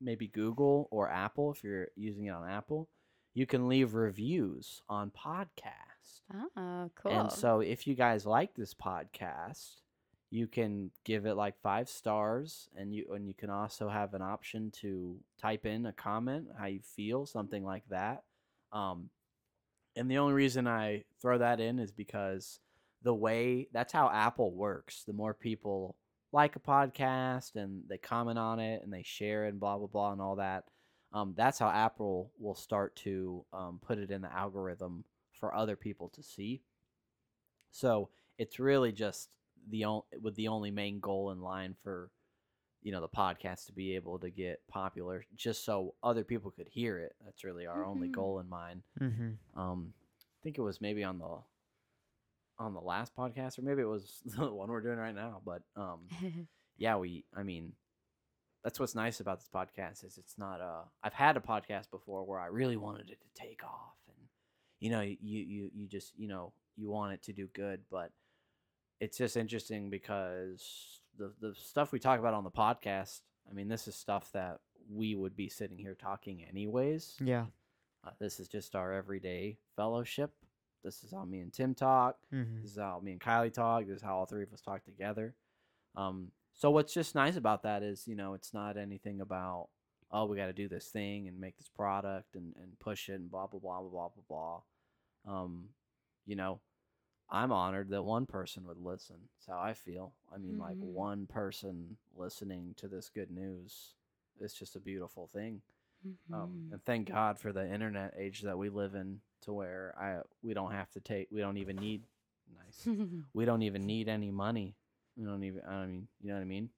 maybe 0.00 0.28
Google 0.28 0.88
or 0.90 1.10
Apple, 1.10 1.52
if 1.52 1.62
you're 1.62 1.88
using 1.96 2.26
it 2.26 2.30
on 2.30 2.48
Apple, 2.48 2.88
you 3.34 3.46
can 3.46 3.68
leave 3.68 3.94
reviews 3.94 4.80
on 4.88 5.10
podcast. 5.10 6.20
Oh, 6.56 6.90
cool. 6.94 7.12
And 7.12 7.32
so 7.32 7.60
if 7.60 7.86
you 7.86 7.94
guys 7.94 8.24
like 8.24 8.54
this 8.54 8.72
podcast, 8.72 9.80
you 10.34 10.48
can 10.48 10.90
give 11.04 11.26
it 11.26 11.34
like 11.34 11.54
five 11.62 11.88
stars 11.88 12.68
and 12.76 12.92
you 12.92 13.06
and 13.14 13.28
you 13.28 13.34
can 13.34 13.50
also 13.50 13.88
have 13.88 14.14
an 14.14 14.22
option 14.22 14.68
to 14.72 15.16
type 15.40 15.64
in 15.64 15.86
a 15.86 15.92
comment 15.92 16.48
how 16.58 16.66
you 16.66 16.80
feel 16.80 17.24
something 17.24 17.64
like 17.64 17.84
that 17.88 18.24
um 18.72 19.08
and 19.94 20.10
the 20.10 20.18
only 20.18 20.34
reason 20.34 20.66
i 20.66 21.04
throw 21.22 21.38
that 21.38 21.60
in 21.60 21.78
is 21.78 21.92
because 21.92 22.58
the 23.02 23.14
way 23.14 23.68
that's 23.72 23.92
how 23.92 24.10
apple 24.10 24.52
works 24.52 25.04
the 25.06 25.12
more 25.12 25.34
people 25.34 25.94
like 26.32 26.56
a 26.56 26.60
podcast 26.60 27.54
and 27.54 27.82
they 27.88 27.98
comment 27.98 28.38
on 28.38 28.58
it 28.58 28.82
and 28.82 28.92
they 28.92 29.04
share 29.04 29.44
it 29.44 29.50
and 29.50 29.60
blah 29.60 29.78
blah 29.78 29.86
blah 29.86 30.10
and 30.10 30.20
all 30.20 30.34
that 30.34 30.64
um, 31.14 31.32
that's 31.36 31.58
how 31.58 31.68
apple 31.70 32.30
will 32.38 32.54
start 32.54 32.94
to 32.96 33.44
um, 33.54 33.80
put 33.82 33.96
it 33.98 34.10
in 34.10 34.20
the 34.20 34.32
algorithm 34.32 35.04
for 35.40 35.54
other 35.54 35.76
people 35.76 36.08
to 36.10 36.22
see 36.22 36.60
so 37.70 38.08
it's 38.38 38.58
really 38.58 38.92
just 38.92 39.30
the 39.70 39.84
only 39.84 40.02
with 40.20 40.34
the 40.34 40.48
only 40.48 40.70
main 40.70 41.00
goal 41.00 41.30
in 41.30 41.40
line 41.40 41.74
for 41.82 42.10
you 42.82 42.92
know 42.92 43.00
the 43.00 43.08
podcast 43.08 43.66
to 43.66 43.72
be 43.72 43.94
able 43.94 44.18
to 44.18 44.30
get 44.30 44.60
popular 44.68 45.24
just 45.34 45.64
so 45.64 45.94
other 46.02 46.24
people 46.24 46.50
could 46.50 46.68
hear 46.68 46.98
it 46.98 47.14
that's 47.24 47.44
really 47.44 47.66
our 47.66 47.84
only 47.84 48.08
Mhm. 48.08 48.12
goal 48.12 48.38
in 48.40 48.48
mind 48.48 48.82
Mm-hmm. 49.00 49.58
um 49.60 49.94
i 50.20 50.38
think 50.42 50.58
it 50.58 50.62
was 50.62 50.80
maybe 50.80 51.02
on 51.02 51.18
the 51.18 51.38
on 52.58 52.74
the 52.74 52.80
last 52.80 53.16
podcast 53.16 53.58
or 53.58 53.62
maybe 53.62 53.82
it 53.82 53.86
was 53.88 54.20
the 54.26 54.52
one 54.52 54.68
we're 54.70 54.80
doing 54.82 54.98
right 54.98 55.14
now 55.14 55.40
but 55.44 55.62
um 55.76 56.00
yeah 56.76 56.96
we 56.96 57.24
i 57.34 57.42
mean 57.42 57.72
that's 58.64 58.80
what's 58.80 58.94
nice 58.94 59.20
about 59.20 59.38
this 59.38 59.48
podcast 59.54 60.04
is 60.04 60.16
it's 60.18 60.36
not 60.38 60.60
uh 60.60 60.82
i've 61.02 61.12
had 61.12 61.36
a 61.36 61.40
podcast 61.40 61.90
before 61.90 62.24
where 62.24 62.40
i 62.40 62.46
really 62.46 62.76
wanted 62.76 63.10
it 63.10 63.18
to 63.20 63.28
take 63.40 63.62
off 63.62 63.94
and 64.08 64.26
you 64.80 64.90
know 64.90 65.00
you 65.02 65.16
you 65.22 65.70
you 65.74 65.86
just 65.86 66.12
you 66.16 66.26
know 66.26 66.52
you 66.76 66.90
want 66.90 67.12
it 67.12 67.22
to 67.22 67.32
do 67.32 67.46
good 67.54 67.80
but 67.90 68.10
it's 69.00 69.18
just 69.18 69.36
interesting 69.36 69.90
because 69.90 71.00
the 71.18 71.32
the 71.40 71.54
stuff 71.54 71.92
we 71.92 71.98
talk 71.98 72.18
about 72.18 72.34
on 72.34 72.44
the 72.44 72.50
podcast 72.50 73.20
i 73.50 73.52
mean 73.54 73.68
this 73.68 73.86
is 73.86 73.94
stuff 73.94 74.30
that 74.32 74.58
we 74.90 75.14
would 75.14 75.36
be 75.36 75.48
sitting 75.48 75.78
here 75.78 75.94
talking 75.94 76.44
anyways 76.48 77.16
Yeah. 77.20 77.46
uh, 78.06 78.10
this 78.18 78.40
is 78.40 78.48
just 78.48 78.74
our 78.74 78.92
everyday 78.92 79.56
fellowship 79.76 80.30
this 80.82 81.02
is 81.04 81.12
how 81.12 81.24
me 81.24 81.40
and 81.40 81.52
tim 81.52 81.74
talk 81.74 82.16
Mm-hmm. 82.32 82.62
this 82.62 82.72
is 82.72 82.78
how 82.78 83.00
me 83.02 83.12
and 83.12 83.20
Kyli 83.20 83.52
talk. 83.52 83.86
This 83.86 83.96
is 83.96 84.02
how 84.02 84.16
all 84.16 84.26
three 84.26 84.42
of 84.42 84.52
us 84.52 84.60
talk 84.60 84.84
together. 84.84 85.34
Um, 85.96 86.28
so 86.54 86.70
what's 86.70 86.94
just 86.94 87.14
nice 87.14 87.36
about 87.36 87.62
that 87.64 87.82
is, 87.82 88.06
you 88.06 88.14
know, 88.14 88.34
it's 88.34 88.54
not 88.54 88.76
anything 88.76 89.20
about, 89.20 89.68
oh, 90.10 90.24
we 90.26 90.36
got 90.36 90.46
to 90.46 90.52
do 90.52 90.68
this 90.68 90.86
thing 90.86 91.26
and 91.28 91.38
make 91.40 91.56
this 91.56 91.68
product 91.68 92.34
and, 92.36 92.54
and 92.62 92.78
push 92.78 93.08
it 93.08 93.14
and 93.14 93.30
blah, 93.30 93.46
blah, 93.46 93.60
blah, 93.60 93.80
blah, 93.80 93.88
blah, 93.90 94.08
blah, 94.28 94.60
blah. 95.26 95.32
Um, 95.42 95.68
you 96.26 96.36
know, 96.36 96.60
I'm 97.30 97.52
honored 97.52 97.88
that 97.90 98.02
one 98.02 98.26
person 98.26 98.66
would 98.66 98.78
listen. 98.78 99.16
That's 99.36 99.48
how 99.48 99.60
I 99.60 99.72
feel. 99.74 100.12
I 100.32 100.38
mean, 100.38 100.58
like 100.58 100.76
Mhm. 100.78 100.92
one 100.92 101.26
person 101.26 101.96
listening 102.16 102.74
to 102.76 102.88
this 102.88 103.08
good 103.08 103.30
news 103.30 103.94
is 104.40 104.54
just 104.54 104.76
a 104.76 104.80
beautiful 104.80 105.26
thing. 105.26 105.62
Um, 106.32 106.62
Mhm. 106.68 106.72
and 106.72 106.84
thank 106.84 107.08
God 107.08 107.38
for 107.38 107.52
the 107.52 107.66
internet 107.72 108.14
age 108.16 108.42
that 108.42 108.58
we 108.58 108.68
live 108.68 108.94
in, 108.94 109.20
to 109.42 109.52
where 109.52 109.94
I 109.98 110.22
we 110.42 110.54
don't 110.54 110.72
have 110.72 110.90
to 110.92 111.00
take, 111.00 111.30
we 111.30 111.40
don't 111.40 111.56
even 111.56 111.76
need, 111.76 112.06
nice, 112.54 112.86
we 113.32 113.44
don't 113.44 113.62
even 113.62 113.86
need 113.86 114.08
any 114.08 114.30
money. 114.30 114.76
We 115.16 115.24
don't 115.24 115.44
even, 115.44 115.62
I 115.68 115.86
mean, 115.86 116.08
you 116.20 116.28
know 116.28 116.34
what 116.34 116.40
I 116.42 116.44
mean? 116.44 116.70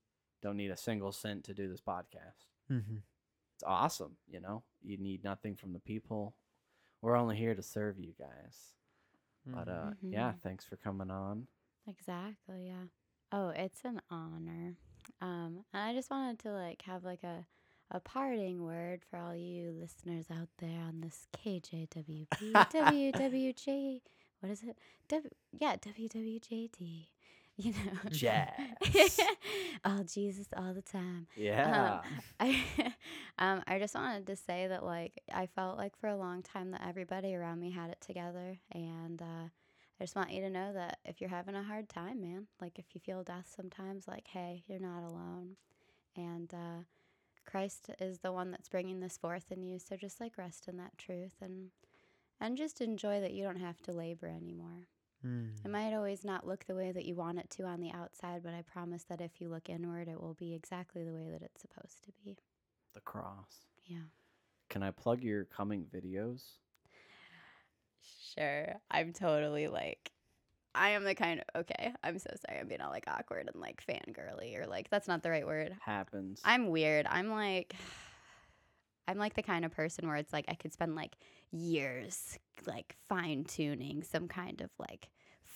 Don't 0.42 0.56
need 0.56 0.70
a 0.70 0.76
single 0.76 1.12
cent 1.12 1.44
to 1.44 1.54
do 1.54 1.68
this 1.68 1.80
podcast. 1.80 2.44
Mm-hmm. 2.70 2.96
It's 3.54 3.64
awesome, 3.66 4.16
you 4.28 4.40
know. 4.40 4.62
You 4.82 4.98
need 4.98 5.24
nothing 5.24 5.56
from 5.56 5.72
the 5.72 5.78
people. 5.78 6.36
We're 7.00 7.16
only 7.16 7.36
here 7.36 7.54
to 7.54 7.62
serve 7.62 7.98
you 7.98 8.12
guys. 8.18 8.74
But 9.46 9.68
uh, 9.68 9.90
yeah, 10.02 10.32
Mhm. 10.32 10.40
thanks 10.42 10.64
for 10.64 10.76
coming 10.76 11.10
on. 11.10 11.46
Exactly, 11.86 12.66
yeah. 12.66 12.86
Oh, 13.32 13.48
it's 13.50 13.84
an 13.84 14.00
honor. 14.10 14.74
Um, 15.20 15.64
and 15.72 15.82
I 15.82 15.94
just 15.94 16.10
wanted 16.10 16.38
to 16.40 16.50
like 16.52 16.82
have 16.82 17.04
like 17.04 17.22
a 17.22 17.46
a 17.92 18.00
parting 18.00 18.64
word 18.64 19.02
for 19.08 19.16
all 19.20 19.34
you 19.36 19.70
listeners 19.70 20.26
out 20.30 20.48
there 20.58 20.80
on 20.80 21.00
this 21.00 21.28
KJWP 21.36 22.52
WWJ. 22.52 24.00
What 24.40 24.50
is 24.52 24.62
it? 24.64 24.76
W 25.08 25.30
yeah, 25.58 25.76
WWJD. 25.76 27.06
You 27.64 27.72
know. 27.72 28.10
Jazz. 28.10 29.18
all 29.84 30.04
Jesus 30.04 30.46
all 30.54 30.74
the 30.74 30.82
time. 30.82 31.26
Yeah. 31.34 32.00
I 32.40 32.62
um 33.38 33.62
I 33.66 33.78
just 33.78 33.94
wanted 33.94 34.26
to 34.26 34.36
say 34.36 34.66
that 34.66 34.84
like 34.84 35.22
I 35.32 35.46
felt 35.46 35.78
like 35.78 35.96
for 35.98 36.08
a 36.08 36.16
long 36.18 36.42
time 36.42 36.72
that 36.72 36.86
everybody 36.86 37.34
around 37.34 37.60
me 37.60 37.70
had 37.70 37.88
it 37.88 38.00
together 38.02 38.58
and 38.72 39.22
uh 39.22 39.48
I 39.98 40.04
just 40.04 40.14
want 40.16 40.32
you 40.32 40.42
to 40.42 40.50
know 40.50 40.74
that 40.74 40.98
if 41.06 41.22
you're 41.22 41.30
having 41.30 41.54
a 41.54 41.62
hard 41.62 41.88
time, 41.88 42.20
man, 42.20 42.48
like 42.60 42.78
if 42.78 42.84
you 42.92 43.00
feel 43.00 43.22
death 43.24 43.50
sometimes, 43.56 44.06
like 44.06 44.26
hey, 44.28 44.62
you're 44.66 44.78
not 44.78 45.02
alone. 45.02 45.56
And 46.14 46.52
uh 46.52 46.82
Christ 47.46 47.88
is 48.00 48.18
the 48.18 48.32
one 48.32 48.50
that's 48.50 48.68
bringing 48.68 49.00
this 49.00 49.16
forth 49.16 49.50
in 49.50 49.62
you, 49.62 49.78
so 49.78 49.96
just 49.96 50.20
like 50.20 50.36
rest 50.36 50.68
in 50.68 50.76
that 50.76 50.98
truth 50.98 51.36
and 51.40 51.70
and 52.38 52.58
just 52.58 52.82
enjoy 52.82 53.20
that 53.22 53.32
you 53.32 53.42
don't 53.44 53.56
have 53.60 53.80
to 53.84 53.92
labor 53.92 54.26
anymore. 54.26 54.88
Mm. 55.24 55.50
It 55.64 55.70
might 55.70 55.94
always 55.94 56.24
not 56.24 56.46
look 56.46 56.64
the 56.66 56.74
way 56.74 56.92
that 56.92 57.04
you 57.04 57.14
want 57.14 57.38
it 57.38 57.50
to 57.50 57.64
on 57.64 57.80
the 57.80 57.90
outside, 57.92 58.42
but 58.44 58.52
I 58.54 58.62
promise 58.62 59.04
that 59.08 59.20
if 59.20 59.40
you 59.40 59.48
look 59.48 59.68
inward, 59.68 60.08
it 60.08 60.20
will 60.20 60.34
be 60.34 60.54
exactly 60.54 61.04
the 61.04 61.12
way 61.12 61.28
that 61.30 61.42
it's 61.42 61.62
supposed 61.62 62.02
to 62.04 62.12
be. 62.24 62.36
the 62.94 63.00
cross. 63.00 63.66
Yeah. 63.84 63.98
Can 64.68 64.82
I 64.82 64.90
plug 64.90 65.22
your 65.22 65.44
coming 65.44 65.86
videos? 65.94 66.42
Sure. 68.34 68.74
I'm 68.90 69.12
totally 69.12 69.68
like, 69.68 70.10
I 70.74 70.90
am 70.90 71.04
the 71.04 71.14
kind 71.14 71.40
of, 71.40 71.60
okay, 71.62 71.92
I'm 72.04 72.18
so 72.18 72.30
sorry. 72.46 72.60
I'm 72.60 72.68
being 72.68 72.80
all 72.80 72.90
like 72.90 73.04
awkward 73.06 73.48
and 73.52 73.60
like 73.60 73.82
fangirly 73.86 74.60
or 74.60 74.66
like, 74.66 74.90
that's 74.90 75.08
not 75.08 75.22
the 75.22 75.30
right 75.30 75.46
word. 75.46 75.74
Happens. 75.84 76.40
I'm 76.44 76.68
weird. 76.68 77.06
I'm 77.08 77.30
like, 77.30 77.74
I'm 79.08 79.18
like 79.18 79.34
the 79.34 79.42
kind 79.42 79.64
of 79.64 79.70
person 79.72 80.06
where 80.06 80.16
it's 80.16 80.32
like 80.32 80.46
I 80.48 80.54
could 80.54 80.72
spend 80.72 80.94
like 80.96 81.16
years 81.52 82.38
like 82.66 82.96
fine 83.08 83.44
tuning 83.44 84.02
some 84.02 84.28
kind 84.28 84.60
of 84.60 84.70
like 84.78 85.10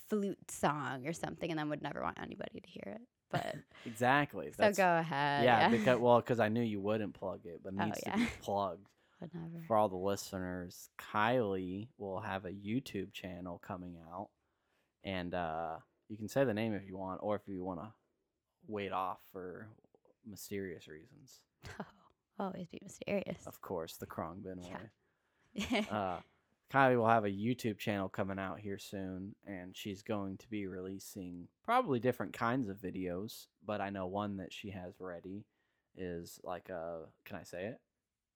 flute 0.08 0.50
song 0.50 1.06
or 1.06 1.12
something 1.12 1.50
and 1.50 1.58
then 1.58 1.68
would 1.68 1.82
never 1.82 2.02
want 2.02 2.18
anybody 2.20 2.60
to 2.60 2.66
hear 2.68 2.94
it. 2.96 3.00
But 3.30 3.54
exactly. 3.86 4.46
so 4.52 4.56
That's- 4.58 4.76
go 4.76 4.98
ahead. 4.98 5.44
yeah, 5.44 5.68
because 5.68 5.98
well, 5.98 6.18
because 6.20 6.40
I 6.40 6.48
knew 6.48 6.62
you 6.62 6.80
wouldn't 6.80 7.14
plug 7.14 7.40
it, 7.44 7.60
but 7.62 7.72
it 7.74 7.78
Oh, 7.80 7.84
needs 7.84 8.00
to 8.00 8.10
be 8.16 8.26
plugged 8.42 8.88
whatever. 9.18 9.62
for 9.66 9.76
all 9.76 9.88
the 9.88 9.96
listeners. 9.96 10.90
Kyli 10.98 11.88
will 11.98 12.20
have 12.20 12.44
a 12.44 12.50
YouTube 12.50 13.12
channel 13.12 13.60
coming 13.64 13.96
out, 14.12 14.30
and 15.04 15.32
uh, 15.34 15.76
you 16.08 16.16
can 16.16 16.26
say 16.28 16.44
the 16.44 16.54
name 16.54 16.72
if 16.74 16.86
you 16.88 16.96
want, 16.96 17.20
or 17.22 17.36
if 17.36 17.42
you 17.46 17.62
want 17.62 17.80
to 17.80 17.92
wait 18.66 18.90
off 18.92 19.18
for 19.32 19.68
mysterious 20.26 20.86
reasons. 20.88 21.38
Oh, 22.38 22.46
always 22.46 22.68
be 22.68 22.78
mysterious. 22.82 23.46
Of 23.46 23.60
course, 23.60 23.96
the 23.98 24.06
Khruangbin 24.06 24.62
Yeah. 24.66 24.74
way. 24.76 24.80
uh, 25.90 26.18
Kyli 26.72 26.96
will 26.96 27.08
have 27.08 27.24
a 27.24 27.30
YouTube 27.30 27.78
channel 27.78 28.08
coming 28.08 28.38
out 28.38 28.60
here 28.60 28.78
soon, 28.78 29.34
and 29.46 29.76
she's 29.76 30.02
going 30.02 30.36
to 30.38 30.48
be 30.48 30.66
releasing 30.66 31.48
probably 31.64 31.98
different 31.98 32.32
kinds 32.32 32.68
of 32.68 32.76
videos. 32.76 33.46
But 33.66 33.80
I 33.80 33.90
know 33.90 34.06
one 34.06 34.36
that 34.36 34.52
she 34.52 34.70
has 34.70 34.94
ready 35.00 35.44
is 35.96 36.38
like 36.44 36.68
a. 36.68 37.00
Can 37.24 37.36
I 37.36 37.42
say 37.42 37.66
it? 37.66 37.80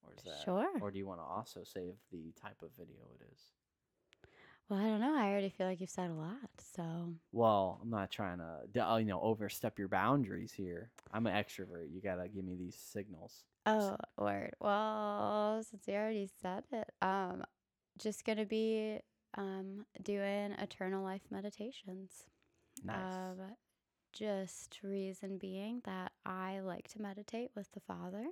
Or 0.03 0.13
is 0.17 0.25
that? 0.25 0.45
Sure. 0.45 0.69
Or 0.81 0.91
do 0.91 0.99
you 0.99 1.07
want 1.07 1.21
to 1.21 1.25
also 1.25 1.63
save 1.65 1.95
the 2.11 2.33
type 2.41 2.61
of 2.63 2.71
video 2.77 3.01
it 3.21 3.27
is? 3.33 3.41
well, 4.69 4.81
I 4.81 4.85
don't 4.85 5.01
know. 5.01 5.15
I 5.15 5.31
already 5.31 5.51
feel 5.51 5.67
like 5.67 5.81
you've 5.81 5.91
said 5.91 6.11
a 6.11 6.15
lot. 6.15 6.37
So 6.75 7.15
Well, 7.33 7.79
I'm 7.83 7.91
not 7.91 8.11
trying 8.11 8.39
to, 8.39 8.87
uh, 8.87 8.97
you 8.97 9.07
know, 9.07 9.21
overstep 9.21 9.79
your 9.79 9.89
boundaries 9.89 10.53
here. 10.53 10.91
I'm 11.13 11.27
an 11.27 11.35
extrovert. 11.35 11.93
You 11.93 12.01
gotta 12.03 12.29
give 12.29 12.45
me 12.45 12.57
these 12.57 12.77
signals. 12.77 13.45
Oh, 13.67 13.97
word. 14.19 14.55
Well, 14.61 15.63
since 15.69 15.89
you 15.89 15.95
already 15.95 16.29
said 16.43 16.65
it, 16.73 16.91
um, 17.01 17.45
just 17.99 18.25
gonna 18.25 18.45
be 18.47 19.01
um 19.37 19.87
doing 20.03 20.53
eternal 20.53 21.03
life 21.03 21.23
meditations. 21.31 22.25
Nice. 22.85 23.19
Um, 23.31 23.57
just 24.13 24.81
reason 24.83 25.39
being 25.39 25.83
that 25.85 26.13
I 26.27 26.61
like 26.61 26.89
to 26.89 27.03
meditate 27.03 27.51
with 27.57 27.71
the 27.73 27.81
Father. 27.81 28.27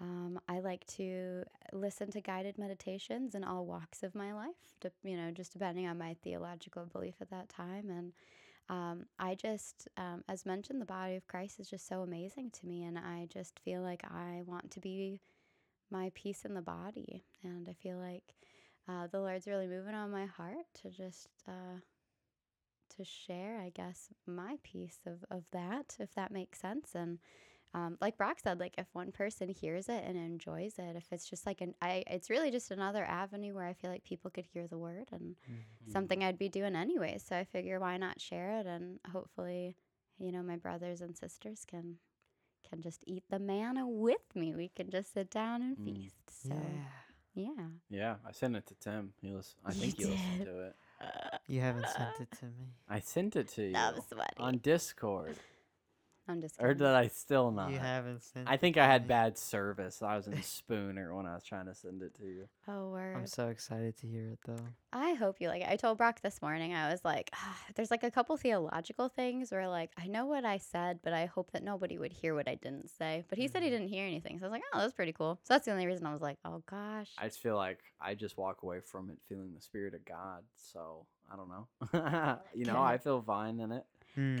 Um, 0.00 0.40
I 0.48 0.60
like 0.60 0.86
to 0.96 1.44
listen 1.72 2.10
to 2.12 2.20
guided 2.20 2.58
meditations 2.58 3.34
in 3.34 3.44
all 3.44 3.66
walks 3.66 4.02
of 4.02 4.14
my 4.14 4.32
life, 4.34 4.76
de- 4.80 4.92
you 5.04 5.16
know, 5.16 5.30
just 5.32 5.52
depending 5.52 5.86
on 5.88 5.98
my 5.98 6.16
theological 6.22 6.86
belief 6.86 7.16
at 7.20 7.30
that 7.30 7.48
time. 7.48 7.90
And 7.90 8.12
um, 8.68 9.06
I 9.18 9.34
just, 9.34 9.88
um, 9.96 10.24
as 10.28 10.44
mentioned, 10.44 10.80
the 10.80 10.86
body 10.86 11.16
of 11.16 11.26
Christ 11.26 11.58
is 11.60 11.70
just 11.70 11.88
so 11.88 12.02
amazing 12.02 12.50
to 12.60 12.66
me. 12.66 12.84
And 12.84 12.98
I 12.98 13.26
just 13.32 13.60
feel 13.60 13.82
like 13.82 14.04
I 14.04 14.42
want 14.44 14.70
to 14.72 14.80
be 14.80 15.20
my 15.90 16.10
piece 16.14 16.44
in 16.44 16.54
the 16.54 16.62
body. 16.62 17.24
And 17.42 17.68
I 17.68 17.72
feel 17.72 17.98
like 17.98 18.34
uh, 18.88 19.06
the 19.06 19.20
Lord's 19.20 19.46
really 19.46 19.66
moving 19.66 19.94
on 19.94 20.10
my 20.10 20.26
heart 20.26 20.66
to 20.82 20.90
just. 20.90 21.28
Uh, 21.46 21.80
to 22.96 23.04
share, 23.04 23.60
I 23.60 23.70
guess, 23.70 24.08
my 24.26 24.56
piece 24.62 25.00
of, 25.06 25.24
of 25.30 25.44
that, 25.52 25.96
if 25.98 26.14
that 26.14 26.32
makes 26.32 26.60
sense. 26.60 26.94
And 26.94 27.18
um, 27.74 27.98
like 28.00 28.16
Brock 28.16 28.38
said, 28.42 28.58
like 28.60 28.74
if 28.78 28.86
one 28.92 29.12
person 29.12 29.48
hears 29.48 29.88
it 29.88 30.02
and 30.06 30.16
enjoys 30.16 30.74
it, 30.78 30.96
if 30.96 31.04
it's 31.12 31.28
just 31.28 31.46
like 31.46 31.60
an, 31.60 31.74
I, 31.82 32.02
it's 32.06 32.30
really 32.30 32.50
just 32.50 32.70
another 32.70 33.04
avenue 33.04 33.54
where 33.54 33.66
I 33.66 33.74
feel 33.74 33.90
like 33.90 34.04
people 34.04 34.30
could 34.30 34.46
hear 34.52 34.66
the 34.66 34.78
word 34.78 35.08
and 35.12 35.36
Mm-hmm. 35.50 35.92
something 35.92 36.24
I'd 36.24 36.38
be 36.38 36.48
doing 36.48 36.74
anyway. 36.76 37.18
So 37.24 37.36
I 37.36 37.44
figure 37.44 37.78
why 37.80 37.96
not 37.98 38.20
share 38.20 38.58
it 38.60 38.66
and 38.66 38.98
hopefully, 39.12 39.76
you 40.18 40.32
know, 40.32 40.42
my 40.42 40.56
brothers 40.56 41.00
and 41.00 41.16
sisters 41.16 41.64
can 41.66 41.96
can 42.68 42.80
just 42.82 43.02
eat 43.06 43.24
the 43.30 43.38
manna 43.38 43.86
with 43.88 44.34
me. 44.34 44.54
We 44.54 44.68
can 44.68 44.90
just 44.90 45.12
sit 45.14 45.30
down 45.30 45.62
and 45.62 45.78
Mm. 45.78 45.84
feast. 45.84 46.48
So 46.48 46.54
Yeah. 46.54 47.44
yeah. 47.46 47.66
Yeah, 47.90 48.16
I 48.26 48.32
sent 48.32 48.56
it 48.56 48.66
to 48.66 48.74
Tim. 48.74 49.12
He 49.22 49.32
was. 49.32 49.56
I 49.64 49.72
You 49.72 49.80
think 49.80 49.96
he 49.96 50.04
listened 50.04 50.40
did. 50.40 50.48
to 50.48 50.60
it. 50.68 50.76
You 51.46 51.60
haven't 51.60 51.88
sent 51.88 52.20
it 52.20 52.30
to 52.40 52.46
me. 52.46 52.74
I 52.88 53.00
sent 53.00 53.36
it 53.36 53.48
to 53.50 53.62
you 53.62 53.76
I'm 53.76 54.00
sweaty. 54.08 54.34
on 54.38 54.58
Discord, 54.58 55.36
I'm 56.28 56.40
just 56.42 56.56
or 56.60 56.68
kidding. 56.68 56.78
did 56.78 56.86
I 56.94 57.08
still 57.08 57.50
not? 57.50 57.70
You 57.72 57.78
haven't 57.78 58.22
sent. 58.22 58.48
I 58.48 58.56
think 58.58 58.76
I 58.76 58.84
had 58.86 59.02
me. 59.02 59.08
bad 59.08 59.38
service. 59.38 60.02
I 60.02 60.14
was 60.16 60.26
in 60.26 60.40
Spooner 60.42 61.14
when 61.14 61.24
I 61.26 61.34
was 61.34 61.42
trying 61.42 61.66
to 61.66 61.74
send 61.74 62.02
it 62.02 62.14
to 62.16 62.24
you. 62.26 62.48
oh, 62.68 62.90
word. 62.90 63.16
I'm 63.16 63.26
so 63.26 63.48
excited 63.48 63.96
to 63.98 64.06
hear 64.06 64.28
it 64.28 64.38
though. 64.46 64.62
I 64.92 65.14
hope 65.14 65.36
you 65.40 65.48
like 65.48 65.62
it. 65.62 65.68
I 65.68 65.76
told 65.76 65.98
Brock 65.98 66.20
this 66.22 66.40
morning, 66.42 66.74
I 66.74 66.90
was 66.90 67.04
like, 67.04 67.30
"Ah, 67.34 67.58
there's 67.74 67.90
like 67.90 68.02
a 68.04 68.10
couple 68.10 68.36
theological 68.36 69.08
things 69.08 69.50
where 69.50 69.68
like, 69.68 69.90
I 69.98 70.06
know 70.06 70.26
what 70.26 70.44
I 70.44 70.58
said, 70.58 71.00
but 71.02 71.12
I 71.12 71.26
hope 71.26 71.50
that 71.52 71.62
nobody 71.62 71.98
would 71.98 72.12
hear 72.12 72.34
what 72.34 72.46
I 72.48 72.54
didn't 72.56 72.88
say. 72.90 73.24
But 73.28 73.38
he 73.38 73.48
said 73.48 73.62
he 73.62 73.68
Mhm. 73.68 73.72
didn't 73.72 73.88
hear 73.88 74.06
anything. 74.06 74.38
So 74.38 74.44
I 74.44 74.48
was 74.48 74.52
like, 74.52 74.62
oh, 74.74 74.80
that's 74.80 74.92
pretty 74.94 75.12
cool. 75.12 75.38
So 75.44 75.54
that's 75.54 75.64
the 75.64 75.72
only 75.72 75.86
reason 75.86 76.06
I 76.06 76.12
was 76.12 76.22
like, 76.22 76.38
oh 76.44 76.62
gosh. 76.70 77.10
I 77.18 77.24
just 77.28 77.40
feel 77.40 77.56
like 77.56 77.78
I 78.00 78.14
just 78.14 78.36
walk 78.36 78.62
away 78.62 78.80
from 78.80 79.10
it 79.10 79.18
feeling 79.28 79.52
the 79.54 79.60
spirit 79.62 79.94
of 79.94 80.04
God. 80.04 80.42
So 80.56 81.06
I 81.32 81.36
don't 81.36 81.48
know. 81.48 82.38
you 82.54 82.64
know, 82.66 82.72
Good. 82.74 82.78
I 82.78 82.98
feel 82.98 83.22
fine 83.22 83.60
in 83.60 83.72
it. 83.72 83.84
Hmm. 84.14 84.36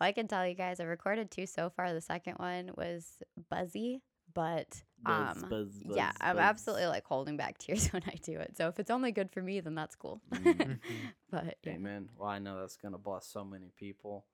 Well, 0.00 0.08
I 0.08 0.12
can 0.12 0.26
tell 0.28 0.46
you 0.46 0.54
guys, 0.54 0.80
I 0.80 0.84
recorded 0.84 1.30
two 1.30 1.46
so 1.46 1.70
far. 1.70 1.92
The 1.92 2.00
second 2.00 2.34
one 2.34 2.70
was 2.76 3.18
buzzy, 3.50 4.02
but 4.34 4.82
Buzz, 5.00 5.42
um, 5.42 5.48
buzz, 5.50 5.68
yeah, 5.84 6.06
buzz, 6.12 6.16
I'm 6.20 6.38
absolutely 6.38 6.86
like 6.86 7.04
holding 7.04 7.36
back 7.36 7.58
tears 7.58 7.88
when 7.92 8.02
I 8.06 8.14
do 8.22 8.38
it. 8.38 8.56
So 8.56 8.68
if 8.68 8.78
it's 8.78 8.90
only 8.90 9.12
good 9.12 9.30
for 9.30 9.42
me, 9.42 9.60
then 9.60 9.74
that's 9.74 9.94
cool. 9.96 10.20
Mm. 10.32 10.42
Mhm. 10.54 10.78
but 11.30 11.56
yeah, 11.64 11.72
Amen. 11.72 12.08
Well, 12.18 12.28
I 12.28 12.38
know 12.38 12.58
that's 12.60 12.76
gonna 12.76 12.98
bless 12.98 13.26
so 13.26 13.44
many 13.44 13.70
people. 13.76 14.24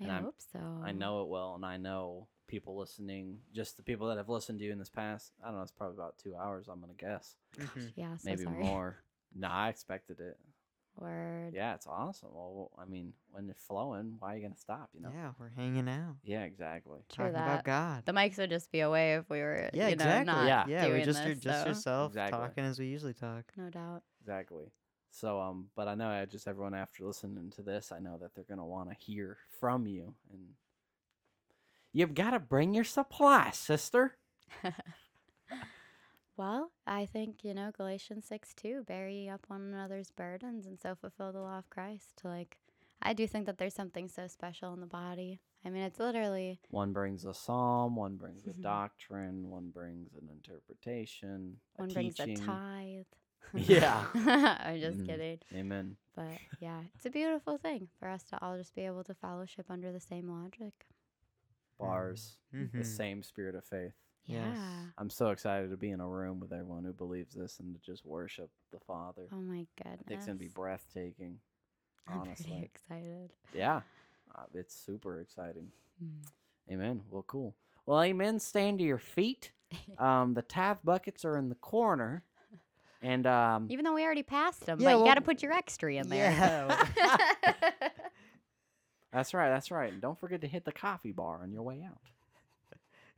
I 0.00 0.04
and 0.04 0.12
I'm- 0.12 0.24
hope 0.24 0.40
so. 0.52 0.58
I 0.82 0.92
know 0.92 1.22
it 1.22 1.28
will, 1.28 1.54
and 1.54 1.64
I 1.64 1.76
know 1.76 2.26
people 2.48 2.76
listening, 2.76 3.38
just 3.54 3.76
the 3.76 3.82
people 3.82 4.08
that 4.08 4.16
have 4.18 4.28
listened 4.28 4.58
to 4.58 4.64
you 4.64 4.72
in 4.72 4.78
this 4.78 4.90
past. 4.90 5.32
I 5.42 5.46
don't 5.48 5.56
know. 5.56 5.62
It's 5.62 5.72
probably 5.72 5.96
about 5.96 6.18
two 6.18 6.36
hours. 6.36 6.66
I'm 6.68 6.80
gonna 6.80 6.92
guess, 6.94 7.36
Mhm. 7.56 7.92
Yeah, 7.96 8.16
so 8.16 8.22
maybe 8.24 8.44
sorry. 8.44 8.58
more. 8.64 8.96
No, 9.34 9.48
I 9.48 9.68
expected 9.68 10.20
it. 10.20 10.38
Word. 10.98 11.52
Yeah, 11.54 11.74
it's 11.74 11.86
awesome. 11.86 12.28
Well, 12.32 12.70
I 12.78 12.84
mean, 12.84 13.12
when 13.30 13.48
it's 13.48 13.62
flowing, 13.62 14.16
why 14.18 14.34
are 14.34 14.36
you 14.36 14.42
gonna 14.42 14.56
stop? 14.56 14.90
You 14.94 15.00
know? 15.00 15.10
Yeah, 15.12 15.32
we're 15.38 15.48
hanging 15.50 15.88
out, 15.88 16.16
Yeah, 16.22 16.42
exactly. 16.42 17.00
True 17.12 17.24
talking 17.26 17.32
that. 17.32 17.44
about 17.44 17.64
God. 17.64 18.02
The 18.04 18.12
mics 18.12 18.38
would 18.38 18.50
just 18.50 18.70
be 18.70 18.80
away 18.80 19.14
if 19.14 19.28
we 19.30 19.40
were, 19.40 19.70
yeah, 19.72 19.88
you 19.88 19.96
know, 19.96 20.04
exactly. 20.04 20.26
not 20.26 20.46
Yeah. 20.46 20.64
yeah, 20.68 20.84
we 20.84 20.90
doing 20.92 21.04
just 21.04 21.24
this, 21.24 21.38
just 21.38 21.62
so, 21.62 21.68
yourself 21.68 22.10
Exactly. 22.10 22.38
talking 22.38 22.64
as 22.64 22.78
we 22.78 22.86
usually 22.86 23.14
talk. 23.14 23.44
No 23.56 23.70
doubt. 23.70 24.02
Exactly. 24.20 24.66
So, 25.10 25.40
um, 25.40 25.68
but 25.76 25.88
I 25.88 25.94
know 25.94 26.08
I 26.08 26.24
just 26.24 26.46
everyone 26.48 26.74
after 26.74 27.04
listening 27.04 27.50
to 27.56 27.62
this, 27.62 27.92
I 27.92 27.98
know 27.98 28.18
that 28.18 28.34
they're 28.34 28.44
gonna 28.48 28.66
want 28.66 28.88
to 28.90 28.96
hear 28.96 29.38
from 29.60 29.86
you, 29.86 30.14
and 30.30 30.40
you've 31.92 32.14
got 32.14 32.30
to 32.30 32.38
bring 32.40 32.74
your 32.74 32.84
supply, 32.84 33.50
sister. 33.50 34.16
Well, 36.36 36.72
I 36.86 37.04
think, 37.06 37.44
you 37.44 37.52
know, 37.54 37.70
Galatians 37.76 38.24
6 38.26 38.54
2, 38.54 38.84
bury 38.86 39.28
up 39.28 39.44
one 39.48 39.60
another's 39.62 40.10
burdens 40.10 40.66
and 40.66 40.80
so 40.80 40.94
fulfill 40.94 41.32
the 41.32 41.40
law 41.40 41.58
of 41.58 41.68
Christ. 41.70 42.22
Like, 42.24 42.58
I 43.02 43.12
do 43.12 43.26
think 43.26 43.46
that 43.46 43.58
there's 43.58 43.74
something 43.74 44.08
so 44.08 44.26
special 44.28 44.72
in 44.72 44.80
the 44.80 44.86
body. 44.86 45.40
I 45.64 45.70
mean, 45.70 45.82
it's 45.82 46.00
literally, 46.00 46.58
One 46.70 46.92
brings 46.92 47.24
a 47.24 47.34
psalm, 47.34 47.96
one 47.96 48.16
brings 48.16 48.46
a 48.46 48.50
Mhm. 48.50 48.62
doctrine, 48.62 49.50
one 49.50 49.70
brings 49.70 50.14
an 50.14 50.28
interpretation, 50.30 51.60
a 51.78 51.82
one 51.82 51.92
brings 51.92 52.18
a 52.18 52.34
tithe. 52.34 53.06
Yeah. 53.54 54.06
I'm 54.14 54.80
just 54.80 55.00
Mhm. 55.00 55.06
kidding. 55.06 55.38
Amen. 55.52 55.96
But 56.14 56.38
yeah, 56.58 56.80
it's 56.94 57.04
a 57.04 57.10
beautiful 57.10 57.58
thing 57.58 57.88
for 57.98 58.08
us 58.08 58.22
to 58.24 58.42
all 58.42 58.56
just 58.56 58.74
be 58.74 58.86
able 58.86 59.04
to 59.04 59.14
fellowship 59.14 59.66
under 59.68 59.92
the 59.92 60.00
same 60.00 60.28
logic. 60.28 60.86
Bars, 61.78 62.38
the 62.52 62.66
Mhm. 62.66 62.84
same 62.84 63.22
spirit 63.22 63.54
of 63.54 63.64
faith. 63.64 63.94
Yes. 64.26 64.46
Yeah. 64.54 64.64
I'm 64.98 65.10
so 65.10 65.28
excited 65.30 65.70
to 65.70 65.76
be 65.76 65.90
in 65.90 66.00
a 66.00 66.06
room 66.08 66.38
with 66.40 66.52
everyone 66.52 66.84
who 66.84 66.92
believes 66.92 67.34
this 67.34 67.58
and 67.60 67.74
to 67.74 67.80
just 67.80 68.04
worship 68.06 68.50
the 68.72 68.78
Father. 68.80 69.28
Oh 69.32 69.36
my 69.40 69.58
I 69.58 69.66
goodness. 69.82 70.00
think 70.06 70.18
it's 70.18 70.26
gonna 70.26 70.38
be 70.38 70.48
breathtaking. 70.48 71.38
I'm 72.08 72.20
honestly. 72.20 72.46
pretty 72.50 72.64
excited. 72.64 73.30
Yeah, 73.54 73.80
uh, 74.34 74.42
it's 74.54 74.74
super 74.74 75.20
exciting. 75.20 75.68
Mm. 76.02 76.26
Amen. 76.72 77.02
Well, 77.10 77.24
cool. 77.26 77.54
Well, 77.86 78.00
amen. 78.02 78.38
Stand 78.38 78.78
to 78.78 78.84
your 78.84 78.98
feet. 78.98 79.52
Um, 79.98 80.34
the 80.34 80.42
tithe 80.42 80.78
buckets 80.84 81.24
are 81.24 81.36
in 81.38 81.48
the 81.48 81.54
corner, 81.54 82.22
and 83.00 83.26
um, 83.26 83.68
Even 83.70 83.84
though 83.86 83.94
we 83.94 84.04
already 84.04 84.22
passed 84.22 84.66
them, 84.66 84.78
Yeah, 84.80 84.92
but 84.92 84.98
you 84.98 85.04
got 85.06 85.14
to 85.14 85.20
put 85.22 85.42
your 85.42 85.52
extra 85.52 85.94
in 85.94 86.08
there. 86.08 86.30
Yeah. 86.30 86.86
that's 89.12 89.32
right. 89.34 89.48
That's 89.48 89.70
right. 89.70 89.92
And 89.92 90.00
don't 90.02 90.18
forget 90.18 90.40
to 90.42 90.46
hit 90.46 90.64
the 90.64 90.72
coffee 90.72 91.12
bar 91.12 91.40
on 91.42 91.52
your 91.52 91.62
way 91.62 91.82
out. 91.88 91.98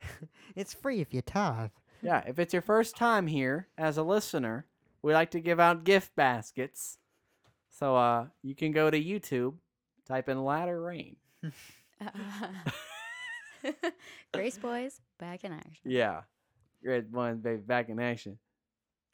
it's 0.55 0.73
free 0.73 1.01
if 1.01 1.13
you 1.13 1.21
tithe. 1.21 1.71
Yeah, 2.01 2.23
if 2.27 2.39
it's 2.39 2.53
your 2.53 2.61
first 2.61 2.95
time 2.95 3.27
here 3.27 3.67
as 3.77 3.97
a 3.97 4.03
listener, 4.03 4.65
we 5.01 5.13
like 5.13 5.31
to 5.31 5.39
give 5.39 5.59
out 5.59 5.83
gift 5.83 6.15
baskets. 6.15 6.97
So 7.69 7.95
uh, 7.95 8.27
you 8.41 8.55
can 8.55 8.71
go 8.71 8.89
to 8.89 9.01
YouTube, 9.01 9.55
type 10.07 10.29
in 10.29 10.43
"Ladder 10.43 10.81
Rain." 10.81 11.15
Grace 14.33 14.57
Boys 14.57 15.01
back 15.19 15.43
in 15.43 15.51
action. 15.51 15.83
Yeah, 15.83 16.21
Red 16.83 17.11
one 17.11 17.37
baby 17.37 17.61
back 17.61 17.89
in 17.89 17.99
action. 17.99 18.37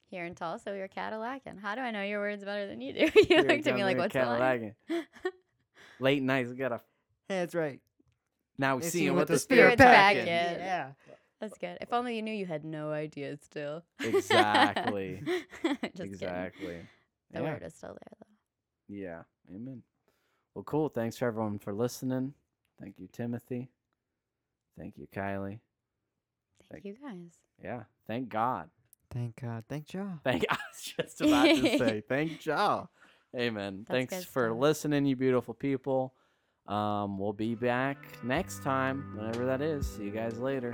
Here 0.10 0.26
in 0.26 0.36
Tulsa, 0.36 0.72
we 0.72 0.80
were 0.80 0.90
Cadillacing. 0.90 1.58
How 1.58 1.76
do 1.76 1.82
I 1.82 1.92
know 1.92 2.04
your 2.04 2.20
words 2.20 2.44
better 2.44 2.68
than 2.68 2.82
you 2.82 2.92
do? 2.92 3.00
you 3.16 3.26
Here 3.28 3.44
looked 3.44 3.66
at 3.66 3.76
me 3.76 3.86
like, 3.86 3.98
what's 3.98 4.14
the 4.14 4.26
line? 4.26 4.74
Cadillacing. 4.88 5.06
Late 6.02 6.22
nights, 6.22 6.50
we 6.50 6.58
got 6.58 6.74
a. 6.74 6.82
Hey, 7.30 7.40
that's 7.40 7.56
right. 7.56 7.80
Now 8.62 8.76
we 8.78 8.84
see 8.84 8.90
see 8.90 9.06
him 9.08 9.16
what 9.16 9.22
with 9.22 9.28
the 9.30 9.34
the 9.34 9.40
spirit 9.40 9.74
spirit 9.74 9.78
pack 9.80 10.16
packet. 10.16 10.28
in. 10.28 10.60
Yeah. 10.60 10.92
That's 11.40 11.58
good. 11.58 11.80
If 11.82 11.92
only 11.92 12.16
you 12.16 12.22
knew 12.22 12.32
you 12.34 12.46
had 12.46 12.64
no 12.64 12.92
idea 12.92 13.36
still. 13.38 13.84
Exactly. 14.00 15.24
Just 15.64 15.96
kidding. 15.96 16.06
exactly. 16.14 16.78
The 17.32 17.42
yeah. 17.42 17.54
word 17.54 17.64
is 17.66 17.74
still 17.74 17.90
there, 17.90 18.14
though. 18.20 18.96
Yeah. 18.96 19.22
Amen. 19.54 19.82
Well, 20.54 20.64
cool. 20.64 20.90
Thanks 20.90 21.18
for 21.18 21.26
everyone 21.26 21.58
for 21.58 21.74
listening. 21.74 22.36
Thank 22.80 23.00
you, 23.00 23.08
Timothy. 23.12 23.70
Thank 24.78 24.98
you, 24.98 25.08
Kyli. 25.14 25.60
Thank 26.70 26.84
Thank- 26.84 26.86
you 26.86 26.96
guys. 27.04 27.32
Yeah. 27.64 27.84
Thank 28.06 28.30
God. 28.30 28.70
Thank 29.12 29.42
God. 29.42 29.64
Thank 29.68 29.94
y'all. 29.94 30.20
Thank. 30.24 30.46
I 30.50 30.58
was 30.72 30.94
just 30.96 31.22
about 31.22 31.46
to 31.46 31.78
say 31.80 32.04
thank 32.10 32.46
y'all. 32.46 32.90
Amen. 33.36 33.86
That's 33.88 34.12
Thanks 34.12 34.26
for 34.26 34.50
stuff. 34.50 34.60
listening, 34.60 35.06
you 35.06 35.16
beautiful 35.16 35.54
people. 35.54 36.14
Um, 36.72 37.18
we'll 37.18 37.34
be 37.34 37.54
back 37.54 37.98
next 38.24 38.64
time, 38.64 39.04
whenever 39.16 39.46
that 39.46 39.62
is. 39.62 39.86
See 39.86 40.06
you 40.06 40.12
guys 40.12 40.40
later. 40.40 40.72